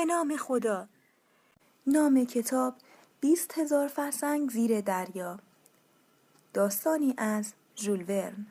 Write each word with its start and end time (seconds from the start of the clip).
به 0.00 0.06
نام 0.06 0.36
خدا. 0.36 0.88
نام 1.86 2.24
کتاب 2.24 2.74
بیست 3.20 3.58
هزار 3.58 3.88
فرسنگ 3.88 4.50
زیر 4.50 4.80
دریا. 4.80 5.38
داستانی 6.54 7.14
از 7.18 7.52
ژول 7.76 8.04
ورن. 8.08 8.46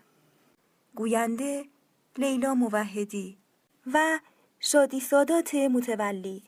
گوینده 0.96 1.66
لیلا 2.18 2.54
موحدی 2.54 3.38
و 3.94 4.20
شادی 4.60 5.00
سادات 5.00 5.56
متولی. 5.56 6.44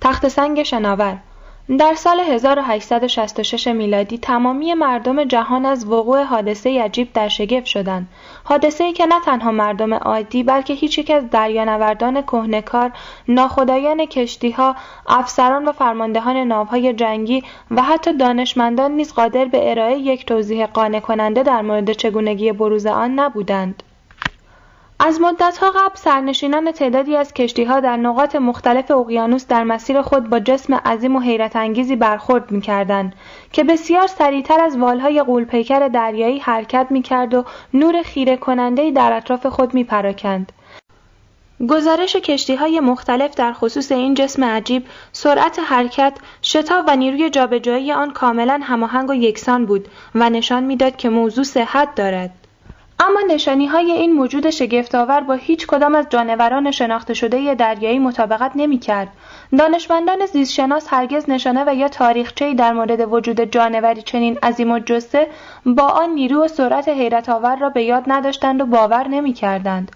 تخت 0.00 0.28
سنگ 0.28 0.62
شناور. 0.62 1.22
در 1.78 1.94
سال 1.94 2.20
1866 2.20 3.68
میلادی 3.68 4.18
تمامی 4.18 4.74
مردم 4.74 5.24
جهان 5.24 5.66
از 5.66 5.86
وقوع 5.86 6.22
حادثه 6.22 6.82
عجیب 6.82 7.12
در 7.12 7.28
شگفت 7.28 7.66
شدند. 7.66 8.08
حادثه‌ای 8.44 8.92
که 8.92 9.06
نه 9.06 9.20
تنها 9.24 9.50
مردم 9.50 9.94
عادی 9.94 10.42
بلکه 10.42 10.74
هیچ 10.74 10.98
یک 10.98 11.10
از 11.10 11.30
دریانوردان 11.30 12.22
کهنکار، 12.22 12.92
ناخدایان 13.28 14.06
کشتیها، 14.06 14.76
افسران 15.08 15.64
و 15.64 15.72
فرماندهان 15.72 16.36
ناوهای 16.36 16.92
جنگی 16.92 17.44
و 17.70 17.82
حتی 17.82 18.12
دانشمندان 18.12 18.90
نیز 18.90 19.14
قادر 19.14 19.44
به 19.44 19.70
ارائه 19.70 19.98
یک 19.98 20.26
توضیح 20.26 20.66
قانع 20.66 21.00
کننده 21.00 21.42
در 21.42 21.62
مورد 21.62 21.92
چگونگی 21.92 22.52
بروز 22.52 22.86
آن 22.86 23.10
نبودند. 23.10 23.82
از 25.02 25.20
مدتها 25.20 25.70
قبل 25.70 25.94
سرنشینان 25.94 26.72
تعدادی 26.72 27.16
از 27.16 27.34
کشتیها 27.34 27.80
در 27.80 27.96
نقاط 27.96 28.36
مختلف 28.36 28.90
اقیانوس 28.90 29.46
در 29.46 29.64
مسیر 29.64 30.02
خود 30.02 30.30
با 30.30 30.40
جسم 30.40 30.74
عظیم 30.74 31.16
و 31.16 31.20
حیرت 31.20 31.56
انگیزی 31.56 31.96
برخورد 31.96 32.50
می‌کردند 32.50 33.14
که 33.52 33.64
بسیار 33.64 34.06
سریعتر 34.06 34.60
از 34.60 34.76
والهای 34.76 35.22
قولپیکر 35.22 35.88
دریایی 35.88 36.38
حرکت 36.38 36.86
می‌کرد 36.90 37.34
و 37.34 37.44
نور 37.74 38.02
خیره 38.02 38.36
کننده 38.36 38.90
در 38.90 39.12
اطراف 39.12 39.46
خود 39.46 39.74
میپراکند. 39.74 40.52
گزارش 41.68 42.16
کشتی 42.16 42.54
های 42.54 42.80
مختلف 42.80 43.34
در 43.34 43.52
خصوص 43.52 43.92
این 43.92 44.14
جسم 44.14 44.44
عجیب، 44.44 44.86
سرعت 45.12 45.58
حرکت، 45.58 46.12
شتاب 46.42 46.84
و 46.88 46.96
نیروی 46.96 47.30
جابجایی 47.30 47.92
آن 47.92 48.10
کاملا 48.10 48.60
هماهنگ 48.62 49.10
و 49.10 49.14
یکسان 49.14 49.66
بود 49.66 49.88
و 50.14 50.30
نشان 50.30 50.64
می‌داد 50.64 50.96
که 50.96 51.08
موضوع 51.08 51.44
صحت 51.44 51.94
دارد. 51.94 52.39
اما 53.02 53.20
نشانی 53.28 53.66
های 53.66 53.92
این 53.92 54.12
موجود 54.12 54.50
شگفتآور 54.50 55.20
با 55.20 55.34
هیچ 55.34 55.66
کدام 55.66 55.94
از 55.94 56.06
جانوران 56.10 56.70
شناخته 56.70 57.14
شده 57.14 57.54
دریایی 57.54 57.98
مطابقت 57.98 58.52
نمی 58.54 58.78
کرد. 58.78 59.08
دانشمندان 59.58 60.26
زیستشناس 60.26 60.86
هرگز 60.88 61.30
نشانه 61.30 61.64
و 61.66 61.74
یا 61.74 61.88
تاریخچه‌ای 61.88 62.54
در 62.54 62.72
مورد 62.72 63.12
وجود 63.12 63.40
جانوری 63.40 64.02
چنین 64.02 64.38
عظیم 64.42 64.70
و 64.70 64.78
جسه 64.78 65.26
با 65.66 65.82
آن 65.82 66.10
نیرو 66.10 66.44
و 66.44 66.48
سرعت 66.48 66.88
حیرت 66.88 67.28
آور 67.28 67.56
را 67.56 67.70
به 67.70 67.82
یاد 67.82 68.04
نداشتند 68.06 68.60
و 68.60 68.66
باور 68.66 69.08
نمی 69.08 69.32
کردند. 69.32 69.92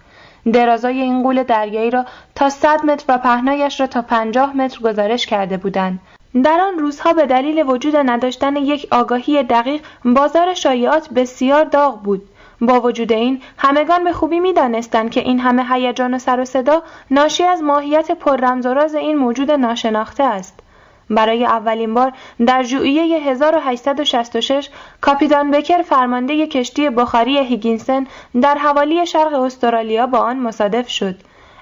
درازای 0.53 1.01
این 1.01 1.23
قول 1.23 1.43
دریایی 1.43 1.91
را 1.91 2.05
تا 2.35 2.49
100 2.49 2.85
متر 2.85 3.05
و 3.07 3.17
پهنایش 3.17 3.79
را 3.79 3.87
تا 3.87 4.01
50 4.01 4.57
متر 4.57 4.79
گزارش 4.79 5.25
کرده 5.25 5.57
بودند. 5.57 5.99
در 6.43 6.59
آن 6.59 6.79
روزها 6.79 7.13
به 7.13 7.25
دلیل 7.25 7.63
وجود 7.67 7.95
نداشتن 7.95 8.55
یک 8.55 8.87
آگاهی 8.91 9.43
دقیق 9.43 9.81
بازار 10.05 10.53
شایعات 10.53 11.09
بسیار 11.09 11.63
داغ 11.63 12.01
بود. 12.01 12.21
با 12.61 12.81
وجود 12.81 13.11
این 13.11 13.41
همگان 13.57 14.03
به 14.03 14.13
خوبی 14.13 14.39
می‌دانستند 14.39 15.11
که 15.11 15.19
این 15.19 15.39
همه 15.39 15.65
هیجان 15.73 16.13
و 16.13 16.19
سر 16.19 16.39
و 16.39 16.45
صدا 16.45 16.83
ناشی 17.11 17.43
از 17.43 17.63
ماهیت 17.63 18.11
پررمز 18.11 18.65
و 18.65 18.73
راز 18.73 18.95
این 18.95 19.17
موجود 19.17 19.51
ناشناخته 19.51 20.23
است. 20.23 20.59
برای 21.09 21.45
اولین 21.45 21.93
بار 21.93 22.13
در 22.45 22.63
ژوئیه 22.63 23.29
1866 23.29 24.69
کاپیتان 25.01 25.51
بکر 25.51 25.81
فرمانده 25.81 26.47
کشتی 26.47 26.89
بخاری 26.89 27.37
هیگینسن 27.37 28.07
در 28.41 28.57
حوالی 28.57 29.05
شرق 29.05 29.33
استرالیا 29.33 30.07
با 30.07 30.19
آن 30.19 30.39
مصادف 30.39 30.89
شد. 30.89 31.15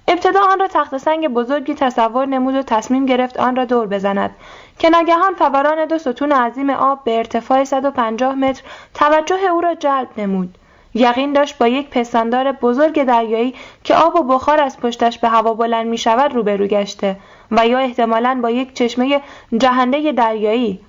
ابتدا 0.08 0.42
آن 0.42 0.60
را 0.60 0.68
تخت 0.68 0.98
سنگ 0.98 1.28
بزرگی 1.28 1.74
تصور 1.74 2.26
نمود 2.26 2.56
و 2.56 2.64
تصمیم 2.64 3.06
گرفت 3.06 3.40
آن 3.40 3.56
را 3.56 3.66
دور 3.66 3.88
بزند 3.88 4.36
که 4.80 4.90
ناگهان 4.90 5.34
فوران 5.34 5.86
دو 5.86 5.98
ستون 5.98 6.32
عظیم 6.32 6.70
آب 6.70 7.04
به 7.04 7.18
ارتفاع 7.18 7.64
150 7.64 8.36
متر 8.36 8.64
توجه 8.94 9.52
او 9.52 9.62
را 9.62 9.74
جلب 9.76 10.08
نمود. 10.18 10.58
یقین 10.96 11.34
داشت 11.34 11.58
با 11.58 11.68
یک 11.68 11.90
پستاندار 11.90 12.52
بزرگ 12.52 13.04
دریایی 13.04 13.54
که 13.84 13.96
آب 13.96 14.16
و 14.16 14.24
بخار 14.24 14.62
از 14.62 14.80
پشتش 14.80 15.20
به 15.20 15.30
هوا 15.30 15.54
بلند 15.54 15.88
می 15.88 15.98
شود 15.98 16.34
روبرو 16.34 16.68
گشته 16.68 17.16
و 17.52 17.68
یا 17.68 17.78
احتمالا 17.80 18.40
با 18.44 18.50
یک 18.50 18.74
چشمه 18.74 19.22
جهنده 19.58 20.12
دریایی. 20.12 20.80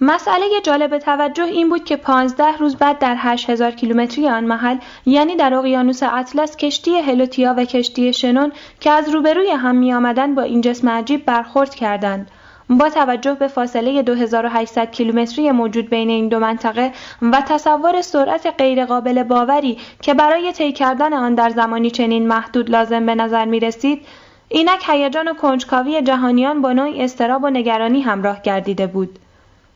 مسئله 0.00 0.46
جالب 0.62 0.98
توجه 0.98 1.44
این 1.44 1.68
بود 1.68 1.84
که 1.84 1.96
پانزده 1.96 2.56
روز 2.56 2.76
بعد 2.76 2.98
در 2.98 3.14
هشت 3.18 3.50
هزار 3.50 3.70
کیلومتری 3.70 4.28
آن 4.28 4.44
محل 4.44 4.76
یعنی 5.06 5.36
در 5.36 5.54
اقیانوس 5.54 6.02
اطلس 6.02 6.56
کشتی 6.56 6.96
هلوتیا 6.96 7.54
و 7.56 7.64
کشتی 7.64 8.12
شنون 8.12 8.52
که 8.80 8.90
از 8.90 9.08
روبروی 9.08 9.50
هم 9.50 9.76
می 9.76 9.92
آمدن 9.94 10.34
با 10.34 10.42
این 10.42 10.60
جسم 10.60 10.88
عجیب 10.88 11.24
برخورد 11.24 11.74
کردند. 11.74 12.30
با 12.70 12.88
توجه 12.88 13.34
به 13.34 13.48
فاصله 13.48 14.02
2800 14.02 14.90
کیلومتری 14.90 15.50
موجود 15.50 15.90
بین 15.90 16.10
این 16.10 16.28
دو 16.28 16.38
منطقه 16.38 16.92
و 17.22 17.42
تصور 17.48 18.02
سرعت 18.02 18.54
غیرقابل 18.58 19.22
باوری 19.22 19.78
که 20.02 20.14
برای 20.14 20.52
طی 20.52 20.72
کردن 20.72 21.12
آن 21.12 21.34
در 21.34 21.50
زمانی 21.50 21.90
چنین 21.90 22.28
محدود 22.28 22.70
لازم 22.70 23.06
به 23.06 23.14
نظر 23.14 23.44
می 23.44 23.60
رسید، 23.60 24.06
اینک 24.48 24.84
هیجان 24.88 25.28
و 25.28 25.34
کنجکاوی 25.34 26.02
جهانیان 26.02 26.62
با 26.62 26.72
نوعی 26.72 27.02
استراب 27.02 27.44
و 27.44 27.50
نگرانی 27.50 28.00
همراه 28.00 28.42
گردیده 28.42 28.86
بود. 28.86 29.18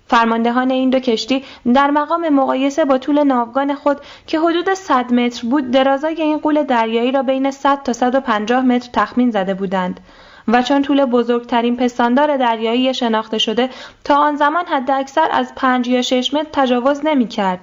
فرماندهان 0.07 0.71
این 0.71 0.91
دو 0.91 0.99
کشتی 0.99 1.45
در 1.75 1.91
مقام 1.91 2.29
مقایسه 2.29 2.85
با 2.85 2.99
طول 2.99 3.23
ناوگان 3.23 3.75
خود 3.75 4.01
که 4.27 4.39
حدود 4.39 4.75
100 4.75 5.13
متر 5.13 5.49
بود 5.49 5.71
درازای 5.71 6.23
این 6.23 6.39
قول 6.39 6.63
دریایی 6.63 7.13
را 7.13 7.23
بین 7.23 7.51
100 7.51 7.83
تا 7.83 7.93
150 7.93 8.63
متر 8.63 8.91
تخمین 8.93 9.31
زده 9.31 9.55
بودند 9.55 10.01
و 10.49 10.63
چون 10.63 10.83
طول 10.83 11.05
بزرگترین 11.05 11.77
پستاندار 11.77 12.37
دریایی 12.37 12.95
شناخته 12.95 13.39
شده 13.39 13.71
تا 14.05 14.17
آن 14.17 14.37
زمان 14.37 14.67
حداکثر 14.67 15.29
از 15.33 15.53
پنج 15.57 15.89
یا 15.89 16.03
شش 16.03 16.35
متر 16.35 16.49
تجاوز 16.53 17.01
نمی 17.05 17.29
کرد. 17.29 17.61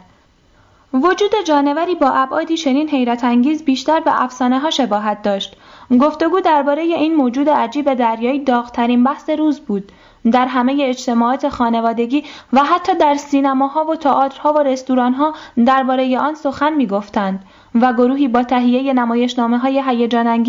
وجود 0.94 1.32
جانوری 1.46 1.96
با 1.96 2.10
ابعادی 2.10 2.58
چنین 2.58 2.90
حیرت 2.90 3.24
انگیز 3.24 3.66
بیشتر 3.66 4.00
به 4.00 4.24
افسانه 4.24 4.60
ها 4.60 4.70
شباهت 4.70 5.22
داشت. 5.22 5.56
گفتگو 6.02 6.40
درباره 6.40 6.82
این 6.82 7.16
موجود 7.16 7.50
عجیب 7.50 7.94
دریایی 7.94 8.40
داغترین 8.40 9.04
بحث 9.04 9.30
روز 9.30 9.60
بود. 9.60 9.92
در 10.32 10.46
همه 10.46 10.78
اجتماعات 10.82 11.50
خانوادگی 11.50 12.24
و 12.54 12.60
حتی 12.60 12.96
در 12.96 13.16
سینماها 13.16 13.86
و 13.86 13.96
تئاترها 13.96 14.54
و 14.54 14.60
رستورانها 14.60 15.34
درباره 15.66 16.20
آن 16.20 16.36
سخن 16.36 16.74
می‌گفتند 16.74 17.44
و 17.82 17.94
گروهی 17.94 18.28
با 18.28 18.44
تهیه 18.44 18.94
نمایشنامه 18.94 19.58
های 19.58 19.84
هیجان 19.88 20.46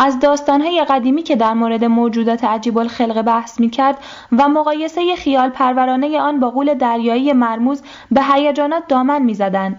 از 0.00 0.20
داستان 0.20 0.60
های 0.60 0.84
قدیمی 0.88 1.22
که 1.22 1.36
در 1.36 1.54
مورد 1.54 1.84
موجودات 1.84 2.44
عجیب 2.44 2.78
الخلق 2.78 3.22
بحث 3.22 3.60
می 3.60 3.70
کرد 3.70 3.98
و 4.32 4.48
مقایسه 4.48 5.16
خیال 5.16 5.48
پرورانه 5.48 6.20
آن 6.20 6.40
با 6.40 6.50
قول 6.50 6.74
دریایی 6.74 7.32
مرموز 7.32 7.82
به 8.10 8.22
هیجانات 8.22 8.82
دامن 8.88 9.22
می 9.22 9.34
زدن. 9.34 9.78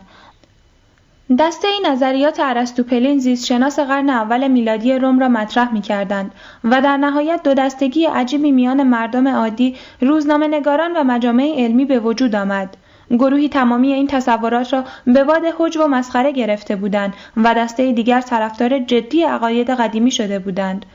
دسته 1.40 1.68
این 1.68 1.86
نظریات 1.88 2.40
ارسطوپلین 2.40 3.20
زیست 3.20 3.46
شناس 3.46 3.80
قرن 3.80 4.10
اول 4.10 4.48
میلادی 4.48 4.94
روم 4.94 5.20
را 5.20 5.28
مطرح 5.28 5.74
می 5.74 5.82
کردند 5.82 6.32
و 6.64 6.82
در 6.82 6.98
نهایت 6.98 7.44
دو 7.44 7.54
دستگی 7.54 8.06
عجیبی 8.06 8.52
میان 8.52 8.84
مردم 8.84 9.28
عادی، 9.28 9.76
روزنامه 10.02 10.48
نگاران 10.48 10.98
و 10.98 11.04
مجامع 11.04 11.54
علمی 11.58 11.86
به 11.86 12.00
وجود 12.00 12.36
آمد. 12.36 12.78
گروهی 13.12 13.50
تمامی 13.50 13.94
این 13.94 14.08
تصورات 14.08 14.74
را 14.74 14.84
به 15.06 15.24
باد 15.24 15.42
حج 15.60 15.78
و 15.78 15.88
مسخره 15.88 16.32
گرفته 16.32 16.76
بودند 16.76 17.14
و 17.38 17.54
دسته 17.54 17.92
دیگر 17.92 18.22
طرفدار 18.22 18.80
جدی 18.80 19.24
عقاید 19.24 19.70
قدیمی 19.70 20.12
شده 20.12 20.40
بودند. 20.40 20.86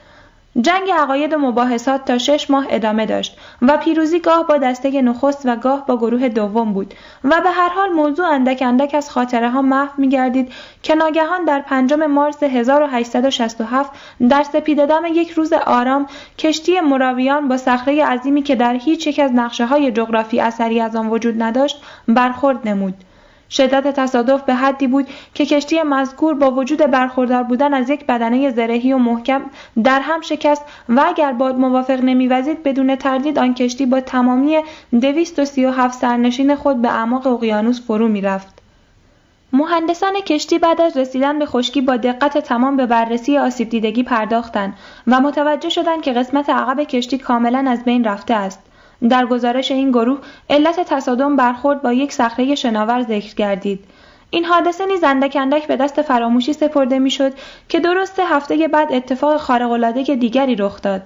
جنگ 0.60 0.90
عقاید 0.90 1.32
و 1.32 1.38
مباحثات 1.38 2.04
تا 2.04 2.18
شش 2.18 2.50
ماه 2.50 2.66
ادامه 2.70 3.06
داشت 3.06 3.36
و 3.62 3.76
پیروزی 3.76 4.20
گاه 4.20 4.46
با 4.46 4.58
دسته 4.58 5.02
نخست 5.02 5.42
و 5.46 5.56
گاه 5.56 5.86
با 5.86 5.96
گروه 5.96 6.28
دوم 6.28 6.72
بود 6.72 6.94
و 7.24 7.40
به 7.40 7.50
هر 7.50 7.68
حال 7.68 7.90
موضوع 7.90 8.26
اندک 8.26 8.62
اندک 8.66 8.94
از 8.94 9.10
خاطره 9.10 9.50
ها 9.50 9.62
محو 9.62 9.92
می 9.98 10.08
گردید 10.08 10.52
که 10.82 10.94
ناگهان 10.94 11.44
در 11.44 11.60
پنجم 11.60 12.06
مارس 12.06 12.42
1867 12.42 13.90
در 14.28 14.42
سپیددم 14.42 15.02
یک 15.14 15.30
روز 15.30 15.52
آرام 15.52 16.06
کشتی 16.38 16.80
مراویان 16.80 17.48
با 17.48 17.56
صخره 17.56 18.04
عظیمی 18.04 18.42
که 18.42 18.54
در 18.54 18.74
هیچ 18.74 19.06
یک 19.06 19.18
از 19.18 19.32
نقشه 19.34 19.66
های 19.66 19.92
جغرافی 19.92 20.40
اثری 20.40 20.80
از 20.80 20.96
آن 20.96 21.10
وجود 21.10 21.42
نداشت 21.42 21.82
برخورد 22.08 22.68
نمود. 22.68 22.94
شدت 23.56 24.00
تصادف 24.00 24.42
به 24.42 24.54
حدی 24.54 24.86
بود 24.86 25.08
که 25.34 25.46
کشتی 25.46 25.82
مذکور 25.82 26.34
با 26.34 26.50
وجود 26.50 26.78
برخوردار 26.78 27.42
بودن 27.42 27.74
از 27.74 27.90
یک 27.90 28.06
بدنه 28.06 28.50
زرهی 28.50 28.92
و 28.92 28.98
محکم 28.98 29.42
در 29.84 30.00
هم 30.00 30.20
شکست 30.20 30.64
و 30.88 31.04
اگر 31.06 31.32
باد 31.32 31.58
موافق 31.58 32.00
نمیوزید 32.00 32.62
بدون 32.62 32.96
تردید 32.96 33.38
آن 33.38 33.54
کشتی 33.54 33.86
با 33.86 34.00
تمامی 34.00 34.58
237 35.00 35.98
سرنشین 35.98 36.54
خود 36.54 36.82
به 36.82 36.88
اعماق 36.88 37.26
اقیانوس 37.26 37.86
فرو 37.86 38.08
می‌رفت. 38.08 38.54
مهندسان 39.52 40.14
کشتی 40.20 40.58
بعد 40.58 40.80
از 40.80 40.96
رسیدن 40.96 41.38
به 41.38 41.46
خشکی 41.46 41.80
با 41.80 41.96
دقت 41.96 42.38
تمام 42.38 42.76
به 42.76 42.86
بررسی 42.86 43.38
آسیب 43.38 43.68
دیدگی 43.68 44.02
پرداختند 44.02 44.74
و 45.06 45.20
متوجه 45.20 45.68
شدند 45.68 46.02
که 46.02 46.12
قسمت 46.12 46.50
عقب 46.50 46.82
کشتی 46.82 47.18
کاملا 47.18 47.64
از 47.68 47.84
بین 47.84 48.04
رفته 48.04 48.34
است. 48.34 48.60
در 49.08 49.26
گزارش 49.26 49.70
این 49.70 49.90
گروه 49.90 50.18
علت 50.50 50.80
تصادم 50.80 51.36
برخورد 51.36 51.82
با 51.82 51.92
یک 51.92 52.12
صخره 52.12 52.54
شناور 52.54 53.02
ذکر 53.02 53.34
گردید. 53.34 53.84
این 54.30 54.44
حادثه 54.44 54.86
نیز 54.86 55.04
اندک 55.04 55.66
به 55.66 55.76
دست 55.76 56.02
فراموشی 56.02 56.52
سپرده 56.52 56.98
می‌شد 56.98 57.32
که 57.68 57.80
درست 57.80 58.20
هفته 58.20 58.68
بعد 58.68 58.92
اتفاق 58.92 59.36
خارق‌العاده 59.36 60.02
دیگری 60.02 60.56
رخ 60.56 60.82
داد. 60.82 61.02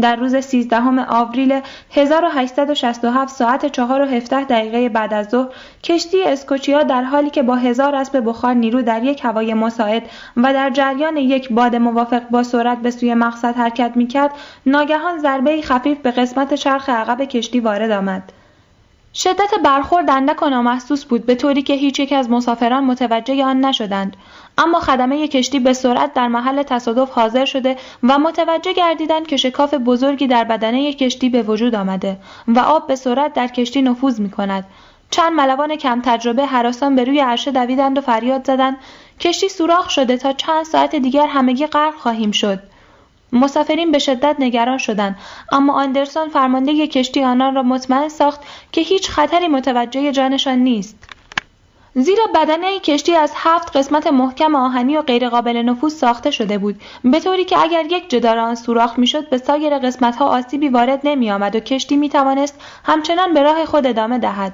در 0.00 0.16
روز 0.16 0.36
13 0.36 0.76
آوریل 1.08 1.60
1867 1.92 3.34
ساعت 3.34 3.66
4 3.66 4.02
و 4.02 4.04
17 4.04 4.44
دقیقه 4.44 4.88
بعد 4.88 5.14
از 5.14 5.28
ظهر 5.28 5.48
کشتی 5.82 6.24
اسکوچیا 6.24 6.82
در 6.82 7.02
حالی 7.02 7.30
که 7.30 7.42
با 7.42 7.56
هزار 7.56 7.94
اسب 7.94 8.22
بخار 8.26 8.54
نیرو 8.54 8.82
در 8.82 9.04
یک 9.04 9.24
هوای 9.24 9.54
مساعد 9.54 10.02
و 10.36 10.52
در 10.52 10.70
جریان 10.70 11.16
یک 11.16 11.52
باد 11.52 11.76
موافق 11.76 12.28
با 12.28 12.42
سرعت 12.42 12.78
به 12.78 12.90
سوی 12.90 13.14
مقصد 13.14 13.56
حرکت 13.56 13.92
می‌کرد 13.94 14.30
ناگهان 14.66 15.18
ضربه 15.18 15.62
خفیف 15.62 15.98
به 15.98 16.10
قسمت 16.10 16.54
چرخ 16.54 16.88
عقب 16.88 17.24
کشتی 17.24 17.60
وارد 17.60 17.90
آمد. 17.90 18.32
شدت 19.16 19.50
برخورد 19.64 20.10
اندک 20.10 20.42
و 20.42 20.48
نامحسوس 20.48 21.04
بود 21.04 21.26
به 21.26 21.34
طوری 21.34 21.62
که 21.62 21.74
هیچ 21.74 22.00
یک 22.00 22.12
از 22.12 22.30
مسافران 22.30 22.84
متوجه 22.84 23.44
آن 23.44 23.64
نشدند 23.64 24.16
اما 24.58 24.80
خدمه 24.80 25.28
کشتی 25.28 25.58
به 25.58 25.72
سرعت 25.72 26.14
در 26.14 26.28
محل 26.28 26.62
تصادف 26.62 27.10
حاضر 27.10 27.44
شده 27.44 27.76
و 28.02 28.18
متوجه 28.18 28.72
گردیدند 28.72 29.26
که 29.26 29.36
شکاف 29.36 29.74
بزرگی 29.74 30.26
در 30.26 30.44
بدنه 30.44 30.92
کشتی 30.92 31.28
به 31.28 31.42
وجود 31.42 31.74
آمده 31.74 32.16
و 32.48 32.58
آب 32.58 32.86
به 32.86 32.96
سرعت 32.96 33.32
در 33.32 33.48
کشتی 33.48 33.82
نفوذ 33.82 34.20
می 34.20 34.30
کند. 34.30 34.64
چند 35.10 35.32
ملوان 35.32 35.76
کم 35.76 36.00
تجربه 36.04 36.46
حراسان 36.46 36.96
به 36.96 37.04
روی 37.04 37.20
عرشه 37.20 37.50
دویدند 37.50 37.98
و 37.98 38.00
فریاد 38.00 38.46
زدند 38.46 38.76
کشتی 39.20 39.48
سوراخ 39.48 39.90
شده 39.90 40.16
تا 40.16 40.32
چند 40.32 40.64
ساعت 40.64 40.96
دیگر 40.96 41.26
همگی 41.26 41.66
غرق 41.66 41.94
خواهیم 41.94 42.30
شد. 42.30 42.58
مسافرین 43.34 43.92
به 43.92 43.98
شدت 43.98 44.36
نگران 44.38 44.78
شدند. 44.78 45.16
اما 45.52 45.72
آندرسون 45.72 46.28
فرمانده 46.28 46.86
کشتی 46.86 47.24
آنان 47.24 47.54
را 47.54 47.62
مطمئن 47.62 48.08
ساخت 48.08 48.40
که 48.72 48.80
هیچ 48.80 49.10
خطری 49.10 49.48
متوجه 49.48 50.12
جانشان 50.12 50.58
نیست. 50.58 50.96
زیرا 51.96 52.24
بدنه 52.34 52.78
کشتی 52.78 53.14
از 53.14 53.32
هفت 53.36 53.76
قسمت 53.76 54.06
محکم 54.06 54.54
آهنی 54.54 54.96
و 54.96 55.02
غیرقابل 55.02 55.56
نفوذ 55.56 55.94
ساخته 55.94 56.30
شده 56.30 56.58
بود 56.58 56.80
به 57.04 57.20
طوری 57.20 57.44
که 57.44 57.58
اگر 57.58 57.84
یک 57.90 58.10
جدار 58.10 58.38
آن 58.38 58.54
سوراخ 58.54 58.98
می‌شد 58.98 59.28
به 59.28 59.38
سایر 59.38 59.78
قسمتها 59.78 60.26
آسیبی 60.26 60.68
وارد 60.68 61.00
نمی 61.04 61.30
آمد 61.30 61.56
و 61.56 61.60
کشتی 61.60 61.96
می 61.96 62.08
توانست 62.08 62.60
همچنان 62.84 63.34
به 63.34 63.42
راه 63.42 63.64
خود 63.64 63.86
ادامه 63.86 64.18
دهد. 64.18 64.52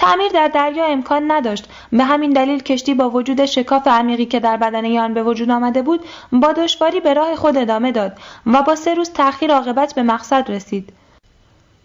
تعمیر 0.00 0.32
در 0.32 0.48
دریا 0.48 0.84
امکان 0.84 1.30
نداشت. 1.30 1.64
به 1.92 2.04
همین 2.04 2.30
دلیل 2.30 2.62
کشتی 2.62 2.94
با 2.94 3.10
وجود 3.10 3.46
شکاف 3.46 3.86
عمیقی 3.86 4.26
که 4.26 4.40
در 4.40 4.56
بدنه 4.56 5.00
آن 5.00 5.14
به 5.14 5.22
وجود 5.22 5.50
آمده 5.50 5.82
بود 5.82 6.04
با 6.32 6.52
دشواری 6.52 7.00
به 7.00 7.14
راه 7.14 7.36
خود 7.36 7.56
ادامه 7.56 7.92
داد 7.92 8.18
و 8.46 8.62
با 8.62 8.74
سه 8.74 8.94
روز 8.94 9.10
تأخیر 9.10 9.52
عاقبت 9.52 9.94
به 9.94 10.02
مقصد 10.02 10.50
رسید. 10.50 10.92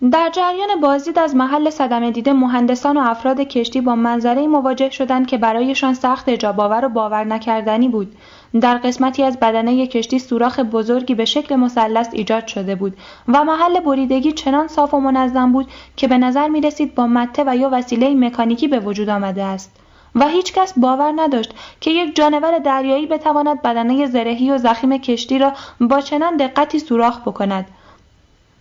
در 0.02 0.30
جریان 0.34 0.82
بازدید 0.82 1.20
از 1.20 1.36
محل 1.36 1.70
صدمه 1.70 2.12
دیده 2.12 2.34
مهندسان 2.34 2.98
و 2.98 3.00
افراد 3.00 3.40
کشتی 3.40 3.82
با 3.82 3.96
منظره 3.96 4.48
مواجه 4.48 4.90
شدند 4.90 5.28
که 5.28 5.38
برایشان 5.38 5.94
سخت 5.94 6.30
اجاباور 6.30 6.86
و 6.86 6.90
باور 6.90 7.24
نکردنی 7.24 7.88
بود. 7.88 8.16
در 8.62 8.78
قسمتی 8.78 9.24
از 9.24 9.40
بدنه 9.40 9.88
کشتی 9.88 10.20
سوراخ 10.20 10.60
بزرگی 10.60 11.16
به 11.16 11.26
شکل 11.26 11.56
مثلث 11.56 12.10
ایجاد 12.12 12.48
شده 12.48 12.76
بود 12.76 12.98
و 13.28 13.44
محل 13.44 13.80
بریدگی 13.80 14.32
چنان 14.32 14.68
صاف 14.68 14.94
و 14.94 15.00
منظم 15.00 15.52
بود 15.52 15.68
که 15.96 16.08
به 16.08 16.18
نظر 16.18 16.48
می 16.48 16.62
رسید 16.62 16.96
با 16.96 17.08
مته 17.08 17.44
و 17.48 17.56
یا 17.56 17.70
وسیله 17.74 18.16
مکانیکی 18.16 18.68
به 18.68 18.80
وجود 18.80 19.10
آمده 19.10 19.44
است. 19.44 19.72
و 20.16 20.28
هیچ 20.28 20.54
کس 20.54 20.74
باور 20.80 21.14
نداشت 21.16 21.54
که 21.82 21.92
یک 21.92 22.16
جانور 22.16 22.60
دریایی 22.60 23.06
بتواند 23.06 23.62
بدنه 23.62 24.06
زرهی 24.06 24.52
و 24.52 24.58
زخیم 24.58 24.98
کشتی 24.98 25.40
را 25.40 25.54
با 25.82 26.02
چنان 26.02 26.38
دقتی 26.38 26.80
سوراخ 26.80 27.22
بکند. 27.22 27.66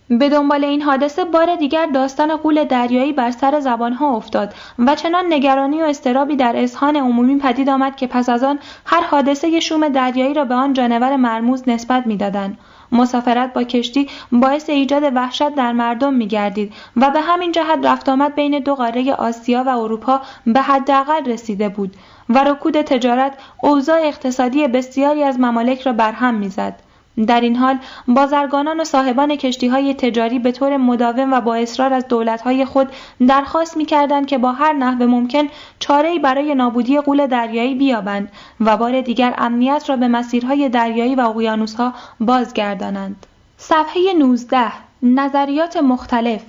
به 0.09 0.29
دنبال 0.29 0.63
این 0.63 0.81
حادثه 0.81 1.25
بار 1.25 1.55
دیگر 1.55 1.85
داستان 1.85 2.35
قول 2.35 2.63
دریایی 2.63 3.13
بر 3.13 3.31
سر 3.31 3.59
زبانها 3.59 4.15
افتاد 4.15 4.53
و 4.79 4.95
چنان 4.95 5.33
نگرانی 5.33 5.81
و 5.81 5.85
استرابی 5.85 6.35
در 6.35 6.53
اذهان 6.55 6.95
عمومی 6.95 7.37
پدید 7.37 7.69
آمد 7.69 7.95
که 7.95 8.07
پس 8.07 8.29
از 8.29 8.43
آن 8.43 8.59
هر 8.85 9.01
حادثه 9.01 9.59
شوم 9.59 9.89
دریایی 9.89 10.33
را 10.33 10.45
به 10.45 10.55
آن 10.55 10.73
جانور 10.73 11.15
مرموز 11.15 11.69
نسبت 11.69 12.07
می‌دادند. 12.07 12.57
مسافرت 12.91 13.53
با 13.53 13.63
کشتی 13.63 14.09
باعث 14.31 14.69
ایجاد 14.69 15.03
وحشت 15.15 15.55
در 15.55 15.71
مردم 15.71 16.13
می 16.13 16.27
گردید 16.27 16.73
و 16.95 17.09
به 17.09 17.21
همین 17.21 17.51
جهت 17.51 17.79
رفت 17.83 18.09
آمد 18.09 18.35
بین 18.35 18.59
دو 18.59 18.75
قاره 18.75 19.13
آسیا 19.13 19.63
و 19.63 19.69
اروپا 19.69 20.21
به 20.47 20.61
حداقل 20.61 21.25
رسیده 21.25 21.69
بود 21.69 21.95
و 22.29 22.43
رکود 22.43 22.81
تجارت 22.81 23.37
اوضاع 23.63 23.99
اقتصادی 24.03 24.67
بسیاری 24.67 25.23
از 25.23 25.39
ممالک 25.39 25.81
را 25.81 25.93
برهم 25.93 26.35
می‌زد. 26.35 26.84
در 27.27 27.41
این 27.41 27.55
حال 27.55 27.77
بازرگانان 28.07 28.79
و 28.79 28.83
صاحبان 28.83 29.35
کشتی 29.35 29.67
های 29.67 29.93
تجاری 29.93 30.39
به 30.39 30.51
طور 30.51 30.77
مداوم 30.77 31.33
و 31.33 31.41
با 31.41 31.55
اصرار 31.55 31.93
از 31.93 32.05
های 32.43 32.65
خود 32.65 32.87
درخواست 33.27 33.77
می‌کردند 33.77 34.27
که 34.27 34.37
با 34.37 34.51
هر 34.51 34.73
نحو 34.73 35.07
ممکن 35.07 35.47
چارهای 35.79 36.19
برای 36.19 36.55
نابودی 36.55 36.99
قول 36.99 37.27
دریایی 37.27 37.75
بیابند 37.75 38.31
و 38.59 38.77
بار 38.77 39.01
دیگر 39.01 39.33
امنیت 39.37 39.83
را 39.87 39.95
به 39.95 40.07
مسیرهای 40.07 40.69
دریایی 40.69 41.15
و 41.15 41.21
اقیانوسها 41.21 41.93
بازگردانند. 42.19 43.25
صفحه 43.57 44.13
19 44.17 44.71
نظریات 45.03 45.77
مختلف 45.77 46.41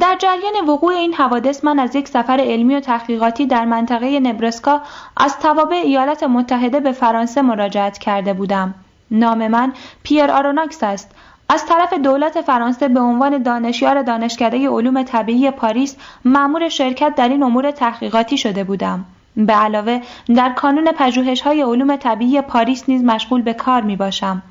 در 0.00 0.16
جریان 0.18 0.68
وقوع 0.68 0.94
این 0.94 1.14
حوادث 1.14 1.64
من 1.64 1.78
از 1.78 1.96
یک 1.96 2.08
سفر 2.08 2.40
علمی 2.40 2.74
و 2.74 2.80
تحقیقاتی 2.80 3.46
در 3.46 3.64
منطقه 3.64 4.20
نبرسکا 4.20 4.80
از 5.16 5.38
توابع 5.38 5.76
ایالات 5.76 6.22
متحده 6.22 6.80
به 6.80 6.92
فرانسه 6.92 7.42
مراجعت 7.42 7.98
کرده 7.98 8.32
بودم. 8.32 8.74
نام 9.10 9.48
من 9.48 9.72
پیر 10.02 10.30
آروناکس 10.30 10.82
است 10.82 11.10
از 11.48 11.66
طرف 11.66 11.92
دولت 11.92 12.40
فرانسه 12.40 12.88
به 12.88 13.00
عنوان 13.00 13.42
دانشیار 13.42 14.02
دانشکده 14.02 14.68
علوم 14.68 15.02
طبیعی 15.02 15.50
پاریس 15.50 15.96
مأمور 16.24 16.68
شرکت 16.68 17.14
در 17.14 17.28
این 17.28 17.42
امور 17.42 17.70
تحقیقاتی 17.70 18.38
شده 18.38 18.64
بودم 18.64 19.04
به 19.36 19.52
علاوه 19.52 20.00
در 20.36 20.52
کانون 20.52 20.92
پژوهش 20.92 21.40
های 21.40 21.62
علوم 21.62 21.96
طبیعی 21.96 22.40
پاریس 22.40 22.84
نیز 22.88 23.04
مشغول 23.04 23.42
به 23.42 23.54
کار 23.54 23.82
می 23.82 23.96
باشم. 23.96 24.42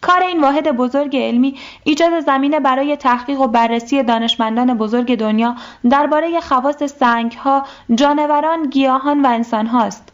کار 0.00 0.22
این 0.22 0.40
واحد 0.40 0.68
بزرگ 0.68 1.16
علمی 1.16 1.54
ایجاد 1.84 2.20
زمینه 2.20 2.60
برای 2.60 2.96
تحقیق 2.96 3.40
و 3.40 3.46
بررسی 3.46 4.02
دانشمندان 4.02 4.74
بزرگ 4.74 5.18
دنیا 5.18 5.54
درباره 5.90 6.40
خواص 6.40 6.82
سنگها، 6.82 7.66
جانوران، 7.94 8.70
گیاهان 8.70 9.22
و 9.22 9.28
انسان 9.28 9.66
هاست. 9.66 10.12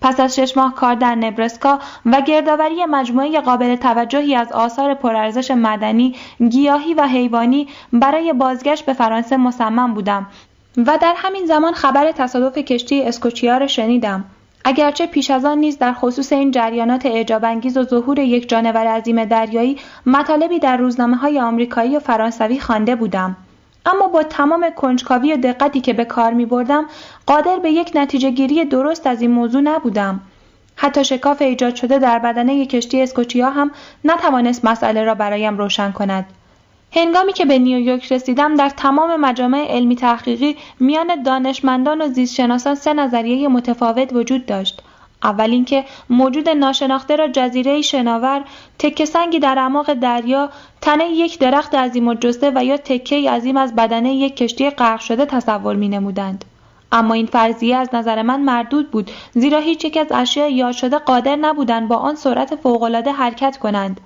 پس 0.00 0.20
از 0.20 0.36
شش 0.36 0.56
ماه 0.56 0.74
کار 0.74 0.94
در 0.94 1.14
نبرسکا 1.14 1.78
و 2.06 2.20
گردآوری 2.20 2.84
مجموعه 2.84 3.40
قابل 3.40 3.76
توجهی 3.76 4.34
از 4.34 4.52
آثار 4.52 4.94
پرارزش 4.94 5.50
مدنی، 5.50 6.14
گیاهی 6.48 6.94
و 6.94 7.02
حیوانی 7.02 7.68
برای 7.92 8.32
بازگشت 8.32 8.86
به 8.86 8.92
فرانسه 8.92 9.36
مصمم 9.36 9.94
بودم 9.94 10.26
و 10.76 10.98
در 11.02 11.14
همین 11.16 11.46
زمان 11.46 11.72
خبر 11.72 12.12
تصادف 12.12 12.58
کشتی 12.58 13.02
اسکوچیا 13.02 13.58
را 13.58 13.66
شنیدم. 13.66 14.24
اگرچه 14.64 15.06
پیش 15.06 15.30
از 15.30 15.44
آن 15.44 15.58
نیز 15.58 15.78
در 15.78 15.92
خصوص 15.92 16.32
این 16.32 16.50
جریانات 16.50 17.06
اعجابانگیز 17.06 17.76
و 17.76 17.84
ظهور 17.84 18.18
یک 18.18 18.48
جانور 18.48 18.86
عظیم 18.86 19.24
دریایی 19.24 19.78
مطالبی 20.06 20.58
در 20.58 20.76
روزنامه 20.76 21.16
های 21.16 21.40
آمریکایی 21.40 21.96
و 21.96 22.00
فرانسوی 22.00 22.60
خوانده 22.60 22.96
بودم. 22.96 23.36
اما 23.86 24.08
با 24.08 24.22
تمام 24.22 24.70
کنجکاوی 24.76 25.32
و 25.32 25.36
دقتی 25.36 25.80
که 25.80 25.92
به 25.92 26.04
کار 26.04 26.32
می 26.32 26.46
بردم 26.46 26.86
قادر 27.26 27.58
به 27.58 27.70
یک 27.70 27.92
نتیجه 27.94 28.30
گیری 28.30 28.64
درست 28.64 29.06
از 29.06 29.22
این 29.22 29.30
موضوع 29.30 29.60
نبودم. 29.60 30.20
حتی 30.76 31.04
شکاف 31.04 31.42
ایجاد 31.42 31.74
شده 31.74 31.98
در 31.98 32.18
بدنه 32.18 32.66
کشتی 32.66 33.02
اسکوچیا 33.02 33.50
هم 33.50 33.70
نتوانست 34.04 34.64
مسئله 34.64 35.04
را 35.04 35.14
برایم 35.14 35.58
روشن 35.58 35.92
کند. 35.92 36.26
هنگامی 36.92 37.32
که 37.32 37.44
به 37.44 37.58
نیویورک 37.58 38.12
رسیدم 38.12 38.54
در 38.54 38.68
تمام 38.68 39.20
مجامع 39.20 39.66
علمی 39.68 39.96
تحقیقی 39.96 40.56
میان 40.80 41.22
دانشمندان 41.22 42.02
و 42.02 42.08
زیستشناسان 42.08 42.74
سه 42.74 42.92
نظریه 42.92 43.48
متفاوت 43.48 44.12
وجود 44.12 44.46
داشت 44.46 44.82
اول 45.22 45.50
اینکه 45.50 45.84
موجود 46.10 46.48
ناشناخته 46.48 47.16
را 47.16 47.28
جزیره 47.28 47.80
شناور 47.80 48.44
تکه 48.78 49.04
سنگی 49.04 49.38
در 49.38 49.58
اعماق 49.58 49.94
دریا 49.94 50.50
تنه 50.80 51.08
یک 51.08 51.38
درخت 51.38 51.74
عظیم 51.74 52.08
و 52.08 52.14
جسته 52.14 52.52
و 52.54 52.64
یا 52.64 52.76
تکه 52.76 53.30
عظیم 53.30 53.56
از 53.56 53.76
بدنه 53.76 54.14
یک 54.14 54.36
کشتی 54.36 54.70
غرق 54.70 55.00
شده 55.00 55.26
تصور 55.26 55.76
می 55.76 55.88
نمودند. 55.88 56.44
اما 56.92 57.14
این 57.14 57.26
فرضیه 57.26 57.76
از 57.76 57.88
نظر 57.92 58.22
من 58.22 58.40
مردود 58.40 58.90
بود 58.90 59.10
زیرا 59.34 59.58
هیچ 59.58 59.84
یک 59.84 59.96
از 59.96 60.06
اشیاء 60.10 60.48
یاد 60.48 60.72
شده 60.72 60.98
قادر 60.98 61.36
نبودند 61.36 61.88
با 61.88 61.96
آن 61.96 62.14
سرعت 62.14 62.56
فوقالعاده 62.56 63.12
حرکت 63.12 63.56
کنند 63.56 64.00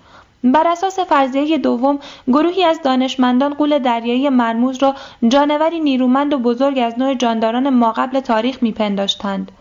بر 0.44 0.68
اساس 0.68 0.98
فرضیه 0.98 1.58
دوم 1.58 1.98
گروهی 2.28 2.64
از 2.64 2.82
دانشمندان 2.82 3.54
قول 3.54 3.78
دریایی 3.78 4.28
مرموز 4.28 4.82
را 4.82 4.94
جانوری 5.28 5.80
نیرومند 5.80 6.32
و 6.32 6.38
بزرگ 6.38 6.78
از 6.78 6.98
نوع 6.98 7.14
جانداران 7.14 7.70
ماقبل 7.70 8.20
تاریخ 8.20 8.62
میپنداشتند 8.62 9.52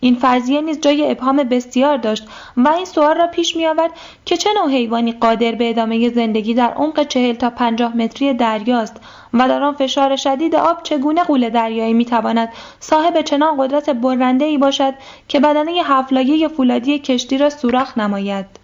این 0.00 0.14
فرضیه 0.14 0.60
نیز 0.60 0.80
جای 0.80 1.10
ابهام 1.10 1.36
بسیار 1.36 1.96
داشت 1.96 2.28
و 2.56 2.68
این 2.68 2.84
سوال 2.84 3.16
را 3.16 3.26
پیش 3.26 3.56
می 3.56 3.66
آورد 3.66 3.90
که 4.24 4.36
چه 4.36 4.50
نوع 4.52 4.70
حیوانی 4.70 5.12
قادر 5.12 5.52
به 5.52 5.70
ادامه 5.70 6.10
زندگی 6.10 6.54
در 6.54 6.70
عمق 6.70 7.06
چهل 7.06 7.34
تا 7.34 7.50
پنجاه 7.50 7.96
متری 7.96 8.34
دریاست 8.34 9.00
و 9.34 9.48
در 9.48 9.62
آن 9.62 9.74
فشار 9.74 10.16
شدید 10.16 10.54
آب 10.54 10.82
چگونه 10.82 11.22
قول 11.22 11.50
دریایی 11.50 11.92
می 11.92 12.04
تواند 12.04 12.52
صاحب 12.80 13.20
چنان 13.22 13.56
قدرت 13.58 13.90
برنده 13.90 14.44
ای 14.44 14.58
باشد 14.58 14.94
که 15.28 15.40
بدنه 15.40 15.72
هفلایه 15.84 16.48
فولادی 16.48 16.98
کشتی 16.98 17.38
را 17.38 17.50
سوراخ 17.50 17.98
نماید؟ 17.98 18.57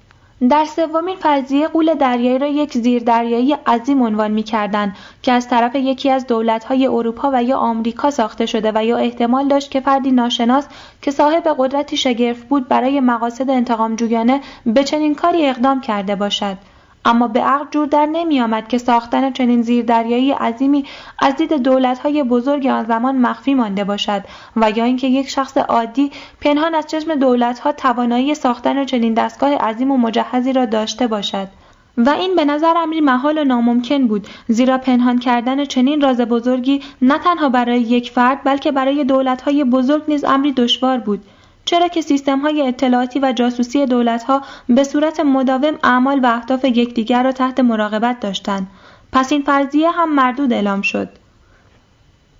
در 0.51 0.65
سومین 0.65 1.17
فرضیه 1.17 1.69
قول 1.69 1.95
دریایی 1.95 2.39
را 2.39 2.47
یک 2.47 2.73
زیردریایی 2.73 3.53
عظیم 3.67 4.03
عنوان 4.03 4.31
می‌کردند 4.31 4.97
که 5.23 5.33
از 5.33 5.49
طرف 5.49 5.75
یکی 5.75 6.11
از 6.11 6.27
دولت‌های 6.27 6.87
اروپا 6.87 7.31
و 7.35 7.43
یا 7.43 7.57
آمریکا 7.57 8.11
ساخته 8.11 8.47
شده 8.47 8.73
و 8.75 8.85
یا 8.85 8.97
احتمال 8.97 9.49
داشت 9.49 9.71
که 9.71 9.81
فردی 9.81 10.11
ناشناس 10.11 10.67
که 11.03 11.11
صاحب 11.11 11.55
قدرتی 11.59 11.97
شگرف 11.97 12.43
بود 12.43 12.69
برای 12.69 13.01
مقاصد 13.01 13.51
انتقام 13.51 13.97
جویانه 13.97 14.41
به 14.67 14.85
چنین 14.85 15.15
کاری 15.15 15.47
اقدام 15.47 15.81
کرده 15.81 16.17
باشد. 16.17 16.57
اما 17.05 17.29
به 17.29 17.41
عقل 17.41 17.67
جور 17.71 17.87
در 17.87 18.07
نمی 18.07 18.41
آمد 18.41 18.69
که 18.69 18.79
ساختن 18.79 19.33
چنین 19.33 19.63
زیردریایی 19.63 20.33
عظیمی 20.33 20.85
از 21.19 21.37
دید 21.37 21.53
دولت‌های 21.53 22.23
بزرگ 22.23 22.67
آن 22.67 22.85
زمان 22.85 23.17
مخفی 23.17 23.55
مانده 23.55 23.85
باشد 23.85 24.23
و 24.57 24.71
یا 24.71 24.85
اینکه 24.85 25.07
یک 25.07 25.29
شخص 25.29 25.57
عادی 25.57 26.11
پنهان 26.41 26.75
از 26.75 26.87
چشم 26.87 27.15
دولت‌ها 27.15 27.73
توانایی 27.73 28.35
ساختن 28.35 28.85
چنین 28.85 29.15
دستگاه 29.15 29.55
عظیم 29.55 29.91
و 29.91 29.97
مجهزی 29.97 30.53
را 30.53 30.65
داشته 30.65 31.07
باشد. 31.07 31.49
و 31.97 32.11
این 32.11 32.35
به 32.37 32.45
نظر 32.45 32.75
امری 32.77 33.01
محال 33.01 33.39
و 33.39 33.45
ناممکن 33.45 34.07
بود 34.07 34.27
زیرا 34.49 34.79
پنهان 34.79 35.19
کردن 35.19 35.65
چنین 35.65 36.01
راز 36.01 36.21
بزرگی 36.21 36.81
نه 37.03 37.19
تنها 37.19 37.49
برای 37.49 37.81
یک 37.81 38.11
فرد 38.11 38.45
بلکه 38.45 38.73
برای 38.73 39.05
دولت‌های 39.05 39.65
بزرگ 39.65 40.03
نیز 40.09 40.25
امری 40.25 40.53
دشوار 40.53 40.99
بود. 40.99 41.21
چرا 41.65 41.89
که 41.89 42.01
سیستم 42.01 42.39
های 42.39 42.69
اطلاعاتی 42.69 43.21
و 43.21 43.33
جاسوسی 43.33 43.87
دولت 43.87 44.25
ها 44.25 44.43
به 44.69 44.85
صورت 44.85 45.21
مداوم 45.21 45.79
اعمال 45.83 46.21
و 46.23 46.27
اهداف 46.27 46.65
یکدیگر 46.65 47.23
را 47.23 47.33
تحت 47.33 47.61
مراقبت 47.61 48.21
داشتند 48.21 48.67
پس 49.13 49.33
این 49.33 49.43
فرضیه 49.43 49.91
هم 49.91 50.15
مردود 50.15 50.53
اعلام 50.53 50.83
شد 50.83 51.09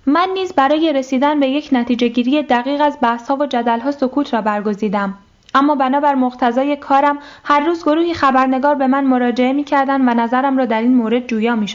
من 0.05 0.29
نیز 0.33 0.53
برای 0.53 0.93
رسیدن 0.93 1.39
به 1.39 1.47
یک 1.47 1.69
نتیجه 1.71 2.07
گیری 2.07 2.43
دقیق 2.43 2.81
از 2.81 2.97
بحث 3.01 3.27
ها 3.27 3.35
و 3.35 3.45
جدل 3.45 3.79
ها 3.79 3.91
سکوت 3.91 4.33
را 4.33 4.41
برگزیدم 4.41 5.13
اما 5.55 5.75
بنابر 5.75 6.15
مقتضای 6.15 6.75
کارم 6.75 7.17
هر 7.43 7.59
روز 7.59 7.83
گروهی 7.83 8.13
خبرنگار 8.13 8.75
به 8.75 8.87
من 8.87 9.03
مراجعه 9.03 9.53
می 9.53 9.63
کردن 9.63 10.09
و 10.09 10.13
نظرم 10.13 10.57
را 10.57 10.65
در 10.65 10.81
این 10.81 10.95
مورد 10.95 11.27
جویا 11.27 11.55
می. 11.55 11.67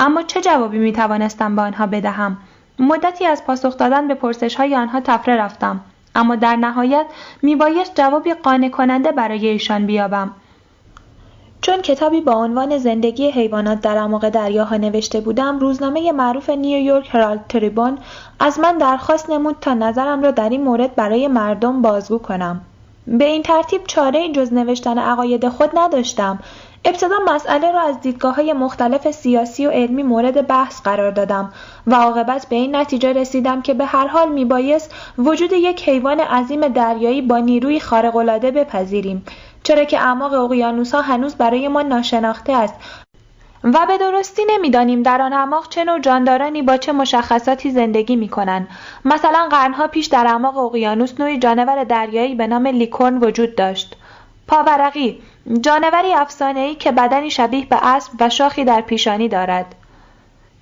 اما 0.00 0.22
چه 0.22 0.40
جوابی 0.40 0.78
می 0.78 0.92
توانستم 0.92 1.56
به 1.56 1.62
آنها 1.62 1.86
بدهم؟ 1.86 2.36
مدتی 2.78 3.26
از 3.26 3.44
پاسخ 3.44 3.76
دادن 3.76 4.08
به 4.08 4.14
پرسش 4.14 4.54
های 4.54 4.76
آنها 4.76 5.00
تفره 5.00 5.36
رفتم. 5.36 5.80
اما 6.16 6.36
در 6.36 6.56
نهایت 6.56 7.06
میبایست 7.42 7.94
جوابی 7.94 8.34
قانع 8.34 8.68
کننده 8.68 9.12
برای 9.12 9.46
ایشان 9.46 9.86
بیابم. 9.86 10.30
چون 11.60 11.82
کتابی 11.82 12.20
با 12.20 12.32
عنوان 12.32 12.78
زندگی 12.78 13.30
حیوانات 13.30 13.80
در 13.80 13.98
اعماق 13.98 14.28
دریاها 14.28 14.76
نوشته 14.76 15.20
بودم 15.20 15.58
روزنامه 15.58 16.12
معروف 16.12 16.50
نیویورک 16.50 17.14
هرالد 17.14 17.44
تریبون 17.48 17.98
از 18.40 18.60
من 18.60 18.78
درخواست 18.78 19.30
نمود 19.30 19.56
تا 19.60 19.74
نظرم 19.74 20.22
را 20.22 20.30
در 20.30 20.48
این 20.48 20.62
مورد 20.62 20.94
برای 20.94 21.28
مردم 21.28 21.82
بازگو 21.82 22.18
کنم. 22.18 22.60
به 23.06 23.24
این 23.24 23.42
ترتیب 23.42 23.80
چاره 23.86 24.32
جز 24.32 24.52
نوشتن 24.52 24.98
عقاید 24.98 25.48
خود 25.48 25.70
نداشتم. 25.74 26.38
ابتدا 26.88 27.16
مسئله 27.26 27.72
را 27.72 27.80
از 27.80 28.00
دیدگاه 28.00 28.34
های 28.34 28.52
مختلف 28.52 29.10
سیاسی 29.10 29.66
و 29.66 29.70
علمی 29.70 30.02
مورد 30.02 30.46
بحث 30.46 30.82
قرار 30.82 31.10
دادم 31.10 31.52
و 31.86 31.94
عاقبت 31.94 32.46
به 32.48 32.56
این 32.56 32.76
نتیجه 32.76 33.12
رسیدم 33.12 33.62
که 33.62 33.74
به 33.74 33.84
هر 33.84 34.06
حال 34.06 34.28
میبایست 34.28 34.94
وجود 35.18 35.52
یک 35.52 35.88
حیوان 35.88 36.20
عظیم 36.20 36.68
دریایی 36.68 37.22
با 37.22 37.38
نیروی 37.38 37.80
خارق‌العاده 37.80 38.50
بپذیریم 38.50 39.24
چرا 39.62 39.84
که 39.84 40.00
اعماق 40.00 40.32
اقیانوسها 40.32 41.00
هنوز 41.00 41.34
برای 41.34 41.68
ما 41.68 41.82
ناشناخته 41.82 42.52
است 42.52 42.74
و 43.64 43.86
به 43.88 43.98
درستی 43.98 44.42
نمی‌دانیم 44.48 45.02
در 45.02 45.22
آن 45.22 45.32
اعماق 45.32 45.68
چه 45.68 45.84
نوع 45.84 45.98
جاندارانی 45.98 46.62
با 46.62 46.76
چه 46.76 46.92
مشخصاتی 46.92 47.70
زندگی 47.70 48.16
می 48.16 48.28
کنند. 48.28 48.68
مثلا 49.04 49.48
قرنها 49.50 49.86
پیش 49.86 50.06
در 50.06 50.26
اعماق 50.26 50.58
اقیانوس 50.58 51.20
نوعی 51.20 51.38
جانور 51.38 51.84
دریایی 51.84 52.34
به 52.34 52.46
نام 52.46 52.66
لیکورن 52.66 53.18
وجود 53.18 53.54
داشت 53.54 53.96
پاورقی 54.48 55.20
جانوری 55.60 56.12
افسانه‌ای 56.12 56.74
که 56.74 56.92
بدنی 56.92 57.30
شبیه 57.30 57.66
به 57.66 57.86
اسب 57.86 58.12
و 58.20 58.28
شاخی 58.28 58.64
در 58.64 58.80
پیشانی 58.80 59.28
دارد 59.28 59.74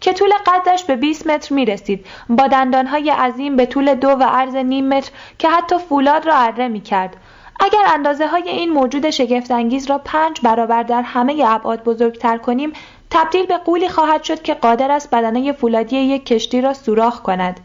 که 0.00 0.12
طول 0.12 0.30
قدش 0.46 0.84
به 0.84 0.96
20 0.96 1.26
متر 1.26 1.54
می 1.54 1.64
رسید 1.64 2.06
با 2.28 2.46
دندانهای 2.46 3.10
عظیم 3.10 3.56
به 3.56 3.66
طول 3.66 3.94
دو 3.94 4.08
و 4.08 4.22
عرض 4.22 4.54
نیم 4.56 4.88
متر 4.88 5.10
که 5.38 5.48
حتی 5.48 5.78
فولاد 5.78 6.26
را 6.26 6.36
اره 6.36 6.68
می 6.68 6.80
کرد. 6.80 7.16
اگر 7.60 7.82
اندازه 7.94 8.26
های 8.26 8.48
این 8.48 8.72
موجود 8.72 9.10
شگفتانگیز 9.10 9.90
را 9.90 9.98
پنج 9.98 10.40
برابر 10.42 10.82
در 10.82 11.02
همه 11.02 11.42
ابعاد 11.46 11.84
بزرگتر 11.84 12.38
کنیم 12.38 12.72
تبدیل 13.10 13.46
به 13.46 13.58
قولی 13.58 13.88
خواهد 13.88 14.22
شد 14.22 14.42
که 14.42 14.54
قادر 14.54 14.90
است 14.90 15.10
بدنه 15.10 15.52
فولادی 15.52 15.96
یک 15.96 16.26
کشتی 16.26 16.60
را 16.60 16.74
سوراخ 16.74 17.20
کند. 17.20 17.60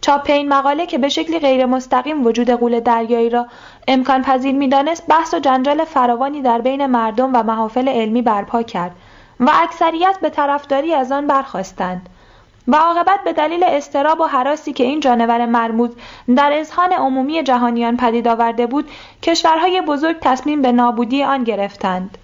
چاپ 0.00 0.30
این 0.30 0.48
مقاله 0.48 0.86
که 0.86 0.98
به 0.98 1.08
شکلی 1.08 1.38
غیر 1.38 1.66
مستقیم 1.66 2.26
وجود 2.26 2.50
قول 2.50 2.80
دریایی 2.80 3.30
را 3.30 3.46
امکان 3.88 4.22
پذیر 4.22 4.54
می‌دانست 4.54 5.06
بحث 5.06 5.34
و 5.34 5.38
جنجال 5.38 5.84
فراوانی 5.84 6.42
در 6.42 6.60
بین 6.60 6.86
مردم 6.86 7.30
و 7.34 7.42
محافل 7.42 7.88
علمی 7.88 8.22
برپا 8.22 8.62
کرد 8.62 8.92
و 9.40 9.50
اکثریت 9.54 10.18
به 10.22 10.30
طرفداری 10.30 10.94
از 10.94 11.12
آن 11.12 11.26
برخواستند 11.26 12.08
و 12.68 12.76
عاقبت 12.76 13.24
به 13.24 13.32
دلیل 13.32 13.64
استراب 13.64 14.20
و 14.20 14.24
حراسی 14.24 14.72
که 14.72 14.84
این 14.84 15.00
جانور 15.00 15.46
مرموز 15.46 15.90
در 16.36 16.52
اذهان 16.52 16.92
عمومی 16.92 17.42
جهانیان 17.42 17.96
پدید 17.96 18.28
آورده 18.28 18.66
بود 18.66 18.90
کشورهای 19.22 19.80
بزرگ 19.80 20.16
تصمیم 20.20 20.62
به 20.62 20.72
نابودی 20.72 21.22
آن 21.22 21.44
گرفتند. 21.44 22.18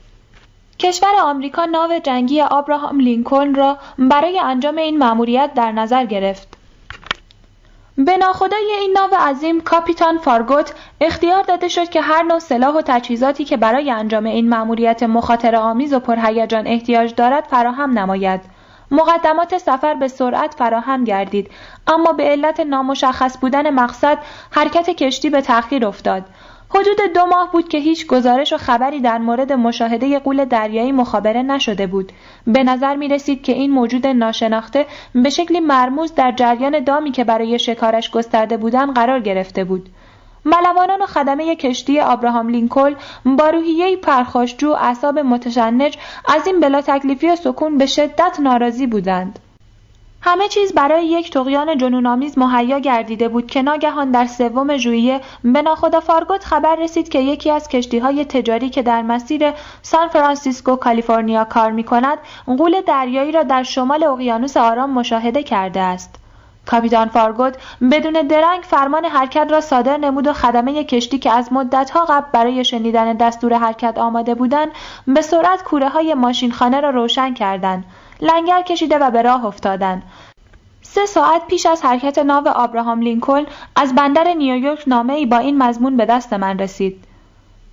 کشور 0.79 1.13
آمریکا 1.23 1.65
ناو 1.65 1.99
جنگی 1.99 2.41
آبراهام 2.41 3.01
لینکلن 3.01 3.55
را 3.55 3.79
برای 3.99 4.39
انجام 4.39 4.77
این 4.77 4.99
مأموریت 4.99 5.51
در 5.55 5.73
نظر 5.73 6.05
گرفت. 6.05 6.54
به 7.99 8.17
ناخدای 8.17 8.73
این 8.81 8.93
ناو 8.93 9.15
عظیم 9.15 9.61
کاپیتان 9.61 10.19
فارگوت 10.19 10.75
اختیار 11.01 11.43
داده 11.43 11.69
شد 11.69 11.89
که 11.89 12.01
هر 12.01 12.23
نوع 12.23 12.39
سلاح 12.39 12.75
و 12.75 12.83
تجهیزاتی 12.87 13.45
که 13.45 13.57
برای 13.57 13.91
انجام 13.91 14.25
این 14.25 14.49
مأموریت 14.49 15.03
مخاطره 15.03 15.59
آمیز 15.59 15.93
و 15.93 15.99
پرهیجان 15.99 16.67
احتیاج 16.67 17.15
دارد 17.15 17.45
فراهم 17.45 17.99
نماید. 17.99 18.41
مقدمات 18.91 19.59
سفر 19.59 19.95
به 19.95 20.09
سرعت 20.09 20.55
فراهم 20.55 21.05
گردید 21.05 21.51
اما 21.87 22.13
به 22.13 22.23
علت 22.23 22.61
نامشخص 22.61 23.39
بودن 23.39 23.71
مقصد 23.71 24.19
حرکت 24.51 24.91
کشتی 24.91 25.31
به 25.31 25.41
تأخیر 25.41 25.87
افتاد. 25.87 26.25
حدود 26.77 27.13
دو 27.15 27.27
ماه 27.27 27.53
بود 27.53 27.69
که 27.69 27.79
هیچ 27.79 28.07
گزارش 28.07 28.53
و 28.53 28.57
خبری 28.57 29.01
در 29.01 29.19
مورد 29.19 29.53
مشاهده 29.53 30.19
قول 30.19 30.45
دریایی 30.45 30.93
مخابره 30.93 31.43
نشده 31.43 31.87
بود. 31.87 32.13
به 32.47 32.65
نظر 32.65 32.97
می 32.97 33.09
رسید 33.09 33.43
که 33.43 33.53
این 33.53 33.71
موجود 33.71 34.07
ناشناخته 34.07 34.87
به 35.15 35.31
شکلی 35.31 35.61
مرموز 35.61 36.15
در 36.15 36.33
جریان 36.33 36.85
دامی 36.85 37.11
که 37.11 37.25
برای 37.25 37.59
شکارش 37.59 38.11
گسترده 38.11 38.57
بودن 38.57 38.93
قرار 38.93 39.21
گرفته 39.21 39.65
بود. 39.65 39.89
ملوانان 40.45 41.03
و 41.03 41.07
خدمه 41.07 41.57
کشتی 41.57 42.01
آبراهام 42.01 42.49
لینکل 42.49 42.95
با 43.25 43.51
روحیه 43.51 43.97
پرخاشجو 43.97 44.71
اعصاب 44.71 45.19
متشنج 45.19 45.99
از 46.29 46.47
این 46.47 46.61
بلا 46.61 46.81
تکلیفی 46.81 47.31
و 47.31 47.37
سکون 47.37 47.79
به 47.79 47.87
شدت 47.87 48.37
ناراضی 48.41 48.87
بودند. 48.87 49.39
همه 50.27 50.49
چیز 50.49 50.73
برای 50.75 51.07
یک 51.07 51.31
تقیان 51.31 51.79
جنونآمیز 51.79 52.39
مهیا 52.39 52.79
گردیده 52.79 53.29
بود 53.29 53.47
که 53.47 53.63
ناگهان 53.63 54.11
در 54.11 54.27
سوم 54.27 54.77
ژوئیه 54.77 55.21
به 55.45 55.63
ناخدا 55.63 56.01
فارگوت 56.01 56.45
خبر 56.45 56.77
رسید 56.77 57.09
که 57.09 57.19
یکی 57.19 57.51
از 57.51 57.69
کشتی 57.69 57.99
های 57.99 58.25
تجاری 58.25 58.71
که 58.71 58.83
در 58.83 59.03
مسیر 59.03 59.53
سان 59.83 60.09
فرانسیسکو 60.09 60.77
کالیفرنیا 60.77 61.45
کار 61.45 61.71
می 61.71 61.85
کند 61.85 62.19
غول 62.47 62.81
دریایی 62.81 63.33
را 63.33 63.43
در 63.43 63.63
شمال 63.63 64.05
اقیانوس 64.05 64.57
آرام 64.57 64.91
مشاهده 64.91 65.43
کرده 65.43 65.81
است. 65.81 66.15
کاپیتان 66.67 67.09
فارگوت 67.09 67.57
بدون 67.91 68.13
درنگ 68.13 68.63
فرمان 68.63 69.05
حرکت 69.05 69.47
را 69.51 69.61
صادر 69.61 69.97
نمود 69.97 70.27
و 70.27 70.33
خدمه 70.33 70.85
کشتی 70.85 71.19
که 71.19 71.31
از 71.31 71.53
مدتها 71.53 72.05
قبل 72.05 72.27
برای 72.33 72.65
شنیدن 72.65 73.13
دستور 73.13 73.55
حرکت 73.55 73.99
آماده 73.99 74.35
بودند 74.35 74.69
به 75.07 75.23
سرعت 75.23 75.63
کوره 75.63 75.89
های 75.89 76.15
ماشینخانه 76.15 76.81
را 76.81 76.91
روشن 76.91 77.35
کردند 77.35 77.85
لنگر 78.25 78.63
کشیده 78.63 78.99
و 78.99 79.11
به 79.11 79.23
راه 79.23 79.45
افتادند. 79.45 80.03
سه 80.83 81.07
ساعت 81.07 81.47
پیش 81.47 81.67
از 81.67 81.85
حرکت 81.85 82.19
ناو 82.19 82.49
آبراهام 82.49 83.01
لینکلن 83.01 83.47
از 83.77 83.95
بندر 83.95 84.35
نیویورک 84.35 84.85
نامه 84.87 85.13
ای 85.13 85.27
با 85.27 85.39
این 85.39 85.63
مضمون 85.63 85.97
به 85.97 86.07
دست 86.07 86.33
من 86.33 86.59
رسید. 86.59 87.05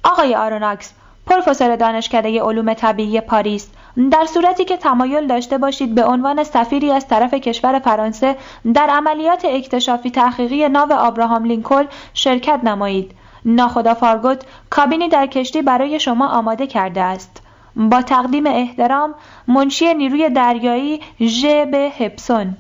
آقای 0.04 0.36
آروناکس 0.36 0.94
پروفسور 1.28 1.76
دانشکده 1.76 2.42
علوم 2.42 2.74
طبیعی 2.74 3.22
پاریس 3.22 3.70
در 4.12 4.26
صورتی 4.26 4.66
که 4.66 4.78
تمایل 4.78 5.28
داشته 5.28 5.58
باشید 5.58 5.96
به 5.96 6.06
عنوان 6.06 6.44
سفیری 6.44 6.92
از 6.92 7.08
طرف 7.08 7.34
کشور 7.34 7.80
فرانسه 7.80 8.38
در 8.74 8.90
عملیات 8.90 9.46
اکتشافی 9.46 10.12
تحقیقی 10.12 10.70
ناو 10.70 10.94
آبراهام 10.94 11.44
لینکلن 11.44 11.88
شرکت 12.14 12.60
نمایید. 12.64 13.12
ناخدا 13.46 13.94
فارگوت 13.94 14.44
کابینی 14.70 15.10
در 15.10 15.28
کشتی 15.28 15.62
برای 15.62 16.00
شما 16.00 16.28
آماده 16.28 16.68
کرده 16.68 17.02
است. 17.02 17.42
با 17.76 18.02
تقدیم 18.02 18.48
احترام 18.48 19.16
منشی 19.48 19.94
نیروی 19.94 20.30
دریایی 20.30 21.02
ژ 21.22 21.46
به 21.46 21.92
هپسون 22.00 22.58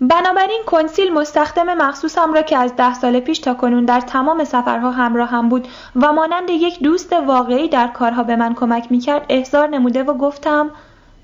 بنابراین 0.00 0.62
کنسیل 0.66 1.12
مستخدم 1.12 1.74
مخصوصم 1.74 2.32
را 2.34 2.42
که 2.42 2.58
از 2.58 2.76
ده 2.76 2.94
سال 2.94 3.20
پیش 3.20 3.38
تا 3.38 3.54
کنون 3.54 3.84
در 3.84 4.00
تمام 4.00 4.44
سفرها 4.44 4.90
همراه 4.90 5.28
هم 5.28 5.48
بود 5.48 5.68
و 5.96 6.12
مانند 6.12 6.50
یک 6.50 6.82
دوست 6.82 7.12
واقعی 7.12 7.68
در 7.68 7.88
کارها 7.88 8.22
به 8.22 8.36
من 8.36 8.54
کمک 8.54 8.86
می‌کرد 8.90 9.26
احضار 9.28 9.68
نموده 9.68 10.02
و 10.02 10.14
گفتم 10.14 10.70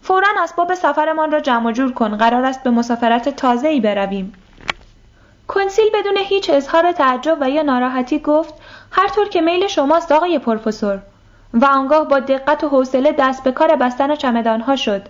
فورا 0.07 0.29
اسباب 0.43 0.75
سفرمان 0.75 1.31
را 1.31 1.41
جمع 1.41 1.73
جور 1.73 1.93
کن. 1.93 2.17
قرار 2.17 2.45
است 2.45 2.63
به 2.63 2.71
مسافرت 2.71 3.29
تازه 3.29 3.69
ای 3.69 3.81
برویم. 3.81 4.33
کنسیل 5.49 5.85
بدون 5.95 6.17
هیچ 6.17 6.51
اظهار 6.51 6.93
تعجب 6.93 7.39
و 7.41 7.51
یا 7.51 7.63
ناراحتی 7.63 8.19
گفت 8.19 8.55
هر 8.91 9.09
طور 9.09 9.29
که 9.29 9.41
میل 9.41 9.67
شماست 9.67 10.13
آقای 10.13 10.39
پروفسور. 10.39 10.99
و 11.55 11.65
آنگاه 11.65 12.09
با 12.09 12.21
دقت 12.21 12.65
و 12.65 12.69
حوصله 12.69 13.13
دست 13.19 13.43
به 13.43 13.53
کار 13.53 13.77
بستن 13.77 14.15
چمدانها 14.15 14.77
شد. 14.77 15.03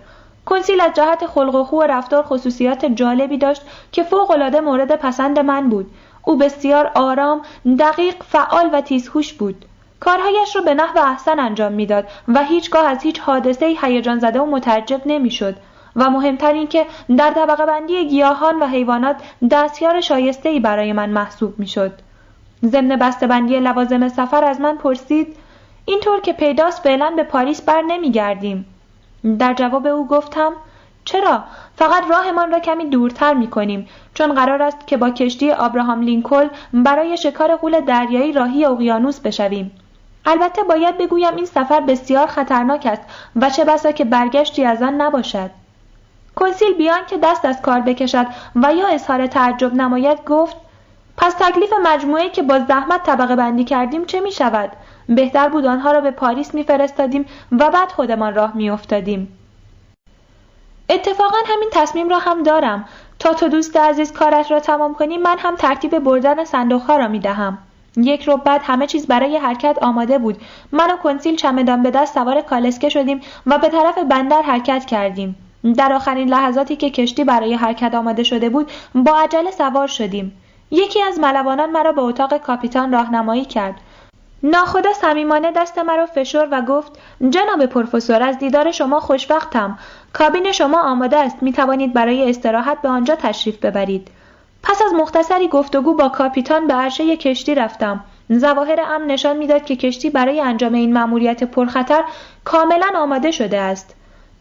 کنسیل 0.45 0.81
از 0.81 0.93
جهت 0.93 1.25
خلق 1.25 1.55
و 1.55 1.63
خو 1.63 1.77
و 1.77 1.83
رفتار 1.83 2.23
خصوصیات 2.23 2.85
جالبی 2.85 3.37
داشت 3.37 3.61
که 3.91 4.03
فوقالعاده 4.03 4.59
مورد 4.59 4.95
پسند 4.95 5.39
من 5.39 5.69
بود. 5.69 5.91
او 6.23 6.37
بسیار 6.37 6.91
آرام 6.95 7.41
دقیق 7.79 8.15
فعال 8.23 8.69
و 8.73 8.81
تیزهوش 8.81 9.33
بود. 9.33 9.65
کارهایش 9.99 10.55
را 10.55 10.61
به 10.61 10.73
نحو 10.73 10.99
احسن 10.99 11.39
انجام 11.39 11.71
می‌داد 11.71 12.07
و 12.27 12.43
هیچگاه 12.43 12.85
از 12.85 13.03
هیچ 13.03 13.19
حادثه 13.19 13.65
هیجان 13.81 14.19
زده 14.19 14.39
و 14.39 14.45
متعجب 14.45 15.01
نمی‌شد. 15.05 15.55
و 15.95 16.09
مهمتر 16.09 16.53
این 16.53 16.67
که 16.67 16.85
در 17.17 17.31
طبقه 17.31 17.65
بندی 17.65 18.07
گیاهان 18.07 18.59
و 18.59 18.67
حیوانات 18.67 19.15
دستیار 19.51 20.01
شایسته 20.01 20.49
ای 20.49 20.59
برای 20.59 20.93
من 20.93 21.09
محسوب 21.09 21.59
می‌شد. 21.59 21.91
ضمن 22.65 22.95
بسته‌بندی 22.95 23.59
لوازم 23.59 24.07
سفر 24.07 24.43
از 24.43 24.61
من 24.61 24.77
پرسید 24.77 25.35
اینطور 25.85 26.21
که 26.21 26.33
پیداست 26.33 26.83
فعلا 26.83 27.13
به 27.15 27.23
پاریس 27.23 27.61
بر 27.61 27.81
نمیگردیم. 27.81 28.65
در 29.39 29.53
جواب 29.53 29.87
او 29.87 30.07
گفتم 30.07 30.51
چرا؟ 31.05 31.43
فقط 31.75 32.03
راهمان 32.09 32.51
را 32.51 32.59
کمی 32.59 32.85
دورتر 32.85 33.33
می 33.33 33.47
کنیم 33.47 33.87
چون 34.13 34.33
قرار 34.33 34.61
است 34.61 34.87
که 34.87 34.97
با 34.97 35.09
کشتی 35.09 35.51
آبراهام 35.51 36.01
لینکل 36.01 36.47
برای 36.73 37.17
شکار 37.17 37.55
غول 37.55 37.79
دریایی 37.79 38.31
راهی 38.31 38.65
اقیانوس 38.65 39.19
بشویم. 39.19 39.71
البته 40.25 40.63
باید 40.63 40.97
بگویم 40.97 41.35
این 41.35 41.45
سفر 41.45 41.79
بسیار 41.79 42.27
خطرناک 42.27 42.85
است 42.85 43.01
و 43.35 43.49
چه 43.49 43.65
بسا 43.65 43.91
که 43.91 44.05
برگشتی 44.05 44.65
از 44.65 44.81
آن 44.81 45.01
نباشد 45.01 45.51
کنسیل 46.35 46.73
بیان 46.73 47.05
که 47.07 47.17
دست 47.17 47.45
از 47.45 47.61
کار 47.61 47.79
بکشد 47.79 48.27
و 48.55 48.73
یا 48.73 48.87
اظهار 48.87 49.27
تعجب 49.27 49.73
نماید 49.73 50.25
گفت 50.25 50.55
پس 51.17 51.33
تکلیف 51.39 51.73
مجموعه 51.83 52.29
که 52.29 52.41
با 52.41 52.59
زحمت 52.59 53.03
طبقه 53.03 53.35
بندی 53.35 53.63
کردیم 53.63 54.05
چه 54.05 54.19
می 54.19 54.31
شود؟ 54.31 54.71
بهتر 55.09 55.49
بود 55.49 55.65
آنها 55.65 55.91
را 55.91 56.01
به 56.01 56.11
پاریس 56.11 56.53
میفرستادیم 56.53 57.25
و 57.51 57.69
بعد 57.69 57.91
خودمان 57.91 58.35
راه 58.35 58.57
میافتادیم 58.57 59.37
اتفاقا 60.89 61.37
همین 61.45 61.69
تصمیم 61.71 62.09
را 62.09 62.19
هم 62.19 62.43
دارم 62.43 62.85
تا 63.19 63.33
تو 63.33 63.47
دوست 63.47 63.77
عزیز 63.77 64.13
کارت 64.13 64.51
را 64.51 64.59
تمام 64.59 64.93
کنی 64.93 65.17
من 65.17 65.37
هم 65.39 65.55
ترتیب 65.55 65.99
بردن 65.99 66.43
صندوقها 66.45 66.97
را 66.97 67.07
می 67.07 67.19
دهم. 67.19 67.57
یک 67.97 68.23
رو 68.23 68.37
بعد 68.37 68.61
همه 68.63 68.87
چیز 68.87 69.07
برای 69.07 69.37
حرکت 69.37 69.77
آماده 69.81 70.17
بود. 70.17 70.37
من 70.71 70.91
و 70.91 70.97
کنسیل 70.97 71.35
چمدان 71.35 71.83
به 71.83 71.91
دست 71.91 72.13
سوار 72.13 72.41
کالسکه 72.41 72.89
شدیم 72.89 73.21
و 73.45 73.57
به 73.57 73.69
طرف 73.69 73.97
بندر 73.97 74.41
حرکت 74.41 74.85
کردیم. 74.85 75.35
در 75.77 75.93
آخرین 75.93 76.29
لحظاتی 76.29 76.75
که 76.75 76.89
کشتی 76.89 77.23
برای 77.23 77.53
حرکت 77.53 77.95
آماده 77.95 78.23
شده 78.23 78.49
بود 78.49 78.71
با 78.95 79.17
عجله 79.17 79.51
سوار 79.51 79.87
شدیم. 79.87 80.41
یکی 80.71 81.03
از 81.03 81.19
ملوانان 81.19 81.71
مرا 81.71 81.91
به 81.91 82.01
اتاق 82.01 82.37
کاپیتان 82.37 82.91
راهنمایی 82.91 83.45
کرد. 83.45 83.75
ناخدا 84.43 84.93
صمیمانه 84.93 85.51
دست 85.51 85.77
مرا 85.77 86.05
فشر 86.05 86.47
و 86.51 86.61
گفت 86.61 86.99
جناب 87.29 87.65
پروفسور 87.65 88.23
از 88.23 88.37
دیدار 88.37 88.71
شما 88.71 88.99
خوشوقتم 88.99 89.79
کابین 90.13 90.51
شما 90.51 90.81
آماده 90.81 91.17
است. 91.17 91.43
می 91.43 91.53
توانید 91.53 91.93
برای 91.93 92.29
استراحت 92.29 92.81
به 92.81 92.89
آنجا 92.89 93.15
تشریف 93.15 93.57
ببرید. 93.57 94.07
پس 94.65 94.81
از 94.81 94.93
مختصری 94.93 95.47
گفتگو 95.47 95.93
با 95.93 96.09
کاپیتان 96.09 96.67
به 96.67 96.73
عرشه 96.73 97.17
کشتی 97.17 97.55
رفتم. 97.55 98.03
ظواهر 98.33 98.79
امن 98.79 99.05
نشان 99.05 99.37
می‌داد 99.37 99.65
که 99.65 99.75
کشتی 99.75 100.09
برای 100.09 100.41
انجام 100.41 100.73
این 100.73 100.93
مأموریت 100.93 101.43
پرخطر 101.43 102.03
کاملا 102.43 102.87
آماده 102.95 103.31
شده 103.31 103.59
است. 103.59 103.95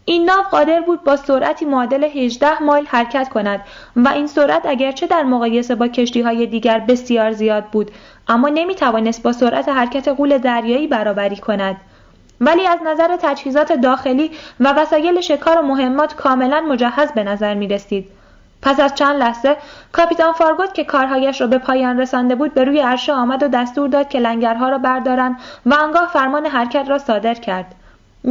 این 0.04 0.24
ناو 0.24 0.42
قادر 0.42 0.80
بود 0.80 1.04
با 1.04 1.16
سرعتی 1.16 1.64
معادل 1.64 2.04
18 2.04 2.62
مایل 2.62 2.86
حرکت 2.86 3.28
کند 3.28 3.60
و 3.96 4.08
این 4.08 4.26
سرعت 4.26 4.66
اگرچه 4.66 5.06
در 5.06 5.22
مقایسه 5.22 5.74
با 5.74 5.88
کشتی 5.88 6.20
های 6.20 6.46
دیگر 6.46 6.78
بسیار 6.78 7.32
زیاد 7.32 7.64
بود 7.64 7.90
اما 8.28 8.48
نمی 8.48 8.74
توانست 8.74 9.22
با 9.22 9.32
سرعت 9.32 9.68
حرکت 9.68 10.08
قول 10.08 10.38
دریایی 10.38 10.86
برابری 10.86 11.36
کند. 11.36 11.76
ولی 12.40 12.66
از 12.66 12.78
نظر 12.86 13.16
تجهیزات 13.22 13.72
داخلی 13.72 14.30
و 14.60 14.72
وسایل 14.72 15.20
شکار 15.20 15.58
و 15.58 15.62
مهمات 15.62 16.14
کاملا 16.14 16.60
مجهز 16.60 17.12
به 17.12 17.24
نظر 17.24 17.54
می 17.54 17.68
رسید. 17.68 18.08
پس 18.64 18.80
از 18.80 18.94
چند 18.94 19.16
لحظه 19.16 19.56
کاپیتان 19.92 20.32
فارگوت 20.32 20.74
که 20.74 20.84
کارهایش 20.84 21.40
را 21.40 21.46
به 21.46 21.58
پایان 21.58 22.00
رسانده 22.00 22.34
بود 22.34 22.54
به 22.54 22.64
روی 22.64 22.80
عرشه 22.80 23.12
آمد 23.12 23.42
و 23.42 23.48
دستور 23.48 23.88
داد 23.88 24.08
که 24.08 24.18
لنگرها 24.18 24.68
را 24.68 24.78
بردارند 24.78 25.36
و 25.66 25.74
آنگاه 25.74 26.08
فرمان 26.12 26.46
حرکت 26.46 26.88
را 26.88 26.98
صادر 26.98 27.34
کرد. 27.34 27.74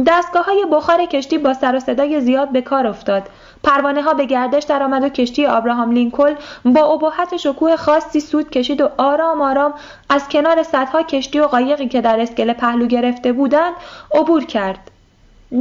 دستگاه 0.06 0.44
های 0.44 0.66
بخار 0.72 1.06
کشتی 1.06 1.38
با 1.38 1.54
سر 1.54 1.76
و 1.76 1.80
صدای 1.80 2.20
زیاد 2.20 2.52
به 2.52 2.62
کار 2.62 2.86
افتاد. 2.86 3.28
پروانه 3.62 4.02
ها 4.02 4.14
به 4.14 4.24
گردش 4.24 4.62
درآمد 4.62 5.04
و 5.04 5.08
کشتی 5.08 5.46
آبراهام 5.46 5.90
لینکل 5.90 6.34
با 6.64 6.80
ابهت 6.80 7.36
شکوه 7.36 7.76
خاصی 7.76 8.20
سود 8.20 8.50
کشید 8.50 8.80
و 8.80 8.88
آرام 8.96 9.42
آرام 9.42 9.74
از 10.08 10.28
کنار 10.28 10.62
صدها 10.62 11.02
کشتی 11.02 11.40
و 11.40 11.46
قایقی 11.46 11.88
که 11.88 12.00
در 12.00 12.20
اسکله 12.20 12.52
پهلو 12.52 12.86
گرفته 12.86 13.32
بودند 13.32 13.72
عبور 14.14 14.44
کرد. 14.44 14.90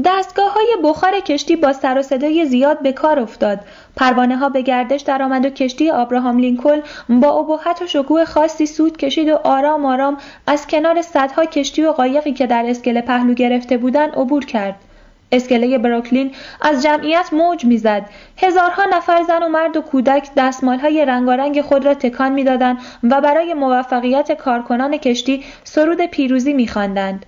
دستگاه 0.05 0.53
های 0.53 0.77
بخار 0.83 1.19
کشتی 1.19 1.55
با 1.55 1.73
سر 1.73 1.97
و 1.97 2.01
صدای 2.01 2.45
زیاد 2.45 2.81
به 2.81 2.91
کار 2.91 3.19
افتاد. 3.19 3.59
پروانه 3.95 4.37
ها 4.37 4.49
به 4.49 4.61
گردش 4.61 5.01
درآمد 5.01 5.45
و 5.45 5.49
کشتی 5.49 5.91
آبراهام 5.91 6.39
لینکل 6.39 6.81
با 7.09 7.39
ابهت 7.39 7.81
و 7.81 7.87
شکوه 7.87 8.25
خاصی 8.25 8.65
سود 8.65 8.97
کشید 8.97 9.29
و 9.29 9.39
آرام 9.43 9.85
آرام 9.85 10.17
از 10.47 10.67
کنار 10.67 11.01
صدها 11.01 11.45
کشتی 11.45 11.85
و 11.85 11.91
قایقی 11.91 12.33
که 12.33 12.47
در 12.47 12.65
اسکله 12.67 13.01
پهلو 13.01 13.33
گرفته 13.33 13.77
بودند 13.77 14.15
عبور 14.15 14.45
کرد. 14.45 14.75
اسکله 15.31 15.77
بروکلین 15.77 16.31
از 16.61 16.83
جمعیت 16.83 17.29
موج 17.31 17.65
می‌زد 17.65 18.05
هزارها 18.37 18.83
نفر 18.91 19.23
زن 19.23 19.43
و 19.43 19.47
مرد 19.47 19.77
و 19.77 19.81
کودک 19.81 20.29
دستمالهای 20.37 21.05
رنگارنگ 21.05 21.61
خود 21.61 21.85
را 21.85 21.93
تکان 21.93 22.31
می‌دادند 22.31 22.77
و 23.03 23.21
برای 23.21 23.53
موفقیت 23.53 24.31
کارکنان 24.31 24.97
کشتی 24.97 25.43
سرود 25.63 26.01
پیروزی 26.01 26.53
میخواندند 26.53 27.25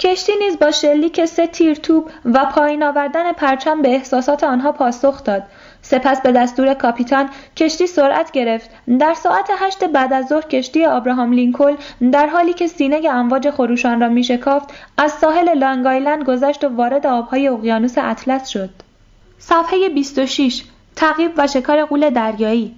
کشتی 0.00 0.32
نیز 0.36 0.58
با 0.58 0.70
شلیک 0.70 1.24
سه 1.24 1.46
تیر 1.46 1.74
توپ 1.74 2.10
و 2.24 2.44
پایین 2.44 2.82
آوردن 2.82 3.32
پرچم 3.32 3.82
به 3.82 3.88
احساسات 3.88 4.44
آنها 4.44 4.72
پاسخ 4.72 5.24
داد. 5.24 5.42
سپس 5.82 6.22
به 6.22 6.32
دستور 6.32 6.74
کاپیتان 6.74 7.30
کشتی 7.56 7.86
سرعت 7.86 8.30
گرفت. 8.30 8.70
در 9.00 9.14
ساعت 9.14 9.50
هشت 9.58 9.84
بعد 9.84 10.12
از 10.12 10.26
ظهر 10.26 10.42
کشتی 10.42 10.84
آبراهام 10.84 11.32
لینکل 11.32 11.76
در 12.12 12.26
حالی 12.26 12.52
که 12.52 12.66
سینه 12.66 13.08
امواج 13.10 13.50
خروشان 13.50 14.00
را 14.00 14.08
میشکافت 14.08 14.68
از 14.98 15.12
ساحل 15.12 15.58
لانگ 15.58 16.24
گذشت 16.24 16.64
و 16.64 16.68
وارد 16.68 17.06
آبهای 17.06 17.48
اقیانوس 17.48 17.94
اطلس 17.98 18.48
شد. 18.48 18.70
صفحه 19.38 19.88
26 19.88 20.62
تعقیب 20.96 21.30
و 21.36 21.46
شکار 21.46 21.84
قول 21.84 22.10
دریایی 22.10 22.74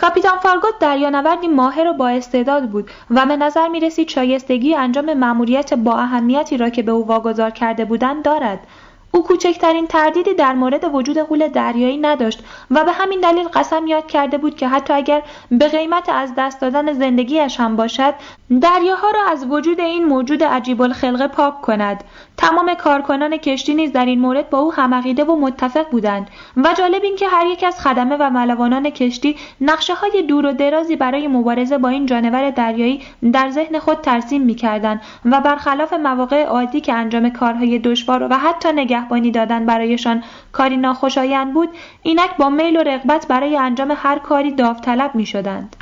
کاپیتان 0.00 0.38
فارگوت 0.38 0.78
دریانوردی 0.80 1.48
ماهر 1.48 1.88
و 1.88 1.92
با 1.92 2.08
استعداد 2.08 2.70
بود 2.70 2.90
و 3.10 3.26
به 3.26 3.36
نظر 3.36 3.68
می 3.68 3.80
رسید 3.80 4.08
شایستگی 4.08 4.74
انجام 4.74 5.14
مأموریت 5.14 5.74
با 5.74 5.98
اهمیتی 5.98 6.56
را 6.56 6.70
که 6.70 6.82
به 6.82 6.92
او 6.92 7.06
واگذار 7.06 7.50
کرده 7.50 7.84
بودند 7.84 8.24
دارد. 8.24 8.58
او 9.16 9.22
کوچکترین 9.22 9.86
تردیدی 9.86 10.34
در 10.34 10.52
مورد 10.52 10.94
وجود 10.94 11.18
غول 11.18 11.48
دریایی 11.48 11.98
نداشت 11.98 12.44
و 12.70 12.84
به 12.84 12.92
همین 12.92 13.20
دلیل 13.20 13.48
قسم 13.48 13.86
یاد 13.86 14.06
کرده 14.06 14.38
بود 14.38 14.56
که 14.56 14.68
حتی 14.68 14.92
اگر 14.92 15.22
به 15.50 15.68
قیمت 15.68 16.08
از 16.08 16.32
دست 16.38 16.60
دادن 16.60 16.92
زندگیش 16.92 17.60
هم 17.60 17.76
باشد 17.76 18.14
دریاها 18.50 19.10
را 19.10 19.20
از 19.30 19.46
وجود 19.50 19.80
این 19.80 20.04
موجود 20.04 20.44
عجیب 20.44 20.82
الخلقه 20.82 21.26
پاک 21.28 21.60
کند. 21.60 22.04
تمام 22.36 22.74
کارکنان 22.74 23.36
کشتی 23.36 23.74
نیز 23.74 23.92
در 23.92 24.04
این 24.04 24.20
مورد 24.20 24.50
با 24.50 24.58
او 24.58 24.74
همعقیده 24.74 25.24
و 25.24 25.36
متفق 25.36 25.90
بودند 25.90 26.30
و 26.56 26.74
جالب 26.78 27.02
این 27.04 27.16
که 27.16 27.28
هر 27.28 27.46
یک 27.46 27.64
از 27.64 27.80
خدمه 27.80 28.16
و 28.16 28.30
ملوانان 28.30 28.90
کشتی 28.90 29.36
نقشه 29.60 29.94
های 29.94 30.22
دور 30.22 30.46
و 30.46 30.52
درازی 30.52 30.96
برای 30.96 31.28
مبارزه 31.28 31.78
با 31.78 31.88
این 31.88 32.06
جانور 32.06 32.50
دریایی 32.50 33.02
در 33.32 33.50
ذهن 33.50 33.78
خود 33.78 34.00
ترسیم 34.00 34.42
می‌کردند 34.42 35.00
و 35.24 35.40
برخلاف 35.40 35.92
مواقع 35.92 36.44
عادی 36.44 36.80
که 36.80 36.92
انجام 36.92 37.30
کارهای 37.30 37.78
دشوار 37.78 38.28
و 38.30 38.34
حتی 38.34 38.72
نگهبانی 38.72 39.30
دادن 39.30 39.66
برایشان 39.66 40.22
کاری 40.52 40.76
ناخوشایند 40.76 41.54
بود 41.54 41.68
اینک 42.02 42.36
با 42.36 42.48
میل 42.48 42.76
و 42.76 42.82
رغبت 42.82 43.26
برای 43.28 43.56
انجام 43.56 43.92
هر 43.96 44.18
کاری 44.18 44.52
داوطلب 44.52 45.14
می‌شدند. 45.14 45.76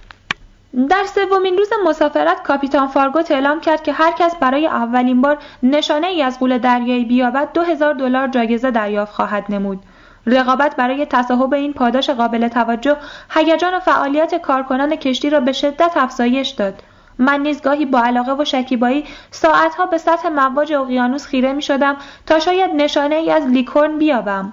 در 0.74 1.04
سومین 1.04 1.58
روز 1.58 1.70
مسافرت 1.86 2.42
کاپیتان 2.42 2.86
فارگوت 2.86 3.30
اعلام 3.30 3.60
کرد 3.60 3.82
که 3.82 3.92
هر 3.92 4.12
کس 4.12 4.36
برای 4.36 4.66
اولین 4.66 5.20
بار 5.20 5.38
نشانه 5.62 6.06
ای 6.06 6.22
از 6.22 6.38
قول 6.38 6.58
دریایی 6.58 7.04
بیابد 7.04 7.52
دو 7.52 7.64
دلار 7.94 8.28
جایزه 8.28 8.70
دریافت 8.70 9.12
خواهد 9.12 9.44
نمود. 9.48 9.82
رقابت 10.26 10.76
برای 10.76 11.06
تصاحب 11.06 11.54
این 11.54 11.72
پاداش 11.72 12.10
قابل 12.10 12.48
توجه 12.48 12.96
هیجان 13.30 13.74
و 13.74 13.80
فعالیت 13.80 14.34
کارکنان 14.34 14.96
کشتی 14.96 15.30
را 15.30 15.40
به 15.40 15.52
شدت 15.52 15.96
افزایش 15.96 16.48
داد. 16.48 16.82
من 17.18 17.40
نیز 17.40 17.62
گاهی 17.62 17.86
با 17.86 18.00
علاقه 18.00 18.32
و 18.32 18.44
شکیبایی 18.44 19.04
ساعتها 19.30 19.86
به 19.86 19.98
سطح 19.98 20.28
مواج 20.28 20.72
اقیانوس 20.72 21.26
خیره 21.26 21.52
می 21.52 21.62
شدم 21.62 21.96
تا 22.26 22.38
شاید 22.38 22.70
نشانه 22.74 23.14
ای 23.14 23.30
از 23.30 23.46
لیکورن 23.46 23.98
بیابم. 23.98 24.52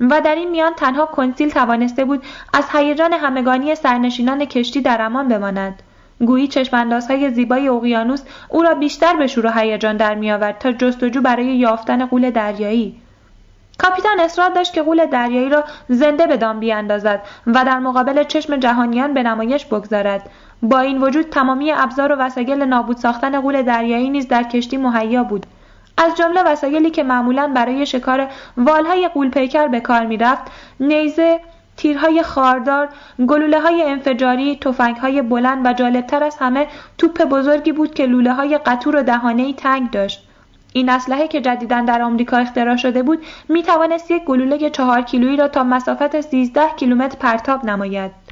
و 0.00 0.20
در 0.20 0.34
این 0.34 0.50
میان 0.50 0.74
تنها 0.74 1.06
کنسیل 1.06 1.50
توانسته 1.50 2.04
بود 2.04 2.22
از 2.52 2.64
هیجان 2.72 3.12
همگانی 3.12 3.74
سرنشینان 3.74 4.44
کشتی 4.44 4.80
در 4.80 5.02
امان 5.02 5.28
بماند. 5.28 5.82
گویی 6.20 6.48
چشماندازهای 6.48 7.30
زیبای 7.30 7.68
اقیانوس 7.68 8.22
او 8.48 8.62
را 8.62 8.74
بیشتر 8.74 9.16
به 9.16 9.26
شور 9.26 9.46
و 9.46 9.50
هیجان 9.50 9.96
در 9.96 10.14
میآورد 10.14 10.58
تا 10.58 10.72
جستجو 10.72 11.20
برای 11.20 11.46
یافتن 11.46 12.06
قول 12.06 12.30
دریایی. 12.30 13.00
کاپیتان 13.78 14.20
اصرار 14.20 14.50
داشت 14.50 14.72
که 14.72 14.82
قول 14.82 15.06
دریایی 15.06 15.48
را 15.48 15.64
زنده 15.88 16.26
به 16.26 16.36
دام 16.36 16.60
بیاندازد 16.60 17.22
و 17.46 17.64
در 17.64 17.78
مقابل 17.78 18.24
چشم 18.24 18.56
جهانیان 18.56 19.14
به 19.14 19.22
نمایش 19.22 19.64
بگذارد. 19.64 20.30
با 20.62 20.78
این 20.78 21.02
وجود 21.02 21.30
تمامی 21.30 21.72
ابزار 21.72 22.12
و 22.12 22.16
وسایل 22.16 22.62
نابود 22.62 22.96
ساختن 22.96 23.40
قول 23.40 23.62
دریایی 23.62 24.10
نیز 24.10 24.28
در 24.28 24.42
کشتی 24.42 24.76
مهیا 24.76 25.24
بود. 25.24 25.46
از 25.96 26.16
جمله 26.16 26.42
وسایلی 26.42 26.90
که 26.90 27.02
معمولا 27.02 27.52
برای 27.54 27.86
شکار 27.86 28.28
والهای 28.56 29.08
قولپیکر 29.08 29.68
به 29.68 29.80
کار 29.80 30.06
می‌رفت 30.06 30.42
نیزه 30.80 31.40
تیرهای 31.76 32.22
خاردار، 32.22 32.88
گلوله 33.28 33.60
های 33.60 33.82
انفجاری، 33.82 34.56
توفنگ 34.56 34.96
های 34.96 35.22
بلند 35.22 35.66
و 35.66 35.72
جالبتر 35.72 36.24
از 36.24 36.36
همه 36.36 36.66
توپ 36.98 37.22
بزرگی 37.22 37.72
بود 37.72 37.94
که 37.94 38.06
لوله 38.06 38.32
های 38.32 38.58
قطور 38.58 38.96
و 38.96 39.02
دهانه 39.02 39.52
تنگ 39.52 39.90
داشت. 39.90 40.28
این 40.72 40.88
اسلحه 40.88 41.28
که 41.28 41.40
جدیدا 41.40 41.80
در 41.80 42.02
آمریکا 42.02 42.36
اختراع 42.36 42.76
شده 42.76 43.02
بود 43.02 43.24
می 43.48 43.62
توانست 43.62 44.10
یک 44.10 44.24
گلوله 44.24 44.70
چهار 44.70 45.02
کیلویی 45.02 45.36
را 45.36 45.48
تا 45.48 45.64
مسافت 45.64 46.20
13 46.20 46.60
کیلومتر 46.76 47.16
پرتاب 47.18 47.64
نماید. 47.64 48.25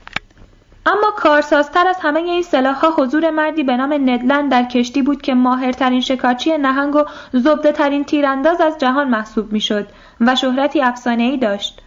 اما 0.87 1.11
کارسازتر 1.17 1.89
از 1.89 1.97
همه 2.03 2.21
این 2.21 2.43
سلاحها 2.43 2.91
حضور 2.91 3.31
مردی 3.31 3.63
به 3.63 3.77
نام 3.77 3.93
ندلند 3.93 4.51
در 4.51 4.65
کشتی 4.65 5.03
بود 5.03 5.23
که 5.23 5.35
ماهرترین 5.35 6.01
شکارچی 6.01 6.59
نهنگ 6.59 6.97
و 6.97 7.05
زبده 7.33 7.73
ترین 7.73 8.05
تیرانداز 8.05 8.61
از 8.61 8.79
جهان 8.79 9.09
محسوب 9.09 9.53
می‌شد 9.53 9.87
و 10.21 10.37
شهرتی 10.37 10.83
ای 11.07 11.37
داشت. 11.37 11.81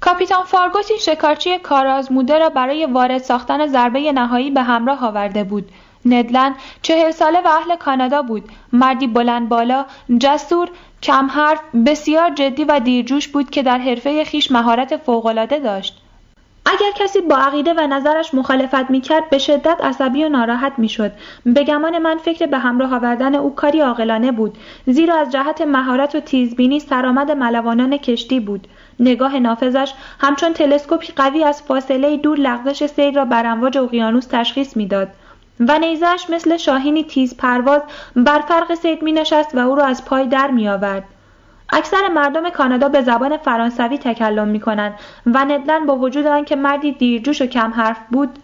کاپیتان 0.00 0.44
فارگوس 0.44 0.90
این 0.90 0.98
شکارچی 0.98 1.58
کارآزموده 1.58 2.38
را 2.38 2.48
برای 2.48 2.86
وارد 2.86 3.18
ساختن 3.18 3.66
ضربه 3.66 4.12
نهایی 4.12 4.50
به 4.50 4.62
همراه 4.62 5.04
آورده 5.04 5.44
بود. 5.44 5.68
ندلند 6.06 6.54
چهل 6.82 7.10
ساله 7.10 7.40
و 7.40 7.48
اهل 7.48 7.76
کانادا 7.76 8.22
بود. 8.22 8.44
مردی 8.72 9.06
بلند 9.06 9.48
بالا 9.48 9.84
جسور 10.18 10.68
کم 11.02 11.26
حرف 11.26 11.60
بسیار 11.86 12.30
جدی 12.30 12.64
و 12.64 12.80
دیرجوش 12.80 13.28
بود 13.28 13.50
که 13.50 13.62
در 13.62 13.78
حرفه 13.78 14.24
خیش 14.24 14.52
مهارت 14.52 14.96
فوقالعاده 14.96 15.58
داشت. 15.58 16.01
اگر 16.66 16.90
کسی 16.94 17.20
با 17.20 17.36
عقیده 17.36 17.74
و 17.74 17.86
نظرش 17.86 18.34
مخالفت 18.34 18.90
می‌کرد 18.90 19.30
به 19.30 19.38
شدت 19.38 19.80
عصبی 19.84 20.24
و 20.24 20.28
ناراحت 20.28 20.72
می‌شد. 20.78 21.12
به 21.46 21.64
گمان 21.64 21.98
من 21.98 22.16
فکر 22.16 22.46
به 22.46 22.58
همراه 22.58 22.94
آوردن 22.94 23.34
او 23.34 23.54
کاری 23.54 23.80
عاقلانه 23.80 24.32
بود 24.32 24.58
زیرا 24.86 25.14
از 25.16 25.32
جهت 25.32 25.60
مهارت 25.60 26.14
و 26.14 26.20
تیزبینی 26.20 26.80
سرآمد 26.80 27.30
ملوانان 27.30 27.96
کشتی 27.96 28.40
بود. 28.40 28.68
نگاه 29.00 29.38
نافذش 29.38 29.92
همچون 30.20 30.52
تلسکوپی 30.52 31.12
قوی 31.16 31.44
از 31.44 31.62
فاصله 31.62 32.16
دور 32.16 32.38
لغزش 32.38 32.86
سیر 32.86 33.14
را 33.14 33.24
بر 33.24 33.46
امواج 33.46 33.78
اقیانوس 33.78 34.26
تشخیص 34.26 34.76
می‌داد. 34.76 35.08
و 35.60 35.78
نیزش 35.78 36.26
مثل 36.28 36.56
شاهینی 36.56 37.04
تیز 37.04 37.36
پرواز 37.36 37.82
بر 38.16 38.38
فرق 38.38 38.74
سید 38.74 39.02
می 39.02 39.12
نشست 39.12 39.54
و 39.54 39.58
او 39.58 39.74
را 39.74 39.84
از 39.84 40.04
پای 40.04 40.26
در 40.26 40.50
می 40.50 40.68
آورد. 40.68 41.04
اکثر 41.72 42.08
مردم 42.08 42.50
کانادا 42.50 42.88
به 42.88 43.02
زبان 43.02 43.36
فرانسوی 43.36 43.98
تکلم 43.98 44.48
می 44.48 44.60
کنند 44.60 44.94
و 45.26 45.44
ندلن 45.44 45.86
با 45.86 45.96
وجود 45.96 46.26
آنکه 46.26 46.56
مردی 46.56 46.92
دیرجوش 46.92 47.42
و 47.42 47.46
کم 47.46 47.70
حرف 47.70 47.98
بود 48.10 48.38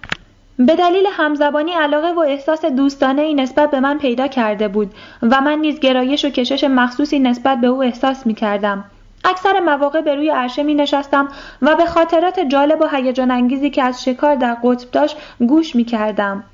به 0.58 0.76
دلیل 0.76 1.06
همزبانی 1.12 1.72
علاقه 1.72 2.12
و 2.12 2.18
احساس 2.18 2.64
دوستانه 2.64 3.22
ای 3.22 3.34
نسبت 3.34 3.70
به 3.70 3.80
من 3.80 3.98
پیدا 3.98 4.26
کرده 4.26 4.68
بود 4.68 4.94
و 5.22 5.40
من 5.40 5.58
نیز 5.58 5.80
گرایش 5.80 6.24
و 6.24 6.30
کشش 6.30 6.64
مخصوصی 6.64 7.18
نسبت 7.18 7.60
به 7.60 7.66
او 7.66 7.82
احساس 7.82 8.26
می 8.26 8.34
کردم. 8.34 8.84
اکثر 9.24 9.60
مواقع 9.60 10.00
به 10.00 10.14
روی 10.14 10.30
عرشه 10.30 10.62
می 10.62 10.74
نشستم 10.74 11.28
و 11.62 11.76
به 11.76 11.86
خاطرات 11.86 12.40
جالب 12.40 12.80
و 12.80 12.86
هیجان 12.86 13.30
انگیزی 13.30 13.70
که 13.70 13.82
از 13.82 14.04
شکار 14.04 14.34
در 14.34 14.54
قطب 14.54 14.90
داشت 14.90 15.16
گوش 15.38 15.76
می 15.76 15.84
کردم. 15.84 16.44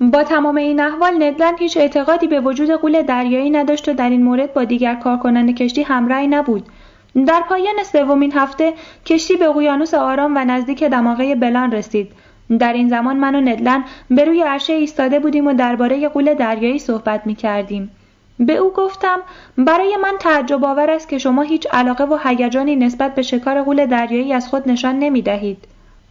با 0.00 0.24
تمام 0.24 0.56
این 0.56 0.80
احوال 0.80 1.22
ندلند 1.22 1.58
هیچ 1.58 1.76
اعتقادی 1.76 2.26
به 2.26 2.40
وجود 2.40 2.70
قول 2.70 3.02
دریایی 3.02 3.50
نداشت 3.50 3.88
و 3.88 3.92
در 3.92 4.10
این 4.10 4.22
مورد 4.22 4.54
با 4.54 4.64
دیگر 4.64 4.94
کارکنان 4.94 5.54
کشتی 5.54 5.82
همراهی 5.82 6.26
نبود 6.26 6.66
در 7.26 7.42
پایان 7.48 7.82
سومین 7.92 8.32
هفته 8.32 8.72
کشتی 9.06 9.36
به 9.36 9.48
اقیانوس 9.48 9.94
آرام 9.94 10.36
و 10.36 10.44
نزدیک 10.44 10.84
دماغه 10.84 11.34
بلان 11.34 11.72
رسید 11.72 12.12
در 12.58 12.72
این 12.72 12.88
زمان 12.88 13.16
من 13.16 13.34
و 13.34 13.40
ندلند 13.40 13.84
به 14.10 14.24
روی 14.24 14.42
عرشه 14.42 14.72
ایستاده 14.72 15.18
بودیم 15.18 15.46
و 15.46 15.54
درباره 15.54 16.08
قول 16.08 16.34
دریایی 16.34 16.78
صحبت 16.78 17.26
می 17.26 17.34
کردیم. 17.34 17.90
به 18.38 18.56
او 18.56 18.72
گفتم 18.72 19.18
برای 19.58 19.96
من 20.02 20.14
تعجب 20.20 20.64
آور 20.64 20.90
است 20.90 21.08
که 21.08 21.18
شما 21.18 21.42
هیچ 21.42 21.66
علاقه 21.72 22.04
و 22.04 22.18
هیجانی 22.24 22.76
نسبت 22.76 23.14
به 23.14 23.22
شکار 23.22 23.62
قول 23.62 23.86
دریایی 23.86 24.32
از 24.32 24.48
خود 24.48 24.68
نشان 24.68 24.98
نمی 24.98 25.22
دهید. 25.22 25.58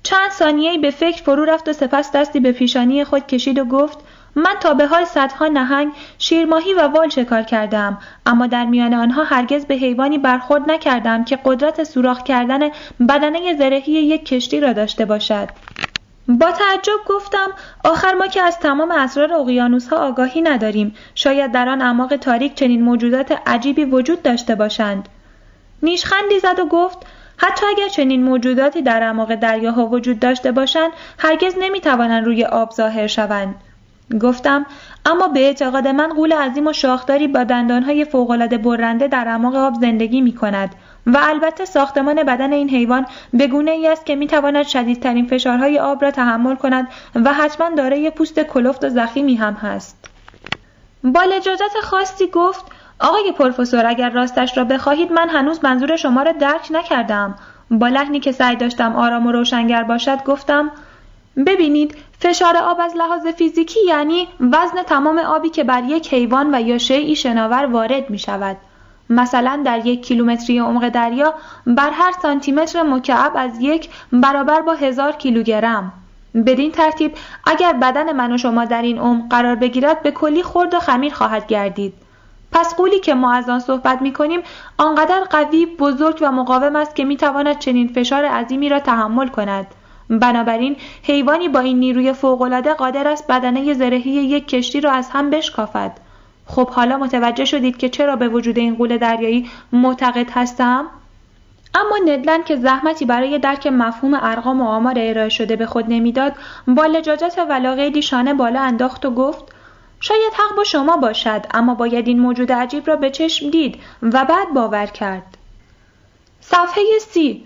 چند 0.05 0.31
ثانیه 0.31 0.77
به 0.77 0.89
فکر 0.91 1.23
فرو 1.23 1.45
رفت 1.45 1.69
و 1.69 1.73
سپس 1.73 2.11
دستی 2.11 2.39
به 2.39 2.51
پیشانی 2.51 3.03
خود 3.03 3.27
کشید 3.27 3.59
و 3.59 3.65
گفت 3.65 3.97
من 4.35 4.55
تا 4.59 4.73
به 4.73 4.87
حال 4.87 5.05
صدها 5.05 5.47
نهنگ، 5.47 5.91
شیرماهی 6.17 6.73
و 6.73 6.81
وال 6.81 7.09
شکار 7.09 7.41
کردم 7.41 7.97
اما 8.25 8.47
در 8.47 8.65
میان 8.65 8.93
آنها 8.93 9.23
هرگز 9.23 9.65
به 9.65 9.75
حیوانی 9.75 10.17
برخورد 10.17 10.71
نکردم 10.71 11.23
که 11.23 11.39
قدرت 11.45 11.83
سوراخ 11.83 12.23
کردن 12.23 12.69
بدنه 13.09 13.57
زرهی 13.57 13.93
یک 13.93 14.25
کشتی 14.25 14.59
را 14.59 14.73
داشته 14.73 15.05
باشد. 15.05 15.49
با 16.27 16.51
تعجب 16.51 16.99
گفتم 17.07 17.47
آخر 17.83 18.13
ما 18.13 18.27
که 18.27 18.41
از 18.41 18.59
تمام 18.59 18.91
اسرار 18.91 19.33
اقیانوس 19.33 19.87
ها 19.87 19.97
آگاهی 19.97 20.41
نداریم. 20.41 20.95
شاید 21.15 21.51
در 21.51 21.69
آن 21.69 21.81
اعماق 21.81 22.15
تاریک 22.15 22.55
چنین 22.55 22.83
موجودات 22.83 23.39
عجیبی 23.45 23.85
وجود 23.85 24.21
داشته 24.21 24.55
باشند. 24.55 25.09
نیشخندی 25.83 26.39
زد 26.39 26.59
و 26.59 26.65
گفت 26.65 26.97
حتی 27.37 27.65
اگر 27.65 27.87
چنین 27.87 28.23
موجوداتی 28.23 28.81
در 28.81 29.03
اعماق 29.03 29.35
دریاها 29.35 29.85
وجود 29.85 30.19
داشته 30.19 30.51
باشند 30.51 30.91
هرگز 31.19 31.55
نمی‌توانند 31.59 32.25
روی 32.25 32.45
آب 32.45 32.71
ظاهر 32.71 33.07
شوند 33.07 33.55
گفتم 34.21 34.65
اما 35.05 35.27
به 35.27 35.39
اعتقاد 35.39 35.87
من 35.87 36.09
قول 36.09 36.33
عظیم 36.33 36.67
و 36.67 36.73
شاخداری 36.73 37.27
با 37.27 37.43
دندانهای 37.43 38.05
فوقالعاده 38.05 38.57
برنده 38.57 39.07
در 39.07 39.27
اعماق 39.27 39.55
آب 39.55 39.73
زندگی 39.81 40.21
می 40.21 40.35
کند 40.35 40.75
و 41.07 41.19
البته 41.21 41.65
ساختمان 41.65 42.23
بدن 42.23 42.53
این 42.53 42.69
حیوان 42.69 43.05
به 43.33 43.47
گونه 43.47 43.71
ای 43.71 43.87
است 43.87 44.05
که 44.05 44.15
می 44.15 44.27
تواند 44.27 44.67
شدیدترین 44.67 45.27
فشارهای 45.27 45.79
آب 45.79 46.03
را 46.03 46.11
تحمل 46.11 46.55
کند 46.55 46.87
و 47.15 47.33
حتما 47.33 47.69
دارای 47.69 48.09
پوست 48.09 48.39
کلفت 48.39 48.83
و 48.83 48.89
زخیمی 48.89 49.35
هم 49.35 49.53
هست. 49.53 50.09
با 51.03 51.23
لجاجت 51.23 51.73
خاصی 51.83 52.27
گفت 52.27 52.65
آقای 52.99 53.31
پروفسور 53.31 53.85
اگر 53.85 54.09
راستش 54.09 54.57
را 54.57 54.63
بخواهید 54.63 55.11
من 55.11 55.29
هنوز 55.29 55.59
منظور 55.63 55.95
شما 55.95 56.21
را 56.23 56.31
درک 56.31 56.67
نکردم. 56.71 57.35
با 57.71 57.87
لحنی 57.87 58.19
که 58.19 58.31
سعی 58.31 58.55
داشتم 58.55 58.95
آرام 58.95 59.27
و 59.27 59.31
روشنگر 59.31 59.83
باشد 59.83 60.23
گفتم 60.23 60.71
ببینید 61.47 61.95
فشار 62.19 62.57
آب 62.57 62.79
از 62.79 62.95
لحاظ 62.95 63.27
فیزیکی 63.27 63.79
یعنی 63.87 64.27
وزن 64.39 64.83
تمام 64.83 65.17
آبی 65.17 65.49
که 65.49 65.63
بر 65.63 65.83
یک 65.83 66.13
حیوان 66.13 66.55
و 66.55 66.61
یا 66.61 66.77
شیعی 66.77 67.15
شناور 67.15 67.65
وارد 67.65 68.09
می 68.09 68.19
شود 68.19 68.57
مثلا 69.09 69.61
در 69.65 69.85
یک 69.85 70.05
کیلومتری 70.05 70.59
عمق 70.59 70.89
دریا 70.89 71.33
بر 71.67 71.89
هر 71.89 72.11
سانتیمتر 72.21 72.83
مکعب 72.83 73.31
از 73.35 73.51
یک 73.61 73.89
برابر 74.13 74.61
با 74.61 74.73
هزار 74.73 75.11
کیلوگرم. 75.11 75.93
بدین 76.45 76.71
ترتیب 76.71 77.13
اگر 77.45 77.73
بدن 77.73 78.15
من 78.15 78.31
و 78.31 78.37
شما 78.37 78.65
در 78.65 78.81
این 78.81 78.99
عمق 78.99 79.29
قرار 79.29 79.55
بگیرد 79.55 80.03
به 80.03 80.11
کلی 80.11 80.43
خرد 80.43 80.73
و 80.73 80.79
خمیر 80.79 81.13
خواهد 81.13 81.47
گردید. 81.47 81.93
پس 82.55 82.75
قولی 82.75 82.99
که 82.99 83.13
ما 83.13 83.33
از 83.33 83.49
آن 83.49 83.59
صحبت 83.59 84.01
می 84.01 84.13
کنیم 84.13 84.41
آنقدر 84.77 85.23
قوی 85.29 85.65
بزرگ 85.65 86.17
و 86.21 86.31
مقاوم 86.31 86.75
است 86.75 86.95
که 86.95 87.03
می 87.05 87.17
تواند 87.17 87.59
چنین 87.59 87.87
فشار 87.87 88.25
عظیمی 88.25 88.69
را 88.69 88.79
تحمل 88.79 89.27
کند. 89.27 89.67
بنابراین 90.09 90.75
حیوانی 91.03 91.49
با 91.49 91.59
این 91.59 91.79
نیروی 91.79 92.13
فوقالعاده 92.13 92.73
قادر 92.73 93.07
است 93.07 93.27
بدنه 93.27 93.73
زرهی 93.73 94.11
یک 94.11 94.47
کشتی 94.47 94.81
را 94.81 94.91
از 94.91 95.09
هم 95.09 95.29
بشکافد. 95.29 95.91
خب 96.45 96.69
حالا 96.69 96.97
متوجه 96.97 97.45
شدید 97.45 97.77
که 97.77 97.89
چرا 97.89 98.15
به 98.15 98.27
وجود 98.27 98.57
این 98.57 98.75
قول 98.75 98.97
دریایی 98.97 99.49
معتقد 99.71 100.31
هستم؟ 100.31 100.85
اما 101.75 102.13
ندلن 102.13 102.43
که 102.43 102.55
زحمتی 102.55 103.05
برای 103.05 103.39
درک 103.39 103.67
مفهوم 103.67 104.13
ارقام 104.21 104.61
و 104.61 104.67
آمار 104.67 104.95
ارائه 104.97 105.29
شده 105.29 105.55
به 105.55 105.65
خود 105.65 105.85
نمی‌داد 105.87 106.33
با 106.67 106.85
لجاجت 106.85 107.35
ولاغیدی 107.49 108.01
شانه 108.01 108.33
بالا 108.33 108.61
انداخت 108.61 109.05
و 109.05 109.11
گفت 109.11 109.54
شاید 109.99 110.33
حق 110.33 110.55
با 110.57 110.63
شما 110.63 110.97
باشد 110.97 111.45
اما 111.53 111.75
باید 111.75 112.07
این 112.07 112.19
موجود 112.19 112.51
عجیب 112.51 112.87
را 112.87 112.95
به 112.95 113.09
چشم 113.09 113.49
دید 113.49 113.79
و 114.01 114.25
بعد 114.25 114.53
باور 114.53 114.85
کرد. 114.85 115.37
صفحه 116.41 116.83
سی. 116.99 117.43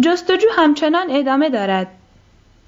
جستجو 0.00 0.48
همچنان 0.56 1.06
ادامه 1.10 1.50
دارد. 1.50 1.86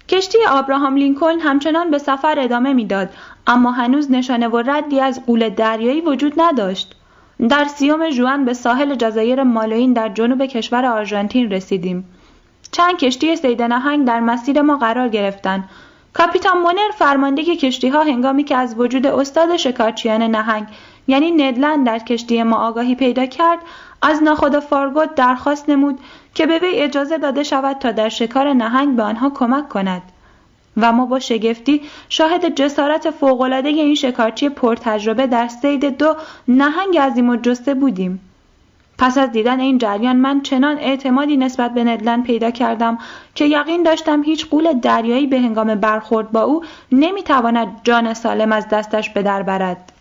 کشتی 0.09 0.39
آبراهام 0.51 0.97
لینکلن 0.97 1.41
همچنان 1.41 1.91
به 1.91 1.99
سفر 1.99 2.39
ادامه 2.39 2.73
می‌داد 2.73 3.09
اما 3.47 3.71
هنوز 3.71 4.11
نشانه 4.11 4.49
و 4.49 4.63
ردی 4.67 5.01
از 5.01 5.27
قول 5.27 5.49
دریایی 5.49 6.01
وجود 6.01 6.33
نداشت. 6.37 6.97
در 7.49 7.65
سیوم 7.65 8.11
جوان 8.11 8.45
به 8.45 8.53
ساحل 8.53 8.95
جزایر 8.95 9.43
مالوین 9.43 9.93
در 9.93 10.09
جنوب 10.09 10.47
کشور 10.47 10.87
آرژانتین 10.87 11.51
رسیدیم. 11.51 12.05
چند 12.73 12.97
کشتی 12.97 13.37
سید 13.37 13.63
نهنگ 13.63 14.07
در 14.07 14.21
مسیر 14.21 14.63
ما 14.63 14.77
قرار 14.77 15.09
گرفتند. 15.09 15.69
کاپیتان 16.17 16.59
مونر 16.59 16.91
فرمانده 16.99 17.57
کشتی 17.57 17.89
ها 17.89 18.03
هنگامی 18.03 18.45
که 18.45 18.57
از 18.57 18.79
وجود 18.79 19.07
استاد 19.07 19.57
شکارچیان 19.57 20.23
نهنگ 20.23 20.67
یعنی 21.07 21.31
ندلند 21.31 21.87
در 21.87 21.99
کشتی 21.99 22.43
ما 22.43 22.57
آگاهی 22.57 22.95
پیدا 22.95 23.27
کرد 23.27 23.59
از 24.03 24.23
ناخدا 24.23 24.61
فارگوت 24.61 25.15
درخواست 25.15 25.69
نمود 25.69 26.01
که 26.35 26.47
به 26.47 26.59
وی 26.59 26.81
اجازه 26.81 27.19
داده 27.19 27.43
شود 27.43 27.79
تا 27.79 27.93
در 27.93 28.09
شکار 28.09 28.53
نهنگ 28.53 28.97
به 28.97 29.03
آنها 29.03 29.31
کمک 29.31 29.69
کند. 29.69 30.03
و 30.77 30.93
ما 30.93 31.07
با 31.07 31.19
شگفتی 31.19 31.83
شاهد 32.09 32.55
جسارت 32.55 33.11
فوقالعاده 33.11 33.69
این 33.69 33.95
شکارچی 33.95 34.49
پرتجربه 34.49 35.27
در 35.27 35.49
سید 35.49 35.99
دو 35.99 36.17
نهنگ 36.49 36.99
عظیم 36.99 37.29
و 37.29 37.37
جسته 37.37 37.75
بودیم. 37.75 38.21
پس 38.99 39.19
از 39.19 39.33
دیدن 39.33 39.61
این 39.61 39.79
جریان 39.79 40.17
من 40.17 40.41
چنان 40.41 40.79
اعتمادی 40.79 41.37
نسبت 41.37 41.75
به 41.75 41.85
ندلن 41.85 42.23
پیدا 42.23 42.51
کردم 42.51 42.99
که 43.35 43.45
یقین 43.45 43.83
داشتم 43.83 44.23
هیچ 44.23 44.47
قول 44.47 44.73
دریایی 44.73 45.27
به 45.27 45.41
هنگام 45.41 45.75
برخورد 45.75 46.33
با 46.33 46.41
او 46.41 46.63
نمی‌تواند 46.93 47.81
جان 47.85 48.15
سالم 48.15 48.53
از 48.53 48.69
دستش 48.69 49.11
به 49.11 49.23
در 49.23 49.43
برد. 49.43 49.93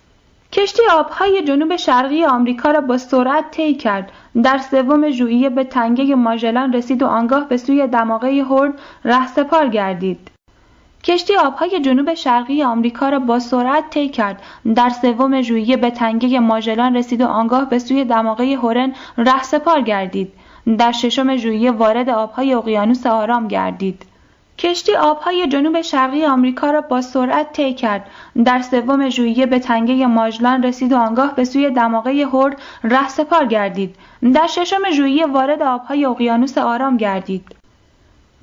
کشتی 0.51 0.81
آبهای 0.91 1.43
جنوب 1.43 1.75
شرقی 1.75 2.25
آمریکا 2.25 2.71
را 2.71 2.81
با 2.81 2.97
سرعت 2.97 3.51
طی 3.51 3.73
کرد. 3.73 4.11
در 4.43 4.57
سوم 4.57 5.09
ژوئیه 5.09 5.49
به 5.49 5.63
تنگه 5.63 6.15
ماژلان 6.15 6.73
رسید 6.73 7.03
و 7.03 7.05
آنگاه 7.05 7.49
به 7.49 7.57
سوی 7.57 7.87
دماغه 7.87 8.43
هورن 8.43 8.73
رهسپار 9.05 9.67
گردید. 9.67 10.34
کشتی 11.05 11.35
آبهای 11.35 11.79
جنوب 11.79 12.13
شرقی 12.13 12.63
آمریکا 12.63 13.09
را 13.09 13.19
با 13.19 13.39
سرعت 13.39 13.89
طی 13.89 14.09
کرد. 14.09 14.41
در 14.75 14.89
سوم 14.89 15.41
ژوئیه 15.41 15.77
به 15.77 15.89
تنگه 15.89 16.39
ماژلان 16.39 16.95
رسید 16.95 17.21
و 17.21 17.25
آنگاه 17.25 17.69
به 17.69 17.79
سوی 17.79 18.05
دماغه 18.05 18.55
هورن 18.55 18.93
رهسپار 19.17 19.81
گردید. 19.81 20.33
در 20.77 20.91
ششم 20.91 21.35
ژوئیه 21.35 21.71
وارد 21.71 22.09
آبهای 22.09 22.53
اقیانوس 22.53 23.07
آرام 23.07 23.47
گردید. 23.47 24.05
کشتی 24.57 24.95
آبهای 24.95 25.47
جنوب 25.47 25.81
شرقی 25.81 26.25
آمریکا 26.25 26.71
را 26.71 26.81
با 26.81 27.01
سرعت 27.01 27.51
طی 27.51 27.73
کرد. 27.73 28.09
در 28.45 28.61
سوم 28.61 29.09
ژوئیه 29.09 29.45
به 29.45 29.59
تنگه 29.59 30.07
ماژلان 30.07 30.63
رسید 30.63 30.93
و 30.93 30.97
آنگاه 30.97 31.35
به 31.35 31.43
سوی 31.43 31.69
دماغه 31.69 32.25
هورن 32.25 32.55
رهسپار 32.83 33.45
گردید. 33.45 33.95
در 34.33 34.47
ششم 34.47 34.91
ژوئیه 34.91 35.25
وارد 35.25 35.61
آبهای 35.61 36.05
اقیانوس 36.05 36.57
آرام 36.57 36.97
گردید. 36.97 37.64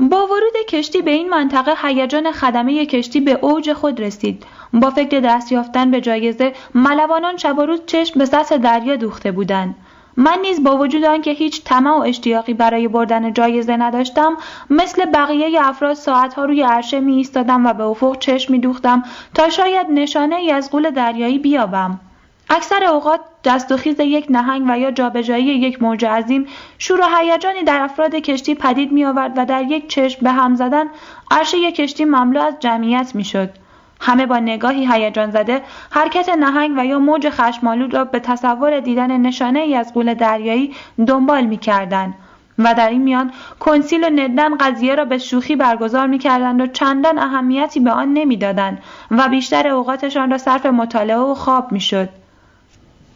با 0.01 0.27
ورود 0.27 0.67
کشتی 0.69 1.03
به 1.03 1.11
این 1.11 1.29
منطقه 1.29 1.75
هیجان 1.83 2.33
خدمه 2.33 2.87
کشتی 2.87 3.21
به 3.21 3.39
اوج 3.43 3.73
خود 3.73 4.01
رسید. 4.01 4.47
با 4.73 4.91
فکر 4.91 5.21
دست 5.21 5.53
یافتن 5.53 5.91
به 5.91 6.01
جایزه 6.01 6.53
ملوانان 6.75 7.37
شب 7.37 7.59
و 7.59 7.63
روز 7.63 7.81
چشم 7.87 8.19
به 8.19 8.25
سطح 8.25 8.57
دریا 8.57 8.97
دوخته 8.97 9.33
بودند. 9.33 9.75
من 10.17 10.39
نیز 10.43 10.63
با 10.63 10.77
وجود 10.77 11.05
آنکه 11.05 11.31
هیچ 11.31 11.65
طمع 11.65 11.91
و 11.91 12.01
اشتیاقی 12.01 12.55
برای 12.55 12.89
بردن 12.89 13.33
جایزه 13.33 13.77
نداشتم 13.77 14.37
مثل 14.71 15.05
بقیه 15.05 15.69
افراد 15.69 15.95
ساعتها 15.95 16.45
روی 16.45 16.63
عرشه 16.63 17.01
می 17.01 17.17
ایستادم 17.17 17.67
و 17.67 17.73
به 17.73 17.85
افق 17.85 18.19
چشم 18.19 18.53
می 18.53 18.59
دوختم 18.59 19.03
تا 19.35 19.49
شاید 19.49 19.87
نشانه 19.91 20.37
ای 20.37 20.51
از 20.51 20.71
غول 20.71 20.91
دریایی 20.91 21.39
بیابم. 21.39 22.01
اکثر 22.53 22.85
اوقات 22.85 23.21
دست 23.45 23.73
و 23.73 23.77
خیز 23.77 24.01
یک 24.01 24.27
نهنگ 24.31 24.65
و 24.69 24.79
یا 24.79 24.91
جابجایی 24.91 25.45
یک 25.45 25.83
موج 25.83 26.05
عظیم 26.05 26.47
شور 26.79 27.01
و 27.01 27.05
هیجانی 27.17 27.63
در 27.63 27.81
افراد 27.81 28.15
کشتی 28.15 28.55
پدید 28.55 28.93
می 28.93 29.05
آورد 29.05 29.33
و 29.37 29.45
در 29.45 29.63
یک 29.63 29.89
چشم 29.89 30.19
به 30.23 30.31
هم 30.33 30.55
زدن 30.55 30.87
عرشه 31.31 31.59
یک 31.59 31.75
کشتی 31.75 32.05
مملو 32.05 32.41
از 32.41 32.55
جمعیت 32.61 33.15
می 33.15 33.25
شد. 33.25 33.51
همه 34.01 34.27
با 34.27 34.39
نگاهی 34.39 34.87
هیجان 34.93 35.31
زده 35.31 35.63
حرکت 35.91 36.29
نهنگ 36.29 36.79
و 36.79 36.87
یا 36.87 36.99
موج 36.99 37.29
خشمالود 37.29 37.95
را 37.95 38.05
به 38.05 38.21
تصور 38.21 38.81
دیدن 38.81 39.17
نشانه 39.17 39.61
ای 39.61 39.75
از 39.75 39.95
قول 39.95 40.15
دریایی 40.15 40.75
دنبال 41.07 41.45
می 41.45 41.57
کردن. 41.57 42.15
و 42.59 42.75
در 42.75 42.89
این 42.89 43.03
میان 43.03 43.33
کنسیل 43.61 44.05
و 44.05 44.11
ندن 44.11 44.57
قضیه 44.57 44.95
را 44.95 45.05
به 45.05 45.19
شوخی 45.19 45.57
برگزار 45.57 46.07
می 46.07 46.19
کردند 46.19 46.61
و 46.61 46.67
چندان 46.67 47.19
اهمیتی 47.19 47.81
به 47.81 47.91
آن 47.91 48.13
نمی‌دادند 48.13 48.83
و 49.11 49.29
بیشتر 49.29 49.69
اوقاتشان 49.69 50.31
را 50.31 50.39
صرف 50.39 50.67
مطالعه 50.67 51.17
و 51.17 51.35
خواب 51.35 51.73
می 51.73 51.81
شد. 51.81 52.22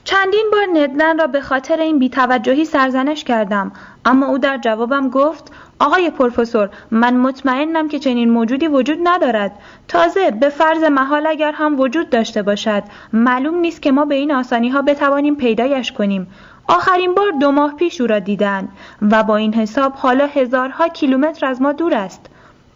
چندین 0.07 0.47
بار 0.53 0.66
ندلن 0.73 1.19
را 1.19 1.27
به 1.27 1.40
خاطر 1.40 1.81
این 1.81 1.99
بیتوجهی 1.99 2.64
سرزنش 2.64 3.25
کردم. 3.25 3.73
اما 4.05 4.27
او 4.27 4.38
در 4.38 4.59
جوابم 4.59 5.11
گفت 5.11 5.53
آقای 5.81 6.11
پروفسور 6.11 6.71
من 6.90 7.16
مطمئنم 7.16 7.88
که 7.88 7.99
چنین 7.99 8.31
موجودی 8.31 8.66
وجود 8.66 8.99
ندارد. 9.05 9.53
تازه 9.88 10.31
به 10.31 10.49
فرض 10.49 10.83
محال 10.83 11.27
اگر 11.27 11.53
هم 11.53 11.81
وجود 11.81 12.11
داشته 12.11 12.42
باشد 12.42 12.83
معلوم 13.12 13.55
نیست 13.55 13.83
که 13.83 13.92
ما 13.92 14.05
به 14.05 14.14
این 14.14 14.33
آسانی 14.33 14.69
ها 14.69 14.83
بتوانیم 14.83 15.37
پیدایش 15.37 15.92
کنیم. 15.92 16.27
آخرین 16.69 17.14
بار 17.14 17.31
دو 17.40 17.51
ماه 17.51 17.77
پیش 17.77 18.01
او 18.01 18.07
را 18.07 18.19
دیدن 18.19 18.69
و 19.11 19.23
با 19.23 19.37
این 19.37 19.55
حساب 19.55 19.92
حالا 19.92 20.27
هزارها 20.27 20.88
کیلومتر 20.88 21.47
از 21.47 21.62
ما 21.62 21.73
دور 21.73 21.95
است. 21.95 22.27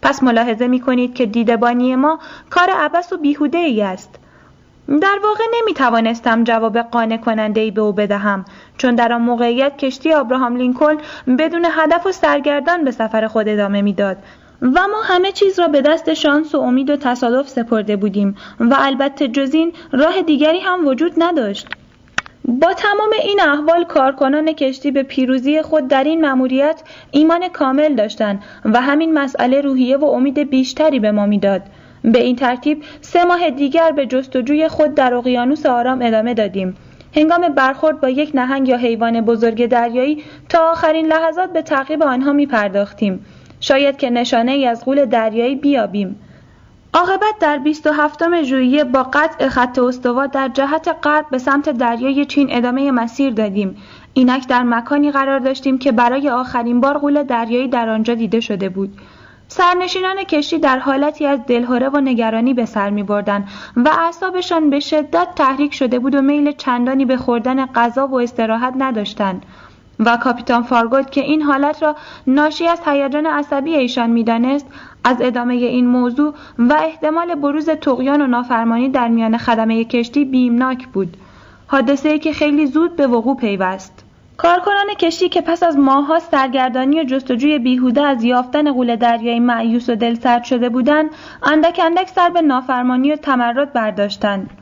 پس 0.01 0.23
ملاحظه 0.23 0.67
می 0.67 0.79
کنید 0.79 1.13
که 1.13 1.25
دیدبانی 1.25 1.95
ما 1.95 2.19
کار 2.49 2.69
عبس 2.69 3.13
و 3.13 3.17
بیهوده 3.17 3.57
ای 3.57 3.81
است. 3.81 4.19
در 4.87 5.19
واقع 5.23 5.43
نمی 5.61 5.73
توانستم 5.73 6.43
جواب 6.43 6.77
قانع 6.77 7.17
کننده 7.17 7.61
ای 7.61 7.71
به 7.71 7.81
او 7.81 7.93
بدهم 7.93 8.45
چون 8.77 8.95
در 8.95 9.13
آن 9.13 9.21
موقعیت 9.21 9.77
کشتی 9.77 10.13
آبراهام 10.13 10.55
لینکلن 10.55 10.97
بدون 11.39 11.65
هدف 11.71 12.05
و 12.05 12.11
سرگردان 12.11 12.83
به 12.83 12.91
سفر 12.91 13.27
خود 13.27 13.47
ادامه 13.49 13.81
می‌داد. 13.81 14.17
و 14.61 14.87
ما 14.87 15.01
همه 15.03 15.31
چیز 15.31 15.59
را 15.59 15.67
به 15.67 15.81
دست 15.81 16.13
شانس 16.13 16.55
و 16.55 16.57
امید 16.57 16.89
و 16.89 16.97
تصادف 16.97 17.49
سپرده 17.49 17.95
بودیم 17.95 18.35
و 18.59 18.75
البته 18.79 19.27
جز 19.27 19.53
این 19.53 19.73
راه 19.91 20.21
دیگری 20.21 20.59
هم 20.59 20.87
وجود 20.87 21.13
نداشت. 21.17 21.67
با 22.45 22.73
تمام 22.73 23.09
این 23.23 23.39
احوال 23.41 23.83
کارکنان 23.83 24.53
کشتی 24.53 24.91
به 24.91 25.03
پیروزی 25.03 25.61
خود 25.61 25.87
در 25.87 26.03
این 26.03 26.21
مأموریت 26.21 26.81
ایمان 27.11 27.47
کامل 27.47 27.95
داشتند 27.95 28.43
و 28.65 28.81
همین 28.81 29.13
مسئله 29.13 29.61
روحیه 29.61 29.97
و 29.97 30.05
امید 30.05 30.49
بیشتری 30.49 30.99
به 30.99 31.11
ما 31.11 31.25
می‌داد. 31.25 31.61
به 32.03 32.19
این 32.19 32.35
ترتیب 32.35 32.83
سه 33.01 33.25
ماه 33.25 33.49
دیگر 33.49 33.91
به 33.91 34.05
جستجوی 34.05 34.67
خود 34.67 34.95
در 34.95 35.13
اقیانوس 35.13 35.65
آرام 35.65 35.99
ادامه 36.01 36.33
دادیم 36.33 36.75
هنگام 37.15 37.41
برخورد 37.41 38.01
با 38.01 38.09
یک 38.09 38.31
نهنگ 38.33 38.69
یا 38.69 38.77
حیوان 38.77 39.21
بزرگ 39.21 39.65
دریایی 39.65 40.23
تا 40.49 40.71
آخرین 40.71 41.05
لحظات 41.05 41.53
به 41.53 41.61
تعقیب 41.61 42.03
آنها 42.03 42.33
می 42.33 42.45
پرداختیم. 42.45 43.25
شاید 43.59 43.97
که 43.97 44.09
نشانه 44.09 44.51
ای 44.51 44.67
از 44.67 44.85
غول 44.85 45.05
دریایی 45.05 45.55
بیابیم. 45.55 46.19
عاقبت 46.93 47.35
در 47.39 47.57
27 47.57 48.43
ژوئیه 48.43 48.83
با 48.83 49.03
قطع 49.03 49.47
خط 49.47 49.79
استوا 49.79 50.27
در 50.27 50.47
جهت 50.47 50.95
غرب 51.03 51.25
به 51.31 51.37
سمت 51.37 51.69
دریای 51.69 52.25
چین 52.25 52.47
ادامه 52.51 52.91
مسیر 52.91 53.33
دادیم. 53.33 53.75
اینک 54.13 54.47
در 54.47 54.63
مکانی 54.63 55.11
قرار 55.11 55.39
داشتیم 55.39 55.77
که 55.77 55.91
برای 55.91 56.29
آخرین 56.29 56.81
بار 56.81 56.97
غول 56.97 57.23
دریایی 57.23 57.67
در 57.67 57.89
آنجا 57.89 58.13
دیده 58.15 58.39
شده 58.39 58.69
بود. 58.69 58.97
سرنشینان 59.53 60.23
کشتی 60.23 60.59
در 60.59 60.79
حالتی 60.79 61.25
از 61.25 61.39
دلهوره 61.47 61.89
و 61.89 61.97
نگرانی 61.97 62.53
به 62.53 62.65
سر 62.65 62.89
می 62.89 63.03
بردن 63.03 63.45
و 63.75 63.89
اعصابشان 63.99 64.69
به 64.69 64.79
شدت 64.79 65.27
تحریک 65.35 65.73
شده 65.73 65.99
بود 65.99 66.15
و 66.15 66.21
میل 66.21 66.51
چندانی 66.51 67.05
به 67.05 67.17
خوردن 67.17 67.65
غذا 67.65 68.07
و 68.07 68.21
استراحت 68.21 68.73
نداشتند. 68.77 69.45
و 69.99 70.17
کاپیتان 70.17 70.63
فارگوت 70.63 71.11
که 71.11 71.21
این 71.21 71.41
حالت 71.41 71.83
را 71.83 71.95
ناشی 72.27 72.67
از 72.67 72.79
هیجان 72.85 73.25
عصبی 73.25 73.75
ایشان 73.75 74.09
می‌دانست 74.09 74.65
از 75.03 75.17
ادامه 75.21 75.53
این 75.53 75.87
موضوع 75.87 76.33
و 76.59 76.73
احتمال 76.73 77.35
بروز 77.35 77.69
تقیان 77.69 78.21
و 78.21 78.27
نافرمانی 78.27 78.89
در 78.89 79.07
میان 79.07 79.37
خدمه 79.37 79.83
کشتی 79.83 80.25
بیمناک 80.25 80.87
بود. 80.87 81.17
حادثه 81.67 82.19
که 82.19 82.33
خیلی 82.33 82.65
زود 82.65 82.95
به 82.95 83.07
وقوع 83.07 83.37
پیوست. 83.37 84.00
کارکنان 84.41 84.93
کشتی 84.99 85.29
که 85.29 85.41
پس 85.41 85.63
از 85.63 85.77
ماهها 85.77 86.19
سرگردانی 86.19 87.01
و 87.01 87.03
جستجوی 87.03 87.59
بیهوده 87.59 88.01
از 88.01 88.23
یافتن 88.23 88.71
قول 88.71 88.95
دریایی 88.95 89.39
معیوس 89.39 89.89
و 89.89 89.95
دلسرد 89.95 90.43
شده 90.43 90.69
بودند 90.69 91.09
اندک 91.43 91.79
اندک 91.83 92.09
سر 92.09 92.29
به 92.29 92.41
نافرمانی 92.41 93.11
و 93.11 93.15
تمرد 93.15 93.73
برداشتند. 93.73 94.60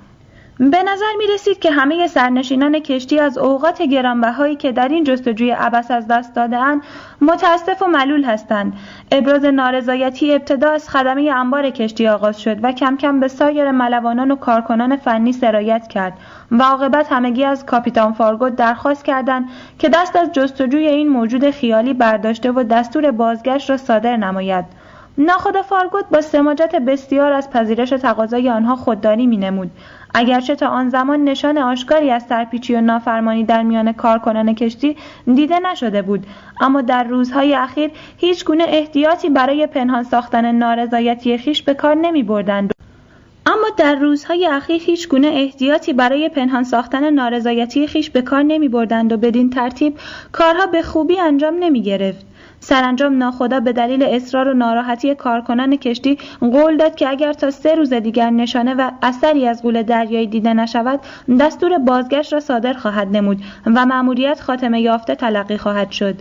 به 0.60 0.84
نظر 0.84 1.15
می 1.17 1.28
رسید 1.34 1.60
که 1.60 1.72
همه 1.72 2.08
سرنشینان 2.08 2.80
کشتی 2.80 3.19
از 3.19 3.38
اوقات 3.38 3.82
گرانبهایی 3.82 4.56
که 4.56 4.72
در 4.72 4.88
این 4.88 5.04
جستجوی 5.04 5.52
عبس 5.52 5.91
از 5.91 6.08
دست 6.08 6.36
دادهاند 6.36 6.82
متاسف 7.22 7.82
و 7.82 7.86
ملول 7.86 8.24
هستند. 8.24 8.74
ابراز 9.12 9.45
نارضایتی 9.45 10.34
ابتدا 10.34 10.72
از 10.72 10.89
خدمه 10.89 11.32
انبار 11.32 11.69
کشتی 11.69 12.08
آغاز 12.08 12.41
شد 12.41 12.63
و 12.63 12.72
کم 12.72 12.98
کم 12.98 13.19
به 13.19 13.28
سایر 13.28 13.72
ملوانان 13.72 14.32
و 14.32 14.36
کارکنان 14.36 14.95
فنی 14.95 15.34
سرایت 15.34 15.88
کرد 15.88 16.13
و 16.52 16.63
عاقبت 16.63 17.12
همگی 17.12 17.43
از 17.43 17.65
کاپیتان 17.65 18.13
فارگوت 18.13 18.56
درخواست 18.56 19.06
کردند 19.06 19.45
که 19.78 19.89
دست 19.89 20.15
از 20.15 20.32
جستجوی 20.32 20.88
این 20.88 21.08
موجود 21.08 21.50
خیالی 21.50 21.93
برداشته 21.93 22.52
و 22.52 22.63
دستور 22.63 23.12
بازگشت 23.12 23.69
را 23.69 23.78
صادر 23.78 24.17
نماید. 24.17 24.65
ناخدا 25.17 25.62
فارگوت 25.62 26.06
با 26.12 26.22
سماجت 26.22 26.76
بسیار 26.76 27.32
از 27.32 27.50
پذیرش 27.50 27.89
تقاضای 27.89 28.50
آنها 28.50 28.76
خودداری 28.76 29.28
مینمود. 29.28 29.72
اگرچه 30.13 30.56
تا 30.56 30.67
آن 30.67 30.89
زمان 30.89 31.24
نشان 31.24 31.58
آشکاری 31.58 32.12
از 32.12 32.24
سرپیچی 32.30 32.76
و 32.76 32.82
نافرمانی 32.82 33.43
در 33.43 33.63
میان 33.63 33.91
کارکنان 33.91 34.56
کشتی 34.56 34.95
دیده 35.36 35.60
نشده 35.60 36.02
بود 36.02 36.28
اما 36.62 36.82
در 36.82 37.04
روزهای 37.04 37.56
اخیر 37.56 37.91
هیچ 38.17 38.45
گونه 38.45 38.65
احتیاطی 38.67 39.30
برای 39.30 39.67
پنهان 39.67 40.04
ساختن 40.04 40.52
نارضایتی 40.52 41.38
خیش 41.38 41.62
به 41.62 41.74
کار 41.74 41.95
نمی 41.95 42.24
بردند. 42.24 42.72
اما 43.45 43.67
در 43.78 43.95
روزهای 43.95 44.45
اخیر 44.45 44.82
هیچ 44.82 45.08
گونه 45.10 45.28
احتیاطی 45.28 45.93
برای 45.93 46.30
پنهان 46.30 46.63
ساختن 46.63 47.10
نارضایتی 47.10 47.88
خیش 47.88 48.10
به 48.10 48.22
کار 48.22 48.43
نمی 48.43 48.67
بردند 48.67 49.12
و 49.12 49.17
بدین 49.17 49.50
ترتیب 49.50 49.98
کارها 50.32 50.65
به 50.65 50.82
خوبی 50.82 51.19
انجام 51.19 51.56
نمی 51.60 51.82
گرفت. 51.82 52.26
سرانجام 52.60 53.17
ناخدا 53.17 53.60
به 53.60 53.74
دلیل 53.74 54.04
اصرار 54.04 54.48
و 54.48 54.54
ناراحتی 54.54 55.15
کارکنان 55.15 55.76
کشتی 55.76 56.17
قول 56.39 56.78
داد 56.78 56.95
که 56.95 57.10
اگر 57.10 57.34
تا 57.34 57.52
سه 57.52 57.76
روز 57.76 57.93
دیگر 57.93 58.30
نشانه 58.30 58.74
و 58.74 58.91
اثری 59.02 59.48
از 59.48 59.62
قول 59.62 59.84
دریایی 59.84 60.28
دیده 60.28 60.54
نشود 60.54 61.00
دستور 61.39 61.78
بازگشت 61.78 62.34
را 62.34 62.39
صادر 62.39 62.74
خواهد 62.74 63.17
نمود 63.17 63.41
و 63.65 63.86
مأموریت 63.86 64.41
خاتمه 64.41 64.82
یافته 64.82 65.15
تلقی 65.15 65.58
خواهد 65.58 65.91
شد. 65.91 66.15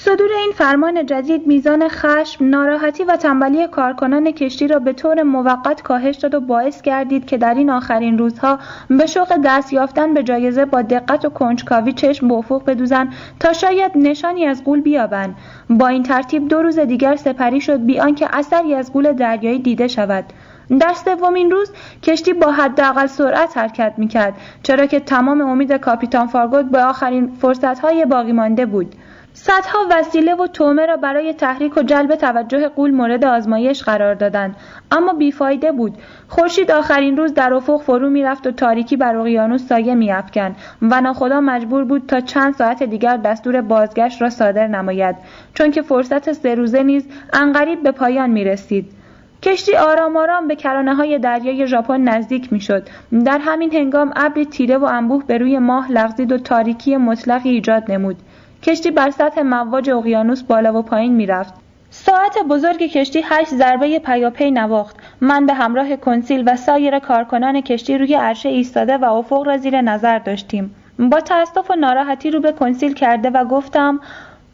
صدور 0.00 0.32
این 0.32 0.52
فرمان 0.54 1.06
جدید 1.06 1.46
میزان 1.46 1.88
خشم، 1.88 2.44
ناراحتی 2.44 3.04
و 3.04 3.16
تنبلی 3.16 3.66
کارکنان 3.66 4.30
کشتی 4.30 4.68
را 4.68 4.78
به 4.78 4.92
طور 4.92 5.22
موقت 5.22 5.82
کاهش 5.82 6.16
داد 6.16 6.34
و 6.34 6.40
باعث 6.40 6.82
گردید 6.82 7.26
که 7.26 7.38
در 7.38 7.54
این 7.54 7.70
آخرین 7.70 8.18
روزها 8.18 8.58
به 8.88 9.06
شوق 9.06 9.36
دست 9.44 9.72
یافتن 9.72 10.14
به 10.14 10.22
جایزه 10.22 10.64
با 10.64 10.82
دقت 10.82 11.24
و 11.24 11.28
کنجکاوی 11.28 11.92
چشم 11.92 12.28
به 12.28 12.34
افق 12.34 12.64
بدوزند 12.64 13.12
تا 13.40 13.52
شاید 13.52 13.92
نشانی 13.94 14.46
از 14.46 14.64
قول 14.64 14.80
بیابند. 14.80 15.34
با 15.70 15.88
این 15.88 16.02
ترتیب 16.02 16.48
دو 16.48 16.62
روز 16.62 16.78
دیگر 16.78 17.16
سپری 17.16 17.60
شد 17.60 17.80
بی 17.80 18.00
آنکه 18.00 18.28
اثری 18.32 18.74
از 18.74 18.92
قول 18.92 19.12
دریایی 19.12 19.58
دیده 19.58 19.88
شود. 19.88 20.24
در 20.80 20.94
سومین 20.94 21.50
روز 21.50 21.72
کشتی 22.02 22.32
با 22.32 22.52
حداقل 22.52 23.06
سرعت 23.06 23.58
حرکت 23.58 23.94
می‌کرد 23.96 24.34
چرا 24.62 24.86
که 24.86 25.00
تمام 25.00 25.40
امید 25.40 25.72
کاپیتان 25.72 26.26
فارگوت 26.26 26.64
به 26.64 26.82
آخرین 26.84 27.26
فرصتهای 27.40 28.04
باقی 28.04 28.32
مانده 28.32 28.66
بود. 28.66 28.94
صدها 29.32 29.78
وسیله 29.90 30.34
و 30.34 30.46
تومه 30.46 30.86
را 30.86 30.96
برای 30.96 31.32
تحریک 31.32 31.76
و 31.76 31.82
جلب 31.82 32.14
توجه 32.14 32.68
قول 32.68 32.90
مورد 32.90 33.24
آزمایش 33.24 33.82
قرار 33.82 34.14
دادند 34.14 34.56
اما 34.90 35.12
بیفایده 35.12 35.72
بود 35.72 35.98
خورشید 36.28 36.70
آخرین 36.70 37.16
روز 37.16 37.34
در 37.34 37.54
افق 37.54 37.80
فرو 37.80 38.10
می‌رفت 38.10 38.46
و 38.46 38.50
تاریکی 38.50 38.96
بر 38.96 39.16
اقیانوس 39.16 39.66
سایه 39.66 39.94
میافکند 39.94 40.56
و 40.82 41.00
ناخدا 41.00 41.40
مجبور 41.40 41.84
بود 41.84 42.06
تا 42.06 42.20
چند 42.20 42.54
ساعت 42.54 42.82
دیگر 42.82 43.16
دستور 43.16 43.60
بازگشت 43.60 44.22
را 44.22 44.30
صادر 44.30 44.66
نماید 44.66 45.16
چون 45.54 45.70
که 45.70 45.82
فرصت 45.82 46.32
سه 46.32 46.54
روزه 46.54 46.82
نیز 46.82 47.08
انقریب 47.32 47.82
به 47.82 47.90
پایان 47.90 48.30
می 48.30 48.44
رسید. 48.44 48.92
کشتی 49.42 49.76
آرام 49.76 50.16
آرام 50.16 50.48
به 50.48 50.56
کرانه 50.56 50.94
های 50.94 51.18
دریای 51.18 51.66
ژاپن 51.66 52.00
نزدیک 52.00 52.52
می‌شد. 52.52 52.88
در 53.24 53.38
همین 53.38 53.74
هنگام 53.74 54.12
ابری 54.16 54.44
تیره 54.44 54.78
و 54.78 54.84
انبوه 54.84 55.24
به 55.26 55.38
روی 55.38 55.58
ماه 55.58 55.92
لغزید 55.92 56.32
و 56.32 56.38
تاریکی 56.38 56.96
مطلقی 56.96 57.48
ایجاد 57.48 57.92
نمود. 57.92 58.16
کشتی 58.62 58.90
بر 58.90 59.10
سطح 59.10 59.42
مواج 59.42 59.90
اقیانوس 59.90 60.42
بالا 60.42 60.78
و 60.78 60.82
پایین 60.82 61.14
می‌رفت. 61.14 61.54
ساعت 61.90 62.38
بزرگ 62.48 62.82
کشتی 62.82 63.22
هشت 63.24 63.54
ضربه 63.54 63.98
پیاپی 63.98 64.50
نواخت. 64.50 64.96
من 65.20 65.46
به 65.46 65.54
همراه 65.54 65.96
کنسیل 65.96 66.42
و 66.46 66.56
سایر 66.56 66.98
کارکنان 66.98 67.60
کشتی 67.60 67.98
روی 67.98 68.14
عرشه 68.14 68.48
ایستاده 68.48 68.98
و 68.98 69.04
افق 69.04 69.46
را 69.46 69.56
زیر 69.56 69.80
نظر 69.80 70.18
داشتیم. 70.18 70.74
با 70.98 71.20
تاسف 71.20 71.70
و 71.70 71.74
ناراحتی 71.74 72.30
رو 72.30 72.40
به 72.40 72.52
کنسیل 72.52 72.94
کرده 72.94 73.30
و 73.30 73.44
گفتم 73.44 74.00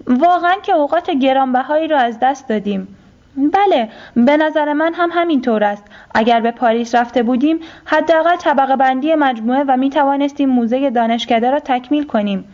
واقعا 0.07 0.55
که 0.63 0.73
اوقات 0.73 1.11
گرانبهایی 1.11 1.89
را 1.89 1.99
از 1.99 2.19
دست 2.23 2.49
دادیم. 2.49 2.97
بله 3.37 3.89
به 4.17 4.37
نظر 4.37 4.73
من 4.73 4.95
هم 4.95 5.11
همین 5.13 5.41
طور 5.41 5.65
است. 5.65 5.85
اگر 6.15 6.41
به 6.41 6.51
پاریس 6.51 6.95
رفته 6.95 7.23
بودیم 7.23 7.61
حداقل 7.85 8.37
طبقه 8.37 8.77
بندی 8.77 9.15
مجموعه 9.15 9.65
و 9.69 9.77
می 9.77 9.91
توانستیم 9.91 10.49
موزه 10.49 10.91
دانشکده 10.91 11.51
را 11.51 11.61
تکمیل 11.61 12.05
کنیم. 12.05 12.45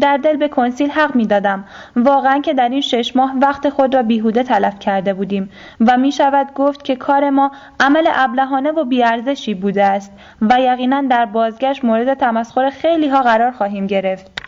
در 0.00 0.16
دل 0.16 0.36
به 0.36 0.48
کنسیل 0.48 0.90
حق 0.90 1.16
می 1.16 1.26
دادم. 1.26 1.64
واقعا 1.96 2.40
که 2.40 2.54
در 2.54 2.68
این 2.68 2.80
شش 2.80 3.16
ماه 3.16 3.34
وقت 3.42 3.68
خود 3.68 3.94
را 3.94 4.02
بیهوده 4.02 4.42
تلف 4.42 4.78
کرده 4.78 5.14
بودیم 5.14 5.50
و 5.80 5.96
می 5.96 6.12
شود 6.12 6.54
گفت 6.54 6.84
که 6.84 6.96
کار 6.96 7.30
ما 7.30 7.50
عمل 7.80 8.08
ابلهانه 8.14 8.70
و 8.70 8.84
بیارزشی 8.84 9.54
بوده 9.54 9.84
است 9.84 10.12
و 10.42 10.60
یقینا 10.60 11.02
در 11.02 11.26
بازگشت 11.26 11.84
مورد 11.84 12.14
تمسخر 12.14 12.70
خیلی 12.70 13.08
ها 13.08 13.22
قرار 13.22 13.50
خواهیم 13.50 13.86
گرفت. 13.86 14.42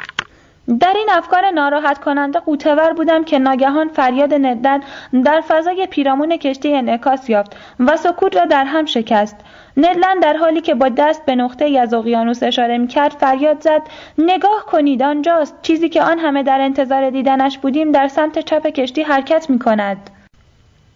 در 0.81 0.93
این 0.97 1.09
افکار 1.11 1.51
ناراحت 1.51 1.99
کننده 1.99 2.41
قوتور 2.41 2.93
بودم 2.93 3.25
که 3.25 3.39
ناگهان 3.39 3.89
فریاد 3.89 4.35
ندن 4.35 4.81
در 5.25 5.43
فضای 5.49 5.87
پیرامون 5.91 6.37
کشتی 6.37 6.77
انعکاس 6.77 7.31
یافت 7.31 7.57
و 7.81 7.97
سکوت 7.97 8.37
را 8.37 8.45
در 8.45 8.65
هم 8.65 8.85
شکست 8.85 9.37
ندلن 9.77 10.21
در 10.21 10.37
حالی 10.37 10.61
که 10.61 10.75
با 10.75 10.89
دست 10.89 11.25
به 11.27 11.35
نقطه 11.35 11.65
ای 11.65 11.79
از 11.79 11.95
اقیانوس 11.95 12.43
اشاره 12.43 12.79
می‌کرد 12.79 13.13
فریاد 13.13 13.61
زد 13.61 13.83
نگاه 14.19 14.67
کنید 14.67 15.03
آنجاست. 15.03 15.63
چیزی 15.63 15.89
که 15.89 16.03
آن 16.03 16.19
همه 16.19 16.43
در 16.43 16.61
انتظار 16.61 17.11
دیدنش 17.11 17.59
بودیم 17.59 17.93
در 17.93 18.09
سمت 18.09 18.39
چپ 18.39 18.67
کشتی 18.67 19.03
حرکت 19.03 19.51
می‌کند. 19.51 20.11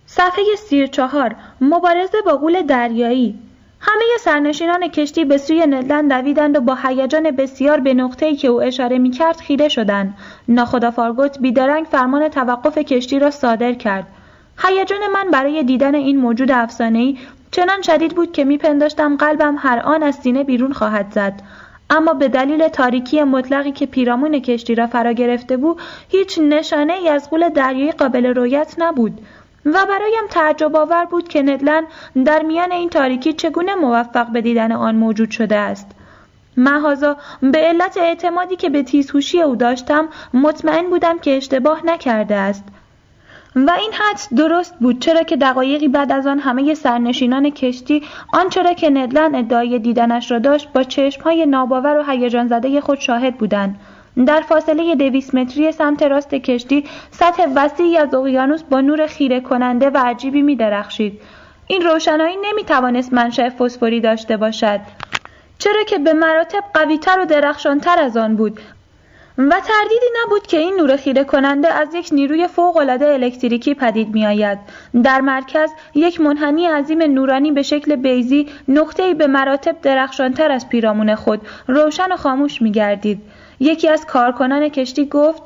صفحه 0.06 0.44
سی 0.56 0.88
چهار. 0.88 1.34
مبارزه 1.60 2.18
با 2.26 2.36
غول 2.36 2.62
دریایی. 2.62 3.38
همه 3.80 4.04
سرنشینان 4.20 4.88
کشتی 4.88 5.24
به 5.24 5.38
سوی 5.38 5.66
ندلن 5.66 6.08
دویدند 6.08 6.56
و 6.56 6.60
با 6.60 6.78
هیجان 6.84 7.30
بسیار 7.30 7.80
به 7.80 7.94
نقطه‌ای 7.94 8.36
که 8.36 8.48
او 8.48 8.62
اشاره 8.62 8.98
می‌کرد 8.98 9.36
خیره 9.36 9.68
شدند. 9.68 10.14
ناخدا 10.48 10.90
فارگوت 10.90 11.38
بیدرنگ 11.38 11.84
فرمان 11.84 12.28
توقف 12.28 12.78
کشتی 12.78 13.18
را 13.18 13.30
صادر 13.30 13.72
کرد. 13.72 14.06
هیجان 14.64 14.98
من 15.14 15.30
برای 15.30 15.62
دیدن 15.62 15.94
این 15.94 16.16
موجود 16.16 16.50
افسانه‌ای 16.50 17.18
چنان 17.50 17.82
شدید 17.82 18.14
بود 18.14 18.32
که 18.32 18.44
میپنداشتم 18.44 19.16
قلبم 19.16 19.56
هر 19.58 19.78
آن 19.78 20.02
از 20.02 20.14
سینه 20.14 20.44
بیرون 20.44 20.72
خواهد 20.72 21.12
زد. 21.12 21.42
اما 21.90 22.12
به 22.12 22.28
دلیل 22.28 22.68
تاریکی 22.68 23.22
مطلقی 23.22 23.72
که 23.72 23.86
پیرامون 23.86 24.38
کشتی 24.38 24.74
را 24.74 24.86
فرا 24.86 25.12
گرفته 25.12 25.56
بود 25.56 25.80
هیچ 26.08 26.38
نشانه 26.38 26.92
ای 26.92 27.08
از 27.08 27.30
غول 27.30 27.48
دریایی 27.48 27.92
قابل 27.92 28.26
رویت 28.26 28.74
نبود 28.78 29.20
و 29.66 29.86
برایم 29.86 30.26
تعجب 30.30 30.76
آور 30.76 31.04
بود 31.04 31.28
که 31.28 31.42
ندلن 31.42 31.84
در 32.24 32.42
میان 32.42 32.72
این 32.72 32.88
تاریکی 32.88 33.32
چگونه 33.32 33.74
موفق 33.74 34.26
به 34.26 34.40
دیدن 34.40 34.72
آن 34.72 34.96
موجود 34.96 35.30
شده 35.30 35.56
است. 35.56 35.86
محازا 36.56 37.16
به 37.40 37.58
علت 37.58 37.96
اعتمادی 37.96 38.56
که 38.56 38.70
به 38.70 38.82
تیزهوشی 38.82 39.42
او 39.42 39.56
داشتم 39.56 40.08
مطمئن 40.34 40.90
بودم 40.90 41.18
که 41.18 41.36
اشتباه 41.36 41.86
نکرده 41.86 42.34
است. 42.34 42.64
و 43.66 43.70
این 43.70 43.92
حدس 43.92 44.28
درست 44.34 44.74
بود 44.80 45.00
چرا 45.00 45.22
که 45.22 45.36
دقایقی 45.36 45.88
بعد 45.88 46.12
از 46.12 46.26
آن 46.26 46.38
همه 46.38 46.74
سرنشینان 46.74 47.50
کشتی 47.50 48.02
آنچه 48.32 48.62
را 48.62 48.72
که 48.72 48.90
ندلن 48.90 49.34
ادعای 49.34 49.78
دیدنش 49.78 50.30
را 50.30 50.38
داشت 50.38 50.68
با 50.72 50.82
چشمهای 50.82 51.46
ناباور 51.46 51.98
و 51.98 52.10
هیجان 52.10 52.48
زده 52.48 52.80
خود 52.80 53.00
شاهد 53.00 53.38
بودند 53.38 53.80
در 54.26 54.40
فاصله 54.40 54.94
دویست 54.94 55.34
متری 55.34 55.72
سمت 55.72 56.02
راست 56.02 56.34
کشتی 56.34 56.84
سطح 57.10 57.46
وسیعی 57.56 57.96
از 57.96 58.14
اقیانوس 58.14 58.62
با 58.62 58.80
نور 58.80 59.06
خیره 59.06 59.40
کننده 59.40 59.90
و 59.90 59.98
عجیبی 59.98 60.42
می 60.42 60.56
درخشید. 60.56 61.20
این 61.66 61.82
روشنایی 61.82 62.36
نمی 62.36 62.64
توانست 62.64 63.12
منشأ 63.12 63.48
فسفوری 63.48 64.00
داشته 64.00 64.36
باشد. 64.36 64.80
چرا 65.58 65.84
که 65.84 65.98
به 65.98 66.12
مراتب 66.12 66.64
قویتر 66.74 67.20
و 67.20 67.24
درخشانتر 67.24 67.98
از 67.98 68.16
آن 68.16 68.36
بود 68.36 68.60
و 69.38 69.50
تردیدی 69.50 70.06
نبود 70.24 70.46
که 70.46 70.56
این 70.56 70.76
نور 70.76 70.96
خیره 70.96 71.24
کننده 71.24 71.68
از 71.68 71.94
یک 71.94 72.08
نیروی 72.12 72.48
فوق 72.48 72.76
العاده 72.76 73.08
الکتریکی 73.08 73.74
پدید 73.74 74.14
می 74.14 74.26
آید. 74.26 74.58
در 75.02 75.20
مرکز 75.20 75.70
یک 75.94 76.20
منحنی 76.20 76.66
عظیم 76.66 77.02
نورانی 77.02 77.52
به 77.52 77.62
شکل 77.62 77.96
بیزی 77.96 78.46
نقطه‌ای 78.68 79.14
به 79.14 79.26
مراتب 79.26 79.76
درخشانتر 79.82 80.52
از 80.52 80.68
پیرامون 80.68 81.14
خود 81.14 81.40
روشن 81.66 82.12
و 82.12 82.16
خاموش 82.16 82.62
می 82.62 82.72
گردید. 82.72 83.20
یکی 83.60 83.88
از 83.88 84.06
کارکنان 84.06 84.68
کشتی 84.68 85.06
گفت 85.06 85.42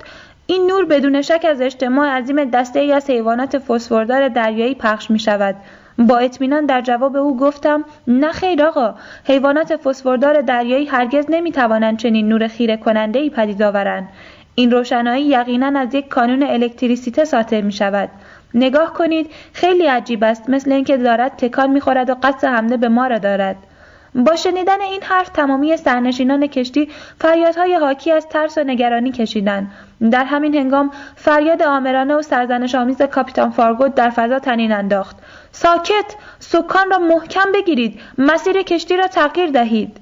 این 0.47 0.67
نور 0.67 0.85
بدون 0.85 1.23
شک 1.23 1.47
از 1.49 1.61
اجتماع 1.61 2.09
عظیم 2.09 2.45
دسته 2.45 2.81
ای 2.81 2.93
از 2.93 3.11
حیوانات 3.11 3.59
فسفردار 3.59 4.29
دریایی 4.29 4.75
پخش 4.75 5.11
می 5.11 5.19
شود. 5.19 5.57
با 6.07 6.19
اطمینان 6.19 6.67
در 6.67 6.81
جواب 6.81 7.17
او 7.17 7.37
گفتم 7.37 7.85
نه 8.07 8.33
خیر 8.33 8.63
آقا 8.63 8.95
حیوانات 9.25 9.77
فسفردار 9.77 10.41
دریایی 10.41 10.87
هرگز 10.87 11.27
نمی 11.29 11.53
توانند 11.53 11.99
چنین 11.99 12.29
نور 12.29 12.47
خیره 12.49 12.77
کننده 12.77 13.19
ای 13.19 13.31
پدید 13.31 13.63
آورند. 13.63 14.09
این 14.55 14.71
روشنایی 14.71 15.25
یقینا 15.25 15.81
از 15.81 15.95
یک 15.95 16.09
کانون 16.09 16.43
الکتریسیته 16.43 17.25
ساطع 17.25 17.61
می 17.61 17.73
شود 17.73 18.09
نگاه 18.55 18.93
کنید 18.93 19.31
خیلی 19.53 19.87
عجیب 19.87 20.25
است 20.25 20.51
مثل 20.51 20.73
اینکه 20.73 20.97
دارد 20.97 21.37
تکان 21.37 21.71
می‌خورد 21.71 22.11
و 22.11 22.17
قصد 22.23 22.45
حمله 22.45 22.77
به 22.77 22.89
ما 22.89 23.07
را 23.07 23.19
دارد. 23.19 23.57
با 24.15 24.37
شنیدن 24.37 24.81
این 24.81 25.03
حرف 25.03 25.29
تمامی 25.29 25.77
سرنشینان 25.77 26.47
کشتی 26.47 26.89
فریادهای 27.19 27.75
حاکی 27.75 28.13
از 28.13 28.29
ترس 28.29 28.59
و 28.59 28.65
نگرانی 28.65 29.13
کشیدند. 29.13 29.71
در 30.11 30.25
همین 30.25 30.55
هنگام 30.55 30.91
فریاد 31.17 31.63
آمرانه 31.63 32.15
و 32.15 32.23
سرزنش 32.23 32.75
آمیز 32.75 33.03
کاپیتان 33.03 33.51
فارگوت 33.51 33.95
در 33.95 34.11
فضا 34.11 34.39
تنین 34.39 34.73
انداخت. 34.73 35.17
ساکت 35.53 36.17
سکان 36.39 36.91
را 36.91 36.99
محکم 36.99 37.53
بگیرید 37.55 38.01
مسیر 38.19 38.63
کشتی 38.63 38.97
را 38.97 39.07
تغییر 39.07 39.51
دهید. 39.51 39.97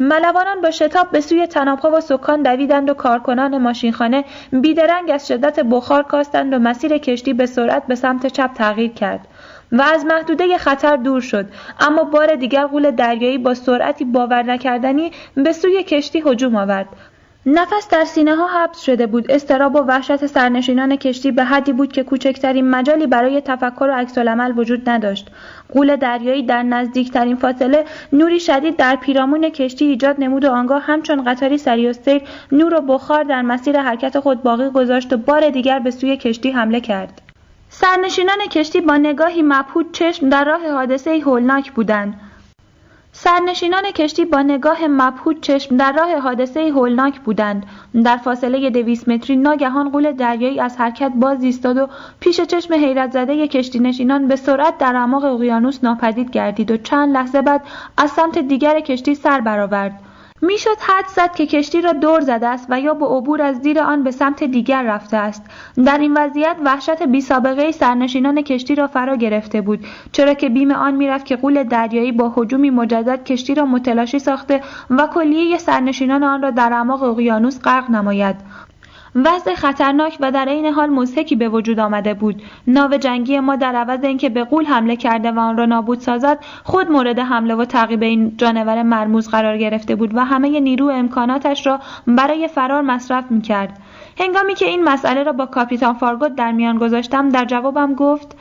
ملوانان 0.00 0.60
با 0.60 0.70
شتاب 0.70 1.10
به 1.10 1.20
سوی 1.20 1.46
تنابها 1.46 1.90
و 1.90 2.00
سکان 2.00 2.42
دویدند 2.42 2.90
و 2.90 2.94
کارکنان 2.94 3.58
ماشینخانه 3.58 4.24
بیدرنگ 4.52 5.10
از 5.10 5.28
شدت 5.28 5.60
بخار 5.60 6.02
کاستند 6.02 6.54
و 6.54 6.58
مسیر 6.58 6.98
کشتی 6.98 7.32
به 7.32 7.46
سرعت 7.46 7.86
به 7.86 7.94
سمت 7.94 8.26
چپ 8.26 8.52
تغییر 8.54 8.92
کرد 8.92 9.20
و 9.72 9.82
از 9.82 10.04
محدوده 10.04 10.58
خطر 10.58 10.96
دور 10.96 11.20
شد. 11.20 11.46
اما 11.80 12.04
بار 12.04 12.34
دیگر 12.34 12.66
غول 12.66 12.90
دریایی 12.90 13.38
با 13.38 13.54
سرعتی 13.54 14.04
باور 14.04 14.42
نکردنی 14.42 15.12
به 15.34 15.52
سوی 15.52 15.82
کشتی 15.82 16.22
هجوم 16.26 16.56
آورد. 16.56 16.88
نفس 17.50 17.88
در 17.90 18.04
سینه 18.04 18.36
ها 18.36 18.46
حبس 18.46 18.80
شده 18.80 19.06
بود. 19.06 19.30
استراب 19.30 19.74
و 19.74 19.78
وحشت 19.78 20.26
سرنشینان 20.26 20.96
کشتی 20.96 21.30
به 21.30 21.44
حدی 21.44 21.72
بود 21.72 21.92
که 21.92 22.02
کوچکترین 22.02 22.70
مجالی 22.70 23.06
برای 23.06 23.40
تفکر 23.40 23.84
و 23.84 23.94
عکسالعمل 23.94 24.58
وجود 24.58 24.88
نداشت. 24.90 25.28
غول 25.72 25.96
دریایی 25.96 26.42
در 26.42 26.62
نزدیکترین 26.62 27.36
فاصله 27.36 27.84
نوری 28.12 28.40
شدید 28.40 28.76
در 28.76 28.96
پیرامون 28.96 29.48
کشتی 29.48 29.84
ایجاد 29.84 30.16
نمود 30.18 30.44
و 30.44 30.50
آنگاه 30.50 30.82
همچون 30.82 31.24
قطاری 31.24 31.58
سری 31.58 31.88
و 31.88 31.92
سیر 31.92 32.22
نور 32.52 32.74
و 32.74 32.80
بخار 32.80 33.22
در 33.24 33.42
مسیر 33.42 33.80
حرکت 33.80 34.20
خود 34.20 34.42
باقی 34.42 34.70
گذاشت 34.70 35.12
و 35.12 35.16
بار 35.16 35.50
دیگر 35.50 35.78
به 35.78 35.90
سوی 35.90 36.16
کشتی 36.16 36.50
حمله 36.50 36.80
کرد. 36.80 37.22
سرنشینان 37.68 38.38
کشتی 38.50 38.80
با 38.80 38.96
نگاهی 38.96 39.42
مبهوت 39.42 39.92
چشم 39.92 40.28
در 40.28 40.44
راه 40.44 40.70
حادثه 40.72 41.20
هولناک 41.20 41.72
بودند. 41.72 42.27
سرنشینان 43.20 43.82
کشتی 43.82 44.24
با 44.24 44.42
نگاه 44.42 44.86
مبهوت 44.86 45.40
چشم 45.40 45.76
در 45.76 45.92
راه 45.92 46.18
حادثه 46.18 46.60
هولناک 46.60 47.20
بودند. 47.20 47.66
در 48.04 48.16
فاصله 48.16 48.70
دویست 48.70 49.08
متری 49.08 49.36
ناگهان 49.36 49.90
قول 49.90 50.12
دریایی 50.12 50.60
از 50.60 50.76
حرکت 50.76 51.12
باز 51.14 51.42
ایستاد 51.42 51.76
و 51.76 51.88
پیش 52.20 52.40
چشم 52.40 52.74
حیرت 52.74 53.12
زده 53.12 53.48
کشتی 53.48 53.78
نشینان 53.78 54.28
به 54.28 54.36
سرعت 54.36 54.78
در 54.78 54.96
اعماق 54.96 55.24
اقیانوس 55.24 55.84
ناپدید 55.84 56.30
گردید 56.30 56.70
و 56.70 56.76
چند 56.76 57.14
لحظه 57.14 57.42
بعد 57.42 57.62
از 57.96 58.10
سمت 58.10 58.38
دیگر 58.38 58.80
کشتی 58.80 59.14
سر 59.14 59.40
برآورد. 59.40 60.00
می‌شد 60.42 60.76
حد 60.80 61.06
زد 61.06 61.34
که 61.34 61.46
کشتی 61.46 61.80
را 61.80 61.92
دور 61.92 62.20
زده 62.20 62.48
است 62.48 62.66
و 62.70 62.80
یا 62.80 62.94
با 62.94 63.16
عبور 63.16 63.42
از 63.42 63.56
زیر 63.56 63.80
آن 63.80 64.02
به 64.02 64.10
سمت 64.10 64.44
دیگر 64.44 64.82
رفته 64.82 65.16
است. 65.16 65.44
در 65.84 65.98
این 65.98 66.14
وضعیت 66.16 66.56
وحشت 66.64 67.02
بی 67.02 67.20
سابقه 67.20 67.72
سرنشینان 67.72 68.42
کشتی 68.42 68.74
را 68.74 68.86
فرا 68.86 69.16
گرفته 69.16 69.60
بود 69.60 69.86
چرا 70.12 70.34
که 70.34 70.48
بیم 70.48 70.70
آن 70.70 70.94
می‌رفت 70.94 71.26
که 71.26 71.36
قول 71.36 71.64
دریایی 71.64 72.12
با 72.12 72.32
هجومی 72.36 72.70
مجدد 72.70 73.24
کشتی 73.24 73.54
را 73.54 73.64
متلاشی 73.64 74.18
ساخته 74.18 74.60
و 74.90 75.06
کلیه 75.06 75.58
سرنشینان 75.58 76.22
آن 76.22 76.42
را 76.42 76.50
در 76.50 76.72
اعماق 76.72 77.02
اقیانوس 77.02 77.60
غرق 77.60 77.90
نماید. 77.90 78.36
وضع 79.14 79.54
خطرناک 79.54 80.16
و 80.20 80.30
در 80.32 80.48
عین 80.48 80.66
حال 80.66 80.90
مزهکی 80.90 81.36
به 81.36 81.48
وجود 81.48 81.80
آمده 81.80 82.14
بود 82.14 82.42
ناو 82.66 82.96
جنگی 82.96 83.40
ما 83.40 83.56
در 83.56 83.76
عوض 83.76 84.04
اینکه 84.04 84.28
به 84.28 84.44
قول 84.44 84.64
حمله 84.64 84.96
کرده 84.96 85.32
و 85.32 85.38
آن 85.38 85.56
را 85.56 85.66
نابود 85.66 86.00
سازد 86.00 86.38
خود 86.64 86.90
مورد 86.90 87.18
حمله 87.18 87.54
و 87.54 87.64
تعقیب 87.64 88.02
این 88.02 88.36
جانور 88.36 88.82
مرموز 88.82 89.28
قرار 89.28 89.58
گرفته 89.58 89.94
بود 89.96 90.14
و 90.14 90.24
همه 90.24 90.60
نیرو 90.60 90.86
امکاناتش 90.88 91.66
را 91.66 91.80
برای 92.06 92.48
فرار 92.48 92.82
مصرف 92.82 93.24
می 93.30 93.40
کرد. 93.40 93.78
هنگامی 94.20 94.54
که 94.54 94.66
این 94.66 94.84
مسئله 94.84 95.22
را 95.22 95.32
با 95.32 95.46
کاپیتان 95.46 95.94
فارگوت 95.94 96.34
در 96.34 96.52
میان 96.52 96.78
گذاشتم 96.78 97.28
در 97.28 97.44
جوابم 97.44 97.94
گفت 97.94 98.36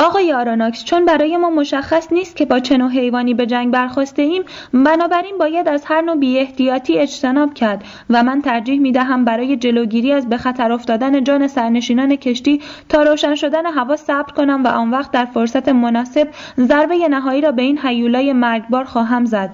آقای 0.00 0.32
آراناکس 0.32 0.84
چون 0.84 1.04
برای 1.04 1.36
ما 1.36 1.50
مشخص 1.50 2.12
نیست 2.12 2.36
که 2.36 2.44
با 2.44 2.60
چه 2.60 2.76
نوع 2.76 2.90
حیوانی 2.90 3.34
به 3.34 3.46
جنگ 3.46 3.70
برخواسته 3.70 4.22
ایم 4.22 4.42
بنابراین 4.72 5.38
باید 5.38 5.68
از 5.68 5.84
هر 5.86 6.00
نوع 6.00 6.16
بی 6.16 6.38
احتیاطی 6.38 6.98
اجتناب 6.98 7.54
کرد 7.54 7.84
و 8.10 8.22
من 8.22 8.42
ترجیح 8.42 8.80
می 8.80 8.92
دهم 8.92 9.24
برای 9.24 9.56
جلوگیری 9.56 10.12
از 10.12 10.28
به 10.28 10.36
خطر 10.36 10.72
افتادن 10.72 11.24
جان 11.24 11.48
سرنشینان 11.48 12.16
کشتی 12.16 12.60
تا 12.88 13.02
روشن 13.02 13.34
شدن 13.34 13.66
هوا 13.66 13.96
صبر 13.96 14.32
کنم 14.32 14.64
و 14.64 14.68
آن 14.68 14.90
وقت 14.90 15.10
در 15.10 15.24
فرصت 15.24 15.68
مناسب 15.68 16.28
ضربه 16.58 17.08
نهایی 17.08 17.40
را 17.40 17.52
به 17.52 17.62
این 17.62 17.78
حیولای 17.78 18.32
مرگبار 18.32 18.84
خواهم 18.84 19.24
زد. 19.24 19.50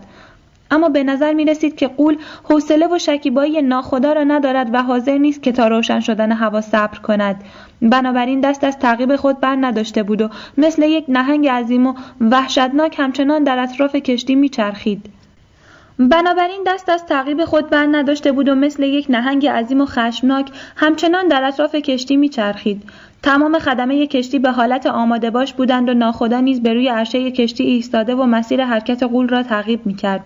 اما 0.71 0.89
به 0.89 1.05
نظر 1.05 1.33
می 1.33 1.45
رسید 1.45 1.77
که 1.77 1.89
قول 1.89 2.17
حوصله 2.45 2.89
و 2.89 2.99
شکیبایی 2.99 3.63
ناخدا 3.63 4.13
را 4.13 4.25
ندارد 4.25 4.71
و 4.73 4.83
حاضر 4.83 5.19
نیست 5.19 5.43
که 5.43 5.53
تا 5.53 5.69
روشن 5.69 6.01
شدن 6.01 6.33
هوا 6.33 6.61
صبر 6.61 6.99
کند. 6.99 7.45
بنابراین 7.83 8.41
دست 8.41 8.65
از 8.65 8.79
تعقیب 8.79 9.17
خود 9.17 9.41
بر 9.41 9.57
نداشته 9.61 10.03
بود 10.03 10.23
و 10.23 10.29
مثل 10.59 10.83
یک 10.83 11.05
نهنگ 11.09 11.49
عظیم 11.49 11.87
و 11.87 11.95
وحشتناک 12.21 12.95
همچنان 12.99 13.45
در 13.45 13.59
اطراف 13.59 13.97
کشتی 13.97 14.35
میچرخید. 14.35 15.11
بنابراین 15.99 16.65
دست 16.67 16.89
از 16.89 17.07
تعقیب 17.07 17.45
خود 17.45 17.71
بر 17.71 17.87
نداشته 17.91 18.33
بود 18.33 18.49
و 18.49 18.55
مثل 18.55 18.83
یک 18.83 19.07
نهنگ 19.09 19.47
عظیم 19.47 19.81
و 19.81 19.87
خشمناک 19.87 20.51
همچنان 20.77 21.29
در 21.29 21.45
اطراف 21.45 21.75
کشتی 21.75 22.17
میچرخید. 22.17 22.83
تمام 23.23 23.59
خدمه 23.59 24.07
کشتی 24.07 24.39
به 24.39 24.51
حالت 24.51 24.87
آماده 24.87 25.31
باش 25.31 25.53
بودند 25.53 25.89
و 25.89 25.95
ناخدا 25.95 26.41
نیز 26.41 26.63
به 26.63 26.75
روی 26.75 26.89
عرشه 26.89 27.31
کشتی 27.31 27.65
ایستاده 27.65 28.15
و 28.15 28.25
مسیر 28.27 28.65
حرکت 28.65 29.03
قول 29.03 29.29
را 29.29 29.43
تعقیب 29.43 29.87
می‌کرد. 29.87 30.25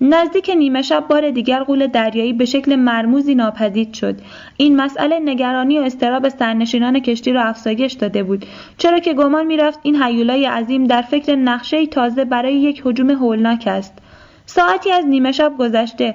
نزدیک 0.00 0.50
نیمه 0.50 0.82
شب 0.82 1.04
بار 1.08 1.30
دیگر 1.30 1.62
قول 1.62 1.86
دریایی 1.86 2.32
به 2.32 2.44
شکل 2.44 2.76
مرموزی 2.76 3.34
ناپدید 3.34 3.94
شد. 3.94 4.16
این 4.56 4.76
مسئله 4.76 5.18
نگرانی 5.24 5.78
و 5.78 5.82
استراب 5.82 6.28
سرنشینان 6.28 7.00
کشتی 7.00 7.32
را 7.32 7.42
افزایش 7.42 7.92
داده 7.92 8.22
بود. 8.22 8.46
چرا 8.78 8.98
که 8.98 9.14
گمان 9.14 9.46
می‌رفت 9.46 9.80
این 9.82 10.02
حیولای 10.02 10.46
عظیم 10.46 10.84
در 10.84 11.02
فکر 11.02 11.36
نقشه 11.36 11.86
تازه 11.86 12.24
برای 12.24 12.54
یک 12.54 12.82
هجوم 12.86 13.10
هولناک 13.10 13.64
است. 13.66 13.98
ساعتی 14.46 14.92
از 14.92 15.06
نیمه 15.06 15.32
شب 15.32 15.52
گذشته. 15.58 16.14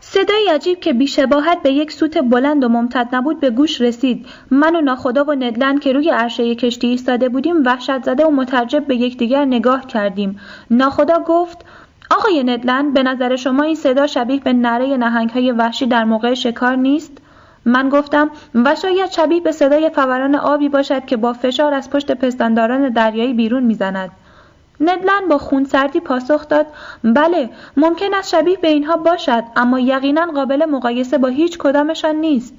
صدای 0.00 0.48
عجیب 0.54 0.80
که 0.80 0.92
بیشباهت 0.92 1.62
به 1.62 1.72
یک 1.72 1.92
سوت 1.92 2.18
بلند 2.18 2.64
و 2.64 2.68
ممتد 2.68 3.08
نبود 3.12 3.40
به 3.40 3.50
گوش 3.50 3.80
رسید. 3.80 4.26
من 4.50 4.76
و 4.76 4.80
ناخدا 4.80 5.24
و 5.24 5.32
ندلن 5.32 5.78
که 5.78 5.92
روی 5.92 6.10
عرشه 6.10 6.54
کشتی 6.54 6.86
ایستاده 6.86 7.28
بودیم 7.28 7.64
وحشت 7.64 8.02
زده 8.02 8.26
و 8.26 8.30
مترجب 8.30 8.86
به 8.86 8.96
یکدیگر 8.96 9.44
نگاه 9.44 9.86
کردیم. 9.86 10.40
ناخدا 10.70 11.18
گفت 11.26 11.64
آقای 12.10 12.44
ندلند 12.44 12.94
به 12.94 13.02
نظر 13.02 13.36
شما 13.36 13.62
این 13.62 13.74
صدا 13.74 14.06
شبیه 14.06 14.40
به 14.40 14.52
نره 14.52 14.96
نهنگ 14.96 15.30
های 15.30 15.52
وحشی 15.52 15.86
در 15.86 16.04
موقع 16.04 16.34
شکار 16.34 16.76
نیست؟ 16.76 17.12
من 17.64 17.88
گفتم 17.88 18.30
و 18.54 18.74
شاید 18.74 19.10
شبیه 19.10 19.40
به 19.40 19.52
صدای 19.52 19.90
فوران 19.90 20.34
آبی 20.34 20.68
باشد 20.68 21.04
که 21.04 21.16
با 21.16 21.32
فشار 21.32 21.74
از 21.74 21.90
پشت 21.90 22.12
پستانداران 22.12 22.88
دریایی 22.88 23.34
بیرون 23.34 23.62
می‌زند. 23.62 24.10
ندلن 24.80 25.28
با 25.28 25.38
خونسردی 25.38 26.00
پاسخ 26.00 26.48
داد 26.48 26.66
بله 27.04 27.50
ممکن 27.76 28.14
است 28.14 28.28
شبیه 28.28 28.56
به 28.56 28.68
اینها 28.68 28.96
باشد 28.96 29.44
اما 29.56 29.80
یقینا 29.80 30.26
قابل 30.26 30.64
مقایسه 30.64 31.18
با 31.18 31.28
هیچ 31.28 31.58
کدامشان 31.58 32.16
نیست 32.16 32.54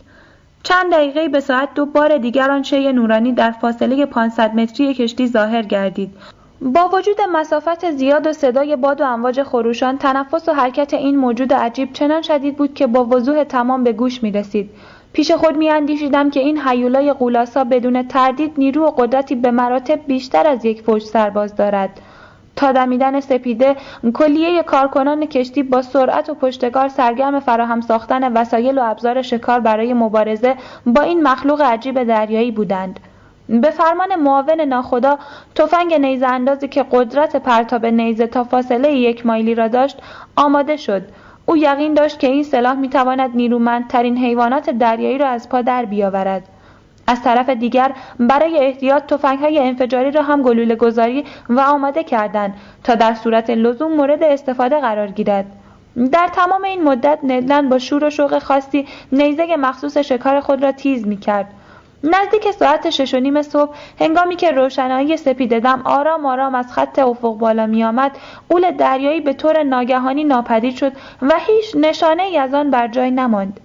چند 0.63 0.91
دقیقه 0.91 1.27
به 1.27 1.39
ساعت 1.39 1.73
دو 1.73 1.85
بار 1.85 2.17
دیگر 2.17 2.51
آن 2.51 2.63
شی 2.63 2.93
نورانی 2.93 3.31
در 3.31 3.51
فاصله 3.51 4.05
500 4.05 4.55
متری 4.55 4.93
کشتی 4.93 5.27
ظاهر 5.27 5.61
گردید 5.61 6.13
با 6.64 6.89
وجود 6.93 7.22
مسافت 7.34 7.91
زیاد 7.91 8.28
و 8.28 8.34
صدای 8.34 8.76
باد 8.76 9.01
و 9.01 9.03
امواج 9.03 9.43
خروشان 9.43 9.97
تنفس 9.97 10.49
و 10.49 10.53
حرکت 10.53 10.93
این 10.93 11.18
موجود 11.18 11.53
عجیب 11.53 11.93
چنان 11.93 12.22
شدید 12.22 12.55
بود 12.57 12.74
که 12.74 12.88
با 12.88 13.05
وضوح 13.05 13.43
تمام 13.43 13.84
به 13.84 13.93
گوش 13.93 14.24
می 14.24 14.32
رسید. 14.32 14.70
پیش 15.14 15.32
خود 15.32 15.57
می 15.57 15.70
اندیشیدم 15.70 16.30
که 16.30 16.39
این 16.39 16.57
حیولای 16.57 17.14
قولاسا 17.14 17.64
بدون 17.64 18.07
تردید 18.07 18.53
نیرو 18.57 18.86
و 18.86 18.91
قدرتی 18.91 19.36
به 19.36 19.51
مراتب 19.51 19.99
بیشتر 20.07 20.47
از 20.47 20.66
یک 20.66 20.82
فوج 20.82 21.03
سرباز 21.03 21.55
دارد. 21.55 22.01
تا 22.55 22.72
دمیدن 22.72 23.20
سپیده 23.20 23.76
کلیه 24.14 24.64
کارکنان 24.64 25.26
کشتی 25.26 25.64
با 25.64 25.82
سرعت 25.82 26.30
و 26.30 26.34
پشتکار 26.34 26.88
سرگرم 26.88 27.39
فراهم 27.39 27.82
ساختن 27.82 28.34
وسایل 28.34 28.78
و 28.78 28.82
ابزار 28.84 29.22
شکار 29.22 29.59
برای 29.59 29.93
مبارزه 29.93 30.55
با 30.86 31.01
این 31.01 31.24
مخلوق 31.24 31.62
عجیب 31.62 32.03
دریایی 32.03 32.51
بودند. 32.51 32.99
به 33.49 33.71
فرمان 33.71 34.15
معاون 34.15 34.61
ناخدا 34.61 35.17
تفنگ 35.55 35.93
نیزه 35.93 36.27
اندازی 36.27 36.67
که 36.67 36.85
قدرت 36.91 37.35
پرتاب 37.35 37.85
نیزه 37.85 38.27
تا 38.27 38.43
فاصله 38.43 38.93
یک 38.93 39.25
مایلی 39.25 39.55
را 39.55 39.67
داشت 39.67 39.97
آماده 40.35 40.77
شد. 40.77 41.01
او 41.45 41.57
یقین 41.57 41.93
داشت 41.93 42.19
که 42.19 42.27
این 42.27 42.43
سلاح 42.43 42.73
می‌تواند 42.73 43.35
نیرومندترین 43.35 44.17
حیوانات 44.17 44.69
دریایی 44.69 45.17
را 45.17 45.27
از 45.27 45.49
پا 45.49 45.61
در 45.61 45.85
بیاورد. 45.85 46.43
از 47.07 47.23
طرف 47.23 47.49
دیگر 47.49 47.91
برای 48.19 48.57
احتیاط 48.57 49.13
های 49.25 49.59
انفجاری 49.59 50.11
را 50.11 50.21
هم 50.21 50.41
گلوله 50.41 50.75
گذاری 50.75 51.25
و 51.49 51.59
آماده 51.59 52.03
کردند 52.03 52.53
تا 52.83 52.95
در 52.95 53.13
صورت 53.13 53.49
لزوم 53.49 53.93
مورد 53.93 54.23
استفاده 54.23 54.79
قرار 54.79 55.07
گیرد. 55.07 55.45
در 56.11 56.27
تمام 56.27 56.63
این 56.63 56.83
مدت 56.83 57.19
ندلند 57.23 57.69
با 57.69 57.79
شور 57.79 58.03
و 58.03 58.09
شوق 58.09 58.39
خاصی 58.39 58.87
نیزه 59.11 59.55
مخصوص 59.55 59.97
شکار 59.97 60.39
خود 60.39 60.63
را 60.63 60.71
تیز 60.71 61.07
می 61.07 61.17
کرد 61.17 61.47
نزدیک 62.03 62.51
ساعت 62.51 62.89
شش 62.89 63.13
و 63.13 63.19
نیم 63.19 63.41
صبح 63.41 63.75
هنگامی 63.99 64.35
که 64.35 64.51
روشنایی 64.51 65.17
سپید 65.17 65.59
دم 65.59 65.81
آرام 65.85 66.25
آرام 66.25 66.55
از 66.55 66.73
خط 66.73 66.99
افق 66.99 67.37
بالا 67.37 67.65
می 67.65 67.83
آمد 67.83 68.17
قول 68.49 68.71
دریایی 68.71 69.21
به 69.21 69.33
طور 69.33 69.63
ناگهانی 69.63 70.23
ناپدید 70.23 70.75
شد 70.75 70.91
و 71.21 71.33
هیچ 71.47 71.75
نشانه 71.75 72.23
ای 72.23 72.37
از 72.37 72.53
آن 72.53 72.69
بر 72.71 72.87
جای 72.87 73.11
نماند. 73.11 73.59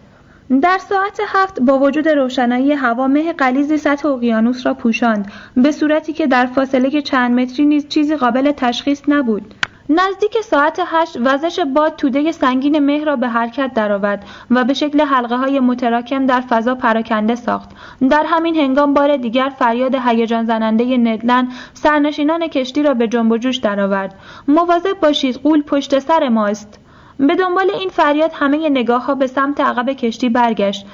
در 0.63 0.79
ساعت 0.79 1.21
هفت 1.29 1.61
با 1.61 1.79
وجود 1.79 2.09
روشنایی 2.09 2.73
هوا 2.73 3.07
مه 3.07 3.33
قلیزی 3.33 3.77
سطح 3.79 4.09
اقیانوس 4.09 4.67
را 4.67 4.75
پوشاند 4.75 5.33
به 5.57 5.73
صورتی 5.73 6.13
که 6.13 6.27
در 6.27 6.47
فاصله 6.47 7.03
چند 7.03 7.41
متری 7.41 7.67
نیز 7.67 7.89
چیزی 7.89 8.17
قابل 8.17 8.53
تشخیص 8.53 9.03
نبود. 9.09 9.55
نزدیک 9.89 10.41
ساعت 10.41 10.81
هشت 10.87 11.17
وزش 11.21 11.61
باد 11.61 11.97
توده 11.97 12.33
سنگین 12.33 12.79
مه 12.79 13.05
را 13.05 13.17
به 13.17 13.29
حرکت 13.29 13.71
درآورد 13.75 14.25
و 14.51 14.65
به 14.65 14.75
شکل 14.75 15.01
حلقه 15.01 15.37
های 15.37 15.61
متراکم 15.61 16.27
در 16.27 16.41
فضا 16.41 16.75
پراکنده 16.75 17.35
ساخت. 17.35 17.71
در 18.11 18.25
همین 18.27 18.57
هنگام 18.57 18.95
بار 18.95 19.17
دیگر 19.17 19.53
فریاد 19.59 19.95
هیجان 19.95 20.45
زننده 20.45 20.97
ندلن 20.97 21.49
سرنشینان 21.75 22.49
کشتی 22.49 22.83
را 22.83 22.95
به 22.95 23.09
جنب 23.09 23.33
و 23.33 23.39
جوش 23.39 23.57
درآورد. 23.57 24.15
مواظب 24.49 25.01
باشید 25.01 25.37
قول 25.37 25.63
پشت 25.63 25.99
سر 25.99 26.29
ماست 26.29 26.81
به 27.19 27.35
دنبال 27.35 27.71
این 27.71 27.89
فریاد 27.89 28.31
همه 28.35 28.69
نگاه 28.69 29.07
ها 29.07 29.15
به 29.15 29.27
سمت 29.27 29.61
عقب 29.61 29.93
کشتی 29.93 30.29
برگشت. 30.29 30.87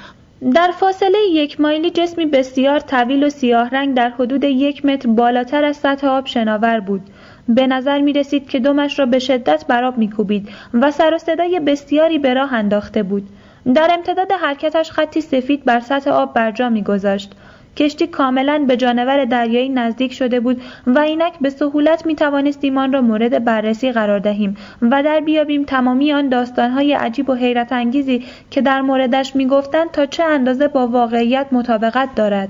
در 0.55 0.71
فاصله 0.71 1.19
یک 1.31 1.61
مایلی 1.61 1.89
جسمی 1.89 2.25
بسیار 2.25 2.79
طویل 2.79 3.23
و 3.23 3.29
سیاه 3.29 3.69
رنگ 3.69 3.95
در 3.95 4.09
حدود 4.09 4.43
یک 4.43 4.85
متر 4.85 5.09
بالاتر 5.09 5.63
از 5.65 5.77
سطح 5.77 6.07
آب 6.07 6.25
شناور 6.25 6.79
بود. 6.79 7.01
به 7.47 7.67
نظر 7.67 8.01
می 8.01 8.13
رسید 8.13 8.49
که 8.49 8.59
دمش 8.59 8.99
را 8.99 9.05
به 9.05 9.19
شدت 9.19 9.65
براب 9.67 9.97
می 9.97 10.09
کوبید 10.09 10.49
و 10.73 10.91
سر 10.91 11.13
و 11.13 11.17
صدای 11.17 11.59
بسیاری 11.59 12.19
به 12.19 12.33
راه 12.33 12.53
انداخته 12.53 13.03
بود. 13.03 13.29
در 13.75 13.89
امتداد 13.93 14.31
حرکتش 14.31 14.91
خطی 14.91 15.21
سفید 15.21 15.65
بر 15.65 15.79
سطح 15.79 16.11
آب 16.11 16.33
برجا 16.33 16.69
می 16.69 16.83
گذاشت. 16.83 17.35
کشتی 17.77 18.07
کاملا 18.07 18.65
به 18.67 18.77
جانور 18.77 19.25
دریایی 19.25 19.69
نزدیک 19.69 20.13
شده 20.13 20.39
بود 20.39 20.61
و 20.87 20.99
اینک 20.99 21.33
به 21.41 21.49
سهولت 21.49 22.05
می 22.05 22.15
توانستیم 22.15 22.77
آن 22.77 22.93
را 22.93 23.01
مورد 23.01 23.43
بررسی 23.43 23.91
قرار 23.91 24.19
دهیم 24.19 24.57
و 24.81 25.03
در 25.03 25.19
بیابیم 25.19 25.63
تمامی 25.63 26.13
آن 26.13 26.29
داستانهای 26.29 26.93
عجیب 26.93 27.29
و 27.29 27.33
حیرت 27.33 27.71
انگیزی 27.71 28.23
که 28.51 28.61
در 28.61 28.81
موردش 28.81 29.35
می 29.35 29.47
گفتند 29.47 29.91
تا 29.91 30.05
چه 30.05 30.23
اندازه 30.23 30.67
با 30.67 30.87
واقعیت 30.87 31.47
مطابقت 31.51 32.15
دارد. 32.15 32.49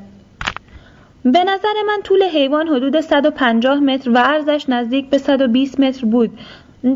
به 1.26 1.44
نظر 1.44 1.74
من 1.88 2.02
طول 2.04 2.24
حیوان 2.24 2.68
حدود 2.68 3.02
150 3.02 3.80
متر 3.80 4.10
و 4.10 4.18
عرضش 4.18 4.70
نزدیک 4.70 5.10
به 5.10 5.18
120 5.18 5.80
متر 5.80 6.06
بود. 6.06 6.40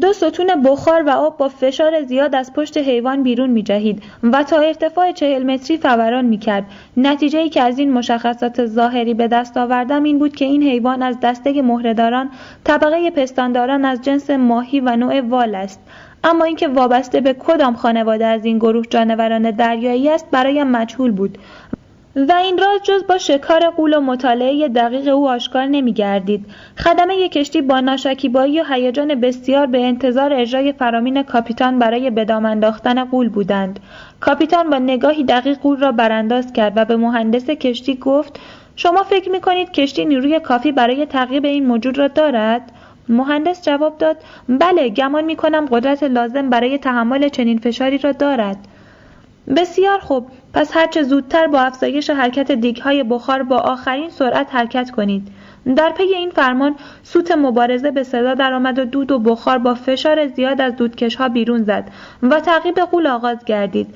دو 0.01 0.13
ستون 0.13 0.47
بخار 0.63 1.03
و 1.03 1.09
آب 1.09 1.37
با 1.37 1.49
فشار 1.49 2.03
زیاد 2.03 2.35
از 2.35 2.53
پشت 2.53 2.77
حیوان 2.77 3.23
بیرون 3.23 3.49
می 3.49 3.63
جهید 3.63 4.03
و 4.23 4.43
تا 4.43 4.57
ارتفاع 4.57 5.11
چهل 5.11 5.43
متری 5.43 5.77
فوران 5.77 6.25
می 6.25 6.37
کرد. 6.37 6.65
نتیجه 6.97 7.39
ای 7.39 7.49
که 7.49 7.61
از 7.61 7.79
این 7.79 7.93
مشخصات 7.93 8.65
ظاهری 8.65 9.13
به 9.13 9.27
دست 9.27 9.57
آوردم 9.57 10.03
این 10.03 10.19
بود 10.19 10.35
که 10.35 10.45
این 10.45 10.63
حیوان 10.63 11.03
از 11.03 11.19
دسته 11.19 11.61
مهرهداران 11.61 12.29
طبقه 12.63 13.11
پستانداران 13.11 13.85
از 13.85 14.01
جنس 14.01 14.29
ماهی 14.29 14.79
و 14.79 14.95
نوع 14.95 15.21
وال 15.21 15.55
است. 15.55 15.79
اما 16.23 16.45
اینکه 16.45 16.67
وابسته 16.67 17.21
به 17.21 17.33
کدام 17.33 17.75
خانواده 17.75 18.25
از 18.25 18.45
این 18.45 18.57
گروه 18.57 18.85
جانوران 18.89 19.51
دریایی 19.51 20.09
است 20.09 20.31
برایم 20.31 20.67
مجهول 20.67 21.11
بود 21.11 21.37
و 22.15 22.33
این 22.33 22.57
راز 22.57 22.81
جز 22.83 23.07
با 23.07 23.17
شکار 23.17 23.69
قول 23.69 23.93
و 23.93 24.01
مطالعه 24.01 24.67
دقیق 24.67 25.07
او 25.07 25.29
آشکار 25.29 25.65
نمی 25.65 25.93
گردید. 25.93 26.45
خدمه 26.77 27.29
کشتی 27.29 27.61
با 27.61 27.79
ناشکیبایی 27.79 28.61
و 28.61 28.63
هیجان 28.69 29.15
بسیار 29.15 29.65
به 29.65 29.85
انتظار 29.85 30.33
اجرای 30.33 30.73
فرامین 30.73 31.23
کاپیتان 31.23 31.79
برای 31.79 32.09
بدام 32.09 32.45
انداختن 32.45 33.05
قول 33.05 33.29
بودند. 33.29 33.79
کاپیتان 34.19 34.69
با 34.69 34.77
نگاهی 34.77 35.23
دقیق 35.23 35.57
قول 35.57 35.79
را 35.79 35.91
برانداز 35.91 36.53
کرد 36.53 36.73
و 36.75 36.85
به 36.85 36.97
مهندس 36.97 37.45
کشتی 37.45 37.95
گفت 37.95 38.39
شما 38.75 39.03
فکر 39.03 39.31
می 39.31 39.41
کنید 39.41 39.71
کشتی 39.71 40.05
نیروی 40.05 40.39
کافی 40.39 40.71
برای 40.71 41.05
تعقیب 41.05 41.45
این 41.45 41.65
موجود 41.65 41.97
را 41.97 42.07
دارد؟ 42.07 42.71
مهندس 43.09 43.61
جواب 43.65 43.97
داد 43.97 44.17
بله 44.49 44.89
گمان 44.89 45.23
می 45.23 45.35
کنم 45.35 45.65
قدرت 45.71 46.03
لازم 46.03 46.49
برای 46.49 46.77
تحمل 46.77 47.29
چنین 47.29 47.57
فشاری 47.57 47.97
را 47.97 48.11
دارد. 48.11 48.57
بسیار 49.55 49.99
خوب 49.99 50.27
پس 50.57 50.77
هرچه 50.77 51.03
زودتر 51.03 51.47
با 51.47 51.59
افزایش 51.59 52.09
حرکت 52.09 52.51
دیگهای 52.51 53.03
بخار 53.03 53.43
با 53.43 53.57
آخرین 53.57 54.09
سرعت 54.09 54.55
حرکت 54.55 54.91
کنید 54.91 55.27
در 55.75 55.89
پی 55.89 56.03
این 56.03 56.29
فرمان 56.29 56.75
سوت 57.03 57.31
مبارزه 57.31 57.91
به 57.91 58.03
صدا 58.03 58.33
درآمد 58.33 58.79
و 58.79 58.85
دود 58.85 59.11
و 59.11 59.19
بخار 59.19 59.57
با 59.57 59.73
فشار 59.73 60.27
زیاد 60.27 60.61
از 60.61 60.75
دودکشها 60.75 61.29
بیرون 61.29 61.63
زد 61.63 61.89
و 62.23 62.39
تعقیب 62.39 62.79
قول 62.79 63.07
آغاز 63.07 63.45
گردید 63.45 63.87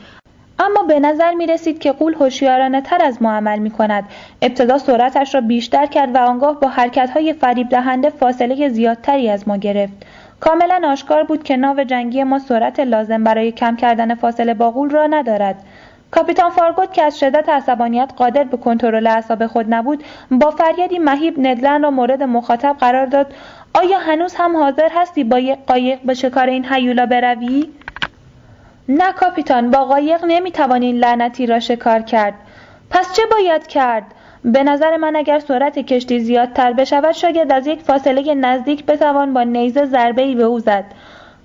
اما 0.60 0.84
به 0.84 1.00
نظر 1.00 1.34
می 1.34 1.48
رسید 1.48 1.80
که 1.80 1.92
قول 1.92 2.14
هوشیارانه 2.14 2.82
تر 2.82 3.02
از 3.04 3.22
ما 3.22 3.32
عمل 3.32 3.60
می 3.60 3.72
کند. 3.72 4.04
ابتدا 4.42 4.78
سرعتش 4.78 5.36
را 5.36 5.42
بیشتر 5.42 5.86
کرد 5.86 6.16
و 6.16 6.18
آنگاه 6.18 6.60
با 6.60 6.68
حرکت 6.68 7.10
های 7.10 7.34
فریب 7.34 7.70
دهنده 7.70 8.10
فاصله 8.10 8.70
زیادتری 8.70 9.30
از 9.30 9.48
ما 9.48 9.58
گرفت. 9.58 9.94
کاملا 10.40 10.82
آشکار 10.86 11.24
بود 11.24 11.44
که 11.44 11.58
ناو 11.58 11.84
جنگی 11.84 12.24
ما 12.24 12.40
سرعت 12.40 12.80
لازم 12.80 13.24
برای 13.24 13.52
کم 13.52 13.76
کردن 13.76 14.16
فاصله 14.16 14.54
با 14.54 14.72
غول 14.72 14.90
را 14.90 15.08
ندارد 15.08 15.64
کاپیتان 16.12 16.50
فارگوت 16.50 16.94
که 16.94 17.04
از 17.04 17.20
شدت 17.20 17.50
عصبانیت 17.50 18.12
قادر 18.18 18.44
به 18.44 18.58
کنترل 18.58 19.08
اعصاب 19.08 19.48
خود 19.48 19.74
نبود 19.74 20.04
با 20.32 20.52
فریادی 20.52 21.00
مهیب 21.00 21.40
ندلن 21.40 21.84
را 21.84 21.92
مورد 21.92 22.24
مخاطب 22.24 22.76
قرار 22.80 23.06
داد. 23.06 23.34
آیا 23.74 24.00
هنوز 24.00 24.36
هم 24.36 24.58
حاضر 24.58 24.90
هستی 24.96 25.24
با 25.24 25.40
یک 25.40 25.60
قایق 25.68 26.00
به 26.02 26.14
شکار 26.14 26.48
این 26.48 26.66
هیولا 26.66 27.06
بروی؟ 27.06 27.70
نه 28.90 29.12
کاپیتان 29.12 29.72
با 29.72 29.86
قایق 29.86 30.26
نمی‌توانی 30.28 30.86
این 30.86 30.98
لعنتی 30.98 31.46
را 31.46 31.60
شکار 31.60 32.00
کرد. 32.02 32.34
پس 32.90 33.14
چه 33.14 33.22
باید 33.32 33.68
کرد؟ 33.68 34.04
به 34.46 34.64
نظر 34.64 34.98
من 34.98 35.16
اگر 35.16 35.40
سرعت 35.40 35.80
کشتی 35.80 36.20
زیادتر 36.20 36.74
بشود 36.74 37.12
شاید 37.12 37.52
از 37.52 37.68
یک 37.68 37.82
فاصله 37.82 38.36
نزدیک 38.36 38.86
بتوان 38.86 39.34
با 39.34 39.44
نیزه 39.44 39.86
ضربه 39.86 40.22
ای 40.22 40.36
به 40.36 40.44
او 40.44 40.60
زد. 40.60 40.86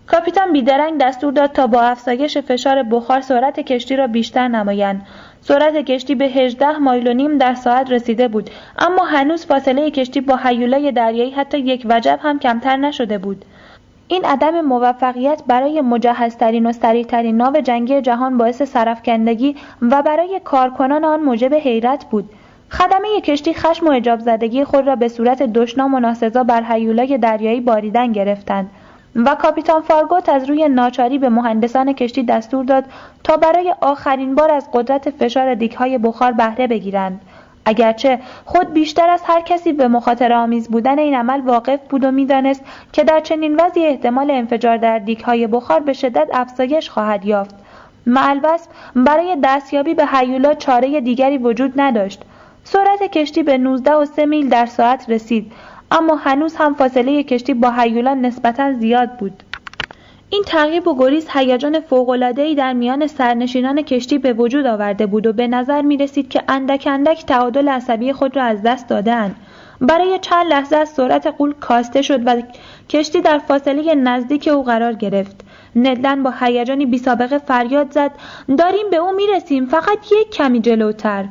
کاپیتان 0.06 0.52
بیدرنگ 0.52 1.00
دستور 1.00 1.32
داد 1.32 1.52
تا 1.52 1.66
با 1.66 1.82
افزایش 1.82 2.38
فشار 2.38 2.82
بخار 2.82 3.20
سرعت 3.20 3.60
کشتی 3.60 3.96
را 3.96 4.06
بیشتر 4.06 4.48
نمایند. 4.48 5.06
سرعت 5.40 5.76
کشتی 5.76 6.14
به 6.14 6.24
18 6.24 6.78
مایل 6.78 7.08
و 7.08 7.12
نیم 7.12 7.38
در 7.38 7.54
ساعت 7.54 7.90
رسیده 7.90 8.28
بود 8.28 8.50
اما 8.78 9.04
هنوز 9.04 9.46
فاصله 9.46 9.90
کشتی 9.90 10.20
با 10.20 10.36
حیولای 10.36 10.92
دریایی 10.92 11.30
حتی 11.30 11.58
یک 11.58 11.86
وجب 11.90 12.18
هم 12.22 12.38
کمتر 12.38 12.76
نشده 12.76 13.18
بود. 13.18 13.44
این 14.08 14.24
عدم 14.24 14.60
موفقیت 14.60 15.42
برای 15.46 15.80
مجهزترین 15.80 16.66
و 16.66 16.72
سریعترین 16.72 17.36
ناو 17.36 17.60
جنگی 17.60 18.00
جهان 18.00 18.38
باعث 18.38 18.62
سرفکندگی 18.62 19.56
و 19.82 20.02
برای 20.02 20.40
کارکنان 20.44 21.04
آن 21.04 21.20
موجب 21.20 21.54
حیرت 21.54 22.04
بود. 22.04 22.30
خدمه 22.70 23.20
کشتی 23.20 23.54
خشم 23.54 23.86
و 23.86 23.90
اجاب 23.90 24.20
زدگی 24.20 24.64
خود 24.64 24.86
را 24.86 24.96
به 24.96 25.08
صورت 25.08 25.42
دشنام 25.42 26.14
و 26.34 26.44
بر 26.44 26.62
حیولای 26.62 27.18
دریایی 27.18 27.60
باریدن 27.60 28.12
گرفتند. 28.12 28.70
و 29.16 29.34
کاپیتان 29.34 29.82
فارگوت 29.82 30.28
از 30.28 30.48
روی 30.48 30.68
ناچاری 30.68 31.18
به 31.18 31.28
مهندسان 31.28 31.92
کشتی 31.92 32.22
دستور 32.22 32.64
داد 32.64 32.84
تا 33.24 33.36
برای 33.36 33.74
آخرین 33.80 34.34
بار 34.34 34.50
از 34.50 34.68
قدرت 34.72 35.10
فشار 35.10 35.54
دیگهای 35.54 35.98
بخار 35.98 36.32
بهره 36.32 36.66
بگیرند. 36.66 37.20
اگرچه 37.64 38.18
خود 38.44 38.72
بیشتر 38.72 39.10
از 39.10 39.22
هر 39.24 39.40
کسی 39.40 39.72
به 39.72 39.88
مخاطر 39.88 40.32
آمیز 40.32 40.68
بودن 40.68 40.98
این 40.98 41.14
عمل 41.14 41.40
واقف 41.40 41.80
بود 41.88 42.04
و 42.04 42.10
می‌دانست 42.10 42.64
که 42.92 43.04
در 43.04 43.20
چنین 43.20 43.60
وضعی 43.60 43.86
احتمال 43.86 44.30
انفجار 44.30 44.76
در 44.76 44.98
دیگهای 44.98 45.46
بخار 45.46 45.80
به 45.80 45.92
شدت 45.92 46.28
افزایش 46.32 46.90
خواهد 46.90 47.24
یافت. 47.24 47.54
معلبس 48.06 48.68
برای 48.96 49.36
دستیابی 49.42 49.94
به 49.94 50.06
حیولا 50.06 50.54
چاره 50.54 51.00
دیگری 51.00 51.38
وجود 51.38 51.72
نداشت. 51.76 52.22
سرعت 52.64 53.02
کشتی 53.02 53.42
به 53.42 53.58
19 53.58 53.94
و 53.94 54.04
3 54.04 54.26
میل 54.26 54.48
در 54.48 54.66
ساعت 54.66 55.10
رسید. 55.10 55.52
اما 55.96 56.14
هنوز 56.14 56.56
هم 56.56 56.74
فاصله 56.74 57.22
کشتی 57.22 57.54
با 57.54 57.70
هیولان 57.70 58.20
نسبتا 58.20 58.72
زیاد 58.72 59.16
بود 59.16 59.42
این 60.30 60.42
تعقیب 60.46 60.88
و 60.88 60.98
گریز 60.98 61.28
هیجان 61.32 61.80
فوق‌العاده‌ای 61.80 62.54
در 62.54 62.72
میان 62.72 63.06
سرنشینان 63.06 63.82
کشتی 63.82 64.18
به 64.18 64.32
وجود 64.32 64.66
آورده 64.66 65.06
بود 65.06 65.26
و 65.26 65.32
به 65.32 65.46
نظر 65.46 65.82
می 65.82 65.96
رسید 65.96 66.28
که 66.28 66.42
اندک 66.48 66.88
اندک 66.90 67.26
تعادل 67.26 67.68
عصبی 67.68 68.12
خود 68.12 68.36
را 68.36 68.42
از 68.42 68.62
دست 68.62 68.88
دادند. 68.88 69.36
برای 69.80 70.18
چند 70.22 70.46
لحظه 70.46 70.76
از 70.76 70.88
سرعت 70.88 71.26
قول 71.26 71.52
کاسته 71.52 72.02
شد 72.02 72.26
و 72.26 72.42
کشتی 72.88 73.20
در 73.20 73.38
فاصله 73.38 73.94
نزدیک 73.94 74.48
او 74.48 74.62
قرار 74.62 74.92
گرفت. 74.92 75.40
ندلن 75.76 76.22
با 76.22 76.34
هیجانی 76.40 76.86
بی 76.86 76.98
سابقه 76.98 77.38
فریاد 77.38 77.90
زد 77.90 78.10
داریم 78.58 78.90
به 78.90 78.96
او 78.96 79.12
می 79.12 79.26
رسیم 79.26 79.66
فقط 79.66 79.98
یک 80.20 80.30
کمی 80.30 80.60
جلوتر. 80.60 81.24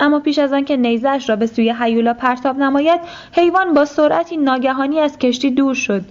اما 0.00 0.20
پیش 0.20 0.38
از 0.38 0.52
آنکه 0.52 0.76
نیزش 0.76 1.24
را 1.28 1.36
به 1.36 1.46
سوی 1.46 1.74
هیولا 1.80 2.14
پرتاب 2.14 2.58
نماید 2.58 3.00
حیوان 3.32 3.74
با 3.74 3.84
سرعتی 3.84 4.36
ناگهانی 4.36 5.00
از 5.00 5.18
کشتی 5.18 5.50
دور 5.50 5.74
شد. 5.74 6.02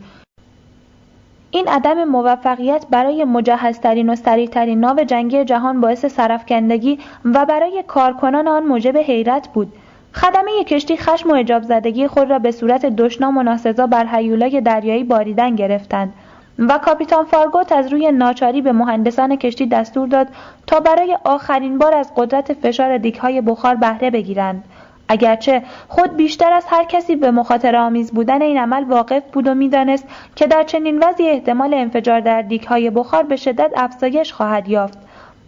این 1.51 1.67
عدم 1.67 2.03
موفقیت 2.03 2.85
برای 2.89 3.23
مجهزترین 3.23 4.09
و 4.09 4.15
سریعترین 4.15 4.79
ناو 4.79 5.03
جنگی 5.03 5.45
جهان 5.45 5.81
باعث 5.81 6.05
سرفکندگی 6.05 6.99
و 7.25 7.45
برای 7.45 7.83
کارکنان 7.87 8.47
آن 8.47 8.63
موجب 8.63 8.97
حیرت 8.97 9.47
بود. 9.53 9.73
خدمه 10.13 10.63
کشتی 10.63 10.97
خشم 10.97 11.29
و 11.29 11.33
اجاب 11.33 11.63
زدگی 11.63 12.07
خود 12.07 12.29
را 12.29 12.39
به 12.39 12.51
صورت 12.51 12.85
دشنام 12.85 13.37
و 13.37 13.43
ناسزا 13.43 13.87
بر 13.87 14.05
هیولای 14.11 14.61
دریایی 14.61 15.03
باریدن 15.03 15.55
گرفتند. 15.55 16.13
و 16.59 16.77
کاپیتان 16.77 17.25
فارگوت 17.25 17.71
از 17.71 17.93
روی 17.93 18.11
ناچاری 18.11 18.61
به 18.61 18.71
مهندسان 18.71 19.35
کشتی 19.35 19.65
دستور 19.65 20.07
داد 20.07 20.27
تا 20.67 20.79
برای 20.79 21.17
آخرین 21.23 21.77
بار 21.77 21.93
از 21.93 22.11
قدرت 22.15 22.53
فشار 22.53 22.97
دیگهای 22.97 23.41
بخار 23.41 23.75
بهره 23.75 24.09
بگیرند. 24.09 24.63
اگرچه 25.07 25.63
خود 25.87 26.15
بیشتر 26.15 26.53
از 26.53 26.65
هر 26.67 26.83
کسی 26.83 27.15
به 27.15 27.31
مخاطر 27.31 27.75
آمیز 27.75 28.11
بودن 28.11 28.41
این 28.41 28.57
عمل 28.57 28.83
واقف 28.83 29.23
بود 29.33 29.47
و 29.47 29.53
می‌دانست 29.53 30.07
که 30.35 30.47
در 30.47 30.63
چنین 30.63 31.03
وضعی 31.03 31.29
احتمال 31.29 31.73
انفجار 31.73 32.19
در 32.19 32.41
دیگهای 32.41 32.89
بخار 32.89 33.23
به 33.23 33.35
شدت 33.35 33.71
افزایش 33.75 34.33
خواهد 34.33 34.69
یافت. 34.69 34.97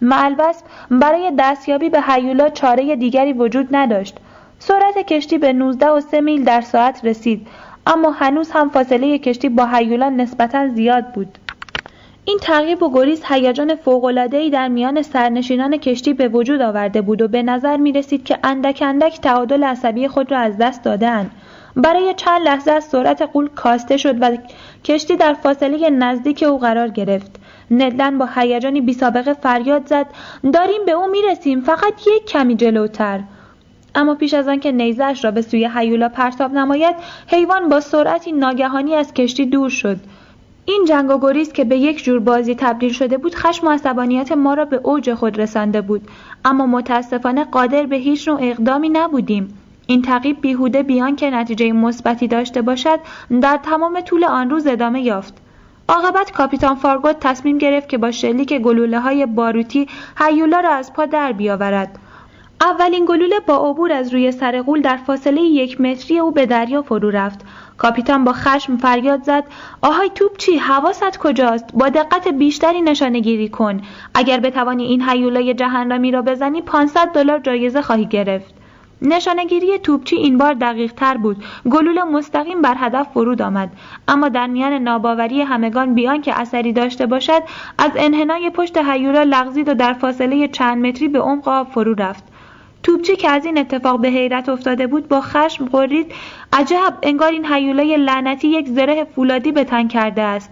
معلبس 0.01 0.64
برای 0.91 1.32
دستیابی 1.39 1.89
به 1.89 2.01
هیولا 2.01 2.49
چاره 2.49 2.95
دیگری 2.95 3.34
وجود 3.34 3.68
نداشت. 3.72 4.18
سرعت 4.60 4.97
کشتی 4.97 5.38
به 5.38 5.53
19 5.53 5.89
و 5.89 5.99
3 5.99 6.22
میل 6.22 6.43
در 6.43 6.62
ساعت 6.62 7.05
رسید. 7.05 7.47
اما 7.88 8.11
هنوز 8.11 8.51
هم 8.51 8.69
فاصله 8.69 9.17
کشتی 9.17 9.49
با 9.49 9.65
هیولان 9.65 10.15
نسبتا 10.15 10.67
زیاد 10.67 11.13
بود 11.13 11.38
این 12.25 12.39
تعقیب 12.41 12.83
و 12.83 12.93
گریز 12.93 13.23
هیجان 13.25 13.75
فوق‌العاده‌ای 13.75 14.49
در 14.49 14.67
میان 14.67 15.01
سرنشینان 15.01 15.77
کشتی 15.77 16.13
به 16.13 16.27
وجود 16.27 16.61
آورده 16.61 17.01
بود 17.01 17.21
و 17.21 17.27
به 17.27 17.43
نظر 17.43 17.77
می 17.77 17.91
رسید 17.91 18.23
که 18.23 18.39
اندک 18.43 18.83
اندک 18.85 19.21
تعادل 19.21 19.63
عصبی 19.63 20.07
خود 20.07 20.31
را 20.31 20.38
از 20.39 20.57
دست 20.57 20.83
دادند. 20.83 21.31
برای 21.75 22.13
چند 22.17 22.41
لحظه 22.41 22.71
از 22.71 22.83
سرعت 22.83 23.21
قول 23.21 23.47
کاسته 23.47 23.97
شد 23.97 24.15
و 24.21 24.38
کشتی 24.83 25.15
در 25.15 25.33
فاصله 25.33 25.89
نزدیک 25.89 26.43
او 26.43 26.59
قرار 26.59 26.88
گرفت. 26.88 27.39
ندلن 27.71 28.17
با 28.17 28.29
هیجانی 28.35 28.81
بی 28.81 28.93
سابقه 28.93 29.33
فریاد 29.33 29.88
زد 29.88 30.05
داریم 30.53 30.85
به 30.85 30.91
او 30.91 31.07
می 31.07 31.21
رسیم 31.31 31.61
فقط 31.61 31.93
یک 32.15 32.25
کمی 32.25 32.55
جلوتر. 32.55 33.19
اما 33.97 34.15
پیش 34.15 34.33
از 34.33 34.47
آنکه 34.47 34.71
نیزش 34.71 35.19
را 35.23 35.31
به 35.31 35.41
سوی 35.41 35.69
هیولا 35.75 36.09
پرتاب 36.09 36.53
نماید 36.53 36.95
حیوان 37.27 37.69
با 37.69 37.79
سرعتی 37.79 38.31
ناگهانی 38.31 38.95
از 38.95 39.13
کشتی 39.13 39.45
دور 39.45 39.69
شد. 39.69 39.97
این 40.65 40.85
جنگ 40.87 41.09
و 41.09 41.19
گریز 41.19 41.53
که 41.53 41.63
به 41.63 41.77
یک 41.77 42.03
جور 42.03 42.19
بازی 42.19 42.55
تبدیل 42.55 42.93
شده 42.93 43.17
بود 43.17 43.35
خشم 43.35 43.67
و 43.67 43.69
عصبانیت 43.69 44.31
ما 44.31 44.53
را 44.53 44.65
به 44.65 44.75
اوج 44.83 45.13
خود 45.13 45.39
رسانده 45.39 45.81
بود. 45.81 46.01
اما 46.45 46.65
متاسفانه 46.65 47.43
قادر 47.43 47.85
به 47.85 47.95
هیچ 47.95 48.27
نوع 48.27 48.39
اقدامی 48.41 48.89
نبودیم. 48.89 49.57
این 49.87 50.01
تعقیب 50.01 50.41
بیهوده 50.41 50.83
بیان 50.83 51.15
که 51.15 51.29
نتیجه 51.29 51.71
مثبتی 51.71 52.27
داشته 52.27 52.61
باشد 52.61 52.99
در 53.41 53.59
تمام 53.63 54.01
طول 54.01 54.23
آن 54.23 54.49
روز 54.49 54.67
ادامه 54.67 55.01
یافت. 55.01 55.33
عاقبت 55.89 56.31
کاپیتان 56.31 56.75
فارگوت 56.75 57.19
تصمیم 57.19 57.57
گرفت 57.57 57.89
که 57.89 57.97
با 57.97 58.11
شلیک 58.11 58.53
گلوله 58.53 58.99
های 58.99 59.25
باروتی 59.25 59.87
هیولا 60.19 60.59
را 60.59 60.69
از 60.69 60.93
پا 60.93 61.05
در 61.05 61.31
بیاورد. 61.31 61.99
اولین 62.62 63.05
گلوله 63.05 63.39
با 63.39 63.70
عبور 63.70 63.91
از 63.91 64.14
روی 64.14 64.32
سر 64.32 64.62
قول 64.62 64.82
در 64.82 64.97
فاصله 64.97 65.41
یک 65.41 65.82
متری 65.82 66.20
او 66.20 66.32
به 66.32 66.45
دریا 66.45 66.82
فرو 66.82 67.10
رفت. 67.10 67.39
کاپیتان 67.78 68.24
با 68.24 68.34
خشم 68.34 68.78
فریاد 68.78 69.24
زد. 69.24 69.43
آهای 69.82 70.10
توپچی 70.16 70.58
حواست 70.58 71.18
کجاست؟ 71.18 71.66
با 71.74 71.89
دقت 71.89 72.28
بیشتری 72.28 72.82
نشانه 72.82 73.20
گیری 73.20 73.49
کن. 73.49 73.82
اگر 74.14 74.39
بتوانی 74.39 74.84
این 74.84 75.01
حیولای 75.01 75.53
جهنمی 75.53 76.12
را 76.12 76.22
بزنی 76.22 76.62
500 76.62 77.08
دلار 77.08 77.39
جایزه 77.39 77.82
خواهی 77.82 78.05
گرفت. 78.05 78.53
نشانگیری 79.01 79.80
توپچی 79.80 80.16
این 80.16 80.38
بار 80.38 80.53
دقیق 80.53 80.93
تر 80.93 81.18
بود. 81.18 81.43
گلوله 81.72 82.03
مستقیم 82.03 82.62
بر 82.62 82.76
هدف 82.78 83.08
فرود 83.14 83.41
آمد. 83.41 83.70
اما 84.08 84.30
در 84.30 84.47
میان 84.47 84.74
ناباوری 84.74 85.41
همگان 85.41 85.93
بیان 85.93 86.22
که 86.22 86.39
اثری 86.39 86.74
داشته 86.74 87.05
باشد 87.05 87.43
از 87.78 87.91
انحنای 87.95 88.49
پشت 88.49 88.78
هیولا 88.78 89.24
لغزید 89.24 89.70
و 89.70 89.74
در 89.74 89.93
فاصله 89.93 90.47
چند 90.47 90.86
متری 90.86 91.08
به 91.08 91.20
عمق 91.20 91.47
آب 91.47 91.68
فرو 91.72 91.93
رفت. 91.93 92.36
توپچی 92.88 93.15
که 93.15 93.29
از 93.29 93.45
این 93.45 93.57
اتفاق 93.57 94.01
به 94.01 94.07
حیرت 94.07 94.49
افتاده 94.49 94.88
بود 94.88 95.07
با 95.07 95.21
خشم 95.21 95.65
قرید 95.65 96.11
عجب 96.53 96.93
انگار 97.03 97.31
این 97.31 97.45
هیولای 97.45 97.97
لعنتی 97.97 98.47
یک 98.47 98.67
زره 98.67 99.03
فولادی 99.03 99.51
به 99.51 99.63
تن 99.63 99.88
کرده 99.88 100.21
است. 100.21 100.51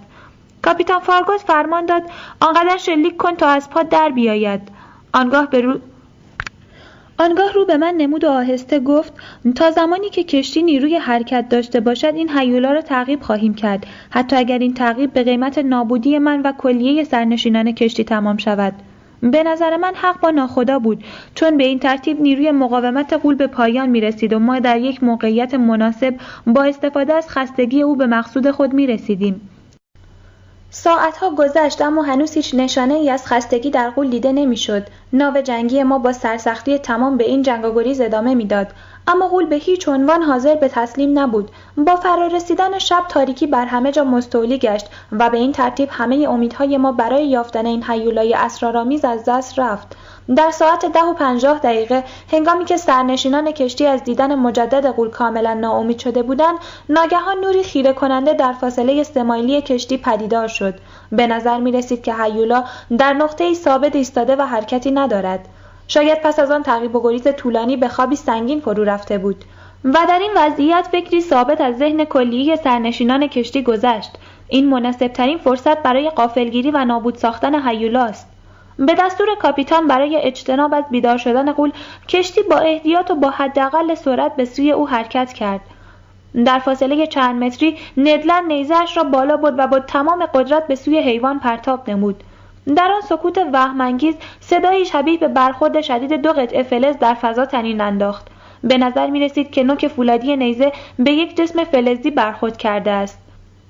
کاپیتان 0.61 0.99
فارگوت 0.99 1.41
فرمان 1.41 1.86
داد 1.86 2.03
آنقدر 2.39 2.77
شلیک 2.77 3.17
کن 3.17 3.36
تا 3.36 3.47
از 3.47 3.69
پا 3.69 3.83
در 3.83 4.09
بیاید. 4.09 4.61
آنگاه 5.13 5.49
به 5.49 5.61
رو... 5.61 5.79
آنگاه 7.19 7.53
رو 7.53 7.65
به 7.65 7.77
من 7.77 7.93
نمود 7.97 8.23
و 8.23 8.29
آهسته 8.29 8.79
گفت 8.79 9.13
تا 9.55 9.71
زمانی 9.71 10.09
که 10.09 10.23
کشتی 10.23 10.63
نیروی 10.63 10.95
حرکت 10.95 11.49
داشته 11.49 11.79
باشد 11.79 12.13
این 12.15 12.29
هیولا 12.29 12.71
را 12.71 12.81
تعقیب 12.81 13.21
خواهیم 13.21 13.53
کرد. 13.53 13.86
حتی 14.09 14.36
اگر 14.36 14.59
این 14.59 14.73
تعقیب 14.73 15.13
به 15.13 15.23
قیمت 15.23 15.57
نابودی 15.57 16.19
من 16.19 16.41
و 16.41 16.51
کلیه 16.51 17.03
سرنشینان 17.03 17.71
کشتی 17.71 18.03
تمام 18.03 18.38
شود. 18.38 18.73
به 19.22 19.43
نظر 19.43 19.78
من 19.78 19.91
حق 19.95 20.20
با 20.20 20.30
ناخدا 20.32 20.80
بود 20.80 21.03
چون 21.36 21.57
به 21.57 21.63
این 21.63 21.80
ترتیب 21.80 22.22
نیروی 22.22 22.51
مقاومت 22.51 23.13
قول 23.13 23.36
به 23.36 23.47
پایان 23.47 23.89
می 23.89 24.01
رسید 24.01 24.34
و 24.34 24.39
ما 24.39 24.59
در 24.59 24.80
یک 24.80 25.03
موقعیت 25.03 25.53
مناسب 25.53 26.16
با 26.47 26.63
استفاده 26.63 27.13
از 27.13 27.30
خستگی 27.30 27.82
او 27.82 27.95
به 27.95 28.07
مقصود 28.07 28.51
خود 28.51 28.74
می 28.74 28.88
رسیدیم. 28.88 29.41
ساعتها 30.78 31.30
گذشت 31.30 31.82
اما 31.82 32.01
هنوز 32.01 32.34
هیچ 32.34 32.55
نشانه 32.55 32.93
ای 32.93 33.09
از 33.09 33.28
خستگی 33.28 33.69
در 33.69 33.89
قول 33.89 34.09
دیده 34.09 34.32
نمی‌شد. 34.32 34.84
ناو 35.13 35.41
جنگی 35.41 35.84
ما 35.84 35.97
با 35.99 36.13
سرسختی 36.13 36.78
تمام 36.78 37.17
به 37.17 37.23
این 37.23 37.41
جنگ 37.41 37.65
و 37.65 37.71
گریز 37.71 38.01
ادامه 38.01 38.36
می‌داد. 38.36 38.67
اما 39.07 39.28
غول 39.28 39.45
به 39.45 39.55
هیچ 39.55 39.88
عنوان 39.88 40.21
حاضر 40.21 40.55
به 40.55 40.67
تسلیم 40.67 41.19
نبود. 41.19 41.51
با 41.78 41.95
فرارسیدن 41.95 42.80
شب 42.80 43.03
تاریکی 43.09 43.47
بر 43.47 43.65
همه 43.65 43.91
جا 43.91 44.03
مستولی 44.03 44.57
گشت 44.57 44.88
و 45.11 45.30
به 45.30 45.38
این 45.38 45.51
ترتیب 45.51 45.89
همه 45.91 46.15
امیدهای 46.30 46.78
ما 46.78 46.91
برای 46.91 47.28
یافتن 47.28 47.65
این 47.65 47.84
حیولای 47.84 48.34
اسرارآمیز 48.34 49.05
از 49.05 49.23
دست 49.28 49.59
رفت. 49.59 49.95
در 50.36 50.51
ساعت 50.51 50.86
ده 50.86 51.03
و 51.03 51.13
پنجاه 51.13 51.59
دقیقه 51.59 52.03
هنگامی 52.32 52.65
که 52.65 52.78
سرنشینان 52.78 53.51
کشتی 53.51 53.86
از 53.86 54.03
دیدن 54.03 54.36
مجدد 54.36 54.91
غول 54.91 55.09
کاملا 55.09 55.53
ناامید 55.53 55.99
شده 55.99 56.23
بودند 56.23 56.57
ناگهان 56.89 57.39
نوری 57.39 57.63
خیره 57.63 57.93
کننده 57.93 58.34
در 58.34 58.53
فاصله 58.53 58.93
استمایلی 58.93 59.61
کشتی 59.61 59.97
پدیدار 59.97 60.47
شد. 60.47 60.73
به 61.11 61.28
نظر 61.28 61.57
می 61.57 61.71
رسید 61.71 62.01
که 62.01 62.13
هیولا 62.13 62.63
در 62.97 63.13
نقطه 63.13 63.53
ثابت 63.53 63.95
ایستاده 63.95 64.36
و 64.36 64.41
حرکتی 64.41 64.91
ندارد. 64.91 65.47
شاید 65.88 66.21
پس 66.21 66.39
از 66.39 66.51
آن 66.51 66.63
تعقیب 66.63 66.95
و 66.95 67.03
گریز 67.03 67.28
طولانی 67.38 67.78
به 67.78 67.88
خوابی 67.88 68.15
سنگین 68.15 68.59
فرو 68.59 68.84
رفته 68.84 69.17
بود. 69.17 69.45
و 69.84 69.97
در 70.07 70.19
این 70.19 70.32
وضعیت 70.36 70.88
فکری 70.91 71.21
ثابت 71.21 71.61
از 71.61 71.78
ذهن 71.78 72.05
کلیه 72.05 72.55
سرنشینان 72.55 73.28
کشتی 73.28 73.63
گذشت. 73.63 74.11
این 74.47 74.69
مناسبترین 74.69 75.38
فرصت 75.38 75.84
برای 75.84 76.09
قافلگیری 76.09 76.71
و 76.71 76.86
نابود 76.86 77.15
ساختن 77.15 77.67
هیولاست. 77.67 78.34
به 78.80 78.93
دستور 78.93 79.28
کاپیتان 79.41 79.88
برای 79.88 80.15
اجتناب 80.15 80.73
از 80.73 80.84
بیدار 80.91 81.17
شدن 81.17 81.51
قول 81.51 81.71
کشتی 82.07 82.41
با 82.41 82.57
احتیاط 82.57 83.11
و 83.11 83.15
با 83.15 83.30
حداقل 83.30 83.95
سرعت 83.95 84.36
به 84.36 84.45
سوی 84.45 84.71
او 84.71 84.88
حرکت 84.88 85.34
کرد. 85.34 85.61
در 86.45 86.59
فاصله 86.59 87.07
چند 87.07 87.43
متری 87.43 87.78
ندلن 87.97 88.45
نیزهاش 88.47 88.97
را 88.97 89.03
بالا 89.03 89.38
برد 89.38 89.53
و 89.57 89.67
با 89.67 89.80
تمام 89.80 90.26
قدرت 90.26 90.67
به 90.67 90.76
سوی 90.76 90.97
حیوان 90.97 91.39
پرتاب 91.39 91.89
نمود. 91.89 92.23
در 92.76 92.91
آن 92.91 93.01
سکوت 93.01 93.38
وهمانگیز 93.53 94.15
صدایی 94.39 94.86
شبیه 94.86 95.17
به 95.17 95.28
برخورد 95.28 95.82
شدید 95.82 96.13
دو 96.13 96.34
قطعه 96.34 96.63
فلز 96.63 96.97
در 96.97 97.13
فضا 97.13 97.45
تنین 97.45 97.82
انداخت. 97.82 98.28
به 98.63 98.78
نظر 98.78 99.09
می 99.09 99.19
رسید 99.19 99.51
که 99.51 99.63
نوک 99.63 99.88
فولادی 99.88 100.36
نیزه 100.36 100.71
به 100.99 101.11
یک 101.11 101.38
جسم 101.38 101.63
فلزی 101.63 102.11
برخورد 102.11 102.57
کرده 102.57 102.91
است. 102.91 103.24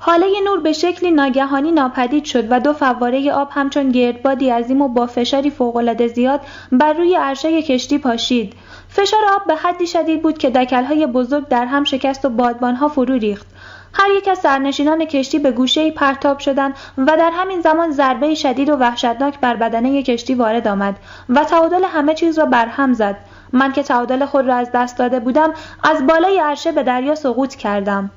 حاله 0.07 0.27
نور 0.45 0.59
به 0.59 0.73
شکلی 0.73 1.11
ناگهانی 1.11 1.71
ناپدید 1.71 2.25
شد 2.25 2.51
و 2.51 2.59
دو 2.59 2.73
فواره 2.73 3.31
آب 3.31 3.49
همچون 3.51 3.89
گردبادی 3.89 4.49
عظیم 4.49 4.81
و 4.81 4.87
با 4.87 5.07
فشاری 5.07 5.49
فوقالعاده 5.49 6.07
زیاد 6.07 6.41
بر 6.71 6.93
روی 6.93 7.15
عرشه 7.15 7.61
کشتی 7.61 7.97
پاشید. 7.97 8.53
فشار 8.89 9.19
آب 9.35 9.47
به 9.47 9.55
حدی 9.55 9.87
شدید 9.87 10.21
بود 10.21 10.37
که 10.37 10.49
دکلهای 10.49 11.07
بزرگ 11.07 11.47
در 11.47 11.65
هم 11.65 11.83
شکست 11.83 12.25
و 12.25 12.29
بادبانها 12.29 12.87
فرو 12.87 13.13
ریخت. 13.13 13.47
هر 13.93 14.07
یک 14.17 14.27
از 14.27 14.37
سرنشینان 14.37 15.05
کشتی 15.05 15.39
به 15.39 15.51
گوشه 15.51 15.91
پرتاب 15.91 16.39
شدند 16.39 16.73
و 16.97 17.05
در 17.05 17.31
همین 17.33 17.61
زمان 17.61 17.91
ضربه 17.91 18.35
شدید 18.35 18.69
و 18.69 18.75
وحشتناک 18.75 19.39
بر 19.39 19.55
بدنه 19.55 20.03
کشتی 20.03 20.35
وارد 20.35 20.67
آمد 20.67 20.95
و 21.29 21.43
تعادل 21.43 21.83
همه 21.83 22.13
چیز 22.13 22.39
را 22.39 22.45
برهم 22.45 22.93
زد. 22.93 23.17
من 23.53 23.71
که 23.71 23.83
تعادل 23.83 24.25
خود 24.25 24.47
را 24.47 24.55
از 24.55 24.69
دست 24.73 24.97
داده 24.97 25.19
بودم 25.19 25.53
از 25.83 26.07
بالای 26.07 26.39
عرشه 26.39 26.71
به 26.71 26.83
دریا 26.83 27.15
سقوط 27.15 27.55
کردم. 27.55 28.11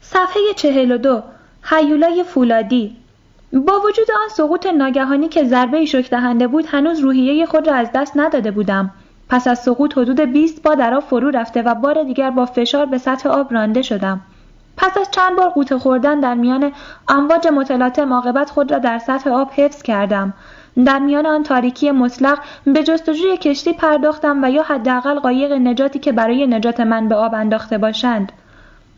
صفحه 0.00 0.42
چهل 0.56 0.92
و 0.92 0.98
دو 0.98 1.22
هیولای 1.62 2.24
فولادی. 2.24 2.96
با 3.52 3.80
وجود 3.80 4.10
آن 4.22 4.28
سقوط 4.28 4.66
ناگهانی 4.66 5.28
که 5.28 5.44
ضربه 5.44 5.84
شک 5.84 6.10
دهنده 6.10 6.46
بود 6.46 6.66
هنوز 6.68 6.98
روحیه 6.98 7.46
خود 7.46 7.68
را 7.68 7.74
از 7.74 7.88
دست 7.94 8.12
نداده 8.16 8.50
بودم. 8.50 8.90
پس 9.28 9.48
از 9.48 9.58
سقوط 9.58 9.98
حدود 9.98 10.20
20 10.20 10.62
با 10.62 10.74
در 10.74 10.94
آب 10.94 11.02
فرو 11.02 11.30
رفته 11.30 11.62
و 11.62 11.74
بار 11.74 12.02
دیگر 12.02 12.30
با 12.30 12.46
فشار 12.46 12.86
به 12.86 12.98
سطح 12.98 13.28
آب 13.28 13.52
رانده 13.52 13.82
شدم. 13.82 14.20
پس 14.76 14.98
از 14.98 15.10
چند 15.10 15.36
بار 15.36 15.48
قوطه 15.48 15.78
خوردن 15.78 16.20
در 16.20 16.34
میان 16.34 16.72
امواج 17.08 17.48
متلاطم 17.48 18.12
عاقبت 18.12 18.50
خود 18.50 18.72
را 18.72 18.78
در 18.78 18.98
سطح 18.98 19.30
آب 19.30 19.50
حفظ 19.52 19.82
کردم. 19.82 20.34
در 20.84 20.98
میان 20.98 21.26
آن 21.26 21.42
تاریکی 21.42 21.90
مطلق 21.90 22.38
به 22.64 22.82
جستجوی 22.82 23.36
کشتی 23.36 23.72
پرداختم 23.72 24.44
و 24.44 24.50
یا 24.50 24.62
حداقل 24.62 25.18
قایق 25.18 25.52
نجاتی 25.52 25.98
که 25.98 26.12
برای 26.12 26.46
نجات 26.46 26.80
من 26.80 27.08
به 27.08 27.14
آب 27.14 27.34
انداخته 27.34 27.78
باشند. 27.78 28.32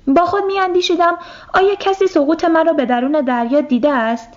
با 0.08 0.24
خود 0.24 0.44
میاندیشیدم 0.44 1.18
آیا 1.54 1.74
کسی 1.74 2.06
سقوط 2.06 2.44
من 2.44 2.66
را 2.66 2.72
به 2.72 2.86
درون 2.86 3.12
دریا 3.12 3.60
دیده 3.60 3.92
است؟ 3.92 4.28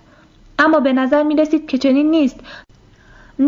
اما 0.60 0.80
به 0.80 0.94
نظر 0.94 1.24
می 1.24 1.36
رسید 1.36 1.68
که 1.68 1.78
چنین 1.78 2.10
نیست. 2.10 2.40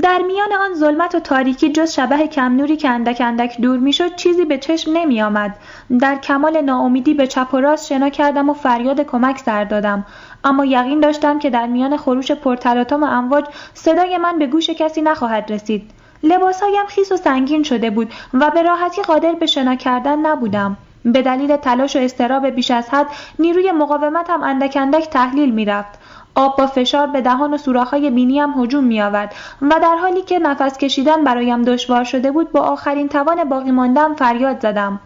در 0.01 0.21
میان 0.27 0.53
آن 0.53 0.73
ظلمت 0.73 1.15
و 1.15 1.19
تاریکی 1.19 1.71
جز 1.71 1.91
شبه 1.91 2.27
کمنوری 2.27 2.77
که 2.77 2.89
اندک 2.89 3.21
اندک 3.25 3.61
دور 3.61 3.79
می‌شد 3.79 4.15
چیزی 4.15 4.45
به 4.45 4.57
چشم 4.57 4.91
نمی 4.93 5.21
آمد. 5.21 5.55
در 5.99 6.15
کمال 6.15 6.61
ناامیدی 6.61 7.13
به 7.13 7.27
چپ 7.27 7.53
و 7.53 7.57
راست 7.57 7.87
شنا 7.87 8.09
کردم 8.09 8.49
و 8.49 8.53
فریاد 8.53 9.01
کمک 9.01 9.39
سر 9.39 9.63
دادم. 9.63 10.05
اما 10.43 10.65
یقین 10.65 10.99
داشتم 10.99 11.39
که 11.39 11.49
در 11.49 11.67
میان 11.67 11.97
خروش 11.97 12.31
پرتلاطم 12.31 13.03
و 13.03 13.05
امواج 13.05 13.45
صدای 13.73 14.17
من 14.17 14.39
به 14.39 14.47
گوش 14.47 14.69
کسی 14.69 15.01
نخواهد 15.01 15.51
رسید. 15.51 15.91
لباسهایم 16.23 16.85
خیس 16.85 17.11
و 17.11 17.17
سنگین 17.17 17.63
شده 17.63 17.89
بود 17.89 18.13
و 18.33 18.51
به 18.51 18.61
راحتی 18.61 19.01
قادر 19.01 19.33
به 19.33 19.45
شنا 19.45 19.75
کردن 19.75 20.19
نبودم. 20.19 20.77
به 21.05 21.21
دلیل 21.21 21.57
تلاش 21.57 21.95
و 21.95 21.99
استراب 21.99 22.47
بیش 22.47 22.71
از 22.71 22.89
حد 22.89 23.07
نیروی 23.39 23.71
مقاومتم 23.71 24.43
اندک 24.43 24.77
اندک 24.81 25.09
تحلیل 25.09 25.51
می‌رفت. 25.51 25.99
آب 26.35 26.57
با 26.57 26.67
فشار 26.67 27.07
به 27.07 27.21
دهان 27.21 27.53
و 27.53 27.57
سوراخ‌های 27.57 28.09
بینیم 28.09 28.61
هجوم 28.61 28.83
میآورد 28.83 29.35
و 29.61 29.79
در 29.81 29.95
حالی 29.95 30.21
که 30.21 30.39
نفس 30.39 30.77
کشیدن 30.77 31.23
برایم 31.23 31.61
دشوار 31.61 32.03
شده 32.03 32.31
بود 32.31 32.51
با 32.51 32.59
آخرین 32.59 33.07
توان 33.07 33.43
باقی 33.43 33.71
ماندم 33.71 34.13
فریاد 34.13 34.59
زدم. 34.59 34.99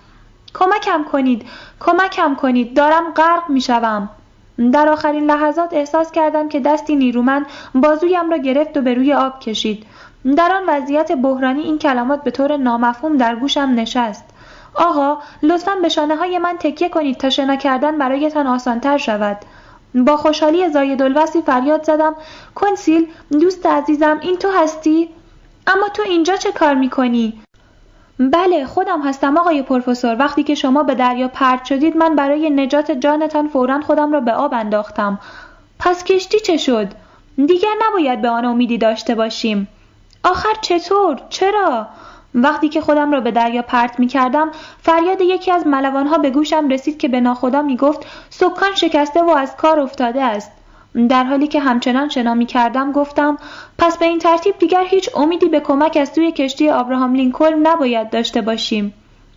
کمکم 0.53 1.03
کنید 1.11 1.45
کمکم 1.79 2.35
کنید 2.35 2.73
دارم 2.75 3.03
غرق 3.15 3.49
می‌شوم. 3.49 4.09
در 4.73 4.89
آخرین 4.89 5.25
لحظات 5.25 5.73
احساس 5.73 6.11
کردم 6.11 6.49
که 6.49 6.59
دستی 6.59 6.95
نیرومند 6.95 7.45
بازویم 7.75 8.29
را 8.29 8.37
گرفت 8.37 8.77
و 8.77 8.81
به 8.81 8.93
روی 8.93 9.13
آب 9.13 9.39
کشید. 9.39 9.85
در 10.37 10.51
آن 10.51 10.63
وضعیت 10.67 11.11
بحرانی 11.11 11.61
این 11.61 11.77
کلمات 11.77 12.23
به 12.23 12.31
طور 12.31 12.57
نامفهوم 12.57 13.17
در 13.17 13.35
گوشم 13.35 13.73
نشست. 13.75 14.23
آقا 14.77 15.17
لطفا 15.43 15.75
به 15.81 15.89
شانه 15.89 16.15
های 16.15 16.37
من 16.37 16.57
تکیه 16.59 16.89
کنید 16.89 17.17
تا 17.17 17.29
شنا 17.29 17.55
کردن 17.55 17.97
برایتان 17.97 18.47
آسانتر 18.47 18.97
شود. 18.97 19.37
با 19.95 20.17
خوشحالی 20.17 20.69
زاید 20.69 21.01
الوصی 21.01 21.41
فریاد 21.41 21.83
زدم. 21.83 22.15
کنسیل 22.55 23.07
دوست 23.31 23.65
عزیزم 23.65 24.19
این 24.21 24.37
تو 24.37 24.49
هستی؟ 24.51 25.09
اما 25.67 25.89
تو 25.89 26.03
اینجا 26.03 26.35
چه 26.35 26.51
کار 26.51 26.73
می‌کنی؟ 26.73 27.41
بله 28.19 28.65
خودم 28.65 29.01
هستم 29.01 29.37
آقای 29.37 29.61
پروفسور. 29.61 30.15
وقتی 30.19 30.43
که 30.43 30.55
شما 30.55 30.83
به 30.83 30.95
دریا 30.95 31.27
پرت 31.27 31.65
شدید 31.65 31.97
من 31.97 32.15
برای 32.15 32.49
نجات 32.49 32.91
جانتان 32.91 33.47
فورا 33.47 33.81
خودم 33.81 34.11
را 34.11 34.19
به 34.19 34.33
آب 34.33 34.53
انداختم. 34.53 35.19
پس 35.79 36.03
کشتی 36.03 36.39
چه 36.39 36.57
شد؟ 36.57 36.87
دیگر 37.47 37.73
نباید 37.87 38.21
به 38.21 38.29
آن 38.29 38.45
امیدی 38.45 38.77
داشته 38.77 39.15
باشیم. 39.15 39.67
آخر 40.23 40.53
چطور؟ 40.61 41.21
چرا؟ 41.29 41.87
وقتی 42.37 42.69
که 42.69 42.81
خودم 42.81 43.11
را 43.11 43.19
به 43.19 43.31
دریا 43.31 43.61
پرت 43.61 43.99
می 43.99 44.07
کردم 44.07 44.51
فریاد 44.81 45.21
یکی 45.21 45.51
از 45.51 45.67
ملوانها 45.67 46.17
به 46.17 46.29
گوشم 46.29 46.69
رسید 46.69 46.97
که 46.97 47.07
به 47.07 47.19
ناخدا 47.19 47.61
می 47.61 47.77
گفت 47.77 48.05
سکان 48.29 48.75
شکسته 48.75 49.21
و 49.23 49.29
از 49.29 49.55
کار 49.55 49.79
افتاده 49.79 50.23
است. 50.23 50.51
در 51.09 51.23
حالی 51.23 51.47
که 51.47 51.59
همچنان 51.59 52.09
شنا 52.09 52.33
می 52.33 52.45
کردم 52.45 52.91
گفتم 52.91 53.37
پس 53.77 53.97
به 53.97 54.05
این 54.05 54.19
ترتیب 54.19 54.57
دیگر 54.59 54.83
هیچ 54.83 55.09
امیدی 55.15 55.49
به 55.49 55.59
کمک 55.59 55.97
از 56.01 56.13
توی 56.13 56.31
کشتی 56.31 56.69
ابراهام 56.69 57.15
لینکلن 57.15 57.67
نباید 57.67 58.09
داشته 58.09 58.41
باشیم. 58.41 58.93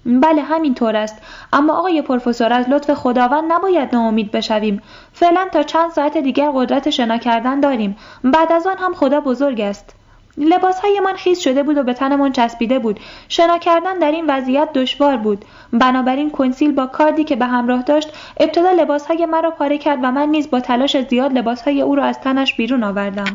بله 0.07 0.43
همینطور 0.43 0.97
است. 0.97 1.23
اما 1.53 1.79
آقای 1.79 2.03
پروفسور 2.03 2.53
از 2.53 2.69
لطف 2.69 2.95
خداوند 2.95 3.53
نباید 3.53 3.95
ناامید 3.95 4.31
بشویم. 4.31 4.83
فعلا 5.13 5.47
تا 5.53 5.63
چند 5.63 5.91
ساعت 5.91 6.19
دیگر 6.19 6.51
قدرت 6.55 6.91
شنا 6.91 7.19
کردن 7.19 7.61
داریم. 7.61 7.97
بعد 8.25 8.53
از 8.53 8.67
آن 8.67 8.77
هم 8.79 8.95
خدا 8.95 9.21
بزرگ 9.21 9.61
است. 9.61 10.00
لباسهایمان 10.39 11.15
خیز 11.15 11.39
شده 11.39 11.63
بود 11.63 11.79
و 11.79 11.83
به 11.83 11.95
تنمان 11.95 12.33
چسبیده 12.33 12.79
بود. 12.79 13.01
شنا 13.29 13.59
کردن 13.59 13.99
در 13.99 14.11
این 14.11 14.25
وضعیت 14.29 14.73
دشوار 14.73 15.17
بود. 15.17 15.45
بنابراین 15.73 16.31
کنسیل 16.31 16.73
با 16.73 16.87
کاردی 16.87 17.25
که 17.25 17.37
به 17.37 17.47
همراه 17.47 17.83
داشت 17.83 18.13
ابتدا 18.41 18.71
لباسهای 18.71 19.27
مرا 19.27 19.51
پاره 19.51 19.79
کرد 19.79 19.99
و 20.03 20.11
من 20.11 20.29
نیز 20.29 20.51
با 20.51 20.61
تلاش 20.61 21.03
زیاد 21.03 21.33
لباسهای 21.33 21.83
او 21.83 21.95
را 21.95 22.05
از 22.05 22.21
تنش 22.21 22.55
بیرون 22.55 22.85
آوردم. 22.85 23.35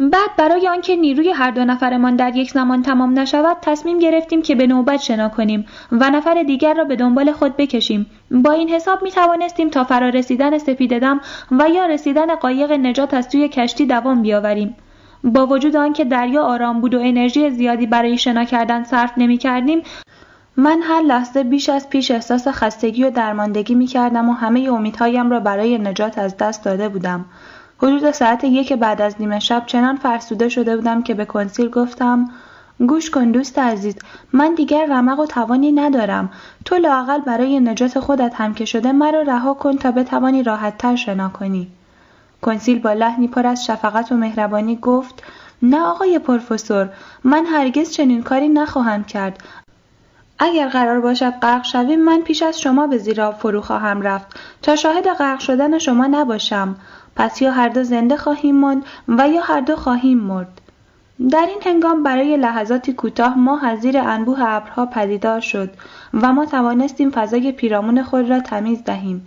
بعد 0.00 0.36
برای 0.36 0.68
آنکه 0.68 0.96
نیروی 0.96 1.30
هر 1.30 1.50
دو 1.50 1.64
نفرمان 1.64 2.16
در 2.16 2.36
یک 2.36 2.50
زمان 2.50 2.82
تمام 2.82 3.18
نشود 3.18 3.56
تصمیم 3.62 3.98
گرفتیم 3.98 4.42
که 4.42 4.54
به 4.54 4.66
نوبت 4.66 5.00
شنا 5.00 5.28
کنیم 5.28 5.66
و 5.92 6.10
نفر 6.10 6.42
دیگر 6.42 6.74
را 6.74 6.84
به 6.84 6.96
دنبال 6.96 7.32
خود 7.32 7.56
بکشیم. 7.56 8.06
با 8.30 8.50
این 8.50 8.68
حساب 8.68 9.02
می 9.02 9.10
توانستیم 9.10 9.70
تا 9.70 9.84
فرا 9.84 10.08
رسیدن 10.08 10.58
سپیددم 10.58 11.20
و 11.50 11.68
یا 11.68 11.86
رسیدن 11.86 12.34
قایق 12.34 12.72
نجات 12.72 13.14
از 13.14 13.28
توی 13.28 13.48
کشتی 13.48 13.86
دوام 13.86 14.22
بیاوریم. 14.22 14.76
با 15.24 15.46
وجود 15.46 15.76
آنکه 15.76 16.04
دریا 16.04 16.42
آرام 16.42 16.80
بود 16.80 16.94
و 16.94 17.00
انرژی 17.00 17.50
زیادی 17.50 17.86
برای 17.86 18.18
شنا 18.18 18.44
کردن 18.44 18.84
صرف 18.84 19.12
نمی 19.16 19.38
کردیم 19.38 19.82
من 20.56 20.80
هر 20.82 21.02
لحظه 21.02 21.44
بیش 21.44 21.68
از 21.68 21.88
پیش 21.88 22.10
احساس 22.10 22.48
خستگی 22.48 23.04
و 23.04 23.10
درماندگی 23.10 23.74
می 23.74 23.86
کردم 23.86 24.28
و 24.28 24.32
همه 24.32 24.60
امیدهایم 24.72 25.30
را 25.30 25.40
برای 25.40 25.78
نجات 25.78 26.18
از 26.18 26.36
دست 26.36 26.64
داده 26.64 26.88
بودم. 26.88 27.24
حدود 27.78 28.10
ساعت 28.10 28.44
یک 28.44 28.72
بعد 28.72 29.02
از 29.02 29.14
نیمه 29.20 29.38
شب 29.38 29.62
چنان 29.66 29.96
فرسوده 29.96 30.48
شده 30.48 30.76
بودم 30.76 31.02
که 31.02 31.14
به 31.14 31.24
کنسیل 31.24 31.68
گفتم 31.68 32.30
گوش 32.88 33.10
کن 33.10 33.30
دوست 33.30 33.58
عزیز 33.58 33.94
من 34.32 34.54
دیگر 34.54 34.86
رمق 34.90 35.18
و 35.18 35.26
توانی 35.26 35.72
ندارم 35.72 36.30
تو 36.64 36.76
لاقل 36.76 37.20
برای 37.20 37.60
نجات 37.60 38.00
خودت 38.00 38.34
هم 38.34 38.54
که 38.54 38.64
شده 38.64 38.92
مرا 38.92 39.22
رها 39.22 39.54
کن 39.54 39.76
تا 39.76 39.90
بتوانی 39.90 40.42
راحتتر 40.42 40.96
شنا 40.96 41.28
کنی 41.28 41.68
کنسیل 42.42 42.78
با 42.78 42.92
لحنی 42.92 43.28
پر 43.28 43.46
از 43.46 43.64
شفقت 43.64 44.12
و 44.12 44.16
مهربانی 44.16 44.76
گفت 44.76 45.22
نه 45.62 45.80
آقای 45.80 46.18
پروفسور 46.18 46.88
من 47.24 47.46
هرگز 47.46 47.90
چنین 47.90 48.22
کاری 48.22 48.48
نخواهم 48.48 49.04
کرد. 49.04 49.42
اگر 50.38 50.68
قرار 50.68 51.00
باشد 51.00 51.30
غرق 51.30 51.64
شویم 51.64 52.04
من 52.04 52.20
پیش 52.20 52.42
از 52.42 52.60
شما 52.60 52.86
به 52.86 52.98
زیر 52.98 53.20
آب 53.22 53.34
فرو 53.34 53.60
خواهم 53.60 54.02
رفت. 54.02 54.26
تا 54.62 54.76
شاهد 54.76 55.08
غرق 55.08 55.38
شدن 55.38 55.78
شما 55.78 56.06
نباشم. 56.06 56.76
پس 57.16 57.42
یا 57.42 57.52
هر 57.52 57.68
دو 57.68 57.84
زنده 57.84 58.16
خواهیم 58.16 58.56
ماند 58.56 58.84
و 59.08 59.28
یا 59.28 59.42
هر 59.42 59.60
دو 59.60 59.76
خواهیم 59.76 60.18
مرد. 60.18 60.60
در 61.30 61.46
این 61.48 61.58
هنگام 61.64 62.02
برای 62.02 62.36
لحظاتی 62.36 62.92
کوتاه 62.92 63.38
ما 63.38 63.60
از 63.60 63.80
زیر 63.80 63.98
انبوه 63.98 64.38
ابرها 64.40 64.86
پدیدار 64.86 65.40
شد 65.40 65.70
و 66.14 66.32
ما 66.32 66.46
توانستیم 66.46 67.10
فضای 67.10 67.52
پیرامون 67.52 68.02
خود 68.02 68.30
را 68.30 68.40
تمیز 68.40 68.84
دهیم. 68.84 69.26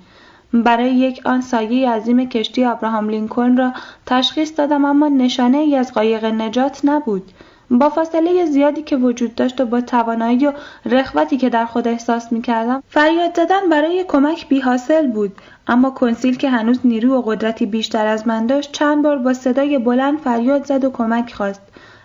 برای 0.53 0.95
یک 0.95 1.21
آن 1.25 1.41
سایه 1.41 1.89
عظیم 1.89 2.29
کشتی 2.29 2.63
ابراهام 2.65 3.09
لینکلن 3.09 3.57
را 3.57 3.73
تشخیص 4.05 4.53
دادم 4.57 4.85
اما 4.85 5.07
نشانه 5.07 5.57
ای 5.57 5.75
از 5.75 5.93
قایق 5.93 6.25
نجات 6.25 6.81
نبود. 6.83 7.31
با 7.71 7.89
فاصله 7.89 8.45
زیادی 8.45 8.81
که 8.81 8.97
وجود 8.97 9.35
داشت 9.35 9.61
و 9.61 9.65
با 9.65 9.81
توانایی 9.81 10.47
و 10.47 10.53
رخوتی 10.85 11.37
که 11.37 11.49
در 11.49 11.65
خود 11.65 11.87
احساس 11.87 12.31
می 12.31 12.41
کردم 12.41 12.83
فریاد 12.89 13.35
زدن 13.35 13.69
برای 13.69 14.05
کمک 14.07 14.47
بی 14.47 14.59
حاصل 14.59 15.07
بود. 15.07 15.31
اما 15.67 15.89
کنسیل 15.89 16.37
که 16.37 16.49
هنوز 16.49 16.79
نیرو 16.83 17.15
و 17.15 17.21
قدرتی 17.21 17.65
بیشتر 17.65 18.07
از 18.07 18.27
من 18.27 18.45
داشت 18.45 18.71
چند 18.71 19.03
بار 19.03 19.17
با 19.17 19.33
صدای 19.33 19.77
بلند 19.77 20.19
فریاد 20.19 20.65
زد 20.65 20.83
و 20.83 20.89
کمک 20.89 21.33
خواست. 21.33 21.61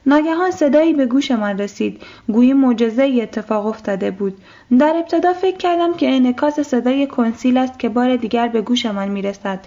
ناگهان 0.07 0.51
صدایی 0.51 0.93
به 0.93 1.07
گوشمان 1.07 1.59
رسید. 1.59 2.03
گویی 2.29 2.53
معجزه 2.53 3.19
اتفاق 3.23 3.67
افتاده 3.67 4.11
بود. 4.11 4.39
در 4.79 4.97
ابتدا 4.97 5.33
فکر 5.33 5.57
کردم 5.57 5.95
که 5.95 6.17
انعکاس 6.17 6.61
صدای 6.61 7.07
کنسیل 7.07 7.57
است 7.57 7.79
که 7.79 7.89
بار 7.89 8.17
دیگر 8.17 8.49
به 8.49 8.63
گوشمان 8.63 9.09
می‌رسد. 9.09 9.61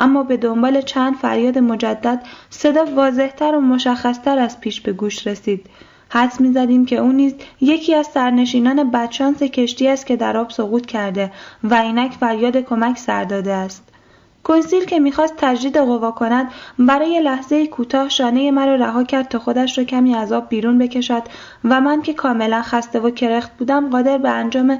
اما 0.00 0.22
به 0.22 0.36
دنبال 0.36 0.80
چند 0.80 1.14
فریاد 1.16 1.58
مجدد 1.58 2.22
صدا 2.50 2.84
واضحتر 2.84 3.54
و 3.54 3.60
مشخصتر 3.60 4.38
از 4.38 4.60
پیش 4.60 4.80
به 4.80 4.92
گوش 4.92 5.26
رسید. 5.26 5.66
حدس 6.08 6.40
می‌زدیم 6.40 6.86
که 6.86 6.96
او 6.96 7.12
نیز 7.12 7.34
یکی 7.60 7.94
از 7.94 8.06
سرنشینان 8.06 8.90
بدشانس 8.90 9.42
کشتی 9.42 9.88
است 9.88 10.06
که 10.06 10.16
در 10.16 10.36
آب 10.36 10.50
سقوط 10.50 10.86
کرده 10.86 11.32
و 11.64 11.74
اینک 11.74 12.12
فریاد 12.12 12.56
کمک 12.56 12.98
سر 12.98 13.24
داده 13.24 13.52
است. 13.52 13.93
کنسیل 14.44 14.84
که 14.84 14.98
می‌خواست 14.98 15.34
تجدید 15.36 15.76
قوا 15.76 16.10
کند 16.10 16.50
برای 16.78 17.20
لحظه 17.20 17.66
کوتاه 17.66 18.08
شانه 18.08 18.50
مرا 18.50 18.74
رها 18.74 19.04
کرد 19.04 19.28
تا 19.28 19.38
خودش 19.38 19.78
را 19.78 19.84
کمی 19.84 20.14
از 20.14 20.32
آب 20.32 20.48
بیرون 20.48 20.78
بکشد 20.78 21.22
و 21.64 21.80
من 21.80 22.02
که 22.02 22.14
کاملا 22.14 22.62
خسته 22.62 23.00
و 23.00 23.10
کرخت 23.10 23.56
بودم 23.56 23.90
قادر 23.90 24.18
به 24.18 24.28
انجام 24.28 24.78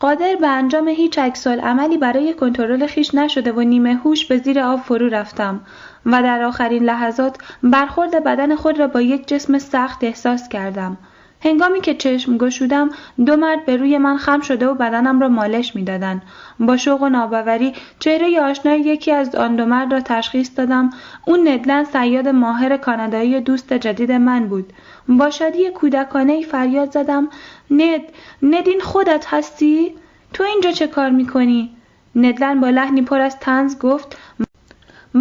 قادر 0.00 0.36
به 0.40 0.48
انجام 0.48 0.88
هیچ 0.88 1.18
عملی 1.46 1.98
برای 1.98 2.34
کنترل 2.34 2.86
خیش 2.86 3.14
نشده 3.14 3.52
و 3.52 3.60
نیمه 3.60 3.94
هوش 3.94 4.26
به 4.26 4.38
زیر 4.38 4.60
آب 4.60 4.80
فرو 4.80 5.08
رفتم 5.08 5.60
و 6.06 6.22
در 6.22 6.42
آخرین 6.42 6.84
لحظات 6.84 7.38
برخورد 7.62 8.24
بدن 8.24 8.56
خود 8.56 8.78
را 8.78 8.86
با 8.86 9.00
یک 9.00 9.28
جسم 9.28 9.58
سخت 9.58 10.04
احساس 10.04 10.48
کردم. 10.48 10.98
هنگامی 11.40 11.80
که 11.80 11.94
چشم 11.94 12.38
گشودم 12.38 12.90
دو 13.26 13.36
مرد 13.36 13.64
به 13.64 13.76
روی 13.76 13.98
من 13.98 14.16
خم 14.16 14.40
شده 14.40 14.68
و 14.68 14.74
بدنم 14.74 15.20
را 15.20 15.28
مالش 15.28 15.76
می‌دادند. 15.76 16.22
با 16.60 16.76
شوق 16.76 17.02
و 17.02 17.08
ناباوری 17.08 17.72
چهره 17.98 18.40
آشنای 18.40 18.80
یکی 18.80 19.12
از 19.12 19.34
آن 19.34 19.56
دو 19.56 19.64
مرد 19.66 19.92
را 19.92 20.00
تشخیص 20.00 20.50
دادم. 20.56 20.90
اون 21.26 21.48
ندلن 21.48 21.84
سیاد 21.84 22.28
ماهر 22.28 22.76
کانادایی 22.76 23.40
دوست 23.40 23.72
جدید 23.72 24.12
من 24.12 24.48
بود. 24.48 24.72
با 25.08 25.30
شادی 25.30 25.70
کودکانه 25.70 26.32
ای 26.32 26.42
فریاد 26.42 26.92
زدم 26.92 27.28
ند 27.70 28.02
ندین 28.42 28.80
خودت 28.80 29.26
هستی؟ 29.28 29.94
تو 30.32 30.44
اینجا 30.44 30.72
چه 30.72 30.86
کار 30.86 31.10
می‌کنی؟ 31.10 31.76
ندلن 32.16 32.60
با 32.60 32.70
لحنی 32.70 33.02
پر 33.02 33.20
از 33.20 33.38
تنز 33.38 33.78
گفت 33.78 34.16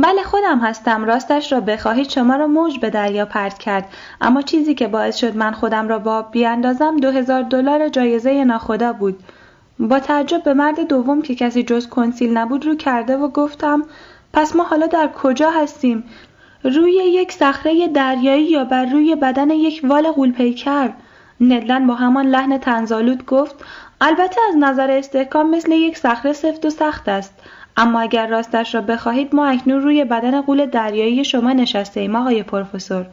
بله 0.04 0.24
خودم 0.24 0.60
هستم 0.60 1.06
راستش 1.06 1.52
را 1.52 1.60
بخواهید 1.60 2.10
شما 2.10 2.36
را 2.36 2.48
موج 2.48 2.80
به 2.80 2.90
دریا 2.90 3.26
پرت 3.26 3.58
کرد. 3.58 3.88
اما 4.22 4.42
چیزی 4.42 4.76
که 4.76 4.88
باعث 4.88 5.16
شد 5.16 5.36
من 5.36 5.52
خودم 5.52 5.88
را 5.88 6.00
با 6.00 6.22
بیاندازم 6.22 6.98
دو 6.98 7.12
هزار 7.12 7.42
دلار 7.42 7.90
جایزه 7.90 8.44
ناخدا 8.44 8.94
بود. 8.94 9.20
با 9.80 10.00
تعجب 10.00 10.44
به 10.44 10.54
مرد 10.54 10.88
دوم 10.88 11.22
که 11.22 11.36
کسی 11.36 11.64
جز 11.64 11.90
کنسیل 11.90 12.38
نبود 12.38 12.66
رو 12.66 12.76
کرده 12.76 13.18
و 13.18 13.28
گفتم 13.28 13.84
پس 14.34 14.56
ما 14.56 14.64
حالا 14.64 14.88
در 14.88 15.08
کجا 15.08 15.52
هستیم؟ 15.52 16.04
روی 16.64 16.94
یک 16.94 17.32
صخره 17.32 17.88
دریایی 17.88 18.46
یا 18.46 18.64
بر 18.64 18.86
روی 18.86 19.16
بدن 19.16 19.50
یک 19.50 19.82
وال 19.84 20.12
غولپیکر؟ 20.12 20.90
ندلن 21.42 21.88
با 21.88 21.96
همان 21.96 22.26
لحن 22.26 22.58
تنزالود 22.58 23.26
گفت 23.26 23.56
البته 24.02 24.42
از 24.50 24.56
نظر 24.60 24.92
استحکام 24.92 25.50
مثل 25.50 25.72
یک 25.72 25.98
صخره 25.98 26.34
سفت 26.34 26.66
و 26.66 26.70
سخت 26.70 27.10
است. 27.10 27.34
اما 27.78 28.00
اگر 28.00 28.28
راستش 28.28 28.76
را 28.76 28.82
بخواهید 28.82 29.36
ما 29.36 29.46
اکنون 29.46 29.82
روی 29.82 30.06
بدن 30.06 30.42
قول 30.42 30.66
دریایی 30.66 31.26
شما 31.26 31.54
نشسته 31.54 32.00
ایم 32.00 32.16
آقای 32.16 32.44
پروفسور. 32.44 33.06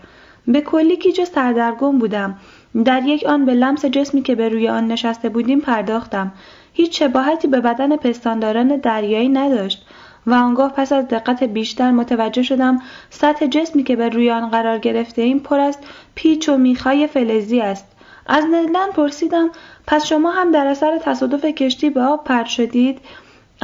به 0.47 0.61
کلی 0.61 0.97
گیج 0.97 1.25
سردرگم 1.25 1.99
بودم. 1.99 2.39
در 2.85 3.03
یک 3.03 3.25
آن 3.27 3.45
به 3.45 3.55
لمس 3.55 3.85
جسمی 3.85 4.23
که 4.23 4.35
به 4.35 4.49
روی 4.49 4.69
آن 4.69 4.87
نشسته 4.87 5.29
بودیم 5.29 5.61
پرداختم. 5.61 6.33
هیچ 6.73 6.99
شباهتی 6.99 7.49
به 7.49 7.61
بدن 7.61 7.97
پستانداران 7.97 8.77
دریایی 8.77 9.29
نداشت 9.29 9.87
و 10.27 10.35
آنگاه 10.35 10.73
پس 10.73 10.93
از 10.93 11.09
دقت 11.09 11.45
بیشتر 11.45 11.91
متوجه 11.91 12.43
شدم 12.43 12.83
سطح 13.11 13.47
جسمی 13.47 13.83
که 13.83 13.97
به 13.97 14.09
روی 14.09 14.31
آن 14.31 14.49
قرار 14.49 14.79
گرفته 14.79 15.23
ایم 15.23 15.39
پر 15.39 15.61
از 15.61 15.79
پیچ 16.15 16.49
و 16.49 16.57
میخای 16.57 17.07
فلزی 17.07 17.61
است. 17.61 17.87
از 18.27 18.45
ندلن 18.45 18.91
پرسیدم 18.97 19.51
پس 19.87 20.07
شما 20.07 20.31
هم 20.31 20.51
در 20.53 20.67
اثر 20.67 20.99
تصادف 20.99 21.45
کشتی 21.45 21.91
به 21.91 22.01
آب 22.01 22.25
پرد 22.25 22.47
شدید 22.47 22.99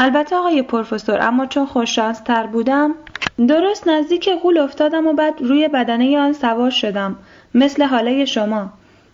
البته 0.01 0.37
آقای 0.37 0.63
پروفسور 0.63 1.19
اما 1.21 1.47
چون 1.47 1.67
خوششانس 1.67 2.21
تر 2.21 2.47
بودم 2.47 2.95
درست 3.49 3.89
نزدیک 3.89 4.31
غول 4.43 4.59
افتادم 4.59 5.07
و 5.07 5.13
بعد 5.13 5.35
روی 5.41 5.69
بدنه 5.69 6.19
آن 6.19 6.33
سوار 6.33 6.71
شدم 6.71 7.17
مثل 7.55 7.83
حاله 7.83 8.25
شما. 8.25 8.71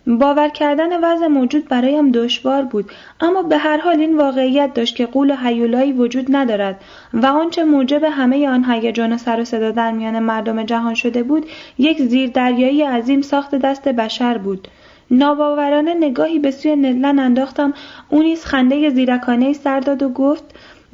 باور 0.07 0.49
کردن 0.49 1.03
وضع 1.03 1.27
موجود 1.27 1.67
برایم 1.67 2.11
دشوار 2.11 2.61
بود 2.61 2.91
اما 3.21 3.41
به 3.41 3.57
هر 3.57 3.77
حال 3.77 3.99
این 3.99 4.17
واقعیت 4.17 4.73
داشت 4.73 4.95
که 4.95 5.05
قول 5.05 5.31
و 5.31 5.35
حیولایی 5.35 5.93
وجود 5.93 6.25
ندارد 6.29 6.81
و 7.13 7.25
آنچه 7.25 7.63
موجب 7.63 8.03
همه 8.03 8.49
آن 8.49 8.65
هیجان 8.71 9.13
و 9.13 9.17
سر 9.17 9.39
و 9.39 9.43
صدا 9.43 9.71
در 9.71 9.91
میان 9.91 10.19
مردم 10.19 10.63
جهان 10.63 10.93
شده 10.93 11.23
بود 11.23 11.45
یک 11.77 12.01
زیردریایی 12.01 12.81
عظیم 12.81 13.21
ساخت 13.21 13.55
دست 13.55 13.87
بشر 13.87 14.37
بود. 14.37 14.67
ناباورانه 15.11 15.93
نگاهی 15.93 16.39
به 16.39 16.51
سوی 16.51 16.75
نلن 16.75 17.19
انداختم 17.19 17.73
او 18.09 18.23
نیز 18.23 18.45
خنده 18.45 18.89
زیرکانه 18.89 19.53
سر 19.53 19.79
داد 19.79 20.03
و 20.03 20.09
گفت 20.09 20.43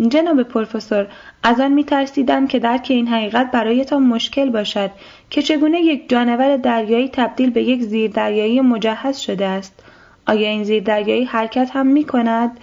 جناب 0.10 0.44
پروفسور 0.44 1.08
از 1.44 1.60
آن 1.60 1.72
می 1.72 1.84
ترسیدم 1.84 2.48
که 2.48 2.60
درک 2.60 2.88
این 2.90 3.08
حقیقت 3.08 3.52
برایتان 3.52 4.04
مشکل 4.04 4.50
باشد 4.50 4.92
که 5.30 5.42
چگونه 5.42 5.82
یک 5.82 6.10
جانور 6.10 6.58
دریایی 6.58 7.10
تبدیل 7.10 7.50
به 7.50 7.64
یک 7.64 7.82
زیردریایی 7.82 8.62
مجهز 8.62 9.18
شده 9.18 9.46
است. 9.46 9.84
آیا 10.28 10.50
این 10.50 10.64
زیردریایی 10.64 11.24
حرکت 11.24 11.72
هم 11.74 11.88
می 11.88 12.04
کند؟ 12.04 12.60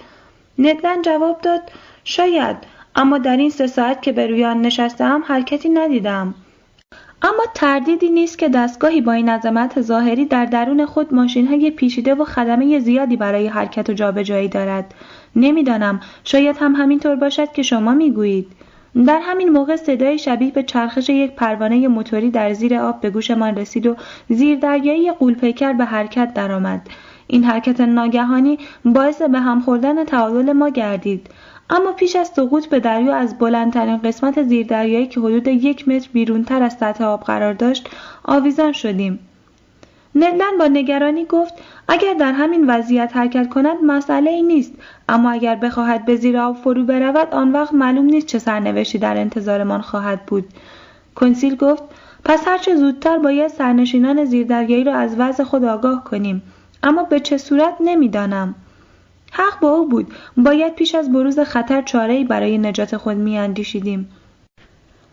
ندلن 0.59 1.03
جواب 1.03 1.41
داد 1.41 1.61
شاید 2.05 2.57
اما 2.97 3.18
در 3.18 3.36
این 3.36 3.51
سه 3.51 3.66
ساعت 3.66 4.03
که 4.03 4.12
به 4.12 4.26
روی 4.26 4.45
آن 4.45 4.62
نشستم 4.62 5.22
حرکتی 5.26 5.68
ندیدم. 5.68 6.34
اما 7.22 7.45
تردیدی 7.55 8.09
نیست 8.09 8.39
که 8.39 8.49
دستگاهی 8.49 9.01
با 9.01 9.12
این 9.12 9.28
عظمت 9.28 9.80
ظاهری 9.80 10.24
در 10.24 10.45
درون 10.45 10.86
خود 10.86 11.14
ماشینهای 11.14 11.70
پیچیده 11.70 12.14
و 12.14 12.24
خدمه 12.24 12.78
زیادی 12.78 13.16
برای 13.16 13.47
حرکت 13.47 13.91
و 13.91 13.93
جابجایی 13.93 14.49
دارد. 14.49 14.95
نمی‌دانم. 15.37 16.01
شاید 16.24 16.57
هم 16.61 16.74
همینطور 16.74 17.16
باشد 17.16 17.53
که 17.53 17.62
شما 17.62 17.95
می‌گویید. 17.95 18.53
در 19.07 19.20
همین 19.22 19.49
موقع 19.49 19.76
صدای 19.76 20.18
شبیه 20.18 20.51
به 20.51 20.62
چرخش 20.62 21.09
یک 21.09 21.33
پروانه 21.33 21.89
موتوری 21.89 22.31
در 22.31 22.53
زیر 22.53 22.74
آب 22.74 23.01
به 23.01 23.11
گوشمان 23.11 23.57
رسید 23.57 23.87
و 23.87 23.97
زیر 24.29 24.59
دریایی 24.59 25.12
قولپیکر 25.12 25.72
به 25.72 25.85
حرکت 25.85 26.35
درآمد. 26.35 26.89
این 27.26 27.45
حرکت 27.45 27.81
ناگهانی 27.81 28.59
باعث 28.85 29.22
به 29.22 29.41
هم 29.41 29.61
خوردن 29.61 30.05
تعادل 30.05 30.53
ما 30.53 30.68
گردید. 30.68 31.31
اما 31.70 31.93
پیش 31.93 32.16
از 32.16 32.29
سقوط 32.29 32.66
به 32.66 32.81
دریا 32.81 33.14
از 33.14 33.39
بلندترین 33.39 33.97
قسمت 33.97 34.43
زیردریایی 34.43 35.07
که 35.07 35.20
حدود 35.20 35.49
یک 35.49 35.89
متر 35.89 36.09
بیرونتر 36.12 36.62
از 36.62 36.72
سطح 36.72 37.05
آب 37.05 37.22
قرار 37.22 37.53
داشت 37.53 37.89
آویزان 38.24 38.72
شدیم. 38.72 39.18
ندلن 40.19 40.59
با 40.59 40.66
نگرانی 40.66 41.25
گفت 41.25 41.55
اگر 41.89 42.14
در 42.14 42.33
همین 42.33 42.71
وضعیت 42.71 43.16
حرکت 43.16 43.49
کند 43.49 43.77
مسئله 43.87 44.31
ای 44.31 44.43
نیست. 44.43 44.73
اما 45.09 45.31
اگر 45.31 45.55
بخواهد 45.55 46.05
به 46.05 46.16
زیر 46.16 46.39
آب 46.39 46.57
فرو 46.57 46.85
برود 46.85 47.29
آن 47.33 47.53
وقت 47.53 47.75
معلوم 47.75 48.05
نیست 48.05 48.27
چه 48.27 48.39
سرنوشتی 48.39 48.99
در 48.99 49.16
انتظارمان 49.16 49.81
خواهد 49.81 50.27
بود. 50.27 50.45
کنسیل 51.14 51.57
گفت 51.57 51.83
پس 52.25 52.49
هرچه 52.49 52.77
زودتر 52.77 53.19
باید 53.19 53.49
سرنشینان 53.49 54.25
زیردریایی 54.25 54.85
را 54.85 54.95
از 54.95 55.14
وضع 55.19 55.45
خود 55.45 55.64
آگاه 55.64 56.05
کنیم. 56.05 56.43
اما 56.83 57.03
به 57.03 57.21
چه 57.21 57.39
صورت 57.39 57.75
نمی‌دانم. 57.81 58.55
حق 59.33 59.61
با 59.61 59.71
او 59.71 59.89
بود. 59.89 60.14
باید 60.37 60.75
پیش 60.75 60.95
از 60.95 61.12
بروز 61.12 61.39
خطر 61.41 61.83
چارهای 61.83 62.25
برای 62.25 62.59
نجات 62.59 62.97
خود 62.97 63.16
میاندیشیدیم. 63.16 64.09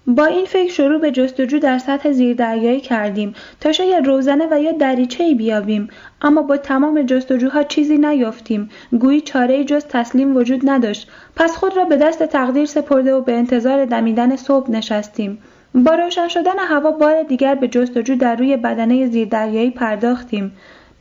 با 0.08 0.26
این 0.26 0.46
فکر 0.46 0.72
شروع 0.72 1.00
به 1.00 1.12
جستجو 1.12 1.60
در 1.60 1.78
سطح 1.78 2.12
زیردریایی 2.12 2.82
کردیم 2.82 3.34
تا 3.60 3.72
شاید 3.72 4.08
روزنه 4.08 4.48
و 4.52 4.62
یا 4.62 4.72
دریچهای 4.72 5.36
بیابیم. 5.36 5.90
اما 6.22 6.42
با 6.42 6.58
تمام 6.58 7.02
جستجوها 7.02 7.64
چیزی 7.64 7.98
نیافتیم. 7.98 8.70
گویی 9.00 9.22
چاره 9.22 9.64
جز 9.64 9.86
تسلیم 9.86 10.36
وجود 10.36 10.70
نداشت. 10.70 11.12
پس 11.36 11.56
خود 11.56 11.78
را 11.78 11.86
به 11.86 11.98
دست 11.98 12.24
تقدیر 12.24 12.66
سپرده 12.66 13.14
و 13.14 13.22
به 13.22 13.34
انتظار 13.34 13.86
دمیدن 13.86 14.36
صبح 14.36 14.72
نشستیم. 14.72 15.38
با 15.76 15.96
روشن 15.96 16.28
شدن 16.28 16.60
هوا 16.60 16.92
بار 16.92 17.24
دیگر 17.24 17.56
به 17.56 17.68
جستجو 17.68 18.16
در 18.16 18.36
روی 18.36 18.58
بدنه 18.58 19.08
زیردریایی 19.08 19.72
پرداختیم. 19.72 20.52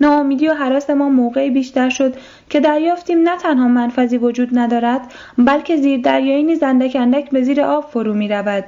ناامیدی 0.01 0.49
و 0.49 0.55
حراس 0.55 0.91
ما 0.91 1.09
موقعی 1.09 1.51
بیشتر 1.51 1.89
شد 1.89 2.15
که 2.51 2.61
دریافتیم 2.61 3.19
نه 3.29 3.37
تنها 3.39 3.69
منفذی 3.69 4.19
وجود 4.19 4.59
ندارد 4.59 5.01
بلکه 5.39 5.77
زیر 5.77 6.01
دریایی 6.01 6.43
نیز 6.43 6.63
اندک 6.63 6.97
اندک 7.01 7.31
به 7.31 7.43
زیر 7.43 7.61
آب 7.61 7.91
فرو 7.91 8.15
می 8.15 8.29
رود. 8.29 8.65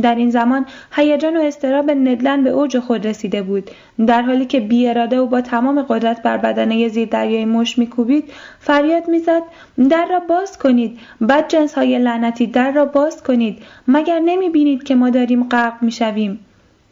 در 0.00 0.14
این 0.14 0.30
زمان 0.30 0.66
هیجان 0.92 1.36
و 1.36 1.40
استراب 1.40 1.90
ندلن 1.90 2.44
به 2.44 2.50
اوج 2.50 2.78
خود 2.78 3.06
رسیده 3.06 3.42
بود. 3.42 3.70
در 4.06 4.22
حالی 4.22 4.44
که 4.44 4.60
بی 4.60 4.88
اراده 4.88 5.20
و 5.20 5.26
با 5.26 5.40
تمام 5.40 5.82
قدرت 5.82 6.22
بر 6.22 6.36
بدنه 6.36 6.88
زیر 6.88 7.08
دریای 7.08 7.44
مش 7.44 7.78
میکوبید 7.78 8.24
فریاد 8.60 9.08
می‌زد 9.08 9.42
در 9.90 10.06
را 10.10 10.20
باز 10.20 10.58
کنید. 10.58 10.98
بد 11.28 11.48
جنس 11.48 11.74
های 11.74 11.98
لعنتی 11.98 12.46
در 12.46 12.72
را 12.72 12.84
باز 12.84 13.22
کنید. 13.22 13.58
مگر 13.88 14.18
نمی 14.18 14.50
بینید 14.50 14.82
که 14.82 14.94
ما 14.94 15.10
داریم 15.10 15.48
غرق 15.48 15.82
می‌شویم؟ 15.82 16.38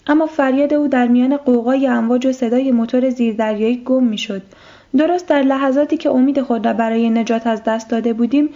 اما 0.06 0.26
فریاد 0.26 0.74
او 0.74 0.88
در 0.88 1.06
میان 1.06 1.36
قوقای 1.36 1.86
امواج 1.86 2.26
و 2.26 2.32
صدای 2.32 2.72
موتور 2.72 3.10
زیردریایی 3.10 3.82
گم 3.84 4.04
می‌شد. 4.04 4.42
درست 4.96 5.28
در 5.28 5.42
لحظاتی 5.42 5.96
که 5.96 6.10
امید 6.10 6.42
خود 6.42 6.66
را 6.66 6.72
برای 6.72 7.10
نجات 7.10 7.46
از 7.46 7.64
دست 7.64 7.90
داده 7.90 8.12
بودیم 8.12 8.48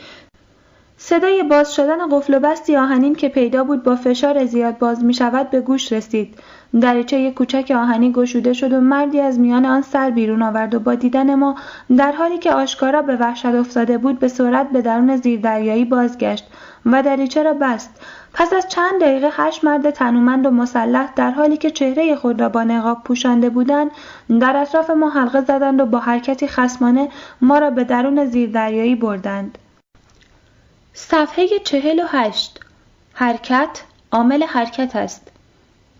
صدای 1.06 1.42
باز 1.42 1.74
شدن 1.74 2.08
قفل 2.10 2.34
و 2.34 2.40
بستی 2.40 2.76
آهنین 2.76 3.14
که 3.14 3.28
پیدا 3.28 3.64
بود 3.64 3.82
با 3.82 3.96
فشار 3.96 4.44
زیاد 4.44 4.78
باز 4.78 5.04
می 5.04 5.14
شود 5.14 5.50
به 5.50 5.60
گوش 5.60 5.92
رسید. 5.92 6.38
دریچه 6.80 7.30
کوچک 7.30 7.72
آهنی 7.76 8.12
گشوده 8.12 8.52
شد 8.52 8.72
و 8.72 8.80
مردی 8.80 9.20
از 9.20 9.38
میان 9.38 9.66
آن 9.66 9.82
سر 9.82 10.10
بیرون 10.10 10.42
آورد 10.42 10.74
و 10.74 10.80
با 10.80 10.94
دیدن 10.94 11.34
ما 11.34 11.56
در 11.96 12.12
حالی 12.12 12.38
که 12.38 12.52
آشکارا 12.52 13.02
به 13.02 13.16
وحشت 13.16 13.46
افتاده 13.46 13.98
بود 13.98 14.18
به 14.18 14.28
سرعت 14.28 14.70
به 14.70 14.82
درون 14.82 15.16
زیردریایی 15.16 15.84
بازگشت 15.84 16.44
و 16.86 17.02
دریچه 17.02 17.42
را 17.42 17.54
بست 17.54 18.00
پس 18.34 18.52
از 18.52 18.68
چند 18.68 19.00
دقیقه 19.00 19.28
هشت 19.32 19.64
مرد 19.64 19.90
تنومند 19.90 20.46
و 20.46 20.50
مسلح 20.50 21.12
در 21.16 21.30
حالی 21.30 21.56
که 21.56 21.70
چهره 21.70 22.16
خود 22.16 22.40
را 22.40 22.48
با 22.48 22.64
نقاب 22.64 23.02
پوشانده 23.04 23.50
بودند 23.50 23.90
در 24.40 24.56
اطراف 24.56 24.90
ما 24.90 25.10
حلقه 25.10 25.40
زدند 25.40 25.80
و 25.80 25.86
با 25.86 25.98
حرکتی 25.98 26.48
خسمانه 26.48 27.08
ما 27.40 27.58
را 27.58 27.70
به 27.70 27.84
درون 27.84 28.24
زیردریایی 28.24 28.94
بردند 28.94 29.58
صفحه 30.96 31.46
چهل 31.64 32.00
و 32.00 32.06
هشت. 32.08 32.60
حرکت 33.12 33.82
عامل 34.12 34.42
حرکت 34.42 34.96
است. 34.96 35.28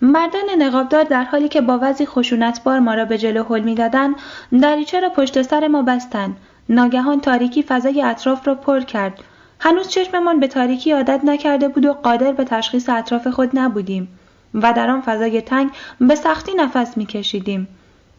مردان 0.03 0.51
نقابدار 0.59 1.05
در 1.05 1.24
حالی 1.24 1.49
که 1.49 1.61
با 1.61 1.78
وضعی 1.82 2.07
خشونتبار 2.07 2.78
ما 2.78 2.95
را 2.95 3.05
به 3.05 3.18
جلو 3.18 3.45
حل 3.45 3.61
می‌دادند 3.61 4.14
دریچه 4.61 5.01
را 5.01 5.09
پشت 5.09 5.42
سر 5.42 5.68
ما 5.68 5.82
بستند. 5.82 6.36
ناگهان 6.68 7.20
تاریکی 7.20 7.62
فضای 7.62 8.03
اطراف 8.03 8.47
را 8.47 8.55
پر 8.55 8.80
کرد. 8.80 9.20
هنوز 9.61 9.88
چشممان 9.88 10.40
به 10.40 10.49
تاریکی 10.49 10.92
عادت 10.92 11.20
نکرده 11.24 11.68
بود 11.68 11.86
و 11.86 11.92
قادر 11.92 12.32
به 12.32 12.45
تشخیص 12.45 12.88
اطراف 12.88 13.26
خود 13.26 13.51
نبودیم 13.59 14.18
و 14.55 14.72
در 14.72 14.90
آن 14.90 15.01
فضای 15.01 15.40
تنگ 15.40 15.70
به 16.01 16.14
سختی 16.14 16.55
نفس 16.55 16.97
میکشیدیم. 16.97 17.68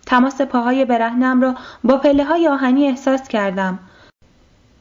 تماس 0.05 0.41
پاهای 0.41 0.86
برهنم 0.86 1.41
را 1.41 1.55
با 1.84 1.97
پله 1.97 2.23
های 2.23 2.47
آهنی 2.47 2.88
احساس 2.88 3.28
کردم. 3.28 3.80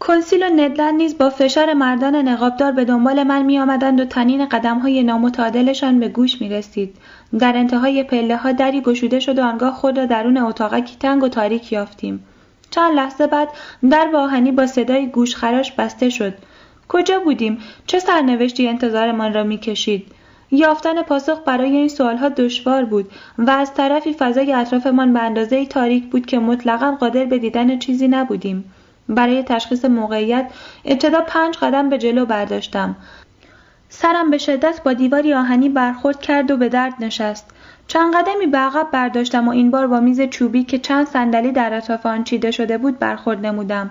کنسیل 0.01 0.43
و 0.43 0.49
ندلند 0.57 0.95
نیز 0.95 1.19
با 1.19 1.31
فشار 1.31 1.75
مردان 1.75 2.17
نقابدار 2.17 2.73
به 2.73 2.85
دنبال 2.85 3.23
من 3.23 3.43
می 3.43 3.59
آمدند 3.59 4.01
و 4.01 4.05
تنین 4.05 4.49
قدم 4.49 4.79
های 4.79 5.03
نامتعادلشان 5.03 6.01
به 6.01 6.09
گوش 6.09 6.41
می 6.41 6.49
رسید. 6.49 6.97
در 7.39 7.57
انتهای 7.57 8.03
پله 8.03 8.37
ها 8.37 8.53
دری 8.53 8.81
گشوده 8.81 9.21
شد 9.21 9.39
و 9.39 9.43
آنگاه 9.43 9.75
خود 9.75 9.99
را 9.99 10.07
درون 10.07 10.39
اتاقکی 10.39 10.97
تنگ 11.01 11.23
و 11.23 11.29
تاریک 11.29 11.73
یافتیم. 11.73 12.25
چند 12.71 12.95
لحظه 12.95 13.27
بعد 13.27 13.49
در 13.91 14.11
آهنی 14.15 14.53
با 14.53 14.67
صدای 14.67 15.07
گوشخراش 15.07 15.73
بسته 15.73 16.11
شد. 16.11 16.35
کجا 16.89 17.21
بودیم؟ 17.21 17.59
چه 17.87 17.99
سرنوشتی 17.99 18.69
انتظارمان 18.69 19.35
را 19.35 19.43
می‌کشید؟ 19.43 20.07
یافتن 20.51 21.03
پاسخ 21.03 21.39
برای 21.47 21.77
این 21.77 21.89
سوالها 21.89 22.29
دشوار 22.29 22.85
بود 22.85 23.11
و 23.39 23.51
از 23.51 23.75
طرفی 23.75 24.13
فضای 24.13 24.53
اطرافمان 24.53 25.13
به 25.13 25.23
اندازه 25.23 25.67
تاریک 25.67 26.11
بود 26.11 26.27
که 26.27 26.39
مطلقا 26.39 26.97
قادر 27.01 27.25
به 27.25 27.39
دیدن 27.39 27.79
چیزی 27.79 28.09
نبودیم. 28.09 28.65
برای 29.09 29.43
تشخیص 29.43 29.85
موقعیت 29.85 30.51
ابتدا 30.85 31.21
پنج 31.21 31.57
قدم 31.57 31.89
به 31.89 31.99
جلو 31.99 32.27
برداشتم. 32.27 32.97
سرم 33.89 34.31
به 34.31 34.39
شدت 34.39 34.81
با 34.85 34.93
دیواری 34.93 35.35
آهنی 35.35 35.69
برخورد 35.69 36.21
کرد 36.21 36.51
و 36.51 36.57
به 36.57 36.69
درد 36.69 36.95
نشست. 37.01 37.51
چند 37.87 38.15
قدمی 38.15 38.47
به 38.47 38.59
عقب 38.59 38.89
برداشتم 38.93 39.49
و 39.49 39.51
این 39.51 39.71
بار 39.71 39.87
با 39.87 40.01
میز 40.01 40.21
چوبی 40.21 40.65
که 40.65 40.79
چند 40.79 41.07
صندلی 41.07 41.53
در 41.53 41.75
اطراف 41.75 42.07
آن 42.07 42.25
چیده 42.25 42.51
شده 42.51 42.79
بود 42.79 42.99
برخورد 42.99 43.47
نمودم. 43.47 43.91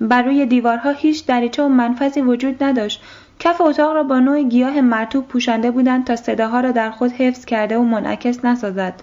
بر 0.00 0.22
روی 0.22 0.46
دیوارها 0.46 0.90
هیچ 0.90 1.26
دریچه 1.26 1.62
و 1.62 1.68
منفذی 1.68 2.20
وجود 2.20 2.64
نداشت. 2.64 3.02
کف 3.38 3.60
اتاق 3.60 3.94
را 3.94 4.02
با 4.02 4.18
نوع 4.18 4.42
گیاه 4.42 4.80
مرتوب 4.80 5.28
پوشانده 5.28 5.70
بودند 5.70 6.04
تا 6.04 6.16
صداها 6.16 6.60
را 6.60 6.70
در 6.70 6.90
خود 6.90 7.12
حفظ 7.12 7.44
کرده 7.44 7.78
و 7.78 7.82
منعکس 7.82 8.44
نسازد. 8.44 8.94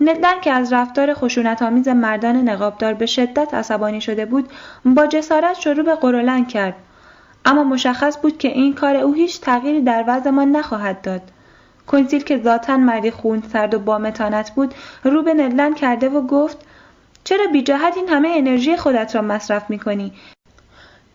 ندلن 0.00 0.40
که 0.40 0.52
از 0.52 0.72
رفتار 0.72 1.16
آمیز 1.62 1.88
مردان 1.88 2.36
نقابدار 2.36 2.94
به 2.94 3.06
شدت 3.06 3.54
عصبانی 3.54 4.00
شده 4.00 4.26
بود 4.26 4.48
با 4.84 5.06
جسارت 5.06 5.60
شروع 5.60 5.84
به 5.84 5.94
قرولند 5.94 6.48
کرد. 6.48 6.74
اما 7.44 7.64
مشخص 7.64 8.18
بود 8.18 8.38
که 8.38 8.48
این 8.48 8.74
کار 8.74 8.96
او 8.96 9.12
هیچ 9.12 9.40
تغییری 9.40 9.80
در 9.82 10.04
وضعمان 10.06 10.50
نخواهد 10.50 11.00
داد. 11.00 11.22
کنسیل 11.86 12.22
که 12.22 12.38
ذاتا 12.38 12.76
مردی 12.76 13.10
خون 13.10 13.42
سرد 13.52 13.74
و 13.74 13.78
بامتانت 13.78 14.50
بود 14.50 14.74
رو 15.04 15.22
به 15.22 15.34
ندلن 15.34 15.74
کرده 15.74 16.08
و 16.08 16.26
گفت 16.26 16.58
چرا 17.24 17.46
بی 17.46 17.62
جهت 17.62 17.96
این 17.96 18.08
همه 18.08 18.32
انرژی 18.36 18.76
خودت 18.76 19.16
را 19.16 19.22
مصرف 19.22 19.70
می 19.70 19.78
کنی؟ 19.78 20.12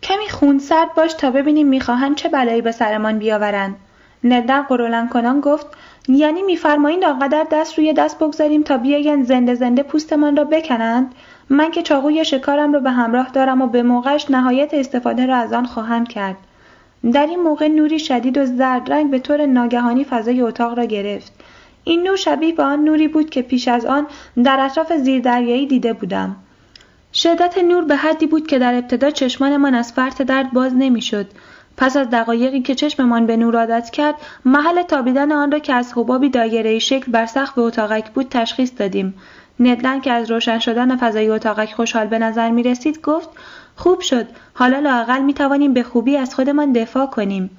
کمی 0.02 0.28
خون 0.28 0.58
سرد 0.58 0.94
باش 0.94 1.14
تا 1.14 1.30
ببینیم 1.30 1.68
می‌خواهند 1.68 2.16
چه 2.16 2.28
بلایی 2.28 2.62
به 2.62 2.72
سرمان 2.72 3.18
بیاورند. 3.18 3.76
ندلن 4.24 4.62
قرولن 4.62 5.08
کنان 5.08 5.40
گفت 5.40 5.66
یعنی 6.08 6.42
میفرمایید 6.42 7.04
آنقدر 7.04 7.46
دست 7.52 7.78
روی 7.78 7.92
دست 7.92 8.18
بگذاریم 8.18 8.62
تا 8.62 8.76
بیایند 8.76 9.26
زنده 9.26 9.54
زنده 9.54 9.82
پوستمان 9.82 10.36
را 10.36 10.44
بکنند؟ 10.44 11.14
من 11.48 11.70
که 11.70 11.82
چاقوی 11.82 12.24
شکارم 12.24 12.72
را 12.72 12.80
به 12.80 12.90
همراه 12.90 13.30
دارم 13.30 13.62
و 13.62 13.66
به 13.66 13.82
موقعش 13.82 14.30
نهایت 14.30 14.74
استفاده 14.74 15.26
را 15.26 15.36
از 15.36 15.52
آن 15.52 15.66
خواهم 15.66 16.06
کرد. 16.06 16.36
در 17.12 17.26
این 17.26 17.40
موقع 17.40 17.68
نوری 17.68 17.98
شدید 17.98 18.38
و 18.38 18.46
زرد 18.46 18.92
رنگ 18.92 19.10
به 19.10 19.18
طور 19.18 19.46
ناگهانی 19.46 20.04
فضای 20.04 20.40
اتاق 20.40 20.78
را 20.78 20.84
گرفت. 20.84 21.32
این 21.84 22.02
نور 22.02 22.16
شبیه 22.16 22.54
به 22.54 22.62
آن 22.62 22.84
نوری 22.84 23.08
بود 23.08 23.30
که 23.30 23.42
پیش 23.42 23.68
از 23.68 23.86
آن 23.86 24.06
در 24.44 24.60
اطراف 24.60 24.92
زیردریایی 24.92 25.66
دیده 25.66 25.92
بودم. 25.92 26.36
شدت 27.12 27.58
نور 27.58 27.84
به 27.84 27.96
حدی 27.96 28.26
بود 28.26 28.46
که 28.46 28.58
در 28.58 28.74
ابتدا 28.74 29.10
چشمانمان 29.10 29.74
از 29.74 29.92
فرط 29.92 30.22
درد 30.22 30.52
باز 30.52 30.74
نمی‌شد. 30.74 31.26
پس 31.76 31.96
از 31.96 32.10
دقایقی 32.10 32.60
که 32.60 32.74
چشممان 32.74 33.26
به 33.26 33.36
نور 33.36 33.56
عادت 33.56 33.90
کرد 33.90 34.14
محل 34.44 34.82
تابیدن 34.82 35.32
آن 35.32 35.52
را 35.52 35.58
که 35.58 35.74
از 35.74 35.92
حبابی 35.96 36.28
دایره 36.28 36.78
شکل 36.78 37.12
بر 37.12 37.26
سقف 37.26 37.58
اتاقک 37.58 38.10
بود 38.10 38.26
تشخیص 38.30 38.72
دادیم. 38.76 39.14
ندلن 39.60 40.00
که 40.00 40.12
از 40.12 40.30
روشن 40.30 40.58
شدن 40.58 40.96
فضای 40.96 41.28
اتاقک 41.28 41.72
خوشحال 41.72 42.06
به 42.06 42.18
نظر 42.18 42.50
می 42.50 42.62
رسید 42.62 43.00
گفت 43.00 43.28
خوب 43.76 44.00
شد. 44.00 44.26
حالا 44.54 44.78
لاقل 44.78 45.22
می 45.22 45.34
توانیم 45.34 45.74
به 45.74 45.82
خوبی 45.82 46.16
از 46.16 46.34
خودمان 46.34 46.72
دفاع 46.72 47.06
کنیم. 47.06 47.50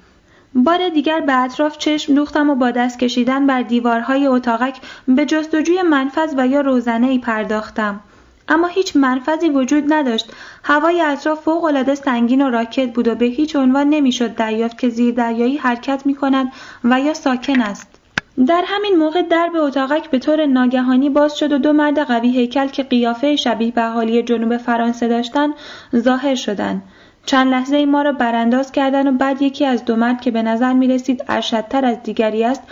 بار 0.54 0.88
دیگر 0.88 1.20
به 1.20 1.32
اطراف 1.42 1.78
چشم 1.78 2.14
دوختم 2.14 2.50
و 2.50 2.54
با 2.54 2.70
دست 2.70 2.98
کشیدن 2.98 3.46
بر 3.46 3.62
دیوارهای 3.62 4.26
اتاقک 4.26 4.80
به 5.08 5.26
جستجوی 5.26 5.82
منفذ 5.82 6.34
و 6.36 6.46
یا 6.46 6.60
روزنه 6.60 7.06
ای 7.06 7.18
پرداختم. 7.18 8.00
اما 8.48 8.66
هیچ 8.66 8.96
منفذی 8.96 9.48
وجود 9.48 9.92
نداشت. 9.92 10.32
هوای 10.64 11.00
اطراف 11.00 11.40
فوقالعاده 11.40 11.94
سنگین 11.94 12.42
و 12.42 12.50
راکت 12.50 12.92
بود 12.92 13.08
و 13.08 13.14
به 13.14 13.26
هیچ 13.26 13.56
عنوان 13.56 13.88
نمی‌شد 13.88 14.34
دریافت 14.34 14.78
که 14.78 14.88
زیر 14.88 15.14
دریایی 15.14 15.56
حرکت 15.56 16.06
می 16.06 16.14
کند 16.14 16.52
و 16.84 17.00
یا 17.00 17.14
ساکن 17.14 17.60
است. 17.60 18.00
در 18.46 18.64
همین 18.66 18.96
موقع 18.96 19.22
درب 19.22 19.56
اتاقک 19.56 20.10
به 20.10 20.18
طور 20.18 20.46
ناگهانی 20.46 21.10
باز 21.10 21.38
شد 21.38 21.52
و 21.52 21.58
دو 21.58 21.72
مرد 21.72 21.98
قوی 21.98 22.30
هیکل 22.30 22.66
که 22.66 22.82
قیافه 22.82 23.36
شبیه 23.36 23.72
به 23.72 23.82
اهالی 23.82 24.22
جنوب 24.22 24.56
فرانسه 24.56 25.08
داشتند 25.08 25.54
ظاهر 25.96 26.34
شدند. 26.34 26.82
چند 27.26 27.50
لحظه 27.50 27.76
ای 27.76 27.86
ما 27.86 28.02
را 28.02 28.12
برانداز 28.12 28.72
کردند 28.72 29.06
و 29.06 29.12
بعد 29.12 29.42
یکی 29.42 29.64
از 29.64 29.84
دو 29.84 29.96
مرد 29.96 30.20
که 30.20 30.30
به 30.30 30.42
نظر 30.42 30.72
می 30.72 30.88
رسید 30.88 31.24
ارشدتر 31.28 31.84
از 31.84 32.02
دیگری 32.02 32.44
است 32.44 32.62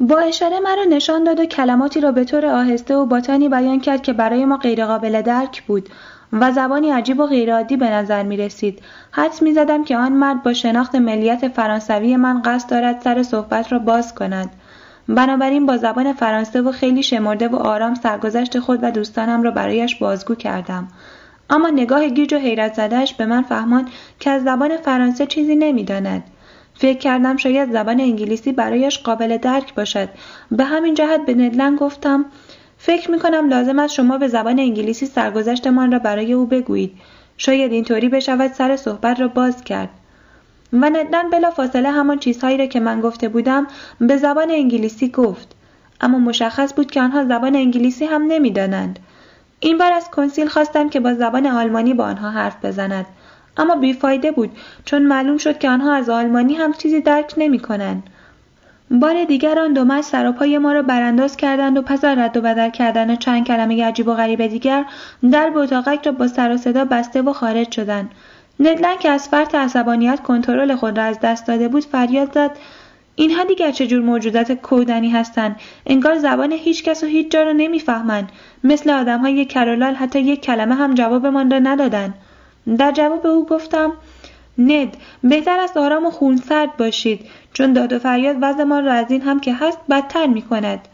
با 0.00 0.18
اشاره 0.18 0.60
مرا 0.60 0.84
نشان 0.84 1.24
داد 1.24 1.40
و 1.40 1.44
کلماتی 1.44 2.00
را 2.00 2.12
به 2.12 2.24
طور 2.24 2.46
آهسته 2.46 2.96
و 2.96 3.06
باتانی 3.06 3.48
بیان 3.48 3.80
کرد 3.80 4.02
که 4.02 4.12
برای 4.12 4.44
ما 4.44 4.56
غیرقابل 4.56 5.22
درک 5.22 5.62
بود 5.62 5.88
و 6.32 6.52
زبانی 6.52 6.90
عجیب 6.90 7.20
و 7.20 7.26
غیرعادی 7.26 7.76
به 7.76 7.90
نظر 7.90 8.22
می 8.22 8.36
رسید. 8.36 8.82
حدس 9.10 9.42
می 9.42 9.52
زدم 9.52 9.84
که 9.84 9.96
آن 9.96 10.12
مرد 10.12 10.42
با 10.42 10.52
شناخت 10.52 10.94
ملیت 10.94 11.48
فرانسوی 11.48 12.16
من 12.16 12.42
قصد 12.42 12.70
دارد 12.70 13.00
سر 13.00 13.22
صحبت 13.22 13.72
را 13.72 13.78
باز 13.78 14.14
کند. 14.14 14.50
بنابراین 15.08 15.66
با 15.66 15.76
زبان 15.76 16.12
فرانسه 16.12 16.62
و 16.62 16.72
خیلی 16.72 17.02
شمرده 17.02 17.48
و 17.48 17.56
آرام 17.56 17.94
سرگذشت 17.94 18.58
خود 18.58 18.78
و 18.82 18.90
دوستانم 18.90 19.42
را 19.42 19.50
برایش 19.50 19.96
بازگو 19.96 20.34
کردم. 20.34 20.88
اما 21.50 21.68
نگاه 21.68 22.08
گیج 22.08 22.34
و 22.34 22.38
حیرت 22.38 22.74
زدهش 22.74 23.14
به 23.14 23.26
من 23.26 23.42
فهمان 23.42 23.88
که 24.20 24.30
از 24.30 24.42
زبان 24.42 24.76
فرانسه 24.76 25.26
چیزی 25.26 25.56
نمی‌داند. 25.56 26.22
فکر 26.80 26.98
کردم 26.98 27.36
شاید 27.36 27.72
زبان 27.72 28.00
انگلیسی 28.00 28.52
برایش 28.52 28.98
قابل 28.98 29.36
درک 29.36 29.74
باشد. 29.74 30.08
به 30.50 30.64
همین 30.64 30.94
جهت 30.94 31.26
به 31.26 31.34
ندلن 31.34 31.76
گفتم 31.76 32.24
فکر 32.78 33.10
می 33.10 33.18
کنم 33.18 33.48
لازم 33.48 33.78
است 33.78 33.94
شما 33.94 34.18
به 34.18 34.28
زبان 34.28 34.58
انگلیسی 34.58 35.06
سرگذشتمان 35.06 35.92
را 35.92 35.98
برای 35.98 36.32
او 36.32 36.46
بگویید. 36.46 36.92
شاید 37.36 37.72
اینطوری 37.72 38.08
بشود 38.08 38.52
سر 38.52 38.76
صحبت 38.76 39.20
را 39.20 39.28
باز 39.28 39.64
کرد. 39.64 39.88
و 40.72 40.90
ندلن 40.90 41.30
بلا 41.30 41.50
فاصله 41.50 41.90
همان 41.90 42.18
چیزهایی 42.18 42.58
را 42.58 42.66
که 42.66 42.80
من 42.80 43.00
گفته 43.00 43.28
بودم 43.28 43.66
به 44.00 44.16
زبان 44.16 44.50
انگلیسی 44.50 45.08
گفت. 45.08 45.48
اما 46.00 46.18
مشخص 46.18 46.74
بود 46.74 46.90
که 46.90 47.02
آنها 47.02 47.24
زبان 47.24 47.56
انگلیسی 47.56 48.04
هم 48.04 48.22
نمی‌دانند. 48.22 48.98
این 49.60 49.78
بار 49.78 49.92
از 49.92 50.10
کنسیل 50.10 50.48
خواستم 50.48 50.88
که 50.88 51.00
با 51.00 51.14
زبان 51.14 51.46
آلمانی 51.46 51.94
با 51.94 52.04
آنها 52.04 52.30
حرف 52.30 52.64
بزند. 52.64 53.06
اما 53.60 53.76
بیفایده 53.76 54.30
بود 54.30 54.50
چون 54.84 55.02
معلوم 55.02 55.36
شد 55.36 55.58
که 55.58 55.70
آنها 55.70 55.94
از 55.94 56.10
آلمانی 56.10 56.54
هم 56.54 56.72
چیزی 56.72 57.00
درک 57.00 57.34
نمی 57.36 57.58
کنند. 57.58 58.02
بار 58.90 59.24
دیگر 59.24 59.58
آن 59.58 59.72
دو 59.72 59.84
مرد 59.84 60.00
سراپای 60.00 60.58
ما 60.58 60.72
را 60.72 60.82
برانداز 60.82 61.36
کردند 61.36 61.78
و 61.78 61.82
پس 61.82 62.04
از 62.04 62.18
رد 62.18 62.36
و 62.36 62.40
بدل 62.40 62.70
کردن 62.70 63.16
چند 63.16 63.46
کلمه 63.46 63.84
عجیب 63.84 64.08
و 64.08 64.14
غریب 64.14 64.46
دیگر 64.46 64.84
در 65.30 65.50
اتاقک 65.54 66.06
را 66.06 66.12
با 66.12 66.28
سر 66.28 66.52
و 66.52 66.56
صدا 66.56 66.84
بسته 66.84 67.22
و 67.22 67.32
خارج 67.32 67.72
شدند. 67.72 68.10
ندلن 68.60 68.96
که 69.00 69.10
از 69.10 69.28
فرط 69.28 69.54
عصبانیت 69.54 70.20
کنترل 70.22 70.74
خود 70.74 70.98
را 70.98 71.04
از 71.04 71.20
دست 71.20 71.46
داده 71.46 71.68
بود 71.68 71.84
فریاد 71.84 72.32
زد 72.34 72.50
اینها 73.14 73.44
دیگر 73.44 73.70
چه 73.70 73.86
جور 73.86 74.02
موجودات 74.02 74.52
کودنی 74.52 75.10
هستند؟ 75.10 75.56
انگار 75.86 76.18
زبان 76.18 76.52
هیچ 76.52 76.84
کس 76.84 77.04
و 77.04 77.06
هیچ 77.06 77.30
جا 77.30 77.42
را 77.42 77.52
نمی‌فهمند. 77.52 78.28
مثل 78.64 78.90
آدم 78.90 79.20
های 79.20 79.44
کرولال 79.44 79.94
حتی 79.94 80.20
یک 80.20 80.40
کلمه 80.40 80.74
هم 80.74 80.94
جوابمان 80.94 81.50
را 81.50 81.58
ندادند. 81.58 82.14
در 82.78 82.92
جواب 82.92 83.26
او 83.26 83.46
گفتم 83.46 83.92
ند 84.58 84.96
بهتر 85.24 85.60
است 85.60 85.76
آرام 85.76 86.06
و 86.06 86.10
خونسرد 86.10 86.76
باشید 86.76 87.26
چون 87.52 87.72
داد 87.72 87.92
و 87.92 87.98
فریاد 87.98 88.36
وضعمان 88.40 88.84
را 88.84 88.92
از 88.92 89.10
این 89.10 89.22
هم 89.22 89.40
که 89.40 89.54
هست 89.54 89.78
بدتر 89.90 90.26
می 90.26 90.42
کند. 90.42 90.88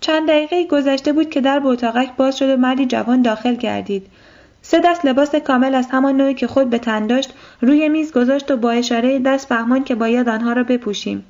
چند 0.00 0.28
دقیقه 0.28 0.66
گذشته 0.66 1.12
بود 1.12 1.30
که 1.30 1.40
در 1.40 1.60
اتاقک 1.64 2.16
باز 2.16 2.38
شد 2.38 2.48
و 2.48 2.56
مردی 2.56 2.86
جوان 2.86 3.22
داخل 3.22 3.54
گردید. 3.54 4.06
سه 4.62 4.80
دست 4.80 5.04
لباس 5.04 5.34
کامل 5.34 5.74
از 5.74 5.86
همان 5.90 6.16
نوعی 6.16 6.34
که 6.34 6.46
خود 6.46 6.70
به 6.70 6.78
تن 6.78 7.06
داشت 7.06 7.34
روی 7.60 7.88
میز 7.88 8.12
گذاشت 8.12 8.50
و 8.50 8.56
با 8.56 8.70
اشاره 8.70 9.18
دست 9.18 9.48
فهمان 9.48 9.84
که 9.84 9.94
باید 9.94 10.28
آنها 10.28 10.52
را 10.52 10.62
بپوشیم. 10.62 11.24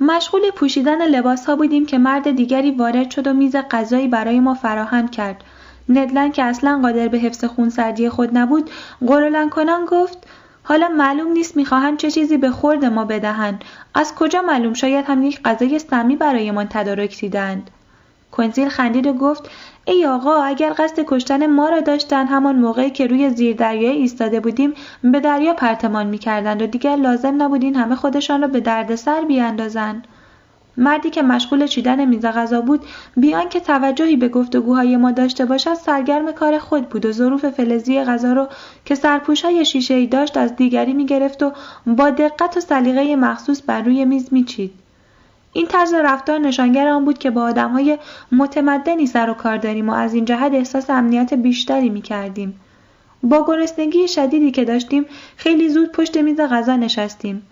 مشغول 0.00 0.50
پوشیدن 0.50 1.08
لباس 1.08 1.46
ها 1.46 1.56
بودیم 1.56 1.86
که 1.86 1.98
مرد 1.98 2.36
دیگری 2.36 2.70
وارد 2.70 3.10
شد 3.10 3.26
و 3.26 3.32
میز 3.32 3.56
غذایی 3.70 4.08
برای 4.08 4.40
ما 4.40 4.54
فراهم 4.54 5.08
کرد. 5.08 5.44
ندلن 5.88 6.32
که 6.32 6.42
اصلا 6.42 6.80
قادر 6.82 7.08
به 7.08 7.18
حفظ 7.18 7.44
خونسردی 7.44 8.08
خود 8.08 8.38
نبود 8.38 8.70
قرولن 9.06 9.48
کنان 9.48 9.84
گفت 9.84 10.18
حالا 10.62 10.88
معلوم 10.88 11.32
نیست 11.32 11.56
می‌خواهند 11.56 11.98
چه 11.98 12.10
چیزی 12.10 12.36
به 12.36 12.50
خورد 12.50 12.84
ما 12.84 13.04
بدهند. 13.04 13.64
از 13.94 14.14
کجا 14.14 14.42
معلوم؟ 14.42 14.74
شاید 14.74 15.04
هم 15.04 15.22
یک 15.22 15.40
غذای 15.44 15.78
سمی 15.78 16.16
برایمان 16.16 16.66
تدارک 16.70 17.20
دیدند. 17.20 17.70
کنزیل 18.32 18.68
خندید 18.68 19.06
و 19.06 19.12
گفت 19.12 19.50
ای 19.84 20.06
آقا 20.06 20.42
اگر 20.42 20.74
قصد 20.78 21.04
کشتن 21.06 21.46
ما 21.46 21.68
را 21.68 21.80
داشتند 21.80 22.28
همان 22.28 22.56
موقعی 22.56 22.90
که 22.90 23.06
روی 23.06 23.30
زیر 23.30 23.56
دریای 23.56 23.96
ایستاده 23.96 24.40
بودیم 24.40 24.74
به 25.02 25.20
دریا 25.20 25.54
پرتمان 25.54 26.06
می‌کردند 26.06 26.62
و 26.62 26.66
دیگر 26.66 26.96
لازم 26.96 27.42
نبود 27.42 27.62
این 27.62 27.76
همه 27.76 27.94
خودشان 27.94 28.42
را 28.42 28.48
به 28.48 28.60
دردسر 28.60 29.20
بیاندازند. 29.20 30.06
مردی 30.76 31.10
که 31.10 31.22
مشغول 31.22 31.66
چیدن 31.66 32.04
میز 32.04 32.24
غذا 32.24 32.60
بود 32.60 32.84
بیان 33.16 33.48
که 33.48 33.60
توجهی 33.60 34.16
به 34.16 34.28
گفتگوهای 34.28 34.96
ما 34.96 35.10
داشته 35.10 35.44
باشد 35.44 35.74
سرگرم 35.74 36.32
کار 36.32 36.58
خود 36.58 36.88
بود 36.88 37.06
و 37.06 37.12
ظروف 37.12 37.44
فلزی 37.48 38.00
غذا 38.00 38.32
رو 38.32 38.48
که 38.84 38.94
سرپوشهای 38.94 39.64
شیشه 39.64 40.06
داشت 40.06 40.36
از 40.36 40.56
دیگری 40.56 40.92
می‌گرفت 40.92 41.42
و 41.42 41.52
با 41.86 42.10
دقت 42.10 42.56
و 42.56 42.60
سلیقه 42.60 43.16
مخصوص 43.16 43.62
بر 43.66 43.82
روی 43.82 44.04
میز 44.04 44.28
میچید. 44.32 44.72
این 45.52 45.66
طرز 45.66 45.94
رفتار 45.94 46.38
نشانگر 46.38 46.88
آن 46.88 47.04
بود 47.04 47.18
که 47.18 47.30
با 47.30 47.42
آدمهای 47.42 47.98
متمدنی 48.32 49.06
سر 49.06 49.30
و 49.30 49.34
کار 49.34 49.56
داریم 49.56 49.88
و 49.88 49.92
از 49.92 50.14
این 50.14 50.24
جهت 50.24 50.52
احساس 50.54 50.90
امنیت 50.90 51.34
بیشتری 51.34 51.88
می‌کردیم. 51.88 52.60
با 53.22 53.44
گرسنگی 53.46 54.08
شدیدی 54.08 54.50
که 54.50 54.64
داشتیم 54.64 55.06
خیلی 55.36 55.68
زود 55.68 55.92
پشت 55.92 56.16
میز 56.16 56.40
غذا 56.40 56.76
نشستیم. 56.76 57.42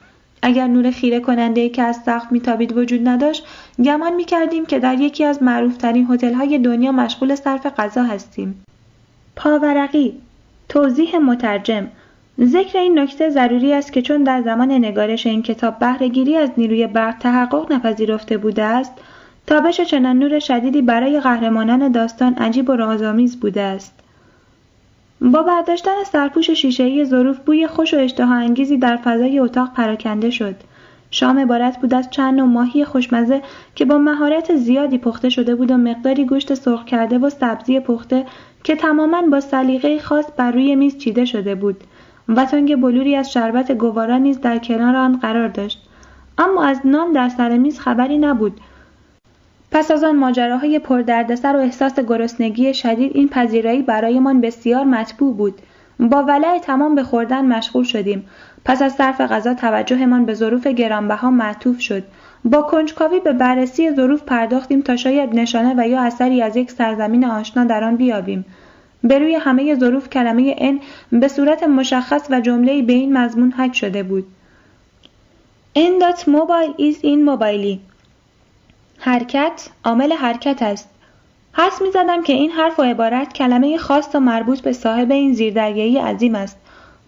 اگر 0.47 0.67
نور 0.67 0.91
خیره 0.91 1.21
کننده 1.21 1.69
که 1.69 1.83
از 1.83 1.97
سقف 1.97 2.33
میتابید 2.33 2.77
وجود 2.77 3.09
نداشت 3.09 3.47
گمان 3.85 4.15
می‌کردیم 4.15 4.67
که 4.67 4.79
در 4.79 5.01
یکی 5.01 5.25
از 5.25 5.43
معروفترین 5.43 6.07
هتل‌های 6.11 6.59
دنیا 6.59 6.93
مشغول 6.93 7.35
صرف 7.35 7.67
غذا 7.67 8.03
هستیم. 8.03 8.65
پاورقی 9.37 10.13
توضیح 10.69 11.19
مترجم. 11.19 11.87
ذکر 12.41 12.79
این 12.79 12.99
نکته 12.99 13.31
ضروری 13.31 13.73
است 13.73 13.93
که 13.93 14.03
چون 14.03 14.25
در 14.25 14.43
زمان 14.43 14.73
نگارش 14.73 15.27
این 15.27 15.43
کتاب 15.43 15.79
بهرهگیری 15.79 16.37
از 16.37 16.51
نیروی 16.57 16.87
برق 16.87 17.19
تحقق 17.19 17.73
نپذیرفته 17.73 18.39
بوده 18.39 18.63
است 18.63 18.93
تابش 19.47 19.81
چنان 19.81 20.19
نور 20.19 20.39
شدیدی 20.39 20.83
برای 20.83 21.21
قهرمانان 21.21 21.93
داستان 21.93 22.35
عجیب 22.35 22.71
و 22.71 22.73
رازآمیز 22.73 23.41
بوده 23.41 23.61
است. 23.61 23.94
با 25.21 25.43
برداشتن 25.43 26.05
سرپوش 26.07 26.51
شیشهای 26.51 27.05
ظروف 27.05 27.39
بوی 27.39 27.67
خوش 27.67 27.95
و 27.95 27.97
اشتها 27.97 28.35
انگیزی 28.35 28.77
در 28.77 28.97
فضای 28.97 29.39
اتاق 29.39 29.73
پراکنده 29.73 30.31
شد. 30.31 30.55
شام 31.11 31.39
عبارت 31.39 31.81
بود 31.81 31.95
از 31.95 32.11
چند 32.11 32.35
نوع 32.35 32.49
ماهی 32.49 32.85
خوشمزه 32.85 33.43
که 33.75 33.85
با 33.85 33.99
مهارت 33.99 34.57
زیادی 34.57 34.99
پخته 34.99 35.29
شده 35.29 35.55
بود 35.55 35.71
و 35.71 35.77
مقداری 35.77 36.25
گوشت 36.25 36.55
سرخ 36.55 36.85
کرده 36.85 37.19
و 37.19 37.31
سبزی 37.31 37.81
پخته 37.81 38.27
که 38.65 38.77
تماما 38.77 39.23
با 39.23 39.41
سلیقه 39.41 39.99
خاص 39.99 40.25
بر 40.37 40.51
روی 40.51 40.77
میز 40.77 40.99
چیده 40.99 41.25
شده 41.25 41.55
بود 41.55 41.77
و 42.29 42.45
تنگ 42.45 42.77
بلوری 42.77 43.17
از 43.17 43.33
شربت 43.33 43.73
گوارا 43.73 44.19
نیز 44.19 44.41
در 44.41 44.59
کنار 44.59 44.97
آن 44.97 45.17
قرار 45.17 45.49
داشت. 45.49 45.89
اما 46.39 46.65
از 46.65 46.81
نان 46.85 47.13
در 47.13 47.29
سر 47.29 47.57
میز 47.57 47.79
خبری 47.81 48.19
نبود 48.19 48.61
پس 49.75 49.91
از 49.91 50.05
آن 50.05 50.17
ماجراهای 50.17 50.79
پردردسر 50.79 51.57
و 51.57 51.61
احساس 51.61 52.01
گرسنگی 52.01 52.75
شدید 52.75 53.13
این 53.15 53.29
پذیرایی 53.29 53.83
برایمان 53.83 54.41
بسیار 54.41 54.85
مطبوع 54.85 55.37
بود. 55.37 55.55
با 56.01 56.23
ولع 56.23 56.59
تمام 56.59 56.95
به 56.95 57.03
خوردن 57.03 57.45
مشغول 57.45 57.85
شدیم. 57.85 58.27
پس 58.65 58.83
از 58.83 58.93
صرف 58.93 59.21
غذا 59.21 59.55
توجهمان 59.55 60.25
به 60.25 60.35
ظروف 60.35 60.67
گرانبها 60.67 61.31
معطوف 61.31 61.81
شد. 61.81 62.03
با 62.45 62.63
کنجکاوی 62.63 63.21
به 63.21 63.33
بررسی 63.33 63.91
ظروف 63.91 64.23
پرداختیم 64.23 64.81
تا 64.81 64.97
شاید 64.97 65.35
نشانه 65.35 65.75
و 65.77 65.89
یا 65.89 66.01
اثری 66.01 66.43
از 66.43 66.57
یک 66.57 66.71
سرزمین 66.71 67.25
آشنا 67.25 67.65
در 67.65 67.85
آن 67.85 67.97
بیابیم. 67.97 68.45
به 69.05 69.19
روی 69.19 69.35
همه 69.35 69.75
ظروف 69.75 70.11
کلمه 70.11 70.55
ان 70.59 70.81
به 71.13 71.29
صورت 71.29 71.63
مشخص 71.63 72.27
و 72.31 72.41
جمله‌ای 72.41 72.83
به 72.83 72.93
این 72.93 73.19
مضمون 73.19 73.53
حک 73.53 73.75
شده 73.75 74.03
بود. 74.03 74.27
ان 75.77 75.93
dot 76.01 76.19
mobile 76.19 76.93
is 76.93 76.97
in 77.03 77.29
mobile. 77.31 77.94
حرکت 79.07 79.69
عامل 79.85 80.13
حرکت 80.13 80.63
است. 80.63 80.89
حس 81.53 81.83
می 81.83 81.91
زدم 81.91 82.23
که 82.23 82.33
این 82.33 82.51
حرف 82.51 82.79
و 82.79 82.83
عبارت 82.83 83.33
کلمه 83.33 83.79
خاص 83.79 84.15
و 84.15 84.21
مربوط 84.21 84.61
به 84.61 84.73
صاحب 84.73 85.13
این 85.13 85.33
زیردریایی 85.33 85.99
عظیم 85.99 86.35
است. 86.35 86.57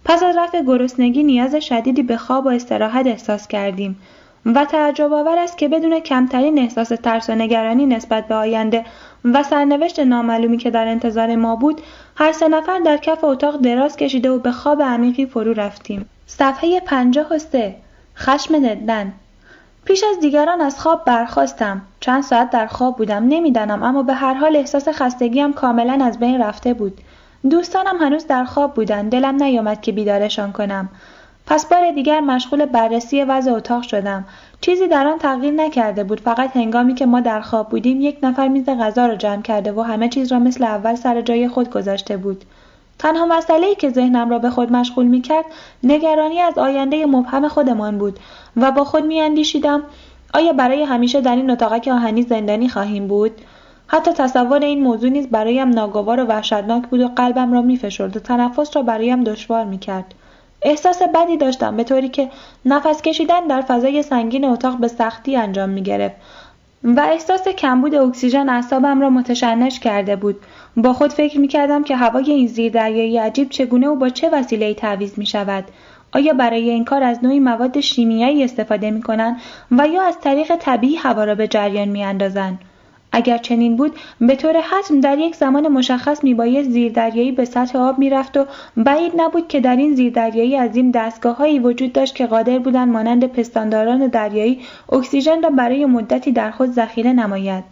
پس 0.04 0.22
از 0.22 0.36
رفع 0.36 0.62
گرسنگی 0.62 1.22
نیاز 1.22 1.54
شدیدی 1.54 2.02
به 2.02 2.16
خواب 2.16 2.46
و 2.46 2.48
استراحت 2.48 3.06
احساس 3.06 3.48
کردیم 3.48 3.96
و 4.46 4.64
تعجب 4.64 5.12
آور 5.12 5.38
است 5.38 5.58
که 5.58 5.68
بدون 5.68 6.00
کمترین 6.00 6.58
احساس 6.58 6.88
ترس 6.88 7.30
و 7.30 7.34
نگرانی 7.34 7.86
نسبت 7.86 8.28
به 8.28 8.34
آینده 8.34 8.84
و 9.24 9.42
سرنوشت 9.42 10.00
نامعلومی 10.00 10.58
که 10.58 10.70
در 10.70 10.88
انتظار 10.88 11.36
ما 11.36 11.56
بود 11.56 11.80
هر 12.16 12.32
سه 12.32 12.48
نفر 12.48 12.78
در 12.78 12.96
کف 12.96 13.24
اتاق 13.24 13.60
دراز 13.60 13.96
کشیده 13.96 14.30
و 14.30 14.38
به 14.38 14.52
خواب 14.52 14.82
عمیقی 14.82 15.26
فرو 15.26 15.52
رفتیم. 15.52 16.08
صفحه 16.26 16.80
پنجاه 16.80 17.26
و 17.34 17.38
سه. 17.38 17.74
خشم 18.16 18.56
ندن 18.56 19.12
پیش 19.86 20.04
از 20.04 20.20
دیگران 20.20 20.60
از 20.60 20.80
خواب 20.80 21.04
برخواستم 21.04 21.82
چند 22.00 22.22
ساعت 22.22 22.50
در 22.50 22.66
خواب 22.66 22.96
بودم. 22.96 23.24
نمی‌دانم 23.28 23.82
اما 23.82 24.02
به 24.02 24.14
هر 24.14 24.34
حال 24.34 24.56
احساس 24.56 24.88
خستگیم 24.88 25.52
کاملا 25.52 26.04
از 26.04 26.18
بین 26.18 26.42
رفته 26.42 26.74
بود. 26.74 27.00
دوستانم 27.50 27.96
هنوز 28.00 28.26
در 28.26 28.44
خواب 28.44 28.74
بودند. 28.74 29.12
دلم 29.12 29.42
نیامد 29.42 29.80
که 29.80 29.92
بیدارشان 29.92 30.52
کنم. 30.52 30.88
پس 31.46 31.66
بار 31.66 31.90
دیگر 31.90 32.20
مشغول 32.20 32.64
بررسی 32.64 33.22
وضع 33.22 33.52
اتاق 33.52 33.82
شدم. 33.82 34.24
چیزی 34.60 34.88
در 34.88 35.06
آن 35.06 35.18
تغییر 35.18 35.54
نکرده 35.54 36.04
بود. 36.04 36.20
فقط 36.20 36.56
هنگامی 36.56 36.94
که 36.94 37.06
ما 37.06 37.20
در 37.20 37.40
خواب 37.40 37.68
بودیم 37.68 38.00
یک 38.00 38.18
نفر 38.22 38.48
میز 38.48 38.66
غذا 38.68 39.06
را 39.06 39.14
جمع 39.14 39.42
کرده 39.42 39.72
و 39.72 39.80
همه 39.80 40.08
چیز 40.08 40.32
را 40.32 40.38
مثل 40.38 40.64
اول 40.64 40.94
سر 40.94 41.20
جای 41.20 41.48
خود 41.48 41.70
گذاشته 41.70 42.16
بود. 42.16 42.44
تنها 42.98 43.26
مسئله 43.26 43.74
که 43.74 43.90
ذهنم 43.90 44.30
را 44.30 44.38
به 44.38 44.50
خود 44.50 44.72
مشغول 44.72 45.06
می 45.06 45.20
کرد 45.20 45.44
نگرانی 45.82 46.40
از 46.40 46.58
آینده 46.58 47.06
مبهم 47.06 47.48
خودمان 47.48 47.98
بود 47.98 48.18
و 48.56 48.72
با 48.72 48.84
خود 48.84 49.04
می 49.04 49.20
اندیشیدم 49.20 49.82
آیا 50.34 50.52
برای 50.52 50.82
همیشه 50.82 51.20
در 51.20 51.36
این 51.36 51.50
اتاقک 51.50 51.88
آهنی 51.88 52.22
زندانی 52.22 52.68
خواهیم 52.68 53.06
بود؟ 53.06 53.32
حتی 53.86 54.12
تصور 54.12 54.64
این 54.64 54.82
موضوع 54.82 55.10
نیز 55.10 55.28
برایم 55.28 55.68
ناگوار 55.68 56.20
و 56.20 56.26
وحشتناک 56.26 56.86
بود 56.86 57.00
و 57.00 57.08
قلبم 57.08 57.52
را 57.52 57.62
میفشرد 57.62 58.16
و 58.16 58.20
تنفس 58.20 58.76
را 58.76 58.82
برایم 58.82 59.24
دشوار 59.24 59.64
می‌کرد. 59.64 60.14
احساس 60.62 61.02
بدی 61.14 61.36
داشتم 61.36 61.76
به 61.76 61.84
طوری 61.84 62.08
که 62.08 62.30
نفس 62.64 63.02
کشیدن 63.02 63.46
در 63.46 63.60
فضای 63.60 64.02
سنگین 64.02 64.44
اتاق 64.44 64.78
به 64.78 64.88
سختی 64.88 65.36
انجام 65.36 65.68
می 65.68 65.82
گرفت 65.82 66.16
و 66.86 67.00
احساس 67.00 67.48
کمبود 67.48 67.94
اکسیژن 67.94 68.48
اعصابم 68.48 69.00
را 69.00 69.10
متشنج 69.10 69.80
کرده 69.80 70.16
بود 70.16 70.36
با 70.76 70.92
خود 70.92 71.12
فکر 71.12 71.40
می 71.40 71.48
کردم 71.48 71.84
که 71.84 71.96
هوای 71.96 72.30
این 72.30 72.46
زیر 72.46 72.72
دریایی 72.72 73.18
عجیب 73.18 73.48
چگونه 73.48 73.88
و 73.88 73.96
با 73.96 74.08
چه 74.08 74.30
وسیله 74.30 74.74
تعویض 74.74 75.18
می 75.18 75.26
شود 75.26 75.64
آیا 76.12 76.32
برای 76.32 76.70
این 76.70 76.84
کار 76.84 77.02
از 77.02 77.24
نوعی 77.24 77.40
مواد 77.40 77.80
شیمیایی 77.80 78.44
استفاده 78.44 78.90
می 78.90 79.02
کنند 79.02 79.36
و 79.70 79.88
یا 79.88 80.02
از 80.02 80.20
طریق 80.20 80.56
طبیعی 80.56 80.96
هوا 80.96 81.24
را 81.24 81.34
به 81.34 81.48
جریان 81.48 81.88
می 81.88 82.04
اندازن؟ 82.04 82.58
اگر 83.16 83.38
چنین 83.38 83.76
بود 83.76 83.96
به 84.20 84.36
طور 84.36 84.60
حتم 84.60 85.00
در 85.00 85.18
یک 85.18 85.36
زمان 85.36 85.68
مشخص 85.68 86.24
میبایست 86.24 86.70
زیردریایی 86.70 87.32
به 87.32 87.44
سطح 87.44 87.78
آب 87.78 87.98
می‌رفت 87.98 88.36
و 88.36 88.46
بعید 88.76 89.12
نبود 89.16 89.48
که 89.48 89.60
در 89.60 89.76
این 89.76 89.94
زیردریایی 89.94 90.56
عظیم 90.56 90.90
دستگاههایی 90.90 91.58
وجود 91.58 91.92
داشت 91.92 92.14
که 92.14 92.26
قادر 92.26 92.58
بودند 92.58 92.92
مانند 92.92 93.26
پستانداران 93.26 94.06
دریایی 94.06 94.60
اکسیژن 94.92 95.42
را 95.42 95.50
برای 95.50 95.84
مدتی 95.84 96.32
در 96.32 96.50
خود 96.50 96.70
ذخیره 96.70 97.12
نماید. 97.12 97.64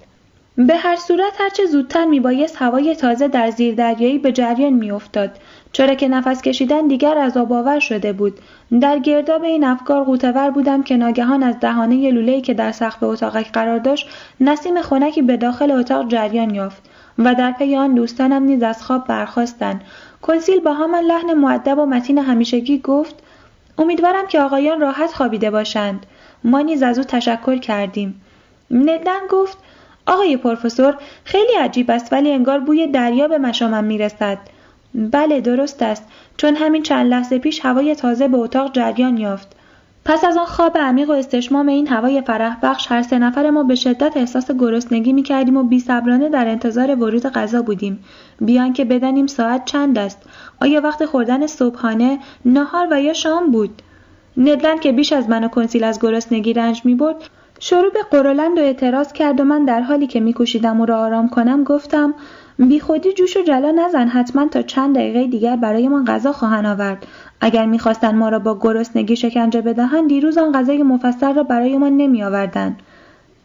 به 0.57 0.76
هر 0.76 0.97
صورت 0.97 1.32
هرچه 1.38 1.66
زودتر 1.66 2.05
میبایست 2.05 2.57
هوای 2.57 2.95
تازه 2.95 3.28
در 3.28 3.51
زیردریایی 3.51 4.18
به 4.18 4.32
جریان 4.32 4.72
میافتاد. 4.72 5.30
چرا 5.75 5.95
که 5.95 6.09
نفس 6.09 6.43
کشیدن 6.43 6.87
دیگر 6.87 7.18
از 7.18 7.37
آور 7.37 7.79
شده 7.79 8.12
بود. 8.12 8.41
در 8.81 8.99
گرداب 8.99 9.43
این 9.43 9.64
افکار 9.64 10.05
قوتور 10.05 10.51
بودم 10.51 10.83
که 10.83 10.97
ناگهان 10.97 11.43
از 11.43 11.61
دهانه 11.61 12.11
لوله‌ای 12.11 12.41
که 12.41 12.55
در 12.55 12.72
سقف 12.72 13.03
اتاقک 13.03 13.53
قرار 13.53 13.79
داشت 13.79 14.09
نسیم 14.41 14.83
خنکی 14.83 15.22
به 15.22 15.37
داخل 15.37 15.70
اتاق 15.70 16.09
جریان 16.09 16.55
یافت 16.55 16.83
و 17.18 17.35
در 17.35 17.53
پی 17.53 17.77
آن 17.77 17.95
دوستانم 17.95 18.43
نیز 18.43 18.62
از 18.62 18.83
خواب 18.83 19.07
برخواستند 19.07 19.81
کنسیل 20.22 20.61
با 20.61 20.72
همان 20.72 21.05
لحن 21.05 21.35
معدب 21.35 21.79
و 21.79 21.87
متین 21.87 22.18
همیشگی 22.18 22.79
گفت 22.79 23.14
امیدوارم 23.79 24.27
که 24.27 24.41
آقایان 24.41 24.81
راحت 24.81 25.12
خوابیده 25.12 25.51
باشند. 25.51 26.07
ما 26.45 26.61
نیز 26.61 26.83
از 26.83 26.99
او 26.99 27.05
تشکر 27.05 27.57
کردیم. 27.57 28.20
ندن 28.70 29.27
گفت 29.31 29.59
آقای 30.07 30.37
پروفسور 30.37 30.97
خیلی 31.25 31.55
عجیب 31.61 31.91
است 31.91 32.12
ولی 32.12 32.31
انگار 32.31 32.61
بوی 32.61 32.87
دریا 32.87 33.29
به 33.29 33.39
مشامم 33.39 33.85
می‌رسد. 33.85 34.39
بله 34.95 35.40
درست 35.40 35.82
است. 35.82 36.05
چون 36.36 36.57
همین 36.57 36.82
چند 36.82 37.07
لحظه 37.07 37.38
پیش 37.38 37.61
هوای 37.64 37.95
تازه 37.95 38.28
به 38.28 38.36
اتاق 38.36 38.72
جریان 38.72 39.16
یافت. 39.16 39.57
پس 40.05 40.24
از 40.24 40.36
آن 40.36 40.45
خواب 40.45 40.78
عمیق 40.78 41.11
و 41.11 41.12
استشمام 41.12 41.68
این 41.68 41.88
هوای 41.88 42.22
فرح 42.22 42.57
بخش 42.62 42.92
هر 42.92 43.03
سه 43.03 43.18
نفر 43.18 43.51
ما 43.51 43.62
به 43.62 43.74
شدت 43.74 44.16
احساس 44.16 44.51
گرسنگی 44.51 45.12
می 45.12 45.22
کردیم 45.22 45.57
و 45.57 45.62
بیصبرانه 45.62 46.28
در 46.28 46.49
انتظار 46.49 46.95
ورود 46.95 47.26
غذا 47.26 47.62
بودیم. 47.62 48.05
بیان 48.40 48.72
که 48.72 48.84
بدانیم 48.84 49.26
ساعت 49.26 49.64
چند 49.64 49.99
است. 49.99 50.22
آیا 50.61 50.80
وقت 50.80 51.05
خوردن 51.05 51.47
صبحانه 51.47 52.18
نهار 52.45 52.88
و 52.90 53.01
یا 53.01 53.12
شام 53.12 53.51
بود؟ 53.51 53.82
ندلند 54.36 54.80
که 54.80 54.92
بیش 54.92 55.12
از 55.12 55.28
من 55.28 55.45
و 55.45 55.49
کنسیل 55.49 55.84
از 55.84 56.01
گرسنگی 56.01 56.53
رنج 56.53 56.84
می 56.84 56.95
برد. 56.95 57.16
شروع 57.61 57.92
به 57.92 58.03
قرولند 58.11 58.59
و 58.59 58.61
اعتراض 58.61 59.12
کرد 59.12 59.40
و 59.40 59.45
من 59.45 59.64
در 59.64 59.80
حالی 59.80 60.07
که 60.07 60.20
میکوشیدم 60.20 60.80
او 60.80 60.86
را 60.86 61.01
آرام 61.01 61.28
کنم 61.28 61.64
گفتم 61.64 62.14
بیخودی 62.59 63.12
جوش 63.12 63.36
و 63.36 63.42
جلا 63.42 63.70
نزن. 63.70 64.09
حتما 64.09 64.48
تا 64.48 64.62
چند 64.62 64.94
دقیقه 64.94 65.26
دیگر 65.26 65.57
برایمان 65.57 66.05
غذا 66.05 66.32
خواهند 66.32 66.66
آورد. 66.66 67.07
اگر 67.40 67.66
می‌خواستند 67.66 68.14
ما 68.14 68.28
را 68.28 68.38
با 68.38 68.59
گرسنگی 68.61 69.16
شکنجه 69.16 69.61
بدهند 69.61 70.09
دیروز 70.09 70.38
آن 70.38 70.52
غذای 70.52 70.82
مفصل 70.82 71.34
را 71.34 71.42
برایمان 71.42 71.96
نمیآوردند. 71.96 72.76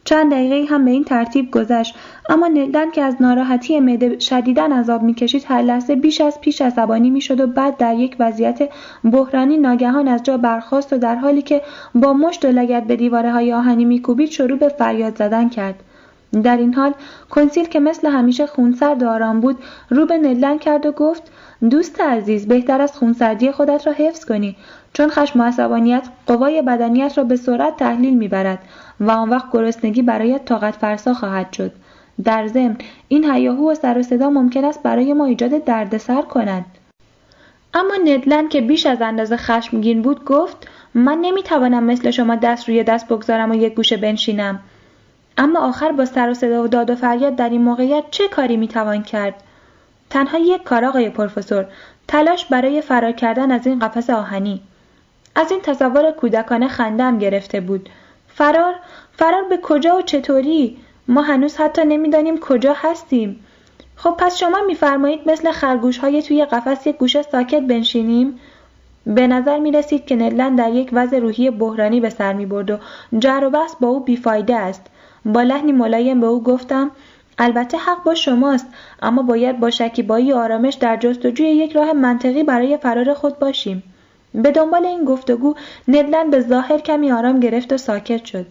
چند 0.03 0.32
دقیقه 0.32 0.74
هم 0.74 0.86
به 0.86 0.91
این 0.91 1.03
ترتیب 1.03 1.51
گذشت. 1.51 1.95
اما 2.30 2.47
نلدن 2.47 2.91
که 2.91 3.01
از 3.01 3.16
ناراحتی 3.20 3.80
معده 3.80 4.20
شدیدا 4.20 4.64
عذاب 4.64 5.03
می‌کشید 5.03 5.45
هر 5.47 5.62
لحظه 5.62 5.95
بیش 5.95 6.22
از 6.22 6.41
پیش 6.41 6.62
عصبانی 6.62 7.10
می‌شد 7.10 7.39
و 7.39 7.47
بعد 7.47 7.78
در 7.78 7.95
یک 7.95 8.16
وضعیت 8.20 8.70
بحرانی 9.12 9.57
ناگهان 9.57 10.07
از 10.07 10.24
جا 10.24 10.38
برخاست 10.38 10.93
و 10.93 10.97
در 10.97 11.16
حالی 11.16 11.41
که 11.41 11.62
با 11.95 12.14
مشت 12.14 12.45
و 12.45 12.47
لگت 12.47 12.84
به 12.84 12.95
دیواره 12.95 13.32
های 13.32 13.53
آهنی 13.53 13.86
میکوبید 13.86 14.30
شروع 14.30 14.57
به 14.57 14.70
فریاد 14.70 15.18
زدن 15.18 15.49
کرد. 15.49 15.84
در 16.44 16.58
این 16.58 16.74
حال 16.74 16.94
کنسیل 17.30 17.66
که 17.66 17.80
مثل 17.80 18.08
همیشه 18.08 18.48
خونسرد 18.48 19.04
آرام 19.04 19.40
بود 19.40 19.58
رو 19.90 20.06
به 20.06 20.18
نلدن 20.18 20.58
کرد 20.58 20.86
و 20.86 20.92
گفت 20.92 21.32
دوست 21.70 22.02
عزیز 22.02 22.48
بهتر 22.48 22.82
از 22.82 22.98
خونسردی 22.98 23.52
خودت 23.52 23.88
را 23.88 23.94
حفظ 23.94 24.26
کنی 24.26 24.56
چون 24.94 25.10
خشم 25.10 25.40
و 25.40 25.44
عصبانیت 25.44 26.08
قوای 26.28 26.62
بدنیت 26.62 27.18
را 27.18 27.24
به 27.24 27.36
سرعت 27.36 27.78
تحلیل 27.78 28.18
می‌برد 28.18 28.60
و 29.00 29.12
آن 29.12 29.30
وقت 29.30 29.52
گرسنگی 29.52 30.02
برایت 30.02 30.46
طاقت 30.46 30.76
فرسا 30.76 31.14
خواهد 31.14 31.54
شد. 31.54 31.72
در 32.24 32.48
ضمن 32.48 32.78
این 33.08 33.32
هیاهو 33.32 33.72
و 33.72 33.76
سر 33.76 33.98
و 33.98 34.04
صدا 34.04 34.30
ممکن 34.30 34.66
است 34.66 34.84
برای 34.84 35.14
ما 35.14 35.26
ایجاد 35.26 35.64
دردسر 35.66 36.22
کند. 36.22 36.66
اما 37.74 37.94
ندلند 38.06 38.50
که 38.50 38.62
بیش 38.62 38.86
از 38.86 39.02
اندازه 39.02 39.38
خشمگین 39.38 40.02
بود 40.02 40.26
گفت 40.26 40.68
من 40.94 41.18
نمی‌توانم 41.22 41.84
مثل 41.84 42.12
شما 42.12 42.36
دست 42.36 42.70
روی 42.70 42.84
دست 42.84 43.08
بگذارم 43.08 43.52
و 43.52 43.56
یک 43.56 43.76
گوشه 43.76 43.98
بنشینم. 43.98 44.60
اما 45.40 45.60
آخر 45.60 45.92
با 45.92 46.06
سر 46.06 46.30
و 46.30 46.34
صدا 46.34 46.64
و 46.64 46.68
داد 46.68 46.90
و 46.90 46.96
فریاد 46.96 47.36
در 47.36 47.50
این 47.50 47.62
موقعیت 47.62 48.04
چه 48.12 48.28
کاری 48.28 48.58
می‌توان 48.58 49.04
کرد؟ 49.04 49.34
تنها 50.10 50.38
یک 50.38 50.64
کار 50.64 50.86
آقای 50.86 51.10
پروفسور 51.10 51.66
تلاش 52.08 52.46
برای 52.46 52.82
فرار 52.82 53.12
کردن 53.12 53.52
از 53.52 53.68
این 53.68 53.80
قفس 53.80 54.10
آهنی. 54.10 54.62
از 55.36 55.52
این 55.52 55.62
تصور 55.62 56.12
کودکانه 56.12 56.68
خندم 56.68 57.18
گرفته 57.18 57.62
بود. 57.62 57.90
فرار؟ 58.28 58.76
فرار 59.12 59.44
به 59.44 59.58
کجا 59.58 59.98
و 59.98 60.02
چطوری؟ 60.02 60.78
ما 61.08 61.22
هنوز 61.22 61.58
حتی 61.58 61.86
نمی‌دانیم 61.86 62.40
کجا 62.40 62.74
هستیم. 62.78 63.46
خب 63.96 64.16
پس 64.18 64.38
شما 64.38 64.62
میفرمایید 64.68 65.32
مثل 65.32 65.52
خرگوش 65.52 65.98
های 65.98 66.24
توی 66.24 66.46
قفس 66.46 66.88
یک 66.88 66.98
گوشه 66.98 67.22
ساکت 67.22 67.62
بنشینیم؟ 67.62 68.40
به 69.06 69.28
نظر 69.28 69.60
می 69.60 69.72
رسید 69.72 70.06
که 70.06 70.16
ندلن 70.16 70.56
در 70.56 70.72
یک 70.72 70.90
وضع 70.94 71.20
روحی 71.20 71.50
بحرانی 71.50 72.00
به 72.00 72.10
سر 72.10 72.34
می 72.34 72.46
برد 72.46 72.72
و 72.72 72.78
جر 73.20 73.44
و 73.44 73.50
بحث 73.50 73.76
با 73.76 73.88
او 73.88 74.00
بیفایده 74.00 74.56
است. 74.56 74.90
با 75.34 75.42
لحنی 75.42 75.72
ملایم 75.72 76.22
به 76.22 76.28
او 76.28 76.44
گفتم 76.44 76.92
البته 77.38 77.78
حق 77.78 78.04
با 78.04 78.16
شماست 78.16 78.68
اما 79.02 79.22
باید 79.22 79.60
با 79.60 79.70
شکیبایی 79.70 80.34
آرامش 80.34 80.74
در 80.74 80.98
جستجوی 80.98 81.48
یک 81.48 81.72
راه 81.72 81.94
منطقی 81.94 82.44
برای 82.44 82.78
فرار 82.78 83.14
خود 83.14 83.40
باشیم. 83.40 83.84
به 84.34 84.52
دنبال 84.52 84.86
این 84.86 85.06
گفتگو 85.06 85.56
ندلن 85.88 86.30
به 86.30 86.42
ظاهر 86.42 86.78
کمی 86.78 87.12
آرام 87.12 87.40
گرفت 87.40 87.74
و 87.74 87.78
ساکت 87.78 88.26
شد 88.26 88.46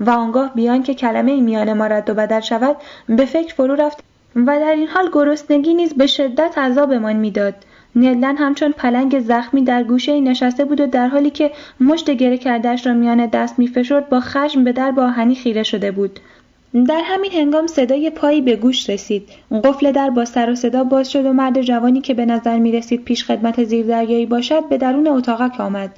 و 0.00 0.10
آنگاه 0.10 0.54
بیان 0.54 0.82
که 0.82 0.94
کلمه 0.94 1.40
میان 1.40 1.72
ما 1.72 1.86
رد 1.86 2.10
و 2.10 2.14
بدل 2.14 2.40
شود 2.40 2.76
به 3.08 3.24
فکر 3.24 3.54
فرو 3.54 3.74
رفت 3.74 3.98
و 4.36 4.58
در 4.58 4.72
این 4.72 4.88
حال 4.88 5.10
گرسنگی 5.12 5.74
نیز 5.74 5.94
به 5.94 6.06
شدت 6.06 6.58
عذابمان 6.58 7.16
می‌داد. 7.16 7.54
ندلن 7.96 8.36
همچون 8.36 8.72
پلنگ 8.72 9.20
زخمی 9.20 9.62
در 9.62 9.84
گوشه 9.84 10.20
نشسته 10.20 10.64
بود 10.64 10.80
و 10.80 10.86
در 10.86 11.08
حالی 11.08 11.30
که 11.30 11.50
مشت 11.80 12.10
گره 12.10 12.38
کردش 12.38 12.86
را 12.86 12.92
میان 12.92 13.26
دست 13.26 13.58
میفشرد 13.58 14.08
با 14.08 14.20
خشم 14.20 14.64
به 14.64 14.72
در 14.72 14.90
باهنی 14.90 15.34
خیره 15.34 15.62
شده 15.62 15.90
بود. 15.90 16.20
در 16.88 17.02
همین 17.04 17.32
هنگام 17.32 17.66
صدای 17.66 18.10
پایی 18.10 18.40
به 18.40 18.56
گوش 18.56 18.90
رسید. 18.90 19.28
قفل 19.64 19.92
در 19.92 20.10
با 20.10 20.24
سر 20.24 20.50
و 20.50 20.54
صدا 20.54 20.84
باز 20.84 21.10
شد 21.10 21.26
و 21.26 21.32
مرد 21.32 21.62
جوانی 21.62 22.00
که 22.00 22.14
به 22.14 22.26
نظر 22.26 22.58
می 22.58 22.72
رسید 22.72 23.04
پیش 23.04 23.24
خدمت 23.24 23.64
زیردریایی 23.64 24.26
باشد 24.26 24.68
به 24.68 24.78
درون 24.78 25.08
اتاقک 25.08 25.60
آمد. 25.60 25.90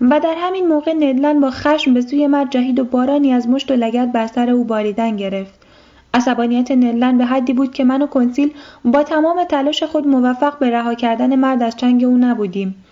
و 0.00 0.20
در 0.20 0.34
همین 0.38 0.66
موقع 0.66 0.92
ندلن 0.92 1.40
با 1.40 1.50
خشم 1.50 1.94
به 1.94 2.00
سوی 2.00 2.26
مرد 2.26 2.50
جهید 2.50 2.78
و 2.78 2.84
بارانی 2.84 3.32
از 3.32 3.48
مشت 3.48 3.70
و 3.70 3.74
لگت 3.74 4.12
بر 4.12 4.26
سر 4.26 4.50
او 4.50 4.64
باریدن 4.64 5.16
گرفت. 5.16 5.57
عصبانیت 6.14 6.70
نلن 6.70 7.18
به 7.18 7.24
حدی 7.24 7.52
بود 7.52 7.74
که 7.74 7.84
من 7.84 8.02
و 8.02 8.06
کنسیل 8.06 8.54
با 8.84 9.02
تمام 9.02 9.44
تلاش 9.44 9.82
خود 9.82 10.06
موفق 10.06 10.58
به 10.58 10.70
رها 10.70 10.94
کردن 10.94 11.36
مرد 11.36 11.62
از 11.62 11.76
چنگ 11.76 12.04
او 12.04 12.16
نبودیم. 12.16 12.84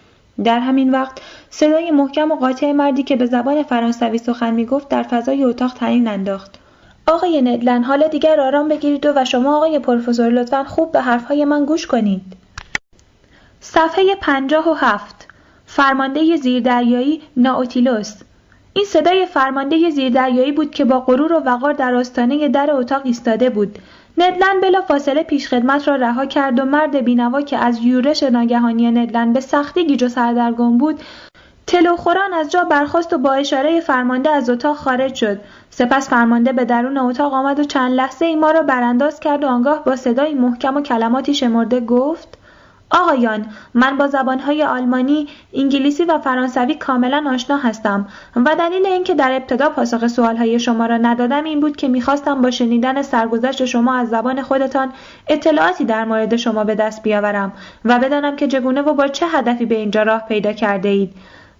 در 0.45 0.61
همین 0.61 0.91
وقت 0.91 1.21
صدای 1.51 1.91
محکم 1.91 2.33
و 2.33 2.37
قاطع 2.37 2.73
مردی 2.73 3.03
که 3.03 3.17
به 3.17 3.27
زبان 3.27 3.63
فرانسوی 3.63 4.19
سخن 4.19 4.55
می‌گفت 4.55 4.89
در 4.89 5.03
فضای 5.03 5.45
اتاق 5.45 5.75
تعیین 5.75 6.09
انداخت. 6.09 6.59
آقای 7.07 7.43
ندلن 7.43 7.85
حالا 7.85 8.09
دیگر 8.09 8.41
آرام 8.41 8.69
بگیرید 8.69 9.07
و, 9.07 9.25
شما 9.25 9.57
آقای 9.57 9.79
پروفسور 9.79 10.29
لطفا 10.29 10.65
خوب 10.65 10.93
به 10.93 11.01
حرفهای 11.01 11.45
من 11.45 11.65
گوش 11.65 11.87
کنید. 11.87 12.23
صفحه 13.61 14.15
پنجاه 14.21 14.69
و 14.71 14.75
هفت. 14.75 15.29
فرمانده 15.67 16.37
زیردریایی 16.37 17.23
ناوتیلوس. 17.37 18.15
این 18.77 18.85
صدای 18.85 19.27
فرمانده 19.27 19.91
زیردریایی 19.91 20.53
بود 20.53 20.71
که 20.71 20.85
با 20.85 21.01
غرور 21.01 21.33
و 21.33 21.37
وقار 21.37 21.73
در 21.73 21.95
آستانه 21.95 22.49
در 22.49 22.71
اتاق 22.73 23.03
ایستاده 23.05 23.51
بود. 23.51 23.79
ندلن 24.19 24.61
بلا 24.63 24.81
فاصله 24.81 25.23
پیشخدمت 25.23 25.89
را 25.89 25.97
رها 25.97 26.27
کرد 26.27 26.61
و 26.61 26.65
مرد 26.65 26.97
بینوا 26.97 27.41
که 27.41 27.57
از 27.57 27.79
یورش 27.83 28.23
ناگهانی 28.23 28.91
ندلن 28.91 29.33
به 29.33 29.41
سختی 29.41 29.87
گیج 29.87 30.03
و 30.03 30.09
سردرگم 30.09 30.79
بود 30.79 31.01
تلوخوران 31.67 32.33
از 32.35 32.51
جا 32.51 32.65
برخاست 32.65 33.13
و 33.13 33.19
با 33.19 33.33
اشاره 33.33 33.81
فرمانده 33.81 34.31
از 34.31 34.51
اتاق 34.51 34.77
خارج 34.77 35.15
شد. 35.15 35.41
سپس 35.71 36.09
فرمانده 36.09 36.53
به 36.53 36.65
درون 36.65 36.99
اتاق 36.99 37.33
آمد 37.33 37.61
و 37.61 37.65
چند 37.65 37.93
لحظه 37.93 38.25
ای 38.25 38.37
ما 38.37 38.51
را 38.51 38.63
برانداز 38.63 39.21
کرد 39.21 39.45
و 39.45 39.47
آنگاه 39.47 39.85
با 39.85 39.97
صدایی 39.97 40.35
محکم 40.35 40.77
و 40.77 40.81
کلماتی 40.81 41.35
شمرده 41.35 41.81
گفت 41.81 42.36
آقایان 42.97 43.47
من 43.75 43.97
با 43.97 44.07
زبانهای 44.07 44.63
آلمانی، 44.63 45.29
انگلیسی 45.55 46.05
و 46.05 46.19
فرانسوی 46.19 46.75
کاملا 46.75 47.31
آشنا 47.35 47.57
هستم 47.57 48.09
و 48.37 48.57
دلیل 48.59 48.87
اینکه 48.87 49.15
در 49.15 49.33
ابتدا 49.33 49.71
پاسخ 49.71 50.07
سوالهای 50.07 50.61
شما 50.61 50.87
را 50.87 50.97
ندادم 50.97 51.45
این 51.45 51.61
بود 51.61 51.77
که 51.77 51.89
می‌خواستم 51.89 52.43
با 52.43 52.51
شنیدن 52.51 53.03
سرگذشت 53.03 53.65
شما 53.65 53.95
از 53.95 54.09
زبان 54.09 54.43
خودتان 54.43 54.93
اطلاعاتی 55.29 55.85
در 55.85 56.05
مورد 56.05 56.37
شما 56.37 56.65
به 56.65 56.75
دست 56.75 57.03
بیاورم 57.03 57.53
و 57.85 57.99
بدانم 57.99 58.37
که 58.37 58.47
چگونه 58.49 58.83
و 58.83 58.95
با 58.95 59.09
چه 59.09 59.27
هدفی 59.27 59.67
به 59.67 59.75
اینجا 59.75 60.03
راه 60.03 60.25
پیدا 60.29 60.53
کرده 60.53 60.89
اید 60.89 61.13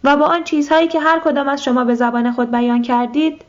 و 0.05 0.17
با 0.17 0.27
آن 0.27 0.45
چیزهایی 0.45 0.89
که 0.89 1.01
هر 1.01 1.21
کدام 1.25 1.49
از 1.49 1.65
شما 1.65 1.85
به 1.85 1.95
زبان 1.95 2.33
خود 2.33 2.51
بیان 2.51 2.83
کردید 2.83 3.43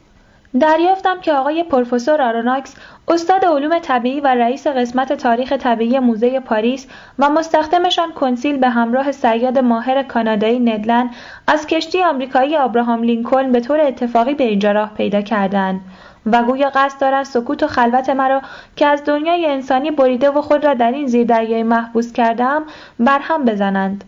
دریافتم 0.60 1.20
که 1.22 1.34
آقای 1.34 1.64
پروفسور 1.64 2.22
آروناکس 2.22 2.76
استاد 3.08 3.46
علوم 3.46 3.80
طبیعی 3.80 4.22
و 4.22 4.28
رئیس 4.28 4.68
قسمت 4.68 5.14
تاریخ 5.14 5.54
طبیعی 5.54 6.00
موزه 6.00 6.40
پاریس 6.40 6.88
و 7.20 7.30
مستخدمشان 7.30 8.12
کنسیل 8.12 8.58
به 8.58 8.70
همراه 8.70 9.12
صیاد 9.12 9.60
ماهر 9.60 10.04
کانادایی 10.04 10.60
ندلند 10.60 11.10
از 11.48 11.68
کشتی 11.68 12.04
آمریکایی 12.04 12.58
آبراهام 12.58 13.04
لینکلن 13.04 13.52
به 13.52 13.60
طور 13.60 13.82
اتفاقی 13.82 14.34
به 14.34 14.44
اینجا 14.44 14.72
راه 14.72 14.94
پیدا 14.94 15.22
کردند 15.22 15.82
و 16.26 16.44
گویا 16.44 16.72
قصد 16.76 17.02
دارند 17.02 17.26
سکوت 17.26 17.64
و 17.64 17.68
خلوت 17.68 18.10
مرا 18.10 18.42
که 18.76 18.86
از 18.86 19.04
دنیای 19.04 19.46
انسانی 19.46 19.92
بریده 19.92 20.30
و 20.30 20.42
خود 20.42 20.66
را 20.66 20.74
در 20.74 20.92
این 20.92 21.08
زیردریایی 21.08 21.64
محبوس 21.64 22.14
کردم 22.14 22.64
برهم 23.00 23.46
بزنند. 23.46 24.04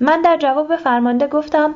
من 0.00 0.22
در 0.22 0.36
جواب 0.36 0.76
فرمانده 0.76 1.26
گفتم 1.26 1.74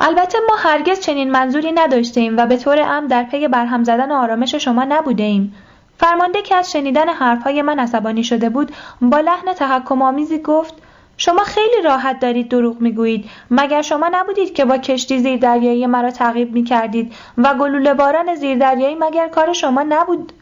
البته 0.00 0.38
ما 0.48 0.56
هرگز 0.56 1.00
چنین 1.00 1.30
منظوری 1.30 1.72
نداشته 1.72 2.20
ایم 2.20 2.36
و 2.36 2.46
به 2.46 2.56
طور 2.56 2.78
عمد 2.78 3.06
در 3.06 3.22
پی 3.22 3.48
برهم 3.48 3.84
زدن 3.84 4.12
آرامش 4.12 4.54
شما 4.54 4.84
نبوده 4.84 5.22
ایم. 5.22 5.54
فرمانده 5.98 6.42
که 6.42 6.54
از 6.54 6.72
شنیدن 6.72 7.08
حرفهای 7.08 7.62
من 7.62 7.78
عصبانی 7.78 8.24
شده 8.24 8.48
بود 8.48 8.72
با 9.02 9.20
لحن 9.20 9.52
تحکم 9.52 10.02
آمیزی 10.02 10.38
گفت 10.38 10.74
شما 11.16 11.44
خیلی 11.44 11.82
راحت 11.84 12.20
دارید 12.20 12.48
دروغ 12.48 12.80
می‌گویید 12.80 13.30
مگر 13.50 13.82
شما 13.82 14.08
نبودید 14.12 14.54
که 14.54 14.64
با 14.64 14.78
کشتی 14.78 15.18
زیردریایی 15.18 15.86
مرا 15.86 16.10
تعقیب 16.10 16.52
می‌کردید 16.52 17.12
و 17.38 17.54
گلوله 17.54 17.94
باران 17.94 18.34
زیردریایی 18.34 18.94
مگر 18.94 19.28
کار 19.28 19.52
شما 19.52 19.82
نبود 19.88 20.32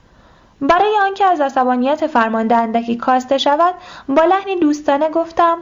برای 0.60 0.98
آنکه 1.02 1.24
از 1.24 1.40
عصبانیت 1.40 2.06
فرمانده 2.06 2.56
اندکی 2.56 2.96
کاسته 2.96 3.38
شود 3.38 3.74
با 4.08 4.24
لحنی 4.24 4.56
دوستانه 4.56 5.08
گفتم 5.08 5.58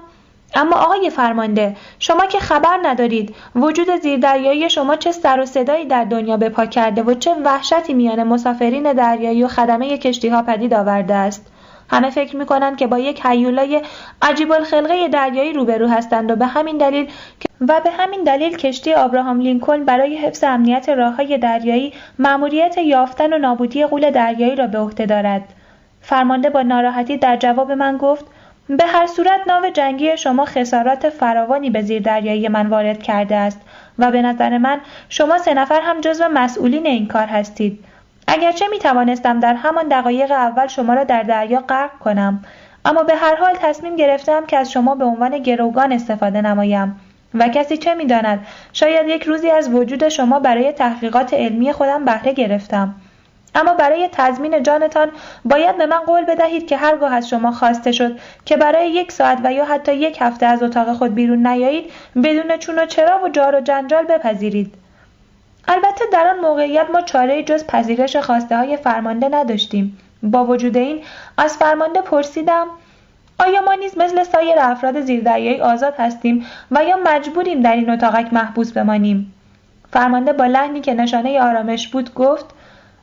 اما 0.57 0.77
آقای 0.77 1.11
فرمانده 1.11 1.77
شما 1.99 2.27
که 2.27 2.39
خبر 2.39 2.79
ندارید 2.83 3.35
وجود 3.55 3.97
زیردریایی 4.03 4.71
شما 4.71 4.97
چه 4.97 5.13
سر 5.13 5.41
و 5.41 5.47
صدایی 5.47 5.85
در 5.85 6.05
دنیا 6.05 6.37
به 6.37 6.49
پا 6.49 6.67
کرده 6.67 7.03
و 7.03 7.15
چه 7.15 7.35
وحشتی 7.45 7.95
میان 7.95 8.23
مسافرین 8.23 8.93
دریایی 8.93 9.45
و 9.45 9.49
خدمه 9.49 9.99
کشتی 9.99 10.29
ها 10.29 10.43
پدید 10.43 10.75
آورده 10.75 11.15
است؟ 11.15 11.53
همه 11.91 12.11
فکر 12.11 12.37
می‌کنند 12.37 12.77
که 12.77 12.87
با 12.87 12.99
یک 12.99 13.27
حیولای 13.27 13.83
عجیب 14.23 14.53
الخلقه 14.53 15.09
دریایی 15.09 15.53
روبرو 15.53 15.89
هستند 15.89 16.31
و 16.31 16.37
به 16.37 16.47
همین 16.47 16.79
دلیل 16.79 17.11
و 17.61 17.81
به 17.85 17.91
همین 17.91 18.25
دلیل 18.25 18.57
کشتی 18.57 18.95
آبراهام 18.95 19.41
لینکلن 19.41 19.85
برای 19.85 20.17
حفظ 20.17 20.45
امنیت 20.45 20.89
راههای 20.89 21.39
دریایی 21.39 21.93
مأموریت 22.19 22.79
یافتن 22.79 23.33
و 23.33 23.39
نابودی 23.39 23.87
غول 23.87 24.11
دریایی 24.11 24.57
را 24.57 24.67
به 24.67 24.79
عهده 24.79 25.07
دارد. 25.07 25.43
فرمانده 26.01 26.51
با 26.51 26.63
ناراحتی 26.63 27.17
در 27.17 27.37
جواب 27.37 27.73
من 27.73 27.97
گفت 27.97 28.25
به 28.69 28.87
هر 28.87 29.07
صورت 29.07 29.41
ناو 29.47 29.71
جنگی 29.71 30.17
شما 30.17 30.45
خسارات 30.45 31.09
فراوانی 31.09 31.71
به 31.71 31.83
زیر 31.83 32.03
دریایی 32.03 32.49
من 32.49 32.67
وارد 32.67 33.03
کرده 33.03 33.37
است 33.37 33.61
و 33.99 34.11
به 34.11 34.23
نظر 34.23 34.59
من 34.59 34.81
شما 35.09 35.39
سه 35.39 35.55
نفر 35.55 35.81
هم 35.81 36.01
جزو 36.01 36.25
مسئولین 36.29 36.87
این 36.87 37.07
کار 37.09 37.27
هستید. 37.27 37.85
اگرچه 38.29 38.69
می 38.69 38.79
توانستم 38.79 39.41
در 39.41 39.55
همان 39.55 39.89
دقایق 39.89 40.31
اول 40.31 40.67
شما 40.67 40.95
را 40.95 41.05
در 41.05 41.23
دریا 41.23 41.61
غرق 41.61 41.99
کنم 41.99 42.45
اما 42.85 43.03
به 43.03 43.17
هر 43.17 43.37
حال 43.37 43.55
تصمیم 43.55 43.97
گرفتم 43.97 44.47
که 44.47 44.57
از 44.57 44.73
شما 44.73 44.95
به 44.95 45.05
عنوان 45.05 45.39
گروگان 45.39 45.93
استفاده 45.93 46.41
نمایم 46.41 47.01
و 47.35 47.49
کسی 47.49 47.77
چه 47.77 47.95
می‌داند 47.95 48.47
شاید 48.73 49.09
یک 49.09 49.23
روزی 49.23 49.51
از 49.51 49.75
وجود 49.75 50.09
شما 50.09 50.41
برای 50.41 50.73
تحقیقات 50.73 51.35
علمی 51.35 51.73
خودم 51.73 52.05
بهره 52.05 52.33
گرفتم. 52.33 52.95
اما 53.57 53.75
برای 53.75 54.09
تضمین 54.13 54.63
جانتان 54.63 55.11
باید 55.45 55.79
به 55.79 55.87
من 55.87 55.99
قول 55.99 56.25
بدهید 56.25 56.67
که 56.67 56.77
هرگاه 56.77 57.15
از 57.15 57.29
شما 57.29 57.53
خواسته 57.53 57.93
شد 57.93 58.19
که 58.45 58.57
برای 58.57 58.91
یک 58.91 59.13
ساعت 59.13 59.39
و 59.45 59.53
یا 59.53 59.65
حتی 59.65 59.95
یک 59.95 60.19
هفته 60.21 60.47
از 60.47 60.63
اتاق 60.63 60.93
خود 60.93 61.15
بیرون 61.15 61.47
نیایید 61.47 61.93
بدون 62.25 62.57
چون 62.57 62.79
و 62.79 62.87
چرا 62.87 63.25
و 63.25 63.29
جار 63.29 63.57
و 63.57 63.61
جنجال 63.61 64.05
بپذیرید. 64.05 64.75
البته 65.69 66.05
در 66.13 66.27
آن 66.27 66.41
موقعیت 66.41 66.87
ما 66.93 67.01
چاره 67.01 67.43
جز 67.43 67.67
پذیرش 67.67 68.17
خواسته 68.17 68.57
های 68.57 68.77
فرمانده 68.77 69.29
نداشتیم. 69.29 69.99
با 70.23 70.45
وجود 70.45 70.77
این 70.77 71.03
از 71.39 71.57
فرمانده 71.57 72.01
پرسیدم 72.01 72.67
آیا 73.39 73.61
ما 73.61 73.75
نیز 73.75 73.99
مثل 73.99 74.23
سایر 74.23 74.59
افراد 74.59 75.01
زیردریایی 75.01 75.61
آزاد 75.61 75.95
هستیم 75.99 76.47
و 76.71 76.85
یا 76.85 76.99
مجبوریم 77.05 77.61
در 77.61 77.73
این 77.73 77.91
اتاقک 77.91 78.33
محبوس 78.33 78.73
بمانیم؟ 78.73 79.33
فرمانده 79.93 80.33
با 80.33 80.47
لحنی 80.47 80.81
که 80.81 80.95
نشانه 80.95 81.41
آرامش 81.41 81.89
بود 81.89 82.15
گفت 82.15 82.47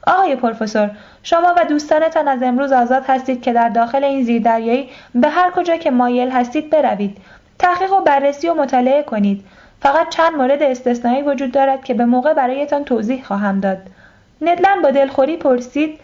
آقای 0.08 0.36
پروفسور 0.36 0.92
شما 1.24 1.54
و 1.58 1.66
دوستانتان 1.66 2.28
از 2.28 2.44
امروز 2.44 2.72
آزاد 2.72 3.04
هستید 3.08 3.42
که 3.42 3.54
در 3.54 3.70
داخل 3.70 4.04
این 4.04 4.24
زیردریایی 4.24 4.90
به 5.16 5.30
هر 5.30 5.52
کجا 5.52 5.78
که 5.78 5.92
مایل 5.92 6.30
هستید 6.30 6.70
بروید. 6.70 7.18
تحقیق 7.60 7.94
و 7.94 8.02
بررسی 8.02 8.50
و 8.50 8.54
مطالعه 8.54 9.04
کنید. 9.04 9.46
فقط 9.82 10.10
چند 10.10 10.36
مورد 10.36 10.64
استثنایی 10.64 11.22
وجود 11.22 11.52
دارد 11.52 11.84
که 11.84 11.94
به 11.94 12.06
موقع 12.06 12.34
برایتان 12.34 12.84
توضیح 12.84 13.24
خواهم 13.24 13.60
داد. 13.60 13.78
ندلن 14.42 14.82
با 14.82 14.92
دلخوری 14.92 15.38
پرسید 15.38 16.00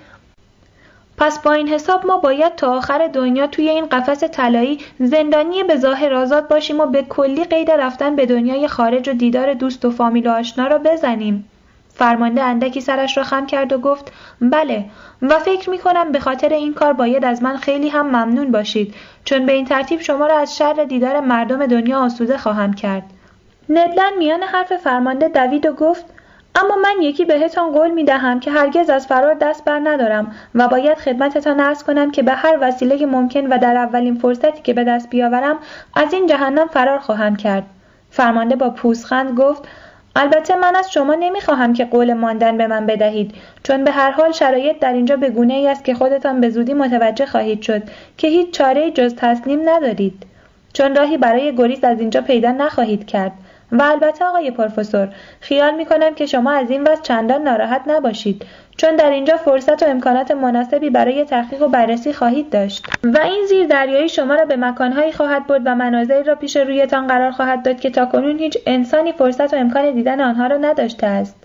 پس 1.17 1.39
با 1.39 1.53
این 1.53 1.67
حساب 1.67 2.05
ما 2.05 2.17
باید 2.17 2.55
تا 2.55 2.77
آخر 2.77 3.07
دنیا 3.13 3.47
توی 3.47 3.69
این 3.69 3.85
قفس 3.85 4.23
طلایی 4.23 4.79
زندانی 4.99 5.63
به 5.63 5.77
ظاهر 5.77 6.13
آزاد 6.13 6.47
باشیم 6.47 6.79
و 6.79 6.85
به 6.85 7.03
کلی 7.03 7.43
قید 7.43 7.71
رفتن 7.71 8.15
به 8.15 8.25
دنیای 8.25 8.67
خارج 8.67 9.09
و 9.09 9.13
دیدار 9.13 9.53
دوست 9.53 9.85
و 9.85 9.91
فامیل 9.91 10.27
و 10.27 10.31
آشنا 10.31 10.67
را 10.67 10.77
بزنیم. 10.77 11.49
فرمانده 11.99 12.43
اندکی 12.43 12.81
سرش 12.81 13.17
را 13.17 13.23
خم 13.23 13.45
کرد 13.45 13.73
و 13.73 13.77
گفت 13.77 14.11
بله 14.41 14.85
و 15.21 15.39
فکر 15.39 15.69
می 15.69 15.77
کنم 15.77 16.11
به 16.11 16.19
خاطر 16.19 16.49
این 16.49 16.73
کار 16.73 16.93
باید 16.93 17.25
از 17.25 17.43
من 17.43 17.57
خیلی 17.57 17.89
هم 17.89 18.07
ممنون 18.07 18.51
باشید 18.51 18.95
چون 19.25 19.45
به 19.45 19.51
این 19.51 19.65
ترتیب 19.65 20.01
شما 20.01 20.27
را 20.27 20.37
از 20.37 20.57
شر 20.57 20.85
دیدار 20.89 21.19
مردم 21.19 21.65
دنیا 21.65 21.99
آسوده 21.99 22.37
خواهم 22.37 22.73
کرد. 22.73 23.03
ندلن 23.69 24.17
میان 24.17 24.43
حرف 24.43 24.73
فرمانده 24.73 25.27
دوید 25.27 25.65
و 25.65 25.73
گفت 25.73 26.05
اما 26.55 26.75
من 26.75 27.01
یکی 27.01 27.25
بهتان 27.25 27.71
قول 27.71 27.91
می 27.91 28.03
دهم 28.03 28.39
که 28.39 28.51
هرگز 28.51 28.89
از 28.89 29.07
فرار 29.07 29.33
دست 29.33 29.65
بر 29.65 29.79
ندارم 29.83 30.35
و 30.55 30.67
باید 30.67 30.97
خدمتتان 30.97 31.59
ارز 31.59 31.83
کنم 31.83 32.11
که 32.11 32.23
به 32.23 32.31
هر 32.31 32.57
وسیله 32.61 33.05
ممکن 33.05 33.47
و 33.47 33.57
در 33.57 33.77
اولین 33.77 34.15
فرصتی 34.15 34.61
که 34.63 34.73
به 34.73 34.83
دست 34.83 35.09
بیاورم 35.09 35.57
از 35.95 36.13
این 36.13 36.27
جهنم 36.27 36.67
فرار 36.67 36.99
خواهم 36.99 37.35
کرد. 37.35 37.63
فرمانده 38.11 38.55
با 38.55 38.69
پوزخند 38.69 39.39
گفت 39.39 39.67
البته 40.15 40.55
من 40.55 40.75
از 40.75 40.91
شما 40.91 41.15
نمی‌خواهم 41.15 41.73
که 41.73 41.85
قول 41.85 42.13
ماندن 42.13 42.57
به 42.57 42.67
من 42.67 42.85
بدهید 42.85 43.35
چون 43.63 43.83
به 43.83 43.91
هر 43.91 44.11
حال 44.11 44.31
شرایط 44.31 44.79
در 44.79 44.93
اینجا 44.93 45.15
به 45.15 45.29
گونه 45.29 45.53
ای 45.53 45.67
است 45.67 45.85
که 45.85 45.93
خودتان 45.93 46.41
به 46.41 46.49
زودی 46.49 46.73
متوجه 46.73 47.25
خواهید 47.25 47.61
شد 47.61 47.81
که 48.17 48.27
هیچ 48.27 48.51
چاره 48.51 48.91
جز 48.91 49.15
تسلیم 49.15 49.69
ندارید. 49.69 50.23
چون 50.73 50.95
راهی 50.95 51.17
برای 51.17 51.55
گریز 51.55 51.83
از 51.83 51.99
اینجا 51.99 52.21
پیدا 52.21 52.51
نخواهید 52.51 53.05
کرد. 53.05 53.31
و 53.71 53.81
البته 53.81 54.25
آقای 54.25 54.51
پروفسور 54.51 55.09
خیال 55.39 55.75
می 55.75 55.85
کنم 55.85 56.15
که 56.15 56.25
شما 56.25 56.51
از 56.51 56.71
این 56.71 56.83
وضع 56.83 57.01
چندان 57.01 57.41
ناراحت 57.41 57.81
نباشید 57.87 58.45
چون 58.77 58.95
در 58.95 59.09
اینجا 59.09 59.37
فرصت 59.37 59.83
و 59.83 59.85
امکانات 59.85 60.31
مناسبی 60.31 60.89
برای 60.89 61.25
تحقیق 61.25 61.61
و 61.61 61.67
بررسی 61.67 62.13
خواهید 62.13 62.49
داشت. 62.49 62.85
و 63.03 63.19
این 63.23 63.45
زیر 63.45 63.67
دریایی 63.67 64.09
شما 64.09 64.35
را 64.35 64.45
به 64.45 64.55
مکانهایی 64.55 65.11
خواهد 65.11 65.47
برد 65.47 65.61
و 65.65 65.75
مناظری 65.75 66.23
را 66.23 66.35
پیش 66.35 66.57
رویتان 66.57 67.07
قرار 67.07 67.31
خواهد 67.31 67.63
داد 67.63 67.79
که 67.79 67.89
تاکنون 67.89 68.39
هیچ 68.39 68.57
انسانی 68.65 69.11
فرصت 69.11 69.53
و 69.53 69.57
امکان 69.57 69.91
دیدن 69.91 70.21
آنها 70.21 70.47
را 70.47 70.57
نداشته 70.57 71.07
است. 71.07 71.38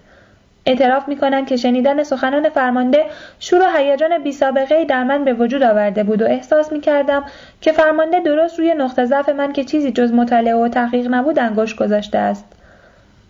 اعتراف 0.67 1.09
می 1.09 1.17
کنند 1.17 1.47
که 1.47 1.57
شنیدن 1.57 2.03
سخنان 2.03 2.49
فرمانده 2.49 3.05
شور 3.41 3.63
و 3.63 3.79
هیجان 3.79 4.23
بی 4.23 4.33
سابقه 4.33 4.85
در 4.85 5.05
من 5.05 5.25
به 5.25 5.33
وجود 5.33 5.63
آورده 5.63 6.05
بود 6.05 6.23
و 6.23 6.25
احساس 6.25 6.73
می 6.73 6.81
کردم 6.81 7.25
که 7.61 7.73
فرمانده 7.73 8.21
درست 8.21 8.59
روی 8.59 8.75
نقطه 8.75 9.05
ضعف 9.05 9.29
من 9.29 9.53
که 9.53 9.65
چیزی 9.65 9.93
جز 9.93 10.13
مطالعه 10.13 10.55
و 10.55 10.69
تحقیق 10.69 11.07
نبود 11.11 11.39
انگشت 11.39 11.77
گذاشته 11.77 12.19
است. 12.19 12.45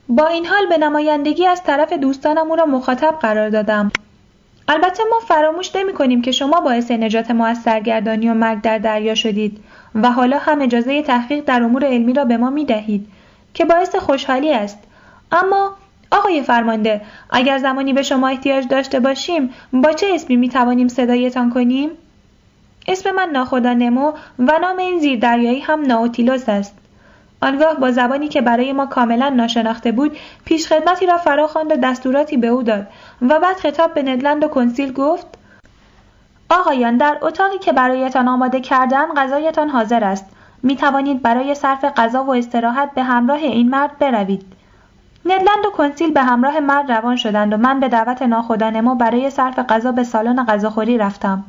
با 0.08 0.26
این 0.26 0.46
حال 0.46 0.66
به 0.66 0.78
نمایندگی 0.78 1.46
از 1.46 1.62
طرف 1.62 1.92
دوستانم 1.92 2.50
او 2.50 2.56
را 2.56 2.66
مخاطب 2.66 3.14
قرار 3.20 3.48
دادم. 3.48 3.92
البته 4.68 5.02
ما 5.10 5.18
فراموش 5.28 5.76
نمی 5.76 5.92
کنیم 5.92 6.22
که 6.22 6.32
شما 6.32 6.60
باعث 6.60 6.90
نجات 6.90 7.30
ما 7.30 7.46
از 7.46 7.58
سرگردانی 7.58 8.28
و 8.28 8.34
مرگ 8.34 8.60
در 8.60 8.78
دریا 8.78 9.14
شدید 9.14 9.64
و 9.94 10.10
حالا 10.10 10.38
هم 10.38 10.62
اجازه 10.62 11.02
تحقیق 11.02 11.44
در 11.44 11.62
امور 11.62 11.84
علمی 11.84 12.12
را 12.12 12.24
به 12.24 12.36
ما 12.36 12.50
می 12.50 12.64
دهید 12.64 13.08
که 13.54 13.64
باعث 13.64 13.96
خوشحالی 13.96 14.52
است. 14.52 14.78
اما 15.32 15.76
آقای 16.14 16.42
فرمانده 16.42 17.00
اگر 17.30 17.58
زمانی 17.58 17.92
به 17.92 18.02
شما 18.02 18.28
احتیاج 18.28 18.68
داشته 18.68 19.00
باشیم 19.00 19.50
با 19.72 19.92
چه 19.92 20.06
اسمی 20.14 20.36
می 20.36 20.48
توانیم 20.48 20.88
صدایتان 20.88 21.50
کنیم؟ 21.50 21.90
اسم 22.88 23.10
من 23.10 23.28
ناخدا 23.28 23.72
نمو 23.72 24.12
و 24.38 24.58
نام 24.62 24.78
این 24.78 24.98
زیردریایی 24.98 25.60
هم 25.60 25.86
ناوتیلوس 25.86 26.48
است. 26.48 26.78
آنگاه 27.42 27.74
با 27.74 27.90
زبانی 27.90 28.28
که 28.28 28.40
برای 28.40 28.72
ما 28.72 28.86
کاملا 28.86 29.28
ناشناخته 29.28 29.92
بود 29.92 30.16
پیشخدمتی 30.44 31.06
را 31.06 31.16
فرا 31.16 31.46
خواند 31.46 31.72
و 31.72 31.76
دستوراتی 31.76 32.36
به 32.36 32.46
او 32.46 32.62
داد 32.62 32.86
و 33.22 33.40
بعد 33.40 33.56
خطاب 33.56 33.94
به 33.94 34.02
ندلند 34.02 34.44
و 34.44 34.48
کنسیل 34.48 34.92
گفت 34.92 35.26
آقایان 36.50 36.96
در 36.96 37.18
اتاقی 37.22 37.58
که 37.58 37.72
برایتان 37.72 38.28
آماده 38.28 38.60
کردن 38.60 39.14
غذایتان 39.14 39.68
حاضر 39.68 40.04
است. 40.04 40.26
می 40.62 40.76
توانید 40.76 41.22
برای 41.22 41.54
صرف 41.54 41.84
غذا 41.84 42.24
و 42.24 42.34
استراحت 42.34 42.94
به 42.94 43.02
همراه 43.02 43.38
این 43.38 43.70
مرد 43.70 43.98
بروید. 43.98 44.53
ندلند 45.26 45.66
و 45.66 45.70
کنسیل 45.70 46.10
به 46.10 46.22
همراه 46.22 46.60
مرد 46.60 46.92
روان 46.92 47.16
شدند 47.16 47.52
و 47.52 47.56
من 47.56 47.80
به 47.80 47.88
دعوت 47.88 48.22
ناخدانما 48.22 48.94
برای 48.94 49.30
صرف 49.30 49.58
غذا 49.58 49.92
به 49.92 50.04
سالن 50.04 50.44
غذاخوری 50.44 50.98
رفتم. 50.98 51.44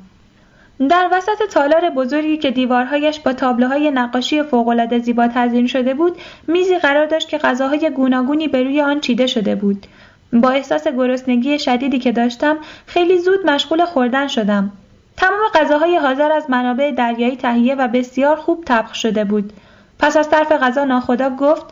در 0.89 1.09
وسط 1.11 1.43
تالار 1.51 1.89
بزرگی 1.89 2.37
که 2.37 2.51
دیوارهایش 2.51 3.19
با 3.19 3.33
تابلوهای 3.33 3.91
نقاشی 3.91 4.43
فوقالعاده 4.43 4.99
زیبا 4.99 5.27
تزیین 5.27 5.67
شده 5.67 5.93
بود 5.93 6.17
میزی 6.47 6.77
قرار 6.77 7.05
داشت 7.05 7.29
که 7.29 7.37
غذاهای 7.37 7.89
گوناگونی 7.89 8.47
به 8.47 8.63
روی 8.63 8.81
آن 8.81 8.99
چیده 8.99 9.27
شده 9.27 9.55
بود. 9.55 9.87
با 10.33 10.49
احساس 10.49 10.87
گرسنگی 10.87 11.59
شدیدی 11.59 11.99
که 11.99 12.11
داشتم 12.11 12.57
خیلی 12.85 13.17
زود 13.17 13.45
مشغول 13.45 13.85
خوردن 13.85 14.27
شدم. 14.27 14.71
تمام 15.17 15.39
غذاهای 15.53 15.97
حاضر 15.97 16.31
از 16.31 16.49
منابع 16.49 16.91
دریایی 16.91 17.35
تهیه 17.35 17.75
و 17.75 17.87
بسیار 17.87 18.35
خوب 18.35 18.63
طبخ 18.65 18.95
شده 18.95 19.23
بود. 19.23 19.53
پس 19.99 20.17
از 20.17 20.29
طرف 20.29 20.51
غذا 20.51 20.83
ناخدا 20.83 21.29
گفت 21.29 21.65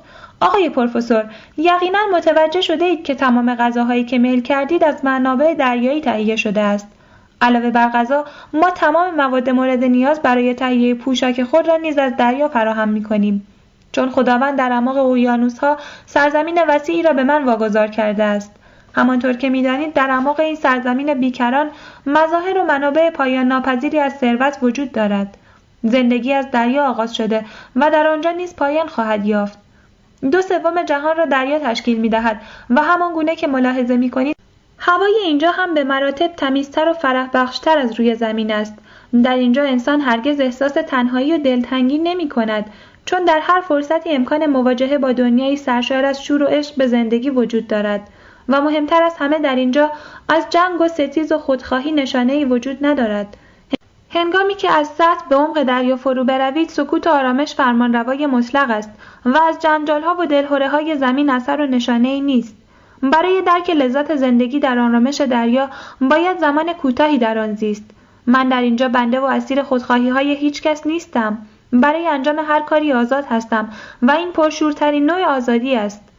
آقای 0.43 0.69
پروفسور 0.69 1.25
یقینا 1.57 1.99
متوجه 2.13 2.61
شده 2.61 2.85
اید 2.85 3.03
که 3.03 3.15
تمام 3.15 3.55
غذاهایی 3.55 4.03
که 4.03 4.17
میل 4.17 4.41
کردید 4.41 4.83
از 4.83 5.05
منابع 5.05 5.53
دریایی 5.53 6.01
تهیه 6.01 6.35
شده 6.35 6.61
است 6.61 6.87
علاوه 7.41 7.69
بر 7.69 7.89
غذا 7.89 8.25
ما 8.53 8.69
تمام 8.69 9.15
مواد 9.15 9.49
مورد 9.49 9.83
نیاز 9.83 10.21
برای 10.21 10.53
تهیه 10.53 10.95
پوشاک 10.95 11.43
خود 11.43 11.67
را 11.67 11.77
نیز 11.77 11.97
از 11.97 12.17
دریا 12.17 12.47
فراهم 12.47 12.89
می 12.89 13.03
کنیم. 13.03 13.47
چون 13.91 14.09
خداوند 14.09 14.57
در 14.57 14.71
اعماق 14.71 14.97
اویانوس 14.97 15.59
ها 15.59 15.77
سرزمین 16.05 16.59
وسیعی 16.67 17.03
را 17.03 17.13
به 17.13 17.23
من 17.23 17.43
واگذار 17.43 17.87
کرده 17.87 18.23
است. 18.23 18.51
همانطور 18.95 19.33
که 19.33 19.49
می‌دانید 19.49 19.93
در 19.93 20.11
اعماق 20.11 20.39
این 20.39 20.55
سرزمین 20.55 21.13
بیکران 21.13 21.69
مظاهر 22.05 22.57
و 22.57 22.63
منابع 22.63 23.09
پایان 23.09 23.47
ناپذیری 23.47 23.99
از 23.99 24.13
ثروت 24.13 24.57
وجود 24.61 24.91
دارد. 24.91 25.37
زندگی 25.83 26.33
از 26.33 26.51
دریا 26.51 26.89
آغاز 26.89 27.15
شده 27.15 27.45
و 27.75 27.89
در 27.89 28.07
آنجا 28.07 28.31
نیز 28.31 28.55
پایان 28.55 28.87
خواهد 28.87 29.25
یافت. 29.25 29.62
دو 30.31 30.41
سوم 30.41 30.83
جهان 30.83 31.17
را 31.17 31.25
دریا 31.25 31.59
تشکیل 31.59 31.99
می 31.99 32.09
دهد 32.09 32.41
و 32.69 32.81
همان 32.81 33.13
گونه 33.13 33.35
که 33.35 33.47
ملاحظه 33.47 33.97
می 33.97 34.09
کنید 34.09 34.35
هوای 34.77 35.15
اینجا 35.25 35.51
هم 35.51 35.73
به 35.73 35.83
مراتب 35.83 36.27
تمیزتر 36.37 36.89
و 36.89 36.93
فرح 36.93 37.29
بخشتر 37.33 37.77
از 37.77 37.99
روی 37.99 38.15
زمین 38.15 38.51
است. 38.51 38.77
در 39.23 39.35
اینجا 39.35 39.63
انسان 39.63 40.01
هرگز 40.01 40.39
احساس 40.39 40.73
تنهایی 40.73 41.33
و 41.33 41.37
دلتنگی 41.37 41.97
نمی 41.97 42.29
کند 42.29 42.65
چون 43.05 43.25
در 43.25 43.39
هر 43.41 43.61
فرصتی 43.61 44.09
امکان 44.09 44.45
مواجهه 44.45 44.97
با 44.97 45.11
دنیایی 45.11 45.57
سرشار 45.57 46.05
از 46.05 46.23
شور 46.23 46.43
و 46.43 46.45
عشق 46.45 46.75
به 46.75 46.87
زندگی 46.87 47.29
وجود 47.29 47.67
دارد 47.67 48.09
و 48.49 48.61
مهمتر 48.61 49.03
از 49.03 49.13
همه 49.17 49.39
در 49.39 49.55
اینجا 49.55 49.91
از 50.29 50.45
جنگ 50.49 50.81
و 50.81 50.87
ستیز 50.87 51.31
و 51.31 51.37
خودخواهی 51.37 51.91
نشانه 51.91 52.33
ای 52.33 52.45
وجود 52.45 52.77
ندارد. 52.85 53.37
هنگامی 54.13 54.55
که 54.55 54.71
از 54.71 54.87
سطح 54.87 55.27
به 55.29 55.35
عمق 55.35 55.63
دریا 55.63 55.95
فرو 55.95 56.23
بروید 56.23 56.69
سکوت 56.69 57.07
و 57.07 57.09
آرامش 57.09 57.55
فرمانروای 57.55 58.25
مطلق 58.25 58.69
است 58.69 58.89
و 59.25 59.37
از 59.37 59.59
جنجالها 59.59 60.15
و 60.19 60.25
دلهوره 60.25 60.69
های 60.69 60.97
زمین 60.97 61.29
اثر 61.29 61.61
و 61.61 61.65
نشانه 61.65 62.07
ای 62.07 62.21
نیست. 62.21 62.55
برای 63.01 63.41
درک 63.41 63.69
لذت 63.69 64.15
زندگی 64.15 64.59
در 64.59 64.79
آرامش 64.79 65.21
دریا 65.21 65.69
باید 66.01 66.37
زمان 66.37 66.73
کوتاهی 66.73 67.17
در 67.17 67.37
آن 67.37 67.55
زیست. 67.55 67.83
من 68.27 68.49
در 68.49 68.61
اینجا 68.61 68.87
بنده 68.87 69.19
و 69.19 69.23
اسیر 69.23 69.63
خودخواهی 69.63 70.09
های 70.09 70.35
هیچ 70.35 70.61
کس 70.61 70.87
نیستم. 70.87 71.37
برای 71.73 72.07
انجام 72.07 72.39
هر 72.39 72.59
کاری 72.59 72.93
آزاد 72.93 73.25
هستم 73.29 73.69
و 74.01 74.11
این 74.11 74.31
پرشورترین 74.31 75.05
نوع 75.05 75.25
آزادی 75.25 75.75
است. 75.75 76.12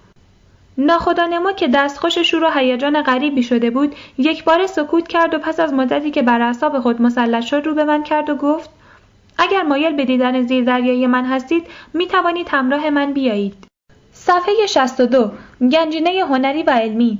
ناخدانما 0.79 1.53
که 1.53 1.69
دستخوش 1.69 2.19
شور 2.19 2.45
و 2.45 2.51
هیجان 2.51 3.03
غریبی 3.03 3.43
شده 3.43 3.71
بود 3.71 3.95
یک 4.19 4.45
بار 4.45 4.67
سکوت 4.67 5.09
کرد 5.09 5.35
و 5.35 5.39
پس 5.39 5.61
از 5.61 5.73
مدتی 5.73 6.11
که 6.11 6.23
بر 6.23 6.43
اعصاب 6.43 6.81
خود 6.81 7.03
مسلط 7.03 7.45
شد 7.45 7.63
رو 7.67 7.75
به 7.75 7.85
من 7.85 8.03
کرد 8.03 8.31
و 8.31 8.35
گفت 8.35 8.71
اگر 9.39 9.63
مایل 9.63 9.97
به 9.97 10.05
دیدن 10.05 10.43
زیردریایی 10.43 11.07
من 11.07 11.25
هستید 11.25 11.67
می 11.95 12.07
توانید 12.07 12.49
همراه 12.51 12.91
من 12.91 13.13
بیایید. 13.13 13.55
صفحه 14.13 14.67
62 14.69 15.31
گنجینه 15.73 16.25
هنری 16.25 16.63
و 16.63 16.71
علمی. 16.71 17.19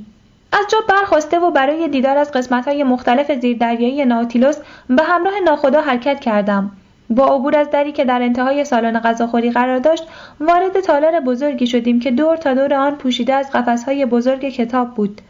از 0.53 0.67
جا 0.69 0.79
برخواسته 0.89 1.39
و 1.39 1.51
برای 1.51 1.89
دیدار 1.89 2.19
از 2.19 2.33
قسمت‌های 2.33 2.85
مختلف 2.85 3.33
زیردریایی 3.33 4.05
ناتیلوس 4.05 4.57
به 4.89 5.03
همراه 5.03 5.35
ناخدا 5.45 5.81
حرکت 5.81 6.21
کردم. 6.21 6.71
با 7.11 7.35
عبور 7.35 7.57
از 7.57 7.71
دری 7.71 7.93
که 7.93 8.05
در 8.05 8.23
انتهای 8.23 8.65
سالن 8.65 9.01
غذاخوری 9.01 9.51
قرار 9.51 9.79
داشت 9.79 10.05
وارد 10.41 10.81
تالار 10.81 11.21
بزرگی 11.21 11.67
شدیم 11.67 12.01
که 12.01 12.11
دور 12.11 12.37
تا 12.37 12.55
دور 12.55 12.75
آن 12.75 12.95
پوشیده 12.95 13.35
از 13.35 13.51
قفسهای 13.51 14.07
بزرگ 14.07 14.49
کتاب 14.49 14.95
بود. 14.95 15.21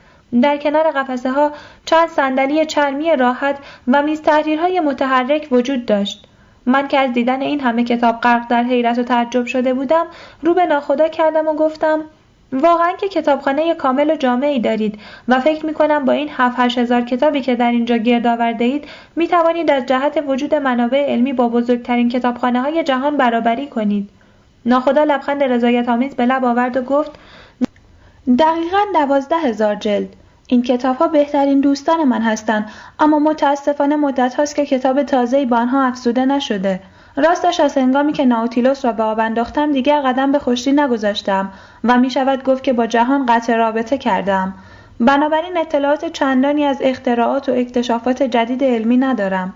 در 0.43 0.57
کنار 0.57 0.91
قفسه 0.91 1.31
ها 1.31 1.53
چند 1.85 2.09
صندلی 2.09 2.67
چرمی 2.67 3.17
راحت 3.17 3.59
و 3.89 4.03
میز 4.03 4.23
تحریرهای 4.23 4.81
متحرک 4.81 5.49
وجود 5.51 5.87
داشت. 5.87 6.27
من 6.67 6.89
که 6.89 6.99
از 6.99 7.13
دیدن 7.13 7.43
این 7.43 7.61
همه 7.61 7.85
کتاب 7.85 8.21
غرق 8.21 8.49
در 8.49 8.63
حیرت 8.63 8.99
و 8.99 9.03
تعجب 9.03 9.47
شده 9.47 9.75
بودم 9.75 10.07
رو 10.43 10.55
به 10.55 10.67
ناخدا 10.67 11.09
کردم 11.09 11.49
و 11.49 11.55
گفتم 11.55 12.01
واقعا 12.53 12.93
که 12.93 13.09
کتابخانه 13.09 13.75
کامل 13.75 14.11
و 14.11 14.17
جامعی 14.17 14.61
دارید 14.61 14.99
و 15.29 15.41
فکر 15.41 15.67
می 15.67 15.75
کنم 15.75 16.05
با 16.05 16.13
این 16.13 16.29
هفت 16.33 16.59
هشت 16.59 16.79
هزار 16.79 17.03
کتابی 17.03 17.41
که 17.41 17.55
در 17.55 17.71
اینجا 17.71 17.97
گرد 17.97 18.27
آورده 18.27 18.65
اید 18.65 18.85
می 19.17 19.29
توانید 19.29 19.71
از 19.71 19.87
جهت 19.87 20.25
وجود 20.27 20.55
منابع 20.55 21.13
علمی 21.13 21.33
با 21.33 21.49
بزرگترین 21.49 22.09
کتابخانه 22.09 22.61
های 22.61 22.85
جهان 22.85 23.17
برابری 23.17 23.67
کنید. 23.67 24.11
ناخدا 24.67 25.05
لبخند 25.05 25.43
رضایت 25.43 25.89
آمیز 25.89 26.15
به 26.15 26.27
لب 26.27 26.45
آورد 26.45 26.77
و 26.77 26.83
گفت 26.83 27.11
دقیقا 28.39 28.79
دوازده 28.95 29.37
هزار 29.37 29.75
جلد. 29.75 30.09
این 30.47 30.63
کتاب 30.63 30.97
ها 30.97 31.09
بهترین 31.09 31.61
دوستان 31.61 32.05
من 32.05 32.23
هستند 32.23 32.71
اما 33.01 33.19
متاسفانه 33.19 33.97
مدت 33.97 34.35
هاست 34.35 34.57
که 34.57 34.67
کتاب 34.67 35.03
تازه‌ای 35.03 35.47
با 35.47 35.57
آنها 35.57 35.83
افزوده 35.83 36.25
نشده. 36.25 36.81
راستش 37.17 37.61
از 37.61 37.79
هنگامی 37.79 38.13
که 38.13 38.25
ناوتیلوس 38.25 38.85
را 38.85 38.93
به 38.93 39.03
آب 39.03 39.21
انداختم 39.21 39.73
دیگر 39.73 40.01
قدم 40.01 40.33
به 40.33 40.39
خشکی 40.39 40.73
نگذاشتم 40.73 41.53
و 41.85 41.99
می 41.99 42.11
شود 42.11 42.45
گفت 42.45 42.63
که 42.63 42.73
با 42.73 42.87
جهان 42.87 43.27
قطع 43.27 43.57
رابطه 43.57 43.99
کردم. 43.99 44.55
بنابراین 45.01 45.57
اطلاعات 45.57 46.05
چندانی 46.05 46.65
از 46.65 46.79
اختراعات 46.81 47.49
و 47.49 47.53
اکتشافات 47.53 48.23
جدید 48.23 48.65
علمی 48.65 48.97
ندارم. 48.97 49.53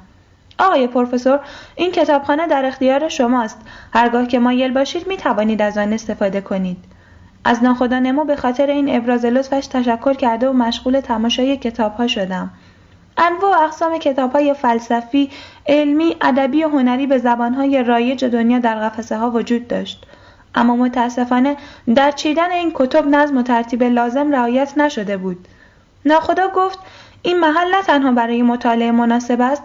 آقای 0.58 0.86
پروفسور 0.86 1.40
این 1.76 1.92
کتابخانه 1.92 2.46
در 2.46 2.64
اختیار 2.64 3.08
شماست. 3.08 3.60
هرگاه 3.94 4.26
که 4.26 4.38
مایل 4.38 4.72
باشید 4.72 5.06
می 5.06 5.16
توانید 5.16 5.62
از 5.62 5.78
آن 5.78 5.92
استفاده 5.92 6.40
کنید. 6.40 6.84
از 7.44 7.62
ناخدا 7.62 7.98
نمو 7.98 8.24
به 8.24 8.36
خاطر 8.36 8.66
این 8.66 8.96
ابراز 8.96 9.24
لطفش 9.24 9.66
تشکر 9.66 10.14
کرده 10.14 10.48
و 10.48 10.52
مشغول 10.52 11.00
تماشای 11.00 11.56
کتابها 11.56 12.06
شدم. 12.06 12.50
انواع 13.18 13.62
اقسام 13.64 13.98
کتاب 13.98 14.32
های 14.32 14.54
فلسفی، 14.54 15.30
علمی، 15.66 16.16
ادبی 16.20 16.64
و 16.64 16.68
هنری 16.68 17.06
به 17.06 17.18
زبانهای 17.18 17.82
رایج 17.82 18.24
دنیا 18.24 18.58
در 18.58 18.74
قفسه 18.74 19.16
ها 19.16 19.30
وجود 19.30 19.68
داشت. 19.68 20.06
اما 20.54 20.76
متاسفانه 20.76 21.56
در 21.94 22.10
چیدن 22.10 22.50
این 22.50 22.72
کتب 22.74 23.06
نظم 23.06 23.36
و 23.36 23.42
ترتیب 23.42 23.82
لازم 23.82 24.32
رعایت 24.32 24.78
نشده 24.78 25.16
بود. 25.16 25.48
ناخدا 26.04 26.48
گفت 26.48 26.78
این 27.22 27.40
محل 27.40 27.70
نه 27.74 27.82
تنها 27.82 28.12
برای 28.12 28.42
مطالعه 28.42 28.90
مناسب 28.90 29.40
است 29.40 29.62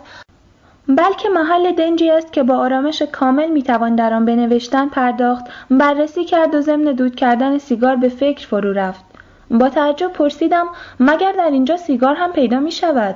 بلکه 0.87 1.29
محل 1.29 1.71
دنجی 1.71 2.11
است 2.11 2.33
که 2.33 2.43
با 2.43 2.57
آرامش 2.57 3.01
کامل 3.01 3.51
می‌توان 3.51 3.95
در 3.95 4.13
آن 4.13 4.25
بنوشتن 4.25 4.89
پرداخت 4.89 5.45
بررسی 5.71 6.25
کرد 6.25 6.55
و 6.55 6.61
ضمن 6.61 6.83
دود 6.83 7.15
کردن 7.15 7.57
سیگار 7.57 7.95
به 7.95 8.09
فکر 8.09 8.47
فرو 8.47 8.73
رفت 8.73 9.05
با 9.51 9.69
تعجب 9.69 10.13
پرسیدم 10.13 10.65
مگر 10.99 11.31
در 11.31 11.49
اینجا 11.51 11.77
سیگار 11.77 12.15
هم 12.15 12.31
پیدا 12.31 12.59
می 12.59 12.71
شود 12.71 13.15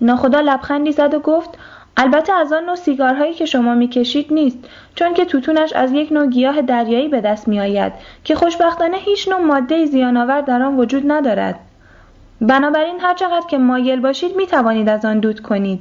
ناخدا 0.00 0.40
لبخندی 0.40 0.92
زد 0.92 1.14
و 1.14 1.18
گفت 1.18 1.50
البته 1.96 2.32
از 2.32 2.52
آن 2.52 2.64
نوع 2.64 2.76
سیگارهایی 2.76 3.34
که 3.34 3.46
شما 3.46 3.74
می‌کشید 3.74 4.32
نیست 4.32 4.58
چون 4.94 5.14
که 5.14 5.24
توتونش 5.24 5.72
از 5.72 5.92
یک 5.92 6.12
نوع 6.12 6.26
گیاه 6.26 6.62
دریایی 6.62 7.08
به 7.08 7.20
دست 7.20 7.48
میآید 7.48 7.92
که 8.24 8.34
خوشبختانه 8.34 8.96
هیچ 8.96 9.28
نوع 9.28 9.40
ماده 9.40 9.86
زیانآور 9.86 10.40
در 10.40 10.62
آن 10.62 10.76
وجود 10.76 11.12
ندارد. 11.12 11.54
بنابراین 12.40 13.00
هر 13.00 13.14
چقدر 13.14 13.46
که 13.50 13.58
مایل 13.58 14.00
باشید 14.00 14.36
می 14.36 14.46
توانید 14.46 14.88
از 14.88 15.04
آن 15.04 15.20
دود 15.20 15.40
کنید. 15.40 15.80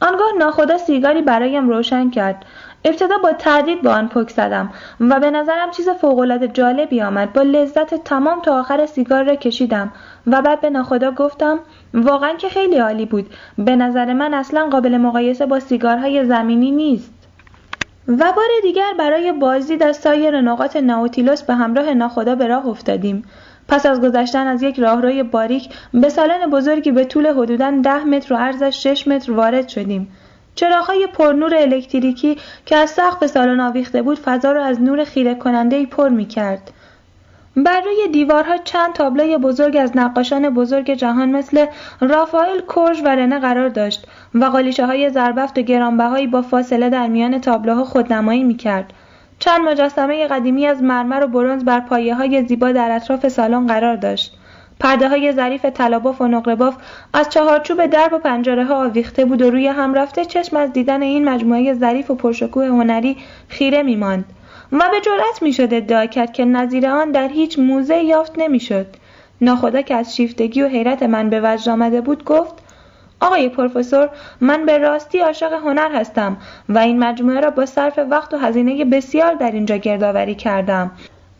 آنگاه 0.00 0.28
ناخدا 0.38 0.78
سیگاری 0.78 1.22
برایم 1.22 1.68
روشن 1.68 2.10
کرد. 2.10 2.44
ابتدا 2.84 3.18
با 3.22 3.32
تردید 3.32 3.82
با 3.82 3.92
آن 3.92 4.08
پک 4.08 4.30
زدم 4.30 4.70
و 5.00 5.20
به 5.20 5.30
نظرم 5.30 5.70
چیز 5.70 5.88
فوقالعاده 5.88 6.48
جالبی 6.48 7.02
آمد. 7.02 7.32
با 7.32 7.42
لذت 7.42 7.94
تمام 7.94 8.40
تا 8.42 8.60
آخر 8.60 8.86
سیگار 8.86 9.24
را 9.24 9.34
کشیدم 9.34 9.92
و 10.26 10.42
بعد 10.42 10.60
به 10.60 10.70
ناخدا 10.70 11.10
گفتم 11.10 11.58
واقعا 11.94 12.34
که 12.34 12.48
خیلی 12.48 12.78
عالی 12.78 13.06
بود. 13.06 13.26
به 13.58 13.76
نظر 13.76 14.12
من 14.12 14.34
اصلا 14.34 14.68
قابل 14.72 14.96
مقایسه 14.96 15.46
با 15.46 15.60
سیگارهای 15.60 16.24
زمینی 16.24 16.70
نیست. 16.70 17.14
و 18.08 18.32
بار 18.36 18.48
دیگر 18.62 18.92
برای 18.98 19.32
بازدید 19.32 19.82
از 19.82 19.96
سایر 19.96 20.40
نقاط 20.40 20.76
ناوتیلوس 20.76 21.42
به 21.42 21.54
همراه 21.54 21.94
ناخدا 21.94 22.34
به 22.34 22.46
راه 22.46 22.66
افتادیم. 22.66 23.24
پس 23.68 23.86
از 23.86 24.00
گذشتن 24.00 24.46
از 24.46 24.62
یک 24.62 24.80
راهروی 24.80 25.22
باریک 25.22 25.68
به 25.94 26.08
سالن 26.08 26.50
بزرگی 26.50 26.92
به 26.92 27.04
طول 27.04 27.26
حدوداً 27.26 27.70
ده 27.70 28.04
متر 28.04 28.34
و 28.34 28.36
عرضش 28.36 28.86
شش 28.86 29.08
متر 29.08 29.32
وارد 29.32 29.68
شدیم. 29.68 30.08
چراغهای 30.58 31.06
پرنور 31.06 31.54
الکتریکی 31.54 32.36
که 32.66 32.76
از 32.76 32.90
سقف 32.90 33.26
سالن 33.26 33.60
آویخته 33.60 34.02
بود 34.02 34.18
فضا 34.18 34.52
را 34.52 34.64
از 34.64 34.82
نور 34.82 35.04
خیره 35.04 35.34
کننده 35.34 35.86
پر 35.86 36.08
می 36.08 36.26
کرد. 36.26 36.70
بر 37.56 37.80
روی 37.80 38.08
دیوارها 38.12 38.56
چند 38.56 38.92
تابلوی 38.92 39.36
بزرگ 39.36 39.76
از 39.76 39.96
نقاشان 39.96 40.50
بزرگ 40.50 40.94
جهان 40.94 41.30
مثل 41.30 41.66
رافائل 42.00 42.60
کورژ 42.60 43.00
و 43.04 43.08
رنه 43.08 43.38
قرار 43.38 43.68
داشت 43.68 44.06
و 44.34 44.44
قالیچه 44.44 44.86
های 44.86 45.10
زربفت 45.10 45.58
و 45.58 45.62
گرانبهایی 45.62 46.26
با 46.26 46.42
فاصله 46.42 46.90
در 46.90 47.06
میان 47.06 47.40
تابلوها 47.40 47.84
خودنمایی 47.84 48.44
می 48.44 48.56
کرد. 48.56 48.92
چند 49.38 49.60
مجسمه 49.60 50.26
قدیمی 50.26 50.66
از 50.66 50.82
مرمر 50.82 51.24
و 51.24 51.26
برنز 51.26 51.64
بر 51.64 51.80
پایه 51.80 52.14
های 52.14 52.44
زیبا 52.44 52.72
در 52.72 52.96
اطراف 52.96 53.28
سالن 53.28 53.66
قرار 53.66 53.96
داشت. 53.96 54.38
پرده 54.80 55.08
های 55.08 55.32
ظریف 55.32 55.64
طلاباف 55.64 56.20
و 56.20 56.26
نقرباف 56.28 56.76
از 57.12 57.28
چهارچوب 57.28 57.86
درب 57.86 58.12
و 58.12 58.18
پنجره 58.18 58.64
ها 58.64 58.84
آویخته 58.84 59.24
بود 59.24 59.42
و 59.42 59.50
روی 59.50 59.66
هم 59.66 59.94
رفته 59.94 60.24
چشم 60.24 60.56
از 60.56 60.72
دیدن 60.72 61.02
این 61.02 61.28
مجموعه 61.28 61.74
ظریف 61.74 62.10
و 62.10 62.14
پرشکوه 62.14 62.66
هنری 62.66 63.16
خیره 63.48 63.82
میماند. 63.82 64.24
و 64.72 64.78
به 64.90 65.00
جرأت 65.00 65.42
می‌شد 65.42 65.74
ادعا 65.74 66.06
کرد 66.06 66.32
که 66.32 66.44
نظیر 66.44 66.86
آن 66.86 67.10
در 67.10 67.28
هیچ 67.28 67.58
موزه 67.58 67.96
یافت 67.96 68.32
نمی‌شد. 68.38 68.86
ناخدا 69.40 69.82
که 69.82 69.94
از 69.94 70.16
شیفتگی 70.16 70.62
و 70.62 70.68
حیرت 70.68 71.02
من 71.02 71.30
به 71.30 71.40
وجد 71.44 71.68
آمده 71.68 72.00
بود 72.00 72.24
گفت 72.24 72.54
آقای 73.20 73.48
پروفسور 73.48 74.08
من 74.40 74.66
به 74.66 74.78
راستی 74.78 75.18
عاشق 75.18 75.52
هنر 75.52 75.92
هستم 75.94 76.36
و 76.68 76.78
این 76.78 76.98
مجموعه 76.98 77.40
را 77.40 77.50
با 77.50 77.66
صرف 77.66 77.98
وقت 78.10 78.34
و 78.34 78.38
هزینه 78.38 78.84
بسیار 78.84 79.34
در 79.34 79.50
اینجا 79.50 79.76
گردآوری 79.76 80.34
کردم. 80.34 80.90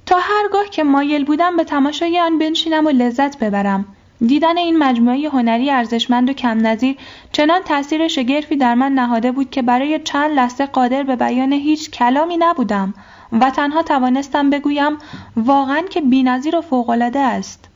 تا 0.09 0.17
هرگاه 0.21 0.65
که 0.71 0.85
مایل 0.85 1.25
بودم 1.25 1.57
به 1.57 1.65
تماشای 1.65 2.21
آن 2.21 2.39
بنشینم 2.39 2.87
و 2.87 2.91
لذت 2.91 3.39
ببرم. 3.39 3.85
دیدن 4.27 4.59
این 4.59 4.79
مجموعه 4.79 5.29
هنری 5.29 5.71
ارزشمند 5.71 6.31
و 6.31 6.33
کم 6.33 6.67
نظیر 6.67 6.97
چنان 7.33 7.63
تاثیر 7.63 8.09
شگرفی 8.09 8.57
در 8.57 8.75
من 8.75 8.93
نهاده 8.93 9.33
بود 9.33 9.51
که 9.51 9.63
برای 9.63 9.99
چند 10.05 10.31
لحظه 10.31 10.67
قادر 10.67 11.03
به 11.03 11.17
بیان 11.17 11.53
هیچ 11.53 11.91
کلامی 11.91 12.37
نبودم 12.37 12.95
و 13.33 13.51
تنها 13.51 13.83
توانستم 13.83 14.51
بگویم 14.51 14.99
واقعا 15.37 15.83
که 15.91 16.01
بینظیر 16.01 16.57
و 16.57 16.61
فوقالعاده 16.61 17.21
است. 17.21 17.69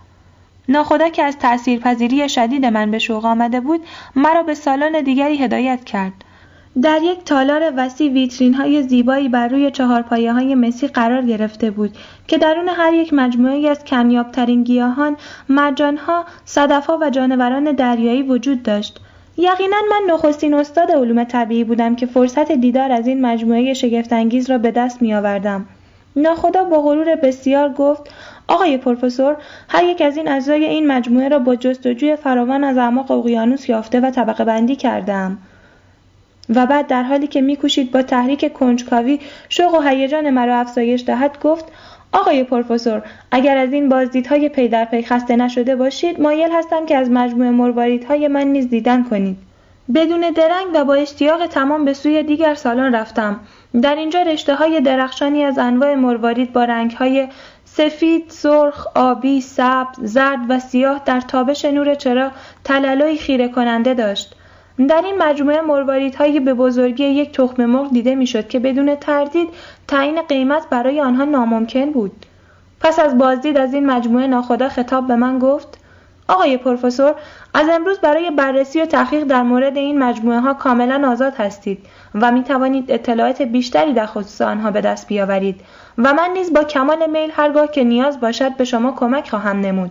ناخدا 0.69 1.09
که 1.09 1.23
از 1.23 1.39
تاثیرپذیری 1.39 2.29
شدید 2.29 2.67
من 2.67 2.91
به 2.91 2.99
شوق 2.99 3.25
آمده 3.25 3.61
بود 3.61 3.87
مرا 4.17 4.43
به 4.43 4.55
سالن 4.55 5.01
دیگری 5.01 5.37
هدایت 5.37 5.85
کرد. 5.85 6.25
در 6.81 7.03
یک 7.03 7.25
تالار 7.25 7.73
وسیع 7.77 8.13
ویترین 8.13 8.55
های 8.55 8.83
زیبایی 8.83 9.29
بر 9.29 9.49
روی 9.49 9.71
چهار 9.71 10.03
پایه 10.03 10.33
های 10.33 10.55
مسی 10.55 10.89
قرار 10.89 11.23
گرفته 11.23 11.71
بود 11.71 11.97
که 12.27 12.39
درون 12.39 12.69
هر 12.69 12.95
یک 12.95 13.15
مجموعه 13.15 13.69
از 13.69 13.85
کمیابترین 13.85 14.65
گیاهان، 14.65 15.17
مرجانها، 15.49 16.25
صدفها 16.45 16.99
و 17.03 17.11
جانوران 17.11 17.73
دریایی 17.73 18.23
وجود 18.23 18.63
داشت. 18.63 19.01
یقینا 19.37 19.77
من 19.91 20.15
نخستین 20.15 20.55
استاد 20.55 20.91
علوم 20.91 21.25
طبیعی 21.25 21.65
بودم 21.65 21.97
که 21.97 22.07
فرصت 22.07 22.53
دیدار 22.53 22.93
از 22.93 23.07
این 23.07 23.27
مجموعه 23.27 23.75
شگفتانگیز 23.75 24.51
را 24.51 24.59
به 24.59 24.71
دست 24.71 25.03
می 25.03 25.15
آوردم. 25.15 25.67
ناخدا 26.17 26.65
با 26.65 26.83
غرور 26.83 27.17
بسیار 27.17 27.69
گفت 27.73 28.03
آقای 28.49 28.77
پروفسور 28.79 29.37
هر 29.69 29.85
یک 29.85 30.03
از 30.03 30.17
این 30.17 30.29
اجزای 30.29 30.65
این 30.65 30.87
مجموعه 30.87 31.29
را 31.29 31.39
با 31.39 31.57
جستجوی 31.57 32.17
فراوان 32.17 32.65
از 32.65 32.77
اعماق 32.77 33.11
اقیانوس 33.11 33.69
یافته 33.69 34.01
و 34.01 34.11
طبقه 34.11 34.45
بندی 34.45 34.77
کردم. 34.77 35.39
و 36.49 36.67
بعد 36.67 36.87
در 36.87 37.03
حالی 37.03 37.27
که 37.27 37.41
میکوشید 37.41 37.91
با 37.91 38.03
تحریک 38.03 38.53
کنجکاوی 38.53 39.21
شوق 39.49 39.75
و 39.75 39.81
هیجان 39.81 40.31
مرا 40.31 40.57
افزایش 40.57 41.05
دهد 41.07 41.41
گفت 41.41 41.65
آقای 42.13 42.45
پروفسور 42.45 43.03
اگر 43.31 43.57
از 43.57 43.73
این 43.73 43.89
بازدیدهای 43.89 44.49
پی 44.49 44.69
در 44.69 44.85
پی 44.85 45.03
خسته 45.03 45.37
نشده 45.37 45.77
باشید 45.77 46.21
مایل 46.21 46.53
هستم 46.53 46.87
که 46.87 46.97
از 46.97 47.11
مجموعه 47.11 47.51
مرواریدهای 47.51 48.29
من 48.29 48.47
نیز 48.47 48.69
دیدن 48.69 49.05
کنید 49.05 49.37
بدون 49.95 50.21
درنگ 50.21 50.67
و 50.75 50.85
با 50.85 50.95
اشتیاق 50.95 51.47
تمام 51.47 51.85
به 51.85 51.93
سوی 51.93 52.23
دیگر 52.23 52.55
سالن 52.55 52.95
رفتم 52.95 53.41
در 53.83 53.95
اینجا 53.95 54.23
رشته 54.23 54.55
های 54.55 54.81
درخشانی 54.81 55.45
از 55.45 55.59
انواع 55.59 55.95
مروارید 55.95 56.53
با 56.53 56.65
رنگ 56.65 56.91
های 56.91 57.29
سفید، 57.65 58.25
سرخ، 58.29 58.87
آبی، 58.95 59.41
سبز، 59.41 59.99
زرد 60.03 60.39
و 60.49 60.59
سیاه 60.59 61.03
در 61.05 61.21
تابش 61.21 61.65
نور 61.65 61.95
چراغ 61.95 62.33
تلالوی 62.65 63.17
خیره 63.17 63.49
کننده 63.49 63.95
داشت. 63.95 64.35
در 64.89 65.03
این 65.05 65.19
مجموعه 65.19 65.61
مرواریدهایی 65.61 66.41
به 66.41 66.55
بزرگی 66.55 67.05
یک 67.05 67.33
تخم 67.33 67.65
مرغ 67.65 67.93
دیده 67.93 68.15
می‌شد 68.15 68.49
که 68.49 68.59
بدون 68.59 68.95
تردید 68.95 69.49
تعیین 69.89 70.23
قیمت 70.23 70.69
برای 70.71 71.01
آنها 71.01 71.25
ناممکن 71.25 71.91
بود. 71.91 72.27
پس 72.81 72.99
از 72.99 73.19
بازدید 73.19 73.57
از 73.57 73.75
این 73.75 73.87
مجموعه 73.87 74.27
ناخدا 74.27 74.69
خطاب 74.69 75.07
به 75.07 75.17
من 75.17 75.39
گفت 75.39 75.79
آقای 76.29 76.57
پروفسور 76.57 77.15
از 77.55 77.69
امروز 77.69 77.99
برای 77.99 78.31
بررسی 78.31 78.83
و 78.83 78.87
تحقیق 78.87 79.25
در 79.25 79.43
مورد 79.43 79.77
این 79.77 79.99
مجموعه 79.99 80.41
ها 80.41 80.55
کاملا 80.55 81.11
آزاد 81.11 81.35
هستید 81.35 81.79
و 82.15 82.33
می 82.33 82.43
توانید 82.43 82.91
اطلاعات 82.93 83.43
بیشتری 83.43 83.93
در 83.93 84.07
خصوص 84.07 84.41
آنها 84.41 84.71
به 84.71 84.81
دست 84.81 85.07
بیاورید 85.07 85.61
و 85.99 86.15
من 86.15 86.31
نیز 86.35 86.53
با 86.53 86.65
کمال 86.65 87.11
میل 87.11 87.31
هرگاه 87.35 87.71
که 87.71 87.85
نیاز 87.85 88.21
باشد 88.21 88.57
به 88.57 88.65
شما 88.65 88.93
کمک 88.93 89.31
خواهم 89.31 89.61
نمود. 89.61 89.91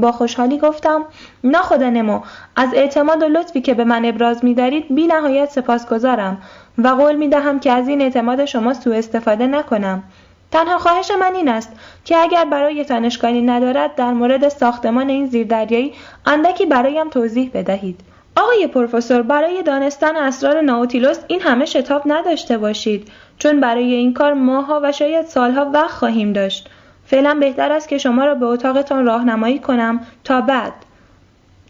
با 0.00 0.12
خوشحالی 0.12 0.58
گفتم 0.58 1.04
ناخدا 1.44 1.90
نمو 1.90 2.20
از 2.56 2.74
اعتماد 2.74 3.22
و 3.22 3.28
لطفی 3.28 3.60
که 3.60 3.74
به 3.74 3.84
من 3.84 4.04
ابراز 4.04 4.44
می 4.44 4.54
دارید 4.54 4.94
بی 4.94 5.06
نهایت 5.06 5.50
سپاسگزارم 5.50 6.42
و 6.78 6.88
قول 6.88 7.16
می 7.16 7.28
دهم 7.28 7.60
که 7.60 7.72
از 7.72 7.88
این 7.88 8.02
اعتماد 8.02 8.44
شما 8.44 8.74
سوء 8.74 8.96
استفاده 8.96 9.46
نکنم. 9.46 10.02
تنها 10.50 10.78
خواهش 10.78 11.10
من 11.10 11.34
این 11.34 11.48
است 11.48 11.72
که 12.04 12.16
اگر 12.16 12.44
برای 12.44 12.86
اشکالی 12.90 13.42
ندارد 13.42 13.94
در 13.94 14.12
مورد 14.12 14.48
ساختمان 14.48 15.08
این 15.08 15.26
زیردریایی 15.26 15.92
اندکی 16.26 16.66
برایم 16.66 17.10
توضیح 17.10 17.50
بدهید. 17.54 18.00
آقای 18.36 18.66
پروفسور 18.66 19.22
برای 19.22 19.62
دانستن 19.62 20.16
اسرار 20.16 20.60
ناوتیلوس 20.60 21.18
این 21.26 21.40
همه 21.40 21.64
شتاب 21.64 22.02
نداشته 22.06 22.58
باشید 22.58 23.08
چون 23.38 23.60
برای 23.60 23.94
این 23.94 24.14
کار 24.14 24.32
ماها 24.32 24.80
و 24.82 24.92
شاید 24.92 25.26
سالها 25.26 25.70
وقت 25.74 25.90
خواهیم 25.90 26.32
داشت. 26.32 26.70
فعلا 27.14 27.34
بهتر 27.34 27.72
است 27.72 27.88
که 27.88 27.98
شما 27.98 28.24
را 28.24 28.34
به 28.34 28.46
اتاقتان 28.46 29.06
راهنمایی 29.06 29.58
کنم 29.58 30.00
تا 30.24 30.40
بعد. 30.40 30.72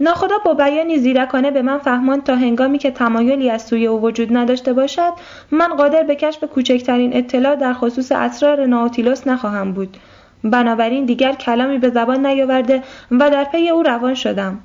ناخدا 0.00 0.38
با 0.44 0.54
بیانی 0.54 0.98
زیرکانه 0.98 1.50
به 1.50 1.62
من 1.62 1.78
فهماند 1.78 2.24
تا 2.24 2.36
هنگامی 2.36 2.78
که 2.78 2.90
تمایلی 2.90 3.50
از 3.50 3.62
سوی 3.62 3.86
او 3.86 4.00
وجود 4.02 4.36
نداشته 4.36 4.72
باشد 4.72 5.12
من 5.50 5.68
قادر 5.76 6.02
به 6.02 6.14
کشف 6.14 6.44
کوچکترین 6.44 7.16
اطلاع 7.16 7.56
در 7.56 7.72
خصوص 7.72 8.12
اسرار 8.12 8.66
ناوتیلوس 8.66 9.26
نخواهم 9.26 9.72
بود. 9.72 9.96
بنابراین 10.44 11.04
دیگر 11.04 11.32
کلامی 11.32 11.78
به 11.78 11.90
زبان 11.90 12.26
نیاورده 12.26 12.82
و 13.10 13.30
در 13.30 13.44
پی 13.44 13.68
او 13.68 13.82
روان 13.82 14.14
شدم. 14.14 14.58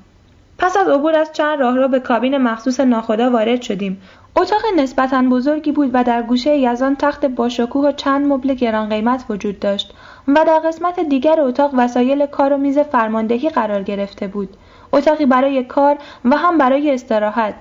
پس 0.58 0.76
از 0.76 0.88
عبور 0.88 1.14
از 1.14 1.32
چند 1.32 1.60
راه 1.60 1.76
را 1.76 1.88
به 1.88 2.00
کابین 2.00 2.38
مخصوص 2.38 2.80
ناخدا 2.80 3.30
وارد 3.30 3.62
شدیم. 3.62 4.02
اتاق 4.36 4.62
نسبتا 4.76 5.22
بزرگی 5.22 5.72
بود 5.72 5.90
و 5.92 6.04
در 6.04 6.22
گوشه 6.22 6.56
یزان 6.56 6.96
تخت 6.96 7.26
باشکوه 7.26 7.88
و 7.88 7.92
چند 7.92 8.26
مبل 8.26 8.54
گران 8.54 8.88
قیمت 8.88 9.24
وجود 9.28 9.60
داشت. 9.60 9.94
و 10.34 10.44
در 10.44 10.58
قسمت 10.58 11.00
دیگر 11.00 11.40
اتاق 11.40 11.70
وسایل 11.76 12.26
کار 12.26 12.52
و 12.52 12.56
میز 12.56 12.78
فرماندهی 12.78 13.48
قرار 13.48 13.82
گرفته 13.82 14.26
بود. 14.26 14.56
اتاقی 14.92 15.26
برای 15.26 15.64
کار 15.64 15.98
و 16.24 16.36
هم 16.36 16.58
برای 16.58 16.94
استراحت. 16.94 17.54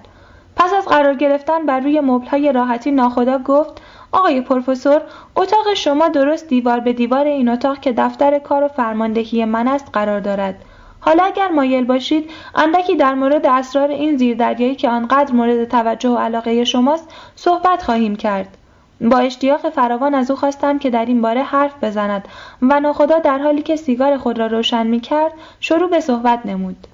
پس 0.55 0.73
از 0.73 0.85
قرار 0.85 1.15
گرفتن 1.15 1.65
بر 1.65 1.79
روی 1.79 1.99
مبلهای 1.99 2.51
راحتی 2.51 2.91
ناخدا 2.91 3.37
گفت 3.37 3.81
آقای 4.11 4.41
پروفسور 4.41 5.01
اتاق 5.35 5.73
شما 5.73 6.07
درست 6.07 6.47
دیوار 6.47 6.79
به 6.79 6.93
دیوار 6.93 7.25
این 7.25 7.49
اتاق 7.49 7.79
که 7.79 7.93
دفتر 7.97 8.39
کار 8.39 8.63
و 8.63 8.67
فرماندهی 8.67 9.45
من 9.45 9.67
است 9.67 9.89
قرار 9.93 10.19
دارد. 10.19 10.55
حالا 10.99 11.23
اگر 11.23 11.47
مایل 11.47 11.85
باشید 11.85 12.31
اندکی 12.55 12.95
در 12.95 13.13
مورد 13.13 13.45
اسرار 13.45 13.89
این 13.89 14.17
زیردریایی 14.17 14.75
که 14.75 14.89
آنقدر 14.89 15.33
مورد 15.33 15.65
توجه 15.65 16.09
و 16.09 16.17
علاقه 16.17 16.63
شماست 16.63 17.09
صحبت 17.35 17.83
خواهیم 17.83 18.15
کرد. 18.15 18.57
با 19.01 19.17
اشتیاق 19.17 19.69
فراوان 19.69 20.15
از 20.15 20.31
او 20.31 20.37
خواستم 20.37 20.79
که 20.79 20.89
در 20.89 21.05
این 21.05 21.21
باره 21.21 21.43
حرف 21.43 21.83
بزند 21.83 22.27
و 22.61 22.79
ناخدا 22.79 23.19
در 23.19 23.37
حالی 23.37 23.61
که 23.61 23.75
سیگار 23.75 24.17
خود 24.17 24.39
را 24.39 24.47
روشن 24.47 24.87
می 24.87 24.99
کرد 24.99 25.31
شروع 25.59 25.89
به 25.89 25.99
صحبت 25.99 26.45
نمود. 26.45 26.87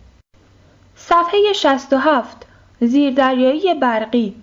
صفحه 0.95 1.53
67 1.53 2.45
زیردریایی 2.82 3.73
برقی. 3.73 4.36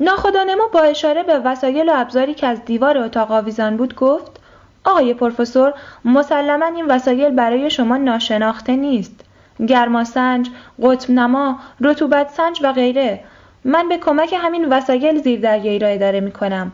ناخدانما 0.00 0.68
با 0.72 0.80
اشاره 0.80 1.22
به 1.22 1.38
وسایل 1.38 1.88
و 1.88 1.92
ابزاری 1.96 2.34
که 2.34 2.46
از 2.46 2.64
دیوار 2.64 2.98
اتاق 2.98 3.32
آویزان 3.32 3.76
بود 3.76 3.94
گفت 3.94 4.40
آقای 4.84 5.14
پروفسور 5.14 5.74
مسلما 6.04 6.66
این 6.66 6.86
وسایل 6.86 7.30
برای 7.30 7.70
شما 7.70 7.96
ناشناخته 7.96 8.76
نیست. 8.76 9.20
گرماسنج، 9.66 10.50
قطب 10.82 11.10
نما، 11.10 11.58
رطوبت 11.80 12.30
سنج 12.30 12.60
و 12.62 12.72
غیره. 12.72 13.24
من 13.64 13.88
به 13.88 13.98
کمک 13.98 14.34
همین 14.38 14.68
وسایل 14.68 15.22
زیردریایی 15.22 15.78
را 15.78 15.88
اداره 15.88 16.20
می 16.20 16.32
کنم. 16.32 16.72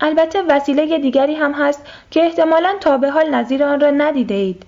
البته 0.00 0.42
وسیله 0.48 0.98
دیگری 0.98 1.34
هم 1.34 1.52
هست 1.52 1.86
که 2.10 2.24
احتمالا 2.24 2.74
تا 2.80 2.98
به 2.98 3.10
حال 3.10 3.34
نظیر 3.34 3.64
آن 3.64 3.80
را 3.80 3.90
ندیده 3.90 4.34
اید. 4.34 4.62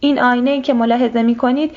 این 0.00 0.20
آینه 0.20 0.50
ای 0.50 0.60
که 0.60 0.74
ملاحظه 0.74 1.22
می 1.22 1.34
کنید 1.34 1.70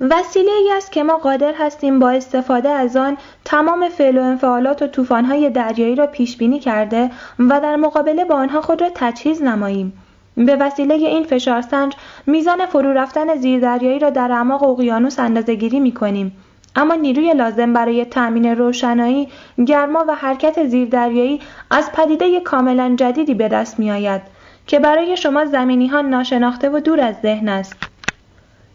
وسیله 0.00 0.52
ای 0.52 0.72
است 0.72 0.92
که 0.92 1.02
ما 1.02 1.16
قادر 1.16 1.54
هستیم 1.58 1.98
با 1.98 2.10
استفاده 2.10 2.68
از 2.68 2.96
آن 2.96 3.16
تمام 3.44 3.88
فعل 3.88 4.18
و 4.18 4.22
انفعالات 4.22 4.82
و 4.82 4.86
طوفان‌های 4.86 5.50
دریایی 5.50 5.94
را 5.94 6.06
پیش 6.06 6.36
بینی 6.36 6.60
کرده 6.60 7.10
و 7.38 7.60
در 7.60 7.76
مقابله 7.76 8.24
با 8.24 8.34
آنها 8.34 8.60
خود 8.60 8.82
را 8.82 8.90
تجهیز 8.94 9.42
نماییم. 9.42 9.92
به 10.36 10.56
وسیله 10.56 10.94
این 10.94 11.24
فشارسنج 11.24 11.92
میزان 12.26 12.66
فرو 12.66 12.92
رفتن 12.92 13.36
زیردریایی 13.36 13.98
را 13.98 14.10
در 14.10 14.32
اعماق 14.32 14.62
اقیانوس 14.62 15.18
اندازهگیری 15.18 15.80
می 15.80 15.92
کنیم. 15.92 16.36
اما 16.76 16.94
نیروی 16.94 17.34
لازم 17.34 17.72
برای 17.72 18.04
تأمین 18.04 18.46
روشنایی، 18.46 19.28
گرما 19.66 20.04
و 20.08 20.14
حرکت 20.14 20.66
زیردریایی 20.66 21.40
از 21.70 21.92
پدیده 21.92 22.40
کاملا 22.40 22.94
جدیدی 22.96 23.34
به 23.34 23.48
دست 23.48 23.78
می 23.78 23.90
آید 23.90 24.22
که 24.66 24.78
برای 24.78 25.16
شما 25.16 25.44
زمینی 25.44 25.86
ها 25.86 26.00
ناشناخته 26.00 26.70
و 26.70 26.80
دور 26.80 27.00
از 27.00 27.14
ذهن 27.22 27.48
است. 27.48 27.76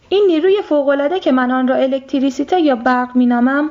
این 0.08 0.24
نیروی 0.26 0.62
فوقالعاده 0.62 1.20
که 1.20 1.32
من 1.32 1.50
آن 1.50 1.68
را 1.68 1.74
الکتریسیته 1.74 2.60
یا 2.60 2.76
برق 2.76 3.16
مینامم 3.16 3.70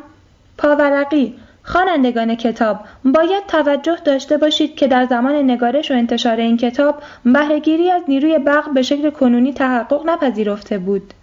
پاورقی 0.57 1.35
خوانندگان 1.63 2.35
کتاب 2.35 2.79
باید 3.05 3.45
توجه 3.47 3.97
داشته 4.05 4.37
باشید 4.37 4.75
که 4.75 4.87
در 4.87 5.05
زمان 5.05 5.35
نگارش 5.35 5.91
و 5.91 5.93
انتشار 5.93 6.35
این 6.35 6.57
کتاب 6.57 7.03
بهرهگیری 7.25 7.91
از 7.91 8.03
نیروی 8.07 8.39
برق 8.39 8.73
به 8.73 8.81
شکل 8.81 9.09
کنونی 9.09 9.53
تحقق 9.53 10.09
نپذیرفته 10.09 10.77
بود 10.77 11.13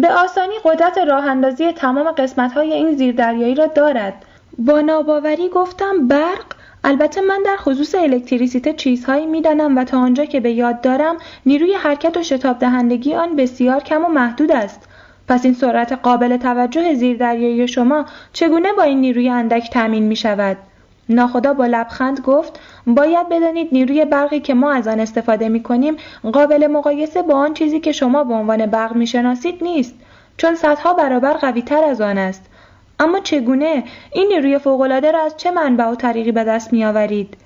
به 0.00 0.12
آسانی 0.12 0.54
قدرت 0.64 0.98
راه 0.98 1.26
اندازی 1.26 1.72
تمام 1.72 2.10
قسمت 2.10 2.52
های 2.52 2.72
این 2.72 2.96
زیردریایی 2.96 3.54
را 3.54 3.66
دارد. 3.66 4.14
با 4.58 4.80
ناباوری 4.80 5.48
گفتم 5.48 6.08
برق؟ 6.08 6.44
البته 6.84 7.20
من 7.20 7.42
در 7.44 7.56
خصوص 7.56 7.94
الکتریسیته 7.94 8.72
چیزهایی 8.72 9.26
می‌دانم 9.26 9.78
و 9.78 9.84
تا 9.84 9.98
آنجا 9.98 10.24
که 10.24 10.40
به 10.40 10.50
یاد 10.50 10.80
دارم 10.80 11.16
نیروی 11.46 11.74
حرکت 11.74 12.16
و 12.16 12.22
شتاب 12.22 12.58
دهندگی 12.58 13.14
آن 13.14 13.36
بسیار 13.36 13.80
کم 13.80 14.04
و 14.04 14.08
محدود 14.08 14.52
است. 14.52 14.88
پس 15.28 15.44
این 15.44 15.54
سرعت 15.54 15.92
قابل 15.92 16.36
توجه 16.36 16.94
زیردریایی 16.94 17.68
شما 17.68 18.04
چگونه 18.32 18.72
با 18.72 18.82
این 18.82 19.00
نیروی 19.00 19.28
اندک 19.28 19.70
تأمین 19.70 20.02
می 20.02 20.16
شود؟ 20.16 20.56
ناخدا 21.08 21.52
با 21.52 21.66
لبخند 21.66 22.20
گفت 22.20 22.60
باید 22.86 23.28
بدانید 23.28 23.68
نیروی 23.72 24.04
برقی 24.04 24.40
که 24.40 24.54
ما 24.54 24.72
از 24.72 24.88
آن 24.88 25.00
استفاده 25.00 25.48
می 25.48 25.62
کنیم 25.62 25.96
قابل 26.32 26.66
مقایسه 26.66 27.22
با 27.22 27.34
آن 27.34 27.54
چیزی 27.54 27.80
که 27.80 27.92
شما 27.92 28.24
به 28.24 28.34
عنوان 28.34 28.66
برق 28.66 28.96
می 28.96 29.06
شناسید 29.06 29.64
نیست. 29.64 29.94
چون 30.36 30.54
صدها 30.54 30.94
برابر 30.94 31.32
قوی 31.32 31.62
تر 31.62 31.84
از 31.84 32.00
آن 32.00 32.18
است. 32.18 32.50
اما 33.00 33.20
چگونه؟ 33.20 33.84
این 34.12 34.28
نیروی 34.28 34.58
فوقالعاده 34.58 35.10
را 35.10 35.24
از 35.24 35.36
چه 35.36 35.50
منبع 35.50 35.86
و 35.86 35.94
طریقی 35.94 36.32
به 36.32 36.44
دست 36.44 36.72
می 36.72 36.84
آورید؟ 36.84 37.36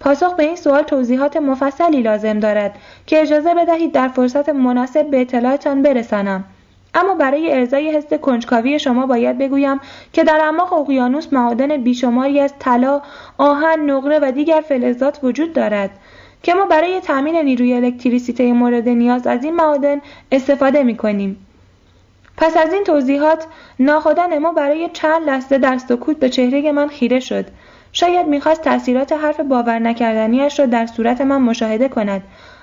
پاسخ 0.00 0.34
به 0.34 0.42
این 0.42 0.56
سوال 0.56 0.82
توضیحات 0.82 1.36
مفصلی 1.36 2.02
لازم 2.02 2.40
دارد 2.40 2.74
که 3.06 3.20
اجازه 3.20 3.54
بدهید 3.54 3.92
در 3.92 4.08
فرصت 4.08 4.48
مناسب 4.48 5.10
به 5.10 5.20
اطلاعتان 5.20 5.82
برسانم. 5.82 6.44
اما 6.94 7.14
برای 7.14 7.52
ارزای 7.52 7.90
حس 7.90 8.12
کنجکاوی 8.14 8.78
شما 8.78 9.06
باید 9.06 9.38
بگویم 9.38 9.80
که 10.12 10.24
در 10.24 10.40
اعماق 10.40 10.72
اقیانوس 10.72 11.32
معادن 11.32 11.76
بیشماری 11.76 12.40
از 12.40 12.54
طلا 12.58 13.02
آهن 13.38 13.90
نقره 13.90 14.18
و 14.22 14.32
دیگر 14.32 14.60
فلزات 14.68 15.18
وجود 15.22 15.52
دارد 15.52 15.90
که 16.42 16.54
ما 16.54 16.66
برای 16.66 17.00
تامین 17.00 17.36
نیروی 17.36 17.74
الکتریسیته 17.74 18.52
مورد 18.52 18.88
نیاز 18.88 19.26
از 19.26 19.44
این 19.44 19.54
معادن 19.54 20.00
استفاده 20.32 20.82
می 20.82 20.96
کنیم. 20.96 21.46
پس 22.36 22.56
از 22.56 22.72
این 22.72 22.84
توضیحات 22.84 23.46
ناخدا 23.78 24.26
ما 24.26 24.52
برای 24.52 24.90
چند 24.92 25.26
لحظه 25.26 25.58
در 25.58 25.78
سکوت 25.78 26.16
به 26.16 26.28
چهره 26.28 26.72
من 26.72 26.88
خیره 26.88 27.20
شد 27.20 27.46
شاید 27.92 28.26
می‌خواست 28.26 28.62
تاثیرات 28.62 29.12
حرف 29.12 29.40
باور 29.40 29.78
نکردنیش 29.78 30.60
را 30.60 30.66
در 30.66 30.86
صورت 30.86 31.20
من 31.20 31.42
مشاهده 31.42 31.88
کند 31.88 32.22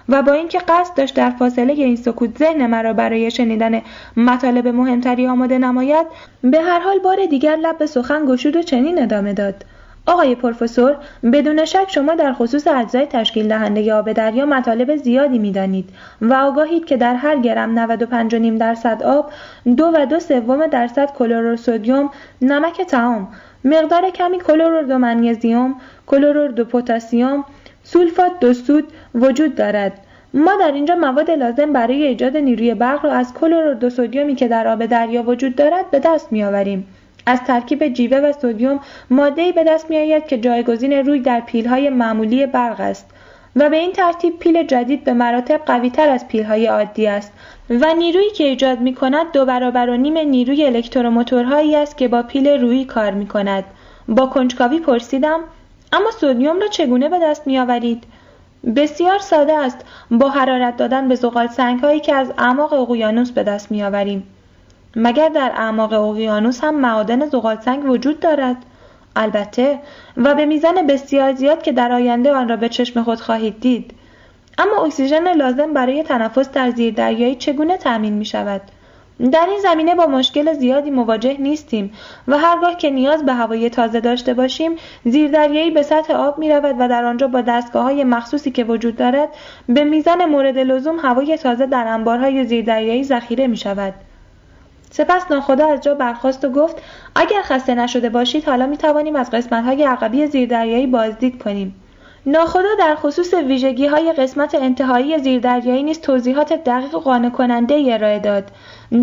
و 0.09 0.21
با 0.21 0.33
اینکه 0.33 0.59
قصد 0.67 0.97
داشت 0.97 1.15
در 1.15 1.29
فاصله 1.29 1.73
این 1.73 1.95
سکوت 1.95 2.37
ذهن 2.37 2.67
مرا 2.67 2.93
برای 2.93 3.31
شنیدن 3.31 3.81
مطالب 4.17 4.67
مهمتری 4.67 5.27
آماده 5.27 5.57
نماید 5.57 6.07
به 6.43 6.61
هر 6.61 6.79
حال 6.79 6.99
بار 6.99 7.25
دیگر 7.25 7.55
لب 7.55 7.77
به 7.77 7.85
سخن 7.85 8.25
گشود 8.25 8.55
و 8.55 8.61
چنین 8.61 9.01
ادامه 9.01 9.33
داد. 9.33 9.65
آقای 10.07 10.35
پروفسور 10.35 10.95
بدون 11.33 11.65
شک 11.65 11.85
شما 11.87 12.15
در 12.15 12.33
خصوص 12.33 12.67
اجزای 12.67 13.05
تشکیل 13.05 13.47
دهنده 13.47 13.93
آب 13.93 14.11
دریا 14.11 14.45
مطالب 14.45 14.95
زیادی 14.95 15.39
می‌دانید 15.39 15.89
و 16.21 16.33
آگاهید 16.33 16.85
که 16.85 16.97
در 16.97 17.15
هر 17.15 17.39
گرم 17.39 17.87
95.5 17.87 18.59
درصد 18.59 19.03
آب 19.03 19.31
دو 19.77 19.85
و 19.85 20.05
دو 20.05 20.19
سوم 20.19 20.67
درصد 20.67 21.11
کلورور 21.11 21.55
سدیم 21.55 22.09
نمک 22.41 22.81
تعام 22.81 23.27
مقدار 23.63 24.09
کمی 24.09 24.39
کلورور 24.39 24.81
دو 24.81 24.97
منیزیم 24.97 25.75
کلورور 26.07 26.47
دو 26.47 26.65
پتاسیم 26.65 27.43
سولفات 27.85 28.31
دو 28.39 28.53
سود 28.53 28.83
وجود 29.15 29.55
دارد 29.55 29.93
ما 30.33 30.55
در 30.59 30.71
اینجا 30.71 30.95
مواد 30.95 31.31
لازم 31.31 31.73
برای 31.73 32.03
ایجاد 32.03 32.37
نیروی 32.37 32.73
برق 32.73 33.05
را 33.05 33.11
از 33.11 33.33
کلور 33.33 33.73
دو 33.73 33.89
سدیمی 33.89 34.35
که 34.35 34.47
در 34.47 34.67
آب 34.67 34.85
دریا 34.85 35.23
وجود 35.23 35.55
دارد 35.55 35.91
به 35.91 35.99
دست 35.99 36.31
میآوریم 36.31 36.87
از 37.25 37.43
ترکیب 37.43 37.87
جیوه 37.87 38.17
و 38.17 38.31
سدیم 38.31 38.79
ماده‌ای 39.09 39.51
به 39.51 39.63
دست 39.63 39.89
میآید 39.89 40.27
که 40.27 40.37
جایگزین 40.37 40.93
روی 40.93 41.19
در 41.19 41.39
پیلهای 41.39 41.89
معمولی 41.89 42.45
برق 42.45 42.79
است 42.79 43.05
و 43.55 43.69
به 43.69 43.77
این 43.77 43.91
ترتیب 43.91 44.39
پیل 44.39 44.63
جدید 44.63 45.03
به 45.03 45.13
مراتب 45.13 45.61
قویتر 45.65 46.09
از 46.09 46.27
پیلهای 46.27 46.67
عادی 46.67 47.07
است 47.07 47.33
و 47.69 47.93
نیرویی 47.93 48.31
که 48.31 48.43
ایجاد 48.43 48.79
می 48.79 48.93
کند 48.93 49.31
دو 49.31 49.45
برابر 49.45 49.89
و 49.89 49.97
نیم 49.97 50.17
نیروی 50.17 50.65
الکتروموتورهایی 50.65 51.75
است 51.75 51.97
که 51.97 52.07
با 52.07 52.23
پیل 52.23 52.47
روی 52.47 52.85
کار 52.85 53.11
می 53.11 53.27
کند. 53.27 53.63
با 54.07 54.25
کنجکاوی 54.25 54.79
پرسیدم 54.79 55.39
اما 55.95 56.11
سودیوم 56.11 56.59
را 56.59 56.67
چگونه 56.67 57.09
به 57.09 57.19
دست 57.19 57.47
می 57.47 57.59
آورید؟ 57.59 58.03
بسیار 58.75 59.19
ساده 59.19 59.53
است 59.53 59.85
با 60.11 60.29
حرارت 60.29 60.77
دادن 60.77 61.07
به 61.07 61.15
زغال 61.15 61.47
سنگ 61.47 61.79
هایی 61.79 61.99
که 61.99 62.15
از 62.15 62.33
اعماق 62.37 62.73
اقیانوس 62.73 63.31
به 63.31 63.43
دست 63.43 63.71
می 63.71 63.83
آوریم. 63.83 64.23
مگر 64.95 65.29
در 65.29 65.51
اعماق 65.55 65.93
اقیانوس 65.93 66.63
هم 66.63 66.75
معادن 66.75 67.25
زغال 67.25 67.59
سنگ 67.59 67.89
وجود 67.89 68.19
دارد؟ 68.19 68.57
البته 69.15 69.79
و 70.17 70.35
به 70.35 70.45
میزان 70.45 70.87
بسیار 70.87 71.33
زیاد 71.33 71.61
که 71.61 71.71
در 71.71 71.91
آینده 71.91 72.33
آن 72.33 72.49
را 72.49 72.55
به 72.55 72.69
چشم 72.69 73.03
خود 73.03 73.19
خواهید 73.19 73.59
دید. 73.59 73.93
اما 74.57 74.85
اکسیژن 74.85 75.33
لازم 75.33 75.73
برای 75.73 76.03
تنفس 76.03 76.49
در 76.49 76.69
زیر 76.69 76.93
دریایی 76.93 77.35
چگونه 77.35 77.77
تأمین 77.77 78.13
می 78.13 78.25
شود؟ 78.25 78.61
در 79.19 79.47
این 79.49 79.59
زمینه 79.59 79.95
با 79.95 80.05
مشکل 80.05 80.53
زیادی 80.53 80.91
مواجه 80.91 81.37
نیستیم 81.39 81.93
و 82.27 82.37
هرگاه 82.37 82.77
که 82.77 82.89
نیاز 82.89 83.25
به 83.25 83.33
هوای 83.33 83.69
تازه 83.69 83.99
داشته 83.99 84.33
باشیم 84.33 84.75
زیردریایی 85.05 85.71
به 85.71 85.81
سطح 85.81 86.13
آب 86.13 86.39
می 86.39 86.49
رود 86.49 86.75
و 86.79 86.87
در 86.87 87.05
آنجا 87.05 87.27
با 87.27 87.41
دستگاه 87.41 87.83
های 87.83 88.03
مخصوصی 88.03 88.51
که 88.51 88.63
وجود 88.63 88.95
دارد 88.95 89.29
به 89.69 89.83
میزان 89.83 90.25
مورد 90.25 90.57
لزوم 90.57 90.99
هوای 90.99 91.37
تازه 91.37 91.65
در 91.65 91.87
انبارهای 91.87 92.45
زیردریایی 92.45 93.03
ذخیره 93.03 93.47
می 93.47 93.57
شود. 93.57 93.93
سپس 94.91 95.31
ناخدا 95.31 95.73
از 95.73 95.81
جا 95.81 95.93
برخواست 95.93 96.45
و 96.45 96.49
گفت 96.49 96.81
اگر 97.15 97.41
خسته 97.41 97.75
نشده 97.75 98.09
باشید 98.09 98.45
حالا 98.45 98.65
می 98.65 98.77
توانیم 98.77 99.15
از 99.15 99.31
قسمت 99.31 99.63
های 99.63 99.83
عقبی 99.83 100.27
زیردریایی 100.27 100.87
بازدید 100.87 101.43
کنیم. 101.43 101.75
ناخدا 102.27 102.69
در 102.79 102.95
خصوص 102.95 103.33
ویژگی 103.33 103.87
های 103.87 104.13
قسمت 104.13 104.55
انتهایی 104.55 105.19
زیردریایی 105.19 105.83
نیز 105.83 106.01
توضیحات 106.01 106.53
دقیق 106.53 106.95
و 106.95 106.99
قانع 106.99 107.29
کننده 107.29 107.85
ارائه 107.89 108.19
داد 108.19 108.51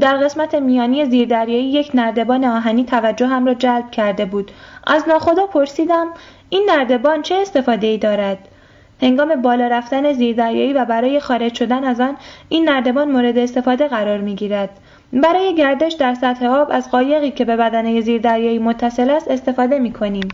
در 0.00 0.16
قسمت 0.16 0.54
میانی 0.54 1.04
زیردریایی 1.04 1.64
یک 1.64 1.90
نردبان 1.94 2.44
آهنی 2.44 2.84
توجهم 2.84 3.46
را 3.46 3.54
جلب 3.54 3.90
کرده 3.90 4.24
بود 4.24 4.50
از 4.86 5.08
ناخدا 5.08 5.46
پرسیدم 5.46 6.06
این 6.48 6.70
نردبان 6.70 7.22
چه 7.22 7.34
استفاده 7.34 7.86
ای 7.86 7.98
دارد 7.98 8.38
هنگام 9.02 9.42
بالا 9.42 9.66
رفتن 9.66 10.12
زیردریایی 10.12 10.72
و 10.72 10.84
برای 10.84 11.20
خارج 11.20 11.54
شدن 11.54 11.84
از 11.84 12.00
آن 12.00 12.16
این 12.48 12.68
نردبان 12.68 13.10
مورد 13.10 13.38
استفاده 13.38 13.88
قرار 13.88 14.18
می 14.18 14.34
گیرد. 14.34 14.70
برای 15.12 15.54
گردش 15.54 15.92
در 15.92 16.14
سطح 16.14 16.46
آب 16.46 16.68
از 16.70 16.90
قایقی 16.90 17.30
که 17.30 17.44
به 17.44 17.56
بدنه 17.56 18.00
زیردریایی 18.00 18.58
متصل 18.58 19.10
است 19.10 19.30
استفاده 19.30 19.78
می 19.78 19.92
کنیم. 19.92 20.28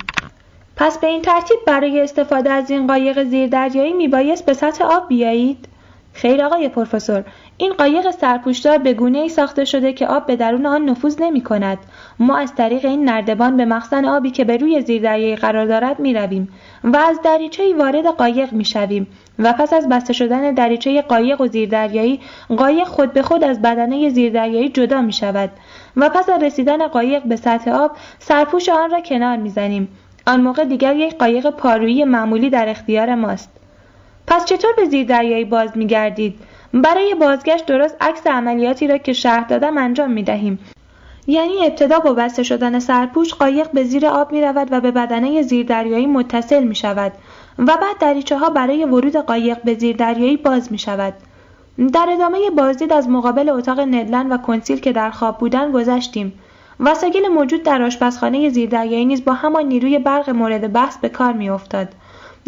پس 0.79 0.99
به 0.99 1.07
این 1.07 1.23
ترتیب 1.23 1.59
برای 1.67 2.01
استفاده 2.01 2.51
از 2.51 2.71
این 2.71 2.87
قایق 2.87 3.25
زیردریایی 3.25 3.93
میبایست 3.93 4.47
به 4.47 4.53
سطح 4.53 4.85
آب 4.85 5.09
بیایید؟ 5.09 5.69
خیر 6.13 6.43
آقای 6.43 6.69
پروفسور 6.69 7.25
این 7.57 7.73
قایق 7.73 8.11
سرپوشدار 8.11 8.79
به 8.79 8.95
گونه 8.95 9.19
ای 9.19 9.29
ساخته 9.29 9.65
شده 9.65 9.93
که 9.93 10.07
آب 10.07 10.27
به 10.27 10.37
درون 10.37 10.67
آن 10.67 10.85
نفوذ 10.85 11.17
نمی 11.21 11.41
کند. 11.41 11.79
ما 12.19 12.37
از 12.37 12.55
طریق 12.55 12.85
این 12.85 13.05
نردبان 13.05 13.57
به 13.57 13.65
مخزن 13.65 14.05
آبی 14.05 14.31
که 14.31 14.45
به 14.45 14.57
روی 14.57 14.81
زیردریایی 14.81 15.37
قرار 15.37 15.67
دارد 15.67 15.99
می 15.99 16.15
رویم 16.15 16.49
و 16.85 16.97
از 16.97 17.23
دریچه 17.23 17.75
وارد 17.75 18.07
قایق 18.07 18.53
می 18.53 18.65
شویم 18.65 19.07
و 19.39 19.53
پس 19.53 19.73
از 19.73 19.89
بسته 19.89 20.13
شدن 20.13 20.55
دریچه 20.55 21.03
قایق 21.03 21.41
و 21.41 21.47
زیردریایی 21.47 22.21
قایق 22.57 22.87
خود 22.87 23.13
به 23.13 23.23
خود 23.23 23.45
از 23.45 23.63
بدنه 23.63 24.11
زیردریایی 24.11 24.69
جدا 24.69 25.03
می 25.03 25.13
شود 25.13 25.51
و 25.97 26.09
پس 26.09 26.29
از 26.29 26.43
رسیدن 26.43 26.87
قایق 26.87 27.23
به 27.23 27.37
سطح 27.37 27.71
آب 27.71 27.91
سرپوش 28.19 28.69
آن 28.69 28.91
را 28.91 29.01
کنار 29.01 29.37
می 29.37 29.51
زنیم. 29.51 29.89
آن 30.29 30.41
موقع 30.41 30.65
دیگر 30.65 30.97
یک 30.97 31.19
قایق 31.19 31.51
پارویی 31.51 32.05
معمولی 32.05 32.51
در 32.51 32.69
اختیار 32.69 33.15
ماست. 33.15 33.51
پس 34.27 34.45
چطور 34.45 34.73
به 34.77 34.85
زیردریایی 34.85 35.45
باز 35.45 35.77
می 35.77 35.87
گردید؟ 35.87 36.39
برای 36.75 37.15
بازگشت 37.15 37.67
درست 37.67 37.97
عکس 38.01 38.27
عملیاتی 38.27 38.87
را 38.87 38.99
که 38.99 39.13
شرح 39.13 39.47
دادم 39.47 39.79
انجام 39.79 40.11
می 40.11 40.23
دهیم. 40.23 40.59
یعنی 41.27 41.67
ابتدا 41.67 41.99
با 41.99 42.13
بسته 42.13 42.43
شدن 42.43 42.79
سرپوش 42.79 43.35
قایق 43.35 43.71
به 43.71 43.85
زیر 43.85 44.07
آب 44.07 44.33
می 44.33 44.41
رود 44.41 44.69
و 44.71 44.81
به 44.81 44.91
بدنه 44.91 45.43
زیردریایی 45.43 46.07
متصل 46.07 46.65
می 46.65 46.75
شود 46.75 47.13
و 47.59 47.65
بعد 47.67 47.99
دریچه 48.01 48.39
ها 48.39 48.51
برای 48.51 48.85
ورود 48.85 49.17
قایق 49.17 49.63
به 49.63 49.75
زیردریایی 49.75 50.37
باز 50.37 50.73
می 50.73 50.79
شود. 50.79 51.15
در 51.93 52.07
ادامه 52.11 52.39
بازدید 52.57 52.93
از 52.93 53.09
مقابل 53.09 53.49
اتاق 53.49 53.81
ندلن 53.81 54.33
و 54.33 54.37
کنسیل 54.39 54.81
که 54.81 54.93
در 54.93 55.11
خواب 55.11 55.39
بودن 55.39 55.73
گذشتیم. 55.73 56.33
وسایل 56.81 57.29
موجود 57.29 57.63
در 57.63 57.83
آشپزخانه 57.83 58.49
زیردریایی 58.49 59.05
نیز 59.05 59.25
با 59.25 59.33
همان 59.33 59.67
نیروی 59.67 59.99
برق 59.99 60.31
مورد 60.31 60.73
بحث 60.73 60.99
به 60.99 61.09
کار 61.09 61.33
میافتاد. 61.33 61.89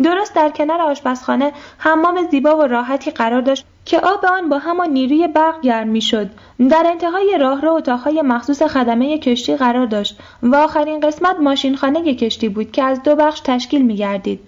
درست 0.02 0.34
در 0.34 0.48
کنار 0.48 0.80
آشپزخانه 0.80 1.52
حمام 1.78 2.28
زیبا 2.30 2.56
و 2.56 2.62
راحتی 2.62 3.10
قرار 3.10 3.40
داشت 3.40 3.66
که 3.84 4.00
آب 4.00 4.24
آن 4.24 4.48
با 4.48 4.58
همان 4.58 4.90
نیروی 4.90 5.28
برق 5.28 5.60
گرم 5.60 5.88
می‌شد. 5.88 6.30
در 6.70 6.84
انتهای 6.86 7.38
راهرو 7.40 7.72
اتاقهای 7.72 8.22
مخصوص 8.22 8.62
خدمه 8.62 9.18
کشتی 9.18 9.56
قرار 9.56 9.86
داشت 9.86 10.18
و 10.42 10.56
آخرین 10.56 11.00
قسمت 11.00 11.36
ماشینخانه 11.40 12.14
کشتی 12.14 12.48
بود 12.48 12.72
که 12.72 12.84
از 12.84 13.02
دو 13.02 13.16
بخش 13.16 13.40
تشکیل 13.40 13.82
می 13.82 13.96
گردید. 13.96 14.40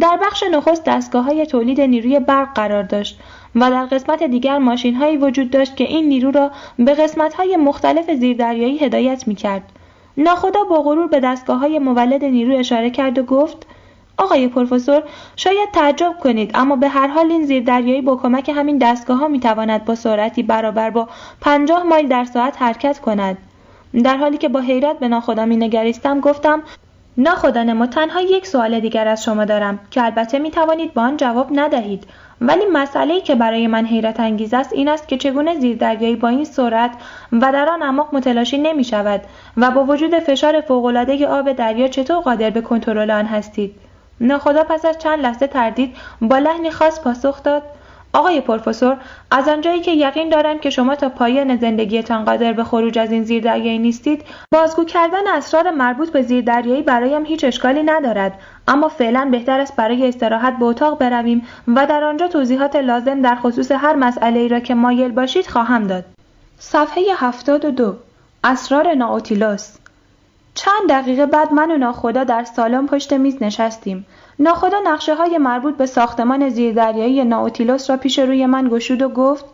در 0.00 0.18
بخش 0.22 0.42
نخست 0.42 0.84
دستگاه 0.84 1.24
های 1.24 1.46
تولید 1.46 1.80
نیروی 1.80 2.20
برق 2.20 2.54
قرار 2.54 2.82
داشت. 2.82 3.20
و 3.56 3.70
در 3.70 3.86
قسمت 3.86 4.22
دیگر 4.22 4.58
ماشین 4.58 4.94
هایی 4.94 5.16
وجود 5.16 5.50
داشت 5.50 5.76
که 5.76 5.84
این 5.84 6.08
نیرو 6.08 6.30
را 6.30 6.50
به 6.78 6.94
قسمت 6.94 7.34
های 7.34 7.56
مختلف 7.56 8.10
زیردریایی 8.10 8.78
هدایت 8.78 9.28
می 9.28 9.34
کرد. 9.34 9.62
ناخدا 10.16 10.64
با 10.64 10.82
غرور 10.82 11.06
به 11.06 11.20
دستگاه 11.20 11.58
های 11.58 11.78
مولد 11.78 12.24
نیرو 12.24 12.58
اشاره 12.58 12.90
کرد 12.90 13.18
و 13.18 13.22
گفت 13.22 13.66
آقای 14.18 14.48
پروفسور 14.48 15.02
شاید 15.36 15.70
تعجب 15.72 16.14
کنید 16.22 16.50
اما 16.54 16.76
به 16.76 16.88
هر 16.88 17.06
حال 17.06 17.32
این 17.32 17.44
زیردریایی 17.44 18.00
با 18.00 18.16
کمک 18.16 18.48
همین 18.48 18.78
دستگاه 18.78 19.18
ها 19.18 19.28
می 19.28 19.40
تواند 19.40 19.84
با 19.84 19.94
سرعتی 19.94 20.42
برابر 20.42 20.90
با 20.90 21.08
پنجاه 21.40 21.82
مایل 21.82 22.08
در 22.08 22.24
ساعت 22.24 22.62
حرکت 22.62 22.98
کند 22.98 23.38
در 24.04 24.16
حالی 24.16 24.38
که 24.38 24.48
با 24.48 24.60
حیرت 24.60 24.98
به 24.98 25.08
ناخدا 25.08 25.44
می 25.44 25.56
نگریستم 25.56 26.20
گفتم 26.20 26.62
ناخدا 27.16 27.64
ما 27.64 27.86
تنها 27.86 28.20
یک 28.20 28.46
سوال 28.46 28.80
دیگر 28.80 29.08
از 29.08 29.24
شما 29.24 29.44
دارم 29.44 29.78
که 29.90 30.04
البته 30.04 30.38
می 30.38 30.50
توانید 30.50 30.94
با 30.94 31.02
آن 31.02 31.16
جواب 31.16 31.48
ندهید 31.52 32.04
ولی 32.40 32.64
مسئله 32.72 33.20
که 33.20 33.34
برای 33.34 33.66
من 33.66 33.86
حیرت 33.86 34.20
انگیز 34.20 34.54
است 34.54 34.72
این 34.72 34.88
است 34.88 35.08
که 35.08 35.16
چگونه 35.16 35.60
زیردریایی 35.60 36.16
با 36.16 36.28
این 36.28 36.44
سرعت 36.44 36.90
و 37.32 37.52
در 37.52 37.68
آن 37.68 37.82
اعماق 37.82 38.14
متلاشی 38.14 38.58
نمی 38.58 38.84
شود 38.84 39.20
و 39.56 39.70
با 39.70 39.84
وجود 39.84 40.18
فشار 40.18 40.60
فوقالعاده 40.60 41.26
آب 41.26 41.52
دریا 41.52 41.88
چطور 41.88 42.16
قادر 42.16 42.50
به 42.50 42.60
کنترل 42.60 43.10
آن 43.10 43.26
هستید؟ 43.26 43.74
ناخدا 44.20 44.64
پس 44.64 44.84
از 44.84 44.98
چند 44.98 45.20
لحظه 45.20 45.46
تردید 45.46 45.96
با 46.20 46.38
لحنی 46.38 46.70
خاص 46.70 47.00
پاسخ 47.00 47.42
داد. 47.42 47.62
آقای 48.12 48.40
پروفسور 48.40 48.96
از 49.30 49.48
آنجایی 49.48 49.80
که 49.80 49.90
یقین 49.90 50.28
دارم 50.28 50.58
که 50.58 50.70
شما 50.70 50.94
تا 50.94 51.08
پایان 51.08 51.56
زندگیتان 51.56 52.24
قادر 52.24 52.52
به 52.52 52.64
خروج 52.64 52.98
از 52.98 53.12
این 53.12 53.24
زیردریایی 53.24 53.78
نیستید 53.78 54.24
بازگو 54.52 54.84
کردن 54.84 55.26
اسرار 55.26 55.70
مربوط 55.70 56.10
به 56.10 56.22
زیردریایی 56.22 56.82
برایم 56.82 57.24
هیچ 57.24 57.44
اشکالی 57.44 57.82
ندارد. 57.82 58.32
اما 58.68 58.88
فعلا 58.88 59.28
بهتر 59.30 59.60
است 59.60 59.76
برای 59.76 60.08
استراحت 60.08 60.58
به 60.58 60.64
اتاق 60.64 60.98
برویم 60.98 61.46
و 61.68 61.86
در 61.86 62.04
آنجا 62.04 62.28
توضیحات 62.28 62.76
لازم 62.76 63.22
در 63.22 63.34
خصوص 63.34 63.72
هر 63.72 63.94
مسئله 63.94 64.40
ای 64.40 64.48
را 64.48 64.60
که 64.60 64.74
مایل 64.74 65.12
باشید 65.12 65.46
خواهم 65.46 65.86
داد. 65.86 66.04
صفحه 66.58 67.02
72 67.16 67.96
اسرار 68.44 68.94
ناوتیلوس 68.94 69.76
چند 70.54 70.88
دقیقه 70.88 71.26
بعد 71.26 71.52
من 71.52 71.70
و 71.70 71.76
ناخدا 71.76 72.24
در 72.24 72.44
سالن 72.44 72.86
پشت 72.86 73.12
میز 73.12 73.42
نشستیم. 73.42 74.06
ناخدا 74.38 74.76
نقشه 74.84 75.14
های 75.14 75.38
مربوط 75.38 75.76
به 75.76 75.86
ساختمان 75.86 76.48
زیردریایی 76.48 77.24
ناوتیلوس 77.24 77.90
را 77.90 77.96
پیش 77.96 78.18
روی 78.18 78.46
من 78.46 78.68
گشود 78.68 79.02
و 79.02 79.08
گفت 79.08 79.44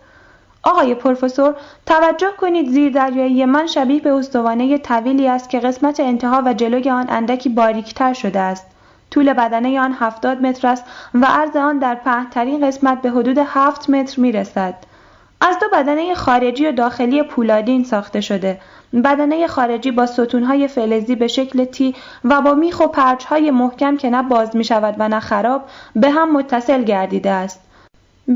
آقای 0.63 0.95
پروفسور 0.95 1.55
توجه 1.87 2.31
کنید 2.39 2.71
زیردریایی 2.71 3.45
من 3.45 3.67
شبیه 3.67 4.01
به 4.01 4.13
استوانه 4.13 4.79
طویلی 4.79 5.29
است 5.29 5.51
که 5.51 5.61
قسمت 5.61 6.01
انتها 6.01 6.43
و 6.47 6.55
جلوی 6.55 6.91
آن 6.91 7.07
اندکی 7.09 7.49
باریکتر 7.49 8.13
شده 8.13 8.39
است. 8.39 8.72
طول 9.13 9.33
بدنه 9.33 9.81
آن 9.81 9.97
هفتاد 10.01 10.41
متر 10.41 10.69
است 10.69 10.85
و 11.15 11.27
عرض 11.27 11.57
آن 11.57 11.79
در 11.79 11.95
پهنترین 11.95 12.67
قسمت 12.67 13.03
به 13.03 13.11
حدود 13.11 13.39
هفت 13.39 13.91
متر 13.91 14.21
می 14.21 14.33
رسد. 14.33 14.75
از 15.41 15.59
دو 15.59 15.67
بدنه 15.73 16.15
خارجی 16.15 16.67
و 16.67 16.73
داخلی 16.73 17.23
پولادین 17.23 17.85
ساخته 17.85 18.21
شده 18.21 18.61
بدنه 19.05 19.47
خارجی 19.47 19.91
با 19.91 20.07
ستونهای 20.07 20.69
فلزی 20.69 21.17
به 21.17 21.29
شکل 21.29 21.65
تی 21.65 21.95
و 22.25 22.41
با 22.41 22.55
میخ 22.55 22.81
و 22.81 22.87
پرچهای 22.87 23.51
محکم 23.51 23.97
که 23.97 24.11
نه 24.11 24.23
باز 24.23 24.57
می 24.57 24.65
شود 24.65 24.95
و 24.99 25.09
نه 25.09 25.21
خراب 25.21 25.63
به 25.97 26.11
هم 26.11 26.33
متصل 26.37 26.83
گردیده 26.83 27.31
است. 27.31 27.61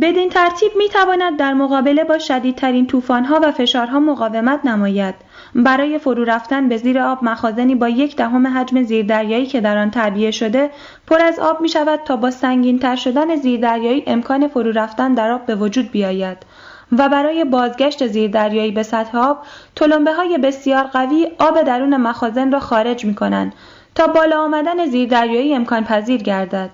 بدین 0.02 0.28
ترتیب 0.28 0.72
می 0.76 0.88
تواند 0.88 1.38
در 1.38 1.54
مقابله 1.54 2.04
با 2.04 2.18
شدیدترین 2.18 2.86
طوفانها 2.86 3.40
و 3.42 3.52
فشارها 3.52 4.00
مقاومت 4.00 4.64
نماید. 4.64 5.14
برای 5.54 5.98
فرو 5.98 6.24
رفتن 6.24 6.68
به 6.68 6.76
زیر 6.76 6.98
آب 6.98 7.24
مخازنی 7.24 7.74
با 7.74 7.88
یک 7.88 8.16
دهم 8.16 8.46
حجم 8.46 8.82
زیردریایی 8.82 9.46
که 9.46 9.60
در 9.60 9.78
آن 9.78 9.90
تعبیه 9.90 10.30
شده 10.30 10.70
پر 11.06 11.20
از 11.22 11.38
آب 11.38 11.60
می 11.60 11.68
شود 11.68 12.00
تا 12.04 12.16
با 12.16 12.30
سنگین 12.30 12.78
تر 12.78 12.96
شدن 12.96 13.36
زیردریایی 13.36 14.04
امکان 14.06 14.48
فرو 14.48 14.72
رفتن 14.72 15.14
در 15.14 15.30
آب 15.30 15.46
به 15.46 15.54
وجود 15.54 15.90
بیاید. 15.90 16.38
و 16.92 17.08
برای 17.08 17.44
بازگشت 17.44 18.06
زیردریایی 18.06 18.70
به 18.70 18.82
سطح 18.82 19.18
آب 19.18 19.38
تلمبه 19.76 20.12
های 20.12 20.38
بسیار 20.38 20.84
قوی 20.84 21.28
آب 21.38 21.62
درون 21.62 21.96
مخازن 21.96 22.52
را 22.52 22.60
خارج 22.60 23.04
می 23.04 23.14
کنند 23.14 23.52
تا 23.94 24.06
بالا 24.06 24.44
آمدن 24.44 24.86
زیردریایی 24.86 25.54
امکان 25.54 25.84
پذیر 25.84 26.22
گردد. 26.22 26.70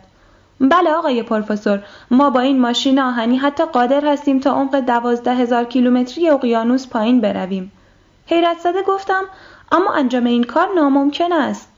بله 0.62 0.90
آقای 0.90 1.22
پروفسور 1.22 1.82
ما 2.10 2.30
با 2.30 2.40
این 2.40 2.60
ماشین 2.60 2.98
آهنی 2.98 3.36
حتی 3.36 3.64
قادر 3.64 4.04
هستیم 4.04 4.40
تا 4.40 4.52
عمق 4.52 4.80
دوازده 4.80 5.34
هزار 5.34 5.64
کیلومتری 5.64 6.30
اقیانوس 6.30 6.88
پایین 6.88 7.20
برویم. 7.20 7.72
حیرت 8.26 8.58
زده 8.58 8.82
گفتم 8.82 9.24
اما 9.72 9.92
انجام 9.94 10.24
این 10.24 10.44
کار 10.44 10.68
ناممکن 10.74 11.32
است. 11.32 11.68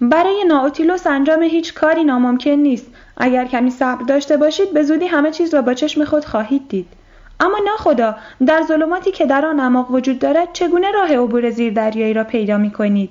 برای 0.00 0.44
ناوتیلوس 0.44 1.06
انجام 1.06 1.42
هیچ 1.42 1.74
کاری 1.74 2.04
ناممکن 2.04 2.50
نیست. 2.50 2.86
اگر 3.16 3.44
کمی 3.44 3.70
صبر 3.70 4.04
داشته 4.04 4.36
باشید 4.36 4.72
به 4.74 4.82
زودی 4.82 5.06
همه 5.06 5.30
چیز 5.30 5.54
را 5.54 5.62
با 5.62 5.74
چشم 5.74 6.04
خود 6.04 6.24
خواهید 6.24 6.68
دید. 6.68 6.86
اما 7.40 7.58
خدا 7.78 8.14
در 8.46 8.62
ظلماتی 8.62 9.12
که 9.12 9.26
در 9.26 9.46
آن 9.46 9.60
اعماق 9.60 9.90
وجود 9.90 10.18
دارد 10.18 10.48
چگونه 10.52 10.90
راه 10.90 11.16
عبور 11.16 11.50
زیردریایی 11.50 12.14
را 12.14 12.24
پیدا 12.24 12.58
می 12.58 12.70
کنید؟ 12.70 13.10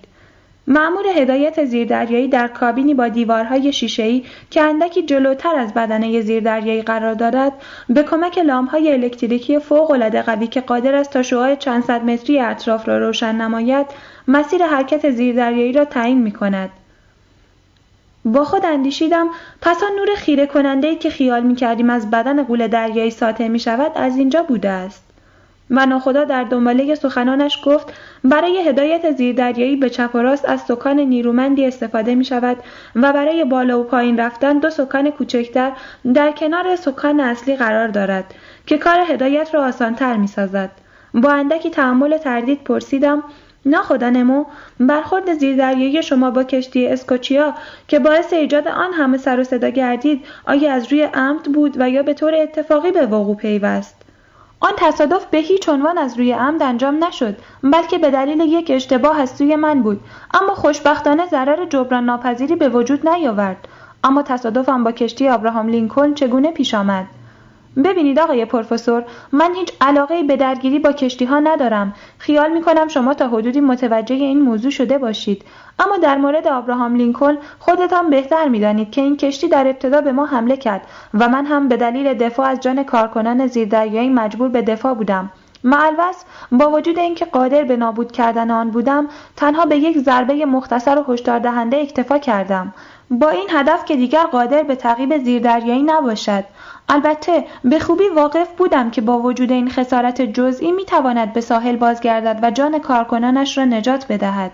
معمور 0.68 1.06
هدایت 1.16 1.66
زیردریایی 1.66 2.28
در 2.28 2.48
کابینی 2.48 2.94
با 2.94 3.08
دیوارهای 3.08 3.74
شیشهای 3.74 4.24
که 4.52 4.62
اندکی 4.62 5.04
جلوتر 5.04 5.56
از 5.56 5.74
بدنه 5.74 6.22
زیردریایی 6.22 6.82
قرار 6.82 7.14
دارد 7.14 7.54
به 7.90 8.04
کمک 8.04 8.38
لامپهای 8.38 8.92
الکتریکی 8.92 9.60
فوقالعاده 9.60 10.22
قوی 10.22 10.48
که 10.48 10.62
قادر 10.62 10.96
است 10.96 11.12
تا 11.12 11.22
شعاع 11.22 11.56
چند 11.56 11.84
صد 11.84 12.04
متری 12.04 12.40
اطراف 12.40 12.88
را 12.88 12.98
روشن 12.98 13.36
نماید 13.36 13.86
مسیر 14.28 14.66
حرکت 14.66 15.12
زیردریایی 15.12 15.74
را 15.74 15.86
تعیین 15.86 16.22
می 16.22 16.32
کند. 16.32 16.70
با 18.26 18.44
خود 18.44 18.66
اندیشیدم 18.66 19.30
پس 19.62 19.84
آن 19.84 19.92
نور 19.96 20.16
خیره 20.18 20.46
کننده 20.46 20.96
که 20.96 21.10
خیال 21.10 21.44
می 21.44 21.56
کردیم 21.56 21.90
از 21.90 22.12
بدن 22.12 22.44
قول 22.44 22.68
دریایی 22.68 23.12
ساطع 23.12 23.48
می 23.48 23.60
شود 23.60 23.92
از 23.96 24.18
اینجا 24.18 24.44
بوده 24.44 24.70
است. 24.70 25.05
و 25.70 25.86
ناخدا 25.86 26.24
در 26.24 26.44
دنباله 26.44 26.96
سخنانش 26.96 27.60
گفت 27.66 27.94
برای 28.24 28.70
هدایت 28.70 29.12
زیردریایی 29.12 29.76
به 29.76 29.90
چپ 29.90 30.16
و 30.16 30.18
راست 30.18 30.50
از 30.50 30.62
سکان 30.62 31.00
نیرومندی 31.00 31.66
استفاده 31.66 32.16
می 32.16 32.26
شود 32.26 32.58
و 32.96 33.14
برای 33.14 33.44
بالا 33.44 33.80
و 33.80 33.84
پایین 33.84 34.20
رفتن 34.20 34.60
دو 34.60 34.70
سکان 34.70 35.10
کوچکتر 35.10 35.72
در 36.14 36.32
کنار 36.32 36.76
سکان 36.76 37.20
اصلی 37.20 37.56
قرار 37.56 37.88
دارد 37.88 38.26
که 38.66 38.78
کار 38.78 39.00
هدایت 39.10 39.56
را 39.56 39.66
آسانتر 39.66 40.18
می 40.18 40.28
سازد. 40.28 40.72
با 41.14 41.32
اندکی 41.32 41.70
تحمل 41.70 42.18
تردید 42.18 42.64
پرسیدم 42.64 43.24
ناخدا 43.66 44.10
نمو 44.10 44.46
برخورد 44.80 45.34
زیردریایی 45.34 46.04
شما 46.04 46.32
با 46.32 46.44
کشتی 46.44 46.88
اسکوچیا 46.88 47.54
که 47.88 48.00
باعث 48.00 48.34
ایجاد 48.34 48.68
آن 48.68 48.94
همه 48.94 49.18
سر 49.18 49.40
و 49.40 49.44
صدا 49.44 49.70
گردید 49.70 50.26
آیا 50.48 50.74
از 50.74 50.92
روی 50.92 51.04
عمد 51.04 51.44
بود 51.44 51.76
و 51.80 51.90
یا 51.90 52.04
به 52.04 52.14
طور 52.14 52.36
اتفاقی 52.36 52.92
به 52.92 53.06
وقوع 53.06 53.36
پیوست 53.36 53.95
آن 54.66 54.74
تصادف 54.78 55.26
به 55.26 55.38
هیچ 55.38 55.70
عنوان 55.70 55.98
از 55.98 56.18
روی 56.18 56.32
عمد 56.32 56.64
انجام 56.64 57.04
نشد 57.04 57.38
بلکه 57.64 57.98
به 57.98 58.12
دلیل 58.12 58.40
یک 58.40 58.72
اشتباه 58.72 59.20
از 59.20 59.30
سوی 59.30 59.56
من 59.56 59.82
بود. 59.82 60.00
اما 60.34 60.56
خوشبختانه 60.56 61.26
ضرر 61.26 61.66
جبران 61.66 62.06
ناپذیری 62.06 62.56
به 62.56 62.70
وجود 62.70 63.10
نیاورد. 63.10 63.68
اما 64.04 64.22
تصادفم 64.22 64.84
با 64.84 64.92
کشتی 64.92 65.28
ابراهام 65.28 65.68
لینکلن 65.68 66.14
چگونه 66.14 66.52
پیش 66.52 66.74
آمد؟ 66.74 67.06
ببینید 67.84 68.20
آقای 68.20 68.46
پروفسور 68.46 69.04
من 69.32 69.56
هیچ 69.56 69.72
علاقه 69.82 70.24
به 70.24 70.38
درگیری 70.38 70.80
با 70.80 70.92
کشتی 70.92 71.26
ها 71.26 71.40
ندارم. 71.40 71.94
خیال 72.18 72.52
می 72.52 72.62
کنم 72.62 72.88
شما 72.88 73.14
تا 73.14 73.28
حدودی 73.28 73.62
متوجه 73.62 74.16
این 74.16 74.42
موضوع 74.42 74.72
شده 74.72 74.98
باشید. 74.98 75.44
اما 75.80 75.97
در 75.97 76.18
مورد 76.18 76.47
آبراهام 76.47 76.95
لینکلن 76.95 77.38
خودتان 77.60 78.10
بهتر 78.10 78.47
می‌دانید 78.47 78.91
که 78.91 79.02
این 79.02 79.18
کشتی 79.18 79.47
در 79.47 79.68
ابتدا 79.68 80.02
به 80.02 80.11
ما 80.11 80.26
حمله 80.26 80.57
کرد 80.57 80.81
و 81.14 81.30
من 81.30 81.45
هم 81.45 81.68
به 81.68 81.77
دلیل 81.77 82.14
دفاع 82.14 82.47
از 82.47 82.60
جان 82.60 82.84
کارکنان 82.84 83.47
زیردریایی 83.47 84.10
مجبور 84.10 84.49
به 84.49 84.61
دفاع 84.61 84.93
بودم. 84.93 85.31
معلوس 85.64 86.23
با 86.52 86.72
وجود 86.72 86.99
اینکه 86.99 87.26
قادر 87.26 87.64
به 87.64 87.77
نابود 87.77 88.11
کردن 88.11 88.52
آن 88.52 88.72
بودم 88.72 89.07
تنها 89.35 89.65
به 89.65 89.77
یک 89.77 89.97
ضربه 89.97 90.45
مختصر 90.45 90.99
و 90.99 91.14
هشدار 91.14 91.39
دهنده 91.39 91.77
اکتفا 91.77 92.18
کردم. 92.18 92.73
با 93.11 93.30
این 93.30 93.47
هدف 93.49 93.85
که 93.85 93.95
دیگر 93.95 94.23
قادر 94.23 94.64
به 94.64 94.76
تعقیب 94.76 95.18
زیردریایی 95.18 95.84
نباشد. 95.84 96.43
البته 96.89 97.45
به 97.64 97.80
خوبی 97.80 98.07
واقف 98.15 98.47
بودم 98.57 98.91
که 98.91 99.02
با 99.02 99.19
وجود 99.19 99.52
این 99.52 99.69
خسارت 99.69 100.22
جزئی 100.22 100.72
می 100.72 100.85
تواند 100.85 101.34
به 101.34 101.41
ساحل 101.41 101.76
بازگردد 101.76 102.39
و 102.43 102.52
جان 102.52 102.80
کارکنانش 102.80 103.57
را 103.57 103.65
نجات 103.65 104.07
بدهد. 104.10 104.52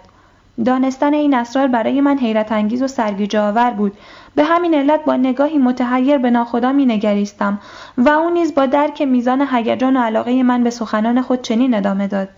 دانستن 0.64 1.14
این 1.14 1.34
اسرار 1.34 1.68
برای 1.68 2.02
من 2.02 2.18
حیرت 2.18 2.52
انگیز 2.52 2.82
و 2.82 2.88
سرگیجه 2.88 3.40
آور 3.40 3.72
بود. 3.72 3.98
به 4.36 4.44
همین 4.44 4.74
علت 4.74 5.06
با 5.06 5.16
نگاهی 5.16 5.58
متحیر 5.58 6.18
به 6.18 6.30
ناخدا 6.30 6.72
می 6.72 6.86
نگریستم 6.86 7.60
و 7.98 8.10
او 8.10 8.30
نیز 8.30 8.56
با 8.56 8.66
درک 8.66 9.02
میزان 9.02 9.48
هیجان 9.52 9.98
و 9.98 10.00
علاقه 10.00 10.44
من 10.44 10.64
به 10.64 10.70
سخنان 10.70 11.22
خود 11.22 11.42
چنین 11.42 11.74
ادامه 11.74 12.08
داد. 12.08 12.30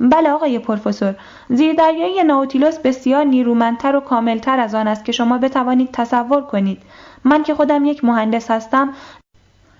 بله 0.00 0.30
آقای 0.30 0.58
پروفسور 0.58 1.14
زیردریایی 1.48 2.22
ناوتیلوس 2.22 2.78
بسیار 2.78 3.24
نیرومندتر 3.24 3.96
و 3.96 4.00
کاملتر 4.00 4.60
از 4.60 4.74
آن 4.74 4.88
است 4.88 5.04
که 5.04 5.12
شما 5.12 5.38
بتوانید 5.38 5.88
تصور 5.92 6.42
کنید 6.42 6.82
من 7.24 7.42
که 7.42 7.54
خودم 7.54 7.84
یک 7.84 8.04
مهندس 8.04 8.50
هستم 8.50 8.94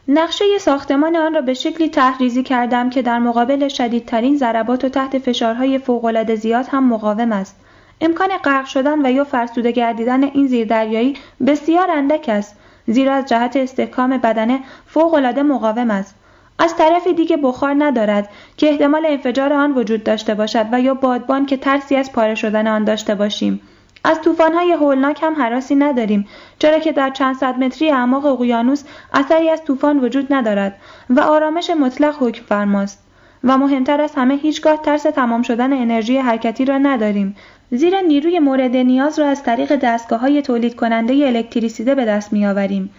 نقشه 0.08 0.44
ساختمان 0.60 1.16
آن 1.16 1.34
را 1.34 1.40
به 1.40 1.54
شکلی 1.54 1.88
تحریزی 1.88 2.42
کردم 2.42 2.90
که 2.90 3.02
در 3.02 3.18
مقابل 3.18 3.68
شدیدترین 3.68 4.36
ضربات 4.36 4.84
و 4.84 4.88
تحت 4.88 5.18
فشارهای 5.18 5.78
فوقالعاده 5.78 6.36
زیاد 6.36 6.66
هم 6.70 6.88
مقاوم 6.88 7.32
است 7.32 7.56
امکان 8.00 8.28
غرق 8.44 8.66
شدن 8.66 9.06
و 9.06 9.10
یا 9.10 9.24
فرسوده 9.24 9.70
گردیدن 9.70 10.24
این 10.24 10.46
زیردریایی 10.46 11.16
بسیار 11.46 11.90
اندک 11.90 12.28
است 12.28 12.56
زیرا 12.86 13.14
از 13.14 13.26
جهت 13.26 13.56
استحکام 13.56 14.18
بدنه 14.18 14.60
فوقالعاده 14.86 15.42
مقاوم 15.42 15.90
است. 15.90 16.14
از 16.58 16.76
طرف 16.76 17.06
دیگه 17.06 17.36
بخار 17.36 17.74
ندارد 17.78 18.28
که 18.56 18.68
احتمال 18.68 19.06
انفجار 19.06 19.52
آن 19.52 19.72
وجود 19.72 20.04
داشته 20.04 20.34
باشد 20.34 20.66
و 20.72 20.80
یا 20.80 20.94
بادبان 20.94 21.46
که 21.46 21.56
ترسی 21.56 21.96
از 21.96 22.12
پاره 22.12 22.34
شدن 22.34 22.66
آن 22.66 22.84
داشته 22.84 23.14
باشیم. 23.14 23.60
از 24.04 24.20
طوفان‌های 24.20 24.72
هولناک 24.72 25.22
هم 25.22 25.34
حراسی 25.34 25.74
نداریم 25.74 26.28
چرا 26.58 26.78
که 26.78 26.92
در 26.92 27.10
چند 27.10 27.36
صد 27.36 27.58
متری 27.58 27.90
اعماق 27.90 28.26
اقیانوس 28.26 28.84
اثری 29.12 29.50
از 29.50 29.64
طوفان 29.64 30.04
وجود 30.04 30.32
ندارد 30.32 30.76
و 31.10 31.20
آرامش 31.20 31.70
مطلق 31.70 32.22
حکم 32.22 32.44
فرماست. 32.44 33.06
و 33.44 33.58
مهمتر 33.58 34.00
از 34.00 34.14
همه 34.14 34.34
هیچگاه 34.34 34.76
ترس 34.76 35.02
تمام 35.02 35.42
شدن 35.42 35.72
انرژی 35.72 36.18
حرکتی 36.18 36.64
را 36.64 36.78
نداریم. 36.78 37.36
زیرا 37.70 38.00
نیروی 38.00 38.38
مورد 38.38 38.76
نیاز 38.76 39.18
را 39.18 39.28
از 39.28 39.42
طریق 39.42 39.76
دستگاه 39.76 40.20
های 40.20 40.42
تولید 40.42 40.76
کننده 40.76 41.26
الکتریسیته 41.26 41.94
به 41.94 42.04
دست 42.04 42.32
میآوریم. 42.32 42.90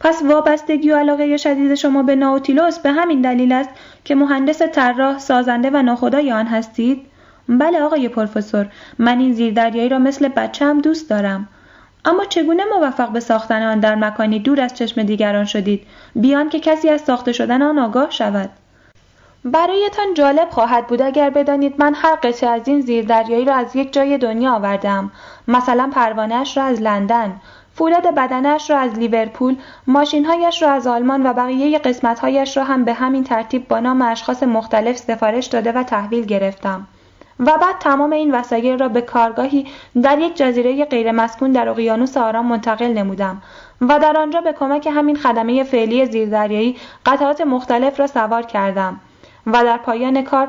پس 0.00 0.22
وابستگی 0.22 0.90
و 0.90 0.96
علاقه 0.96 1.36
شدید 1.36 1.74
شما 1.74 2.02
به 2.02 2.14
ناوتیلوس 2.14 2.78
به 2.78 2.92
همین 2.92 3.20
دلیل 3.20 3.52
است 3.52 3.70
که 4.04 4.14
مهندس 4.14 4.62
طراح 4.62 5.18
سازنده 5.18 5.70
و 5.70 5.82
ناخدای 5.82 6.32
آن 6.32 6.46
هستید. 6.46 7.00
بله 7.48 7.82
آقای 7.82 8.08
پروفسور 8.08 8.66
من 8.98 9.18
این 9.18 9.32
زیردریایی 9.32 9.88
را 9.88 9.98
مثل 9.98 10.28
بچه‌ام 10.28 10.80
دوست 10.80 11.10
دارم. 11.10 11.48
اما 12.04 12.24
چگونه 12.24 12.62
موفق 12.64 13.08
به 13.12 13.20
ساختن 13.20 13.62
آن 13.62 13.80
در 13.80 13.94
مکانی 13.94 14.38
دور 14.38 14.60
از 14.60 14.74
چشم 14.74 15.02
دیگران 15.02 15.44
شدید؟ 15.44 15.82
بیان 16.14 16.48
که 16.48 16.60
کسی 16.60 16.88
از 16.88 17.00
ساخته 17.00 17.32
شدن 17.32 17.62
آن 17.62 17.78
آگاه 17.78 18.10
شود. 18.10 18.50
برایتان 19.44 20.14
جالب 20.14 20.50
خواهد 20.50 20.86
بود 20.86 21.02
اگر 21.02 21.30
بدانید 21.30 21.74
من 21.78 21.94
هر 21.94 22.14
قطعه 22.14 22.50
از 22.50 22.68
این 22.68 22.80
زیردریایی 22.80 23.44
را 23.44 23.54
از 23.54 23.76
یک 23.76 23.92
جای 23.92 24.18
دنیا 24.18 24.52
آوردم. 24.52 25.12
مثلا 25.48 25.90
پروانهاش 25.94 26.56
را 26.56 26.62
از 26.62 26.82
لندن 26.82 27.40
فولاد 27.74 28.14
بدنش 28.14 28.70
را 28.70 28.78
از 28.78 28.98
لیورپول 28.98 29.56
ماشینهایش 29.86 30.62
را 30.62 30.70
از 30.70 30.86
آلمان 30.86 31.26
و 31.26 31.32
بقیه 31.32 31.78
قسمتهایش 31.78 32.56
را 32.56 32.64
هم 32.64 32.84
به 32.84 32.92
همین 32.92 33.24
ترتیب 33.24 33.68
با 33.68 33.80
نام 33.80 34.02
اشخاص 34.02 34.42
مختلف 34.42 34.96
سفارش 34.96 35.46
داده 35.46 35.72
و 35.72 35.82
تحویل 35.82 36.24
گرفتم. 36.24 36.86
و 37.40 37.44
بعد 37.44 37.78
تمام 37.80 38.12
این 38.12 38.34
وسایل 38.34 38.78
را 38.78 38.88
به 38.88 39.00
کارگاهی 39.00 39.66
در 40.02 40.18
یک 40.18 40.36
جزیره 40.36 40.84
غیرمسکون 40.84 41.52
در 41.52 41.68
اقیانوس 41.68 42.16
آرام 42.16 42.46
منتقل 42.46 42.86
نمودم 42.86 43.42
و 43.80 43.98
در 43.98 44.16
آنجا 44.16 44.40
به 44.40 44.52
کمک 44.52 44.86
همین 44.86 45.16
خدمه 45.16 45.64
فعلی 45.64 46.06
زیردریایی 46.06 46.76
قطعات 47.06 47.40
مختلف 47.40 48.00
را 48.00 48.06
سوار 48.06 48.42
کردم. 48.42 49.00
و 49.46 49.64
در 49.64 49.76
پایان 49.76 50.22
کار 50.22 50.48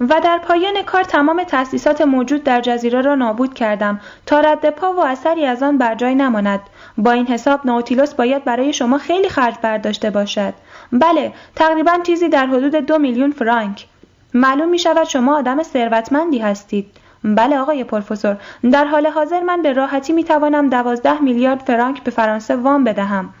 و 0.00 0.20
در 0.24 0.38
پایان 0.38 0.82
کار 0.82 1.04
تمام 1.04 1.44
تأسیسات 1.44 2.00
موجود 2.00 2.44
در 2.44 2.60
جزیره 2.60 3.00
را 3.00 3.14
نابود 3.14 3.54
کردم 3.54 4.00
تا 4.26 4.40
رد 4.40 4.70
پا 4.70 4.92
و 4.92 5.06
اثری 5.06 5.46
از 5.46 5.62
آن 5.62 5.78
بر 5.78 5.94
جای 5.94 6.14
نماند. 6.14 6.60
با 6.98 7.12
این 7.12 7.26
حساب 7.26 7.60
ناوتیلوس 7.64 8.14
باید 8.14 8.44
برای 8.44 8.72
شما 8.72 8.98
خیلی 8.98 9.28
خرج 9.28 9.54
برداشته 9.62 10.10
باشد. 10.10 10.54
بله 10.92 11.32
تقریبا 11.56 11.98
چیزی 12.02 12.28
در 12.28 12.46
حدود 12.46 12.74
دو 12.74 12.98
میلیون 12.98 13.30
فرانک. 13.30 13.86
معلوم 14.34 14.68
می 14.68 14.78
شود 14.78 15.04
شما 15.04 15.38
آدم 15.38 15.62
ثروتمندی 15.62 16.38
هستید. 16.38 16.86
بله 17.24 17.58
آقای 17.58 17.84
پروفسور 17.84 18.36
در 18.72 18.84
حال 18.84 19.06
حاضر 19.06 19.40
من 19.40 19.62
به 19.62 19.72
راحتی 19.72 20.12
می 20.12 20.24
توانم 20.24 20.68
دوازده 20.68 21.22
میلیارد 21.22 21.60
فرانک 21.60 22.02
به 22.02 22.10
فرانسه 22.10 22.56
وام 22.56 22.84
بدهم. 22.84 23.34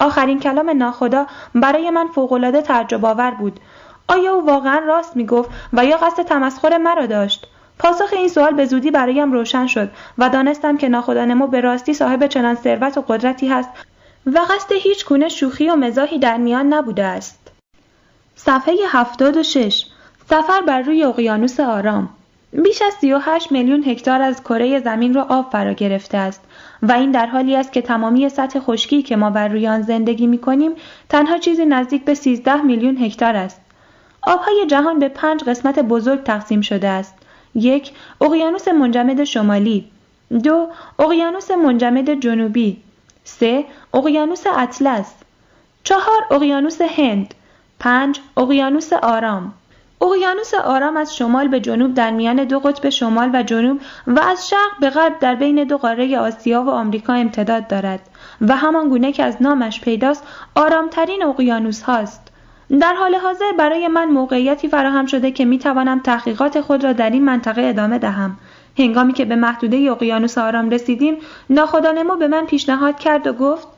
آخرین 0.00 0.40
کلام 0.40 0.70
ناخدا 0.70 1.26
برای 1.54 1.90
من 1.90 2.06
فوقالعاده 2.06 2.62
تعجب 2.62 3.04
آور 3.04 3.30
بود. 3.30 3.60
آیا 4.10 4.34
او 4.34 4.46
واقعا 4.46 4.78
راست 4.78 5.16
می 5.16 5.26
گفت 5.26 5.50
و 5.72 5.84
یا 5.84 5.96
قصد 5.96 6.22
تمسخر 6.22 6.78
مرا 6.78 7.06
داشت؟ 7.06 7.46
پاسخ 7.78 8.12
این 8.12 8.28
سوال 8.28 8.54
به 8.54 8.64
زودی 8.64 8.90
برایم 8.90 9.32
روشن 9.32 9.66
شد 9.66 9.90
و 10.18 10.28
دانستم 10.28 10.76
که 10.76 10.88
ناخدانمو 10.88 11.46
به 11.46 11.60
راستی 11.60 11.94
صاحب 11.94 12.26
چنان 12.26 12.54
ثروت 12.54 12.98
و 12.98 13.00
قدرتی 13.00 13.48
هست 13.48 13.68
و 14.26 14.38
قصد 14.38 14.72
هیچ 14.72 15.06
گونه 15.06 15.28
شوخی 15.28 15.70
و 15.70 15.76
مزاحی 15.76 16.18
در 16.18 16.36
میان 16.36 16.72
نبوده 16.72 17.04
است. 17.04 17.52
صفحه 18.36 18.74
76 18.88 19.86
سفر 20.30 20.60
بر 20.60 20.80
روی 20.82 21.04
اقیانوس 21.04 21.60
آرام. 21.60 22.08
بیش 22.52 22.82
از 22.82 22.92
38 23.00 23.52
میلیون 23.52 23.84
هکتار 23.84 24.22
از 24.22 24.42
کره 24.42 24.80
زمین 24.80 25.14
را 25.14 25.22
آب 25.22 25.50
فرا 25.52 25.72
گرفته 25.72 26.18
است 26.18 26.40
و 26.82 26.92
این 26.92 27.10
در 27.10 27.26
حالی 27.26 27.56
است 27.56 27.72
که 27.72 27.82
تمامی 27.82 28.28
سطح 28.28 28.60
خشکی 28.60 29.02
که 29.02 29.16
ما 29.16 29.30
بر 29.30 29.48
روی 29.48 29.68
آن 29.68 29.82
زندگی 29.82 30.26
می 30.26 30.38
کنیم 30.38 30.72
تنها 31.08 31.38
چیزی 31.38 31.64
نزدیک 31.64 32.04
به 32.04 32.14
13 32.14 32.62
میلیون 32.62 32.96
هکتار 32.96 33.36
است. 33.36 33.60
آبهای 34.22 34.66
جهان 34.66 34.98
به 34.98 35.08
پنج 35.08 35.44
قسمت 35.44 35.78
بزرگ 35.78 36.22
تقسیم 36.22 36.60
شده 36.60 36.88
است. 36.88 37.14
یک، 37.54 37.92
اقیانوس 38.20 38.68
منجمد 38.68 39.24
شمالی. 39.24 39.90
دو، 40.44 40.68
اقیانوس 40.98 41.50
منجمد 41.50 42.20
جنوبی. 42.20 42.76
سه، 43.24 43.64
اقیانوس 43.94 44.42
اطلس. 44.46 45.14
چهار، 45.84 46.26
اقیانوس 46.30 46.80
هند. 46.82 47.34
پنج، 47.78 48.20
اقیانوس 48.36 48.92
آرام. 48.92 49.54
اقیانوس 50.02 50.54
آرام 50.54 50.96
از 50.96 51.16
شمال 51.16 51.48
به 51.48 51.60
جنوب 51.60 51.94
در 51.94 52.10
میان 52.10 52.44
دو 52.44 52.58
قطب 52.58 52.88
شمال 52.88 53.30
و 53.34 53.42
جنوب 53.42 53.80
و 54.06 54.20
از 54.20 54.48
شرق 54.48 54.80
به 54.80 54.90
غرب 54.90 55.18
در 55.18 55.34
بین 55.34 55.64
دو 55.64 55.78
قاره 55.78 56.18
آسیا 56.18 56.62
و 56.62 56.70
آمریکا 56.70 57.12
امتداد 57.12 57.68
دارد 57.68 58.00
و 58.40 58.56
همان 58.56 58.88
گونه 58.88 59.12
که 59.12 59.24
از 59.24 59.36
نامش 59.40 59.80
پیداست 59.80 60.26
آرامترین 60.54 61.24
اقیانوس 61.24 61.82
هاست. 61.82 62.29
در 62.78 62.94
حال 62.94 63.14
حاضر 63.14 63.52
برای 63.58 63.88
من 63.88 64.04
موقعیتی 64.04 64.68
فراهم 64.68 65.06
شده 65.06 65.30
که 65.30 65.44
می 65.44 65.58
توانم 65.58 66.00
تحقیقات 66.00 66.60
خود 66.60 66.84
را 66.84 66.92
در 66.92 67.10
این 67.10 67.24
منطقه 67.24 67.62
ادامه 67.62 67.98
دهم. 67.98 68.36
هنگامی 68.78 69.12
که 69.12 69.24
به 69.24 69.36
محدوده 69.36 69.90
اقیانوس 69.90 70.38
آرام 70.38 70.70
رسیدیم 70.70 71.16
ناخدانما 71.50 72.16
به 72.16 72.28
من 72.28 72.46
پیشنهاد 72.46 72.98
کرد 72.98 73.26
و 73.26 73.32
گفت 73.32 73.68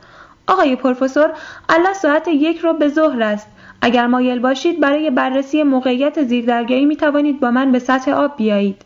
آقای 0.47 0.75
پروفسور 0.75 1.33
الله 1.69 1.93
ساعت 1.93 2.27
یک 2.27 2.57
رو 2.57 2.73
به 2.73 2.87
ظهر 2.87 3.23
است 3.23 3.47
اگر 3.81 4.07
مایل 4.07 4.39
باشید 4.39 4.79
برای 4.79 5.09
بررسی 5.09 5.63
موقعیت 5.63 6.23
زیردریایی 6.23 6.85
می 6.85 6.95
توانید 6.95 7.39
با 7.39 7.51
من 7.51 7.71
به 7.71 7.79
سطح 7.79 8.11
آب 8.11 8.37
بیایید. 8.37 8.81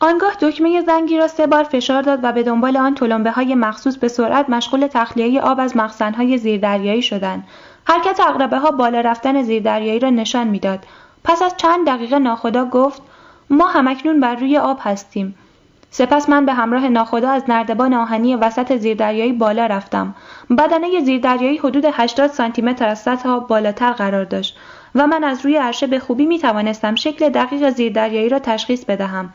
آنگاه 0.00 0.36
دکمه 0.40 0.82
زنگی 0.82 1.18
را 1.18 1.28
سه 1.28 1.46
بار 1.46 1.64
فشار 1.64 2.02
داد 2.02 2.18
و 2.22 2.32
به 2.32 2.42
دنبال 2.42 2.76
آن 2.76 2.94
تلمبه 2.94 3.30
های 3.30 3.54
مخصوص 3.54 3.96
به 3.96 4.08
سرعت 4.08 4.50
مشغول 4.50 4.86
تخلیه 4.86 5.40
آب 5.40 5.60
از 5.60 5.74
های 6.16 6.38
زیردریایی 6.38 7.02
شدند. 7.02 7.44
حرکت 7.90 8.20
اقربه 8.20 8.58
ها 8.58 8.70
بالا 8.70 9.00
رفتن 9.00 9.42
زیردریایی 9.42 9.98
را 9.98 10.10
نشان 10.10 10.48
می‌داد. 10.48 10.78
پس 11.24 11.42
از 11.42 11.54
چند 11.56 11.86
دقیقه 11.86 12.18
ناخدا 12.18 12.64
گفت 12.64 13.02
ما 13.50 13.66
همکنون 13.66 14.20
بر 14.20 14.34
روی 14.34 14.58
آب 14.58 14.78
هستیم. 14.82 15.34
سپس 15.90 16.28
من 16.28 16.46
به 16.46 16.52
همراه 16.52 16.88
ناخدا 16.88 17.30
از 17.30 17.42
نردبان 17.48 17.94
آهنی 17.94 18.36
وسط 18.36 18.76
زیردریایی 18.76 19.32
بالا 19.32 19.66
رفتم. 19.66 20.14
بدنه 20.58 21.00
زیردریایی 21.00 21.58
حدود 21.58 21.84
80 21.92 22.30
سانتی 22.30 22.62
متر 22.62 22.88
از 22.88 22.98
سطح 22.98 23.28
آب 23.28 23.48
بالاتر 23.48 23.92
قرار 23.92 24.24
داشت 24.24 24.56
و 24.94 25.06
من 25.06 25.24
از 25.24 25.44
روی 25.44 25.56
عرشه 25.56 25.86
به 25.86 25.98
خوبی 25.98 26.26
می 26.26 26.38
توانستم 26.38 26.94
شکل 26.94 27.28
دقیق 27.28 27.70
زیردریایی 27.70 28.28
را 28.28 28.38
تشخیص 28.38 28.84
بدهم. 28.84 29.32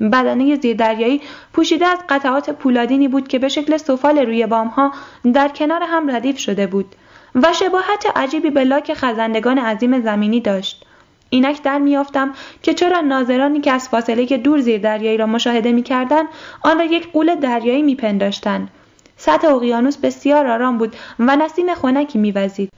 بدنه 0.00 0.56
زیردریایی 0.56 1.20
پوشیده 1.52 1.86
از 1.86 1.98
قطعات 2.08 2.50
پولادینی 2.50 3.08
بود 3.08 3.28
که 3.28 3.38
به 3.38 3.48
شکل 3.48 3.76
سفال 3.76 4.18
روی 4.18 4.46
بامها 4.46 4.92
در 5.34 5.48
کنار 5.48 5.82
هم 5.82 6.10
ردیف 6.10 6.38
شده 6.38 6.66
بود 6.66 6.94
و 7.34 7.52
شباهت 7.52 8.06
عجیبی 8.16 8.50
به 8.50 8.64
لاک 8.64 8.94
خزندگان 8.94 9.58
عظیم 9.58 10.00
زمینی 10.00 10.40
داشت. 10.40 10.84
اینک 11.30 11.62
در 11.62 11.78
میافتم 11.78 12.34
که 12.62 12.74
چرا 12.74 13.00
ناظرانی 13.00 13.60
که 13.60 13.72
از 13.72 13.88
فاصله 13.88 14.26
که 14.26 14.38
دور 14.38 14.60
زیر 14.60 14.80
دریایی 14.80 15.16
را 15.16 15.26
مشاهده 15.26 15.72
می‌کردند 15.72 16.28
آن 16.62 16.78
را 16.78 16.84
یک 16.84 17.12
قول 17.12 17.34
دریایی 17.34 17.82
میپنداشتند. 17.82 18.68
سطح 19.16 19.48
اقیانوس 19.48 19.96
بسیار 19.96 20.46
آرام 20.46 20.78
بود 20.78 20.96
و 21.18 21.36
نسیم 21.36 21.74
خنکی 21.74 22.18
میوزید. 22.18 22.70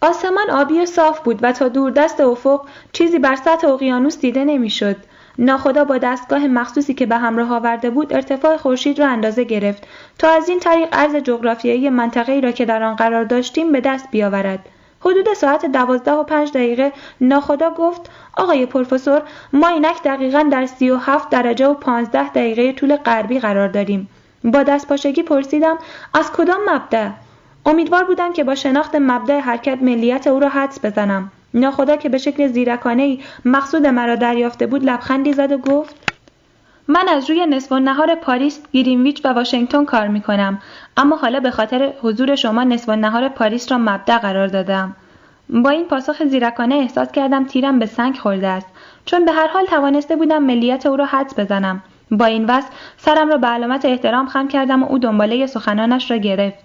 آسمان 0.00 0.50
آبی 0.50 0.80
و 0.80 0.86
صاف 0.86 1.20
بود 1.20 1.38
و 1.42 1.52
تا 1.52 1.68
دور 1.68 1.90
دست 1.90 2.20
افق 2.20 2.60
چیزی 2.92 3.18
بر 3.18 3.36
سطح 3.36 3.68
اقیانوس 3.68 4.18
دیده 4.18 4.44
نمی‌شد. 4.44 4.96
ناخدا 5.40 5.84
با 5.84 5.98
دستگاه 5.98 6.46
مخصوصی 6.46 6.94
که 6.94 7.06
به 7.06 7.16
همراه 7.16 7.52
آورده 7.52 7.90
بود 7.90 8.12
ارتفاع 8.12 8.56
خورشید 8.56 8.98
را 8.98 9.08
اندازه 9.08 9.44
گرفت. 9.44 9.86
تا 10.18 10.30
از 10.30 10.48
این 10.48 10.60
طریق 10.60 10.88
عرض 10.92 11.14
جغرافیایی 11.16 11.90
منطقه 11.90 12.40
را 12.40 12.52
که 12.52 12.64
در 12.64 12.82
آن 12.82 12.96
قرار 12.96 13.24
داشتیم 13.24 13.72
به 13.72 13.80
دست 13.80 14.10
بیاورد. 14.10 14.58
حدود 15.00 15.34
ساعت 15.34 15.66
دوازده 15.66 16.12
و 16.12 16.22
پنج 16.22 16.50
دقیقه 16.50 16.92
ناخدا 17.20 17.70
گفت 17.70 18.10
آقای 18.36 18.66
پروفسور 18.66 19.22
ما 19.52 19.68
اینک 19.68 20.02
دقیقا 20.02 20.48
در 20.52 20.66
سی 20.66 20.90
و 20.90 20.96
هفت 20.96 21.30
درجه 21.30 21.66
و 21.66 21.74
پانزده 21.74 22.28
دقیقه 22.28 22.72
طول 22.72 22.96
غربی 22.96 23.38
قرار 23.38 23.68
داریم. 23.68 24.08
با 24.44 24.62
دست 24.62 24.88
پاشگی 24.88 25.22
پرسیدم 25.22 25.78
از 26.14 26.32
کدام 26.32 26.60
مبدع 26.68 27.08
امیدوار 27.66 28.04
بودم 28.04 28.32
که 28.32 28.44
با 28.44 28.54
شناخت 28.54 28.94
مبدع 28.94 29.40
حرکت 29.40 29.78
ملیت 29.82 30.26
او 30.26 30.40
را 30.40 30.48
حدس 30.48 30.84
بزنم. 30.84 31.32
ناخدا 31.54 31.96
که 31.96 32.08
به 32.08 32.18
شکل 32.18 32.46
زیرکانه 32.46 33.02
ای 33.02 33.20
مقصود 33.44 33.86
مرا 33.86 34.14
دریافته 34.14 34.66
بود 34.66 34.84
لبخندی 34.84 35.32
زد 35.32 35.52
و 35.52 35.58
گفت 35.58 35.94
من 36.88 37.08
از 37.08 37.30
روی 37.30 37.46
نصف 37.46 37.72
نهار 37.72 38.14
پاریس، 38.14 38.60
گرینویچ 38.72 39.24
و 39.24 39.28
واشنگتن 39.28 39.84
کار 39.84 40.08
می 40.08 40.20
کنم 40.20 40.58
اما 40.96 41.16
حالا 41.16 41.40
به 41.40 41.50
خاطر 41.50 41.92
حضور 42.02 42.34
شما 42.34 42.64
نصف 42.64 42.88
نهار 42.88 43.28
پاریس 43.28 43.72
را 43.72 43.78
مبدع 43.78 44.18
قرار 44.18 44.46
دادم. 44.46 44.96
با 45.50 45.70
این 45.70 45.84
پاسخ 45.84 46.24
زیرکانه 46.24 46.74
احساس 46.74 47.12
کردم 47.12 47.44
تیرم 47.44 47.78
به 47.78 47.86
سنگ 47.86 48.16
خورده 48.16 48.48
است. 48.48 48.66
چون 49.04 49.24
به 49.24 49.32
هر 49.32 49.48
حال 49.48 49.66
توانسته 49.66 50.16
بودم 50.16 50.42
ملیت 50.42 50.86
او 50.86 50.96
را 50.96 51.06
حدس 51.06 51.38
بزنم. 51.38 51.82
با 52.10 52.24
این 52.24 52.44
وصف 52.44 52.68
سرم 52.96 53.28
را 53.28 53.36
به 53.36 53.46
علامت 53.46 53.84
احترام 53.84 54.26
خم 54.26 54.48
کردم 54.48 54.82
و 54.82 54.86
او 54.86 54.98
دنباله 54.98 55.46
سخنانش 55.46 56.10
را 56.10 56.16
گرفت. 56.16 56.58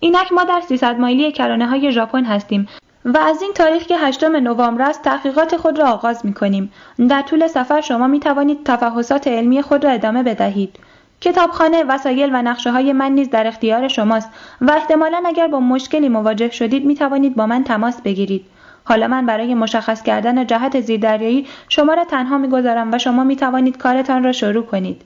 اینک 0.00 0.32
ما 0.32 0.44
در 0.44 0.60
300 0.60 0.98
مایلی 0.98 1.32
کرانه 1.32 1.66
های 1.66 1.92
ژاپن 1.92 2.24
هستیم. 2.24 2.68
و 3.04 3.18
از 3.18 3.42
این 3.42 3.52
تاریخ 3.52 3.82
که 3.82 3.96
هشتم 3.96 4.36
نوامبر 4.36 4.82
است 4.82 5.02
تحقیقات 5.02 5.56
خود 5.56 5.78
را 5.78 5.90
آغاز 5.90 6.26
می 6.26 6.34
کنیم. 6.34 6.72
در 7.08 7.22
طول 7.22 7.46
سفر 7.46 7.80
شما 7.80 8.06
می 8.06 8.20
توانید 8.20 8.64
تفحصات 8.64 9.28
علمی 9.28 9.62
خود 9.62 9.84
را 9.84 9.90
ادامه 9.90 10.22
بدهید. 10.22 10.78
کتابخانه، 11.20 11.84
وسایل 11.88 12.30
و 12.32 12.42
نقشه 12.42 12.70
های 12.70 12.92
من 12.92 13.12
نیز 13.12 13.30
در 13.30 13.46
اختیار 13.46 13.88
شماست 13.88 14.28
و 14.60 14.70
احتمالا 14.70 15.22
اگر 15.26 15.48
با 15.48 15.60
مشکلی 15.60 16.08
مواجه 16.08 16.50
شدید 16.50 16.84
می 16.84 16.94
توانید 16.94 17.36
با 17.36 17.46
من 17.46 17.64
تماس 17.64 18.00
بگیرید. 18.00 18.44
حالا 18.84 19.08
من 19.08 19.26
برای 19.26 19.54
مشخص 19.54 20.02
کردن 20.02 20.46
جهت 20.46 20.80
زیردریایی 20.80 21.46
شما 21.68 21.94
را 21.94 22.04
تنها 22.04 22.38
می‌گذارم 22.38 22.92
و 22.92 22.98
شما 22.98 23.24
می 23.24 23.36
توانید 23.36 23.76
کارتان 23.76 24.24
را 24.24 24.32
شروع 24.32 24.64
کنید. 24.66 25.02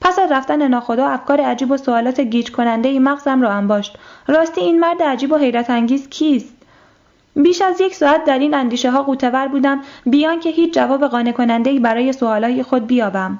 پس 0.00 0.18
از 0.18 0.32
رفتن 0.32 0.68
ناخدا 0.68 1.08
افکار 1.08 1.40
عجیب 1.40 1.70
و 1.70 1.76
سوالات 1.76 2.20
گیج 2.20 2.50
کننده 2.50 2.88
ای 2.88 2.98
مغزم 2.98 3.42
را 3.42 3.50
انباشت. 3.50 3.98
راستی 4.26 4.60
این 4.60 4.80
مرد 4.80 5.02
عجیب 5.02 5.32
و 5.32 5.36
حیرت 5.36 5.70
انگیز 5.70 6.08
کیست؟ 6.08 6.61
بیش 7.36 7.62
از 7.62 7.80
یک 7.80 7.94
ساعت 7.94 8.24
در 8.24 8.38
این 8.38 8.54
اندیشه 8.54 8.90
ها 8.90 9.02
قوتور 9.02 9.48
بودم 9.48 9.80
بیان 10.06 10.40
که 10.40 10.50
هیچ 10.50 10.74
جواب 10.74 11.06
قانع 11.06 11.32
کننده 11.32 11.70
ای 11.70 11.78
برای 11.78 12.12
سوالای 12.12 12.62
خود 12.62 12.86
بیابم. 12.86 13.38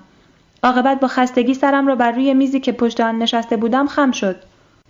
عاقبت 0.62 1.00
با 1.00 1.08
خستگی 1.08 1.54
سرم 1.54 1.86
را 1.86 1.96
بر 1.96 2.12
روی 2.12 2.34
میزی 2.34 2.60
که 2.60 2.72
پشت 2.72 3.00
آن 3.00 3.18
نشسته 3.18 3.56
بودم 3.56 3.86
خم 3.86 4.10
شد. 4.10 4.36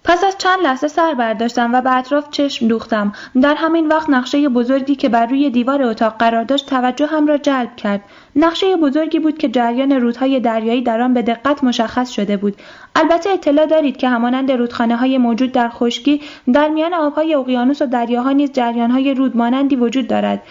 پس 0.04 0.24
از 0.24 0.38
چند 0.38 0.60
لحظه 0.62 0.88
سر 0.88 1.14
برداشتم 1.14 1.74
و 1.74 1.80
به 1.80 1.96
اطراف 1.96 2.30
چشم 2.30 2.68
دوختم. 2.68 3.12
در 3.42 3.54
همین 3.54 3.88
وقت 3.88 4.10
نقشه 4.10 4.48
بزرگی 4.48 4.94
که 4.94 5.08
بر 5.08 5.26
روی 5.26 5.50
دیوار 5.50 5.82
اتاق 5.82 6.16
قرار 6.18 6.44
داشت 6.44 6.66
توجه 6.66 7.06
هم 7.06 7.26
را 7.26 7.38
جلب 7.38 7.76
کرد. 7.76 8.00
نقشه 8.36 8.76
بزرگی 8.76 9.18
بود 9.18 9.38
که 9.38 9.48
جریان 9.48 9.92
رودهای 9.92 10.40
دریایی 10.40 10.82
در 10.82 11.00
آن 11.00 11.14
به 11.14 11.22
دقت 11.22 11.64
مشخص 11.64 12.10
شده 12.10 12.36
بود. 12.36 12.56
البته 12.96 13.30
اطلاع 13.30 13.66
دارید 13.66 13.96
که 13.96 14.08
همانند 14.08 14.52
رودخانه 14.52 14.96
های 14.96 15.18
موجود 15.18 15.52
در 15.52 15.68
خشکی 15.68 16.20
در 16.52 16.68
میان 16.68 16.94
آبهای 16.94 17.34
اقیانوس 17.34 17.82
و 17.82 17.86
دریاها 17.86 18.32
نیز 18.32 18.52
جریانهای 18.52 19.14
رود 19.14 19.36
مانندی 19.36 19.76
وجود 19.76 20.08
دارد 20.08 20.42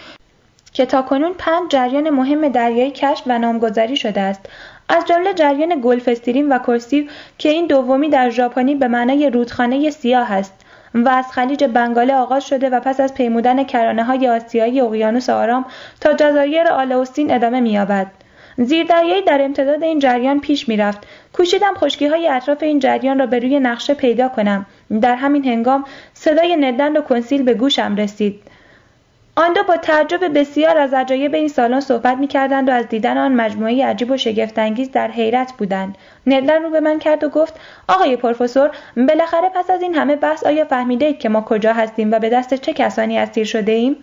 که 0.72 0.86
تاکنون 0.86 1.32
پنج 1.38 1.70
جریان 1.70 2.10
مهم 2.10 2.48
دریایی 2.48 2.90
کشف 2.90 3.22
و 3.26 3.38
نامگذاری 3.38 3.96
شده 3.96 4.20
است. 4.20 4.48
از 4.88 5.04
جمله 5.06 5.34
جریان 5.34 5.84
استریم 6.06 6.50
و 6.50 6.58
کرسیو 6.58 7.04
که 7.38 7.48
این 7.48 7.66
دومی 7.66 8.08
در 8.08 8.30
ژاپنی 8.30 8.74
به 8.74 8.88
معنای 8.88 9.30
رودخانه 9.30 9.90
سیاه 9.90 10.32
است 10.32 10.54
و 10.94 11.08
از 11.08 11.32
خلیج 11.32 11.64
بنگاله 11.64 12.14
آغاز 12.14 12.46
شده 12.46 12.70
و 12.70 12.80
پس 12.80 13.00
از 13.00 13.14
پیمودن 13.14 13.64
کرانه 13.64 14.04
های 14.04 14.28
آسیایی 14.28 14.80
اقیانوس 14.80 15.30
آرام 15.30 15.64
تا 16.00 16.12
جزایر 16.12 16.68
آلاوستین 16.68 17.34
ادامه 17.34 17.60
می‌یابد. 17.60 18.06
زیردریایی 18.58 19.22
در 19.22 19.42
امتداد 19.42 19.82
این 19.82 19.98
جریان 19.98 20.40
پیش 20.40 20.68
می‌رفت. 20.68 21.06
کوشیدم 21.32 21.74
خشکی 21.74 22.06
های 22.06 22.28
اطراف 22.28 22.62
این 22.62 22.78
جریان 22.78 23.18
را 23.18 23.26
به 23.26 23.38
روی 23.38 23.60
نقشه 23.60 23.94
پیدا 23.94 24.28
کنم. 24.28 24.66
در 25.00 25.14
همین 25.14 25.44
هنگام 25.44 25.84
صدای 26.14 26.56
ندند 26.56 26.96
و 26.96 27.00
کنسیل 27.00 27.42
به 27.42 27.54
گوشم 27.54 27.96
رسید. 27.96 28.42
آن 29.36 29.52
دو 29.52 29.62
با 29.62 29.76
تعجب 29.76 30.38
بسیار 30.38 30.78
از 30.78 30.94
عجایب 30.94 31.34
این 31.34 31.48
سالن 31.48 31.80
صحبت 31.80 32.18
می‌کردند 32.18 32.68
و 32.68 32.72
از 32.72 32.88
دیدن 32.88 33.18
آن 33.18 33.32
مجموعه 33.32 33.86
عجیب 33.86 34.10
و 34.10 34.16
شگفتانگیز 34.16 34.90
در 34.90 35.10
حیرت 35.10 35.52
بودند. 35.58 35.98
ندلن 36.26 36.62
رو 36.62 36.70
به 36.70 36.80
من 36.80 36.98
کرد 36.98 37.24
و 37.24 37.28
گفت 37.28 37.60
آقای 37.88 38.16
پروفسور 38.16 38.70
بالاخره 38.96 39.48
پس 39.54 39.70
از 39.70 39.82
این 39.82 39.94
همه 39.94 40.16
بحث 40.16 40.44
آیا 40.44 40.64
فهمیده 40.64 41.06
اید 41.06 41.18
که 41.18 41.28
ما 41.28 41.40
کجا 41.40 41.72
هستیم 41.72 42.12
و 42.12 42.18
به 42.18 42.28
دست 42.28 42.54
چه 42.54 42.72
کسانی 42.72 43.18
اسیر 43.18 43.44
شده 43.44 43.72
ایم؟ 43.72 43.96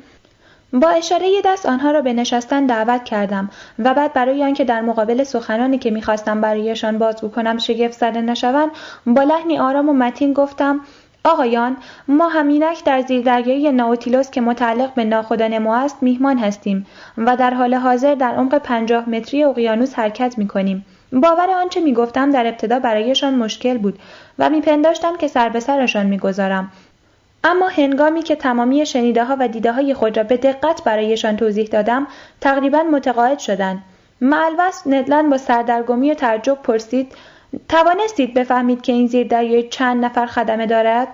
با 0.73 0.89
اشاره 0.89 1.41
دست 1.45 1.65
آنها 1.65 1.91
را 1.91 2.01
به 2.01 2.13
نشستن 2.13 2.65
دعوت 2.65 3.03
کردم 3.03 3.49
و 3.79 3.93
بعد 3.93 4.13
برای 4.13 4.43
آنکه 4.43 4.63
در 4.63 4.81
مقابل 4.81 5.23
سخنانی 5.23 5.77
که 5.77 5.91
می‌خواستم 5.91 6.41
برایشان 6.41 6.97
بازگو 6.97 7.29
کنم 7.29 7.57
شگفت 7.57 7.99
زده 7.99 8.21
نشوند 8.21 8.69
با 9.05 9.23
لحنی 9.23 9.59
آرام 9.59 9.89
و 9.89 9.93
متین 9.93 10.33
گفتم 10.33 10.81
آقایان 11.23 11.77
ما 12.07 12.27
همینک 12.27 12.83
در 12.83 13.01
زیردریایی 13.01 13.71
ناوتیلوس 13.71 14.31
که 14.31 14.41
متعلق 14.41 14.93
به 14.93 15.03
ناخدا 15.03 15.47
نما 15.47 15.77
است 15.77 15.97
میهمان 16.01 16.37
هستیم 16.37 16.87
و 17.17 17.35
در 17.35 17.53
حال 17.53 17.73
حاضر 17.73 18.15
در 18.15 18.35
عمق 18.35 18.57
پنجاه 18.57 19.09
متری 19.09 19.43
اقیانوس 19.43 19.93
حرکت 19.93 20.37
می 20.37 20.47
کنیم. 20.47 20.85
باور 21.13 21.49
آنچه 21.49 21.81
می 21.81 21.93
گفتم 21.93 22.31
در 22.31 22.47
ابتدا 22.47 22.79
برایشان 22.79 23.35
مشکل 23.35 23.77
بود 23.77 23.99
و 24.39 24.49
میپنداشتم 24.49 25.17
که 25.17 25.27
سر 25.27 25.49
به 25.49 25.59
سرشان 25.59 26.05
می‌گذارم 26.05 26.71
اما 27.43 27.67
هنگامی 27.67 28.21
که 28.21 28.35
تمامی 28.35 28.85
شنیده 28.85 29.23
ها 29.23 29.37
و 29.39 29.47
دیده 29.47 29.71
های 29.71 29.93
خود 29.93 30.17
را 30.17 30.23
به 30.23 30.37
دقت 30.37 30.83
برایشان 30.83 31.37
توضیح 31.37 31.67
دادم 31.67 32.07
تقریبا 32.41 32.83
متقاعد 32.83 33.39
شدند 33.39 33.83
معلوس 34.21 34.87
ندلن 34.87 35.29
با 35.29 35.37
سردرگمی 35.37 36.11
و 36.11 36.13
تعجب 36.13 36.57
پرسید 36.63 37.11
توانستید 37.69 38.33
بفهمید 38.33 38.81
که 38.81 38.91
این 38.91 39.07
زیردریایی 39.07 39.69
چند 39.69 40.05
نفر 40.05 40.25
خدمه 40.25 40.65
دارد 40.65 41.07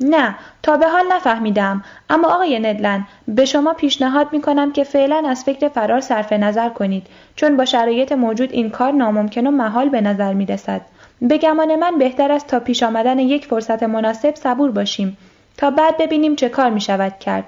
نه 0.00 0.36
تا 0.62 0.76
به 0.76 0.88
حال 0.88 1.04
نفهمیدم 1.12 1.84
اما 2.10 2.28
آقای 2.34 2.58
ندلن 2.58 3.06
به 3.28 3.44
شما 3.44 3.72
پیشنهاد 3.72 4.32
می 4.32 4.42
کنم 4.42 4.72
که 4.72 4.84
فعلا 4.84 5.22
از 5.28 5.44
فکر 5.44 5.68
فرار 5.68 6.00
صرف 6.00 6.32
نظر 6.32 6.68
کنید 6.68 7.06
چون 7.36 7.56
با 7.56 7.64
شرایط 7.64 8.12
موجود 8.12 8.52
این 8.52 8.70
کار 8.70 8.92
ناممکن 8.92 9.46
و 9.46 9.50
محال 9.50 9.88
به 9.88 10.00
نظر 10.00 10.32
می 10.32 10.46
رسد. 10.46 10.80
به 11.22 11.38
گمان 11.38 11.76
من 11.76 11.98
بهتر 11.98 12.32
است 12.32 12.46
تا 12.46 12.60
پیش 12.60 12.82
آمدن 12.82 13.18
یک 13.18 13.46
فرصت 13.46 13.82
مناسب 13.82 14.34
صبور 14.34 14.70
باشیم 14.70 15.18
تا 15.56 15.70
بعد 15.70 15.96
ببینیم 15.98 16.36
چه 16.36 16.48
کار 16.48 16.70
می 16.70 16.80
شود 16.80 17.18
کرد. 17.18 17.44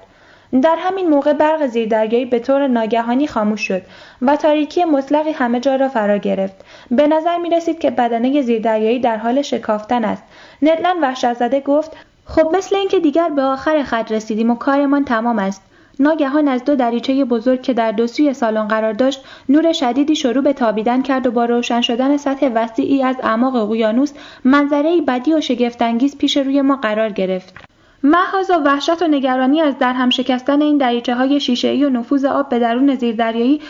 در 0.61 0.75
همین 0.79 1.09
موقع 1.09 1.33
برق 1.33 1.67
زیردریایی 1.67 2.25
به 2.25 2.39
طور 2.39 2.67
ناگهانی 2.67 3.27
خاموش 3.27 3.67
شد 3.67 3.81
و 4.21 4.35
تاریکی 4.35 4.85
مطلقی 4.85 5.31
همه 5.31 5.59
جا 5.59 5.75
را 5.75 5.89
فرا 5.89 6.17
گرفت. 6.17 6.65
به 6.91 7.07
نظر 7.07 7.37
می 7.37 7.49
رسید 7.49 7.79
که 7.79 7.91
بدنه 7.91 8.41
زیردریایی 8.41 8.99
در 8.99 9.17
حال 9.17 9.41
شکافتن 9.41 10.05
است. 10.05 10.23
ندلن 10.61 10.99
وحشت 11.01 11.33
زده 11.33 11.59
گفت 11.59 11.97
خب 12.25 12.55
مثل 12.55 12.75
اینکه 12.75 12.99
دیگر 12.99 13.29
به 13.29 13.41
آخر 13.41 13.83
خط 13.83 14.11
رسیدیم 14.11 14.49
و 14.49 14.55
کارمان 14.55 15.05
تمام 15.05 15.39
است. 15.39 15.61
ناگهان 15.99 16.47
از 16.47 16.65
دو 16.65 16.75
دریچه 16.75 17.25
بزرگ 17.25 17.61
که 17.61 17.73
در 17.73 17.91
دو 17.91 18.07
سوی 18.07 18.33
سالن 18.33 18.67
قرار 18.67 18.93
داشت 18.93 19.23
نور 19.49 19.73
شدیدی 19.73 20.15
شروع 20.15 20.43
به 20.43 20.53
تابیدن 20.53 21.01
کرد 21.01 21.27
و 21.27 21.31
با 21.31 21.45
روشن 21.45 21.81
شدن 21.81 22.17
سطح 22.17 22.49
وسیعی 22.55 23.03
از 23.03 23.15
اعماق 23.23 23.55
اقیانوس 23.55 24.11
منظره 24.43 25.01
بدی 25.01 25.33
و 25.33 25.41
شگفتانگیز 25.41 26.17
پیش 26.17 26.37
روی 26.37 26.61
ما 26.61 26.75
قرار 26.75 27.09
گرفت. 27.09 27.70
و 28.03 28.17
وحشت 28.65 29.01
و 29.01 29.07
نگرانی 29.07 29.61
از 29.61 29.77
درهم 29.77 30.09
شکستن 30.09 30.61
این 30.61 30.77
دریچه 30.77 31.15
های 31.15 31.39
شیشه 31.39 31.73
و 31.73 31.89
نفوذ 31.89 32.25
آب 32.25 32.49
به 32.49 32.59
درون 32.59 32.95
زیردریایی. 32.95 33.61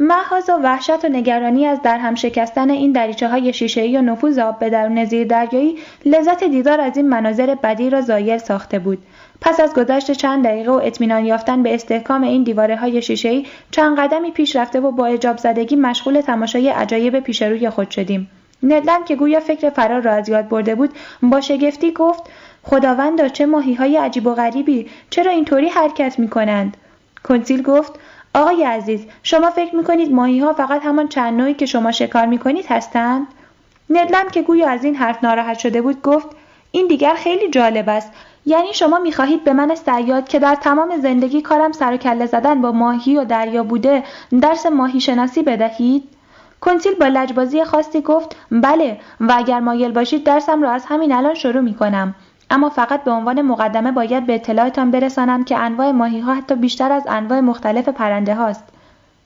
و 0.00 0.14
وحشت 0.62 1.04
و 1.04 1.08
نگرانی 1.08 1.66
از 1.66 1.82
درهم 1.82 2.14
شکستن 2.14 2.70
این 2.70 2.92
دریچه 2.92 3.28
های 3.28 3.52
شیشه 3.52 3.98
و 3.98 4.02
نفوذ 4.02 4.38
آب 4.38 4.58
به 4.58 4.70
درون 4.70 5.04
زیردریایی 5.04 5.76
لذت 6.04 6.44
دیدار 6.44 6.80
از 6.80 6.96
این 6.96 7.08
مناظر 7.08 7.54
بدی 7.54 7.90
را 7.90 8.00
زایر 8.00 8.38
ساخته 8.38 8.78
بود. 8.78 8.98
پس 9.40 9.60
از 9.60 9.74
گذشت 9.74 10.12
چند 10.12 10.44
دقیقه 10.44 10.70
و 10.70 10.80
اطمینان 10.84 11.24
یافتن 11.24 11.62
به 11.62 11.74
استحکام 11.74 12.22
این 12.22 12.42
دیواره 12.42 12.76
های 12.76 13.02
شیشه 13.02 13.42
چند 13.70 13.98
قدمی 13.98 14.30
پیش 14.30 14.56
رفته 14.56 14.80
و 14.80 14.90
با 14.90 15.06
اجاب 15.06 15.36
زدگی 15.36 15.76
مشغول 15.76 16.20
تماشای 16.20 16.68
عجایب 16.68 17.20
پیش 17.20 17.42
روی 17.42 17.70
خود 17.70 17.90
شدیم. 17.90 18.30
ندلن 18.62 19.04
که 19.04 19.16
گویا 19.16 19.40
فکر 19.40 19.70
فرار 19.70 20.00
را 20.00 20.12
از 20.12 20.28
یاد 20.28 20.48
برده 20.48 20.74
بود 20.74 20.90
با 21.22 21.40
شگفتی 21.40 21.92
گفت 21.92 22.22
خداوندا 22.70 23.28
چه 23.28 23.46
ماهی 23.46 23.74
های 23.74 23.96
عجیب 23.96 24.26
و 24.26 24.34
غریبی 24.34 24.90
چرا 25.10 25.30
اینطوری 25.30 25.68
حرکت 25.68 26.18
می 26.18 26.28
کنند؟ 26.28 26.76
کنسیل 27.24 27.62
گفت 27.62 27.92
آقای 28.34 28.64
عزیز 28.64 29.06
شما 29.22 29.50
فکر 29.50 29.76
می 29.76 29.84
کنید 29.84 30.12
ماهی 30.12 30.38
ها 30.38 30.52
فقط 30.52 30.84
همان 30.84 31.08
چند 31.08 31.40
نوعی 31.40 31.54
که 31.54 31.66
شما 31.66 31.92
شکار 31.92 32.26
می 32.26 32.38
کنید 32.38 32.66
هستند؟ 32.68 33.26
ندلم 33.90 34.28
که 34.28 34.42
گویا 34.42 34.68
از 34.68 34.84
این 34.84 34.94
حرف 34.94 35.24
ناراحت 35.24 35.58
شده 35.58 35.82
بود 35.82 36.02
گفت 36.02 36.28
این 36.70 36.86
دیگر 36.86 37.14
خیلی 37.14 37.50
جالب 37.50 37.88
است 37.88 38.12
یعنی 38.46 38.74
شما 38.74 38.98
می‌خواهید 38.98 39.44
به 39.44 39.52
من 39.52 39.74
سیاد 39.74 40.28
که 40.28 40.38
در 40.38 40.54
تمام 40.54 40.96
زندگی 41.00 41.42
کارم 41.42 41.72
سر 41.72 41.94
و 41.94 41.96
کله 41.96 42.26
زدن 42.26 42.60
با 42.60 42.72
ماهی 42.72 43.16
و 43.16 43.24
دریا 43.24 43.62
بوده 43.62 44.02
درس 44.40 44.66
ماهی 44.66 45.00
شناسی 45.00 45.42
بدهید 45.42 46.08
کنسیل 46.60 46.94
با 46.94 47.06
لجبازی 47.06 47.64
خاصی 47.64 48.00
گفت 48.00 48.36
بله 48.50 49.00
و 49.20 49.34
اگر 49.36 49.60
مایل 49.60 49.92
باشید 49.92 50.24
درسم 50.24 50.62
را 50.62 50.70
از 50.70 50.84
همین 50.88 51.12
الان 51.12 51.34
شروع 51.34 51.60
می 51.60 51.74
کنم 51.74 52.14
اما 52.50 52.68
فقط 52.68 53.04
به 53.04 53.10
عنوان 53.10 53.42
مقدمه 53.42 53.92
باید 53.92 54.26
به 54.26 54.34
اطلاعتان 54.34 54.90
برسانم 54.90 55.44
که 55.44 55.58
انواع 55.58 55.90
ماهی 55.90 56.20
ها 56.20 56.34
حتی 56.34 56.54
بیشتر 56.54 56.92
از 56.92 57.06
انواع 57.08 57.40
مختلف 57.40 57.88
پرنده 57.88 58.34
هاست. 58.34 58.64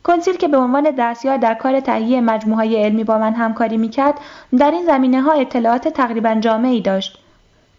کنسیل 0.02 0.36
که 0.36 0.48
به 0.48 0.56
عنوان 0.56 0.90
دستیار 0.98 1.36
در 1.36 1.54
کار 1.54 1.80
تهیه 1.80 2.20
مجموعه 2.20 2.84
علمی 2.84 3.04
با 3.04 3.18
من 3.18 3.34
همکاری 3.34 3.76
می‌کرد 3.76 4.14
در 4.58 4.70
این 4.70 4.86
زمینه 4.86 5.22
ها 5.22 5.32
اطلاعات 5.32 5.88
تقریبا 5.88 6.34
جامعی 6.34 6.80
داشت 6.80 7.18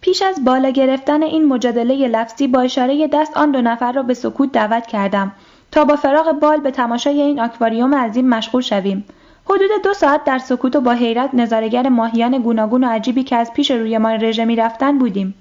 پیش 0.01 0.21
از 0.21 0.45
بالا 0.45 0.69
گرفتن 0.69 1.23
این 1.23 1.45
مجادله 1.45 2.07
لفظی 2.07 2.47
با 2.47 2.61
اشاره 2.61 3.07
دست 3.07 3.37
آن 3.37 3.51
دو 3.51 3.61
نفر 3.61 3.91
را 3.91 4.03
به 4.03 4.13
سکوت 4.13 4.51
دعوت 4.51 4.87
کردم 4.87 5.31
تا 5.71 5.85
با 5.85 5.95
فراغ 5.95 6.31
بال 6.31 6.59
به 6.59 6.71
تماشای 6.71 7.21
این 7.21 7.39
آکواریوم 7.39 7.95
عظیم 7.95 8.29
مشغول 8.29 8.61
شویم 8.61 9.05
حدود 9.45 9.69
دو 9.83 9.93
ساعت 9.93 10.23
در 10.23 10.37
سکوت 10.37 10.75
و 10.75 10.81
با 10.81 10.91
حیرت 10.91 11.29
نظارگر 11.33 11.89
ماهیان 11.89 12.37
گوناگون 12.37 12.83
و 12.83 12.87
عجیبی 12.87 13.23
که 13.23 13.35
از 13.35 13.53
پیش 13.53 13.71
رویمان 13.71 14.23
رژه 14.23 14.55
رفتن 14.55 14.97
بودیم. 14.97 15.33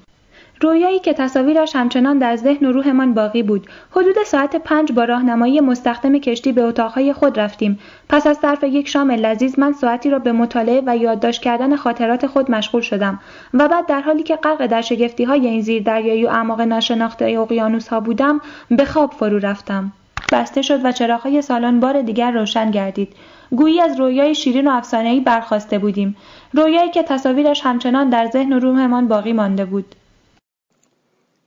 رویایی 0.63 0.99
که 0.99 1.13
تصاویرش 1.13 1.77
همچنان 1.77 2.19
در 2.19 2.37
ذهن 2.37 2.67
و 2.67 2.73
روحمان 2.73 3.15
باقی 3.15 3.43
بود. 3.43 3.67
حدود 3.91 4.15
ساعت 4.27 4.57
پنج 4.57 4.93
با 4.93 5.05
راهنمایی 5.05 5.61
مستخدم 5.61 6.19
کشتی 6.19 6.53
به 6.53 6.63
اتاقهای 6.63 7.13
خود 7.13 7.41
رفتیم. 7.41 7.79
پس 8.09 8.27
از 8.27 8.39
صرف 8.39 8.65
یک 8.65 8.89
شام 8.89 9.11
لذیذ 9.11 9.59
من 9.59 9.73
ساعتی 9.73 10.11
را 10.11 10.19
به 10.19 10.33
مطالعه 10.33 10.83
و 10.87 10.97
یادداشت 10.97 11.43
کردن 11.43 11.77
خاطرات 11.77 12.27
خود 12.27 12.51
مشغول 12.51 12.83
شدم 12.83 13.21
و 13.55 13.69
بعد 13.69 13.87
در 13.87 14.01
حالی 14.01 14.23
که 14.23 14.37
غرق 14.37 14.67
در 14.67 14.81
شگفتی 14.81 15.25
های 15.25 15.47
این 15.47 15.61
زیر 15.61 15.83
دریایی 15.83 16.27
و 16.27 16.29
اعماق 16.29 16.61
ناشناخته 16.61 17.25
اقیانوس 17.25 17.89
ها 17.89 18.01
بودم 18.01 18.41
به 18.71 18.85
خواب 18.85 19.13
فرو 19.13 19.39
رفتم. 19.39 19.93
بسته 20.33 20.63
شد 20.63 20.85
و 20.85 20.93
چراغهای 20.93 21.43
سالن 21.43 21.81
بار 21.81 22.03
دیگر 22.03 22.31
روشن 22.31 22.71
گردید. 22.71 23.13
گویی 23.57 23.81
از 23.81 24.01
رویای 24.01 24.35
شیرین 24.35 24.69
و 24.69 24.71
افسانهای 24.71 25.21
برخواسته 25.21 25.79
بودیم. 25.79 26.17
رویایی 26.53 26.91
که 26.91 27.03
تصاویرش 27.03 27.61
همچنان 27.61 28.11
در 28.11 28.31
ذهن 28.33 28.53
و 28.53 28.59
روحمان 28.59 29.09
باقی 29.09 29.33
مانده 29.33 29.65
بود. 29.65 29.95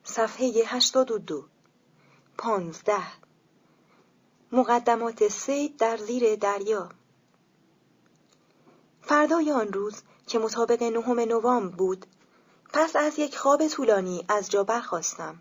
صفحه 0.04 0.52
82 0.68 1.44
پانزده. 2.38 3.04
مقدمات 4.52 5.28
سید 5.28 5.78
در 5.78 5.98
زیر 5.98 6.36
دریا. 6.36 6.90
فردای 9.02 9.52
آن 9.52 9.74
روز 9.74 10.02
که 10.28 10.40
مطابق 10.40 10.84
نهم 10.84 11.20
نوامبر 11.20 11.76
بود 11.76 12.06
پس 12.74 12.96
از 12.96 13.20
یک 13.20 13.38
خواب 13.38 13.68
طولانی 13.68 14.26
از 14.30 14.52
جا 14.52 14.64
برخواستم 14.64 15.36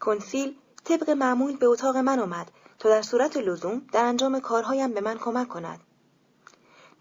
کنسیل 0.00 0.54
طبق 0.84 1.10
معمول 1.10 1.56
به 1.56 1.66
اتاق 1.66 1.96
من 1.96 2.18
آمد 2.18 2.50
در 2.88 3.02
صورت 3.02 3.36
لزوم 3.36 3.82
در 3.92 4.04
انجام 4.04 4.40
کارهایم 4.40 4.92
به 4.92 5.00
من 5.00 5.18
کمک 5.18 5.48
کند. 5.48 5.80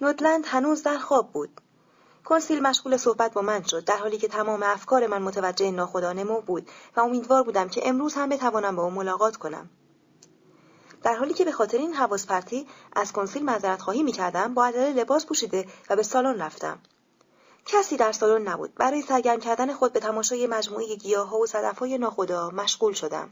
نودلند 0.01 0.43
هنوز 0.45 0.83
در 0.83 0.97
خواب 0.97 1.31
بود. 1.31 1.61
کنسیل 2.25 2.61
مشغول 2.61 2.97
صحبت 2.97 3.33
با 3.33 3.41
من 3.41 3.63
شد 3.63 3.85
در 3.85 3.97
حالی 3.97 4.17
که 4.17 4.27
تمام 4.27 4.63
افکار 4.63 5.07
من 5.07 5.21
متوجه 5.21 5.71
ناخدا 5.71 6.13
نمو 6.13 6.41
بود 6.41 6.69
و 6.95 6.99
امیدوار 6.99 7.43
بودم 7.43 7.69
که 7.69 7.89
امروز 7.89 8.13
هم 8.13 8.29
بتوانم 8.29 8.75
با 8.75 8.83
او 8.83 8.89
ملاقات 8.89 9.37
کنم. 9.37 9.69
در 11.03 11.15
حالی 11.15 11.33
که 11.33 11.45
به 11.45 11.51
خاطر 11.51 11.77
این 11.77 11.93
حواس 11.93 12.25
پرتی 12.25 12.67
از 12.95 13.11
کنسیل 13.11 13.45
معذرت 13.45 13.81
خواهی 13.81 14.03
می‌کردم 14.03 14.53
با 14.53 14.65
عجله 14.65 14.93
لباس 14.93 15.25
پوشیده 15.25 15.67
و 15.89 15.95
به 15.95 16.03
سالن 16.03 16.41
رفتم. 16.41 16.79
کسی 17.65 17.97
در 17.97 18.11
سالن 18.11 18.47
نبود. 18.47 18.75
برای 18.75 19.01
سرگرم 19.01 19.39
کردن 19.39 19.73
خود 19.73 19.93
به 19.93 19.99
تماشای 19.99 20.47
مجموعه 20.47 20.95
گیاهها 20.95 21.37
و 21.37 21.45
صدفهای 21.45 21.97
ناخدا 21.97 22.49
مشغول 22.49 22.93
شدم. 22.93 23.29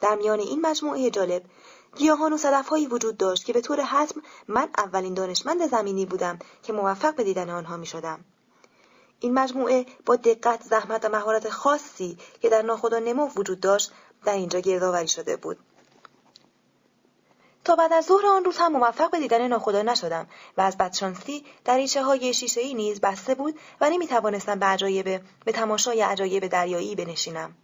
در 0.00 0.14
میان 0.14 0.40
این 0.40 0.60
مجموعه 0.60 1.10
جالب 1.10 1.42
گیاهان 1.96 2.32
و 2.32 2.36
صدفهایی 2.36 2.86
وجود 2.86 3.16
داشت 3.16 3.44
که 3.44 3.52
به 3.52 3.60
طور 3.60 3.80
حتم 3.80 4.22
من 4.48 4.68
اولین 4.78 5.14
دانشمند 5.14 5.66
زمینی 5.66 6.06
بودم 6.06 6.38
که 6.62 6.72
موفق 6.72 7.14
به 7.14 7.24
دیدن 7.24 7.50
آنها 7.50 7.76
می 7.76 7.86
شدم. 7.86 8.24
این 9.20 9.34
مجموعه 9.34 9.86
با 10.06 10.16
دقت 10.16 10.62
زحمت 10.62 11.04
و 11.04 11.08
مهارت 11.08 11.50
خاصی 11.50 12.18
که 12.40 12.48
در 12.48 12.62
ناخدا 12.62 12.98
نمو 12.98 13.28
وجود 13.36 13.60
داشت 13.60 13.92
در 14.24 14.32
اینجا 14.32 14.60
گردآوری 14.60 15.08
شده 15.08 15.36
بود 15.36 15.58
تا 17.64 17.76
بعد 17.76 17.92
از 17.92 18.04
ظهر 18.04 18.26
آن 18.26 18.44
روز 18.44 18.56
هم 18.56 18.72
موفق 18.72 19.10
به 19.10 19.18
دیدن 19.18 19.48
ناخدا 19.48 19.82
نشدم 19.82 20.26
و 20.56 20.60
از 20.60 20.76
بدشانسی 20.76 21.44
دریچه 21.64 22.02
های 22.02 22.34
شیشه 22.34 22.60
ای 22.60 22.74
نیز 22.74 23.00
بسته 23.00 23.34
بود 23.34 23.58
و 23.80 23.90
نمی 23.90 24.06
توانستم 24.06 24.58
به 24.58 24.66
عجایب 24.66 25.20
به 25.44 25.52
تماشای 25.52 26.02
عجایب 26.02 26.46
دریایی 26.46 26.94
بنشینم 26.94 27.54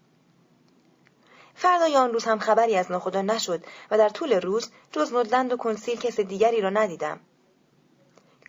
فردای 1.62 1.96
آن 1.96 2.12
روز 2.12 2.24
هم 2.24 2.38
خبری 2.38 2.76
از 2.76 2.90
ناخدا 2.90 3.22
نشد 3.22 3.64
و 3.90 3.98
در 3.98 4.08
طول 4.08 4.32
روز 4.40 4.70
جز 4.92 5.12
ندلند 5.12 5.52
و 5.52 5.56
کنسیل 5.56 6.00
کس 6.00 6.20
دیگری 6.20 6.60
را 6.60 6.70
ندیدم. 6.70 7.20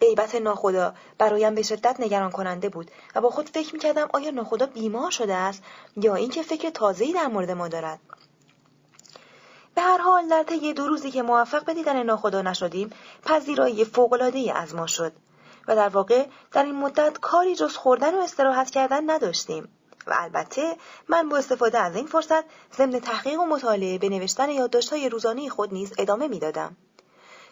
غیبت 0.02 0.36
ناخدا 0.36 0.94
برایم 1.18 1.56
به 1.56 1.62
شدت 1.62 2.00
نگران 2.00 2.32
کننده 2.32 2.70
بود 2.70 2.92
و 3.16 3.22
با 3.22 3.30
خود 3.30 3.50
فکر 3.50 3.74
می‌کردم 3.74 4.10
آیا 4.14 4.32
ناخدا 4.32 4.66
بیمار 4.66 5.12
شده 5.12 5.34
است 5.34 5.64
یا 5.98 6.16
اینکه 6.16 6.44
فکر 6.44 6.70
تازه‌ای 6.70 7.14
در 7.14 7.28
مورد 7.28 7.52
ما 7.52 7.68
دارد. 7.68 8.00
به 9.76 9.82
هر 9.82 9.98
حال 9.98 10.28
در 10.28 10.44
طی 10.44 10.74
دو 10.74 10.88
روزی 10.88 11.12
که 11.12 11.22
موفق 11.22 11.66
به 11.66 11.74
دیدن 11.74 12.04
ناخدا 12.04 12.42
نشدیم 12.42 12.90
پذیرایی 13.26 13.86
فوقالعادهای 13.86 14.52
از 14.52 14.76
ما 14.76 14.88
شد 14.88 15.14
و 15.68 15.76
در 15.76 15.90
واقع 15.90 16.26
در 16.52 16.64
این 16.64 16.76
مدت 16.76 17.18
کاری 17.18 17.56
جز 17.56 17.76
خوردن 17.76 18.16
و 18.16 18.22
استراحت 18.22 18.70
کردن 18.70 19.10
نداشتیم. 19.10 19.68
و 20.08 20.14
البته 20.18 20.76
من 21.08 21.30
با 21.30 21.38
استفاده 21.38 21.80
از 21.80 21.96
این 21.96 22.06
فرصت 22.06 22.44
ضمن 22.78 23.00
تحقیق 23.00 23.40
و 23.40 23.46
مطالعه 23.46 23.98
به 23.98 24.10
نوشتن 24.10 24.50
یادداشت‌های 24.50 25.10
روزانه 25.10 25.50
خود 25.50 25.74
نیز 25.74 25.94
ادامه 25.98 26.28
می‌دادم. 26.28 26.78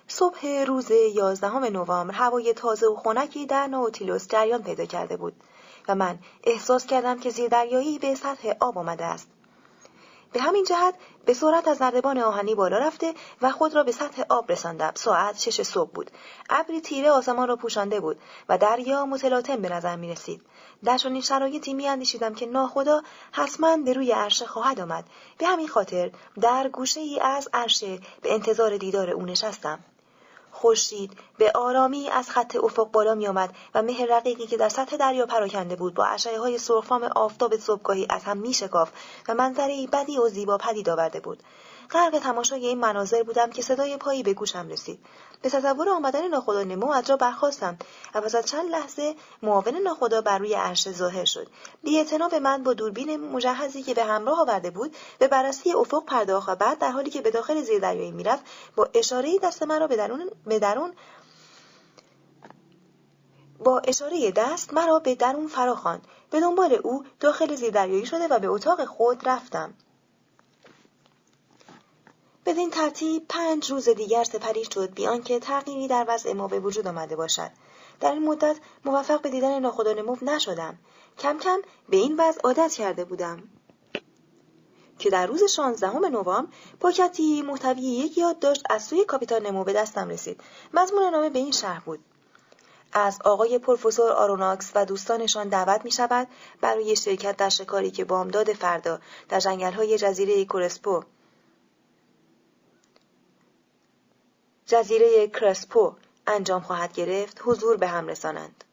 صبح 0.08 0.64
روز 0.68 0.92
یازدهم 0.92 1.64
نوامبر 1.64 2.14
هوای 2.14 2.54
تازه 2.54 2.88
و 2.88 2.96
خنکی 2.96 3.46
در 3.46 3.68
ناوتیلوس 3.68 4.28
جریان 4.28 4.64
پیدا 4.64 4.86
کرده 4.86 5.18
بود 5.18 5.34
و 5.88 5.96
من 5.96 6.20
احساس 6.44 6.86
کردم 6.86 7.20
که 7.20 7.30
زیردریایی 7.30 8.00
به 8.00 8.16
سطح 8.16 8.54
آب 8.60 8.78
آمده 8.78 9.06
است. 9.06 9.28
به 10.34 10.42
همین 10.42 10.64
جهت 10.64 10.96
به 11.26 11.34
سرعت 11.34 11.68
از 11.68 11.82
نردبان 11.82 12.18
آهنی 12.18 12.56
بالا 12.56 12.78
رفته 12.78 13.14
و 13.42 13.52
خود 13.52 13.76
را 13.76 13.84
به 13.84 13.92
سطح 13.92 14.24
آب 14.30 14.52
رساندم 14.52 14.92
ساعت 14.96 15.40
شش 15.40 15.62
صبح 15.62 15.92
بود. 15.92 16.12
ابری 16.50 16.82
تیره 16.82 17.12
آسمان 17.12 17.48
را 17.48 17.56
پوشانده 17.56 18.00
بود 18.00 18.20
و 18.50 18.58
دریا 18.58 19.06
متلاطم 19.06 19.62
به 19.62 19.70
نظر 19.70 19.96
می 19.96 20.12
رسید. 20.12 20.42
در 20.84 20.98
چنین 20.98 21.22
شرایطی 21.22 21.74
می 21.74 21.88
اندیشیدم 21.88 22.34
که 22.34 22.46
ناخدا 22.46 23.02
حتما 23.32 23.78
به 23.78 23.94
روی 23.94 24.12
عرشه 24.12 24.46
خواهد 24.46 24.80
آمد. 24.80 25.06
به 25.38 25.48
همین 25.48 25.68
خاطر 25.68 26.12
در 26.42 26.68
گوشه 26.68 27.00
ای 27.00 27.20
از 27.20 27.50
عرشه 27.54 28.00
به 28.22 28.34
انتظار 28.34 28.78
دیدار 28.78 29.10
او 29.10 29.22
نشستم. 29.22 29.80
خورشید 30.62 31.18
به 31.38 31.52
آرامی 31.56 32.10
از 32.10 32.30
خط 32.30 32.56
افق 32.56 32.92
بالا 32.92 33.16
می 33.16 33.28
آمد 33.28 33.56
و 33.76 33.82
مه 33.82 34.06
رقیقی 34.06 34.48
که 34.48 34.58
در 34.58 34.70
سطح 34.70 34.98
دریا 34.98 35.26
پراکنده 35.26 35.76
بود 35.76 35.94
با 35.94 36.06
اشعه 36.06 36.40
های 36.40 36.58
سرخفام 36.58 37.04
آفتاب 37.04 37.58
صبحگاهی 37.58 38.08
از 38.10 38.24
هم 38.24 38.38
می 38.38 38.54
شکاف 38.54 38.92
و 39.28 39.34
منظره 39.34 39.88
بدی 39.94 40.18
و 40.18 40.30
زیبا 40.30 40.58
پدید 40.58 40.90
آورده 40.90 41.20
بود. 41.20 41.44
غرق 41.92 42.20
تماشای 42.20 42.68
این 42.68 42.80
مناظر 42.80 43.24
بودم 43.24 43.50
که 43.50 43.62
صدای 43.62 43.98
پایی 43.98 44.24
به 44.24 44.34
گوشم 44.34 44.68
رسید. 44.70 45.00
به 45.42 45.50
تصور 45.50 45.90
آمدن 45.90 46.28
ناخدا 46.28 46.64
نمو 46.64 46.92
از 46.92 47.06
جا 47.06 47.18
برخواستم 47.18 47.78
و 48.16 48.22
پس 48.22 48.36
از 48.36 48.46
چند 48.46 48.70
لحظه 48.70 49.16
معاون 49.44 49.76
ناخدا 49.76 50.22
بر 50.22 50.38
روی 50.38 50.54
عرشه 50.54 50.92
ظاهر 50.92 51.26
شد. 51.26 51.48
بیاعتنا 51.84 52.28
به 52.28 52.40
من 52.40 52.64
با 52.64 52.74
دوربین 52.74 53.32
مجهزی 53.32 53.84
که 53.84 53.94
به 53.94 54.04
همراه 54.04 54.40
آورده 54.40 54.72
بود 54.72 54.96
به 55.20 55.28
بررسی 55.28 55.74
افق 55.74 56.06
پرداخت 56.06 56.50
و 56.50 56.56
بعد 56.56 56.80
در 56.80 56.92
حالی 56.92 57.10
که 57.10 57.22
به 57.22 57.32
داخل 57.32 57.62
زیردریایی 57.62 58.12
می‌رفت 58.12 58.44
با 58.76 58.90
اشاره 58.94 59.40
دست 59.40 59.64
مرا 59.64 59.88
به 59.88 59.96
درون 59.96 60.30
به 60.46 60.60
درون 60.60 60.94
با 63.60 63.80
اشاره 63.80 64.32
دست 64.32 64.74
مرا 64.74 65.00
به 65.00 65.16
درون 65.16 65.48
فراخواند. 65.48 66.08
به 66.32 66.40
دنبال 66.40 66.80
او 66.84 67.06
داخل 67.20 67.56
زیردریایی 67.56 68.06
شده 68.06 68.28
و 68.28 68.40
به 68.40 68.48
اتاق 68.48 68.86
خود 68.86 69.30
رفتم. 69.30 69.74
بدین 72.46 72.70
ترتیب 72.70 73.26
پنج 73.30 73.72
روز 73.72 73.90
دیگر 73.90 74.24
سپری 74.24 74.64
شد 74.64 74.94
بیان 74.94 75.24
که 75.24 75.40
تغییری 75.40 75.88
در 75.88 76.06
وضع 76.08 76.34
ما 76.34 76.48
به 76.48 76.60
وجود 76.60 76.88
آمده 76.88 77.16
باشد. 77.16 77.52
در 78.00 78.12
این 78.12 78.24
مدت 78.24 78.58
موفق 78.86 79.22
به 79.22 79.30
دیدن 79.30 79.60
ناخدا 79.60 79.94
نمو 79.94 80.18
نشدم. 80.22 80.78
کم 81.20 81.38
کم 81.38 81.62
به 81.90 81.98
این 81.98 82.16
وضع 82.20 82.42
عادت 82.44 82.72
کرده 82.72 83.06
بودم. 83.06 83.44
که 85.00 85.10
در 85.10 85.28
روز 85.28 85.44
شانزدهم 85.44 86.06
نوامبر 86.06 86.54
پاکتی 86.80 87.42
محتوی 87.42 87.82
یک 87.82 88.18
یادداشت 88.18 88.64
از 88.70 88.84
سوی 88.84 89.06
کاپیتان 89.06 89.46
نمو 89.46 89.64
به 89.64 89.74
دستم 89.74 90.10
رسید. 90.10 90.42
مضمون 90.74 91.04
نامه 91.04 91.30
به 91.30 91.40
این 91.40 91.52
شهر 91.52 91.80
بود. 91.80 92.00
از 92.94 93.20
آقای 93.26 93.58
پروفسور 93.58 94.12
آروناکس 94.12 94.72
و 94.76 94.86
دوستانشان 94.86 95.50
دعوت 95.50 95.86
می 95.86 95.92
شود 95.92 96.28
برای 96.62 96.96
شرکت 96.96 97.38
در 97.38 97.50
شکاری 97.50 97.92
که 97.92 98.06
بامداد 98.06 98.54
فردا 98.54 99.00
در 99.30 99.40
جنگل 99.40 99.72
های 99.72 99.98
جزیره 99.98 100.46
کورسپو 100.46 101.04
جزیره 104.72 105.28
کرسپو 105.28 105.96
انجام 106.28 106.62
خواهد 106.62 106.94
گرفت 106.94 107.42
حضور 107.44 107.78
به 107.78 107.88
هم 107.88 108.08
رسانند. 108.08 108.64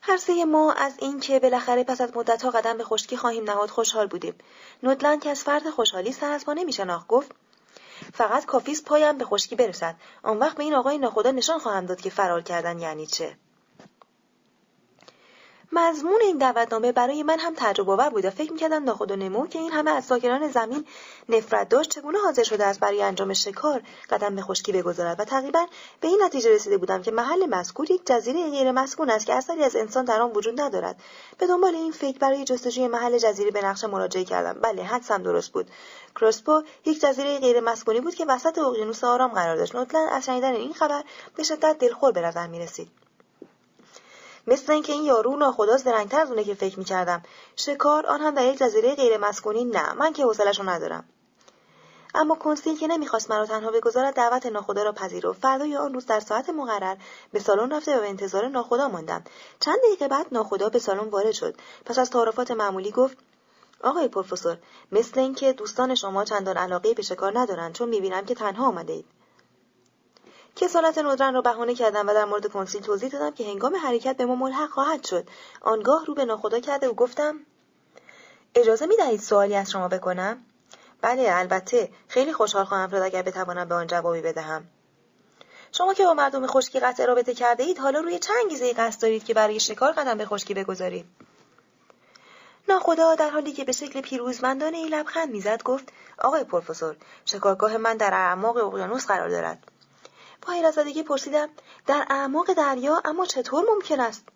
هر 0.00 0.16
سه 0.16 0.44
ما 0.44 0.72
از 0.72 0.94
اینکه 0.98 1.38
بالاخره 1.40 1.84
پس 1.84 2.00
از 2.00 2.16
مدتها 2.16 2.50
قدم 2.50 2.78
به 2.78 2.84
خشکی 2.84 3.16
خواهیم 3.16 3.44
نهاد 3.44 3.70
خوشحال 3.70 4.06
بودیم. 4.06 4.34
نودلند 4.82 5.22
که 5.22 5.30
از 5.30 5.42
فرد 5.42 5.70
خوشحالی 5.70 6.12
سر 6.12 6.30
از 6.30 6.44
ما 6.48 6.54
نمیشناخت 6.54 7.06
گفت 7.06 7.32
فقط 8.14 8.46
کافیست 8.46 8.84
پایم 8.84 9.18
به 9.18 9.24
خشکی 9.24 9.56
برسد. 9.56 9.96
آن 10.22 10.38
وقت 10.38 10.56
به 10.56 10.62
این 10.62 10.74
آقای 10.74 10.98
ناخدا 10.98 11.30
نشان 11.30 11.58
خواهم 11.58 11.86
داد 11.86 12.00
که 12.00 12.10
فرار 12.10 12.42
کردن 12.42 12.78
یعنی 12.78 13.06
چه. 13.06 13.36
مضمون 15.72 16.20
این 16.22 16.38
دعوتنامه 16.38 16.92
برای 16.92 17.22
من 17.22 17.38
هم 17.38 17.54
تجربه 17.56 17.92
آور 17.92 18.08
بود 18.08 18.24
و 18.24 18.30
فکر 18.30 18.52
می‌کردم 18.52 18.84
ناخود 18.84 19.10
و 19.10 19.16
نمو 19.16 19.46
که 19.46 19.58
این 19.58 19.72
همه 19.72 19.90
از 19.90 20.04
ساکنان 20.04 20.48
زمین 20.48 20.84
نفرت 21.28 21.68
داشت 21.68 21.90
چگونه 21.90 22.18
حاضر 22.18 22.42
شده 22.42 22.64
است 22.64 22.80
برای 22.80 23.02
انجام 23.02 23.32
شکار 23.32 23.82
قدم 24.10 24.36
به 24.36 24.42
خشکی 24.42 24.72
بگذارد. 24.72 25.20
و 25.20 25.24
تقریبا 25.24 25.66
به 26.00 26.08
این 26.08 26.22
نتیجه 26.22 26.54
رسیده 26.54 26.76
بودم 26.76 27.02
که 27.02 27.10
محل 27.10 27.46
مذکور 27.46 27.90
یک 27.90 28.06
جزیره 28.06 28.50
غیر 28.50 28.72
مسکون 28.72 29.10
است 29.10 29.26
که 29.26 29.34
اثری 29.34 29.64
از 29.64 29.76
انسان 29.76 30.04
در 30.04 30.20
آن 30.20 30.32
وجود 30.32 30.60
ندارد. 30.60 30.96
به 31.38 31.46
دنبال 31.46 31.74
این 31.74 31.92
فکر 31.92 32.18
برای 32.18 32.44
جستجوی 32.44 32.88
محل 32.88 33.18
جزیره 33.18 33.50
به 33.50 33.64
نقشه 33.64 33.86
مراجعه 33.86 34.24
کردم. 34.24 34.60
بله 34.60 34.82
حدسم 34.82 35.22
درست 35.22 35.52
بود. 35.52 35.70
کروسپو 36.14 36.62
یک 36.84 37.00
جزیره 37.00 37.38
غیر 37.38 37.60
مسکونی 37.60 38.00
بود 38.00 38.14
که 38.14 38.24
وسط 38.28 38.58
اقیانوس 38.58 39.04
آرام 39.04 39.30
قرار 39.30 39.56
داشت. 39.56 39.74
نوتلند 39.74 40.08
از 40.12 40.24
شنیدن 40.24 40.54
این 40.54 40.72
خبر 40.72 41.04
به 41.36 41.42
شدت 41.42 41.78
دلخور 41.78 42.12
به 42.12 42.20
نظر 42.20 42.46
می‌رسید. 42.46 43.05
مثل 44.46 44.72
اینکه 44.72 44.92
این 44.92 45.04
یارو 45.04 45.36
ناخداست 45.36 45.86
درنگتر 45.86 46.20
از 46.20 46.30
اونه 46.30 46.44
که 46.44 46.54
فکر 46.54 46.78
می‌کردم. 46.78 47.22
شکار 47.56 48.06
آن 48.06 48.20
هم 48.20 48.34
در 48.34 48.44
یک 48.44 48.58
جزیره 48.58 48.94
غیر 48.94 49.16
مسکونی 49.16 49.64
نه. 49.64 49.92
من 49.92 50.12
که 50.12 50.24
حوصلهشو 50.24 50.68
ندارم. 50.68 51.04
اما 52.14 52.34
کنسیل 52.34 52.78
که 52.78 52.86
نمی‌خواست 52.86 53.30
مرا 53.30 53.46
تنها 53.46 53.70
بگذارد 53.70 54.14
دعوت 54.14 54.46
ناخدا 54.46 54.82
را 54.82 54.92
پذیرفت. 54.92 55.40
فردای 55.40 55.76
آن 55.76 55.94
روز 55.94 56.06
در 56.06 56.20
ساعت 56.20 56.50
مقرر 56.50 56.96
به 57.32 57.40
سالن 57.40 57.70
رفته 57.70 57.96
و 57.96 58.00
به 58.00 58.08
انتظار 58.08 58.48
ناخدا 58.48 58.88
ماندم. 58.88 59.24
چند 59.60 59.78
دقیقه 59.78 60.08
بعد 60.08 60.26
ناخدا 60.32 60.68
به 60.68 60.78
سالن 60.78 61.08
وارد 61.08 61.32
شد. 61.32 61.56
پس 61.84 61.98
از 61.98 62.10
تعارفات 62.10 62.50
معمولی 62.50 62.90
گفت 62.90 63.16
آقای 63.82 64.08
پروفسور 64.08 64.56
مثل 64.92 65.20
اینکه 65.20 65.52
دوستان 65.52 65.94
شما 65.94 66.24
چندان 66.24 66.56
علاقه 66.56 66.94
به 66.94 67.02
شکار 67.02 67.38
ندارند 67.38 67.74
چون 67.74 67.88
می‌بینم 67.88 68.24
که 68.24 68.34
تنها 68.34 68.66
آمده 68.66 68.92
اید 68.92 69.15
کسالت 70.56 70.98
ندرن 70.98 71.34
را 71.34 71.40
بهانه 71.40 71.74
کردم 71.74 72.08
و 72.08 72.14
در 72.14 72.24
مورد 72.24 72.46
کنسیل 72.46 72.82
توضیح 72.82 73.08
دادم 73.08 73.30
که 73.30 73.44
هنگام 73.44 73.76
حرکت 73.76 74.16
به 74.16 74.26
ما 74.26 74.34
ملحق 74.34 74.70
خواهد 74.70 75.04
شد. 75.04 75.28
آنگاه 75.60 76.04
رو 76.04 76.14
به 76.14 76.24
ناخدا 76.24 76.60
کرده 76.60 76.88
و 76.88 76.94
گفتم 76.94 77.40
اجازه 78.54 78.86
می 78.86 78.96
دهید 78.96 79.20
سوالی 79.20 79.54
از 79.54 79.70
شما 79.70 79.88
بکنم؟ 79.88 80.44
بله 81.00 81.26
البته. 81.28 81.90
خیلی 82.08 82.32
خوشحال 82.32 82.64
خواهم 82.64 82.90
شد 82.90 82.96
اگر 82.96 83.22
بتوانم 83.22 83.68
به 83.68 83.74
آن 83.74 83.86
جوابی 83.86 84.20
بدهم. 84.20 84.64
شما 85.72 85.94
که 85.94 86.04
با 86.04 86.14
مردم 86.14 86.46
خشکی 86.46 86.80
قطع 86.80 87.06
رابطه 87.06 87.34
کرده 87.34 87.64
اید 87.64 87.78
حالا 87.78 88.00
روی 88.00 88.18
چه 88.18 88.32
انگیزه 88.42 88.72
قصد 88.72 89.02
دارید 89.02 89.24
که 89.24 89.34
برای 89.34 89.60
شکار 89.60 89.92
قدم 89.92 90.18
به 90.18 90.26
خشکی 90.26 90.54
بگذارید؟ 90.54 91.06
ناخدا 92.68 93.14
در 93.14 93.30
حالی 93.30 93.52
که 93.52 93.64
به 93.64 93.72
شکل 93.72 94.00
پیروزمندانه 94.00 94.76
ای 94.76 94.88
لبخند 94.88 95.30
می‌زد 95.30 95.62
گفت 95.62 95.92
آقای 96.18 96.44
پروفسور 96.44 96.96
شکارگاه 97.24 97.76
من 97.76 97.96
در 97.96 98.14
اعماق 98.14 98.56
اقیانوس 98.56 99.06
قرار 99.06 99.28
دارد. 99.28 99.75
با 100.46 100.52
حیرتزدگی 100.52 101.02
پرسیدم 101.02 101.48
در 101.86 102.06
اعماق 102.10 102.52
دریا 102.52 103.02
اما 103.04 103.26
چطور 103.26 103.64
ممکن 103.70 104.00
است؟ 104.00 104.28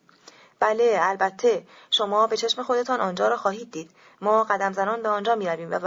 بله 0.61 0.99
البته 1.01 1.67
شما 1.91 2.27
به 2.27 2.37
چشم 2.37 2.63
خودتان 2.63 3.01
آنجا 3.01 3.29
را 3.29 3.37
خواهید 3.37 3.71
دید. 3.71 3.91
ما 4.21 4.45
قدم 4.45 4.73
زنان 4.73 5.03
به 5.03 5.09
آنجا 5.09 5.35
می 5.35 5.47
رویم 5.47 5.71
و 5.71 5.79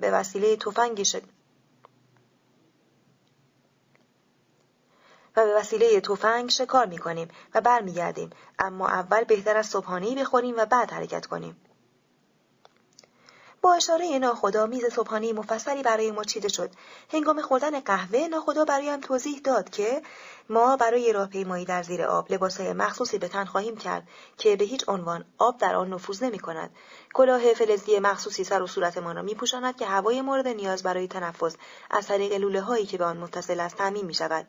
به 0.00 0.10
وسیله 0.10 0.56
تفنگی 0.56 1.04
شد 1.04 1.22
و 5.36 5.44
به 5.44 5.54
وسیله 5.54 6.00
تفنگ 6.00 6.50
شکار 6.50 6.86
می 6.86 6.98
کنیم 6.98 7.28
و 7.54 7.60
برمیگردیم. 7.60 8.30
اما 8.58 8.88
اول 8.88 9.24
بهتر 9.24 9.56
از 9.56 9.66
صبحانه 9.66 10.14
بخوریم 10.14 10.54
و 10.58 10.66
بعد 10.66 10.90
حرکت 10.90 11.26
کنیم. 11.26 11.69
با 13.62 13.74
اشاره 13.74 14.18
ناخدا 14.18 14.66
میز 14.66 14.84
صبحانه 14.84 15.32
مفصلی 15.32 15.82
برای 15.82 16.10
ما 16.10 16.24
چیده 16.24 16.48
شد 16.48 16.70
هنگام 17.12 17.42
خوردن 17.42 17.80
قهوه 17.80 18.28
ناخدا 18.30 18.64
برایم 18.64 19.00
توضیح 19.00 19.40
داد 19.44 19.70
که 19.70 20.02
ما 20.48 20.76
برای 20.76 21.12
راهپیمایی 21.12 21.64
در 21.64 21.82
زیر 21.82 22.02
آب 22.02 22.32
لباسهای 22.32 22.72
مخصوصی 22.72 23.18
به 23.18 23.28
تن 23.28 23.44
خواهیم 23.44 23.76
کرد 23.76 24.08
که 24.38 24.56
به 24.56 24.64
هیچ 24.64 24.84
عنوان 24.88 25.24
آب 25.38 25.58
در 25.58 25.74
آن 25.74 25.92
نفوذ 25.92 26.22
نمی 26.22 26.38
کند. 26.38 26.70
کلاه 27.14 27.54
فلزی 27.54 27.98
مخصوصی 27.98 28.44
سر 28.44 28.62
و 28.62 28.66
صورتمان 28.66 29.16
را 29.16 29.22
می 29.22 29.34
پوشاند 29.34 29.76
که 29.76 29.86
هوای 29.86 30.22
مورد 30.22 30.48
نیاز 30.48 30.82
برای 30.82 31.08
تنفس 31.08 31.56
از 31.90 32.06
طریق 32.06 32.32
لوله 32.32 32.60
هایی 32.60 32.86
که 32.86 32.98
به 32.98 33.04
آن 33.04 33.16
متصل 33.16 33.60
است 33.60 33.76
تعمین 33.76 34.04
می 34.04 34.14
شود. 34.14 34.46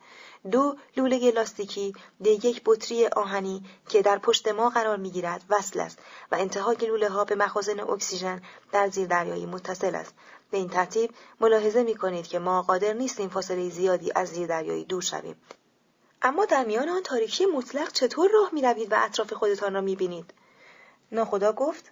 دو 0.52 0.76
لوله 0.98 1.32
لاستیکی 1.32 1.94
به 2.20 2.30
یک 2.30 2.62
بطری 2.66 3.08
آهنی 3.08 3.64
که 3.90 4.02
در 4.02 4.18
پشت 4.18 4.48
ما 4.48 4.70
قرار 4.70 4.98
می 4.98 5.12
گیرد 5.12 5.44
وصل 5.50 5.80
است 5.80 6.00
و 6.32 6.36
انتهای 6.36 6.76
لوله 6.76 7.10
ها 7.10 7.26
به 7.26 7.36
مخازن 7.36 7.80
اکسیژن 7.80 8.42
در 8.72 8.90
زیر 8.90 9.08
دریایی 9.08 9.46
متصل 9.46 9.96
است. 9.96 10.14
به 10.52 10.58
این 10.58 10.70
ترتیب 10.70 11.12
ملاحظه 11.40 11.84
می 11.84 11.96
کنید 11.96 12.28
که 12.28 12.40
ما 12.40 12.62
قادر 12.62 12.94
نیستیم 12.94 13.30
فاصله 13.30 13.70
زیادی 13.70 14.12
از 14.16 14.30
زیر 14.30 14.48
دریایی 14.48 14.86
دور 14.86 15.02
شویم. 15.02 15.36
اما 16.22 16.46
در 16.46 16.66
میان 16.66 16.90
آن 16.90 17.04
تاریکی 17.04 17.46
مطلق 17.46 17.92
چطور 17.92 18.30
راه 18.34 18.50
می 18.54 18.62
روید 18.62 18.92
و 18.92 18.96
اطراف 19.00 19.34
خودتان 19.34 19.74
را 19.74 19.82
می 19.82 19.96
بینید؟ 19.96 20.34
ناخدا 21.12 21.54
گفت 21.54 21.92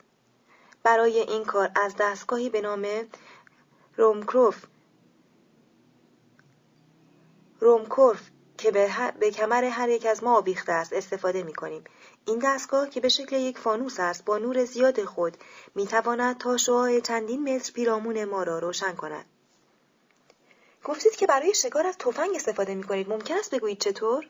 برای 0.84 1.20
این 1.20 1.46
کار 1.46 1.72
از 1.76 1.96
دستگاهی 2.00 2.50
به 2.50 2.62
نام 2.62 2.88
رومکروف 3.98 4.66
رومکورف 7.60 8.30
که 8.58 8.72
به, 8.72 8.90
به 9.20 9.32
کمر 9.32 9.64
هر 9.64 9.90
یک 9.90 10.06
از 10.06 10.24
ما 10.24 10.38
آویخته 10.38 10.72
است 10.72 10.94
استفاده 10.94 11.44
می 11.44 11.54
کنیم. 11.54 11.84
این 12.26 12.40
دستگاه 12.44 12.90
که 12.90 13.00
به 13.02 13.10
شکل 13.10 13.36
یک 13.36 13.58
فانوس 13.58 14.00
است 14.00 14.26
با 14.26 14.38
نور 14.38 14.66
زیاد 14.66 15.04
خود 15.04 15.38
می 15.76 15.88
تواند 15.88 16.38
تا 16.38 16.58
شعاع 16.58 17.00
چندین 17.00 17.56
متر 17.56 17.72
پیرامون 17.72 18.24
ما 18.26 18.44
را 18.44 18.60
روشن 18.60 18.96
کند. 18.96 19.26
گفتید 20.84 21.16
که 21.16 21.28
برای 21.28 21.54
شکار 21.54 21.88
از 21.88 21.98
تفنگ 21.98 22.36
استفاده 22.36 22.76
می 22.76 22.84
کنید. 22.84 23.10
ممکن 23.10 23.34
است 23.34 23.56
بگویید 23.56 23.80
چطور؟ 23.80 24.26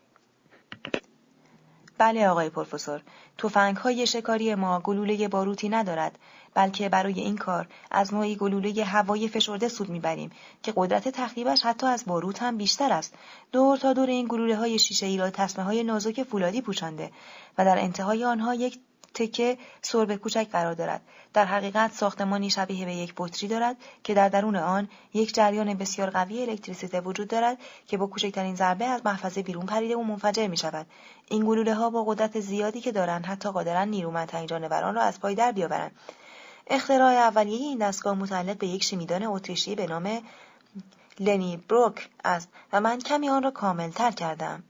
بله 1.99 2.27
آقای 2.27 2.49
پروفسور. 2.49 3.01
تفنگ 3.37 3.77
های 3.77 4.07
شکاری 4.07 4.55
ما 4.55 4.79
گلوله 4.79 5.27
باروتی 5.27 5.69
ندارد 5.69 6.19
بلکه 6.53 6.89
برای 6.89 7.19
این 7.19 7.37
کار 7.37 7.67
از 7.91 8.13
نوعی 8.13 8.35
گلوله 8.35 8.83
هوایی 8.83 9.27
فشرده 9.27 9.67
سود 9.67 9.89
می‌بریم 9.89 10.31
که 10.63 10.73
قدرت 10.75 11.09
تخریبش 11.09 11.65
حتی 11.65 11.87
از 11.87 12.03
باروت 12.07 12.41
هم 12.43 12.57
بیشتر 12.57 12.93
است. 12.93 13.13
دور 13.51 13.77
تا 13.77 13.93
دور 13.93 14.09
این 14.09 14.27
گلوله 14.29 14.55
های 14.55 14.79
شیشه 14.79 15.05
ای 15.05 15.17
را 15.17 15.29
تصمه 15.29 15.65
های 15.65 15.83
نازک 15.83 16.23
فولادی 16.23 16.61
پوشانده 16.61 17.11
و 17.57 17.65
در 17.65 17.79
انتهای 17.79 18.25
آنها 18.25 18.53
یک 18.53 18.79
تکه 19.13 19.57
سرب 19.81 20.15
کوچک 20.15 20.47
قرار 20.51 20.73
دارد. 20.73 21.01
در 21.33 21.45
حقیقت 21.45 21.93
ساختمانی 21.93 22.49
شبیه 22.49 22.85
به 22.85 22.93
یک 22.93 23.13
بطری 23.17 23.47
دارد 23.47 23.75
که 24.03 24.13
در 24.13 24.29
درون 24.29 24.55
آن 24.55 24.89
یک 25.13 25.33
جریان 25.33 25.73
بسیار 25.73 26.09
قوی 26.09 26.41
الکتریسیته 26.41 27.01
وجود 27.01 27.27
دارد 27.27 27.57
که 27.87 27.97
با 27.97 28.07
کوچکترین 28.07 28.55
ضربه 28.55 28.85
از 28.85 29.01
محفظه 29.05 29.43
بیرون 29.43 29.65
پریده 29.65 29.95
و 29.95 30.03
منفجر 30.03 30.47
می 30.47 30.57
شود 30.57 30.85
این 31.27 31.45
گلوله 31.45 31.73
ها 31.73 31.89
با 31.89 32.03
قدرت 32.03 32.39
زیادی 32.39 32.81
که 32.81 32.91
دارند 32.91 33.25
حتی 33.25 33.49
قادرند 33.49 33.87
نیرومندترین 33.87 34.47
جانوران 34.47 34.95
را 34.95 35.01
از 35.01 35.19
پای 35.19 35.35
در 35.35 35.51
بیاورند. 35.51 35.91
اختراع 36.67 37.13
اولیه 37.13 37.57
این 37.57 37.77
دستگاه 37.77 38.15
متعلق 38.15 38.57
به 38.57 38.67
یک 38.67 38.83
شیمیدان 38.83 39.23
اتریشی 39.23 39.75
به 39.75 39.87
نام 39.87 40.21
لنی 41.19 41.57
بروک 41.57 42.09
است 42.25 42.49
و 42.73 42.81
من 42.81 42.99
کمی 42.99 43.29
آن 43.29 43.43
را 43.43 43.51
کاملتر 43.51 44.11
کردم. 44.11 44.63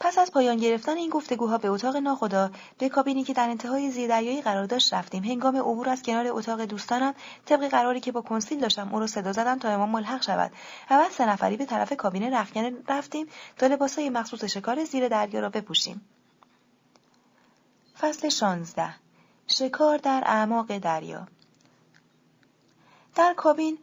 پس 0.00 0.18
از 0.18 0.32
پایان 0.32 0.56
گرفتن 0.56 0.96
این 0.96 1.10
گفتگوها 1.10 1.58
به 1.58 1.68
اتاق 1.68 1.96
ناخدا 1.96 2.50
به 2.78 2.88
کابینی 2.88 3.24
که 3.24 3.32
در 3.32 3.48
انتهای 3.48 3.90
زیردریایی 3.90 4.42
قرار 4.42 4.66
داشت 4.66 4.94
رفتیم. 4.94 5.24
هنگام 5.24 5.56
عبور 5.56 5.88
از 5.88 6.02
کنار 6.02 6.26
اتاق 6.28 6.64
دوستانم 6.64 7.14
طبق 7.44 7.68
قراری 7.68 8.00
که 8.00 8.12
با 8.12 8.20
کنسیل 8.20 8.60
داشتم 8.60 8.94
او 8.94 9.00
را 9.00 9.06
صدا 9.06 9.32
زدم 9.32 9.58
تا 9.58 9.68
امام 9.68 9.90
ملحق 9.90 10.22
شود. 10.22 10.52
بعد 10.90 11.10
سه 11.10 11.26
نفری 11.28 11.56
به 11.56 11.66
طرف 11.66 11.92
کابین 11.92 12.34
رخکن 12.34 12.72
رفتیم 12.88 13.26
تا 13.56 13.66
لباسهای 13.66 14.10
مخصوص 14.10 14.44
شکار 14.44 14.84
زیر 14.84 15.08
دریا 15.08 15.40
را 15.40 15.48
بپوشیم. 15.48 16.08
فصل 18.00 18.28
شانزده. 18.28 18.94
شکار 19.46 19.98
در 19.98 20.22
اعماق 20.26 20.78
دریا. 20.78 21.26
در 23.14 23.34
کابین 23.34 23.78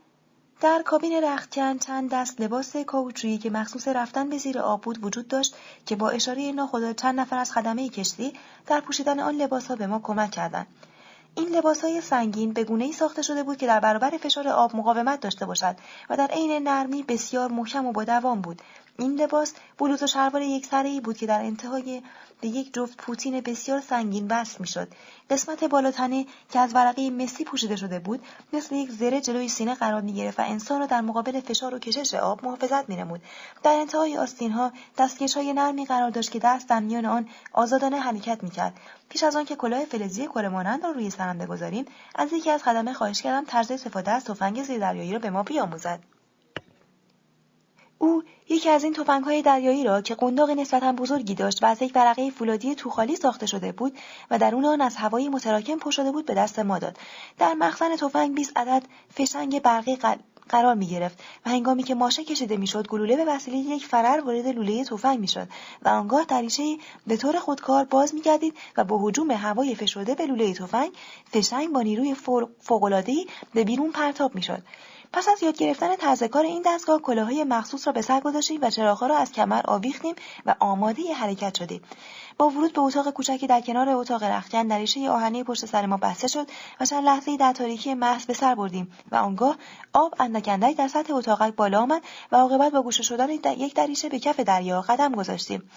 در 0.61 0.81
کابین 0.85 1.23
رختکن 1.23 1.77
چند 1.77 2.09
دست 2.13 2.41
لباس 2.41 2.77
کاوچویی 2.77 3.37
که 3.37 3.49
مخصوص 3.49 3.87
رفتن 3.87 4.29
به 4.29 4.37
زیر 4.37 4.59
آب 4.59 4.81
بود 4.81 5.03
وجود 5.03 5.27
داشت 5.27 5.55
که 5.85 5.95
با 5.95 6.09
اشاره 6.09 6.51
ناخدا 6.51 6.93
چند 6.93 7.19
نفر 7.19 7.37
از 7.37 7.51
خدمه 7.51 7.89
کشتی 7.89 8.33
در 8.67 8.79
پوشیدن 8.79 9.19
آن 9.19 9.35
لباسها 9.35 9.75
به 9.75 9.87
ما 9.87 9.99
کمک 9.99 10.31
کردند. 10.31 10.67
این 11.35 11.47
لباس 11.49 11.81
های 11.81 12.01
سنگین 12.01 12.53
به 12.53 12.63
گونه 12.63 12.85
ای 12.85 12.91
ساخته 12.91 13.21
شده 13.21 13.43
بود 13.43 13.57
که 13.57 13.67
در 13.67 13.79
برابر 13.79 14.09
فشار 14.09 14.47
آب 14.47 14.75
مقاومت 14.75 15.19
داشته 15.19 15.45
باشد 15.45 15.75
و 16.09 16.17
در 16.17 16.27
عین 16.27 16.67
نرمی 16.67 17.03
بسیار 17.03 17.51
محکم 17.51 17.85
و 17.85 17.91
با 17.91 18.03
دوام 18.03 18.41
بود. 18.41 18.61
این 19.01 19.21
لباس 19.21 19.53
بلوز 19.77 20.03
و 20.03 20.07
شلوار 20.07 20.41
یک 20.41 20.73
ای 20.73 21.01
بود 21.01 21.17
که 21.17 21.25
در 21.25 21.41
انتهای 21.41 22.01
به 22.41 22.47
یک 22.47 22.73
جفت 22.73 22.97
پوتین 22.97 23.41
بسیار 23.41 23.81
سنگین 23.81 24.27
وصل 24.29 24.57
می‌شد 24.59 24.87
قسمت 25.29 25.63
بالاتنه 25.63 26.25
که 26.49 26.59
از 26.59 26.75
ورقه 26.75 27.09
مسی 27.09 27.43
پوشیده 27.43 27.75
شده 27.75 27.99
بود 27.99 28.23
مثل 28.53 28.75
یک 28.75 28.91
زره 28.91 29.21
جلوی 29.21 29.49
سینه 29.49 29.75
قرار 29.75 30.01
می 30.01 30.13
گرفت 30.13 30.39
و 30.39 30.43
انسان 30.45 30.79
را 30.79 30.85
در 30.85 31.01
مقابل 31.01 31.39
فشار 31.39 31.75
و 31.75 31.79
کشش 31.79 32.13
آب 32.13 32.45
محافظت 32.45 32.89
می 32.89 32.95
نمود. 32.95 33.21
در 33.63 33.71
انتهای 33.71 34.17
آستین 34.17 34.51
ها 34.51 34.71
دستکش 34.97 35.37
های 35.37 35.53
نرمی 35.53 35.85
قرار 35.85 36.09
داشت 36.09 36.31
که 36.31 36.39
دست 36.39 36.69
در 36.69 36.79
میان 36.79 37.05
آن 37.05 37.29
آزادانه 37.53 37.99
حرکت 37.99 38.43
می 38.43 38.49
کرد. 38.49 38.73
پیش 39.09 39.23
از 39.23 39.35
آن 39.35 39.45
که 39.45 39.55
کلاه 39.55 39.85
فلزی 39.85 40.27
کره 40.27 40.49
مانند 40.49 40.83
را 40.83 40.91
روی 40.91 41.09
سرم 41.09 41.37
بگذاریم 41.37 41.85
از 42.15 42.33
یکی 42.33 42.51
از 42.51 42.63
خدمه 42.63 42.93
خواهش 42.93 43.21
کردم 43.21 43.45
طرز 43.45 43.71
استفاده 43.71 44.11
از 44.11 44.23
تفنگ 44.23 44.63
زیردریایی 44.63 45.13
را 45.13 45.19
به 45.19 45.29
ما 45.29 45.43
بیاموزد 45.43 45.99
او 48.01 48.23
یکی 48.49 48.69
از 48.69 48.83
این 48.83 48.95
های 49.25 49.41
دریایی 49.41 49.83
را 49.83 50.01
که 50.01 50.15
قنداق 50.15 50.49
نسبتا 50.49 50.91
بزرگی 50.91 51.35
داشت 51.35 51.63
و 51.63 51.65
از 51.65 51.81
یک 51.81 51.91
ورقه 51.95 52.29
فولادی 52.29 52.75
توخالی 52.75 53.15
ساخته 53.15 53.45
شده 53.45 53.71
بود 53.71 53.97
و 54.31 54.39
درون 54.39 54.65
آن 54.65 54.81
از 54.81 54.95
هوایی 54.95 55.29
متراکم 55.29 55.77
پر 55.77 55.91
شده 55.91 56.11
بود 56.11 56.25
به 56.25 56.33
دست 56.33 56.59
ما 56.59 56.79
داد. 56.79 56.97
در 57.39 57.53
مخزن 57.53 57.95
تفنگ 57.95 58.35
20 58.35 58.57
عدد 58.57 58.83
فشنگ 59.13 59.61
برقی 59.61 59.97
قرار 60.49 60.75
می 60.75 60.87
گرفت 60.87 61.19
و 61.45 61.49
هنگامی 61.49 61.83
که 61.83 61.95
ماشه 61.95 62.23
کشیده 62.23 62.57
می‌شد 62.57 62.87
گلوله 62.87 63.15
به 63.15 63.25
وسیله 63.25 63.57
یک 63.57 63.85
فرر 63.85 64.21
وارد 64.25 64.47
لوله 64.47 64.83
تفنگ 64.83 65.19
می‌شد 65.19 65.47
و 65.81 65.89
آنگاه 65.89 66.23
دریچه 66.23 66.77
به 67.07 67.17
طور 67.17 67.39
خودکار 67.39 67.85
باز 67.85 68.15
میگردید 68.15 68.57
و 68.77 68.83
با 68.83 69.07
هجوم 69.07 69.31
هوای 69.31 69.75
فشرده 69.75 70.15
به 70.15 70.25
لوله 70.25 70.53
تفنگ 70.53 70.91
فشنگ 71.33 71.69
با 71.69 71.81
نیروی 71.81 72.15
فوقالعادهای 72.59 73.27
به 73.53 73.63
بیرون 73.63 73.91
پرتاب 73.91 74.35
می‌شد 74.35 74.63
پس 75.13 75.27
از 75.29 75.43
یاد 75.43 75.57
گرفتن 75.57 75.95
تازهکار 75.95 76.45
این 76.45 76.63
دستگاه 76.65 77.01
کلاهای 77.01 77.43
مخصوص 77.43 77.87
را 77.87 77.93
به 77.93 78.01
سر 78.01 78.19
گذاشتیم 78.19 78.59
و 78.61 78.69
چراغها 78.69 79.07
را 79.07 79.17
از 79.17 79.31
کمر 79.31 79.61
آویختیم 79.65 80.15
و 80.45 80.55
آماده 80.59 81.01
ی 81.01 81.11
حرکت 81.11 81.57
شدیم. 81.57 81.81
با 82.37 82.49
ورود 82.49 82.73
به 82.73 82.81
اتاق 82.81 83.09
کوچکی 83.09 83.47
در 83.47 83.61
کنار 83.61 83.89
اتاق 83.89 84.23
رختکن 84.23 84.67
دریچه 84.67 85.09
آهنی 85.09 85.43
پشت 85.43 85.65
سر 85.65 85.85
ما 85.85 85.97
بسته 85.97 86.27
شد 86.27 86.47
و 86.79 86.85
چند 86.85 87.03
لحظه 87.03 87.37
در 87.37 87.53
تاریکی 87.53 87.93
محض 87.93 88.25
به 88.25 88.33
سر 88.33 88.55
بردیم 88.55 88.91
و 89.11 89.15
آنگاه 89.15 89.55
آب 89.93 90.15
اندک 90.19 90.47
اندک 90.47 90.77
در 90.77 90.87
سطح 90.87 91.13
اتاقک 91.13 91.55
بالا 91.55 91.81
آمد 91.81 92.01
و 92.31 92.35
عاقبت 92.35 92.71
با 92.71 92.81
گوشه 92.81 93.03
شدن 93.03 93.29
یک 93.29 93.75
دریچه 93.75 94.09
به 94.09 94.19
کف 94.19 94.39
دریا 94.39 94.81
قدم 94.81 95.11
گذاشتیم. 95.11 95.71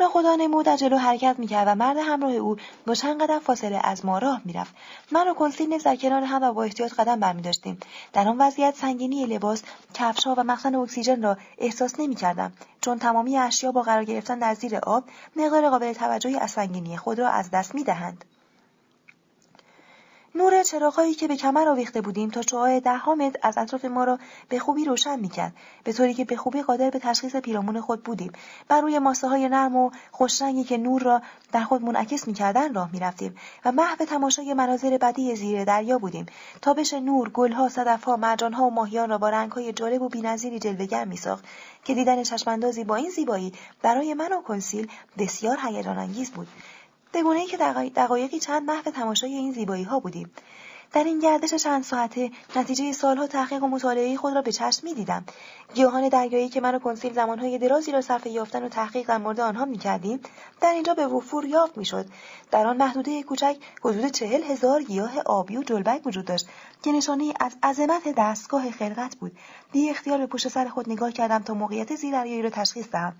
ناخدا 0.00 0.36
نمو 0.36 0.62
در 0.62 0.76
جلو 0.76 0.96
حرکت 0.96 1.36
می‌کرد 1.38 1.68
و 1.68 1.74
مرد 1.74 1.96
همراه 1.96 2.32
او 2.32 2.56
با 2.86 2.94
چند 2.94 3.22
قدم 3.22 3.38
فاصله 3.38 3.80
از 3.84 4.04
ما 4.04 4.18
راه 4.18 4.40
می‌رفت. 4.44 4.74
من 5.12 5.28
و 5.28 5.34
کنسیل 5.34 5.68
نیز 5.68 5.82
در 5.82 5.96
کنار 5.96 6.22
هم 6.22 6.42
و 6.42 6.52
با 6.52 6.62
احتیاط 6.62 6.94
قدم 6.94 7.20
برمیداشتیم. 7.20 7.78
در 8.12 8.28
آن 8.28 8.36
وضعیت 8.38 8.76
سنگینی 8.76 9.26
لباس 9.26 9.62
کفشها 9.94 10.34
و 10.38 10.44
مخزن 10.44 10.74
اکسیژن 10.74 11.22
را 11.22 11.36
احساس 11.58 12.00
نمی‌کردم. 12.00 12.52
چون 12.80 12.98
تمامی 12.98 13.38
اشیا 13.38 13.72
با 13.72 13.82
قرار 13.82 14.04
گرفتن 14.04 14.38
در 14.38 14.54
زیر 14.54 14.76
آب 14.76 15.04
مقدار 15.36 15.70
قابل 15.70 15.92
توجهی 15.92 16.38
از 16.38 16.50
سنگینی 16.50 16.96
خود 16.96 17.18
را 17.18 17.28
از 17.28 17.50
دست 17.50 17.74
می‌دهند. 17.74 18.24
نور 20.36 20.62
چراغهایی 20.62 21.14
که 21.14 21.28
به 21.28 21.36
کمر 21.36 21.68
آویخته 21.68 22.00
بودیم 22.00 22.30
تا 22.30 22.42
شعاع 22.42 22.80
ده 22.80 23.08
متر 23.08 23.38
از 23.42 23.58
اطراف 23.58 23.84
ما 23.84 24.04
را 24.04 24.18
به 24.48 24.58
خوبی 24.58 24.84
روشن 24.84 25.20
می‌کرد 25.20 25.52
به 25.84 25.92
طوری 25.92 26.14
که 26.14 26.24
به 26.24 26.36
خوبی 26.36 26.62
قادر 26.62 26.90
به 26.90 26.98
تشخیص 26.98 27.36
پیرامون 27.36 27.80
خود 27.80 28.02
بودیم. 28.02 28.32
بر 28.68 28.80
روی 28.80 28.98
ماسه 28.98 29.28
های 29.28 29.48
نرم 29.48 29.76
و 29.76 29.90
خوشرنگی 30.10 30.64
که 30.64 30.78
نور 30.78 31.02
را 31.02 31.22
در 31.52 31.64
خود 31.64 31.82
منعکس 31.82 32.28
می‌کردن 32.28 32.74
راه 32.74 32.92
می‌رفتیم 32.92 33.36
و 33.64 33.72
محو 33.72 34.04
تماشای 34.04 34.54
مناظر 34.54 34.98
بدی 34.98 35.36
زیر 35.36 35.64
دریا 35.64 35.98
بودیم. 35.98 36.26
تابش 36.62 36.94
نور 36.94 37.28
گلها 37.28 37.68
صدفها 37.68 38.16
مرجانها 38.16 38.66
و 38.66 38.70
ماهیان 38.70 39.08
را 39.08 39.18
با 39.18 39.28
رنگهای 39.28 39.72
جالب 39.72 40.02
و 40.02 40.08
بینظیری 40.08 40.58
جلوهگر 40.58 41.04
میساخت 41.04 41.44
که 41.84 41.94
دیدن 41.94 42.22
چشماندازی 42.22 42.84
با 42.84 42.96
این 42.96 43.10
زیبایی 43.10 43.52
برای 43.82 44.14
من 44.14 44.32
و 44.32 44.42
کنسیل 44.42 44.88
بسیار 45.18 45.58
هیجان 45.66 45.98
انگیز 45.98 46.30
بود. 46.30 46.48
به 47.22 47.28
ای 47.28 47.46
که 47.46 47.56
دقایقی 47.96 48.38
چند 48.38 48.62
محو 48.62 48.90
تماشای 48.90 49.34
این 49.34 49.52
زیبایی 49.52 49.84
ها 49.84 50.00
بودیم 50.00 50.30
در 50.92 51.04
این 51.04 51.18
گردش 51.18 51.54
چند 51.54 51.82
ساعته 51.82 52.30
نتیجه 52.56 52.92
سالها 52.92 53.26
تحقیق 53.26 53.62
و 53.62 53.68
مطالعه 53.68 54.16
خود 54.16 54.34
را 54.34 54.42
به 54.42 54.52
چشم 54.52 54.86
می 54.86 54.94
دیدم. 54.94 55.24
گیاهان 55.74 56.08
دریایی 56.08 56.48
که 56.48 56.60
من 56.60 56.74
و 56.74 56.78
کنسیل 56.78 57.12
زمانهای 57.12 57.58
درازی 57.58 57.92
را 57.92 58.00
صرف 58.00 58.26
یافتن 58.26 58.64
و 58.64 58.68
تحقیق 58.68 59.08
در 59.08 59.18
مورد 59.18 59.40
آنها 59.40 59.64
می 59.64 59.78
کردیم 59.78 60.20
در 60.60 60.72
اینجا 60.72 60.94
به 60.94 61.06
وفور 61.06 61.44
یافت 61.44 61.78
می 61.78 61.84
شد. 61.84 62.06
در 62.50 62.66
آن 62.66 62.76
محدوده 62.76 63.22
کوچک 63.22 63.56
حدود 63.84 64.06
چهل 64.06 64.42
هزار 64.42 64.82
گیاه 64.82 65.20
آبی 65.20 65.56
و 65.56 65.62
جلبک 65.62 66.06
وجود 66.06 66.24
داشت 66.24 66.46
که 66.82 66.92
نشانه 66.92 67.34
از 67.40 67.56
عظمت 67.62 68.14
دستگاه 68.16 68.70
خلقت 68.70 69.16
بود 69.16 69.38
بی 69.72 69.90
اختیار 69.90 70.18
به 70.18 70.26
پشت 70.26 70.48
سر 70.48 70.68
خود 70.68 70.90
نگاه 70.90 71.12
کردم 71.12 71.42
تا 71.42 71.54
موقعیت 71.54 71.96
زیردریایی 71.96 72.42
را 72.42 72.50
تشخیص 72.50 72.88
دهم 72.88 73.16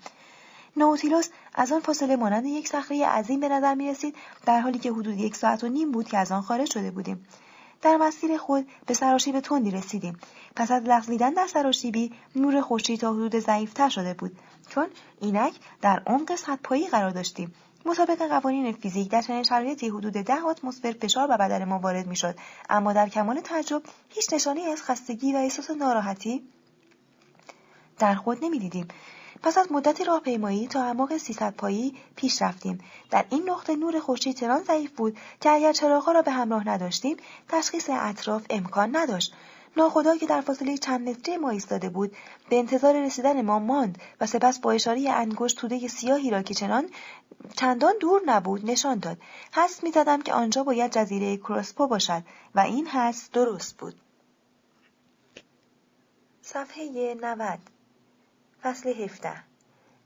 نوتیلوس 0.75 1.29
از 1.55 1.71
آن 1.71 1.79
فاصله 1.79 2.15
مانند 2.15 2.45
یک 2.45 2.67
صخره 2.67 3.05
عظیم 3.05 3.39
به 3.39 3.49
نظر 3.49 3.75
می 3.75 3.89
رسید 3.89 4.15
در 4.45 4.59
حالی 4.59 4.79
که 4.79 4.91
حدود 4.91 5.17
یک 5.19 5.35
ساعت 5.35 5.63
و 5.63 5.67
نیم 5.67 5.91
بود 5.91 6.07
که 6.07 6.17
از 6.17 6.31
آن 6.31 6.41
خارج 6.41 6.71
شده 6.71 6.91
بودیم. 6.91 7.27
در 7.81 7.97
مسیر 7.97 8.37
خود 8.37 8.67
به 8.85 8.93
سراشیب 8.93 9.39
تندی 9.39 9.71
رسیدیم. 9.71 10.19
پس 10.55 10.71
از 10.71 10.83
لغزیدن 10.83 11.33
در 11.33 11.47
سراشیبی 11.47 12.13
نور 12.35 12.61
خورشید 12.61 12.99
تا 12.99 13.13
حدود 13.13 13.39
ضعیفتر 13.39 13.89
شده 13.89 14.13
بود. 14.13 14.39
چون 14.69 14.87
اینک 15.21 15.53
در 15.81 16.03
عمق 16.07 16.57
پایی 16.63 16.87
قرار 16.87 17.09
داشتیم. 17.09 17.53
مطابق 17.85 18.27
قوانین 18.27 18.71
فیزیک 18.71 19.11
در 19.11 19.21
چنین 19.21 19.43
شرایطی 19.43 19.89
حدود 19.89 20.13
ده 20.13 20.45
اتمسفر 20.45 20.95
فشار 21.01 21.27
به 21.27 21.37
بدن 21.37 21.65
ما 21.65 21.79
وارد 21.79 22.07
می‌شد. 22.07 22.35
اما 22.69 22.93
در 22.93 23.09
کمال 23.09 23.39
تعجب 23.39 23.81
هیچ 24.09 24.33
نشانی 24.33 24.61
از 24.61 24.83
خستگی 24.83 25.33
و 25.33 25.37
احساس 25.37 25.71
ناراحتی 25.71 26.47
در 27.99 28.15
خود 28.15 28.45
نمی‌دیدیم. 28.45 28.87
پس 29.43 29.57
از 29.57 29.71
مدتی 29.71 30.03
راهپیمایی 30.03 30.67
تا 30.67 30.83
اعماق 30.83 31.17
300 31.17 31.55
پایی 31.55 31.95
پیش 32.15 32.41
رفتیم. 32.41 32.79
در 33.09 33.25
این 33.29 33.49
نقطه 33.49 33.75
نور 33.75 33.99
خورشید 33.99 34.35
چنان 34.35 34.63
ضعیف 34.63 34.91
بود 34.91 35.17
که 35.41 35.49
اگر 35.49 35.73
چراغها 35.73 36.11
را 36.11 36.21
به 36.21 36.31
همراه 36.31 36.69
نداشتیم 36.69 37.17
تشخیص 37.49 37.89
اطراف 37.89 38.45
امکان 38.49 38.95
نداشت. 38.95 39.33
ناخدا 39.77 40.17
که 40.17 40.25
در 40.25 40.41
فاصله 40.41 40.77
چند 40.77 41.09
متری 41.09 41.37
ما 41.37 41.49
ایستاده 41.49 41.89
بود. 41.89 42.15
به 42.49 42.55
انتظار 42.55 43.05
رسیدن 43.05 43.41
ما 43.41 43.59
ماند 43.59 43.97
و 44.21 44.25
سپس 44.25 44.59
با 44.59 44.71
اشاره 44.71 45.09
انگشت 45.09 45.57
توده 45.57 45.87
سیاهی 45.87 46.29
را 46.29 46.41
که 46.41 46.53
چنان 46.53 46.89
چندان 47.55 47.93
دور 47.99 48.21
نبود 48.25 48.71
نشان 48.71 48.99
داد. 48.99 49.17
حس 49.53 49.83
می‌زدم 49.83 50.21
که 50.21 50.33
آنجا 50.33 50.63
باید 50.63 50.91
جزیره 50.91 51.37
کروسپو 51.37 51.87
باشد 51.87 52.23
و 52.55 52.59
این 52.59 52.87
حس 52.87 53.29
درست 53.29 53.77
بود. 53.77 53.95
صفحه 56.41 57.15
90 57.21 57.59
فصل 58.63 58.89
17 58.89 59.33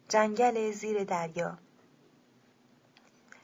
جنگل 0.10 0.72
زیر 0.72 1.04
دریا. 1.04 1.58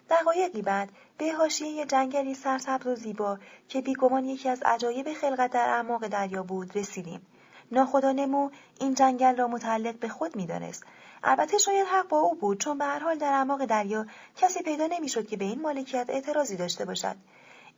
دقایقی 0.10 0.62
بعد 0.62 0.90
به 1.18 1.34
حاشیه 1.34 1.86
جنگلی 1.86 2.34
سرسبز 2.34 2.88
و 2.88 2.96
زیبا 2.96 3.40
که 3.70 3.82
بیگمان 3.82 4.26
یکی 4.26 4.50
از 4.50 4.64
عجایب 4.66 5.14
خلقت 5.14 5.52
در 5.52 5.70
اعماق 5.70 6.08
دریا 6.08 6.44
بود 6.44 6.78
رسیدیم. 6.78 7.26
ناخدا 7.72 8.12
نمو 8.12 8.50
این 8.80 8.94
جنگل 8.94 9.36
را 9.36 9.48
متعلق 9.48 9.96
به 9.96 10.10
خود 10.10 10.36
می‌دانست. 10.36 10.84
البته 11.24 11.58
شاید 11.58 11.88
حق 11.88 12.08
با 12.08 12.20
او 12.20 12.36
بود 12.36 12.60
چون 12.60 12.78
به 12.78 12.86
هر 12.86 13.00
حال 13.00 13.18
در 13.18 13.34
اعماق 13.34 13.66
دریا 13.66 14.06
کسی 14.38 14.62
پیدا 14.64 14.88
نمی‌شد 14.88 15.28
که 15.28 15.38
به 15.38 15.46
این 15.46 15.62
مالکیت 15.62 16.06
اعتراضی 16.10 16.56
داشته 16.56 16.86
باشد. 16.86 17.16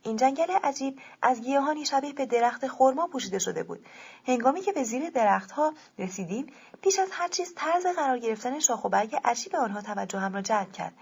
این 0.02 0.16
جنگل 0.16 0.50
عجیب 0.64 0.98
از 1.22 1.40
گیاهانی 1.40 1.86
شبیه 1.86 2.12
به 2.12 2.26
درخت 2.26 2.68
خرما 2.68 3.06
پوشیده 3.06 3.38
شده 3.38 3.62
بود. 3.62 3.86
هنگامی 4.26 4.60
که 4.60 4.72
به 4.72 4.84
زیر 4.84 5.10
درختها 5.10 5.72
رسیدیم 5.98 6.46
پیش 6.82 6.98
از 6.98 7.08
هر 7.12 7.28
چیز 7.28 7.54
طرز 7.56 7.86
قرار 7.86 8.18
گرفتن 8.18 8.58
شاخ 8.58 8.84
و 8.84 8.88
برگ 8.88 9.16
عجیب 9.24 9.56
آنها 9.56 9.80
توجهم 9.80 10.34
را 10.34 10.42
جلب 10.42 10.72
کرد. 10.72 10.92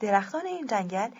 درختان 0.00 0.46
این 0.46 0.66
جنگل 0.66 1.10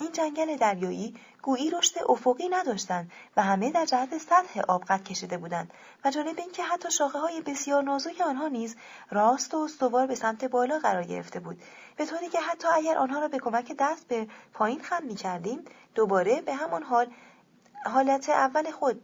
این 0.00 0.12
جنگل 0.12 0.56
دریایی 0.56 1.14
گویی 1.42 1.70
رشد 1.70 1.94
افقی 2.08 2.48
نداشتند 2.48 3.10
و 3.36 3.42
همه 3.42 3.70
در 3.70 3.84
جهت 3.84 4.18
سطح 4.18 4.60
آب 4.68 4.84
قد 4.84 5.02
کشیده 5.02 5.38
بودند 5.38 5.70
و 6.04 6.10
جالب 6.10 6.38
اینکه 6.38 6.62
حتی 6.62 6.90
شاخه 6.90 7.18
های 7.18 7.40
بسیار 7.40 7.82
نازک 7.82 8.20
آنها 8.20 8.48
نیز 8.48 8.76
راست 9.10 9.54
و 9.54 9.58
استوار 9.58 10.06
به 10.06 10.14
سمت 10.14 10.44
بالا 10.44 10.78
قرار 10.78 11.04
گرفته 11.04 11.40
بود. 11.40 11.62
به 12.00 12.06
طوری 12.06 12.28
که 12.28 12.40
حتی 12.40 12.68
اگر 12.68 12.98
آنها 12.98 13.20
را 13.20 13.28
به 13.28 13.38
کمک 13.38 13.76
دست 13.78 14.08
به 14.08 14.28
پایین 14.52 14.82
خم 14.82 15.02
می 15.04 15.14
کردیم 15.14 15.64
دوباره 15.94 16.40
به 16.40 16.54
همان 16.54 16.82
حال 16.82 17.06
حالت 17.86 18.28
اول 18.28 18.70
خود 18.70 19.02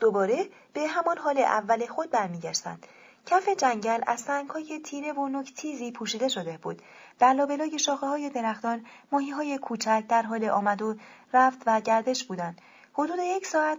دوباره 0.00 0.48
به 0.72 0.86
همان 0.88 1.18
حال 1.18 1.38
اول 1.38 1.86
خود 1.86 2.10
برمیگشتند. 2.10 2.86
کف 3.26 3.48
جنگل 3.48 4.00
از 4.06 4.20
سنگهای 4.20 4.80
تیره 4.80 5.12
و 5.12 5.28
نکتیزی 5.28 5.92
پوشیده 5.92 6.28
شده 6.28 6.58
بود. 6.62 6.82
در 7.18 7.32
لابلای 7.32 7.78
شاخه 7.78 8.06
های 8.06 8.30
درختان 8.30 8.86
ماهی 9.12 9.30
های 9.30 9.58
کوچک 9.58 10.04
در 10.08 10.22
حال 10.22 10.44
آمد 10.44 10.82
و 10.82 10.96
رفت 11.32 11.62
و 11.66 11.80
گردش 11.80 12.24
بودند. 12.24 12.60
حدود 12.92 13.18
یک 13.18 13.46
ساعت 13.46 13.78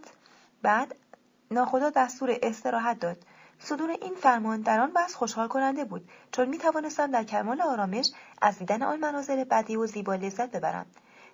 بعد 0.62 0.96
ناخدا 1.52 1.90
دستور 1.90 2.38
استراحت 2.42 3.00
داد. 3.00 3.18
صدور 3.60 3.90
این 3.90 4.16
فرمان 4.16 4.62
در 4.62 4.80
آن 4.80 4.92
بس 4.96 5.16
خوشحال 5.16 5.48
کننده 5.48 5.86
بود 5.86 6.10
چون 6.32 6.50
می 6.50 6.58
توانستم 6.58 7.12
در 7.12 7.24
کمال 7.24 7.62
آرامش 7.62 8.12
از 8.42 8.60
دیدن 8.60 8.84
آن 8.84 9.00
مناظر 9.00 9.44
بدی 9.44 9.76
و 9.76 9.88
زیبا 9.88 10.16
لذت 10.16 10.52
ببرم 10.52 10.86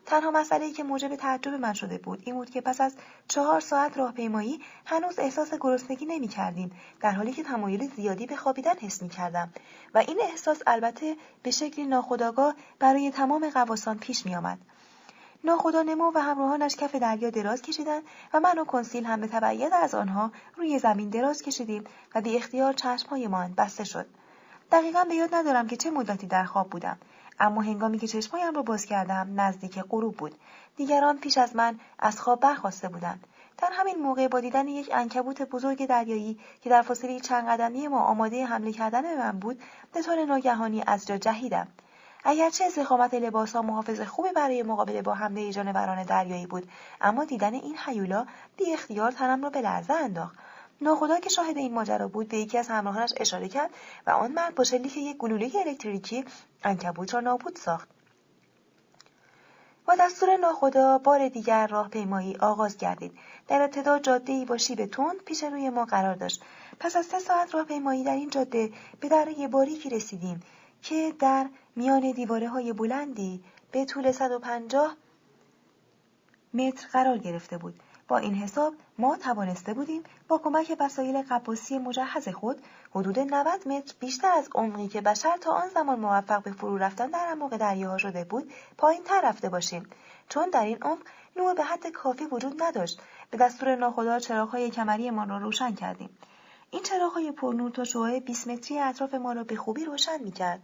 تنها 0.06 0.32
مسئله 0.32 0.72
که 0.72 0.84
موجب 0.84 1.16
تعجب 1.16 1.54
من 1.54 1.74
شده 1.74 1.98
بود 1.98 2.22
این 2.26 2.36
بود 2.36 2.50
که 2.50 2.62
پس 2.62 2.82
از 2.82 2.96
چهار 3.28 3.60
ساعت 3.60 3.98
راهپیمایی 3.98 4.62
هنوز 4.86 5.20
احساس 5.20 5.54
گرسنگی 5.54 6.06
نمی 6.06 6.28
کردیم 6.28 6.72
در 7.02 7.12
حالی 7.12 7.32
که 7.32 7.44
تمایل 7.44 7.90
زیادی 7.96 8.26
به 8.26 8.36
خوابیدن 8.36 8.76
حس 8.76 9.02
می 9.02 9.10
کردم 9.10 9.54
و 9.94 9.98
این 9.98 10.20
احساس 10.22 10.62
البته 10.68 11.16
به 11.44 11.52
شکلی 11.52 11.86
ناخودآگاه 11.86 12.56
برای 12.80 13.12
تمام 13.12 13.50
قواسان 13.50 13.98
پیش 14.00 14.26
می 14.26 14.36
آمد. 14.36 14.58
ناخدا 15.46 15.82
نمو 15.82 16.12
و 16.16 16.20
همراهانش 16.20 16.76
کف 16.76 16.96
دریا 16.96 17.30
دراز 17.30 17.62
کشیدند 17.62 18.04
و 18.34 18.40
من 18.40 18.60
و 18.60 18.66
کنسیل 18.66 19.06
هم 19.06 19.22
به 19.22 19.28
تبعیت 19.28 19.74
از 19.74 19.96
آنها 19.96 20.32
روی 20.58 20.80
زمین 20.80 21.10
دراز 21.10 21.42
کشیدیم 21.42 21.84
و 22.16 22.22
بی 22.22 22.38
اختیار 22.38 22.74
چشمهایمان 22.74 23.54
بسته 23.58 23.84
شد. 23.84 24.06
دقیقا 24.72 25.04
به 25.04 25.16
یاد 25.16 25.36
ندارم 25.36 25.68
که 25.68 25.78
چه 25.78 25.92
مدتی 25.92 26.28
در 26.28 26.44
خواب 26.44 26.70
بودم. 26.70 26.98
اما 27.40 27.62
هنگامی 27.62 28.00
که 28.00 28.08
چشمهایم 28.08 28.56
را 28.56 28.62
باز 28.62 28.86
کردم 28.86 29.42
نزدیک 29.42 29.80
غروب 29.80 30.18
بود. 30.18 30.36
دیگران 30.76 31.18
پیش 31.18 31.38
از 31.38 31.56
من 31.56 31.80
از 32.00 32.22
خواب 32.22 32.40
برخواسته 32.40 32.90
بودند. 32.90 33.28
در 33.58 33.70
همین 33.72 33.96
موقع 33.96 34.28
با 34.28 34.40
دیدن 34.40 34.68
یک 34.68 34.90
انکبوت 34.94 35.42
بزرگ 35.42 35.86
دریایی 35.86 36.40
که 36.62 36.70
در 36.70 36.82
فاصله 36.82 37.20
چند 37.20 37.48
قدمی 37.48 37.88
ما 37.88 38.00
آماده 38.00 38.46
حمله 38.46 38.72
کردن 38.72 39.02
به 39.02 39.18
من 39.18 39.40
بود 39.40 39.62
به 39.94 40.02
طور 40.02 40.26
ناگهانی 40.26 40.84
از 40.88 41.08
جا 41.08 41.18
جهیدم. 41.18 41.68
اگرچه 42.26 42.70
زخامت 42.70 43.14
لباسها 43.14 43.62
محافظ 43.62 44.02
خوبی 44.02 44.30
برای 44.36 44.64
مقابله 44.64 45.02
با 45.02 45.14
حمله 45.14 45.52
جانوران 45.52 46.04
دریایی 46.04 46.48
بود 46.48 46.70
اما 47.02 47.26
دیدن 47.26 47.54
این 47.54 47.78
حیولا 47.78 48.26
بی 48.58 48.74
اختیار 48.74 49.12
تنم 49.12 49.44
را 49.44 49.50
به 49.50 49.62
لرزه 49.62 49.94
انداخت. 49.94 50.38
ناخدا 50.82 51.20
که 51.20 51.30
شاهد 51.30 51.58
این 51.58 51.74
ماجرا 51.74 52.08
بود 52.08 52.28
به 52.28 52.38
یکی 52.38 52.58
از 52.58 52.68
همراهانش 52.68 53.14
اشاره 53.18 53.48
کرد 53.48 53.70
و 54.08 54.12
آن 54.12 54.32
مرد 54.32 54.56
با 54.56 54.64
شلیک 54.64 54.98
یک 54.98 55.18
گلوله 55.18 55.52
الکتریکی 55.66 56.26
انکبوت 56.64 57.14
را 57.14 57.20
نابود 57.20 57.56
ساخت. 57.56 57.90
با 59.88 59.96
دستور 60.00 60.38
ناخدا 60.38 60.98
بار 60.98 61.28
دیگر 61.28 61.68
راهپیمایی 61.68 62.38
آغاز 62.38 62.78
گردید. 62.78 63.18
در 63.48 63.62
ابتدا 63.62 64.00
جادهای 64.00 64.46
با 64.46 64.58
شیب 64.58 64.86
تند 64.86 65.24
پیش 65.26 65.44
روی 65.44 65.70
ما 65.70 65.86
قرار 65.86 66.16
داشت. 66.16 66.44
پس 66.80 66.96
از 66.96 67.06
سه 67.06 67.20
ساعت 67.20 67.56
راهپیمایی 67.56 68.04
در 68.04 68.16
این 68.16 68.30
جاده 68.30 68.72
به 69.00 69.10
دره 69.10 69.48
باریکی 69.48 69.90
رسیدیم 69.90 70.44
که 70.82 71.14
در 71.20 71.50
میان 71.76 72.12
دیواره 72.12 72.50
های 72.50 72.74
بلندی 72.74 73.44
به 73.72 73.86
طول 73.86 74.12
150 74.12 74.96
متر 76.54 76.88
قرار 76.88 77.18
گرفته 77.18 77.58
بود. 77.58 77.80
با 78.08 78.18
این 78.18 78.36
حساب 78.36 78.74
ما 78.98 79.18
توانسته 79.18 79.74
بودیم 79.74 80.04
با 80.28 80.38
کمک 80.38 80.78
وسایل 80.80 81.22
قباسی 81.30 81.78
مجهز 81.78 82.30
خود 82.30 82.62
حدود 82.92 83.20
90 83.20 83.68
متر 83.68 83.96
بیشتر 84.00 84.32
از 84.32 84.50
عمقی 84.56 84.88
که 84.88 85.02
بشر 85.02 85.38
تا 85.38 85.52
آن 85.52 85.70
زمان 85.70 86.00
موفق 86.00 86.44
به 86.44 86.52
فرو 86.52 86.78
رفتن 86.78 87.08
در 87.08 87.26
اعماق 87.28 87.58
دریاها 87.58 87.98
شده 87.98 88.24
بود 88.24 88.52
پایین 88.78 89.04
تر 89.04 89.22
رفته 89.24 89.50
باشیم. 89.50 89.90
چون 90.30 90.50
در 90.50 90.66
این 90.66 90.78
عمق 90.82 91.00
نور 91.36 91.54
به 91.54 91.64
حد 91.64 91.88
کافی 91.88 92.26
وجود 92.26 92.64
نداشت. 92.64 93.02
به 93.32 93.38
دستور 93.38 93.76
ناخدا 93.76 94.20
چراغهای 94.20 94.70
کمری 94.70 95.10
ما 95.10 95.24
را 95.24 95.38
روشن 95.38 95.76
کردیم. 95.76 96.10
این 96.72 96.84
چراغهای 96.84 97.32
پرنور 97.32 97.72
تا 97.72 97.84
شعاع 97.84 98.20
20 98.20 98.48
متری 98.48 98.80
اطراف 98.80 99.14
ما 99.14 99.34
را 99.34 99.44
به 99.44 99.56
خوبی 99.56 99.86
روشن 99.86 100.24
می‌کرد. 100.24 100.62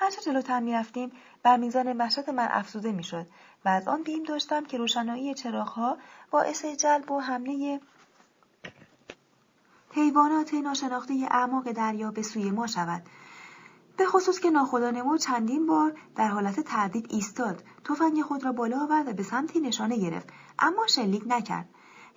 هرچه 0.00 0.22
جلوتر 0.22 0.60
می‌رفتیم 0.60 1.12
بر 1.42 1.56
میزان 1.56 1.96
وحشت 1.96 2.28
من 2.28 2.48
افزوده 2.50 2.92
می‌شد 2.92 3.26
و 3.64 3.68
از 3.68 3.88
آن 3.88 4.02
بیم 4.02 4.22
داشتم 4.22 4.64
که 4.64 4.78
روشنایی 4.78 5.34
چراغها 5.34 5.98
باعث 6.30 6.64
جلب 6.64 7.10
و 7.10 7.20
حمله 7.20 7.80
حیوانات 9.90 10.54
ناشناخته 10.54 11.14
اعماق 11.30 11.72
دریا 11.72 12.10
به 12.10 12.22
سوی 12.22 12.50
ما 12.50 12.66
شود. 12.66 13.02
به 13.96 14.06
خصوص 14.06 14.40
که 14.40 14.50
ناخدا 14.50 15.16
چندین 15.16 15.66
بار 15.66 15.94
در 16.16 16.28
حالت 16.28 16.60
تردید 16.60 17.06
ایستاد 17.10 17.62
تفنگ 17.84 18.22
خود 18.22 18.44
را 18.44 18.52
بالا 18.52 18.80
آورد 18.80 19.08
و 19.08 19.12
به 19.12 19.22
سمتی 19.22 19.60
نشانه 19.60 19.96
گرفت. 19.96 20.28
اما 20.58 20.86
شلیک 20.86 21.22
نکرد. 21.26 21.68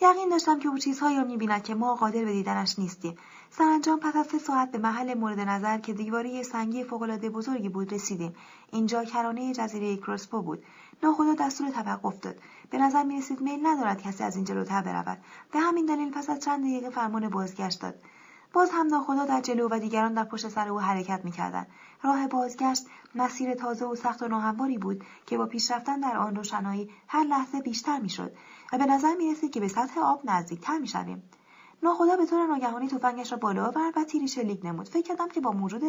یقین 0.01 0.29
داشتم 0.29 0.59
که 0.59 0.67
او 0.67 0.77
چیزهایی 0.77 1.17
را 1.17 1.23
می‌بیند 1.23 1.63
که 1.63 1.75
ما 1.75 1.95
قادر 1.95 2.25
به 2.25 2.33
دیدنش 2.33 2.79
نیستیم. 2.79 3.17
سرانجام 3.57 3.99
پس 3.99 4.15
از 4.15 4.27
سه 4.27 4.39
ساعت 4.39 4.71
به 4.71 4.77
محل 4.77 5.13
مورد 5.13 5.39
نظر 5.39 5.77
که 5.77 5.93
دیواره 5.93 6.43
سنگی 6.43 6.83
فوقالعاده 6.83 7.29
بزرگی 7.29 7.69
بود 7.69 7.93
رسیدیم. 7.93 8.35
اینجا 8.71 9.03
کرانه 9.03 9.53
جزیره 9.53 9.97
کروسپو 9.97 10.41
بود. 10.41 10.63
ناخدا 11.03 11.33
دستور 11.33 11.69
توقف 11.69 12.19
داد. 12.19 12.35
به 12.69 12.77
نظر 12.77 13.03
می 13.03 13.17
رسید 13.17 13.41
میل 13.41 13.67
ندارد 13.67 14.01
کسی 14.01 14.23
از 14.23 14.35
این 14.35 14.45
جلوتر 14.45 14.81
برود. 14.81 15.17
به 15.51 15.59
همین 15.59 15.85
دلیل 15.85 16.11
پس 16.11 16.29
از 16.29 16.39
چند 16.39 16.59
دقیقه 16.59 16.89
فرمان 16.89 17.29
بازگشت 17.29 17.81
داد. 17.81 17.95
باز 18.53 18.69
هم 18.73 18.87
ناخدا 18.87 19.25
در 19.25 19.41
جلو 19.41 19.67
و 19.71 19.79
دیگران 19.79 20.13
در 20.13 20.23
پشت 20.23 20.49
سر 20.49 20.69
او 20.69 20.79
حرکت 20.79 21.25
می‌کردند. 21.25 21.67
راه 22.03 22.27
بازگشت 22.27 22.85
مسیر 23.15 23.53
تازه 23.53 23.85
و 23.85 23.95
سخت 23.95 24.23
و 24.23 24.27
ناهمواری 24.27 24.77
بود 24.77 25.03
که 25.25 25.37
با 25.37 25.45
پیشرفتن 25.45 25.99
در 25.99 26.17
آن 26.17 26.35
روشنایی 26.35 26.89
هر 27.07 27.23
لحظه 27.23 27.61
بیشتر 27.61 27.99
می‌شد 27.99 28.31
و 28.73 28.77
به 28.77 28.85
نظر 28.85 29.15
می 29.15 29.31
رسید 29.31 29.51
که 29.51 29.59
به 29.59 29.67
سطح 29.67 29.99
آب 29.99 30.21
نزدیکتر 30.25 30.77
می‌شویم. 30.77 31.23
ناخدا 31.83 32.15
به 32.15 32.25
طور 32.25 32.47
ناگهانی 32.47 32.87
تفنگش 32.87 33.31
را 33.31 33.37
بالا 33.37 33.65
آورد 33.65 33.97
و 33.97 34.03
تیری 34.03 34.27
شلیک 34.27 34.65
نمود. 34.65 34.89
فکر 34.89 35.01
کردم 35.01 35.29
که 35.29 35.41
با 35.41 35.51
موجود 35.51 35.81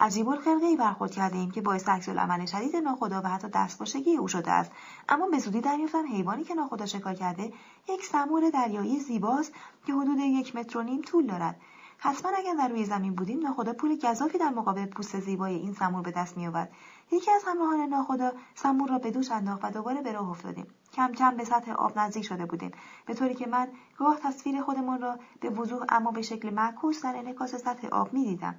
عجیب 0.00 0.28
ای 0.28 0.76
برخورد 0.76 1.10
کرده 1.10 1.36
ایم 1.36 1.50
که 1.50 1.60
باعث 1.60 1.88
عمل 1.88 2.46
شدید 2.46 2.76
ناخدا 2.76 3.22
و 3.24 3.28
حتی 3.28 3.48
دستپاشگی 3.48 4.16
او 4.16 4.28
شده 4.28 4.50
است. 4.50 4.72
اما 5.08 5.26
به 5.28 5.38
زودی 5.38 5.60
دریافتم 5.60 6.06
حیوانی 6.06 6.44
که 6.44 6.54
ناخدا 6.54 6.86
شکار 6.86 7.14
کرده 7.14 7.52
یک 7.88 8.04
سمور 8.04 8.50
دریایی 8.50 9.00
زیباست 9.00 9.52
که 9.86 9.92
حدود 9.92 10.18
یک 10.18 10.56
متر 10.56 10.78
و 10.78 10.82
نیم 10.82 11.02
طول 11.02 11.26
دارد. 11.26 11.60
حتما 11.98 12.30
اگر 12.36 12.54
در 12.54 12.68
روی 12.68 12.84
زمین 12.84 13.14
بودیم 13.14 13.40
ناخدا 13.40 13.72
پول 13.72 13.98
گذافی 13.98 14.38
در 14.38 14.50
مقابل 14.50 14.86
پوست 14.86 15.20
زیبای 15.20 15.54
این 15.54 15.72
سمور 15.74 16.02
به 16.02 16.10
دست 16.10 16.36
میآورد. 16.36 16.72
یکی 17.12 17.30
از 17.30 17.44
همراهان 17.46 17.80
ناخدا 17.80 18.32
سمور 18.54 18.88
را 18.88 18.98
به 18.98 19.10
دوش 19.10 19.30
انداخت 19.30 19.64
و 19.64 19.70
دوباره 19.70 20.02
به 20.02 20.12
راه 20.12 20.30
افتادیم. 20.30 20.66
کم 20.92 21.12
کم 21.12 21.36
به 21.36 21.44
سطح 21.44 21.72
آب 21.72 21.98
نزدیک 21.98 22.24
شده 22.24 22.46
بودیم 22.46 22.70
به 23.06 23.14
طوری 23.14 23.34
که 23.34 23.46
من 23.46 23.68
گاه 23.96 24.16
تصویر 24.16 24.62
خودمان 24.62 25.00
را 25.00 25.18
به 25.40 25.50
وضوح 25.50 25.84
اما 25.88 26.10
به 26.10 26.22
شکل 26.22 26.54
معکوس 26.54 27.04
در 27.04 27.16
انعکاس 27.16 27.54
سطح 27.54 27.88
آب 27.88 28.12
می‌دیدم. 28.12 28.54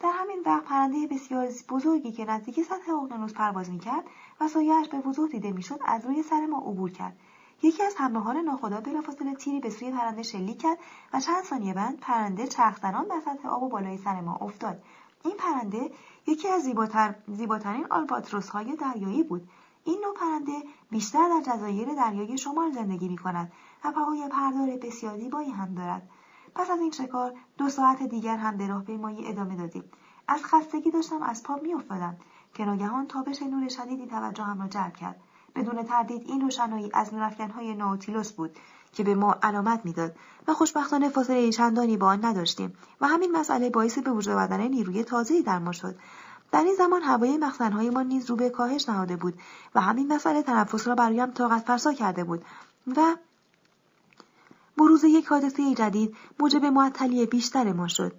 در 0.00 0.10
همین 0.14 0.42
وقت 0.46 0.64
پرنده 0.64 1.06
بسیار 1.06 1.48
بزرگی 1.68 2.12
که 2.12 2.24
نزدیک 2.24 2.62
سطح 2.62 2.94
اقیانوس 2.94 3.32
پرواز 3.32 3.70
می‌کرد 3.70 4.04
و 4.40 4.48
سایهاش 4.48 4.88
به 4.88 4.98
وضوح 4.98 5.30
دیده 5.30 5.52
می‌شد 5.52 5.80
از 5.84 6.06
روی 6.06 6.22
سر 6.22 6.46
ما 6.46 6.58
عبور 6.58 6.90
کرد. 6.90 7.16
یکی 7.62 7.82
از 7.82 7.94
همراهان 7.98 8.36
ناخدا 8.36 8.80
بلافاصله 8.80 9.34
تیری 9.34 9.60
به 9.60 9.70
سوی 9.70 9.90
پرنده 9.90 10.22
شلیک 10.22 10.62
کرد 10.62 10.78
و 11.12 11.20
چند 11.20 11.44
ثانیه 11.44 11.74
بعد 11.74 12.00
پرنده 12.00 12.46
چرخزنان 12.46 13.08
بر 13.08 13.20
سطح 13.20 13.48
آب 13.48 13.62
و 13.62 13.68
بالای 13.68 13.96
سر 13.96 14.20
ما 14.20 14.38
افتاد. 14.40 14.82
این 15.24 15.36
پرنده 15.36 15.90
یکی 16.26 16.48
از 16.48 16.62
زیباتر، 16.62 17.14
زیباترین 17.28 17.86
آلباتروس 17.90 18.48
های 18.48 18.76
دریایی 18.76 19.22
بود. 19.22 19.48
این 19.84 20.00
نوع 20.04 20.14
پرنده 20.14 20.52
بیشتر 20.90 21.28
در 21.28 21.52
جزایر 21.52 21.94
دریای 21.94 22.38
شمال 22.38 22.72
زندگی 22.72 23.08
می 23.08 23.18
کند 23.18 23.52
و 23.84 23.92
پاهای 23.92 24.28
پردار 24.28 24.76
بسیار 24.82 25.18
زیبایی 25.18 25.50
هم 25.50 25.74
دارد. 25.74 26.08
پس 26.54 26.70
از 26.70 26.80
این 26.80 26.90
شکار 26.90 27.34
دو 27.58 27.68
ساعت 27.68 28.02
دیگر 28.02 28.36
هم 28.36 28.56
به 28.56 28.66
راهپیمایی 28.66 29.26
ادامه 29.26 29.56
دادیم. 29.56 29.84
از 30.28 30.44
خستگی 30.44 30.90
داشتم 30.90 31.22
از 31.22 31.42
پا 31.42 31.56
میافتادم 31.56 32.16
که 32.54 32.64
ناگهان 32.64 33.06
تابش 33.06 33.42
نور 33.42 33.68
شدیدی 33.68 34.06
توجهم 34.06 34.62
را 34.62 34.68
جلب 34.68 34.96
کرد. 34.96 35.20
بدون 35.54 35.82
تردید 35.82 36.22
این 36.28 36.40
روشنایی 36.40 36.90
از 36.94 37.14
نورافکنهای 37.14 37.74
ناوتیلوس 37.74 38.32
بود. 38.32 38.56
که 38.92 39.04
به 39.04 39.14
ما 39.14 39.36
علامت 39.42 39.80
می‌داد 39.84 40.16
و 40.48 40.54
خوشبختانه 40.54 41.08
فاصله 41.08 41.52
چندانی 41.52 41.96
با 41.96 42.06
آن 42.06 42.24
نداشتیم 42.24 42.76
و 43.00 43.06
همین 43.06 43.32
مسئله 43.32 43.70
باعث 43.70 43.98
به 43.98 44.10
وجود 44.10 44.32
آوردن 44.32 44.60
نیروی 44.60 45.04
تازه‌ای 45.04 45.42
در 45.42 45.58
ما 45.58 45.72
شد 45.72 45.96
در 46.52 46.64
این 46.64 46.74
زمان 46.74 47.02
هوای 47.02 47.36
مخزنهایمان 47.36 48.06
نیز 48.06 48.30
رو 48.30 48.36
به 48.36 48.50
کاهش 48.50 48.88
نهاده 48.88 49.16
بود 49.16 49.34
و 49.74 49.80
همین 49.80 50.12
مسئله 50.12 50.42
تنفس 50.42 50.88
را 50.88 50.94
برایم 50.94 51.30
طاقت 51.30 51.66
فرسا 51.66 51.92
کرده 51.92 52.24
بود 52.24 52.44
و 52.96 53.16
بروز 54.76 55.04
یک 55.04 55.26
حادثه 55.26 55.74
جدید 55.74 56.16
موجب 56.38 56.64
معطلی 56.64 57.26
بیشتر 57.26 57.72
ما 57.72 57.88
شد 57.88 58.12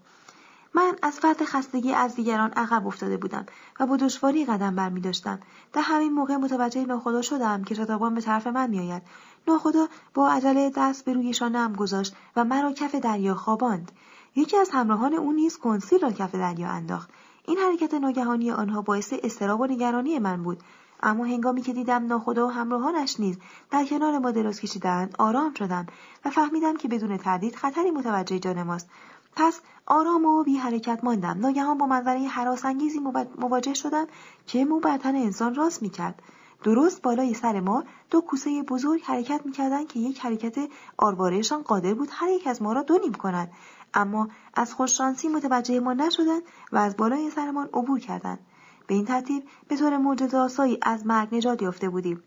من 0.73 0.95
از 1.01 1.19
فرط 1.19 1.43
خستگی 1.43 1.93
از 1.93 2.15
دیگران 2.15 2.51
عقب 2.51 2.87
افتاده 2.87 3.17
بودم 3.17 3.45
و 3.79 3.85
با 3.85 3.97
دشواری 3.97 4.45
قدم 4.45 4.75
برمی 4.75 5.01
داشتم. 5.01 5.39
در 5.73 5.81
همین 5.81 6.13
موقع 6.13 6.35
متوجه 6.35 6.85
ناخدا 6.85 7.21
شدم 7.21 7.63
که 7.63 7.75
شتابان 7.75 8.15
به 8.15 8.21
طرف 8.21 8.47
من 8.47 8.69
میآید. 8.69 9.01
ناخدا 9.47 9.87
با 10.13 10.29
عجله 10.31 10.71
دست 10.75 11.05
به 11.05 11.13
روی 11.13 11.33
شانهام 11.33 11.73
گذاشت 11.73 12.15
و 12.35 12.43
مرا 12.43 12.71
کف 12.71 12.95
دریا 12.95 13.35
خواباند. 13.35 13.91
یکی 14.35 14.57
از 14.57 14.69
همراهان 14.73 15.13
او 15.13 15.31
نیز 15.31 15.57
کنسیل 15.57 15.99
را 15.99 16.11
کف 16.11 16.35
دریا 16.35 16.67
انداخت. 16.67 17.09
این 17.45 17.57
حرکت 17.57 17.93
ناگهانی 17.93 18.51
آنها 18.51 18.81
باعث 18.81 19.13
استراب 19.23 19.59
و 19.59 19.65
نگرانی 19.65 20.19
من 20.19 20.43
بود. 20.43 20.63
اما 21.03 21.25
هنگامی 21.25 21.61
که 21.61 21.73
دیدم 21.73 22.07
ناخدا 22.07 22.47
و 22.47 22.51
همراهانش 22.51 23.19
نیز 23.19 23.37
در 23.71 23.85
کنار 23.85 24.19
ما 24.19 24.31
دراز 24.31 24.59
کشیدند 24.59 25.15
آرام 25.19 25.53
شدم 25.53 25.85
و 26.25 26.29
فهمیدم 26.29 26.77
که 26.77 26.87
بدون 26.87 27.17
تردید 27.17 27.55
خطری 27.55 27.91
متوجه 27.91 28.39
جان 28.39 28.63
ماست 28.63 28.89
پس 29.35 29.61
آرام 29.85 30.25
و 30.25 30.43
بی 30.43 30.57
حرکت 30.57 31.03
ماندم 31.03 31.39
ناگهان 31.39 31.77
با 31.77 31.85
منظره 31.85 32.19
حراسانگیزی 32.19 32.99
مواجه 33.37 33.73
شدم 33.73 34.07
که 34.47 34.65
مو 34.65 34.79
بر 34.79 34.97
تن 34.97 35.15
انسان 35.15 35.55
راست 35.55 35.81
می‌کرد 35.81 36.21
درست 36.63 37.01
بالای 37.01 37.33
سر 37.33 37.59
ما 37.59 37.83
دو 38.09 38.21
کوسه 38.21 38.63
بزرگ 38.63 39.01
حرکت 39.03 39.41
می‌کردند 39.45 39.87
که 39.87 39.99
یک 39.99 40.19
حرکت 40.19 40.69
آروارهشان 40.97 41.61
قادر 41.61 41.93
بود 41.93 42.09
هر 42.11 42.29
یک 42.29 42.47
از 42.47 42.61
ما 42.61 42.73
را 42.73 42.83
دو 42.83 42.97
نیم 42.97 43.13
کنند 43.13 43.51
اما 43.93 44.29
از 44.53 44.73
خوششانسی 44.73 45.27
متوجه 45.27 45.79
ما 45.79 45.93
نشدند 45.93 46.41
و 46.71 46.77
از 46.77 46.97
بالای 46.97 47.29
سرمان 47.29 47.69
عبور 47.73 47.99
کردند 47.99 48.39
به 48.87 48.95
این 48.95 49.05
ترتیب 49.05 49.43
به 49.67 49.77
طور 49.77 49.97
معجزهآسایی 49.97 50.77
از 50.81 51.05
مرگ 51.05 51.35
نجات 51.35 51.61
یافته 51.61 51.89
بودیم. 51.89 52.23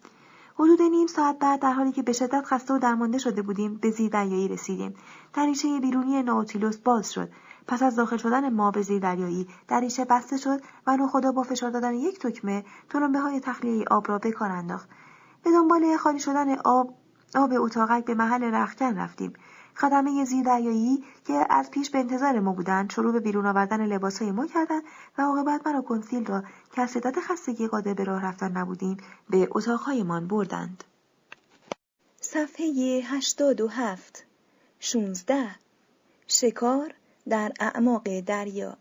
حدود 0.55 0.83
نیم 0.83 1.07
ساعت 1.07 1.39
بعد 1.39 1.61
در 1.61 1.73
حالی 1.73 1.93
که 1.93 2.03
به 2.03 2.13
شدت 2.13 2.45
خسته 2.45 2.75
و 2.75 2.79
درمانده 2.79 3.19
شده 3.19 3.43
بودیم 3.43 3.75
به 3.75 3.91
زیر 3.91 4.11
دریایی 4.11 4.49
رسیدیم. 4.49 4.95
دریچه 5.35 5.81
بیرونی 5.81 6.23
ناوتیلوس 6.23 6.77
باز 6.77 7.13
شد. 7.13 7.31
پس 7.67 7.83
از 7.83 7.97
داخل 7.97 8.17
شدن 8.17 8.49
ما 8.49 8.71
به 8.71 8.83
زیر 8.83 8.99
دریایی 8.99 9.49
دریچه 9.69 10.05
بسته 10.05 10.37
شد 10.37 10.61
و 10.87 10.97
ناخدا 10.97 11.33
با 11.33 11.43
فشار 11.43 11.71
دادن 11.71 11.95
یک 11.95 12.19
تکمه 12.19 12.65
تلمبه 12.91 13.19
های 13.19 13.41
تخلیه 13.41 13.85
آب 13.91 14.09
را 14.09 14.19
به 14.19 14.33
کار 14.33 14.51
انداخت. 14.51 14.89
به 15.45 15.51
دنبال 15.51 15.97
خالی 15.97 16.19
شدن 16.19 16.59
آب 16.59 16.95
آب 17.35 17.53
اتاقک 17.53 18.05
به 18.05 18.15
محل 18.15 18.45
رختکن 18.55 18.99
رفتیم. 18.99 19.33
خدمه 19.77 20.25
زیر 20.25 20.45
دریایی 20.45 21.05
که 21.25 21.47
از 21.51 21.71
پیش 21.71 21.91
به 21.91 21.99
انتظار 21.99 22.41
ما 22.41 22.53
بودند 22.53 22.91
شروع 22.91 23.13
به 23.13 23.21
بیرون 23.21 23.47
آوردن 23.47 23.87
لباسهای 23.87 24.31
ما 24.31 24.47
کردند 24.47 24.83
و 25.19 25.23
عاقبت 25.23 25.67
و 25.67 25.83
کنسیل 25.83 26.27
را 26.27 26.43
که 26.73 26.83
از 26.83 26.97
خستگی 27.29 27.67
قادر 27.67 27.95
به 27.95 28.05
راه 28.05 28.25
رفتن 28.25 28.57
نبودیم 28.57 28.97
به 29.31 29.49
اتاقهایمان 29.51 30.29
بردند. 30.29 30.85
صفحه 32.21 32.67
هشتاد 33.05 33.61
و 33.61 33.69
هفت 33.69 34.27
شونزده. 34.79 35.51
شکار 36.27 36.95
در 37.29 37.53
اعماق 37.61 38.21
دریا. 38.21 38.77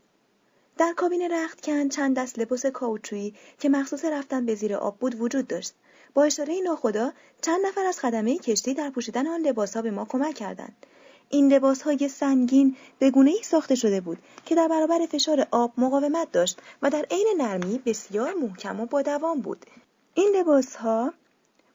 در 0.77 0.93
کابین 0.97 1.31
رختکن 1.31 1.89
چند 1.89 2.17
دست 2.17 2.39
لباس 2.39 2.65
کاوچویی 2.65 3.35
که 3.59 3.69
مخصوص 3.69 4.05
رفتن 4.05 4.45
به 4.45 4.55
زیر 4.55 4.75
آب 4.75 4.97
بود 4.97 5.21
وجود 5.21 5.47
داشت. 5.47 5.73
با 6.13 6.23
اشاره 6.23 6.61
ناخدا 6.63 7.11
چند 7.41 7.65
نفر 7.65 7.85
از 7.85 7.99
خدمه 7.99 8.37
کشتی 8.37 8.73
در 8.73 8.89
پوشیدن 8.89 9.27
آن 9.27 9.41
لباسها 9.41 9.81
به 9.81 9.91
ما 9.91 10.05
کمک 10.05 10.35
کردند. 10.35 10.85
این 11.29 11.53
لباسهای 11.53 12.09
سنگین 12.09 12.75
به 12.99 13.11
گونه 13.11 13.31
ای 13.31 13.43
ساخته 13.43 13.75
شده 13.75 14.01
بود 14.01 14.17
که 14.45 14.55
در 14.55 14.67
برابر 14.67 15.05
فشار 15.05 15.47
آب 15.51 15.73
مقاومت 15.77 16.31
داشت 16.31 16.59
و 16.81 16.89
در 16.89 17.05
عین 17.11 17.27
نرمی 17.37 17.81
بسیار 17.85 18.33
محکم 18.33 18.79
و 18.79 18.85
با 18.85 19.01
دوام 19.01 19.41
بود. 19.41 19.65
این 20.13 20.35
لباسها 20.35 21.13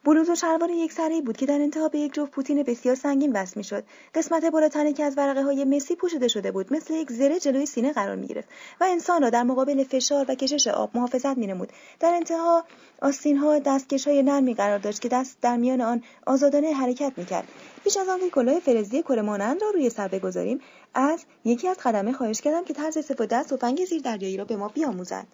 بلوز 0.04 0.30
و 0.30 0.34
شلوار 0.34 0.70
یک 0.70 0.92
سره 0.92 1.20
بود 1.20 1.36
که 1.36 1.46
در 1.46 1.54
انتها 1.54 1.88
به 1.88 1.98
یک 1.98 2.14
جفت 2.14 2.30
پوتین 2.30 2.62
بسیار 2.62 2.94
سنگین 2.94 3.32
وصل 3.32 3.52
می‌شد 3.56 3.84
قسمت 4.14 4.44
بالا 4.44 4.68
تنه 4.68 4.92
که 4.92 5.04
از 5.04 5.18
ورقه 5.18 5.42
های 5.42 5.64
مسی 5.64 5.96
پوشیده 5.96 6.28
شده 6.28 6.50
بود 6.50 6.72
مثل 6.72 6.94
یک 6.94 7.12
زره 7.12 7.40
جلوی 7.40 7.66
سینه 7.66 7.92
قرار 7.92 8.16
می 8.16 8.26
گرفت 8.26 8.48
و 8.80 8.84
انسان 8.84 9.22
را 9.22 9.30
در 9.30 9.42
مقابل 9.42 9.84
فشار 9.84 10.26
و 10.28 10.34
کشش 10.34 10.66
آب 10.66 10.90
محافظت 10.94 11.38
می 11.38 11.46
نمود. 11.46 11.72
در 12.00 12.14
انتها 12.14 12.64
آستین 13.02 13.36
ها 13.36 13.58
دستکش 13.58 14.08
های 14.08 14.22
نرمی 14.22 14.54
قرار 14.54 14.78
داشت 14.78 15.00
که 15.00 15.08
دست 15.08 15.40
در 15.40 15.56
میان 15.56 15.80
آن 15.80 16.02
آزادانه 16.26 16.72
حرکت 16.72 17.12
می 17.16 17.24
کرد. 17.24 17.48
پیش 17.84 17.96
از 17.96 18.08
آنکه 18.08 18.30
کلاه 18.30 18.58
فلزی 18.60 19.02
کره 19.02 19.22
مانند 19.22 19.62
را 19.62 19.70
روی 19.70 19.90
سر 19.90 20.08
بگذاریم 20.08 20.60
از 20.94 21.24
یکی 21.44 21.68
از 21.68 21.78
خدمه 21.78 22.12
خواهش 22.12 22.40
کردم 22.40 22.64
که 22.64 22.74
طرز 22.74 22.96
استفاده 22.96 23.36
از 23.36 23.46
تفنگ 23.46 23.84
زیر 23.84 24.02
دریایی 24.02 24.36
را 24.36 24.44
به 24.44 24.56
ما 24.56 24.68
بیاموزد 24.68 25.26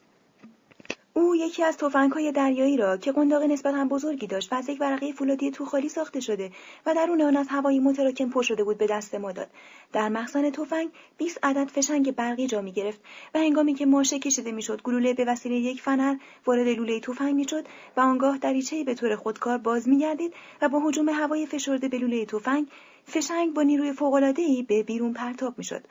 او 1.16 1.36
یکی 1.36 1.62
از 1.65 1.77
های 2.12 2.32
دریایی 2.32 2.77
را 2.77 2.97
که 2.97 3.12
قنداق 3.12 3.43
نسبتا 3.43 3.85
بزرگی 3.85 4.27
داشت 4.27 4.53
و 4.53 4.57
از 4.57 4.69
یک 4.69 4.81
ورقه 4.81 5.12
فولادی 5.12 5.53
خالی 5.53 5.89
ساخته 5.89 6.20
شده 6.20 6.51
و 6.86 6.95
درون 6.95 7.23
آن 7.23 7.36
از 7.36 7.47
هوایی 7.49 7.81
متراکم 7.81 8.31
پر 8.31 8.43
شده 8.43 8.65
بود 8.65 8.78
به 8.78 8.86
دست 8.86 9.15
ما 9.15 9.32
داد. 9.32 9.51
در 9.93 10.09
مخزن 10.09 10.51
تفنگ 10.51 10.91
20 11.19 11.39
عدد 11.43 11.69
فشنگ 11.69 12.15
برقی 12.15 12.47
جا 12.47 12.61
می 12.61 12.73
گرفت 12.73 13.01
و 13.35 13.39
هنگامی 13.39 13.74
که 13.74 13.86
ماشه 13.86 14.19
کشیده 14.19 14.53
می‌شد 14.53 14.82
گلوله 14.82 15.15
به 15.15 15.24
وسیله 15.24 15.55
یک 15.55 15.82
فنر 15.82 16.16
وارد 16.47 16.69
لوله 16.69 17.01
تفنگ 17.01 17.35
می‌شد 17.35 17.65
و 17.97 18.01
آنگاه 18.01 18.39
دریچهای 18.39 18.85
به 18.85 18.95
طور 18.95 19.16
خودکار 19.16 19.59
باز 19.59 19.89
میگردید 19.89 20.35
و 20.62 20.69
با 20.69 20.78
هجوم 20.78 21.09
هوای 21.09 21.47
فشرده 21.47 21.89
به 21.89 21.99
لوله 21.99 22.27
تفنگ 22.27 22.66
فشنگ 23.07 23.55
با 23.55 23.62
نیروی 23.62 23.93
فوق‌العاده‌ای 23.93 24.62
به 24.62 24.82
بیرون 24.82 25.12
پرتاب 25.12 25.55
می‌شد. 25.59 25.85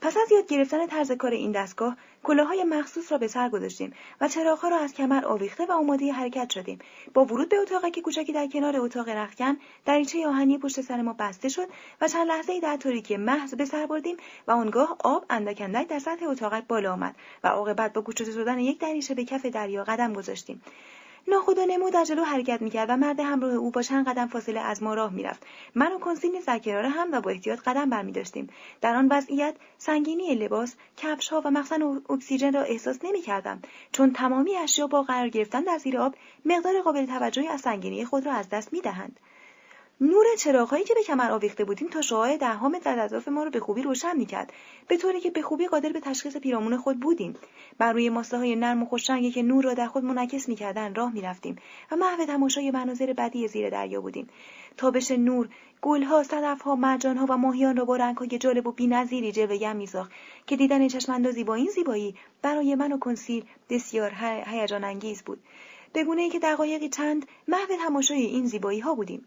پس 0.00 0.16
از 0.16 0.32
یاد 0.32 0.46
گرفتن 0.46 0.86
طرز 0.86 1.12
کار 1.12 1.32
این 1.32 1.52
دستگاه 1.52 1.96
کلاهای 2.22 2.64
مخصوص 2.64 3.12
را 3.12 3.18
به 3.18 3.28
سر 3.28 3.48
گذاشتیم 3.48 3.92
و 4.20 4.28
چراغها 4.28 4.68
را 4.68 4.76
از 4.76 4.94
کمر 4.94 5.24
آویخته 5.24 5.66
و 5.66 5.72
آماده 5.72 6.12
حرکت 6.12 6.50
شدیم. 6.50 6.78
با 7.14 7.24
ورود 7.24 7.48
به 7.48 7.90
که 7.90 8.00
کوچکی 8.00 8.32
در 8.32 8.46
کنار 8.46 8.76
اتاق 8.76 9.08
رختکن 9.08 9.56
دریچه 9.84 10.26
آهنی 10.26 10.58
پشت 10.58 10.80
سر 10.80 11.02
ما 11.02 11.12
بسته 11.12 11.48
شد 11.48 11.68
و 12.00 12.08
چند 12.08 12.26
لحظه 12.28 12.60
در 12.60 12.76
تاریکی 12.76 13.16
محض 13.16 13.54
به 13.54 13.64
سر 13.64 13.86
بردیم 13.86 14.16
و 14.46 14.50
آنگاه 14.50 14.96
آب 15.04 15.24
اندک 15.30 15.60
اندک 15.60 15.88
در 15.88 15.98
سطح 15.98 16.26
اتاق 16.28 16.60
بالا 16.60 16.92
آمد 16.92 17.14
و 17.44 17.48
عاقبت 17.48 17.92
با 17.92 18.00
گوشوده 18.00 18.32
شدن 18.32 18.58
یک 18.58 18.78
دریچه 18.78 19.14
به 19.14 19.24
کف 19.24 19.46
دریا 19.46 19.84
قدم 19.84 20.12
گذاشتیم. 20.12 20.62
ناخدا 21.28 21.64
نمو 21.64 21.90
در 21.90 22.04
جلو 22.04 22.24
حرکت 22.24 22.62
می‌کرد 22.62 22.90
و 22.90 22.96
مرد 22.96 23.20
همراه 23.20 23.52
او 23.54 23.70
با 23.70 23.82
چند 23.82 24.08
قدم 24.08 24.26
فاصله 24.26 24.60
از 24.60 24.82
ما 24.82 24.94
راه 24.94 25.12
می‌رفت. 25.12 25.46
من 25.74 25.92
و 25.92 25.98
کنسین 25.98 26.32
نیز 26.32 26.48
هم 26.48 27.12
و 27.12 27.20
با 27.20 27.30
احتیاط 27.30 27.60
قدم 27.60 27.90
برمیداشتیم. 27.90 28.48
در 28.80 28.94
آن 28.94 29.08
وضعیت 29.10 29.54
سنگینی 29.78 30.34
لباس 30.34 30.76
کفشها 30.96 31.42
و 31.44 31.50
مخزن 31.50 31.82
اکسیژن 32.10 32.52
را 32.52 32.62
احساس 32.62 32.98
نمی‌کردم. 33.04 33.62
چون 33.92 34.12
تمامی 34.12 34.56
اشیا 34.56 34.86
با 34.86 35.02
قرار 35.02 35.28
گرفتن 35.28 35.60
در 35.60 35.78
زیر 35.78 35.98
آب 35.98 36.14
مقدار 36.44 36.82
قابل 36.82 37.06
توجهی 37.06 37.48
از 37.48 37.60
سنگینی 37.60 38.04
خود 38.04 38.26
را 38.26 38.32
از 38.32 38.48
دست 38.48 38.72
می‌دهند. 38.72 39.20
نور 40.02 40.24
چراغهایی 40.38 40.84
که 40.84 40.94
به 40.94 41.02
کمر 41.02 41.30
آویخته 41.30 41.64
بودیم 41.64 41.88
تا 41.88 42.00
شعاع 42.00 42.36
دهها 42.36 42.68
متر 42.68 42.98
از 42.98 43.12
اطراف 43.12 43.28
ما 43.28 43.44
را 43.44 43.50
به 43.50 43.60
خوبی 43.60 43.82
روشن 43.82 44.16
می‌کرد. 44.16 44.52
به 44.88 44.96
طوری 44.96 45.20
که 45.20 45.30
به 45.30 45.42
خوبی 45.42 45.66
قادر 45.66 45.92
به 45.92 46.00
تشخیص 46.00 46.36
پیرامون 46.36 46.76
خود 46.76 47.00
بودیم. 47.00 47.36
بر 47.78 47.92
روی 47.92 48.08
ماسه 48.08 48.38
های 48.38 48.56
نرم 48.56 48.82
و 48.82 48.86
خوشرنگی 48.86 49.30
که 49.30 49.42
نور 49.42 49.64
را 49.64 49.74
در 49.74 49.86
خود 49.86 50.04
منعکس 50.04 50.48
می‌کردند 50.48 50.98
راه 50.98 51.12
می‌رفتیم 51.12 51.56
و 51.92 51.96
محو 51.96 52.24
تماشای 52.24 52.70
مناظر 52.70 53.12
بدی 53.12 53.48
زیر 53.48 53.70
دریا 53.70 54.00
بودیم. 54.00 54.28
تابش 54.76 55.10
نور 55.10 55.48
گلها 55.82 56.22
صدفها 56.22 56.76
مرجانها 56.76 57.26
و 57.28 57.36
ماهیان 57.36 57.76
را 57.76 57.84
با 57.84 57.96
رنگهای 57.96 58.38
جالب 58.38 58.66
و 58.66 58.72
بینظیری 58.72 59.32
جلوهگم 59.32 59.76
میساخت 59.76 60.10
که 60.46 60.56
دیدن 60.56 60.88
چشماندازی 60.88 61.44
با 61.44 61.54
این 61.54 61.66
زیبایی 61.66 62.14
برای 62.42 62.74
من 62.74 62.92
و 62.92 62.98
کنسیل 62.98 63.44
بسیار 63.70 64.12
هیجان 64.46 64.84
انگیز 64.84 65.22
بود. 65.22 65.40
به 65.92 66.04
گونه 66.04 66.22
ای 66.22 66.30
که 66.30 66.38
دقایقی 66.38 66.88
چند 66.88 67.26
محو 67.48 67.76
تماشای 67.86 68.22
این 68.22 68.46
زیبایی 68.46 68.80
ها 68.80 68.94
بودیم. 68.94 69.26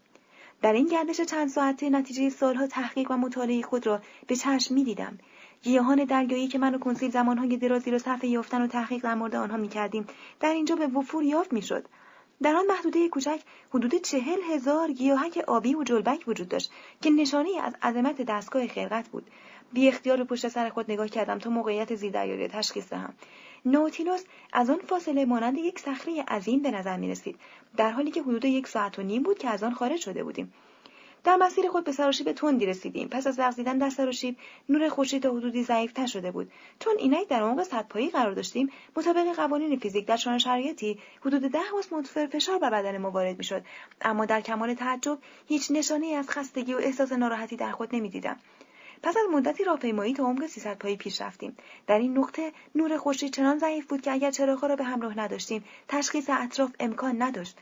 در 0.62 0.72
این 0.72 0.86
گردش 0.86 1.20
چند 1.20 1.48
ساعته 1.48 1.90
نتیجه 1.90 2.30
سالها 2.30 2.66
تحقیق 2.66 3.10
و 3.10 3.16
مطالعه 3.16 3.62
خود 3.62 3.86
را 3.86 4.00
به 4.26 4.36
چشم 4.36 4.74
می 4.74 4.84
دیدم. 4.84 5.18
گیاهان 5.62 6.04
درگایی 6.04 6.48
که 6.48 6.58
من 6.58 6.74
و 6.74 6.78
کنسیل 6.78 7.10
زمانهای 7.10 7.56
درازی 7.56 7.90
را 7.90 7.98
صرف 7.98 8.24
یافتن 8.24 8.62
و 8.62 8.66
تحقیق 8.66 9.02
در 9.02 9.14
مورد 9.14 9.34
آنها 9.34 9.56
می 9.56 9.68
کردیم 9.68 10.06
در 10.40 10.52
اینجا 10.52 10.76
به 10.76 10.86
وفور 10.86 11.24
یافت 11.24 11.52
می 11.52 11.62
شد. 11.62 11.88
در 12.42 12.56
آن 12.56 12.66
محدوده 12.66 13.08
کوچک 13.08 13.40
حدود 13.74 13.94
چهل 13.94 14.38
هزار 14.50 14.92
گیاهک 14.92 15.44
آبی 15.46 15.74
و 15.74 15.84
جلبک 15.84 16.24
وجود 16.26 16.48
داشت 16.48 16.72
که 17.00 17.10
نشانی 17.10 17.58
از 17.58 17.74
عظمت 17.82 18.22
دستگاه 18.22 18.66
خلقت 18.66 19.08
بود 19.08 19.30
بی 19.72 19.88
اختیار 19.88 20.24
پشت 20.24 20.48
سر 20.48 20.68
خود 20.68 20.90
نگاه 20.90 21.08
کردم 21.08 21.38
تا 21.38 21.50
موقعیت 21.50 21.94
زیردریایی 21.94 22.48
تشخیص 22.48 22.90
دهم 22.90 23.14
نوتیلوس 23.64 24.24
از 24.52 24.70
آن 24.70 24.78
فاصله 24.78 25.24
مانند 25.24 25.58
یک 25.58 25.78
صخره 25.78 26.22
عظیم 26.22 26.62
به 26.62 26.70
نظر 26.70 26.96
می 26.96 27.08
رسید 27.08 27.38
در 27.76 27.90
حالی 27.90 28.10
که 28.10 28.22
حدود 28.22 28.44
یک 28.44 28.66
ساعت 28.66 28.98
و 28.98 29.02
نیم 29.02 29.22
بود 29.22 29.38
که 29.38 29.48
از 29.48 29.62
آن 29.62 29.74
خارج 29.74 30.00
شده 30.00 30.24
بودیم. 30.24 30.52
در 31.24 31.36
مسیر 31.36 31.68
خود 31.68 31.84
به 31.84 31.92
سراشیب 31.92 32.32
تندی 32.32 32.66
رسیدیم. 32.66 33.08
پس 33.08 33.26
از 33.26 33.40
لغزیدن 33.40 33.78
در 33.78 33.90
سراشیب 33.90 34.36
نور 34.68 34.88
خورشید 34.88 35.22
تا 35.22 35.30
حدودی 35.30 35.62
ضعیفتر 35.62 36.06
شده 36.06 36.30
بود. 36.30 36.50
چون 36.78 36.94
اینک 36.98 37.28
در 37.28 37.42
عمق 37.42 37.62
صدپایی 37.62 38.10
قرار 38.10 38.32
داشتیم 38.32 38.70
مطابق 38.96 39.32
قوانین 39.36 39.78
فیزیک 39.78 40.06
در 40.06 40.16
چنان 40.16 40.38
شرایطی 40.38 40.98
حدود 41.20 41.42
ده 41.42 41.74
اتمسفر 41.78 42.26
فشار 42.26 42.58
بر 42.58 42.70
بدن 42.70 42.98
ما 42.98 43.10
وارد 43.10 43.38
می‌شد. 43.38 43.64
اما 44.00 44.24
در 44.24 44.40
کمال 44.40 44.74
تعجب 44.74 45.18
هیچ 45.46 45.70
نشانه 45.70 46.06
از 46.06 46.30
خستگی 46.30 46.74
و 46.74 46.78
احساس 46.78 47.12
ناراحتی 47.12 47.56
در 47.56 47.70
خود 47.70 47.96
نمی‌دیدم. 47.96 48.36
پس 49.04 49.16
از 49.16 49.24
مدتی 49.32 49.64
راهپیمایی 49.64 50.14
تا 50.14 50.24
عمق 50.24 50.46
300 50.46 50.78
پایی 50.78 50.96
پیش 50.96 51.20
رفتیم. 51.20 51.56
در 51.86 51.98
این 51.98 52.18
نقطه 52.18 52.52
نور 52.74 52.96
خورشید 52.96 53.32
چنان 53.32 53.58
ضعیف 53.58 53.86
بود 53.86 54.00
که 54.00 54.12
اگر 54.12 54.30
چراغها 54.30 54.66
را 54.66 54.76
به 54.76 54.84
همراه 54.84 55.18
نداشتیم 55.18 55.64
تشخیص 55.88 56.30
اطراف 56.30 56.70
امکان 56.80 57.22
نداشت. 57.22 57.58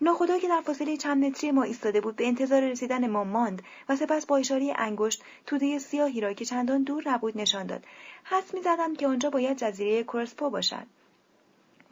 ناخدا 0.00 0.38
که 0.38 0.48
در 0.48 0.60
فاصله 0.60 0.96
چند 0.96 1.24
متری 1.24 1.50
ما 1.50 1.62
ایستاده 1.62 2.00
بود 2.00 2.16
به 2.16 2.26
انتظار 2.26 2.60
رسیدن 2.60 3.06
ما 3.06 3.24
ماند 3.24 3.62
و 3.88 3.96
سپس 3.96 4.26
با 4.26 4.36
اشاره 4.36 4.74
انگشت 4.76 5.22
توده 5.46 5.78
سیاهی 5.78 6.20
را 6.20 6.32
که 6.32 6.44
چندان 6.44 6.82
دور 6.82 7.08
نبود 7.08 7.38
نشان 7.38 7.66
داد. 7.66 7.84
حدس 8.24 8.54
می‌زدم 8.54 8.94
که 8.94 9.06
آنجا 9.06 9.30
باید 9.30 9.56
جزیره 9.56 10.02
کرسپو 10.02 10.50
باشد. 10.50 10.86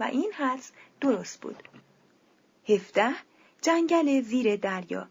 و 0.00 0.04
این 0.04 0.32
حدس 0.32 0.72
درست 1.00 1.40
بود. 1.40 1.62
هفده 2.68 3.14
جنگل 3.62 4.20
زیر 4.20 4.56
دریا. 4.56 5.08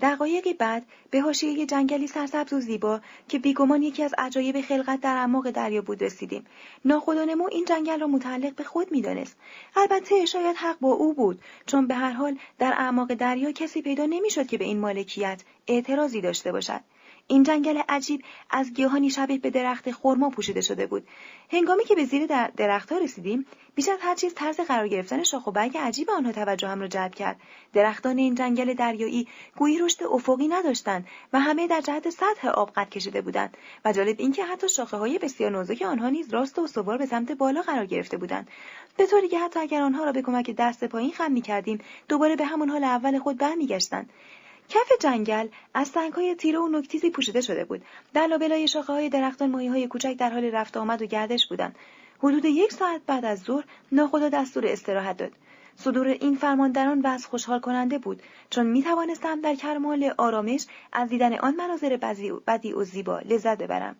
دقایقی 0.00 0.54
بعد 0.54 0.86
به 1.10 1.20
حاشیه 1.20 1.66
جنگلی 1.66 2.06
سرسبز 2.06 2.52
و 2.52 2.60
زیبا 2.60 3.00
که 3.28 3.38
بیگمان 3.38 3.82
یکی 3.82 4.02
از 4.02 4.14
عجایب 4.18 4.60
خلقت 4.60 5.00
در 5.00 5.16
اعماق 5.16 5.50
دریا 5.50 5.82
بود 5.82 6.04
رسیدیم. 6.04 6.46
ناخدانمو 6.84 7.48
این 7.52 7.64
جنگل 7.64 8.00
را 8.00 8.06
متعلق 8.06 8.54
به 8.54 8.64
خود 8.64 8.92
می‌دانست. 8.92 9.36
البته 9.76 10.24
شاید 10.24 10.56
حق 10.56 10.78
با 10.80 10.88
او 10.88 11.14
بود 11.14 11.40
چون 11.66 11.86
به 11.86 11.94
هر 11.94 12.12
حال 12.12 12.38
در 12.58 12.72
اعماق 12.72 13.14
دریا 13.14 13.52
کسی 13.52 13.82
پیدا 13.82 14.06
نمی‌شد 14.06 14.46
که 14.46 14.58
به 14.58 14.64
این 14.64 14.80
مالکیت 14.80 15.42
اعتراضی 15.66 16.20
داشته 16.20 16.52
باشد. 16.52 16.80
این 17.26 17.42
جنگل 17.42 17.82
عجیب 17.88 18.22
از 18.50 18.72
گیاهانی 18.72 19.10
شبیه 19.10 19.38
به 19.38 19.50
درخت 19.50 19.90
خرما 19.90 20.30
پوشیده 20.30 20.60
شده 20.60 20.86
بود. 20.86 21.06
هنگامی 21.50 21.84
که 21.84 21.94
به 21.94 22.04
زیر 22.04 22.26
در 22.26 22.50
درختها 22.56 22.98
رسیدیم 22.98 23.46
بیش 23.74 23.88
از 23.88 23.98
هر 24.02 24.14
چیز 24.14 24.34
طرز 24.34 24.60
قرار 24.60 24.88
گرفتن 24.88 25.22
شاخ 25.22 25.46
و 25.46 25.50
برگ 25.50 25.76
عجیب 25.76 26.10
آنها 26.10 26.32
توجه 26.32 26.68
هم 26.68 26.80
را 26.80 26.88
جلب 26.88 27.14
کرد. 27.14 27.40
درختان 27.72 28.18
این 28.18 28.34
جنگل 28.34 28.74
دریایی 28.74 29.28
گویی 29.56 29.78
رشد 29.78 30.04
افقی 30.04 30.48
نداشتند 30.48 31.06
و 31.32 31.40
همه 31.40 31.66
در 31.66 31.80
جهت 31.80 32.10
سطح 32.10 32.48
آب 32.48 32.70
قد 32.76 32.90
کشیده 32.90 33.20
بودند. 33.20 33.56
و 33.84 33.92
جالب 33.92 34.16
اینکه 34.18 34.44
حتی 34.44 34.68
شاخه 34.68 34.96
های 34.96 35.18
بسیار 35.18 35.50
نازک 35.50 35.82
آنها 35.82 36.08
نیز 36.08 36.34
راست 36.34 36.58
و 36.58 36.62
استوار 36.62 36.98
به 36.98 37.06
سمت 37.06 37.32
بالا 37.32 37.62
قرار 37.62 37.86
گرفته 37.86 38.16
بودند. 38.16 38.48
به 38.96 39.06
طوری 39.06 39.28
که 39.28 39.38
حتی 39.38 39.60
اگر 39.60 39.82
آنها 39.82 40.04
را 40.04 40.12
به 40.12 40.22
کمک 40.22 40.50
دست 40.50 40.84
پایین 40.84 41.12
خم 41.12 41.32
می‌کردیم 41.32 41.78
دوباره 42.08 42.36
به 42.36 42.44
همان 42.44 42.70
حال 42.70 42.84
اول 42.84 43.18
خود 43.18 43.38
برمیگشتند. 43.38 44.10
کف 44.68 44.92
جنگل 45.00 45.48
از 45.74 45.88
سنگهای 45.88 46.34
تیره 46.34 46.58
و 46.58 46.68
نکتیزی 46.68 47.10
پوشیده 47.10 47.40
شده 47.40 47.64
بود. 47.64 47.82
در 48.14 48.26
لابلای 48.26 48.68
شاخه 48.68 48.92
های 48.92 49.08
درختان 49.08 49.50
ماهی 49.50 49.68
های 49.68 49.86
کوچک 49.86 50.16
در 50.16 50.30
حال 50.30 50.44
رفت 50.44 50.76
آمد 50.76 51.02
و 51.02 51.06
گردش 51.06 51.46
بودند. 51.46 51.76
حدود 52.18 52.44
یک 52.44 52.72
ساعت 52.72 53.00
بعد 53.06 53.24
از 53.24 53.40
ظهر 53.40 53.64
ناخدا 53.92 54.28
دستور 54.28 54.66
استراحت 54.66 55.16
داد. 55.16 55.32
صدور 55.76 56.06
این 56.06 56.34
فرماندران 56.34 57.00
وضع 57.04 57.28
خوشحال 57.28 57.60
کننده 57.60 57.98
بود 57.98 58.22
چون 58.50 58.66
می 58.66 58.82
توانستم 58.82 59.40
در 59.40 59.54
کرمال 59.54 60.14
آرامش 60.18 60.66
از 60.92 61.08
دیدن 61.08 61.38
آن 61.38 61.54
مناظر 61.54 61.96
بدی 62.46 62.72
و 62.72 62.84
زیبا 62.84 63.18
لذت 63.18 63.58
ببرم. 63.58 63.96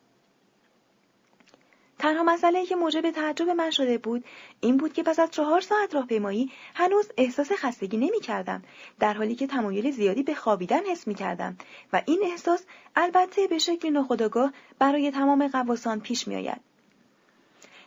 تنها 2.04 2.22
مسئله 2.22 2.66
که 2.66 2.76
موجب 2.76 3.10
تعجب 3.10 3.48
من 3.48 3.70
شده 3.70 3.98
بود 3.98 4.24
این 4.60 4.76
بود 4.76 4.92
که 4.92 5.02
پس 5.02 5.18
از 5.18 5.30
چهار 5.30 5.60
ساعت 5.60 5.94
راهپیمایی 5.94 6.50
هنوز 6.74 7.10
احساس 7.16 7.52
خستگی 7.52 7.96
نمی 7.96 8.20
کردم 8.20 8.62
در 9.00 9.14
حالی 9.14 9.34
که 9.34 9.46
تمایل 9.46 9.90
زیادی 9.90 10.22
به 10.22 10.34
خوابیدن 10.34 10.86
حس 10.86 11.06
می 11.06 11.14
کردم 11.14 11.56
و 11.92 12.02
این 12.06 12.20
احساس 12.24 12.64
البته 12.96 13.46
به 13.46 13.58
شکل 13.58 13.90
ناخودآگاه 13.90 14.52
برای 14.78 15.10
تمام 15.10 15.48
قواسان 15.48 16.00
پیش 16.00 16.28
می 16.28 16.36
آید. 16.36 16.60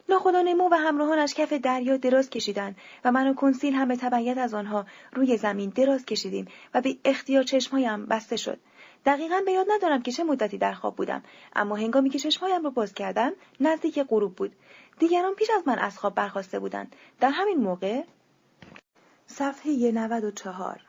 ناخدا 0.10 0.41
نمو 0.41 0.69
و 0.72 0.76
همراهانش 0.76 1.34
کف 1.34 1.53
دریا 1.53 1.98
دراز 1.98 2.30
کشیدند 2.30 2.76
و 3.06 3.11
من 3.11 3.27
و 3.27 3.34
کنسیل 3.34 3.73
هم 3.73 3.88
به 3.88 3.95
تبعیت 3.95 4.38
از 4.38 4.53
آنها 4.53 4.85
روی 5.14 5.38
زمین 5.38 5.69
دراز 5.69 6.06
کشیدیم 6.06 6.48
و 6.73 6.81
به 6.81 6.98
اختیار 7.06 7.44
چشمهایم 7.44 8.06
بسته 8.06 8.38
شد 8.38 8.60
دقیقا 9.06 9.41
به 9.45 9.52
یاد 9.52 9.68
ندارم 9.69 10.02
که 10.02 10.11
چه 10.11 10.24
مدتی 10.24 10.57
در 10.57 10.74
خواب 10.74 10.95
بودم. 10.95 11.24
اما 11.56 11.76
هنگامی 11.76 12.10
که 12.10 12.19
چشمهایم 12.19 12.64
را 12.64 12.69
باز 12.69 12.94
کردم 12.94 13.32
نزدیک 13.60 13.99
غروب 13.99 14.36
بود. 14.36 14.56
دیگران 14.99 15.34
پیش 15.34 15.49
از 15.49 15.68
من 15.68 15.80
از 15.80 15.98
خواب 15.98 16.15
برخواسته 16.15 16.60
بودند. 16.60 16.95
در 17.19 17.30
همین 17.30 17.57
موقع 17.57 18.03
صفحه 19.28 19.91
94 19.91 20.82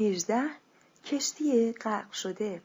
18 0.00 0.42
کشتی 1.04 1.72
غرق 1.72 2.12
شده. 2.12 2.62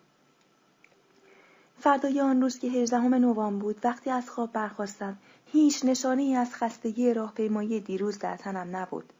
فردای 1.79 2.21
آن 2.21 2.41
روز 2.41 2.59
که 2.59 2.67
18 2.67 2.99
نوامبر 2.99 3.61
بود 3.61 3.79
وقتی 3.83 4.09
از 4.09 4.29
خواب 4.29 4.51
برخواستم 4.51 5.17
هیچ 5.51 5.85
نشانه 5.85 6.21
ای 6.21 6.35
از 6.35 6.55
خستگی 6.55 7.13
راهپیمایی 7.13 7.79
دیروز 7.79 8.19
در 8.19 8.37
تنم 8.37 8.75
نبود. 8.75 9.13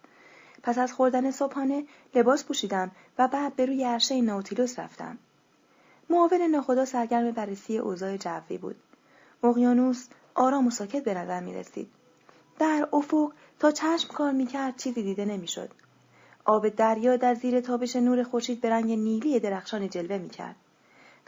پس 0.64 0.78
از 0.78 0.94
خوردن 0.94 1.32
صبحانه 1.32 1.86
لباس 2.16 2.46
پوشیدم 2.46 2.92
و 3.18 3.28
بعد 3.28 3.56
به 3.56 3.66
روی 3.66 3.84
عرشه 3.84 4.22
ناوتیلوس 4.22 4.80
رفتم. 4.80 5.18
معاون 6.10 6.42
ناخدا 6.42 6.86
سرگرم 6.86 7.32
بررسی 7.32 7.78
اوضاع 7.78 8.18
جوی 8.18 8.58
بود 8.58 8.76
اقیانوس 9.44 10.08
آرام 10.36 10.68
و 10.68 10.70
ساکت 10.70 11.04
به 11.04 11.14
نظر 11.14 11.40
می 11.40 11.54
رسید. 11.54 11.88
در 12.60 12.88
افق 12.94 13.32
تا 13.60 13.72
چشم 13.72 14.08
کار 14.08 14.32
می 14.32 14.46
کرد 14.46 14.78
چیزی 14.78 15.04
دیده 15.04 15.26
نمی‌شد. 15.26 15.70
آب 16.46 16.70
دریا 16.70 17.16
در 17.18 17.36
زیر 17.36 17.62
تابش 17.62 17.96
نور 17.96 18.24
خورشید 18.24 18.62
به 18.62 18.70
رنگ 18.70 18.92
نیلی 18.92 19.40
درخشان 19.40 19.90
جلوه 19.90 20.18
می 20.18 20.30
کرد. 20.30 20.56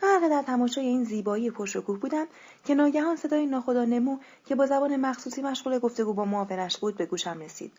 غرق 0.01 0.29
در 0.29 0.41
تماشای 0.41 0.85
این 0.85 1.03
زیبایی 1.03 1.51
پرشکوه 1.51 1.99
بودم 1.99 2.27
که 2.65 2.75
ناگهان 2.75 3.15
صدای 3.15 3.45
ناخدا 3.45 3.85
نمو 3.85 4.17
که 4.45 4.55
با 4.55 4.65
زبان 4.65 4.95
مخصوصی 4.95 5.41
مشغول 5.41 5.79
گفتگو 5.79 6.13
با 6.13 6.25
معاونش 6.25 6.77
بود 6.77 6.97
به 6.97 7.05
گوشم 7.05 7.39
رسید 7.39 7.71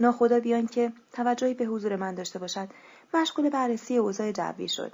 ناخدا 0.00 0.40
بیان 0.40 0.66
که 0.66 0.92
توجهی 1.12 1.54
به 1.54 1.64
حضور 1.64 1.96
من 1.96 2.14
داشته 2.14 2.38
باشد 2.38 2.68
مشغول 3.14 3.50
بررسی 3.50 3.96
اوضاع 3.96 4.32
جوی 4.32 4.68
شد 4.68 4.92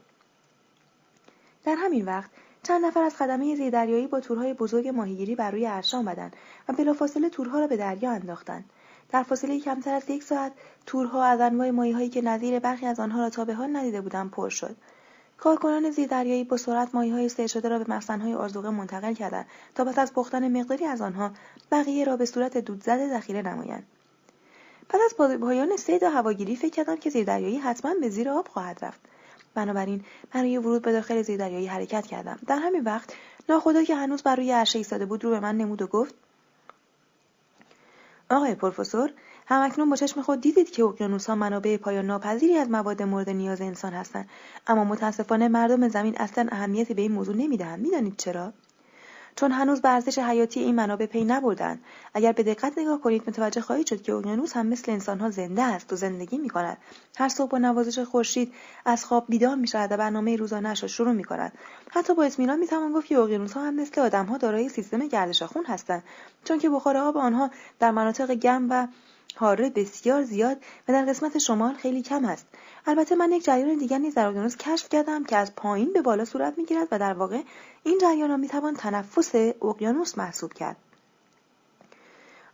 در 1.67 1.75
همین 1.79 2.05
وقت 2.05 2.31
چند 2.63 2.85
نفر 2.85 3.03
از 3.03 3.17
خدمه 3.17 3.57
زیردریایی 3.57 4.07
با 4.07 4.21
تورهای 4.21 4.55
بزرگ 4.55 4.89
ماهیگیری 4.89 5.35
بر 5.35 5.51
روی 5.51 5.67
عرش 5.67 5.95
آمدند 5.95 6.37
و 6.69 6.73
بلافاصله 6.73 7.29
تورها 7.29 7.61
را 7.61 7.67
به 7.67 7.77
دریا 7.77 8.11
انداختند. 8.11 8.65
در 9.11 9.23
فاصله 9.23 9.61
کمتر 9.61 9.95
از 9.95 10.11
یک 10.11 10.23
ساعت 10.23 10.53
تورها 10.87 11.25
از 11.25 11.41
انواع 11.41 11.71
ماهیهایی 11.71 12.09
که 12.09 12.23
نظیر 12.23 12.59
برخی 12.59 12.87
از 12.87 13.01
آنها 13.01 13.21
را 13.21 13.31
تا 13.31 13.45
به 13.45 13.55
حال 13.55 13.77
ندیده 13.77 14.01
بودم 14.01 14.29
پر 14.29 14.49
شد. 14.49 14.77
کارکنان 15.39 15.91
زیردریایی 15.91 16.45
با 16.45 16.57
سرعت 16.57 16.95
ماهیهای 16.95 17.29
سیر 17.29 17.47
شده 17.47 17.69
را 17.69 17.79
به 17.79 17.85
مخزنهای 17.89 18.35
آرزوقه 18.35 18.71
منتقل 18.71 19.15
کردند 19.15 19.47
تا 19.75 19.85
پس 19.85 19.99
از 19.99 20.13
پختن 20.13 20.61
مقداری 20.61 20.85
از 20.85 21.01
آنها 21.01 21.31
بقیه 21.73 22.05
را 22.05 22.17
به 22.17 22.25
صورت 22.27 22.59
دودزده 22.59 23.09
ذخیره 23.09 23.43
نمایند. 23.43 23.87
پس 24.89 25.01
از 25.05 25.39
پایان 25.41 25.77
صید 25.77 26.03
و 26.03 26.11
هواگیری 26.11 26.57
فکر 26.57 26.71
کردم 26.71 26.97
که 26.97 27.11
زیردریایی 27.11 27.59
حتما 27.59 27.95
به 28.01 28.09
زیر 28.09 28.29
آب 28.29 28.49
خواهد 28.49 28.85
رفت. 28.85 29.01
بنابراین 29.57 30.05
برای 30.33 30.59
ورود 30.59 30.83
به 30.83 30.93
داخل 30.93 31.23
زیردریایی 31.23 31.67
حرکت 31.67 32.07
کردم. 32.07 32.39
در 32.47 32.59
همین 32.59 32.85
وقت 32.85 33.13
ناخدا 33.49 33.85
که 33.85 33.95
هنوز 33.97 34.23
بر 34.23 34.37
روی 34.37 34.53
عرشه 34.53 34.79
ایستاده 34.79 35.07
بود 35.07 35.25
رو 35.25 35.31
به 35.31 35.41
من 35.41 35.57
نمود 35.57 35.83
و 35.83 35.87
گفت 35.87 36.15
آقای 38.31 38.55
پروفسور 38.55 39.11
همکنون 39.47 39.91
با 39.91 39.97
چشم 39.97 40.23
خود 40.23 40.41
دیدید 40.41 40.71
که 40.71 40.85
اقیانوسها 40.85 41.35
منابع 41.35 41.77
پایان 41.77 42.07
ناپذیری 42.07 42.57
از 42.57 42.71
مواد 42.71 43.03
مورد 43.03 43.31
نیاز 43.31 43.61
انسان 43.61 43.93
هستند. 43.93 44.29
اما 44.67 44.85
متاسفانه 44.85 45.49
مردم 45.49 45.89
زمین 45.89 46.17
اصلا 46.19 46.49
اهمیتی 46.53 46.95
به 46.95 47.03
این 47.03 47.13
موضوع 47.13 47.37
نمی‌دهند. 47.37 47.81
می‌دانید 47.81 48.17
چرا؟ 48.17 48.53
چون 49.37 49.53
هنوز 49.53 49.81
به 49.81 50.03
حیاتی 50.19 50.61
این 50.61 50.75
منابع 50.75 51.07
پی 51.07 51.25
نبردند 51.25 51.85
اگر 52.15 52.33
به 52.33 52.43
دقت 52.43 52.79
نگاه 52.79 53.01
کنید 53.01 53.23
متوجه 53.27 53.61
خواهید 53.61 53.87
شد 53.87 54.03
که 54.03 54.13
اقیانوس 54.13 54.57
هم 54.57 54.67
مثل 54.67 54.93
انسانها 54.93 55.31
زنده 55.31 55.63
است 55.63 55.93
و 55.93 55.97
زندگی 55.97 56.39
می 56.39 56.49
کند 56.49 56.77
هر 57.17 57.29
صبح 57.29 57.51
با 57.51 57.59
نوازش 57.59 57.99
خورشید 57.99 58.55
از 58.85 59.05
خواب 59.05 59.25
بیدار 59.29 59.55
می 59.55 59.69
شود 59.69 59.93
و 59.93 59.97
برنامه 59.97 60.37
روزانهاش 60.37 60.83
را 60.83 60.89
شروع 60.89 61.13
می 61.13 61.25
کند 61.25 61.53
حتی 61.91 62.15
با 62.15 62.23
اطمینان 62.23 62.59
می 62.59 62.67
توان 62.67 62.93
گفت 62.93 63.07
که 63.07 63.19
اقیانوسها 63.19 63.63
هم 63.63 63.75
مثل 63.75 64.01
آدمها 64.01 64.39
دارای 64.39 64.69
سیستم 64.69 65.09
گردش 65.09 65.43
خون 65.43 65.65
هستند. 65.65 66.03
چون 66.45 66.59
که 66.59 66.71
بخار 66.71 66.97
آب 66.97 67.17
آنها 67.17 67.51
در 67.79 67.91
مناطق 67.91 68.31
گرم 68.31 68.67
و 68.71 68.87
حاره 69.37 69.71
بسیار 69.71 70.23
زیاد 70.23 70.57
و 70.89 70.93
در 70.93 71.05
قسمت 71.05 71.39
شمال 71.39 71.75
خیلی 71.75 72.03
کم 72.03 72.25
است. 72.25 72.47
البته 72.87 73.15
من 73.15 73.33
یک 73.33 73.45
جریان 73.45 73.79
دیگر 73.79 73.99
نیز 73.99 74.15
در 74.15 74.27
اقیانوس 74.27 74.57
کشف 74.57 74.89
کردم 74.89 75.25
که 75.25 75.37
از 75.37 75.55
پایین 75.55 75.93
به 75.93 76.03
بالا 76.03 76.25
صورت 76.25 76.59
می‌گیرد 76.59 76.89
و 76.91 76.99
در 76.99 77.13
واقع 77.13 77.41
این 77.87 77.99
جریان 77.99 78.31
را 78.31 78.37
می‌توان 78.37 78.75
تنفس 78.75 79.35
اقیانوس 79.63 80.19
محسوب 80.19 80.53
کرد. 80.53 80.77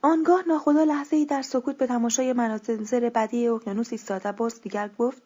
آنگاه 0.02 0.42
ناخدا 0.46 0.84
لحظه 0.84 1.16
ای 1.16 1.24
در 1.24 1.42
سکوت 1.42 1.76
به 1.76 1.86
تماشای 1.86 2.32
مناظر 2.32 3.10
بدی 3.14 3.48
اقیانوس 3.48 3.92
ایستاد 3.92 4.22
و 4.24 4.32
باز 4.32 4.60
دیگر 4.60 4.90
گفت 4.98 5.22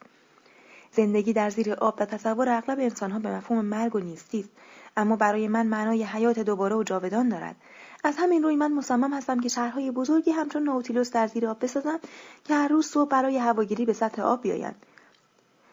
زندگی 0.92 1.32
در 1.32 1.50
زیر 1.50 1.72
آب 1.72 1.94
و 2.00 2.04
تصور 2.04 2.48
اغلب 2.48 2.80
انسانها 2.80 3.18
به 3.18 3.36
مفهوم 3.36 3.64
مرگ 3.64 3.96
و 3.96 3.98
نیستی 3.98 4.40
است 4.40 4.50
اما 4.96 5.16
برای 5.16 5.48
من 5.48 5.66
معنای 5.66 6.04
حیات 6.04 6.38
دوباره 6.38 6.76
و 6.76 6.82
جاودان 6.82 7.28
دارد. 7.28 7.56
از 8.04 8.14
همین 8.18 8.42
روی 8.42 8.56
من 8.56 8.72
مصمم 8.72 9.14
هستم 9.14 9.40
که 9.40 9.48
شهرهای 9.48 9.90
بزرگی 9.90 10.30
همچون 10.30 10.62
نوتیلوس 10.62 11.10
در 11.10 11.26
زیر 11.26 11.46
آب 11.46 11.64
بسازم 11.64 12.00
که 12.44 12.54
هر 12.54 12.68
روز 12.68 12.86
صبح 12.86 13.10
برای 13.10 13.38
هواگیری 13.38 13.84
به 13.84 13.92
سطح 13.92 14.22
آب 14.22 14.42
بیایند. 14.42 14.76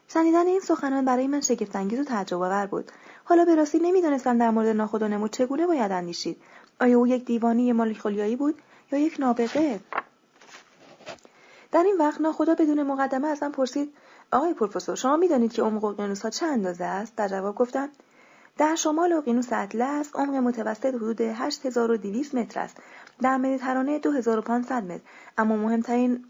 شنیدن 0.08 0.48
این 0.48 0.60
سخنان 0.60 1.06
برای 1.06 1.28
من 1.28 1.42
شگفتانگیز 1.42 2.00
و 2.00 2.04
تعجب 2.04 2.68
بود. 2.72 2.92
حالا 3.24 3.46
به 3.46 3.56
راستی 3.56 3.80
نمی‌دانستم 3.80 4.38
در 4.38 4.50
مورد 4.50 4.68
ناخدا 4.68 5.08
نمود 5.08 5.32
چگونه 5.32 5.68
باید 5.68 5.92
اندیشید. 5.92 6.38
آیا 6.82 6.98
او 6.98 7.08
یک 7.08 7.26
دیوانی 7.26 7.72
مالیخولیایی 7.72 8.36
بود 8.36 8.56
یا 8.92 9.00
یک 9.00 9.16
نابغه؟ 9.20 9.80
در 11.72 11.84
این 11.84 11.98
وقت 12.00 12.22
ناخدا 12.22 12.54
بدون 12.54 12.84
مقدمه 12.84 13.28
ازم 13.28 13.52
پرسید 13.52 13.94
آقای 14.32 14.54
پروفسور 14.54 14.96
شما 14.96 15.18
می‌دانید 15.18 15.54
که 15.54 15.62
عمق 15.62 15.84
اقیانوسها 15.84 16.30
چه 16.30 16.46
اندازه 16.46 16.84
است؟ 16.84 17.16
در 17.16 17.28
جواب 17.28 17.56
گفتم 17.56 17.90
در 18.58 18.76
شمال 18.76 19.14
اقیانوس 19.14 19.54
اطلس 19.54 20.16
عمق 20.16 20.36
متوسط 20.36 20.86
حدود 20.86 21.22
8200 21.22 22.36
متر 22.36 22.60
است. 22.60 22.78
در 23.22 23.38
مدیترانه 23.38 24.00
2500 24.00 24.84
متر. 24.84 25.02
اما 25.38 25.56
مهمترین 25.56 26.26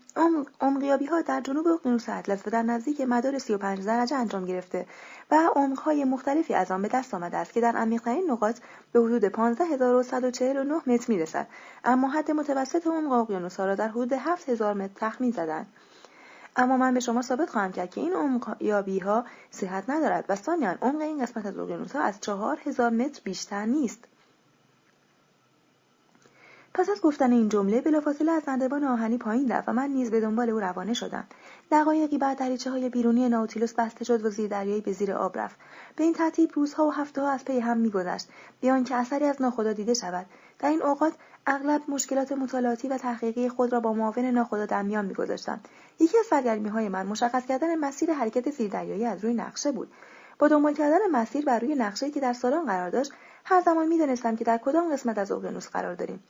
عمقیابی 0.61 1.05
ها 1.05 1.21
در 1.21 1.41
جنوب 1.41 1.67
اقیانوس 1.67 2.09
اطلس 2.09 2.47
و 2.47 2.49
در 2.49 2.63
نزدیک 2.63 3.01
مدار 3.01 3.37
35 3.37 3.85
درجه 3.85 4.15
انجام 4.15 4.45
گرفته 4.45 4.85
و 5.31 5.49
عمقهای 5.55 6.03
مختلفی 6.03 6.53
از 6.53 6.71
آن 6.71 6.81
به 6.81 6.87
دست 6.87 7.13
آمده 7.13 7.37
است 7.37 7.53
که 7.53 7.61
در 7.61 7.75
عمیقترین 7.75 8.31
نقاط 8.31 8.59
به 8.91 8.99
حدود 8.99 9.27
15149 9.27 10.81
متر 10.87 11.05
می‌رسد. 11.07 11.47
اما 11.83 12.07
حد 12.09 12.31
متوسط 12.31 12.87
عمق 12.87 13.11
اقیانوس 13.11 13.59
ها 13.59 13.65
را 13.65 13.75
در 13.75 13.87
حدود 13.87 14.13
7000 14.13 14.73
متر 14.73 14.93
تخمین 14.95 15.31
زدند. 15.31 15.67
اما 16.55 16.77
من 16.77 16.93
به 16.93 16.99
شما 16.99 17.21
ثابت 17.21 17.49
خواهم 17.49 17.71
کرد 17.71 17.89
که 17.89 18.01
این 18.01 18.13
عمقیابی 18.13 18.99
ها 18.99 19.25
صحت 19.51 19.89
ندارد 19.89 20.25
و 20.29 20.35
ثانیا 20.35 20.77
عمق 20.81 21.01
این 21.01 21.23
قسمت 21.23 21.45
از 21.45 21.57
اقیانوس 21.57 21.95
ها 21.95 22.01
از 22.01 22.21
چهار 22.21 22.59
هزار 22.65 22.89
متر 22.89 23.21
بیشتر 23.23 23.65
نیست. 23.65 24.03
پس 26.75 26.89
از 26.89 27.01
گفتن 27.01 27.31
این 27.31 27.49
جمله 27.49 27.81
بلافاصله 27.81 28.31
از 28.31 28.43
نردبان 28.47 28.83
آهنی 28.83 29.17
پایین 29.17 29.51
رفت 29.51 29.69
و 29.69 29.73
من 29.73 29.89
نیز 29.89 30.11
به 30.11 30.19
دنبال 30.19 30.49
او 30.49 30.59
روانه 30.59 30.93
شدم. 30.93 31.27
دقایقی 31.71 32.17
بعد 32.17 32.37
دریچه 32.37 32.71
های 32.71 32.89
بیرونی 32.89 33.29
ناوتیلوس 33.29 33.73
بسته 33.73 34.05
شد 34.05 34.25
و 34.25 34.29
زیر 34.29 34.47
دریایی 34.47 34.81
به 34.81 34.91
زیر 34.91 35.11
آب 35.11 35.37
رفت. 35.37 35.55
به 35.95 36.03
این 36.03 36.13
ترتیب 36.13 36.51
روزها 36.53 36.87
و 36.87 36.91
هفته 36.91 37.21
ها 37.21 37.29
از 37.29 37.45
پی 37.45 37.59
هم 37.59 37.77
میگذشت. 37.77 38.27
بیان 38.61 38.83
که 38.83 38.95
اثری 38.95 39.25
از 39.25 39.41
ناخدا 39.41 39.73
دیده 39.73 39.93
شود. 39.93 40.25
در 40.59 40.69
این 40.69 40.81
اوقات 40.81 41.13
اغلب 41.47 41.81
مشکلات 41.87 42.31
مطالعاتی 42.31 42.87
و 42.87 42.97
تحقیقی 42.97 43.49
خود 43.49 43.73
را 43.73 43.79
با 43.79 43.93
معاون 43.93 44.25
ناخدا 44.25 44.65
در 44.65 44.81
میان 44.81 45.05
میگذاشتم 45.05 45.59
یکی 45.99 46.17
از 46.17 46.25
سرگرمی 46.25 46.69
های 46.69 46.89
من 46.89 47.05
مشخص 47.05 47.45
کردن 47.45 47.75
مسیر 47.75 48.13
حرکت 48.13 48.51
زیردریایی 48.51 49.05
از 49.05 49.23
روی 49.23 49.33
نقشه 49.33 49.71
بود. 49.71 49.91
با 50.39 50.47
دنبال 50.47 50.73
کردن 50.73 51.07
مسیر 51.11 51.45
بر 51.45 51.59
روی 51.59 51.75
نقشه 51.75 52.11
که 52.11 52.19
در 52.19 52.33
سالن 52.33 52.65
قرار 52.65 52.89
داشت 52.89 53.11
هر 53.45 53.61
زمان 53.61 53.87
می‌دانستم 53.87 54.35
که 54.35 54.43
در 54.43 54.57
کدام 54.57 54.93
قسمت 54.93 55.17
از 55.17 55.31
اقیانوس 55.31 55.67
قرار 55.67 55.95
داریم. 55.95 56.23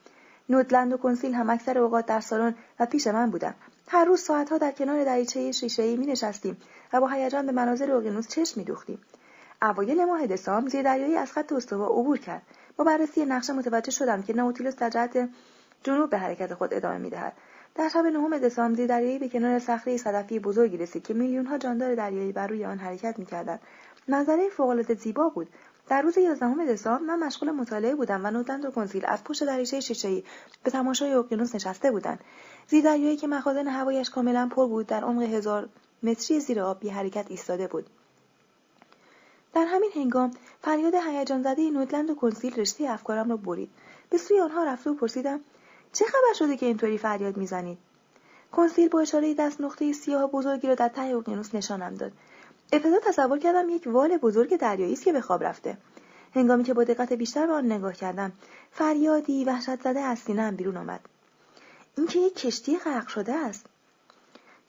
نودلند 0.49 0.94
و 0.94 0.98
کنسیل 0.98 1.34
هم 1.34 1.49
اکثر 1.49 1.77
اوقات 1.77 2.06
در 2.06 2.19
سالن 2.19 2.56
و 2.80 2.85
پیش 2.85 3.07
من 3.07 3.31
بودند 3.31 3.56
هر 3.88 4.06
روز 4.06 4.19
ساعتها 4.19 4.57
در 4.57 4.72
کنار 4.72 5.03
دریچه 5.03 5.52
شیشهای 5.52 5.98
می 5.98 6.06
نشستیم 6.06 6.57
و 6.94 7.02
با 7.02 7.07
هیجان 7.07 7.45
به 7.45 7.52
مناظر 7.52 7.91
اقیانوس 7.91 8.27
چشم 8.27 8.60
می 8.60 8.65
دوختیم. 8.65 8.99
اوایل 9.61 10.06
ماه 10.06 10.27
دسامبر 10.27 10.69
زیردریایی 10.69 11.15
از 11.15 11.31
خط 11.31 11.53
استوا 11.53 11.88
عبور 11.88 12.18
کرد. 12.18 12.41
با 12.78 12.84
بررسی 12.84 13.26
نقشه 13.26 13.54
متوجه 13.54 13.91
شدم 13.91 14.22
که 14.22 14.34
ناوتیلوس 14.34 14.76
در 14.76 14.90
جهت 14.90 15.30
جنوب 15.84 16.10
به 16.10 16.18
حرکت 16.18 16.54
خود 16.54 16.74
ادامه 16.74 16.98
می‌دهد. 16.98 17.34
در 17.76 17.90
شب 17.90 18.06
نهم 18.06 18.38
دسامبر 18.38 18.86
دریایی 18.86 19.20
به 19.20 19.30
کنار 19.30 19.60
صخره 19.60 19.98
صدفی 19.98 20.40
بزرگی 20.40 20.78
رسید 20.78 21.04
که 21.04 21.14
میلیونها 21.14 21.58
جاندار 21.58 21.95
دریایی 21.95 22.32
بر 22.32 22.48
روی 22.48 22.66
آن 22.66 22.78
حرکت 22.78 23.20
می‌کردند. 23.20 23.60
منظره 24.08 24.50
فوقالعاده 24.50 24.94
زیبا 24.94 25.30
بود. 25.30 25.50
در 25.90 26.02
روز 26.02 26.18
یازدهم 26.18 26.66
دسامبر 26.66 27.16
من 27.16 27.28
مشغول 27.28 27.52
مطالعه 27.52 27.95
بودم 27.95 28.26
و 28.26 28.32
نودلند 28.32 28.66
و 28.66 28.72
کنسیل 28.72 29.06
از 29.06 29.24
پشت 29.24 29.44
دریچه 29.44 29.80
شیشهای 29.80 30.24
به 30.64 30.72
تماشای 30.72 31.14
اقیانوس 31.14 31.56
نشسته 31.56 31.91
بودند. 31.91 32.20
زیردریایی 32.68 33.18
که 33.18 33.28
مخازن 33.28 33.68
هوایش 33.68 34.10
کاملا 34.10 34.50
پر 34.56 34.68
بود 34.68 34.88
در 34.88 35.04
عمق 35.04 35.22
هزار 35.22 35.70
متری 36.04 36.40
زیر 36.40 36.60
آب 36.60 36.80
بی 36.80 36.90
حرکت 36.90 37.26
ایستاده 37.30 37.68
بود. 37.68 37.90
در 39.54 39.66
همین 39.66 39.92
هنگام 39.96 40.32
فریاد 40.62 40.96
هیجان 40.96 41.44
زده 41.44 41.70
نودلند 41.70 42.10
و 42.10 42.16
کنسیل 42.16 42.56
رشته 42.56 42.90
افکارم 42.90 43.30
را 43.30 43.38
برید. 43.38 43.70
به 44.10 44.18
سوی 44.18 44.40
آنها 44.40 44.64
رفته 44.64 44.90
و 44.90 44.94
پرسیدم 44.94 45.40
چه 45.94 46.06
خبر 46.06 46.34
شده 46.40 46.58
که 46.58 46.66
اینطوری 46.66 46.98
فریاد 46.98 47.38
می‌زنید؟ 47.38 47.78
کنسیل 48.52 48.90
با 48.90 49.00
اشاره 49.00 49.34
دست 49.34 49.62
نقطه 49.62 49.94
سیاه 49.94 50.32
بزرگی 50.32 50.68
را 50.68 50.76
در 50.76 50.88
ته 50.88 51.02
اقیانوس 51.02 51.56
نشانم 51.56 51.96
داد. 51.96 52.12
ابتدا 52.74 53.00
تصور 53.00 53.40
کردم 53.40 53.70
یک 53.70 53.84
وال 53.86 54.18
بزرگ 54.18 54.58
دریایی 54.58 54.94
است 54.94 55.04
که 55.04 55.14
به 55.14 55.22
خواب 55.22 55.44
رفته. 55.44 55.78
هنگامی 56.36 56.64
که 56.64 56.74
با 56.74 56.84
دقت 56.84 57.14
بیشتر 57.14 57.48
به 57.48 57.54
آن 57.54 57.72
نگاه 57.72 57.94
کردم 57.94 58.32
فریادی 58.72 59.46
وحشت 59.46 59.82
زده 59.82 60.00
از 60.00 60.20
سینهام 60.20 60.56
بیرون 60.56 60.78
آمد. 60.78 61.00
اینکه 61.98 62.20
یک 62.20 62.36
کشتی 62.36 62.78
غرق 62.78 63.08
شده 63.08 63.34
است. 63.34 63.66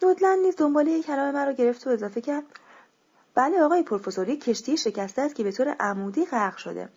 نودلند 0.02 0.39
نیز 0.39 0.56
دنباله 0.56 1.02
کلام 1.02 1.35
مرا 1.35 1.52
گرفت 1.52 1.86
و 1.86 1.90
اضافه 1.90 2.20
کرد 2.20 2.44
بله 3.35 3.62
آقای 3.62 3.82
پروفسور 3.82 4.28
یک 4.28 4.44
کشتی 4.44 4.77
شکسته 4.77 5.23
است 5.23 5.35
که 5.35 5.44
به 5.44 5.52
طور 5.52 5.77
عمودی 5.81 6.24
غرق 6.24 6.56
شده. 6.56 6.89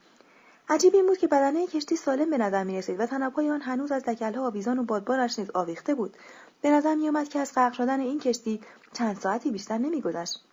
عجیب 0.70 0.96
این 0.96 1.08
بود 1.08 1.18
که 1.18 1.28
بدنه 1.28 1.68
کشتی 1.68 1.96
سالم 1.96 2.30
به 2.30 2.38
نظر 2.38 2.64
می 2.64 2.78
رسید 2.78 3.00
و 3.00 3.06
تنابهای 3.06 3.50
آن 3.50 3.62
هنوز 3.62 3.92
از 3.92 4.04
دکلها 4.04 4.46
آویزان 4.46 4.80
و 4.80 4.84
بادبانش 4.84 5.40
نیز 5.40 5.52
آویخته 5.54 5.96
بود. 5.96 6.18
به 6.62 6.70
نظر 6.70 6.96
می 6.96 7.26
که 7.26 7.40
از 7.40 7.54
غرق 7.54 7.74
شدن 7.74 8.00
این 8.00 8.20
کشتی 8.20 8.62
چند 8.94 9.18
ساعتی 9.20 9.52
بیشتر 9.52 9.78
نمیگذشت. 9.78 10.44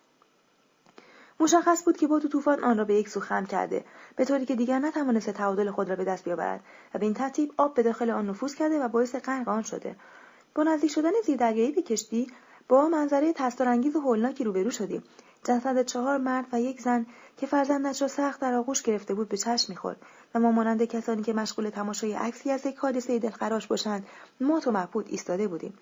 مشخص 1.39 1.83
بود 1.83 1.97
که 1.97 2.07
باد 2.07 2.25
و 2.25 2.27
طوفان 2.27 2.63
آن 2.63 2.77
را 2.77 2.85
به 2.85 2.95
یک 2.95 3.09
سو 3.09 3.19
خم 3.19 3.45
کرده 3.45 3.85
به 4.15 4.25
طوری 4.25 4.45
که 4.45 4.55
دیگر 4.55 4.79
نتوانسته 4.79 5.31
تعادل 5.31 5.71
خود 5.71 5.89
را 5.89 5.95
به 5.95 6.03
دست 6.03 6.23
بیاورد 6.23 6.63
و 6.93 6.99
به 6.99 7.05
این 7.05 7.13
ترتیب 7.13 7.53
آب 7.57 7.73
به 7.73 7.83
داخل 7.83 8.09
آن 8.09 8.29
نفوذ 8.29 8.55
کرده 8.55 8.79
و 8.79 8.87
باعث 8.87 9.15
غرق 9.15 9.49
آن 9.49 9.63
شده. 9.63 9.95
با 10.55 10.63
نزدیک 10.63 10.91
شدن 10.91 11.11
زیردریایی 11.25 11.71
به 11.71 11.81
کشتی 11.81 12.27
با 12.67 12.89
منظره 12.89 13.33
تستارانگیز 13.33 13.95
و 13.95 13.99
هولناکی 13.99 14.43
روبرو 14.43 14.71
شدیم. 14.71 15.03
جسد 15.45 15.81
چهار 15.81 16.17
مرد 16.17 16.45
و 16.51 16.61
یک 16.61 16.81
زن 16.81 17.05
که 17.37 17.45
فرزندش 17.47 18.01
را 18.01 18.07
سخت 18.07 18.41
در 18.41 18.53
آغوش 18.53 18.81
گرفته 18.81 19.13
بود 19.13 19.29
به 19.29 19.37
چشم 19.37 19.65
می‌خورد. 19.69 19.97
و 20.35 20.39
ما 20.39 20.51
مانند 20.51 20.83
کسانی 20.83 21.23
که 21.23 21.33
مشغول 21.33 21.69
تماشای 21.69 22.13
عکسی 22.13 22.51
از 22.51 22.65
یک 22.65 22.77
حادثه 22.77 23.19
دلخراش 23.19 23.67
باشند 23.67 24.05
مات 24.41 24.67
و 24.67 24.71
مبهوت 24.71 25.05
ایستاده 25.09 25.47
بودیم. 25.47 25.73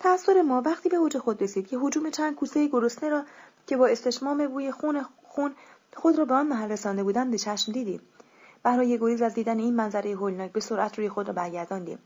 تأثیر 0.00 0.42
ما 0.42 0.62
وقتی 0.66 0.88
به 0.88 0.96
اوج 0.96 1.18
خود 1.18 1.42
رسید 1.42 1.66
که 1.66 1.78
هجوم 1.78 2.10
چند 2.10 2.34
کوسه 2.34 2.68
گرسنه 2.68 3.08
را 3.08 3.24
که 3.66 3.76
با 3.76 3.86
استشمام 3.86 4.46
بوی 4.46 4.72
خون 4.72 5.04
خون 5.22 5.54
خود 5.96 6.18
را 6.18 6.24
به 6.24 6.34
آن 6.34 6.46
محل 6.46 6.70
رسانده 6.70 7.02
بودند 7.02 7.30
به 7.30 7.38
چشم 7.38 7.72
دیدیم. 7.72 8.00
برای 8.62 8.98
گریز 8.98 9.22
از 9.22 9.34
دیدن 9.34 9.58
این 9.58 9.76
منظره 9.76 10.12
هولناک 10.12 10.52
به 10.52 10.60
سرعت 10.60 10.98
روی 10.98 11.08
خود 11.08 11.28
را 11.28 11.34
برگرداندیم. 11.34 11.98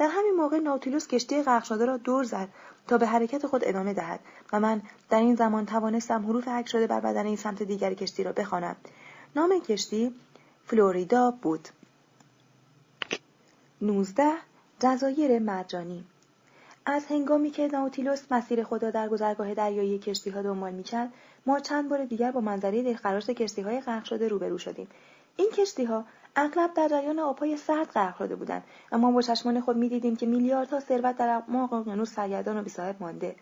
در 0.00 0.08
همین 0.12 0.34
موقع 0.34 0.58
ناوتیلوس 0.58 1.06
کشتی 1.06 1.42
غرق 1.42 1.64
شده 1.64 1.84
را 1.84 1.96
دور 1.96 2.24
زد 2.24 2.48
تا 2.88 2.98
به 2.98 3.06
حرکت 3.06 3.46
خود 3.46 3.62
ادامه 3.64 3.94
دهد 3.94 4.20
و 4.52 4.60
من 4.60 4.82
در 5.10 5.18
این 5.18 5.34
زمان 5.34 5.66
توانستم 5.66 6.26
حروف 6.26 6.48
حک 6.48 6.68
شده 6.68 6.86
بر 6.86 7.00
بدن 7.00 7.26
این 7.26 7.36
سمت 7.36 7.62
دیگر 7.62 7.94
کشتی 7.94 8.24
را 8.24 8.32
بخوانم. 8.32 8.76
نام 9.36 9.60
کشتی 9.60 10.14
فلوریدا 10.66 11.30
بود. 11.30 11.68
19 13.82 14.32
جزایر 14.80 15.38
مرجانی. 15.38 16.04
از 16.86 17.06
هنگامی 17.06 17.50
که 17.50 17.68
ناوتیلوس 17.68 18.22
مسیر 18.30 18.62
خود 18.62 18.82
را 18.82 18.90
در 18.90 19.08
گذرگاه 19.08 19.54
دریایی 19.54 19.98
کشتی 19.98 20.30
ها 20.30 20.42
دنبال 20.42 20.72
می‌کرد 20.72 21.12
ما 21.46 21.60
چند 21.60 21.88
بار 21.88 22.04
دیگر 22.04 22.30
با 22.30 22.40
منظره 22.40 22.82
دلخراش 22.82 23.30
کشتی 23.30 23.62
های 23.62 23.80
غرق 23.80 24.04
شده 24.04 24.28
روبرو 24.28 24.58
شدیم. 24.58 24.88
این 25.36 25.50
کشتی 25.50 25.84
ها 25.84 26.04
اغلب 26.36 26.74
در 26.74 26.88
جریان 26.88 27.18
آبهای 27.18 27.56
سرد 27.56 27.86
غرق 27.86 28.18
شده 28.18 28.36
بودند. 28.36 28.64
اما 28.92 29.10
با 29.10 29.22
چشمان 29.22 29.60
خود 29.60 29.76
می‌دیدیم 29.76 30.16
که 30.16 30.26
میلیاردها 30.26 30.80
ثروت 30.80 31.16
در 31.16 31.28
اعماق 31.28 31.72
اقیانوس 31.72 32.14
سرگردان 32.14 32.58
و 32.58 32.62
بیصاحب 32.62 32.96
مانده. 33.00 33.36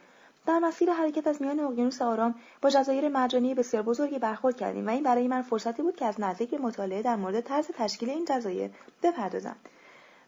در 0.46 0.58
مسیر 0.58 0.92
حرکت 0.92 1.26
از 1.26 1.42
میان 1.42 1.60
اقیانوس 1.60 2.02
آرام 2.02 2.34
با 2.62 2.70
جزایر 2.70 3.08
مرجانی 3.08 3.54
بسیار 3.54 3.82
بزرگی 3.82 4.18
برخورد 4.18 4.56
کردیم 4.56 4.86
و 4.86 4.90
این 4.90 5.02
برای 5.02 5.28
من 5.28 5.42
فرصتی 5.42 5.82
بود 5.82 5.96
که 5.96 6.04
از 6.04 6.20
نزدیک 6.20 6.54
مطالعه 6.54 7.02
در 7.02 7.16
مورد 7.16 7.40
طرز 7.40 7.66
تشکیل 7.66 8.10
این 8.10 8.24
جزایر 8.24 8.70
بپردازم. 9.02 9.56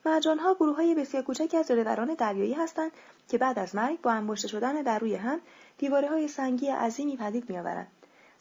مرجانها 0.07 0.55
گروه 0.55 0.77
های 0.77 0.95
بسیار 0.95 1.23
کوچکی 1.23 1.57
از 1.57 1.69
جلوران 1.69 2.15
دریایی 2.15 2.53
هستند 2.53 2.91
که 3.29 3.39
بعد 3.39 3.59
از 3.59 3.75
مرگ 3.75 4.01
با 4.01 4.11
انباشته 4.11 4.49
شدن 4.49 4.83
در 4.83 4.99
روی 4.99 5.15
هم 5.15 5.41
دیواره 5.79 6.09
های 6.09 6.29
سنگی 6.29 6.69
عظیمی 6.69 7.17
پدید 7.17 7.51
میآورند. 7.51 7.89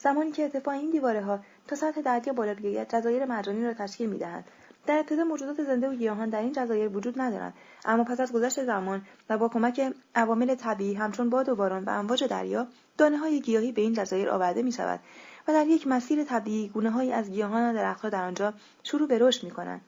زمانی 0.02 0.32
که 0.32 0.42
ارتفاع 0.42 0.74
این 0.74 0.90
دیواره 0.90 1.22
ها 1.22 1.40
تا 1.66 1.76
سطح 1.76 2.00
دریا 2.00 2.32
بالا 2.32 2.54
بیاید 2.54 2.88
جزایر 2.88 3.24
مرجانی 3.24 3.64
را 3.64 3.74
تشکیل 3.74 4.08
می‌دهند 4.08 4.44
در 4.86 4.98
ابتدا 4.98 5.24
موجودات 5.24 5.62
زنده 5.62 5.88
و 5.88 5.94
گیاهان 5.94 6.28
در 6.28 6.40
این 6.40 6.52
جزایر 6.52 6.96
وجود 6.96 7.20
ندارند 7.20 7.54
اما 7.84 8.04
پس 8.04 8.20
از 8.20 8.32
گذشت 8.32 8.64
زمان 8.64 9.02
و 9.30 9.38
با 9.38 9.48
کمک 9.48 9.94
عوامل 10.14 10.54
طبیعی 10.54 10.94
همچون 10.94 11.30
باد 11.30 11.48
و 11.48 11.56
باران 11.56 11.84
و 11.84 11.90
امواج 11.90 12.24
دریا 12.24 12.66
دانه 12.98 13.16
های 13.16 13.40
گیاهی 13.40 13.72
به 13.72 13.82
این 13.82 13.92
جزایر 13.92 14.30
آورده 14.30 14.62
می 14.62 14.72
شود 14.72 15.00
و 15.48 15.52
در 15.52 15.66
یک 15.66 15.86
مسیر 15.86 16.24
طبیعی 16.24 16.68
گونه 16.68 16.90
های 16.90 17.12
از 17.12 17.30
گیاهان 17.30 17.70
و 17.70 17.74
درختها 17.74 18.08
در 18.08 18.24
آنجا 18.24 18.54
شروع 18.82 19.08
به 19.08 19.18
رشد 19.18 19.44
می 19.44 19.50
کنند. 19.50 19.80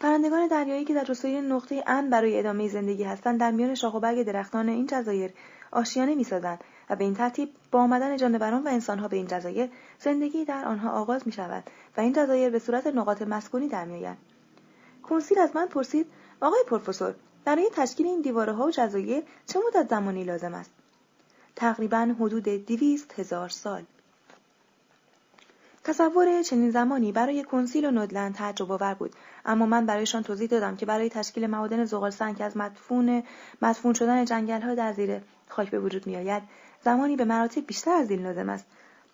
پرندگان 0.00 0.46
دریایی 0.46 0.84
که 0.84 0.94
در 0.94 1.04
جستجوی 1.04 1.40
نقطه 1.40 1.84
امن 1.86 2.10
برای 2.10 2.38
ادامه 2.38 2.68
زندگی 2.68 3.04
هستند 3.04 3.40
در 3.40 3.50
میان 3.50 3.74
شاخ 3.74 3.94
و 3.94 4.00
برگ 4.00 4.22
درختان 4.22 4.68
این 4.68 4.86
جزایر 4.86 5.30
آشیانه 5.72 6.14
می‌سازند 6.14 6.64
و 6.90 6.96
به 6.96 7.04
این 7.04 7.14
ترتیب 7.14 7.50
با 7.70 7.80
آمدن 7.80 8.16
جانوران 8.16 8.62
و 8.64 8.68
انسانها 8.68 9.08
به 9.08 9.16
این 9.16 9.26
جزایر 9.26 9.70
زندگی 9.98 10.44
در 10.44 10.64
آنها 10.64 10.90
آغاز 10.90 11.26
می 11.26 11.32
شود 11.32 11.64
و 11.96 12.00
این 12.00 12.12
جزایر 12.12 12.50
به 12.50 12.58
صورت 12.58 12.86
نقاط 12.86 13.22
مسکونی 13.22 13.68
در 13.68 13.84
میآیند. 13.84 14.18
کنسیل 15.02 15.38
از 15.38 15.56
من 15.56 15.66
پرسید 15.66 16.06
آقای 16.40 16.60
پروفسور 16.66 17.14
برای 17.44 17.68
تشکیل 17.74 18.06
این 18.06 18.20
دیواره 18.20 18.52
ها 18.52 18.66
و 18.66 18.70
جزایر 18.70 19.22
چه 19.46 19.58
مدت 19.66 19.90
زمانی 19.90 20.24
لازم 20.24 20.54
است؟ 20.54 20.70
تقریبا 21.56 22.14
حدود 22.20 22.44
دویست 22.44 23.20
هزار 23.20 23.48
سال. 23.48 23.84
تصور 25.84 26.42
چنین 26.42 26.70
زمانی 26.70 27.12
برای 27.12 27.44
کنسیل 27.44 27.84
و 27.84 27.90
نودلند 27.90 28.34
تعجب 28.34 28.72
آور 28.72 28.94
بود 28.94 29.12
اما 29.44 29.66
من 29.66 29.86
برایشان 29.86 30.22
توضیح 30.22 30.48
دادم 30.48 30.76
که 30.76 30.86
برای 30.86 31.08
تشکیل 31.08 31.46
معادن 31.46 31.84
زغال 31.84 32.10
سنگ 32.10 32.36
از 32.40 32.56
مدفون 32.56 33.22
مدفون 33.62 33.94
شدن 33.94 34.24
جنگل 34.24 34.60
ها 34.60 34.74
در 34.74 34.92
زیر 34.92 35.20
خاک 35.48 35.70
به 35.70 35.80
وجود 35.80 36.06
میآید. 36.06 36.42
زمانی 36.88 37.16
به 37.16 37.24
مراتب 37.24 37.66
بیشتر 37.66 37.90
از 37.90 38.10
این 38.10 38.22
لازم 38.22 38.48
است. 38.48 38.64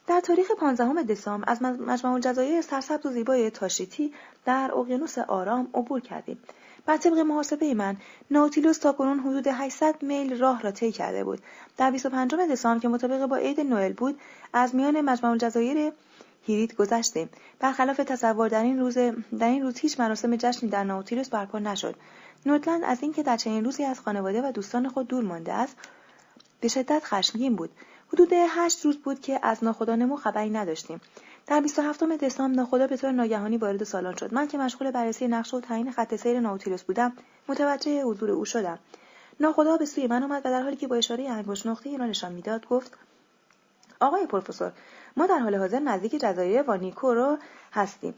در 0.07 0.21
تاریخ 0.21 0.51
15 0.59 1.03
دسامبر 1.03 1.51
از 1.51 1.63
مجمع 1.63 2.13
الجزایر 2.13 2.61
سرسبز 2.61 3.07
و 3.07 3.11
زیبای 3.11 3.51
تاشیتی 3.51 4.13
در 4.45 4.71
اقیانوس 4.75 5.19
آرام 5.19 5.69
عبور 5.75 6.01
کردیم. 6.01 6.39
بر 6.87 6.97
طبق 6.97 7.19
محاسبه 7.19 7.75
من 7.75 7.97
ناوتیلوس 8.31 8.79
تاکنون 8.79 9.19
حدود 9.19 9.47
800 9.47 10.03
میل 10.03 10.39
راه 10.39 10.63
را 10.63 10.71
طی 10.71 10.93
کرده 10.93 11.25
بود. 11.25 11.39
در 11.77 11.91
25 11.91 12.35
دسامبر 12.35 12.81
که 12.81 12.89
مطابق 12.89 13.27
با 13.27 13.37
عید 13.37 13.61
نوئل 13.61 13.93
بود 13.93 14.21
از 14.53 14.75
میان 14.75 15.01
مجمع 15.01 15.31
الجزایر 15.31 15.93
هیریت 16.43 16.77
گذشته 16.77 17.29
برخلاف 17.61 17.97
تصور 17.97 18.49
در 18.49 18.63
این 18.63 18.81
روز 18.81 18.99
در 19.39 19.49
این 19.49 19.63
روز 19.63 19.79
هیچ 19.79 20.01
مراسم 20.01 20.37
جشنی 20.37 20.69
در 20.71 20.85
ناوتیلوس 20.85 21.29
برپا 21.29 21.59
نشد. 21.59 21.95
نوتلند 22.47 22.85
از 22.85 23.03
اینکه 23.03 23.23
در 23.23 23.37
چنین 23.37 23.65
روزی 23.65 23.85
از 23.85 24.01
خانواده 24.01 24.49
و 24.49 24.53
دوستان 24.53 24.89
خود 24.89 25.09
دور 25.09 25.25
مانده 25.25 25.53
است 25.53 25.77
به 26.61 26.69
شدت 26.69 27.03
خشمگین 27.05 27.57
بود. 27.57 27.71
حدود 28.13 28.33
هشت 28.33 28.85
روز 28.85 28.99
بود 28.99 29.21
که 29.21 29.41
از 29.43 29.65
ناخدا 29.65 30.17
خبری 30.17 30.51
نداشتیم. 30.51 31.01
در 31.47 31.61
27 31.61 32.05
دسامبر 32.05 32.57
ناخدا 32.57 32.87
به 32.87 32.97
طور 32.97 33.13
ناگهانی 33.13 33.57
وارد 33.57 33.85
سالن 33.85 34.17
شد. 34.17 34.35
من 34.35 34.49
که 34.49 34.59
مشغول 34.59 34.91
بررسی 34.91 35.29
نقشه 35.29 35.57
و 35.57 35.61
تعیین 35.61 35.93
خط 35.93 36.17
سیر 36.17 36.41
ناوتیلوس 36.41 36.83
بودم 36.83 37.13
متوجه 37.49 38.03
حضور 38.03 38.31
او 38.31 38.45
شدم. 38.45 38.79
ناخدا 39.41 39.77
به 39.77 39.87
سوی 39.87 40.07
من 40.07 40.23
آمد 40.23 40.47
و 40.47 40.51
در 40.51 40.63
حالی 40.63 40.77
که 40.77 40.87
با 40.87 40.97
اشاره 40.97 41.31
انگشت 41.31 41.67
نقطه 41.67 41.97
را 41.97 42.07
نشان 42.07 42.33
می‌داد 42.33 42.69
گفت 42.69 42.93
آقای 44.01 44.27
پروفسور 44.27 44.73
ما 45.17 45.27
در 45.27 45.39
حال 45.39 45.55
حاضر 45.55 45.79
نزدیک 45.79 46.15
جزایر 46.21 46.63
وانیکو 46.63 47.15
رو 47.15 47.39
هستیم. 47.73 48.15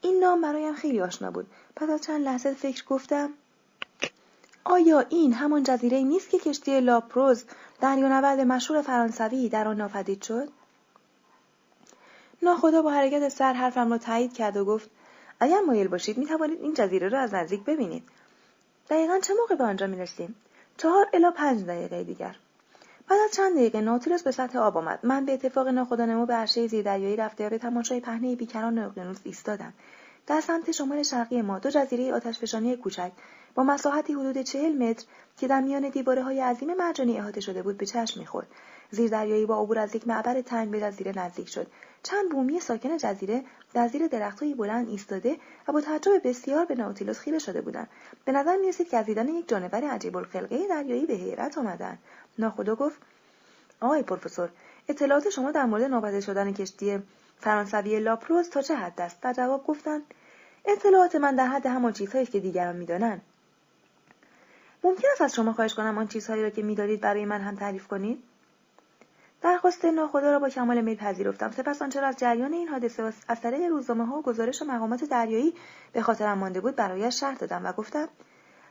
این 0.00 0.20
نام 0.20 0.40
برایم 0.40 0.74
خیلی 0.74 1.00
آشنا 1.00 1.30
بود. 1.30 1.46
پس 1.76 1.90
از 1.90 2.00
چند 2.00 2.24
لحظه 2.24 2.54
فکر 2.54 2.84
گفتم 2.84 3.30
آیا 4.68 5.00
این 5.00 5.32
همان 5.32 5.62
جزیره 5.62 6.00
نیست 6.02 6.30
که 6.30 6.38
کشتی 6.38 6.80
لاپروز 6.80 7.44
دریانورد 7.80 8.40
مشهور 8.40 8.82
فرانسوی 8.82 9.48
در 9.48 9.68
آن 9.68 9.76
ناپدید 9.76 10.22
شد؟ 10.22 10.48
ناخدا 12.42 12.82
با 12.82 12.90
حرکت 12.90 13.28
سر 13.28 13.52
حرفم 13.52 13.90
را 13.90 13.98
تایید 13.98 14.32
کرد 14.32 14.56
و 14.56 14.64
گفت 14.64 14.90
اگر 15.40 15.60
مایل 15.60 15.88
باشید 15.88 16.18
می 16.18 16.26
توانید 16.26 16.60
این 16.60 16.74
جزیره 16.74 17.08
را 17.08 17.20
از 17.20 17.34
نزدیک 17.34 17.64
ببینید. 17.64 18.02
دقیقا 18.90 19.18
چه 19.18 19.34
موقع 19.34 19.54
به 19.54 19.64
آنجا 19.64 19.86
می 19.86 19.96
رسیم؟ 19.96 20.34
چهار 20.76 21.08
الا 21.12 21.30
پنج 21.30 21.64
دقیقه 21.64 22.04
دیگر. 22.04 22.36
بعد 23.08 23.18
از 23.24 23.36
چند 23.36 23.54
دقیقه 23.56 23.80
ناتیلوس 23.80 24.22
به 24.22 24.30
سطح 24.30 24.58
آب 24.58 24.76
آمد. 24.76 24.98
من 25.02 25.24
به 25.24 25.32
اتفاق 25.32 25.68
ناخدانمو 25.68 26.26
به 26.26 26.34
عرشه 26.34 26.66
زیردریایی 26.66 27.16
رفته 27.16 27.58
تماشای 27.58 28.00
پهنه 28.00 28.36
بیکران 28.36 28.78
اقیانوس 28.78 29.20
ایستادم. 29.24 29.72
در 30.26 30.40
سمت 30.40 30.70
شمال 30.70 31.02
شرقی 31.02 31.42
ما 31.42 31.58
دو 31.58 31.70
جزیره 31.70 32.14
آتشفشانی 32.14 32.76
کوچک 32.76 33.12
با 33.54 33.62
مساحتی 33.62 34.12
حدود 34.12 34.38
چهل 34.42 34.82
متر 34.82 35.06
که 35.38 35.48
در 35.48 35.60
میان 35.60 35.88
دیواره 35.88 36.22
های 36.22 36.40
عظیم 36.40 36.74
مرجانی 36.74 37.18
احاطه 37.18 37.40
شده 37.40 37.62
بود 37.62 37.78
به 37.78 37.86
چشم 37.86 38.20
می‌خورد. 38.20 38.46
زیردریایی 38.90 39.46
با 39.46 39.62
عبور 39.62 39.78
از 39.78 39.94
یک 39.94 40.08
معبر 40.08 40.40
تنگ 40.40 40.70
به 40.70 40.80
جزیره 40.80 41.12
نزدیک 41.18 41.48
شد. 41.48 41.66
چند 42.02 42.30
بومی 42.30 42.60
ساکن 42.60 42.96
جزیره 42.96 43.44
در 43.74 43.88
زیر 43.88 44.06
درختهایی 44.06 44.54
بلند 44.54 44.88
ایستاده 44.88 45.36
و 45.68 45.72
با 45.72 45.80
تعجب 45.80 46.10
بسیار 46.24 46.64
به 46.64 46.74
ناوتیلوس 46.74 47.18
خیره 47.18 47.38
شده 47.38 47.60
بودند. 47.60 47.88
به 48.24 48.32
نظر 48.32 48.56
می‌رسید 48.56 48.88
که 48.88 48.96
از 48.96 49.06
دیدن 49.06 49.28
یک 49.28 49.48
جانور 49.48 49.84
عجیب 49.84 50.16
الخلقه 50.16 50.68
دریایی 50.68 51.06
به 51.06 51.14
حیرت 51.14 51.58
آمدند. 51.58 51.98
ناخدا 52.38 52.74
گفت 52.74 52.98
آقای 53.80 54.02
پروفسور 54.02 54.48
اطلاعات 54.88 55.30
شما 55.30 55.52
در 55.52 55.64
مورد 55.64 55.82
نابده 55.82 56.20
شدن 56.20 56.52
کشتی 56.52 57.02
فرانسوی 57.40 58.00
لاپروز 58.00 58.50
تا 58.50 58.62
چه 58.62 58.76
حد 58.76 59.00
است؟ 59.00 59.20
در 59.20 59.32
جواب 59.32 59.66
گفتند 59.66 60.02
اطلاعات 60.64 61.16
من 61.16 61.34
در 61.34 61.46
حد 61.46 61.66
همان 61.66 61.92
چیزهایی 61.92 62.26
که 62.26 62.40
دیگران 62.40 62.76
می‌دانند. 62.76 63.22
ممکن 64.84 65.08
است 65.12 65.22
از 65.22 65.34
شما 65.34 65.52
خواهش 65.52 65.74
کنم 65.74 65.98
آن 65.98 66.08
چیزهایی 66.08 66.42
را 66.42 66.50
که 66.50 66.62
می‌دانید 66.62 67.00
برای 67.00 67.24
من 67.24 67.40
هم 67.40 67.56
تعریف 67.56 67.86
کنید؟ 67.86 68.22
درخواست 69.42 69.84
ناخدا 69.84 70.30
را 70.30 70.38
با 70.38 70.48
کمال 70.48 70.80
میل 70.80 70.96
پذیرفتم. 70.96 71.50
سپس 71.50 71.82
آنچه 71.82 72.00
را 72.00 72.08
از 72.08 72.16
جریان 72.16 72.52
این 72.52 72.68
حادثه 72.68 73.12
از 73.28 73.40
طریق 73.40 73.70
روزنامه 73.70 74.06
ها 74.06 74.18
و 74.18 74.22
گزارش 74.22 74.62
و 74.62 74.64
مقامات 74.64 75.04
دریایی 75.04 75.54
به 75.92 76.02
خاطرم 76.02 76.38
مانده 76.38 76.60
بود 76.60 76.76
برایش 76.76 77.20
شرح 77.20 77.34
دادم 77.34 77.66
و 77.66 77.72
گفتم 77.72 78.08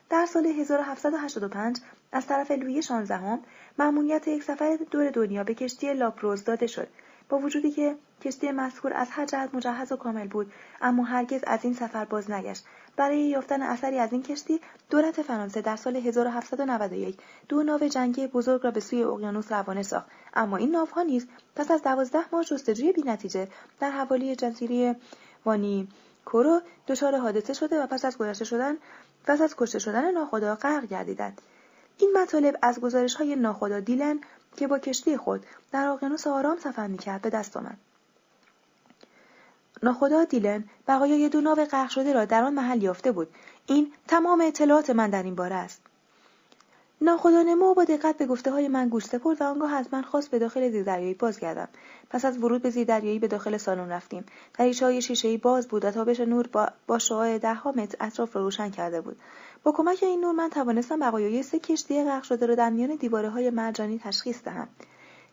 در 0.10 0.26
سال 0.26 0.46
1785 0.46 1.80
از 2.12 2.28
طرف 2.28 2.52
لویی 2.52 2.82
شانزدهم 2.82 3.40
مأمونیت 3.80 4.28
یک 4.28 4.44
سفر 4.44 4.78
دور 4.92 5.10
دنیا 5.10 5.44
به 5.44 5.54
کشتی 5.54 5.94
لاپروز 5.94 6.44
داده 6.44 6.68
شد. 6.68 6.88
با 7.30 7.38
وجودی 7.38 7.72
که 7.72 7.96
کشتی 8.22 8.52
مذکور 8.52 8.94
از 8.94 9.08
هر 9.12 9.26
جهت 9.26 9.56
مجهز 9.56 9.92
و 9.92 9.96
کامل 9.96 10.28
بود 10.28 10.54
اما 10.82 11.04
هرگز 11.04 11.42
از 11.48 11.60
این 11.64 11.74
سفر 11.74 12.06
باز 12.06 12.32
نگشت. 12.32 12.66
برای 12.96 13.20
یافتن 13.20 13.62
اثری 13.62 14.00
از 14.00 14.12
این 14.12 14.24
کشتی 14.24 14.62
دولت 14.90 15.22
فرانسه 15.22 15.62
در 15.62 15.76
سال 15.76 15.96
1791 15.96 17.18
دو 17.50 17.64
ناو 17.64 17.88
جنگی 17.88 18.28
بزرگ 18.28 18.64
را 18.64 18.72
به 18.72 18.80
سوی 18.80 19.04
اقیانوس 19.04 19.52
روانه 19.52 19.84
ساخت. 19.84 20.08
اما 20.34 20.58
این 20.58 20.72
ناوها 20.72 21.02
نیز 21.02 21.28
پس 21.56 21.72
از 21.72 21.84
دوازده 21.84 22.20
ماه 22.32 22.44
جستجوی 22.44 22.92
بینتیجه 22.92 23.48
در 23.80 23.92
حوالی 23.92 24.36
جزیره 24.36 24.96
وانی 25.46 25.88
کورو 26.26 26.62
دچار 26.88 27.18
حادثه 27.18 27.54
شده 27.54 27.84
و 27.84 27.88
پس 27.88 28.06
از 28.06 28.18
گذشته 28.18 28.46
شدن 28.46 28.78
پس 29.24 29.42
از 29.42 29.56
کشته 29.56 29.80
شدن 29.80 30.12
ناخدا 30.12 30.56
غرق 30.56 30.86
گردیدند. 30.86 31.42
این 31.98 32.18
مطالب 32.18 32.58
از 32.62 32.80
گزارش 32.80 33.16
های 33.16 33.36
ناخدا 33.36 33.80
دیلن 33.80 34.20
که 34.58 34.68
با 34.68 34.80
کشتی 34.80 35.18
خود 35.18 35.46
در 35.72 35.88
اقیانوس 35.88 36.28
آرام 36.28 36.58
سفر 36.58 36.88
می‌کرد 36.88 37.22
به 37.22 37.30
دست 37.30 37.58
آمد. 37.58 37.78
ناخدا 39.84 40.24
دیلن 40.24 40.64
بقایای 40.88 41.30
دو 41.30 41.42
ناو 41.42 41.66
غرق 41.66 41.90
شده 41.90 42.14
را 42.14 42.26
در 42.26 42.44
آن 42.44 42.54
محل 42.54 42.84
یافته 42.84 43.12
بود. 43.12 43.28
این 43.66 43.94
تمام 44.08 44.42
اطلاعات 44.42 44.90
من 44.90 45.10
در 45.10 45.24
این 45.24 45.36
باره 45.36 45.56
است. 45.56 45.82
ناخدا 47.02 47.42
نمو 47.42 47.74
با 47.74 47.84
دقت 47.84 48.18
به 48.18 48.26
گفته 48.26 48.52
های 48.52 48.68
من 48.68 48.90
گوش 48.90 49.06
سپرد 49.06 49.42
و 49.42 49.44
آنگاه 49.44 49.74
از 49.74 49.88
من 49.92 50.02
خواست 50.02 50.32
به 50.32 50.40
داخل 50.40 50.72
زیردریایی 50.72 51.14
باز 51.14 51.40
گردم 51.40 51.68
پس 52.10 52.26
از 52.26 52.38
ورود 52.38 52.62
به 52.62 52.70
زیردریایی 52.70 53.20
به 53.20 53.28
داخل 53.28 53.58
سالن 53.58 53.90
رفتیم. 53.90 54.26
دریچه 54.58 54.86
های 54.86 55.02
شیشه 55.02 55.38
باز 55.38 55.68
بود 55.68 55.86
و 55.86 55.92
تابش 55.92 56.20
نور 56.20 56.48
با, 56.48 56.70
با 56.88 57.00
شعاع 57.00 57.38
دهها 57.38 57.72
متر 57.72 57.98
اطراف 58.00 58.36
را 58.36 58.42
روشن 58.42 58.70
کرده 58.70 59.02
بود. 59.02 59.18
با 59.64 59.72
کمک 59.72 60.04
این 60.04 60.22
نور 60.22 60.34
من 60.34 60.50
توانستم 60.50 61.00
بقایای 61.00 61.44
سه 61.44 61.60
کشتی 61.60 62.04
غرق 62.04 62.24
شده 62.24 62.46
را 62.46 62.56
در 62.56 62.70
میان 62.70 62.96
دیواره 62.96 63.30
های 63.30 63.50
مرجانی 63.50 64.00
تشخیص 64.00 64.44
دهم. 64.44 64.68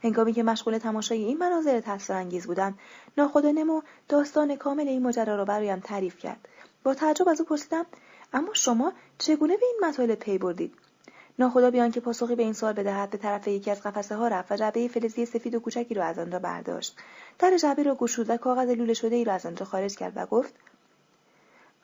هنگامی 0.02 0.32
که 0.32 0.42
مشغول 0.42 0.78
تماشای 0.78 1.24
این 1.24 1.38
مناظر 1.38 1.80
تاثیرانگیز 1.80 2.46
بودم 2.46 2.78
ناخدا 3.18 3.50
نمو 3.50 3.82
داستان 4.08 4.56
کامل 4.56 4.88
این 4.88 5.02
ماجرا 5.02 5.36
را 5.36 5.44
برایم 5.44 5.80
تعریف 5.80 6.18
کرد. 6.18 6.48
با 6.84 6.94
تعجب 6.94 7.28
از 7.28 7.40
او 7.40 7.46
پرسیدم 7.46 7.86
اما 8.32 8.54
شما 8.54 8.92
چگونه 9.18 9.56
به 9.56 9.66
این 9.66 9.90
مطالب 9.90 10.14
پی 10.14 10.38
بردید؟ 10.38 10.74
ناخدا 11.38 11.70
بیان 11.70 11.90
که 11.90 12.00
پاسخی 12.00 12.34
به 12.34 12.42
این 12.42 12.52
سوال 12.52 12.72
بدهد 12.72 13.10
به 13.10 13.18
طرف 13.18 13.48
یکی 13.48 13.70
از 13.70 13.82
قفسه 13.82 14.16
ها 14.16 14.28
رفت 14.28 14.52
و 14.52 14.56
جعبه 14.56 14.88
فلزی 14.88 15.26
سفید 15.26 15.54
و 15.54 15.60
کوچکی 15.60 15.94
را 15.94 16.04
از 16.04 16.18
آن 16.18 16.30
برداشت. 16.30 16.96
در 17.38 17.56
جعبه 17.56 17.82
را 17.82 17.94
گشود 17.94 18.30
و 18.30 18.36
کاغذ 18.36 18.68
لوله 18.68 18.94
شده 18.94 19.16
ای 19.16 19.24
را 19.24 19.32
از 19.32 19.46
آنجا 19.46 19.64
خارج 19.64 19.96
کرد 19.96 20.12
و 20.16 20.26
گفت 20.26 20.54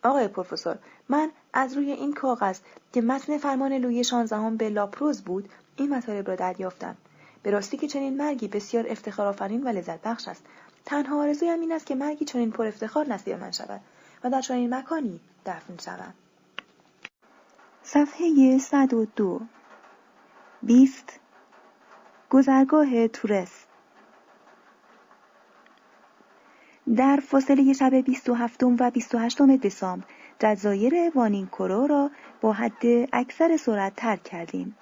آقای 0.05 0.29
پروفسور 0.29 0.79
من 1.09 1.31
از 1.53 1.77
روی 1.77 1.93
این 1.93 2.15
کاغذ 2.15 2.59
که 2.93 3.01
متن 3.01 3.39
فرمان 3.39 3.73
لوی 3.73 4.05
شانزدهم 4.05 4.57
به 4.57 4.69
لاپروز 4.69 5.23
بود 5.23 5.49
این 5.77 5.95
مطالب 5.95 6.29
را 6.29 6.37
دریافتم. 6.37 6.97
به 7.43 7.51
راستی 7.51 7.77
که 7.77 7.89
چنین 7.89 8.17
مرگی 8.17 8.49
بسیار 8.49 8.87
افتخارآفرین 8.89 9.63
و 9.63 9.69
لذت 9.69 10.03
بخش 10.03 10.29
است. 10.29 10.47
تنها 10.85 11.23
آرزویم 11.23 11.61
این 11.61 11.73
است 11.73 11.87
که 11.87 11.95
مرگی 11.95 12.25
چنین 12.25 12.51
پر 12.51 12.67
افتخار 12.67 13.07
نصیب 13.07 13.41
من 13.41 13.51
شود 13.51 13.81
و 14.25 14.31
در 14.31 14.41
چنین 14.41 14.75
مکانی 14.75 15.21
دفن 15.47 15.77
شوم. 15.85 16.15
صفحه 17.83 18.59
102 18.59 19.41
بیست. 20.63 21.21
گذرگاه 22.31 23.09
تورس. 23.09 23.65
در 26.97 27.17
فاصله 27.17 27.73
شب 27.73 27.95
27 27.95 28.63
و 28.63 28.91
28 28.91 29.43
دسامبر 29.43 30.07
جزایر 30.39 30.95
وانینکورو 31.15 31.87
را 31.87 32.11
با 32.41 32.53
حد 32.53 33.09
اکثر 33.13 33.57
سرعت 33.57 33.97
ترک 33.97 34.23
کردیم. 34.23 34.77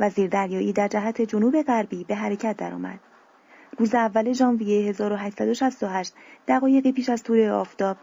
وزیر 0.00 0.30
دریایی 0.30 0.72
در 0.72 0.88
جهت 0.88 1.22
جنوب 1.22 1.62
غربی 1.62 2.04
به 2.04 2.14
حرکت 2.14 2.56
درآمد. 2.56 3.00
روز 3.78 3.94
اول 3.94 4.32
ژانویه 4.32 4.88
1868 4.88 6.14
دقایقی 6.48 6.92
پیش 6.92 7.08
از 7.08 7.22
طول 7.22 7.48
آفتاب 7.48 7.96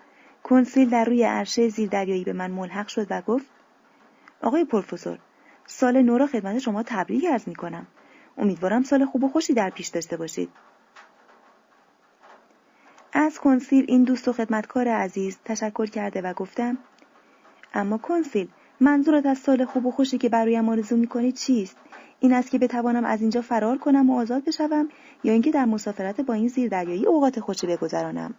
کنسیل 0.44 0.90
در 0.90 1.06
روی 1.06 1.24
عرشه 1.24 1.70
زیردریایی 1.70 2.24
به 2.24 2.34
من 2.34 2.52
ملحق 2.52 2.88
شد 2.88 3.08
و 3.10 3.22
گفت 3.22 3.46
آقای 4.42 4.66
پروفسور 4.66 5.18
سال 5.66 6.02
نو 6.02 6.18
را 6.18 6.28
خدمت 6.28 6.60
شما 6.60 6.84
تبریک 6.84 7.26
ارز 7.32 7.48
می 7.48 7.56
کنم. 7.56 7.88
امیدوارم 8.38 8.84
سال 8.84 9.06
خوب 9.06 9.24
و 9.24 9.30
خوشی 9.30 9.54
در 9.54 9.70
پیش 9.70 9.88
داشته 9.88 10.18
باشید. 10.18 10.50
از 13.14 13.40
کنسیل 13.40 13.86
این 13.88 14.04
دوست 14.04 14.28
و 14.28 14.34
خدمتکار 14.34 14.88
عزیز 14.88 15.38
تشکر 15.46 15.86
کرده 15.86 16.22
و 16.22 16.34
گفتم 16.34 16.78
اما 17.74 17.98
کنسیل 17.98 18.48
منظورت 18.80 19.26
از 19.26 19.38
سال 19.38 19.66
خوب 19.66 19.86
و 19.86 19.92
خوشی 19.92 20.18
که 20.18 20.30
برایم 20.30 20.70
آرزو 20.70 20.98
می‌کنی 20.98 21.32
چیست؟ 21.32 21.78
این 22.20 22.34
است 22.34 22.52
که 22.52 22.60
بتوانم 22.60 23.06
از 23.06 23.22
اینجا 23.22 23.42
فرار 23.42 23.78
کنم 23.78 24.10
و 24.10 24.20
آزاد 24.20 24.44
بشوم 24.44 24.90
یا 25.24 25.34
اینکه 25.34 25.52
در 25.52 25.66
مسافرت 25.66 26.22
با 26.22 26.34
این 26.34 26.48
زیر 26.48 26.70
دریایی 26.70 27.06
اوقات 27.06 27.40
خوشی 27.40 27.68
بگذرانم؟ 27.68 28.34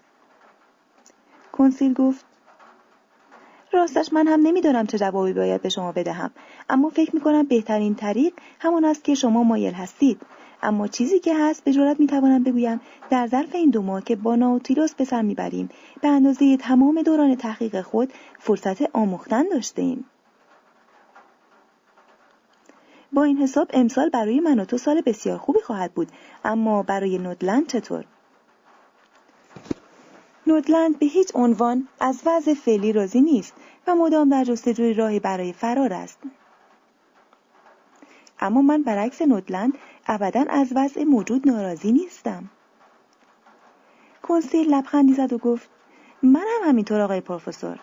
کنسیل 1.53 1.93
گفت 1.93 2.25
راستش 3.73 4.13
من 4.13 4.29
هم 4.29 4.41
نمی‌دانم 4.41 4.87
چه 4.87 4.99
جوابی 4.99 5.33
باید 5.33 5.63
به 5.63 5.69
شما 5.69 5.93
بدهم 5.93 6.31
اما 6.69 6.89
فکر 6.89 7.15
می‌کنم 7.15 7.43
بهترین 7.43 7.95
طریق 7.95 8.35
همان 8.61 8.85
است 8.85 9.05
که 9.05 9.15
شما 9.15 9.43
مایل 9.43 9.75
هستید. 9.75 10.23
اما 10.63 10.89
چیزی 10.89 11.21
که 11.21 11.35
هست 11.37 11.65
به 11.65 11.73
جرات 11.73 12.01
می‌توانم 12.01 12.43
بگویم 12.43 12.81
در 13.11 13.27
ظرف 13.27 13.55
این 13.55 13.71
دو 13.71 13.83
ماه 13.83 14.05
که 14.05 14.17
با 14.17 14.37
ناوتیلوس 14.37 14.95
به 14.95 15.05
سر 15.05 15.23
می‌بریم 15.23 15.69
به 16.03 16.09
اندازه 16.09 16.57
تمام 16.57 17.03
دوران 17.03 17.35
تحقیق 17.35 17.81
خود 17.81 18.13
فرصت 18.39 18.97
آموختن 18.97 19.49
داشته 19.49 19.83
ایم. 19.83 20.05
با 23.17 23.25
این 23.25 23.39
حساب 23.39 23.71
امسال 23.75 24.09
برای 24.09 24.41
من 24.41 24.61
و 24.61 24.65
تو 24.65 24.79
سال 24.79 25.01
بسیار 25.01 25.39
خوبی 25.39 25.61
خواهد 25.61 25.93
بود 25.93 26.09
اما 26.45 26.83
برای 26.83 27.19
نودلند 27.19 27.67
چطور؟ 27.67 28.05
نودلند 30.47 30.99
به 30.99 31.07
هیچ 31.07 31.31
عنوان 31.35 31.89
از 32.01 32.23
وضع 32.27 32.55
فعلی 32.55 32.93
راضی 32.93 33.21
نیست 33.21 33.55
و 33.87 33.95
مدام 33.95 34.29
در 34.29 34.45
جستجوی 34.45 34.95
راهی 34.95 35.21
برای 35.21 35.53
فرار 35.53 35.93
است. 35.93 36.19
اما 38.41 38.63
من 38.63 38.83
برعکس 38.83 39.23
نودلند 39.23 39.79
ابدا 40.07 40.45
از 40.49 40.73
وضع 40.77 41.05
موجود 41.05 41.49
ناراضی 41.49 41.93
نیستم 41.93 42.51
کنسیل 44.23 44.75
لبخندی 44.75 45.15
زد 45.15 45.33
و 45.33 45.39
گفت 45.39 45.71
من 46.23 46.41
هم 46.41 46.69
همینطور 46.69 47.01
آقای 47.01 47.21
پروفسور 47.21 47.79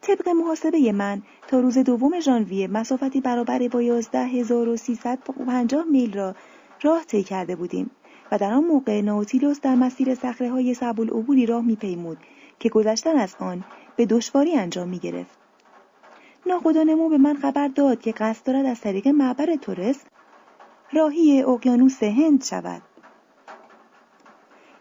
طبق 0.00 0.28
محاسبه 0.28 0.92
من 0.92 1.22
تا 1.48 1.60
روز 1.60 1.78
دوم 1.78 2.20
ژانویه 2.20 2.68
مسافتی 2.68 3.20
برابر 3.20 3.68
با 3.68 3.80
11350 3.80 5.84
میل 5.84 6.14
را 6.14 6.34
راه 6.82 7.04
طی 7.04 7.22
کرده 7.22 7.56
بودیم 7.56 7.90
و 8.32 8.38
در 8.38 8.52
آن 8.52 8.64
موقع 8.64 9.00
ناوتیلوس 9.00 9.60
در 9.60 9.74
مسیر 9.74 10.14
صخره 10.14 10.50
های 10.50 10.74
صعب 10.74 11.00
العبوری 11.00 11.46
راه 11.46 11.64
میپیمود 11.64 12.18
که 12.58 12.68
گذشتن 12.68 13.16
از 13.16 13.36
آن 13.38 13.64
به 13.96 14.06
دشواری 14.06 14.56
انجام 14.56 14.88
می 14.88 14.98
گرفت. 14.98 15.38
ناخدا 16.46 16.82
نمو 16.82 17.08
به 17.08 17.18
من 17.18 17.36
خبر 17.36 17.68
داد 17.68 18.00
که 18.00 18.12
قصد 18.12 18.46
دارد 18.46 18.66
از 18.66 18.80
طریق 18.80 19.08
معبر 19.08 19.56
تورس 19.56 20.04
راهی 20.92 21.42
اقیانوس 21.42 22.02
هند 22.02 22.44
شود 22.44 22.82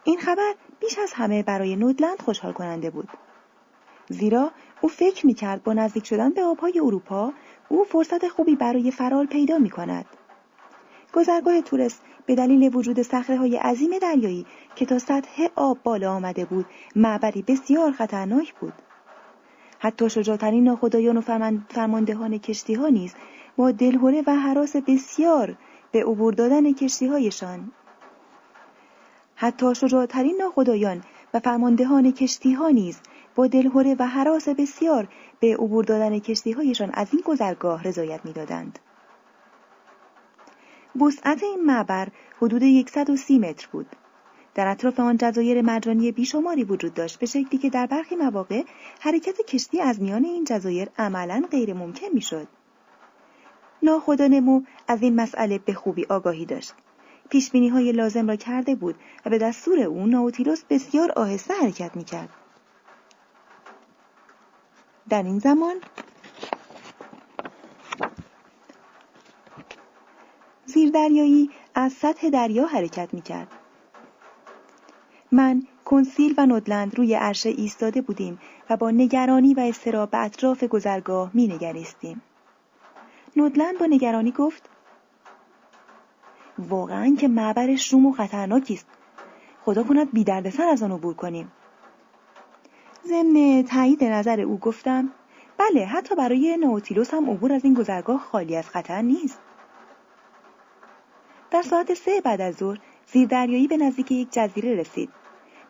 این 0.04 0.20
خبر 0.20 0.54
بیش 0.80 1.00
از 1.00 1.14
همه 1.14 1.44
برای 1.44 1.76
نودلند 1.76 2.22
خوشحال 2.22 2.54
کننده 2.54 2.90
بود 2.90 3.10
زیرا 4.10 4.52
او 4.82 4.90
فکر 4.90 5.26
می 5.26 5.34
کرد 5.34 5.64
با 5.64 5.74
نزدیک 5.74 6.06
شدن 6.06 6.30
به 6.30 6.44
آبهای 6.44 6.80
اروپا 6.80 7.34
او 7.70 7.84
فرصت 7.84 8.28
خوبی 8.28 8.56
برای 8.56 8.92
فرار 8.92 9.26
پیدا 9.26 9.58
می 9.58 9.70
کند. 9.70 10.06
گذرگاه 11.14 11.62
تورس 11.62 12.00
به 12.26 12.36
دلیل 12.36 12.76
وجود 12.76 13.02
صخره 13.02 13.38
های 13.38 13.58
عظیم 13.58 14.00
دریایی 14.02 14.46
که 14.76 14.86
تا 14.86 15.00
سطح 15.00 15.48
آب 15.56 15.78
بالا 15.84 16.12
آمده 16.12 16.46
بود 16.46 16.66
معبری 16.96 17.42
بسیار 17.42 17.92
خطرناک 17.92 18.54
بود. 18.54 18.74
حتی 19.80 20.10
شجاعترین 20.10 20.64
ناخدایان 20.64 21.18
و 21.18 21.22
فرماندهان 21.70 22.38
کشتی 22.38 22.74
ها 22.74 22.88
نیز 22.88 23.14
با 23.58 23.72
دلهوره 23.72 24.24
و 24.28 24.36
حراس 24.36 24.76
بسیار 24.76 25.58
به 25.92 26.04
عبور 26.04 26.34
دادن 26.34 26.74
کشتی 26.74 27.08
هایشان. 27.08 27.72
حتی 29.36 29.76
شجاعترین 29.76 30.38
ناخدایان 30.42 31.02
و 31.34 31.40
فرماندهان 31.40 32.12
کشتی 32.12 32.54
ها 32.54 32.70
نیز 32.70 33.00
با 33.36 33.48
دلهوره 33.48 33.96
و 34.00 34.08
حراس 34.08 34.50
بسیار 34.50 35.08
به 35.40 35.56
عبور 35.56 35.84
دادن 35.84 36.20
کشتی 36.20 36.52
هایشان 36.52 36.92
از 36.94 37.08
این 37.12 37.22
گذرگاه 37.26 37.84
رضایت 37.84 38.26
می‌دادند. 38.26 38.80
وسعت 41.02 41.44
این 41.44 41.66
معبر 41.66 42.08
حدود 42.42 42.90
130 42.90 43.40
متر 43.40 43.68
بود. 43.72 43.88
در 44.56 44.68
اطراف 44.68 45.00
آن 45.00 45.18
جزایر 45.18 45.62
مرجانی 45.62 46.12
بیشماری 46.12 46.64
وجود 46.64 46.94
داشت 46.94 47.20
به 47.20 47.26
شکلی 47.26 47.58
که 47.58 47.70
در 47.70 47.86
برخی 47.86 48.16
مواقع 48.16 48.64
حرکت 49.00 49.42
کشتی 49.42 49.82
از 49.82 50.02
میان 50.02 50.26
این 50.26 50.44
جزایر 50.44 50.90
عملا 50.98 51.44
غیر 51.52 51.74
ممکن 51.74 52.08
می‌شد. 52.14 52.48
ناخدا 53.84 54.28
نمو 54.28 54.62
از 54.88 55.02
این 55.02 55.16
مسئله 55.16 55.58
به 55.58 55.74
خوبی 55.74 56.06
آگاهی 56.10 56.46
داشت. 56.46 56.74
پیش 57.30 57.52
های 57.56 57.92
لازم 57.92 58.28
را 58.28 58.36
کرده 58.36 58.76
بود 58.76 58.96
و 59.26 59.30
به 59.30 59.38
دستور 59.38 59.80
او 59.80 60.08
ناوتیلوس 60.08 60.64
بسیار 60.70 61.12
آهسته 61.12 61.54
حرکت 61.54 61.96
می 61.96 62.04
کرد. 62.04 62.30
در 65.10 65.24
این 65.24 65.40
زمان 65.40 65.76
زیردریایی 70.66 71.50
از 71.76 71.94
سطح 71.94 72.30
دریا 72.30 72.66
حرکت 72.66 73.14
می 73.14 73.22
کرد. 73.22 73.48
من، 75.32 75.64
کنسیل 75.86 76.34
و 76.38 76.46
نودلند 76.46 76.98
روی 76.98 77.14
عرشه 77.14 77.50
ایستاده 77.50 78.02
بودیم 78.02 78.40
و 78.70 78.78
با 78.78 78.92
نگرانی 78.92 79.54
و 79.54 79.60
استراب 79.60 80.12
به 80.12 80.18
اطراف 80.18 80.64
گذرگاه 80.64 81.32
می 81.34 81.48
نگریستیم. 81.48 82.22
نودلند 83.36 83.80
با 83.80 83.86
نگرانی 83.86 84.32
گفت 84.32 84.70
واقعا 86.60 87.16
که 87.20 87.28
معبر 87.28 87.76
شوم 87.76 88.06
و 88.06 88.12
خطرناکی 88.12 88.74
است 88.74 88.88
خدا 89.66 89.84
کند 89.84 90.12
بی 90.12 90.24
دردسر 90.24 90.68
از 90.68 90.84
آن 90.84 90.92
عبور 90.92 91.14
کنیم 91.14 91.52
ضمن 93.08 93.64
تایید 93.64 94.04
نظر 94.04 94.40
او 94.42 94.58
گفتم 94.58 95.10
بله 95.58 95.86
حتی 95.86 96.16
برای 96.16 96.58
نوتیلوس 96.58 97.14
هم 97.14 97.30
عبور 97.30 97.54
از 97.54 97.66
این 97.66 97.74
گذرگاه 97.74 98.20
خالی 98.20 98.56
از 98.56 98.70
خطر 98.70 99.02
نیست. 99.02 99.40
در 101.52 101.62
ساعت 101.62 101.94
سه 101.94 102.22
بعد 102.22 102.42
از 102.42 102.56
ظهر 102.56 102.80
زیردریایی 103.08 103.68
به 103.68 103.78
نزدیک 103.78 104.12
یک 104.12 104.28
جزیره 104.32 104.76
رسید. 104.76 105.10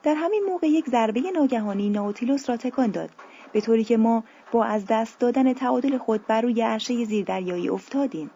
در 0.03 0.13
همین 0.13 0.43
موقع 0.43 0.67
یک 0.67 0.89
ضربه 0.89 1.21
ناگهانی 1.31 1.89
نوتیلوس 1.89 2.49
را 2.49 2.57
تکان 2.57 2.91
داد 2.91 3.09
به 3.51 3.61
طوری 3.61 3.83
که 3.83 3.97
ما 3.97 4.23
با 4.51 4.63
از 4.63 4.85
دست 4.85 5.19
دادن 5.19 5.53
تعادل 5.53 5.97
خود 5.97 6.27
بر 6.27 6.41
روی 6.41 6.61
عرشه 6.61 7.05
زیردریایی 7.05 7.69
افتادیم. 7.69 8.29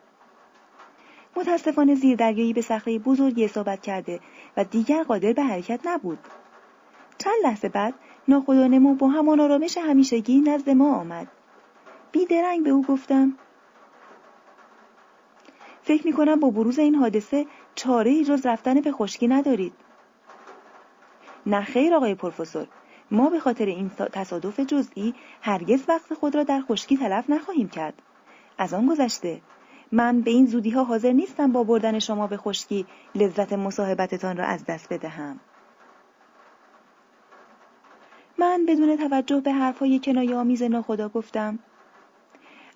متاسفانه 1.35 1.95
زیردریایی 1.95 2.53
به 2.53 2.61
صخره 2.61 2.99
بزرگی 2.99 3.45
اصابت 3.45 3.81
کرده 3.81 4.19
و 4.57 4.63
دیگر 4.63 5.03
قادر 5.03 5.33
به 5.33 5.43
حرکت 5.43 5.79
نبود. 5.85 6.19
چند 7.17 7.35
لحظه 7.43 7.69
بعد 7.69 7.93
ناخدانمو 8.29 8.95
با 8.95 9.07
همان 9.07 9.39
آرامش 9.39 9.77
همیشگی 9.77 10.41
نزد 10.41 10.69
ما 10.69 10.95
آمد. 10.95 11.27
بیدرنگ 12.11 12.63
به 12.63 12.69
او 12.69 12.83
گفتم 12.83 13.33
فکر 15.83 16.07
می 16.07 16.13
کنم 16.13 16.39
با 16.39 16.49
بروز 16.49 16.79
این 16.79 16.95
حادثه 16.95 17.45
چاره 17.75 18.11
ای 18.11 18.25
جز 18.25 18.45
رفتن 18.45 18.81
به 18.81 18.91
خشکی 18.91 19.27
ندارید. 19.27 19.73
نه 21.45 21.61
خیر 21.61 21.95
آقای 21.95 22.15
پروفسور 22.15 22.67
ما 23.11 23.29
به 23.29 23.39
خاطر 23.39 23.65
این 23.65 23.89
تصادف 23.89 24.59
جزئی 24.59 25.13
هرگز 25.41 25.83
وقت 25.87 26.13
خود 26.13 26.35
را 26.35 26.43
در 26.43 26.61
خشکی 26.61 26.97
تلف 26.97 27.29
نخواهیم 27.29 27.69
کرد. 27.69 28.01
از 28.57 28.73
آن 28.73 28.87
گذشته 28.87 29.41
من 29.91 30.21
به 30.21 30.31
این 30.31 30.45
زودی 30.45 30.69
ها 30.69 30.83
حاضر 30.83 31.11
نیستم 31.11 31.51
با 31.51 31.63
بردن 31.63 31.99
شما 31.99 32.27
به 32.27 32.37
خشکی 32.37 32.85
لذت 33.15 33.53
مصاحبتتان 33.53 34.37
را 34.37 34.45
از 34.45 34.65
دست 34.65 34.93
بدهم. 34.93 35.39
من 38.39 38.65
بدون 38.65 38.97
توجه 38.97 39.41
به 39.41 39.51
حرفهای 39.51 39.99
کنایه 39.99 40.35
آمیز 40.35 40.63
ناخدا 40.63 41.09
گفتم. 41.09 41.59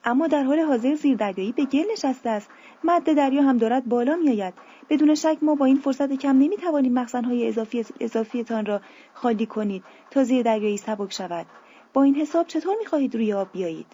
اما 0.05 0.27
در 0.27 0.43
حال 0.43 0.59
حاضر 0.59 0.95
زیردریایی 0.95 1.51
به 1.51 1.65
گل 1.65 1.83
نشسته 1.91 2.29
است. 2.29 2.49
مد 2.83 3.13
دریا 3.13 3.41
هم 3.41 3.57
دارد 3.57 3.85
بالا 3.85 4.15
میآید. 4.15 4.53
بدون 4.89 5.15
شک 5.15 5.37
ما 5.41 5.55
با 5.55 5.65
این 5.65 5.75
فرصت 5.75 6.13
کم 6.13 6.29
نمی‌توانیم 6.29 6.93
مخزنهای 6.93 7.47
اضافی 7.47 7.85
اضافیتان 7.99 8.65
را 8.65 8.81
خالی 9.13 9.45
کنید 9.45 9.83
تا 10.11 10.23
زیر 10.23 10.43
دریایی 10.43 10.77
سبک 10.77 11.13
شود. 11.13 11.45
با 11.93 12.03
این 12.03 12.15
حساب 12.15 12.47
چطور 12.47 12.75
می‌خواهید 12.79 13.15
روی 13.15 13.33
آب 13.33 13.51
بیایید؟ 13.51 13.87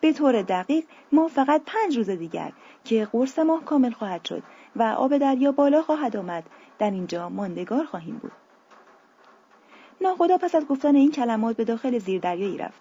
به 0.00 0.12
طور 0.12 0.42
دقیق 0.42 0.84
ما 1.12 1.28
فقط 1.28 1.62
پنج 1.66 1.96
روز 1.96 2.10
دیگر 2.10 2.52
که 2.84 3.08
قرص 3.12 3.38
ماه 3.38 3.64
کامل 3.64 3.90
خواهد 3.90 4.24
شد 4.24 4.42
و 4.76 4.82
آب 4.82 5.18
دریا 5.18 5.52
بالا 5.52 5.82
خواهد 5.82 6.16
آمد. 6.16 6.44
در 6.78 6.90
اینجا 6.90 7.28
ماندگار 7.28 7.84
خواهیم 7.84 8.18
بود. 8.18 8.32
ناخدا 10.00 10.38
پس 10.38 10.54
از 10.54 10.66
گفتن 10.66 10.96
این 10.96 11.10
کلمات 11.10 11.56
به 11.56 11.64
داخل 11.64 11.98
زیر 11.98 12.20
دریایی 12.20 12.58
رفت. 12.58 12.80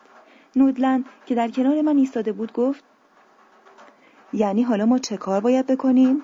نودلند 0.56 1.06
که 1.26 1.36
در 1.36 1.48
کنار 1.48 1.82
من 1.82 1.98
ایستاده 1.98 2.32
بود 2.32 2.54
گفت 2.54 2.84
یعنی 4.34 4.64
حالا 4.64 4.86
ما 4.86 5.00
چه 5.00 5.18
کار 5.18 5.42
باید 5.42 5.68
بکنیم؟ 5.68 6.22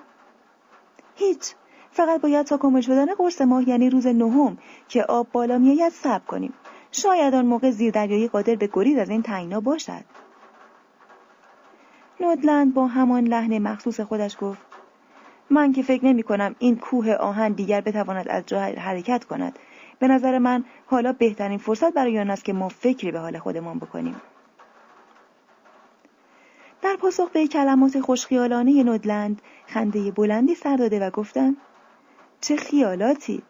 هیچ. 1.15 1.53
فقط 1.91 2.21
باید 2.21 2.45
تا 2.45 2.57
کامل 2.57 2.81
شدن 2.81 3.13
قرص 3.15 3.41
ماه 3.41 3.69
یعنی 3.69 3.89
روز 3.89 4.07
نهم 4.07 4.57
که 4.87 5.03
آب 5.03 5.27
بالا 5.31 5.57
میآید 5.57 5.93
صبر 5.93 6.25
کنیم. 6.25 6.53
شاید 6.91 7.33
آن 7.33 7.45
موقع 7.45 7.71
زیردریایی 7.71 8.27
قادر 8.27 8.55
به 8.55 8.69
گریز 8.73 8.97
از 8.97 9.09
این 9.09 9.21
تنگنا 9.21 9.59
باشد. 9.59 10.03
نودلند 12.19 12.73
با 12.73 12.87
همان 12.87 13.23
لحن 13.23 13.57
مخصوص 13.57 13.99
خودش 13.99 14.37
گفت 14.41 14.61
من 15.49 15.73
که 15.73 15.83
فکر 15.83 16.05
نمی 16.05 16.23
کنم 16.23 16.55
این 16.59 16.77
کوه 16.77 17.13
آهن 17.13 17.51
دیگر 17.51 17.81
بتواند 17.81 18.27
از 18.27 18.43
جا 18.45 18.59
حرکت 18.59 19.25
کند. 19.25 19.59
به 20.01 20.07
نظر 20.07 20.37
من 20.37 20.63
حالا 20.85 21.13
بهترین 21.13 21.57
فرصت 21.57 21.93
برای 21.93 22.19
آن 22.19 22.29
است 22.29 22.45
که 22.45 22.53
ما 22.53 22.69
فکری 22.69 23.11
به 23.11 23.19
حال 23.19 23.39
خودمان 23.39 23.79
بکنیم. 23.79 24.15
در 26.81 26.95
پاسخ 26.95 27.29
به 27.29 27.47
کلمات 27.47 27.99
خوشخیالانه 27.99 28.83
نودلند 28.83 29.41
خنده 29.65 30.11
بلندی 30.11 30.55
سر 30.55 30.75
داده 30.75 30.99
و 30.99 31.09
گفتم 31.09 31.57
چه 32.41 32.55
خیالاتی. 32.55 33.43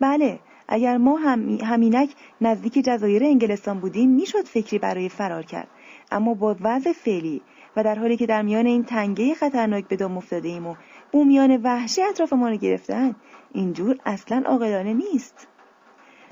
بله 0.00 0.38
اگر 0.68 0.96
ما 0.96 1.16
هم 1.16 1.48
همینک 1.48 2.14
نزدیک 2.40 2.84
جزایر 2.84 3.24
انگلستان 3.24 3.80
بودیم 3.80 4.10
می‌شد 4.10 4.44
فکری 4.44 4.78
برای 4.78 5.08
فرار 5.08 5.42
کرد. 5.42 5.68
اما 6.10 6.34
با 6.34 6.56
وضع 6.60 6.92
فعلی 6.92 7.42
و 7.76 7.84
در 7.84 7.98
حالی 7.98 8.16
که 8.16 8.26
در 8.26 8.42
میان 8.42 8.66
این 8.66 8.84
تنگه 8.84 9.34
خطرناک 9.34 9.88
به 9.88 9.96
دام 9.96 10.16
افتاده 10.16 10.48
ایم 10.48 10.66
و 10.66 10.74
بومیان 11.12 11.56
وحشی 11.56 12.02
اطراف 12.02 12.32
ما 12.32 12.48
رو 12.48 12.56
گرفتن 12.56 13.14
اینجور 13.52 13.98
اصلا 14.04 14.42
عاقلانه 14.46 14.92
نیست. 14.92 15.48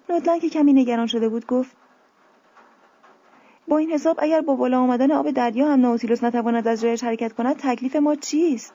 نودلن 0.08 0.38
که 0.38 0.48
کمی 0.48 0.72
نگران 0.72 1.06
شده 1.06 1.28
بود 1.28 1.46
گفت 1.46 1.76
با 3.68 3.78
این 3.78 3.90
حساب 3.90 4.18
اگر 4.22 4.40
با 4.40 4.54
بالا 4.54 4.80
آمدن 4.80 5.12
آب 5.12 5.30
دریا 5.30 5.72
هم 5.72 5.80
ناوتیلوس 5.80 6.24
نتواند 6.24 6.68
از 6.68 6.80
جایش 6.80 7.04
حرکت 7.04 7.32
کند 7.32 7.56
تکلیف 7.56 7.96
ما 7.96 8.14
چیست؟ 8.14 8.74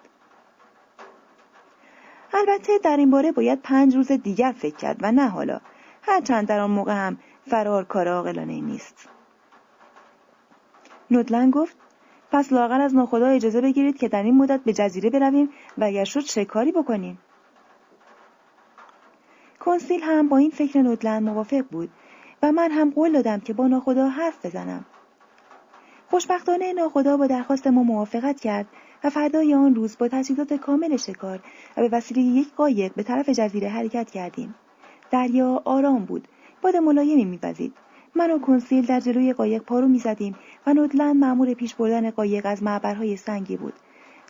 البته 2.33 2.77
در 2.83 2.97
این 2.97 3.09
باره 3.09 3.31
باید 3.31 3.61
پنج 3.61 3.95
روز 3.95 4.11
دیگر 4.11 4.51
فکر 4.51 4.75
کرد 4.75 4.97
و 5.01 5.11
نه 5.11 5.27
حالا. 5.27 5.61
هرچند 6.01 6.47
در 6.47 6.59
آن 6.59 6.71
موقع 6.71 6.93
هم 6.93 7.17
فرار 7.47 7.83
کار 7.83 8.07
عاقلانه 8.07 8.61
نیست. 8.61 9.09
نودلن 11.11 11.51
گفت 11.51 11.77
پس 12.31 12.53
لاغر 12.53 12.81
از 12.81 12.95
ناخدا 12.95 13.27
اجازه 13.27 13.61
بگیرید 13.61 13.97
که 13.97 14.07
در 14.07 14.23
این 14.23 14.37
مدت 14.37 14.59
به 14.63 14.73
جزیره 14.73 15.09
برویم 15.09 15.49
و 15.77 15.83
اگر 15.83 16.03
شد 16.03 16.19
چه 16.19 16.45
کاری 16.45 16.71
بکنیم؟ 16.71 17.19
کنسیل 19.69 20.03
هم 20.03 20.29
با 20.29 20.37
این 20.37 20.49
فکر 20.49 20.81
نودلند 20.81 21.23
موافق 21.23 21.65
بود 21.71 21.89
و 22.43 22.51
من 22.51 22.71
هم 22.71 22.89
قول 22.89 23.13
دادم 23.13 23.39
که 23.39 23.53
با 23.53 23.67
ناخدا 23.67 24.09
حرف 24.09 24.45
بزنم. 24.45 24.85
خوشبختانه 26.07 26.73
ناخدا 26.73 27.17
با 27.17 27.27
درخواست 27.27 27.67
ما 27.67 27.83
موافقت 27.83 28.39
کرد 28.39 28.67
و 29.03 29.09
فردای 29.09 29.53
آن 29.53 29.75
روز 29.75 29.97
با 29.97 30.07
تجهیزات 30.07 30.53
کامل 30.53 30.97
شکار 30.97 31.39
و 31.77 31.81
به 31.81 31.89
وسیله 31.97 32.21
یک 32.21 32.53
قایق 32.55 32.93
به 32.93 33.03
طرف 33.03 33.29
جزیره 33.29 33.69
حرکت 33.69 34.11
کردیم. 34.11 34.55
دریا 35.11 35.61
آرام 35.65 36.05
بود. 36.05 36.27
باد 36.61 36.75
ملایمی 36.75 37.25
میوزید. 37.25 37.73
من 38.15 38.31
و 38.31 38.39
کنسیل 38.39 38.85
در 38.85 38.99
جلوی 38.99 39.33
قایق 39.33 39.61
پارو 39.61 39.87
می‌زدیم 39.87 40.35
و 40.67 40.73
نودلند 40.73 41.15
معمور 41.15 41.53
پیش 41.53 41.75
بردن 41.75 42.11
قایق 42.11 42.45
از 42.45 42.63
معبرهای 42.63 43.17
سنگی 43.17 43.57
بود. 43.57 43.73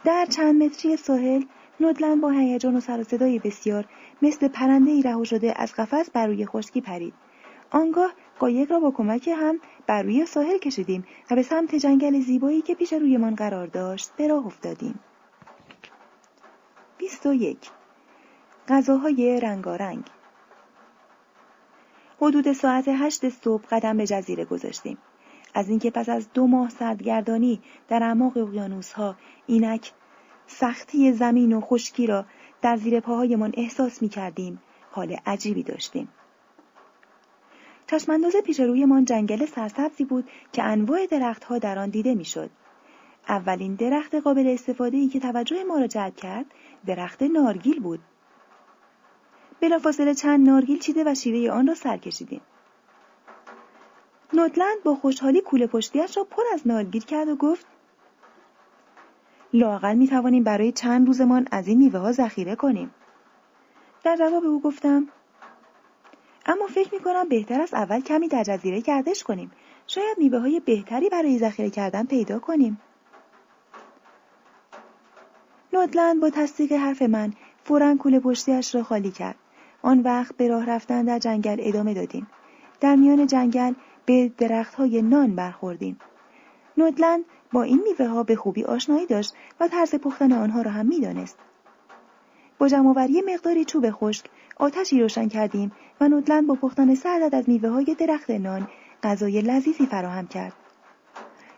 در 0.05 0.25
چند 0.25 0.63
متری 0.63 0.97
ساحل 0.97 1.43
نودلند 1.79 2.21
با 2.21 2.29
هیجان 2.29 2.75
و 2.75 2.79
سر 2.79 2.99
و 2.99 3.03
صدای 3.03 3.39
بسیار 3.39 3.85
مثل 4.21 4.47
پرنده 4.47 4.91
ای 4.91 5.01
رها 5.01 5.23
شده 5.23 5.53
از 5.55 5.73
قفس 5.73 6.09
بر 6.09 6.27
روی 6.27 6.45
خشکی 6.45 6.81
پرید. 6.81 7.13
آنگاه 7.71 8.13
قایق 8.39 8.71
را 8.71 8.79
با 8.79 8.91
کمک 8.91 9.27
هم 9.27 9.59
بر 9.87 10.03
روی 10.03 10.25
ساحل 10.25 10.57
کشیدیم 10.57 11.05
و 11.31 11.35
به 11.35 11.43
سمت 11.43 11.75
جنگل 11.75 12.19
زیبایی 12.19 12.61
که 12.61 12.75
پیش 12.75 12.93
رویمان 12.93 13.35
قرار 13.35 13.67
داشت 13.67 14.11
به 14.17 14.27
راه 14.27 14.45
افتادیم. 14.45 14.99
21 16.97 17.57
غذاهای 18.67 19.39
رنگارنگ. 19.39 20.03
حدود 22.21 22.51
ساعت 22.51 22.85
هشت 22.87 23.29
صبح 23.29 23.63
قدم 23.71 23.97
به 23.97 24.07
جزیره 24.07 24.45
گذاشتیم. 24.45 24.97
از 25.53 25.69
اینکه 25.69 25.91
پس 25.91 26.09
از 26.09 26.33
دو 26.33 26.47
ماه 26.47 26.69
سردگردانی 26.69 27.61
در 27.87 28.03
اعماق 28.03 28.37
اقیانوسها 28.37 29.15
اینک 29.47 29.93
سختی 30.49 31.13
زمین 31.13 31.53
و 31.53 31.61
خشکی 31.61 32.07
را 32.07 32.25
در 32.61 32.77
زیر 32.77 32.99
پاهایمان 32.99 33.53
احساس 33.57 34.01
می 34.01 34.09
کردیم 34.09 34.61
حال 34.91 35.15
عجیبی 35.25 35.63
داشتیم. 35.63 36.09
چشمانداز 37.87 38.35
پیش 38.45 38.59
رویمان 38.59 39.05
جنگل 39.05 39.45
سرسبزی 39.45 40.05
بود 40.05 40.29
که 40.53 40.63
انواع 40.63 41.05
درختها 41.05 41.57
در 41.57 41.79
آن 41.79 41.89
دیده 41.89 42.15
می‌شد. 42.15 42.49
اولین 43.29 43.75
درخت 43.75 44.15
قابل 44.15 44.47
استفاده 44.47 44.97
ای 44.97 45.07
که 45.07 45.19
توجه 45.19 45.63
ما 45.63 45.77
را 45.77 45.87
جلب 45.87 46.15
کرد 46.15 46.45
درخت 46.85 47.23
نارگیل 47.23 47.79
بود. 47.79 47.99
بلافاصله 49.61 50.13
چند 50.13 50.49
نارگیل 50.49 50.79
چیده 50.79 51.03
و 51.11 51.15
شیره 51.15 51.51
آن 51.51 51.67
را 51.67 51.75
سر 51.75 51.97
کشیدیم. 51.97 52.41
نوتلند 54.33 54.83
با 54.83 54.95
خوشحالی 54.95 55.41
کوله 55.41 55.67
پشتیش 55.67 56.17
را 56.17 56.23
پر 56.23 56.43
از 56.53 56.67
نارگیل 56.67 57.03
کرد 57.03 57.29
و 57.29 57.35
گفت 57.35 57.65
لاقل 59.53 59.95
می 59.95 60.07
توانیم 60.07 60.43
برای 60.43 60.71
چند 60.71 61.07
روزمان 61.07 61.47
از 61.51 61.67
این 61.67 61.77
میوه 61.77 61.99
ها 61.99 62.11
ذخیره 62.11 62.55
کنیم. 62.55 62.93
در 64.03 64.15
جواب 64.15 64.43
او 64.43 64.61
گفتم 64.61 65.07
اما 66.45 66.67
فکر 66.67 66.93
می 66.93 66.99
کنم 66.99 67.29
بهتر 67.29 67.61
است 67.61 67.73
اول 67.73 68.01
کمی 68.01 68.27
در 68.27 68.43
جزیره 68.43 68.81
گردش 68.81 69.23
کنیم. 69.23 69.51
شاید 69.87 70.17
میوه 70.17 70.39
های 70.39 70.59
بهتری 70.59 71.09
برای 71.09 71.37
ذخیره 71.37 71.69
کردن 71.69 72.05
پیدا 72.05 72.39
کنیم. 72.39 72.81
نودلند 75.73 76.21
با 76.21 76.29
تصدیق 76.29 76.71
حرف 76.71 77.01
من 77.01 77.33
فورا 77.63 77.95
کوله 77.95 78.19
پشتیش 78.19 78.75
را 78.75 78.83
خالی 78.83 79.11
کرد. 79.11 79.35
آن 79.81 79.99
وقت 79.99 80.37
به 80.37 80.47
راه 80.47 80.65
رفتن 80.65 81.05
در 81.05 81.19
جنگل 81.19 81.57
ادامه 81.59 81.93
دادیم. 81.93 82.27
در 82.79 82.95
میان 82.95 83.27
جنگل 83.27 83.73
به 84.05 84.31
درخت 84.37 84.75
های 84.75 85.01
نان 85.01 85.35
برخوردیم. 85.35 85.99
نودلند 86.77 87.25
با 87.53 87.63
این 87.63 87.81
میوه 87.83 88.13
ها 88.13 88.23
به 88.23 88.35
خوبی 88.35 88.63
آشنایی 88.63 89.05
داشت 89.05 89.33
و 89.59 89.67
طرز 89.67 89.95
پختن 89.95 90.31
آنها 90.31 90.61
را 90.61 90.71
هم 90.71 90.85
می‌دانست. 90.85 91.37
با 92.57 92.67
جمعآوری 92.67 93.21
مقداری 93.21 93.65
چوب 93.65 93.91
خشک 93.91 94.25
آتشی 94.57 95.01
روشن 95.01 95.27
کردیم 95.27 95.71
و 96.01 96.07
نودلند 96.07 96.47
با 96.47 96.55
پختن 96.55 96.95
سردد 96.95 97.35
از 97.35 97.49
میوه 97.49 97.69
های 97.69 97.95
درخت 97.99 98.29
نان 98.29 98.67
غذای 99.03 99.41
لذیذی 99.41 99.85
فراهم 99.85 100.27
کرد. 100.27 100.53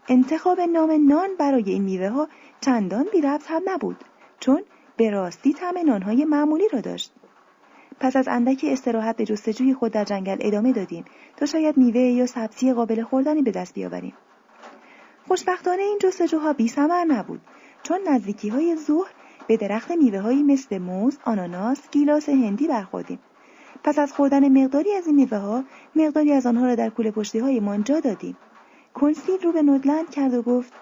انتخاب 0.07 0.59
نام 0.61 1.07
نان 1.07 1.29
برای 1.39 1.71
این 1.71 1.83
میوه 1.83 2.09
ها 2.09 2.27
چندان 2.61 3.05
بی 3.11 3.21
ربط 3.21 3.51
هم 3.51 3.61
نبود 3.65 3.97
چون 4.39 4.63
به 4.97 5.09
راستی 5.09 5.53
طعم 5.53 5.77
نانهای 5.85 6.25
معمولی 6.25 6.67
را 6.73 6.81
داشت. 6.81 7.13
پس 7.99 8.15
از 8.15 8.27
اندکی 8.27 8.71
استراحت 8.73 9.17
به 9.17 9.25
جستجوی 9.25 9.73
خود 9.73 9.91
در 9.91 10.03
جنگل 10.03 10.37
ادامه 10.39 10.73
دادیم 10.73 11.05
تا 11.37 11.45
شاید 11.45 11.77
میوه 11.77 12.01
یا 12.01 12.25
سبزی 12.25 12.73
قابل 12.73 13.03
خوردنی 13.03 13.41
به 13.41 13.51
دست 13.51 13.73
بیاوریم. 13.73 14.13
خوشبختانه 15.31 15.81
این 15.81 15.99
جستجوها 16.01 16.53
بی 16.53 16.67
سمر 16.67 17.03
نبود 17.03 17.41
چون 17.83 17.99
نزدیکی 18.07 18.49
های 18.49 18.75
ظهر 18.75 19.11
به 19.47 19.57
درخت 19.57 19.91
میوه 19.91 20.33
مثل 20.33 20.77
موز، 20.77 21.17
آناناس، 21.25 21.89
گیلاس 21.91 22.29
هندی 22.29 22.67
برخوردیم. 22.67 23.19
پس 23.83 23.99
از 23.99 24.13
خوردن 24.13 24.63
مقداری 24.63 24.93
از 24.93 25.07
این 25.07 25.15
میوه 25.15 25.37
ها 25.37 25.63
مقداری 25.95 26.33
از 26.33 26.45
آنها 26.45 26.65
را 26.65 26.75
در 26.75 26.89
کوله 26.89 27.11
پشتی 27.11 27.39
های 27.39 27.59
منجا 27.59 27.99
دادیم. 27.99 28.37
کنسیل 28.93 29.41
رو 29.43 29.51
به 29.51 29.61
نودلند 29.61 30.09
کرد 30.09 30.33
و 30.33 30.41
گفت 30.41 30.73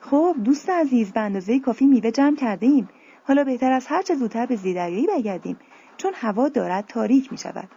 خب 0.00 0.36
دوست 0.44 0.70
عزیز 0.70 1.12
به 1.12 1.20
اندازه 1.20 1.58
کافی 1.58 1.86
میوه 1.86 2.10
جمع 2.10 2.36
کرده 2.36 2.66
ایم. 2.66 2.88
حالا 3.24 3.44
بهتر 3.44 3.72
از 3.72 3.86
هر 3.86 4.02
چه 4.02 4.14
زودتر 4.14 4.46
به 4.46 4.56
زیدریایی 4.56 5.06
بگردیم 5.06 5.58
چون 5.96 6.12
هوا 6.14 6.48
دارد 6.48 6.86
تاریک 6.86 7.32
می 7.32 7.38
شود. 7.38 7.68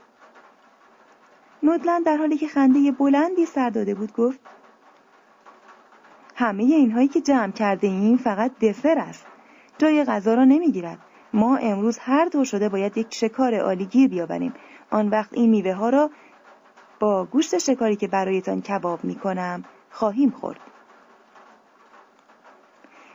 نودلند 1.64 2.06
در 2.06 2.18
حالی 2.18 2.38
که 2.38 2.48
خنده 2.48 2.92
بلندی 2.92 3.46
سر 3.46 3.70
داده 3.70 3.96
بود 3.96 4.14
گفت 4.14 4.40
همه 6.36 6.64
اینهایی 6.64 7.08
که 7.08 7.22
جمع 7.22 7.52
کرده 7.52 7.88
ایم 7.88 8.18
فقط 8.18 8.60
دسر 8.60 8.98
است. 8.98 9.26
جای 9.78 10.04
غذا 10.04 10.34
را 10.34 10.46
نمی‌گیرد. 10.46 10.98
ما 11.34 11.58
امروز 11.58 11.98
هر 11.98 12.30
طور 12.30 12.46
شده 12.46 12.70
باید 12.70 12.98
یک 12.98 13.14
شکار 13.14 13.56
عالیگیر 13.56 14.10
بیاوریم. 14.10 14.54
آن 14.90 15.10
وقت 15.10 15.34
این 15.34 15.50
میوه 15.50 15.74
ها 15.74 15.90
را 15.90 16.10
با 17.00 17.26
گوشت 17.26 17.58
شکاری 17.58 17.96
که 17.96 18.08
برایتان 18.08 18.62
کباب 18.62 19.04
می 19.04 19.16
کنم 19.16 19.64
خواهیم 19.92 20.30
خورد. 20.30 20.60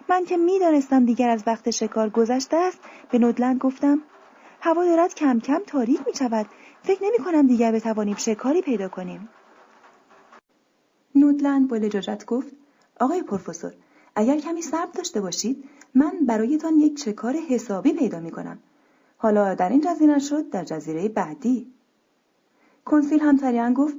من 0.09 0.25
که 0.25 0.37
می‌دانستم 0.37 1.05
دیگر 1.05 1.29
از 1.29 1.43
وقت 1.47 1.71
شکار 1.71 2.09
گذشته 2.09 2.57
است 2.57 2.81
به 3.11 3.19
نودلند 3.19 3.59
گفتم 3.59 4.03
هوا 4.61 4.85
دارد 4.85 5.15
کم 5.15 5.41
کم 5.41 5.61
تاریک 5.67 6.01
می 6.07 6.15
شود 6.15 6.47
فکر 6.87 7.05
نمی 7.05 7.19
کنم 7.25 7.47
دیگر 7.47 7.73
بتوانیم 7.73 8.17
شکاری 8.17 8.63
پیدا 8.63 8.89
کنیم. 8.89 9.29
نودلند 11.15 11.69
با 11.69 11.77
لجاجت 11.77 12.25
گفت 12.27 12.49
آقای 13.01 13.23
پروفسور 13.23 13.73
اگر 14.15 14.39
کمی 14.39 14.63
صبر 14.63 14.91
داشته 14.95 15.21
باشید 15.21 15.65
من 15.95 16.13
برایتان 16.27 16.81
یک 16.81 16.99
شکار 16.99 17.37
حسابی 17.37 17.93
پیدا 17.93 18.21
می 18.21 18.31
کنم. 18.31 18.59
حالا 19.19 19.55
در 19.55 19.69
این 19.69 19.81
جزیره 19.81 20.19
شد 20.19 20.51
در 20.51 20.65
جزیره 20.65 21.09
بعدی. 21.09 21.67
کنسیل 22.85 23.21
هم 23.21 23.75
گفت 23.75 23.97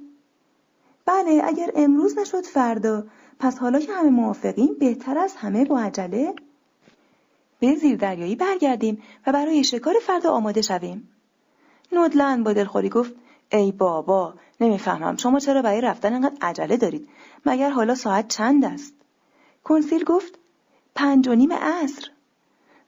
بله 1.06 1.42
اگر 1.44 1.72
امروز 1.76 2.18
نشد 2.18 2.46
فردا 2.46 3.04
پس 3.40 3.58
حالا 3.58 3.80
که 3.80 3.94
همه 3.94 4.10
موافقیم 4.10 4.76
بهتر 4.80 5.18
از 5.18 5.36
همه 5.36 5.66
با 5.66 5.80
عجله. 5.80 6.34
به 7.60 7.76
زیر 7.76 7.98
دریایی 7.98 8.36
برگردیم 8.36 9.04
و 9.28 9.32
برای 9.32 9.64
شکار 9.64 9.94
فردا 10.02 10.32
آماده 10.32 10.62
شویم. 10.62 11.17
نودلند 11.92 12.44
با 12.44 12.54
دلخوری 12.54 12.90
گفت 12.90 13.14
ای 13.52 13.72
بابا 13.72 14.34
نمی‌فهمم 14.62 15.18
شما 15.18 15.40
چرا 15.40 15.62
برای 15.62 15.82
رفتن 15.82 16.14
انقدر 16.14 16.38
عجله 16.42 16.78
دارید؟ 16.78 17.10
مگر 17.46 17.70
حالا 17.70 17.96
ساعت 17.96 18.28
چند 18.28 18.66
است؟ 18.66 18.94
کنسیل 19.64 20.04
گفت 20.04 20.40
پنج 20.96 21.28
و 21.28 21.36
نیم 21.36 21.54
عصر. 21.54 22.08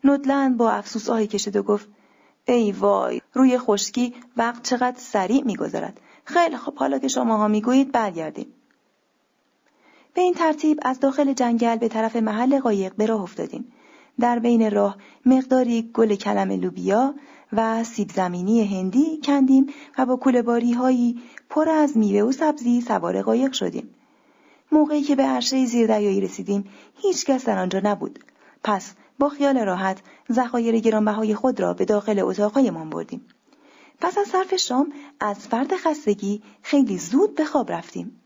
نودلند 0.03 0.58
با 0.58 0.72
افسوس 0.72 1.10
آهی 1.10 1.28
کشید 1.28 1.56
و 1.56 1.64
گفت 1.64 1.88
ای 2.45 2.72
وای 2.72 3.22
روی 3.34 3.58
خشکی 3.58 4.14
وقت 4.38 4.64
چقدر 4.64 5.00
سریع 5.00 5.44
میگذرد. 5.44 6.00
خیلی 6.26 6.58
خب 6.58 6.76
حالا 6.76 7.00
که 7.00 7.08
شماها 7.08 7.48
می‌گویید 7.48 7.92
برگردیم. 7.92 8.53
به 10.14 10.22
این 10.22 10.34
ترتیب 10.34 10.80
از 10.82 11.00
داخل 11.00 11.34
جنگل 11.34 11.76
به 11.76 11.88
طرف 11.88 12.16
محل 12.16 12.60
قایق 12.60 12.94
به 12.95 13.06
راه 13.06 13.22
افتادیم. 13.22 13.72
در 14.19 14.40
بین 14.40 14.72
راه 14.72 14.98
مقداری 15.26 15.92
گل 15.94 16.16
کلم 16.16 16.52
لوبیا 16.52 17.14
و 17.53 17.84
سیب 17.84 18.11
زمینی 18.11 18.66
هندی 18.66 19.19
کندیم 19.24 19.74
و 19.98 20.06
با 20.06 20.16
کولهباری 20.16 20.74
هایی 20.74 21.22
پر 21.50 21.69
از 21.69 21.98
میوه 21.98 22.30
و 22.30 22.32
سبزی 22.32 22.82
سوار 22.82 23.22
قایق 23.22 23.52
شدیم. 23.52 23.90
موقعی 24.72 25.02
که 25.02 25.16
به 25.16 25.24
عرشه 25.24 25.66
زیردریایی 25.66 26.22
رسیدیم 26.22 26.64
هیچ 26.95 27.26
کس 27.26 27.45
در 27.45 27.60
آنجا 27.60 27.82
نبود. 27.84 28.19
پس 28.64 28.94
با 29.19 29.30
خیال 29.30 29.58
راحت 29.58 30.02
ذخایر 30.32 30.80
گرانبهای 30.80 31.36
خود 31.36 31.60
را 31.60 31.74
به 31.74 31.86
داخل 31.86 32.19
اتاقهایمان 32.19 32.90
بردیم. 32.90 33.26
پس 34.02 34.18
از 34.18 34.28
صرف 34.28 34.56
شام 34.56 34.94
از 35.19 35.48
فرد 35.48 35.76
خستگی 35.76 36.42
خیلی 36.61 36.98
زود 36.98 37.36
به 37.36 37.45
خواب 37.45 37.72
رفتیم. 37.72 38.22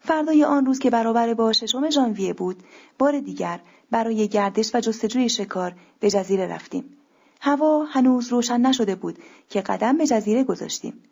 فردای 0.00 0.44
آن 0.44 0.66
روز 0.66 0.78
که 0.78 0.90
برابر 0.90 1.34
با 1.34 1.52
ششم 1.52 1.90
ژانویه 1.90 2.32
بود 2.32 2.62
بار 2.98 3.20
دیگر 3.20 3.60
برای 3.90 4.28
گردش 4.28 4.74
و 4.74 4.80
جستجوی 4.80 5.28
شکار 5.28 5.74
به 6.00 6.10
جزیره 6.10 6.46
رفتیم 6.46 6.96
هوا 7.40 7.84
هنوز 7.84 8.28
روشن 8.28 8.60
نشده 8.60 8.94
بود 8.94 9.18
که 9.48 9.60
قدم 9.60 9.98
به 9.98 10.06
جزیره 10.06 10.44
گذاشتیم. 10.44 11.02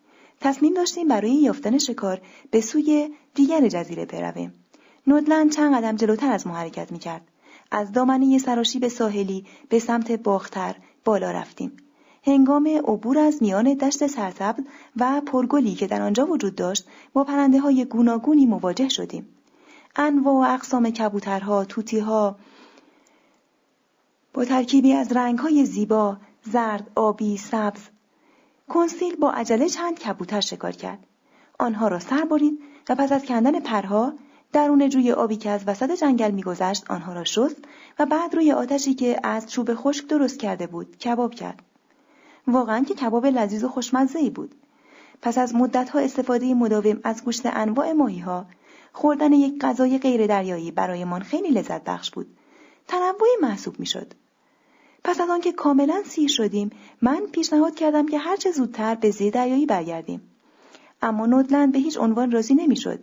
تصمیم 0.40 0.74
داشتیم 0.74 1.08
برای 1.08 1.30
یافتن 1.30 1.78
شکار 1.78 2.20
به 2.50 2.60
سوی 2.60 3.10
دیگر 3.34 3.68
جزیره 3.68 4.04
برویم. 4.04 4.52
نودلند 5.06 5.52
چند 5.52 5.74
قدم 5.74 5.96
جلوتر 5.96 6.32
از 6.32 6.46
ما 6.46 6.54
حرکت 6.54 6.92
می‌کرد. 6.92 7.22
از 7.70 7.92
دامنه 7.92 8.40
به 8.80 8.88
ساحلی 8.88 9.46
به 9.68 9.78
سمت 9.78 10.12
باختر 10.12 10.76
بالا 11.04 11.30
رفتیم. 11.30 11.72
هنگام 12.24 12.66
عبور 12.66 13.18
از 13.18 13.42
میان 13.42 13.74
دشت 13.74 14.06
سرسبز 14.06 14.62
و 14.96 15.20
پرگلی 15.26 15.74
که 15.74 15.86
در 15.86 16.02
آنجا 16.02 16.26
وجود 16.26 16.54
داشت 16.54 16.86
با 17.12 17.24
پرنده 17.24 17.60
های 17.60 17.84
گوناگونی 17.84 18.46
مواجه 18.46 18.88
شدیم. 18.88 19.28
انواع 19.96 20.34
و 20.34 20.54
اقسام 20.54 20.90
کبوترها، 20.90 21.64
توتیها 21.64 22.36
با 24.38 24.44
ترکیبی 24.44 24.92
از 24.92 25.12
رنگهای 25.12 25.64
زیبا، 25.64 26.16
زرد، 26.42 26.90
آبی، 26.94 27.36
سبز. 27.36 27.80
کنسیل 28.68 29.16
با 29.16 29.30
عجله 29.30 29.68
چند 29.68 29.98
کبوتر 29.98 30.40
شکار 30.40 30.72
کرد. 30.72 30.98
آنها 31.58 31.88
را 31.88 31.98
سر 31.98 32.24
برید 32.24 32.58
و 32.88 32.94
پس 32.94 33.12
از 33.12 33.24
کندن 33.24 33.60
پرها 33.60 34.12
درون 34.52 34.88
جوی 34.88 35.12
آبی 35.12 35.36
که 35.36 35.50
از 35.50 35.60
وسط 35.66 35.90
جنگل 35.90 36.30
میگذشت 36.30 36.90
آنها 36.90 37.12
را 37.12 37.24
شست 37.24 37.56
و 37.98 38.06
بعد 38.06 38.34
روی 38.34 38.52
آتشی 38.52 38.94
که 38.94 39.20
از 39.22 39.50
چوب 39.50 39.74
خشک 39.74 40.06
درست 40.06 40.38
کرده 40.38 40.66
بود 40.66 40.96
کباب 40.96 41.34
کرد. 41.34 41.62
واقعا 42.46 42.84
که 42.84 42.94
کباب 42.94 43.26
لذیذ 43.26 43.64
و 43.64 43.68
خوشمزه 43.68 44.18
ای 44.18 44.30
بود. 44.30 44.54
پس 45.22 45.38
از 45.38 45.54
مدتها 45.54 45.98
استفاده 45.98 46.54
مداوم 46.54 47.00
از 47.04 47.24
گوشت 47.24 47.42
انواع 47.44 47.92
ماهی 47.92 48.18
ها، 48.18 48.46
خوردن 48.92 49.32
یک 49.32 49.60
غذای 49.60 49.98
غیر 49.98 50.26
دریایی 50.26 50.70
برایمان 50.70 51.22
خیلی 51.22 51.48
لذت 51.48 51.84
بخش 51.84 52.10
بود. 52.10 52.26
تنوعی 52.88 53.36
محسوب 53.42 53.80
می‌شد. 53.80 54.14
پس 55.04 55.20
از 55.20 55.30
آنکه 55.30 55.52
کاملا 55.52 56.02
سیر 56.06 56.28
شدیم، 56.28 56.70
من 57.02 57.20
پیشنهاد 57.32 57.74
کردم 57.74 58.06
که 58.06 58.18
هرچه 58.18 58.50
زودتر 58.50 58.94
به 58.94 59.10
زیر 59.10 59.32
دریایی 59.32 59.66
برگردیم. 59.66 60.20
اما 61.02 61.26
نودلند 61.26 61.72
به 61.72 61.78
هیچ 61.78 61.98
عنوان 61.98 62.30
راضی 62.30 62.54
نمی‌شد. 62.54 63.00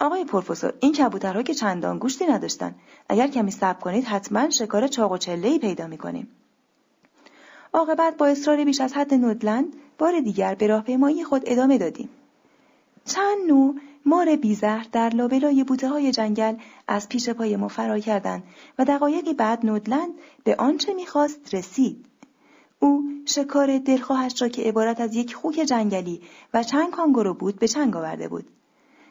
آقای 0.00 0.24
پروفسور 0.24 0.74
این 0.80 0.92
کبوترها 0.92 1.42
که 1.42 1.54
چندان 1.54 1.98
گوشتی 1.98 2.26
نداشتن 2.26 2.74
اگر 3.08 3.26
کمی 3.26 3.50
صبر 3.50 3.80
کنید 3.80 4.04
حتما 4.04 4.50
شکار 4.50 4.86
چاق 4.86 5.12
و 5.12 5.18
چله 5.18 5.58
پیدا 5.58 5.86
می‌کنیم 5.86 6.28
عاقبت 7.72 8.16
با 8.16 8.26
اصرار 8.26 8.64
بیش 8.64 8.80
از 8.80 8.92
حد 8.92 9.14
نودلند 9.14 9.76
بار 9.98 10.20
دیگر 10.20 10.54
به 10.54 10.66
راهپیمایی 10.66 11.24
خود 11.24 11.42
ادامه 11.46 11.78
دادیم 11.78 12.08
چند 13.04 13.38
نوع 13.48 13.74
مار 14.06 14.36
بیزهر 14.36 14.86
در 14.92 15.08
لابلای 15.08 15.64
بوته 15.64 15.88
های 15.88 16.12
جنگل 16.12 16.54
از 16.88 17.08
پیش 17.08 17.28
پای 17.28 17.56
ما 17.56 17.68
فرار 17.68 18.00
کردند 18.00 18.42
و 18.78 18.84
دقایقی 18.84 19.34
بعد 19.34 19.66
نودلند 19.66 20.10
به 20.44 20.56
آنچه 20.56 20.94
می‌خواست 20.94 21.54
رسید. 21.54 22.06
او 22.78 23.04
شکار 23.26 23.78
دلخواهش 23.78 24.42
را 24.42 24.48
که 24.48 24.62
عبارت 24.62 25.00
از 25.00 25.14
یک 25.14 25.34
خوک 25.34 25.54
جنگلی 25.54 26.20
و 26.54 26.62
چند 26.62 26.90
کانگورو 26.90 27.34
بود 27.34 27.58
به 27.58 27.68
چنگ 27.68 27.96
آورده 27.96 28.28
بود. 28.28 28.48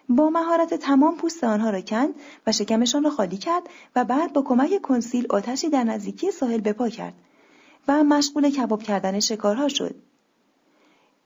با 0.09 0.29
مهارت 0.29 0.73
تمام 0.73 1.17
پوست 1.17 1.43
آنها 1.43 1.69
را 1.69 1.81
کند 1.81 2.15
و 2.47 2.51
شکمشان 2.51 3.03
را 3.03 3.09
خالی 3.09 3.37
کرد 3.37 3.63
و 3.95 4.05
بعد 4.05 4.33
با 4.33 4.41
کمک 4.41 4.81
کنسیل 4.81 5.27
آتشی 5.29 5.69
در 5.69 5.83
نزدیکی 5.83 6.31
ساحل 6.31 6.61
بپا 6.61 6.89
کرد 6.89 7.13
و 7.87 8.03
مشغول 8.03 8.49
کباب 8.49 8.83
کردن 8.83 9.19
شکارها 9.19 9.67
شد. 9.67 9.95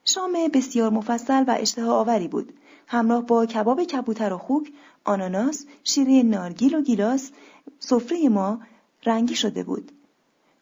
شام 0.04 0.32
بسیار 0.54 0.90
مفصل 0.90 1.44
و 1.46 1.56
اشتها 1.60 2.00
آوری 2.00 2.28
بود. 2.28 2.52
همراه 2.86 3.26
با 3.26 3.46
کباب 3.46 3.84
کبوتر 3.84 4.32
و 4.32 4.38
خوک 4.38 4.72
آناناس 5.04 5.66
شیره 5.84 6.22
نارگیل 6.22 6.74
و 6.74 6.82
گیلاس 6.82 7.30
سفره 7.78 8.28
ما 8.28 8.60
رنگی 9.06 9.34
شده 9.34 9.62
بود. 9.62 9.92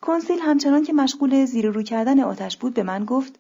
کنسیل 0.01 0.39
همچنان 0.39 0.83
که 0.83 0.93
مشغول 0.93 1.45
زیر 1.45 1.71
رو 1.71 1.83
کردن 1.83 2.21
آتش 2.21 2.57
بود 2.57 2.75
به 2.75 2.83
من 2.83 3.05
گفت 3.05 3.39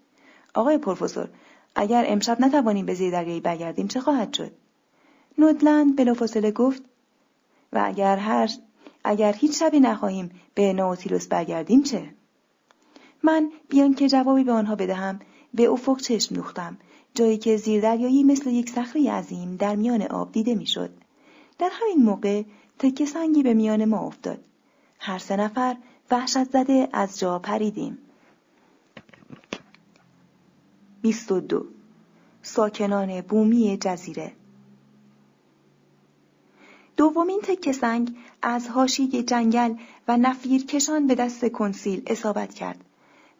آقای 0.54 0.78
پروفسور 0.78 1.28
اگر 1.74 2.04
امشب 2.08 2.40
نتوانیم 2.40 2.86
به 2.86 2.94
زیر 2.94 3.12
دریایی 3.12 3.40
برگردیم 3.40 3.88
چه 3.88 4.00
خواهد 4.00 4.32
شد؟ 4.32 4.52
نودلند 5.38 5.96
بلافاصله 5.96 6.50
گفت 6.50 6.82
و 7.72 7.82
اگر 7.84 8.16
هر 8.16 8.50
اگر 9.04 9.32
هیچ 9.32 9.58
شبی 9.58 9.80
نخواهیم 9.80 10.30
به 10.54 10.72
ناوتیلوس 10.72 11.26
برگردیم 11.26 11.82
چه؟ 11.82 12.14
من 13.22 13.50
بیان 13.68 13.94
که 13.94 14.08
جوابی 14.08 14.44
به 14.44 14.52
آنها 14.52 14.74
بدهم 14.74 15.20
به 15.54 15.70
افق 15.70 16.00
چشم 16.00 16.34
دوختم 16.34 16.78
جایی 17.14 17.38
که 17.38 17.56
زیردریایی 17.56 18.24
مثل 18.24 18.50
یک 18.50 18.70
صخره 18.70 19.10
عظیم 19.10 19.56
در 19.56 19.76
میان 19.76 20.02
آب 20.02 20.32
دیده 20.32 20.54
می‌شد. 20.54 20.90
در 21.58 21.70
همین 21.72 22.04
موقع 22.04 22.42
تکه 22.78 23.06
سنگی 23.06 23.42
به 23.42 23.54
میان 23.54 23.84
ما 23.84 23.98
افتاد. 23.98 24.44
هر 24.98 25.18
سه 25.18 25.36
نفر 25.36 25.76
وحشت 26.10 26.44
زده 26.44 26.88
از 26.92 27.18
جا 27.18 27.38
پریدیم. 27.38 27.98
22 31.02 31.66
ساکنان 32.42 33.20
بومی 33.20 33.76
جزیره. 33.80 34.32
دومین 36.96 37.40
تکه 37.42 37.72
سنگ 37.72 38.16
از 38.42 38.68
هاشی 38.68 39.22
جنگل 39.22 39.74
و 40.08 40.16
نفیر 40.16 40.66
کشان 40.66 41.06
به 41.06 41.14
دست 41.14 41.48
کنسیل 41.48 42.02
اصابت 42.06 42.54
کرد 42.54 42.84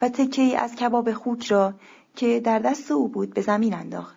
و 0.03 0.09
تکه 0.09 0.59
از 0.59 0.77
کباب 0.77 1.13
خوک 1.13 1.47
را 1.47 1.75
که 2.17 2.41
در 2.41 2.59
دست 2.59 2.91
او 2.91 3.09
بود 3.09 3.35
به 3.35 3.41
زمین 3.41 3.75
انداخت. 3.75 4.17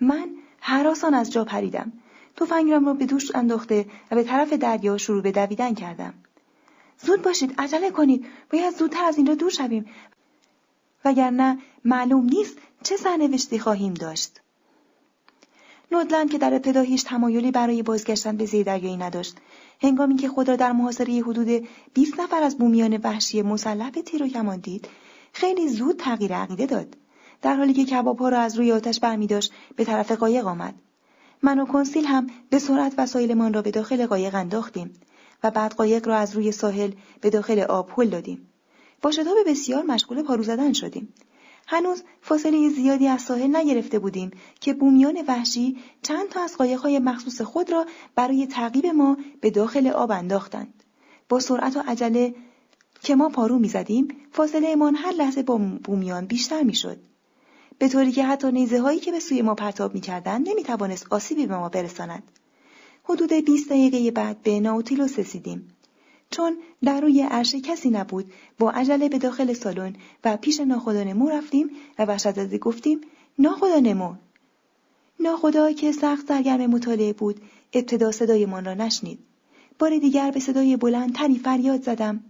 من 0.00 0.28
حراسان 0.60 1.14
از 1.14 1.32
جا 1.32 1.44
پریدم. 1.44 1.92
تفنگم 2.36 2.86
را 2.86 2.94
به 2.94 3.06
دوش 3.06 3.34
انداخته 3.34 3.86
و 4.10 4.14
به 4.14 4.22
طرف 4.22 4.52
دریا 4.52 4.98
شروع 4.98 5.22
به 5.22 5.32
دویدن 5.32 5.74
کردم. 5.74 6.14
زود 6.98 7.22
باشید 7.22 7.54
عجله 7.58 7.90
کنید 7.90 8.26
باید 8.52 8.74
زودتر 8.74 9.04
از 9.04 9.16
اینجا 9.16 9.34
دور 9.34 9.50
شویم 9.50 9.86
وگرنه 11.04 11.58
معلوم 11.84 12.24
نیست 12.24 12.58
چه 12.82 12.96
سرنوشتی 12.96 13.58
خواهیم 13.58 13.94
داشت 13.94 14.40
نودلند 15.92 16.30
که 16.30 16.38
در 16.38 16.54
ابتدا 16.54 16.80
هیچ 16.80 17.04
تمایلی 17.04 17.50
برای 17.50 17.82
بازگشتن 17.82 18.36
به 18.36 18.62
دریایی 18.62 18.96
نداشت 18.96 19.36
هنگامی 19.82 20.16
که 20.16 20.28
خود 20.28 20.48
را 20.48 20.56
در 20.56 20.72
محاصره 20.72 21.22
حدود 21.22 21.68
20 21.94 22.20
نفر 22.20 22.42
از 22.42 22.58
بومیان 22.58 22.96
وحشی 22.96 23.42
مسلح 23.42 23.90
به 23.90 24.02
تیر 24.02 24.22
و 24.22 24.28
کمان 24.28 24.58
دید 24.58 24.88
خیلی 25.32 25.68
زود 25.68 25.96
تغییر 25.96 26.34
عقیده 26.34 26.66
داد 26.66 26.96
در 27.44 27.56
حالی 27.56 27.72
که 27.72 27.84
کبابها 27.84 28.28
را 28.28 28.38
از 28.38 28.56
روی 28.56 28.72
آتش 28.72 29.00
برمی 29.00 29.26
داشت 29.26 29.52
به 29.76 29.84
طرف 29.84 30.12
قایق 30.12 30.46
آمد. 30.46 30.74
من 31.42 31.58
و 31.58 31.66
کنسیل 31.66 32.04
هم 32.06 32.26
به 32.50 32.58
سرعت 32.58 32.94
وسایلمان 32.98 33.54
را 33.54 33.62
به 33.62 33.70
داخل 33.70 34.06
قایق 34.06 34.34
انداختیم 34.34 34.92
و 35.42 35.50
بعد 35.50 35.74
قایق 35.74 36.08
را 36.08 36.16
از 36.16 36.36
روی 36.36 36.52
ساحل 36.52 36.90
به 37.20 37.30
داخل 37.30 37.58
آب 37.60 37.90
هل 37.96 38.08
دادیم. 38.08 38.48
با 39.02 39.10
شتاب 39.10 39.36
بسیار 39.46 39.82
مشغول 39.82 40.22
پارو 40.22 40.42
زدن 40.42 40.72
شدیم. 40.72 41.14
هنوز 41.66 42.02
فاصله 42.22 42.68
زیادی 42.68 43.08
از 43.08 43.22
ساحل 43.22 43.56
نگرفته 43.56 43.98
بودیم 43.98 44.30
که 44.60 44.74
بومیان 44.74 45.24
وحشی 45.28 45.78
چند 46.02 46.28
تا 46.28 46.42
از 46.42 46.56
قایقهای 46.56 46.98
مخصوص 46.98 47.40
خود 47.40 47.72
را 47.72 47.86
برای 48.14 48.46
تعقیب 48.46 48.86
ما 48.86 49.16
به 49.40 49.50
داخل 49.50 49.86
آب 49.86 50.10
انداختند. 50.10 50.82
با 51.28 51.40
سرعت 51.40 51.76
و 51.76 51.82
عجله 51.86 52.34
که 53.02 53.14
ما 53.14 53.28
پارو 53.28 53.58
می‌زدیم 53.58 54.08
فاصله 54.32 54.68
امان 54.68 54.94
هر 54.94 55.12
لحظه 55.12 55.42
با 55.42 55.60
بومیان 55.84 56.26
بیشتر 56.26 56.62
می‌شد. 56.62 57.13
به 57.78 57.88
طوری 57.88 58.12
که 58.12 58.24
حتی 58.24 58.52
نیزه 58.52 58.80
هایی 58.80 59.00
که 59.00 59.12
به 59.12 59.20
سوی 59.20 59.42
ما 59.42 59.54
پرتاب 59.54 59.94
می‌کردند 59.94 60.48
نمی‌توانست 60.48 61.06
آسیبی 61.10 61.46
به 61.46 61.56
ما 61.56 61.68
برساند. 61.68 62.22
حدود 63.04 63.32
20 63.32 63.68
دقیقه 63.68 64.10
بعد 64.10 64.42
به 64.42 64.60
ناوتیلوس 64.60 65.18
رسیدیم. 65.18 65.68
چون 66.30 66.56
در 66.84 67.00
روی 67.00 67.22
عرشه 67.22 67.60
کسی 67.60 67.90
نبود 67.90 68.32
با 68.58 68.70
عجله 68.70 69.08
به 69.08 69.18
داخل 69.18 69.52
سالن 69.52 69.96
و 70.24 70.36
پیش 70.36 70.60
ناخدا 70.60 71.02
نمو 71.04 71.28
رفتیم 71.28 71.70
و 71.98 72.04
وحشت 72.04 72.58
گفتیم 72.58 73.00
ناخدا 73.38 73.78
نمو 73.78 74.14
ناخدا 75.20 75.72
که 75.72 75.92
سخت 75.92 76.28
سرگرم 76.28 76.70
مطالعه 76.70 77.12
بود 77.12 77.40
ابتدا 77.72 78.12
صدایمان 78.12 78.64
را 78.64 78.74
نشنید. 78.74 79.18
بار 79.78 79.98
دیگر 79.98 80.30
به 80.30 80.40
صدای 80.40 80.76
بلند 80.76 81.14
تری 81.14 81.38
فریاد 81.38 81.82
زدم. 81.82 82.24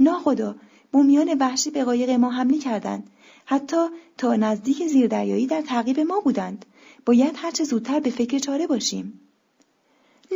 ناخدا 0.00 0.54
بومیان 0.92 1.36
وحشی 1.40 1.70
به 1.70 1.84
قایق 1.84 2.10
ما 2.10 2.30
حمله 2.30 2.58
کردند. 2.58 3.10
حتی 3.44 3.86
تا 4.18 4.36
نزدیک 4.36 4.86
زیردریایی 4.86 5.46
در 5.46 5.62
تعقیب 5.62 6.00
ما 6.00 6.20
بودند. 6.20 6.66
باید 7.06 7.34
هرچه 7.36 7.64
زودتر 7.64 8.00
به 8.00 8.10
فکر 8.10 8.38
چاره 8.38 8.66
باشیم. 8.66 9.20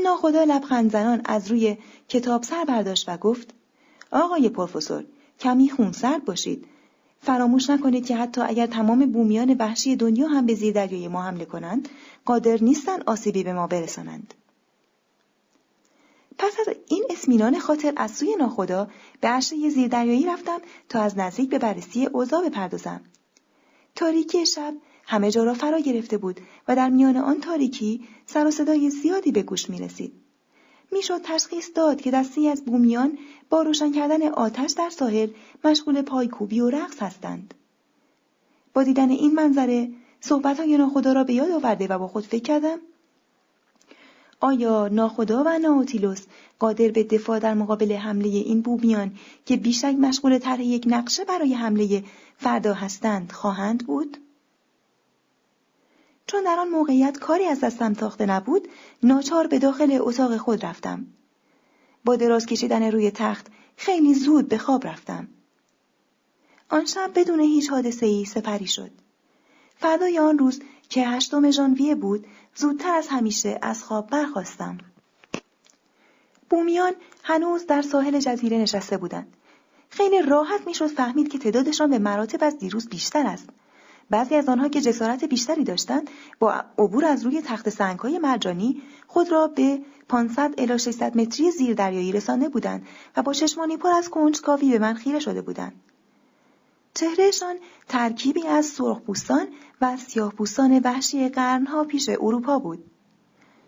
ناخدا 0.04 0.44
لبخند 0.44 0.92
زنان 0.92 1.22
از 1.24 1.50
روی 1.50 1.76
کتاب 2.08 2.42
سر 2.42 2.64
برداشت 2.64 3.08
و 3.08 3.16
گفت 3.16 3.54
آقای 4.12 4.48
پروفسور 4.48 5.04
کمی 5.40 5.70
خونسرد 5.70 6.24
باشید. 6.24 6.64
فراموش 7.20 7.70
نکنید 7.70 8.06
که 8.06 8.16
حتی 8.16 8.40
اگر 8.40 8.66
تمام 8.66 9.12
بومیان 9.12 9.56
وحشی 9.58 9.96
دنیا 9.96 10.28
هم 10.28 10.46
به 10.46 10.54
زیر 10.54 10.74
دریای 10.74 11.08
ما 11.08 11.22
حمله 11.22 11.44
کنند 11.44 11.88
قادر 12.24 12.58
نیستند 12.62 13.02
آسیبی 13.06 13.42
به 13.42 13.52
ما 13.52 13.66
برسانند. 13.66 14.34
پس 16.38 16.52
از 16.60 16.74
این 16.88 17.04
اسمینان 17.10 17.58
خاطر 17.58 17.92
از 17.96 18.10
سوی 18.10 18.36
ناخدا 18.36 18.88
به 19.20 19.28
عرشه 19.28 19.70
زیردریایی 19.70 20.26
رفتم 20.26 20.58
تا 20.88 21.02
از 21.02 21.18
نزدیک 21.18 21.50
به 21.50 21.58
بررسی 21.58 22.06
اوضاع 22.06 22.48
بپردازم 22.48 23.00
تاریکی 23.94 24.46
شب 24.46 24.74
همه 25.04 25.30
جا 25.30 25.44
را 25.44 25.54
فرا 25.54 25.78
گرفته 25.78 26.18
بود 26.18 26.40
و 26.68 26.76
در 26.76 26.90
میان 26.90 27.16
آن 27.16 27.40
تاریکی 27.40 28.08
سر 28.26 28.46
و 28.46 28.50
صدای 28.50 28.90
زیادی 28.90 29.32
به 29.32 29.42
گوش 29.42 29.70
می 29.70 29.78
رسید. 29.78 30.12
می‌شد 30.92 31.20
تشخیص 31.24 31.70
داد 31.74 32.00
که 32.00 32.10
دستی 32.10 32.48
از 32.48 32.64
بومیان 32.64 33.18
با 33.50 33.62
روشن 33.62 33.92
کردن 33.92 34.28
آتش 34.28 34.70
در 34.72 34.90
ساحل 34.90 35.28
مشغول 35.64 36.02
پایکوبی 36.02 36.60
و 36.60 36.70
رقص 36.70 37.02
هستند. 37.02 37.54
با 38.74 38.82
دیدن 38.82 39.10
این 39.10 39.34
منظره 39.34 39.90
صحبت 40.20 40.60
های 40.60 40.76
ناخدا 40.76 41.12
را 41.12 41.24
به 41.24 41.34
یاد 41.34 41.50
آورده 41.50 41.86
و 41.86 41.98
با 41.98 42.08
خود 42.08 42.24
فکر 42.26 42.42
کردم 42.42 42.78
آیا 44.40 44.88
ناخدا 44.88 45.42
و 45.46 45.58
ناوتیلوس 45.58 46.22
قادر 46.58 46.88
به 46.88 47.04
دفاع 47.04 47.38
در 47.38 47.54
مقابل 47.54 47.92
حمله 47.92 48.28
این 48.28 48.60
بومیان 48.60 49.18
که 49.46 49.56
بیشک 49.56 49.94
مشغول 50.00 50.38
طرح 50.38 50.62
یک 50.62 50.84
نقشه 50.86 51.24
برای 51.24 51.54
حمله 51.54 52.04
فردا 52.36 52.74
هستند 52.74 53.32
خواهند 53.32 53.86
بود؟ 53.86 54.16
چون 56.26 56.44
در 56.44 56.56
آن 56.58 56.68
موقعیت 56.68 57.18
کاری 57.18 57.44
از 57.44 57.60
دستم 57.60 57.94
تاخته 57.94 58.26
نبود 58.26 58.68
ناچار 59.02 59.46
به 59.46 59.58
داخل 59.58 59.98
اتاق 60.00 60.36
خود 60.36 60.64
رفتم. 60.64 61.06
با 62.04 62.16
دراز 62.16 62.46
کشیدن 62.46 62.82
روی 62.82 63.10
تخت 63.10 63.46
خیلی 63.76 64.14
زود 64.14 64.48
به 64.48 64.58
خواب 64.58 64.86
رفتم. 64.86 65.28
آن 66.68 66.84
شب 66.84 67.10
بدون 67.14 67.40
هیچ 67.40 67.70
حادثه 67.70 68.06
ای 68.06 68.24
سپری 68.24 68.66
شد. 68.66 68.90
فردای 69.76 70.18
آن 70.18 70.38
روز 70.38 70.60
که 70.88 71.08
هشتم 71.08 71.50
ژانویه 71.50 71.94
بود 71.94 72.26
زودتر 72.56 72.94
از 72.94 73.08
همیشه 73.08 73.58
از 73.62 73.84
خواب 73.84 74.10
برخواستم 74.10 74.78
بومیان 76.50 76.92
هنوز 77.22 77.66
در 77.66 77.82
ساحل 77.82 78.18
جزیره 78.18 78.58
نشسته 78.58 78.96
بودند. 78.96 79.36
خیلی 79.90 80.22
راحت 80.22 80.66
می‌شد 80.66 80.86
فهمید 80.86 81.28
که 81.28 81.38
تعدادشان 81.38 81.90
به 81.90 81.98
مراتب 81.98 82.44
از 82.44 82.58
دیروز 82.58 82.88
بیشتر 82.88 83.26
است. 83.26 83.48
بعضی 84.10 84.34
از 84.34 84.48
آنها 84.48 84.68
که 84.68 84.80
جسارت 84.80 85.24
بیشتری 85.24 85.64
داشتند 85.64 86.10
با 86.38 86.64
عبور 86.78 87.04
از 87.04 87.24
روی 87.24 87.42
تخت 87.42 87.68
سنگهای 87.68 88.18
مرجانی 88.18 88.82
خود 89.06 89.32
را 89.32 89.46
به 89.46 89.80
500 90.08 90.54
الی 90.58 90.78
600 90.78 91.16
متری 91.16 91.50
زیر 91.50 91.74
دریایی 91.74 92.12
رسانده 92.12 92.48
بودند 92.48 92.86
و 93.16 93.22
با 93.22 93.32
چشمانی 93.32 93.76
پر 93.76 93.88
از 93.88 94.08
کنجکاوی 94.08 94.70
به 94.70 94.78
من 94.78 94.94
خیره 94.94 95.18
شده 95.18 95.42
بودند. 95.42 95.80
چهرهشان 96.96 97.56
ترکیبی 97.88 98.46
از 98.46 98.66
سرخپوستان 98.66 99.46
و 99.80 99.96
سیاهپوستان 99.96 100.80
وحشی 100.84 101.28
قرنها 101.28 101.84
پیش 101.84 102.08
اروپا 102.08 102.58
بود. 102.58 102.84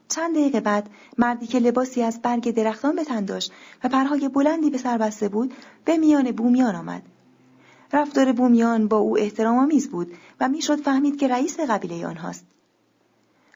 چند 0.09 0.35
دقیقه 0.35 0.61
بعد 0.61 0.91
مردی 1.19 1.47
که 1.47 1.59
لباسی 1.59 2.03
از 2.03 2.23
برگ 2.23 2.51
درختان 2.51 2.97
به 2.97 3.05
تن 3.05 3.25
داشت 3.25 3.53
و 3.85 3.89
پرهای 3.89 4.29
بلندی 4.29 4.71
به 4.71 4.79
سر 4.79 4.99
بسته 4.99 5.29
بود 5.29 5.55
به 5.85 5.97
میان 5.97 6.33
بومیان 6.33 6.77
آمد. 6.77 7.03
رفتار 7.93 8.33
بومیان 8.33 8.89
با 8.89 8.97
او 8.97 9.19
احترام 9.19 9.59
آمیز 9.59 9.91
بود 9.91 10.15
و 10.41 10.49
می‌شد 10.49 10.81
فهمید 10.81 11.17
که 11.17 11.29
رئیس 11.29 11.61
قبیله 11.61 12.07
آنهاست 12.07 12.47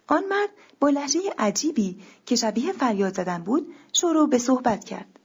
آن 0.06 0.24
مرد 0.30 0.50
با 0.80 0.88
لحجه 0.88 1.20
عجیبی 1.38 1.98
که 2.26 2.36
شبیه 2.36 2.72
فریاد 2.72 3.14
زدن 3.14 3.42
بود 3.42 3.74
شروع 3.92 4.28
به 4.28 4.38
صحبت 4.38 4.84
کرد. 4.84 5.18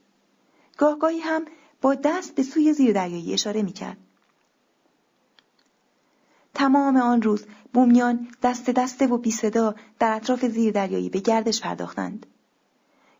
گاهگاهی 0.76 1.20
هم 1.20 1.44
با 1.82 1.94
دست 1.94 2.34
به 2.34 2.42
سوی 2.42 2.72
زیردریایی 2.72 3.32
اشاره 3.32 3.62
می‌کرد. 3.62 3.96
تمام 6.58 6.96
آن 6.96 7.22
روز 7.22 7.46
بومیان 7.72 8.28
دست 8.42 8.70
دسته 8.70 9.06
و 9.06 9.18
بی 9.18 9.30
صدا 9.30 9.74
در 9.98 10.12
اطراف 10.12 10.44
زیردریایی 10.44 11.10
به 11.10 11.18
گردش 11.20 11.60
پرداختند. 11.60 12.26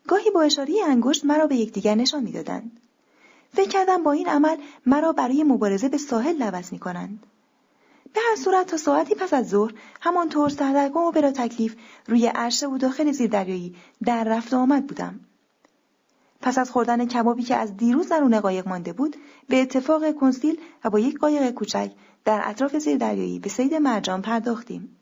گاهی 0.06 0.30
با 0.30 0.42
اشاره 0.42 0.74
انگشت 0.88 1.24
مرا 1.24 1.46
به 1.46 1.56
یکدیگر 1.56 1.94
نشان 1.94 2.22
می‌دادند. 2.22 2.80
فکر 3.52 3.68
کردم 3.68 4.02
با 4.02 4.12
این 4.12 4.28
عمل 4.28 4.56
مرا 4.86 5.12
برای 5.12 5.44
مبارزه 5.44 5.88
به 5.88 5.98
ساحل 5.98 6.36
لوس 6.36 6.72
می 6.72 6.78
کنند. 6.78 7.26
به 8.14 8.20
هر 8.30 8.36
صورت 8.36 8.66
تا 8.66 8.76
ساعتی 8.76 9.14
پس 9.14 9.34
از 9.34 9.48
ظهر 9.48 9.74
همانطور 10.00 10.48
سردرگم 10.48 10.96
و 10.96 11.10
بلا 11.10 11.30
تکلیف 11.30 11.76
روی 12.06 12.26
عرشه 12.26 12.68
و 12.68 12.78
داخل 12.78 13.12
زیردریایی 13.12 13.76
در 14.04 14.24
رفت 14.24 14.54
آمد 14.54 14.86
بودم. 14.86 15.20
پس 16.40 16.58
از 16.58 16.70
خوردن 16.70 17.06
کبابی 17.06 17.42
که 17.42 17.56
از 17.56 17.76
دیروز 17.76 18.08
درون 18.08 18.40
قایق 18.40 18.68
مانده 18.68 18.92
بود 18.92 19.16
به 19.48 19.62
اتفاق 19.62 20.14
کنسیل 20.14 20.60
و 20.84 20.90
با 20.90 20.98
یک 20.98 21.18
قایق 21.18 21.50
کوچک 21.50 21.90
در 22.28 22.42
اطراف 22.44 22.88
دریایی 22.88 23.38
به 23.38 23.48
سید 23.48 23.74
مرجان 23.74 24.22
پرداختیم. 24.22 24.96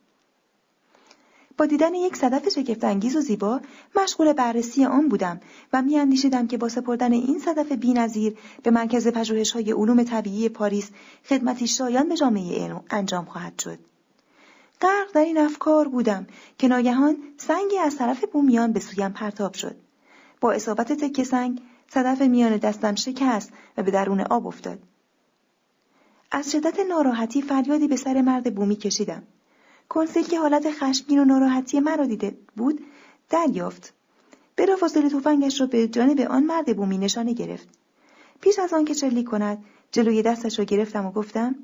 با 1.59 1.67
دیدن 1.67 1.95
یک 1.95 2.17
صدف 2.17 2.49
شگفتانگیز 2.49 3.17
و 3.17 3.21
زیبا 3.21 3.61
مشغول 3.97 4.33
بررسی 4.33 4.85
آن 4.85 5.09
بودم 5.09 5.41
و 5.73 5.83
میاندیشیدم 5.83 6.47
که 6.47 6.59
با 6.59 6.69
سپردن 6.69 7.13
این 7.13 7.39
صدف 7.39 7.73
بینظیر 7.73 8.37
به 8.63 8.71
مرکز 8.71 9.07
های 9.55 9.73
علوم 9.73 10.03
طبیعی 10.03 10.49
پاریس 10.49 10.91
خدمتی 11.29 11.67
شایان 11.67 12.09
به 12.09 12.17
جامعه 12.17 12.65
علم 12.65 12.85
انجام 12.91 13.25
خواهد 13.25 13.59
شد. 13.59 13.79
غرق 14.81 15.13
در 15.15 15.21
این 15.21 15.39
افکار 15.39 15.89
بودم 15.89 16.27
که 16.59 16.69
ناگهان 16.69 17.17
سنگی 17.37 17.79
از 17.79 17.97
طرف 17.97 18.25
بومیان 18.33 18.73
به 18.73 18.81
سویم 18.81 19.13
پرتاب 19.13 19.55
شد. 19.55 19.77
با 20.41 20.53
اصابت 20.53 20.93
تکه 20.93 21.25
سنگ 21.25 21.61
صدف 21.89 22.21
میان 22.21 22.57
دستم 22.57 22.95
شکست 22.95 23.53
و 23.77 23.83
به 23.83 23.91
درون 23.91 24.21
آب 24.21 24.47
افتاد. 24.47 24.79
از 26.31 26.53
شدت 26.53 26.81
ناراحتی 26.81 27.43
فریادی 27.43 27.89
به 27.89 27.97
سر 27.97 28.21
مرد 28.21 28.55
بومی 28.55 28.77
کشیدم. 28.77 29.23
کنسیل 29.89 30.25
که 30.25 30.39
حالت 30.39 30.71
خشمگین 30.71 31.19
و 31.19 31.25
ناراحتی 31.25 31.81
مرا 31.81 32.07
دیده 32.07 32.39
بود 32.57 32.81
دریافت. 33.31 33.93
بلافاصله 34.57 35.09
تفنگش 35.11 35.61
را 35.61 35.67
به 35.67 35.89
جانب 35.89 36.21
آن 36.21 36.43
مرد 36.43 36.77
بومی 36.77 36.99
نشانه 36.99 37.33
گرفت. 37.33 37.69
پیش 38.41 38.59
از 38.59 38.73
آن 38.73 38.85
که 38.85 38.95
چلی 38.95 39.25
کند 39.25 39.65
جلوی 39.93 40.23
دستش 40.23 40.59
را 40.59 40.65
گرفتم 40.65 41.07
و 41.07 41.11
گفتم 41.11 41.55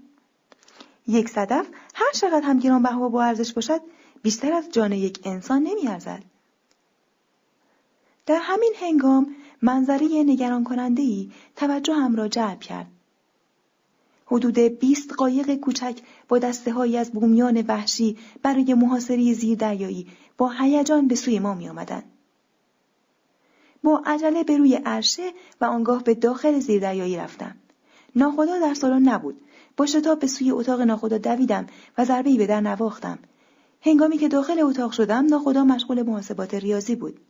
یک 1.06 1.28
صدف 1.28 1.66
هر 1.94 2.12
چقدر 2.14 2.46
هم 2.46 2.58
گرانبها 2.58 3.06
و 3.06 3.08
با 3.08 3.22
ارزش 3.22 3.52
باشد 3.52 3.80
بیشتر 4.22 4.52
از 4.52 4.70
جان 4.70 4.92
یک 4.92 5.20
انسان 5.24 5.62
نمیارزد 5.62 6.22
در 8.26 8.38
همین 8.42 8.72
هنگام 8.80 9.34
منظره 9.62 10.06
نگران 10.06 10.64
کننده 10.64 11.02
ای 11.02 11.30
توجه 11.56 11.94
هم 11.94 12.16
را 12.16 12.28
جلب 12.28 12.60
کرد. 12.60 12.86
حدود 14.32 14.58
20 14.58 15.12
قایق 15.12 15.54
کوچک 15.54 15.98
با 16.28 16.38
دسته 16.38 16.72
هایی 16.72 16.96
از 16.96 17.12
بومیان 17.12 17.64
وحشی 17.68 18.18
برای 18.42 18.74
محاصره 18.74 19.32
زیردریایی 19.32 20.06
با 20.38 20.50
هیجان 20.50 21.08
به 21.08 21.14
سوی 21.14 21.38
ما 21.38 21.54
می 21.54 21.68
آمدن. 21.68 22.02
با 23.82 24.02
عجله 24.06 24.44
به 24.44 24.56
روی 24.56 24.74
عرشه 24.74 25.32
و 25.60 25.64
آنگاه 25.64 26.02
به 26.02 26.14
داخل 26.14 26.58
زیردریایی 26.58 27.16
رفتم. 27.16 27.54
ناخدا 28.16 28.58
در 28.58 28.74
سالن 28.74 29.08
نبود. 29.08 29.40
با 29.76 29.86
شتاب 29.86 30.18
به 30.18 30.26
سوی 30.26 30.50
اتاق 30.50 30.80
ناخدا 30.80 31.18
دویدم 31.18 31.66
و 31.98 32.04
ضربهای 32.04 32.38
به 32.38 32.46
در 32.46 32.60
نواختم. 32.60 33.18
هنگامی 33.80 34.18
که 34.18 34.28
داخل 34.28 34.60
اتاق 34.60 34.92
شدم 34.92 35.26
ناخدا 35.26 35.64
مشغول 35.64 36.02
محاسبات 36.02 36.54
ریاضی 36.54 36.96
بود. 36.96 37.20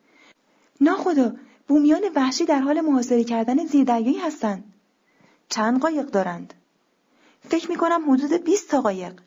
ناخدا 0.81 1.33
بومیان 1.69 2.03
وحشی 2.15 2.45
در 2.45 2.61
حال 2.61 2.81
محاصره 2.81 3.25
کردن 3.25 3.67
زیردریایی 3.67 4.19
هستند. 4.19 4.65
چند 5.49 5.81
قایق 5.81 6.07
دارند؟ 6.07 6.55
فکر 7.49 7.71
می 7.71 7.77
کنم 7.77 8.11
حدود 8.11 8.33
20 8.33 8.71
تا 8.71 8.81
قایق. 8.81 9.21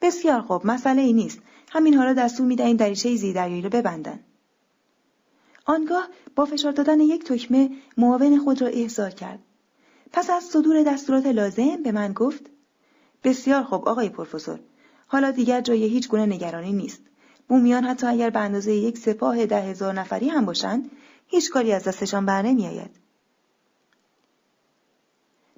بسیار 0.00 0.40
خوب 0.40 0.66
مسئله 0.66 1.02
ای 1.02 1.12
نیست. 1.12 1.38
همین 1.70 1.94
حالا 1.94 2.12
دستور 2.12 2.46
می 2.46 2.56
دهیم 2.56 2.76
دریچه 2.76 3.16
زیردریایی 3.16 3.62
را 3.62 3.70
ببندن. 3.70 4.20
آنگاه 5.64 6.08
با 6.36 6.44
فشار 6.44 6.72
دادن 6.72 7.00
یک 7.00 7.24
تکمه 7.24 7.70
معاون 7.96 8.38
خود 8.38 8.62
را 8.62 8.68
احضار 8.68 9.10
کرد. 9.10 9.38
پس 10.12 10.30
از 10.30 10.44
صدور 10.44 10.82
دستورات 10.82 11.26
لازم 11.26 11.82
به 11.82 11.92
من 11.92 12.12
گفت 12.12 12.50
بسیار 13.24 13.62
خوب 13.62 13.88
آقای 13.88 14.08
پروفسور 14.08 14.60
حالا 15.06 15.30
دیگر 15.30 15.60
جای 15.60 15.84
هیچ 15.84 16.08
گونه 16.08 16.26
نگرانی 16.26 16.72
نیست 16.72 17.02
بومیان 17.48 17.84
حتی 17.84 18.06
اگر 18.06 18.30
به 18.30 18.38
اندازه 18.38 18.74
یک 18.74 18.98
سپاه 18.98 19.46
ده 19.46 19.60
هزار 19.60 19.94
نفری 19.94 20.28
هم 20.28 20.44
باشند 20.44 20.90
هیچ 21.26 21.50
کاری 21.50 21.72
از 21.72 21.84
دستشان 21.84 22.26
بر 22.26 22.42
نمیآید 22.42 22.90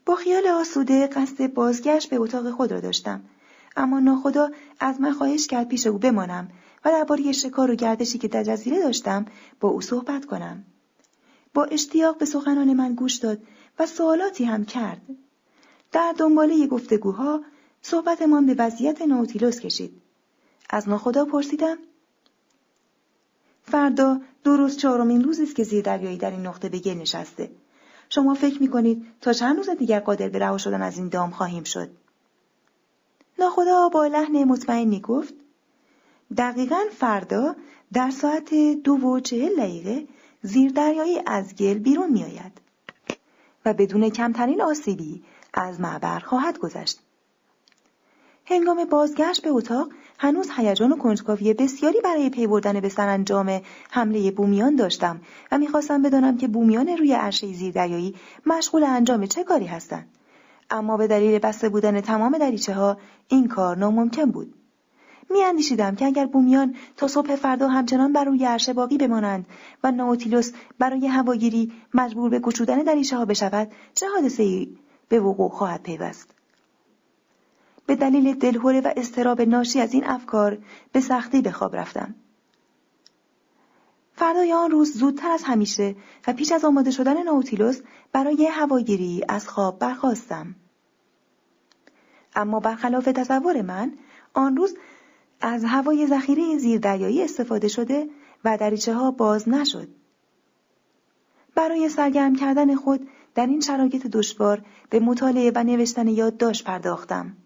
با 0.07 0.15
خیال 0.15 0.47
آسوده 0.47 1.07
قصد 1.07 1.47
بازگشت 1.47 2.11
به 2.11 2.17
اتاق 2.17 2.51
خود 2.51 2.73
را 2.73 2.81
داشتم. 2.81 3.25
اما 3.77 4.01
ناخدا 4.01 4.51
از 4.81 5.01
من 5.01 5.13
خواهش 5.13 5.47
کرد 5.47 5.69
پیش 5.69 5.87
او 5.87 5.99
بمانم 5.99 6.49
و 6.85 6.91
درباره 6.91 7.33
شکار 7.33 7.71
و 7.71 7.75
گردشی 7.75 8.19
که 8.19 8.29
در 8.29 8.43
جزیره 8.43 8.83
داشتم 8.83 9.27
با 9.61 9.69
او 9.69 9.81
صحبت 9.81 10.25
کنم. 10.25 10.65
با 11.55 11.65
اشتیاق 11.65 12.19
به 12.19 12.25
سخنان 12.25 12.73
من 12.73 12.95
گوش 12.95 13.17
داد 13.17 13.39
و 13.79 13.87
سوالاتی 13.87 14.45
هم 14.45 14.65
کرد. 14.65 15.03
در 15.93 16.15
دنباله 16.19 16.67
گفتگوها 16.67 17.41
صحبتمان 17.83 18.47
به 18.47 18.55
وضعیت 18.59 19.03
نوتیلوس 19.03 19.61
کشید. 19.61 20.03
از 20.71 20.89
ناخدا 20.89 21.25
پرسیدم 21.25 21.77
فردا 23.63 24.21
دو 24.45 24.57
روز 24.57 24.77
چهارمین 24.77 25.25
روزی 25.25 25.43
است 25.43 25.55
که 25.55 25.65
زیردریایی 25.65 26.17
در 26.17 26.31
این 26.31 26.47
نقطه 26.47 26.69
به 26.69 26.79
گل 26.79 26.95
نشسته. 26.95 27.51
شما 28.15 28.35
فکر 28.35 28.63
می‌کنید 28.63 29.07
تا 29.21 29.33
چند 29.33 29.57
روز 29.57 29.71
دیگر 29.71 30.01
قادر 30.01 30.29
به 30.29 30.39
رها 30.39 30.59
شدن 30.59 30.83
از 30.83 30.99
این 30.99 31.09
دام 31.09 31.31
خواهیم 31.31 31.65
شد؟ 31.65 31.91
ناخدا 33.39 33.89
با 33.89 34.07
لحن 34.07 34.45
مطمئنی 34.45 35.01
گفت 35.01 35.35
دقیقا 36.37 36.81
فردا 36.93 37.57
در 37.93 38.11
ساعت 38.11 38.55
دو 38.85 38.93
و 38.93 39.21
چهل 39.21 39.57
دقیقه 39.57 40.07
زیردریایی 40.43 41.21
از 41.27 41.55
گل 41.55 41.75
بیرون 41.75 42.13
میآید 42.13 42.61
و 43.65 43.75
بدون 43.75 44.09
کمترین 44.11 44.63
آسیبی 44.63 45.25
از 45.55 45.81
معبر 45.81 46.19
خواهد 46.19 46.59
گذشت. 46.59 47.01
هنگام 48.45 48.85
بازگشت 48.85 49.43
به 49.43 49.51
اتاق 49.51 49.89
هنوز 50.19 50.51
هیجان 50.57 50.93
و 50.93 50.97
کنجکاوی 50.97 51.55
بسیاری 51.55 52.01
برای 52.01 52.31
پی 52.31 52.47
بردن 52.47 52.81
به 52.81 52.89
سرانجام 52.89 53.61
حمله 53.91 54.31
بومیان 54.31 54.77
داشتم 54.77 55.21
و 55.53 55.59
می‌خواستم 55.59 56.03
بدانم 56.03 56.37
که 56.37 56.49
بومیان 56.49 56.89
روی 56.89 57.13
عرشه 57.13 57.53
زیردریایی 57.53 58.15
مشغول 58.47 58.85
انجام 58.85 59.27
چه 59.27 59.45
کاری 59.45 59.67
هستند. 59.67 60.09
اما 60.71 60.97
به 60.97 61.07
دلیل 61.07 61.39
بسته 61.39 61.69
بودن 61.69 62.01
تمام 62.01 62.39
دریچه 62.39 62.75
ها 62.75 62.97
این 63.29 63.49
کار 63.49 63.77
ناممکن 63.77 64.31
بود. 64.31 64.55
میاندیشیدم 65.31 65.95
که 65.95 66.07
اگر 66.07 66.27
بومیان 66.27 66.75
تا 66.97 67.09
صبح 67.09 67.37
فردا 67.37 67.69
همچنان 67.69 68.13
بر 68.13 68.25
روی 68.25 68.45
عرشه 68.45 68.73
باقی 68.73 68.99
بمانند 68.99 69.47
و 69.85 69.91
ناوتیلوس 69.91 70.53
برای 70.79 71.07
هواگیری 71.07 71.73
مجبور 71.95 72.31
به 72.31 72.39
گشودن 72.39 72.79
دریچه 72.79 73.17
ها 73.17 73.25
بشود 73.25 73.73
چه 73.95 74.09
حادثه 74.09 74.43
ای 74.43 74.77
به 75.09 75.21
وقوع 75.21 75.51
خواهد 75.51 75.83
پیوست؟ 75.83 76.34
به 77.87 77.97
دلیل 77.97 78.35
دلهوره 78.35 78.81
و 78.81 78.93
استراب 78.97 79.41
ناشی 79.41 79.81
از 79.81 79.95
این 79.95 80.05
افکار 80.05 80.59
به 80.93 81.01
سختی 81.01 81.43
به 81.43 81.51
خواب 81.51 81.77
رفتم. 81.77 82.15
فردای 84.17 84.53
آن 84.53 84.71
روز 84.71 84.99
زودتر 84.99 85.31
از 85.31 85.43
همیشه 85.43 85.97
و 86.27 86.33
پیش 86.33 86.53
از 86.53 86.65
آماده 86.65 86.91
شدن 86.91 87.23
نوتیلوس 87.23 87.81
برای 88.13 88.47
هواگیری 88.47 89.25
از 89.29 89.49
خواب 89.49 89.79
برخواستم. 89.79 90.55
اما 92.37 92.61
برخلاف 92.61 93.05
تصور 93.05 93.63
من 93.63 93.93
آن 94.35 94.57
روز 94.57 94.77
از 95.41 95.65
هوای 95.65 96.07
ذخیره 96.07 96.59
زیردریایی 96.59 97.23
استفاده 97.23 97.69
شده 97.69 98.09
و 98.45 98.57
دریچه 98.57 98.95
ها 98.95 99.11
باز 99.11 99.49
نشد. 99.49 99.89
برای 101.55 101.89
سرگرم 101.89 102.37
کردن 102.37 102.75
خود 102.77 103.09
در 103.35 103.47
این 103.47 103.61
شرایط 103.61 104.07
دشوار 104.07 104.65
به 104.91 105.01
مطالعه 105.01 105.53
و 105.55 105.65
نوشتن 105.65 106.09
یادداشت 106.09 106.65
پرداختم. 106.65 107.37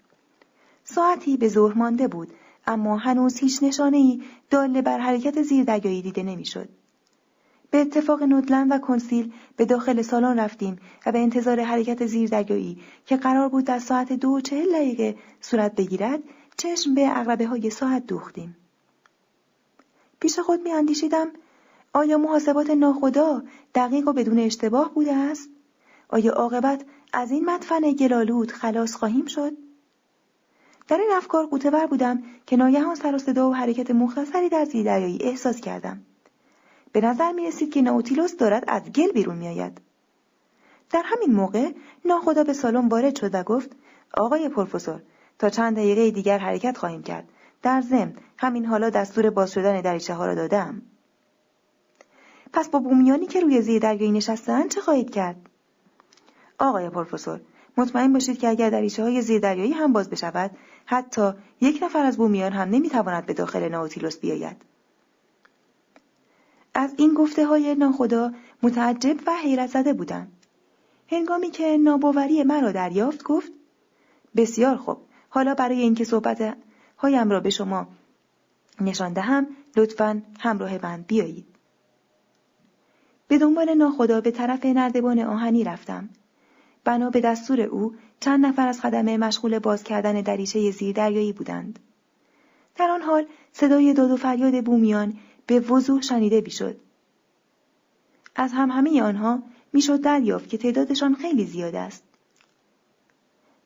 ساعتی 0.94 1.36
به 1.36 1.48
ظهر 1.48 1.78
مانده 1.78 2.08
بود 2.08 2.28
اما 2.66 2.96
هنوز 2.96 3.38
هیچ 3.38 3.62
نشانه 3.62 3.96
ای 3.96 4.22
داله 4.50 4.82
بر 4.82 4.98
حرکت 4.98 5.42
زیردریایی 5.42 6.02
دیده 6.02 6.22
نمی‌شد. 6.22 6.68
به 7.70 7.78
اتفاق 7.78 8.22
نودلند 8.22 8.72
و 8.72 8.78
کنسیل 8.78 9.32
به 9.56 9.64
داخل 9.64 10.02
سالن 10.02 10.38
رفتیم 10.38 10.78
و 11.06 11.12
به 11.12 11.18
انتظار 11.18 11.60
حرکت 11.60 12.06
زیردریایی 12.06 12.80
که 13.06 13.16
قرار 13.16 13.48
بود 13.48 13.64
در 13.64 13.78
ساعت 13.78 14.12
دو 14.12 14.28
و 14.28 14.40
چهل 14.40 14.72
دقیقه 14.72 15.16
صورت 15.40 15.74
بگیرد 15.74 16.20
چشم 16.56 16.94
به 16.94 17.18
اغربه 17.18 17.46
های 17.46 17.70
ساعت 17.70 18.06
دوختیم. 18.06 18.56
پیش 20.20 20.38
خود 20.38 20.60
می 20.60 20.70
اندیشیدم 20.70 21.28
آیا 21.92 22.18
محاسبات 22.18 22.70
ناخدا 22.70 23.42
دقیق 23.74 24.08
و 24.08 24.12
بدون 24.12 24.38
اشتباه 24.38 24.94
بوده 24.94 25.14
است؟ 25.14 25.50
آیا 26.08 26.32
عاقبت 26.32 26.84
از 27.12 27.30
این 27.30 27.44
مدفن 27.44 27.92
گلالود 27.92 28.52
خلاص 28.52 28.94
خواهیم 28.94 29.26
شد؟ 29.26 29.67
در 30.88 30.96
این 30.96 31.10
افکار 31.12 31.46
قوطه 31.46 31.86
بودم 31.86 32.22
که 32.46 32.56
ناگهان 32.56 32.94
سر 32.94 33.14
و 33.14 33.18
صدا 33.18 33.50
و 33.50 33.54
حرکت 33.54 33.90
مختصری 33.90 34.48
در 34.48 34.64
زیردریایی 34.64 35.18
احساس 35.20 35.60
کردم. 35.60 36.02
به 36.92 37.00
نظر 37.00 37.32
می 37.32 37.46
رسید 37.46 37.74
که 37.74 37.82
ناوتیلوس 37.82 38.36
دارد 38.36 38.64
از 38.66 38.82
گل 38.82 39.12
بیرون 39.12 39.36
می 39.36 39.48
آید. 39.48 39.80
در 40.90 41.02
همین 41.04 41.32
موقع 41.36 41.72
ناخدا 42.04 42.44
به 42.44 42.52
سالن 42.52 42.88
وارد 42.88 43.16
شد 43.16 43.34
و 43.34 43.42
گفت 43.42 43.70
آقای 44.14 44.48
پروفسور 44.48 45.02
تا 45.38 45.50
چند 45.50 45.76
دقیقه 45.76 46.10
دیگر 46.10 46.38
حرکت 46.38 46.78
خواهیم 46.78 47.02
کرد. 47.02 47.28
در 47.62 47.80
ضمن 47.80 48.16
همین 48.38 48.64
حالا 48.64 48.90
دستور 48.90 49.30
باز 49.30 49.52
شدن 49.52 49.80
دریچه 49.80 50.14
ها 50.14 50.26
را 50.26 50.34
دادم. 50.34 50.82
پس 52.52 52.68
با 52.68 52.78
بومیانی 52.78 53.26
که 53.26 53.40
روی 53.40 53.62
زیر 53.62 53.82
دریایی 53.82 54.12
نشستن 54.12 54.68
چه 54.68 54.80
خواهید 54.80 55.10
کرد؟ 55.10 55.36
آقای 56.58 56.90
پروفسور 56.90 57.40
مطمئن 57.78 58.12
باشید 58.12 58.38
که 58.38 58.48
اگر 58.48 58.70
دریچه 58.70 59.02
های 59.02 59.22
زیر 59.22 59.40
دریایی 59.40 59.72
هم 59.72 59.92
باز 59.92 60.10
بشود 60.10 60.50
حتی 60.86 61.32
یک 61.60 61.82
نفر 61.82 62.04
از 62.04 62.16
بومیان 62.16 62.52
هم 62.52 62.68
نمی‌تواند 62.68 63.26
به 63.26 63.34
داخل 63.34 63.68
ناوتیلوس 63.68 64.18
بیاید. 64.18 64.56
از 66.74 66.94
این 66.96 67.14
گفته 67.14 67.46
های 67.46 67.74
ناخدا 67.74 68.32
متعجب 68.62 69.16
و 69.26 69.30
حیرت 69.42 69.70
زده 69.70 69.92
بودم. 69.92 70.28
هنگامی 71.10 71.50
که 71.50 71.76
ناباوری 71.76 72.42
مرا 72.42 72.72
دریافت 72.72 73.22
گفت 73.22 73.52
بسیار 74.36 74.76
خوب 74.76 74.98
حالا 75.28 75.54
برای 75.54 75.80
اینکه 75.80 76.04
صحبت 76.04 76.56
هایم 76.98 77.30
را 77.30 77.40
به 77.40 77.50
شما 77.50 77.88
نشان 78.80 79.12
دهم 79.12 79.46
لطفا 79.76 80.22
همراه 80.40 80.78
من 80.82 81.02
بیایید. 81.02 81.46
به 83.28 83.38
دنبال 83.38 83.74
ناخدا 83.74 84.20
به 84.20 84.30
طرف 84.30 84.66
نردبان 84.66 85.18
آهنی 85.18 85.64
رفتم. 85.64 86.08
بنا 86.88 87.10
به 87.10 87.20
دستور 87.20 87.60
او 87.60 87.94
چند 88.20 88.46
نفر 88.46 88.68
از 88.68 88.80
خدمه 88.80 89.16
مشغول 89.16 89.58
باز 89.58 89.84
کردن 89.84 90.20
دریچه 90.20 90.70
زیر 90.70 90.96
دریایی 90.96 91.32
بودند. 91.32 91.78
در 92.76 92.90
آن 92.90 93.02
حال 93.02 93.26
صدای 93.52 93.94
داد 93.94 94.10
و 94.10 94.16
فریاد 94.16 94.64
بومیان 94.64 95.14
به 95.46 95.60
وضوح 95.60 96.02
شنیده 96.02 96.40
می‌شد. 96.40 96.80
از 98.36 98.52
هم 98.52 98.70
همه 98.70 99.02
آنها 99.02 99.42
می‌شد 99.72 100.00
دریافت 100.00 100.48
که 100.48 100.58
تعدادشان 100.58 101.14
خیلی 101.14 101.46
زیاد 101.46 101.74
است. 101.74 102.02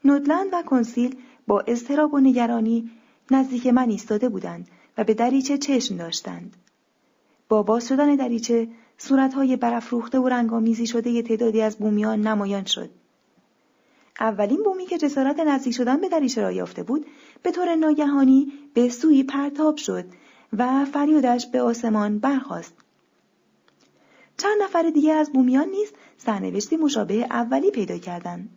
نودلند 0.05 0.49
و 0.53 0.63
کنسیل 0.63 1.17
با 1.47 1.61
اضطراب 1.61 2.15
و 2.15 2.19
نگرانی 2.19 2.91
نزدیک 3.31 3.67
من 3.67 3.91
ایستاده 3.91 4.29
بودند 4.29 4.69
و 4.99 5.05
به 5.05 5.15
دریچه 5.15 5.59
چشم 5.59 5.97
داشتند. 5.97 6.57
با 7.49 7.63
باز 7.63 7.89
شدن 7.89 8.17
دریچه 8.17 8.69
صورتهای 8.99 9.57
برافروخته 9.57 10.19
و 10.19 10.29
رنگامیزی 10.29 10.87
شده 10.87 11.11
ی 11.11 11.23
تعدادی 11.23 11.63
از 11.63 11.77
بومیان 11.77 12.21
نمایان 12.21 12.65
شد. 12.65 12.91
اولین 14.21 14.63
بومی 14.63 14.87
که 14.87 14.99
جسارت 14.99 15.41
نزدیک 15.41 15.75
شدن 15.75 16.01
به 16.01 16.09
دریچه 16.09 16.43
را 16.43 16.53
یافته 16.53 16.83
بود 16.83 17.07
به 17.43 17.51
طور 17.51 17.75
ناگهانی 17.75 18.53
به 18.75 18.89
سوی 18.89 19.23
پرتاب 19.23 19.77
شد 19.77 20.05
و 20.53 20.85
فریادش 20.85 21.47
به 21.47 21.63
آسمان 21.63 22.19
برخاست. 22.19 22.75
چند 24.39 24.63
نفر 24.63 24.91
دیگر 24.91 25.17
از 25.17 25.33
بومیان 25.33 25.69
نیز 25.69 25.93
سرنوشتی 26.19 26.77
مشابه 26.77 27.15
اولی 27.15 27.71
پیدا 27.71 27.99
کردند. 27.99 28.49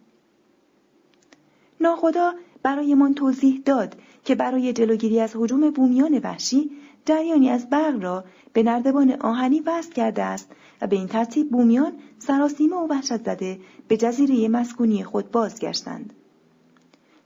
ناخدا 1.81 2.33
برایمان 2.63 3.13
توضیح 3.13 3.61
داد 3.65 3.97
که 4.23 4.35
برای 4.35 4.73
جلوگیری 4.73 5.19
از 5.19 5.35
حجوم 5.35 5.71
بومیان 5.71 6.19
وحشی 6.19 6.71
جریانی 7.05 7.49
از 7.49 7.69
برق 7.69 8.03
را 8.03 8.23
به 8.53 8.63
نردبان 8.63 9.11
آهنی 9.11 9.59
وصل 9.59 9.91
کرده 9.91 10.23
است 10.23 10.51
و 10.81 10.87
به 10.87 10.95
این 10.95 11.07
ترتیب 11.07 11.51
بومیان 11.51 11.93
سراسیمه 12.19 12.75
و 12.75 12.87
وحشت 12.87 13.23
زده 13.23 13.59
به 13.87 13.97
جزیره 13.97 14.47
مسکونی 14.47 15.03
خود 15.03 15.31
بازگشتند. 15.31 16.13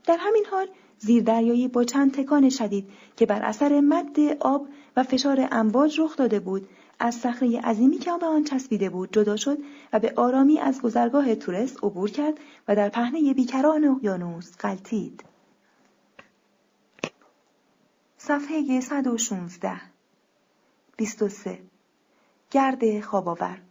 در 0.05 0.17
همین 0.19 0.45
حال 0.51 0.67
زیردریایی 0.97 1.67
با 1.67 1.83
چند 1.83 2.13
تکان 2.13 2.49
شدید 2.49 2.89
که 3.15 3.25
بر 3.25 3.41
اثر 3.41 3.79
مد 3.79 4.19
آب 4.39 4.67
و 4.97 5.03
فشار 5.03 5.47
امواج 5.51 5.99
رخ 5.99 6.17
داده 6.17 6.39
بود 6.39 6.69
از 6.99 7.15
صخره 7.15 7.59
عظیمی 7.59 7.97
که 7.97 8.11
به 8.19 8.25
آن 8.25 8.43
چسبیده 8.43 8.89
بود 8.89 9.13
جدا 9.13 9.35
شد 9.35 9.57
و 9.93 9.99
به 9.99 10.13
آرامی 10.15 10.59
از 10.59 10.81
گذرگاه 10.81 11.35
تورس 11.35 11.77
عبور 11.83 12.09
کرد 12.09 12.33
و 12.67 12.75
در 12.75 12.89
پهنه 12.89 13.33
بیکران 13.33 13.85
اقیانوس 13.85 14.57
غلطید 14.57 15.28
صفحه 18.21 18.81
116 18.81 19.81
23 20.97 21.59
گرد 22.51 23.01
خواباور 23.01 23.61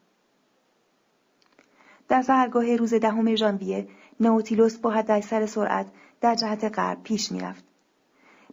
در 2.09 2.23
سهرگاه 2.23 2.77
روز 2.77 2.95
دهم 2.95 3.35
ژانویه 3.35 3.89
نوتیلوس 4.21 4.77
با 4.77 4.91
حداکثر 4.91 5.47
سرعت 5.47 5.87
در 6.21 6.35
جهت 6.35 6.65
غرب 6.65 7.03
پیش 7.03 7.33
می‌رفت. 7.33 7.65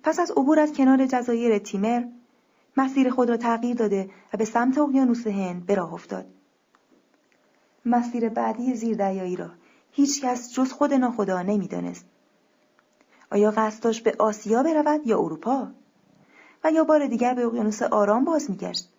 پس 0.03 0.19
از 0.19 0.31
عبور 0.31 0.59
از 0.59 0.73
کنار 0.73 1.05
جزایر 1.05 1.57
تیمر 1.57 2.03
مسیر 2.77 3.09
خود 3.09 3.29
را 3.29 3.37
تغییر 3.37 3.75
داده 3.75 4.09
و 4.33 4.37
به 4.37 4.45
سمت 4.45 4.77
اقیانوس 4.77 5.27
هند 5.27 5.65
به 5.65 5.75
راه 5.75 5.93
افتاد. 5.93 6.25
مسیر 7.85 8.29
بعدی 8.29 8.75
زیردریایی 8.75 9.35
را 9.35 9.51
هیچکس 9.91 10.53
جز 10.53 10.71
خود 10.71 10.93
ناخدا 10.93 11.41
نمی‌دانست. 11.41 12.05
آیا 13.31 13.51
قصد 13.51 14.03
به 14.03 14.15
آسیا 14.19 14.63
برود 14.63 15.07
یا 15.07 15.19
اروپا؟ 15.19 15.71
و 16.65 16.71
یا 16.71 16.83
بار 16.83 17.07
دیگر 17.07 17.33
به 17.33 17.45
اقیانوس 17.45 17.81
آرام 17.81 18.25
باز 18.25 18.49
میگشت. 18.49 18.89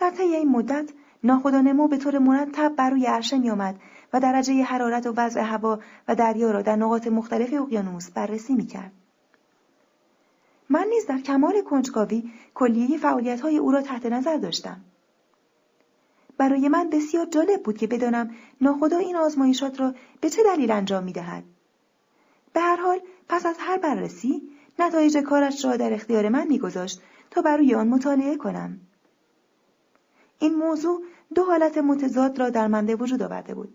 در 0.00 0.10
طی 0.10 0.22
این 0.22 0.48
مدت 0.48 0.90
ناخدا 1.24 1.60
نمو 1.60 1.88
به 1.88 1.96
طور 1.96 2.18
مرتب 2.18 2.74
بر 2.76 2.90
روی 2.90 3.06
عرشه 3.06 3.38
میآمد 3.38 3.80
و 4.12 4.20
درجه 4.20 4.62
حرارت 4.62 5.06
و 5.06 5.12
وضع 5.16 5.40
هوا 5.40 5.78
و 6.08 6.14
دریا 6.14 6.50
را 6.50 6.62
در 6.62 6.76
نقاط 6.76 7.06
مختلف 7.06 7.54
اقیانوس 7.54 8.10
بررسی 8.10 8.54
می‌کرد. 8.54 8.92
من 10.68 10.86
نیز 10.90 11.06
در 11.06 11.18
کمال 11.18 11.62
کنجکاوی 11.62 12.30
کلیه 12.54 12.98
فعالیت 12.98 13.40
های 13.40 13.56
او 13.56 13.72
را 13.72 13.82
تحت 13.82 14.06
نظر 14.06 14.36
داشتم. 14.36 14.80
برای 16.36 16.68
من 16.68 16.90
بسیار 16.90 17.26
جالب 17.26 17.62
بود 17.62 17.76
که 17.76 17.86
بدانم 17.86 18.30
ناخدا 18.60 18.98
این 18.98 19.16
آزمایشات 19.16 19.80
را 19.80 19.94
به 20.20 20.30
چه 20.30 20.42
دلیل 20.42 20.70
انجام 20.70 21.04
می‌دهد. 21.04 21.44
به 22.52 22.60
هر 22.60 22.76
حال 22.76 23.00
پس 23.28 23.46
از 23.46 23.56
هر 23.58 23.78
بررسی 23.78 24.53
نتایج 24.78 25.16
کارش 25.16 25.64
را 25.64 25.76
در 25.76 25.92
اختیار 25.92 26.28
من 26.28 26.46
میگذاشت 26.46 27.00
تا 27.30 27.42
برای 27.42 27.74
آن 27.74 27.88
مطالعه 27.88 28.36
کنم. 28.36 28.80
این 30.38 30.54
موضوع 30.54 31.02
دو 31.34 31.44
حالت 31.44 31.78
متضاد 31.78 32.38
را 32.38 32.50
در 32.50 32.66
من 32.66 32.86
به 32.86 32.94
وجود 32.94 33.22
آورده 33.22 33.54
بود. 33.54 33.74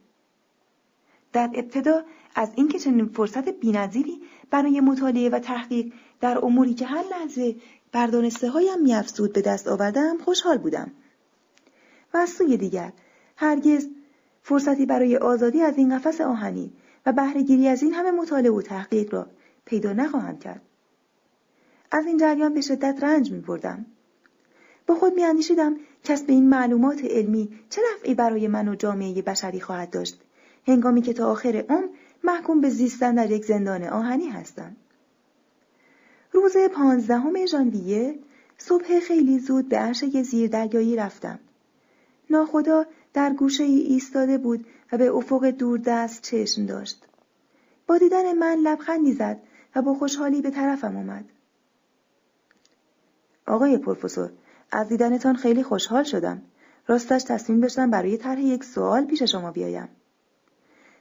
در 1.33 1.49
ابتدا 1.53 2.03
از 2.35 2.51
اینکه 2.55 2.79
چنین 2.79 3.05
فرصت 3.05 3.49
بینظیری 3.49 4.21
برای 4.49 4.79
مطالعه 4.79 5.29
و 5.29 5.39
تحقیق 5.39 5.93
در 6.21 6.45
اموری 6.45 6.73
که 6.73 6.85
هر 6.85 7.03
لحظه 7.11 7.55
بر 7.91 8.07
دانسته 8.07 8.49
هایم 8.49 8.81
میافزود 8.81 9.33
به 9.33 9.41
دست 9.41 9.67
آوردم 9.67 10.17
خوشحال 10.17 10.57
بودم. 10.57 10.91
و 12.13 12.17
از 12.17 12.29
سوی 12.29 12.57
دیگر 12.57 12.93
هرگز 13.35 13.87
فرصتی 14.41 14.85
برای 14.85 15.17
آزادی 15.17 15.61
از 15.61 15.77
این 15.77 15.97
قفس 15.97 16.21
آهنی 16.21 16.73
و 17.05 17.11
بهرهگیری 17.11 17.67
از 17.67 17.83
این 17.83 17.93
همه 17.93 18.11
مطالعه 18.11 18.51
و 18.51 18.61
تحقیق 18.61 19.13
را 19.13 19.27
پیدا 19.65 19.93
نخواهم 19.93 20.39
کرد. 20.39 20.61
از 21.91 22.05
این 22.05 22.17
جریان 22.17 22.53
به 22.53 22.61
شدت 22.61 23.03
رنج 23.03 23.31
می 23.31 23.39
بردم. 23.39 23.85
با 24.87 24.95
خود 24.95 25.13
می 25.13 25.23
اندیشیدم 25.23 25.75
کسب 26.03 26.25
این 26.27 26.49
معلومات 26.49 27.05
علمی 27.05 27.59
چه 27.69 27.81
نفعی 27.93 28.13
برای 28.13 28.47
من 28.47 28.67
و 28.67 28.75
جامعه 28.75 29.21
بشری 29.21 29.59
خواهد 29.59 29.89
داشت 29.89 30.21
هنگامی 30.67 31.01
که 31.01 31.13
تا 31.13 31.31
آخر 31.31 31.65
عمر 31.69 31.87
محکوم 32.23 32.61
به 32.61 32.69
زیستن 32.69 33.15
در 33.15 33.31
یک 33.31 33.45
زندان 33.45 33.83
آهنی 33.83 34.27
هستم. 34.27 34.75
روز 36.31 36.57
پانزدهم 36.57 37.45
ژانویه 37.45 38.19
صبح 38.57 38.99
خیلی 38.99 39.39
زود 39.39 39.69
به 39.69 39.77
عرشه 39.77 40.23
زیر 40.23 40.49
دریایی 40.49 40.95
رفتم. 40.95 41.39
ناخدا 42.29 42.85
در 43.13 43.33
گوشه 43.33 43.63
ای 43.63 43.79
ایستاده 43.79 44.37
بود 44.37 44.65
و 44.91 44.97
به 44.97 45.11
افق 45.11 45.45
دوردست 45.45 46.21
چشم 46.21 46.65
داشت. 46.65 47.05
با 47.87 47.97
دیدن 47.97 48.33
من 48.33 48.57
لبخندی 48.63 49.13
زد 49.13 49.39
و 49.75 49.81
با 49.81 49.93
خوشحالی 49.93 50.41
به 50.41 50.49
طرفم 50.49 50.97
آمد. 50.97 51.25
آقای 53.49 53.77
پروفسور 53.77 54.29
از 54.71 54.87
دیدنتان 54.87 55.35
خیلی 55.35 55.63
خوشحال 55.63 56.03
شدم. 56.03 56.41
راستش 56.87 57.23
تصمیم 57.23 57.59
داشتم 57.59 57.91
برای 57.91 58.17
طرح 58.17 58.41
یک 58.41 58.63
سوال 58.63 59.05
پیش 59.05 59.23
شما 59.23 59.51
بیایم. 59.51 59.89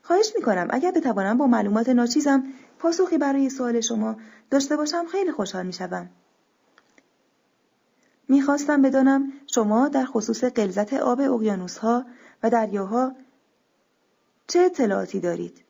خواهش 0.02 0.32
می‌کنم 0.36 0.68
اگر 0.70 0.90
بتوانم 0.90 1.38
با 1.38 1.46
معلومات 1.46 1.88
ناچیزم 1.88 2.44
پاسخی 2.78 3.18
برای 3.18 3.50
سوال 3.50 3.80
شما 3.80 4.16
داشته 4.50 4.76
باشم 4.76 5.06
خیلی 5.06 5.32
خوشحال 5.32 5.66
می‌شوم. 5.66 6.10
می‌خواستم 8.28 8.82
بدانم 8.82 9.32
شما 9.46 9.88
در 9.88 10.04
خصوص 10.04 10.44
قلزت 10.44 10.92
آب 10.92 11.20
اقیانوسها 11.20 12.04
و 12.42 12.50
دریاها 12.50 13.12
چه 14.46 14.60
اطلاعاتی 14.60 15.20
دارید؟ 15.20 15.64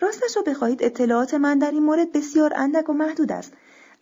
راستش 0.00 0.36
را 0.36 0.42
بخواهید 0.42 0.82
اطلاعات 0.82 1.34
من 1.34 1.58
در 1.58 1.70
این 1.70 1.82
مورد 1.82 2.12
بسیار 2.12 2.52
اندک 2.56 2.88
و 2.88 2.92
محدود 2.92 3.32
است 3.32 3.52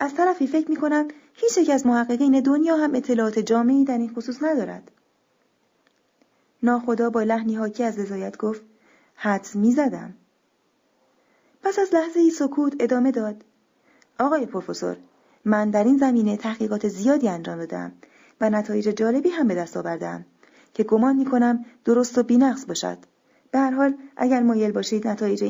از 0.01 0.15
طرفی 0.15 0.47
فکر 0.47 0.71
می 0.71 0.77
کنم 0.77 1.09
هیچ 1.35 1.59
یک 1.59 1.71
از 1.71 1.87
محققین 1.87 2.41
دنیا 2.41 2.77
هم 2.77 2.95
اطلاعات 2.95 3.39
جامعی 3.39 3.85
در 3.85 3.99
این 3.99 4.15
خصوص 4.15 4.43
ندارد. 4.43 4.91
ناخدا 6.63 7.11
با 7.11 7.23
لحنی 7.23 7.55
حاکی 7.55 7.85
از 7.85 7.99
رضایت 7.99 8.37
گفت 8.37 8.63
حدس 9.15 9.57
می 9.57 9.73
زدم. 9.73 10.15
پس 11.63 11.79
از 11.79 11.95
لحظه 11.95 12.21
ای 12.21 12.31
سکوت 12.31 12.75
ادامه 12.81 13.11
داد. 13.11 13.45
آقای 14.19 14.47
پروفسور 14.47 14.97
من 15.45 15.71
در 15.71 15.85
این 15.85 15.97
زمینه 15.97 16.37
تحقیقات 16.37 16.89
زیادی 16.89 17.29
انجام 17.29 17.59
دادم 17.59 17.93
و 18.41 18.51
نتایج 18.51 18.89
جالبی 18.89 19.29
هم 19.29 19.49
به 19.49 19.55
دست 19.55 19.77
آوردم 19.77 20.27
که 20.75 20.83
گمان 20.83 21.17
می 21.17 21.25
کنم 21.25 21.65
درست 21.85 22.19
و 22.19 22.23
بینقص 22.23 22.67
باشد. 22.67 22.99
به 23.51 23.59
هر 23.59 23.71
حال 23.71 23.95
اگر 24.17 24.43
مایل 24.43 24.73
باشید 24.73 25.09
نتایج 25.09 25.41
این 25.41 25.45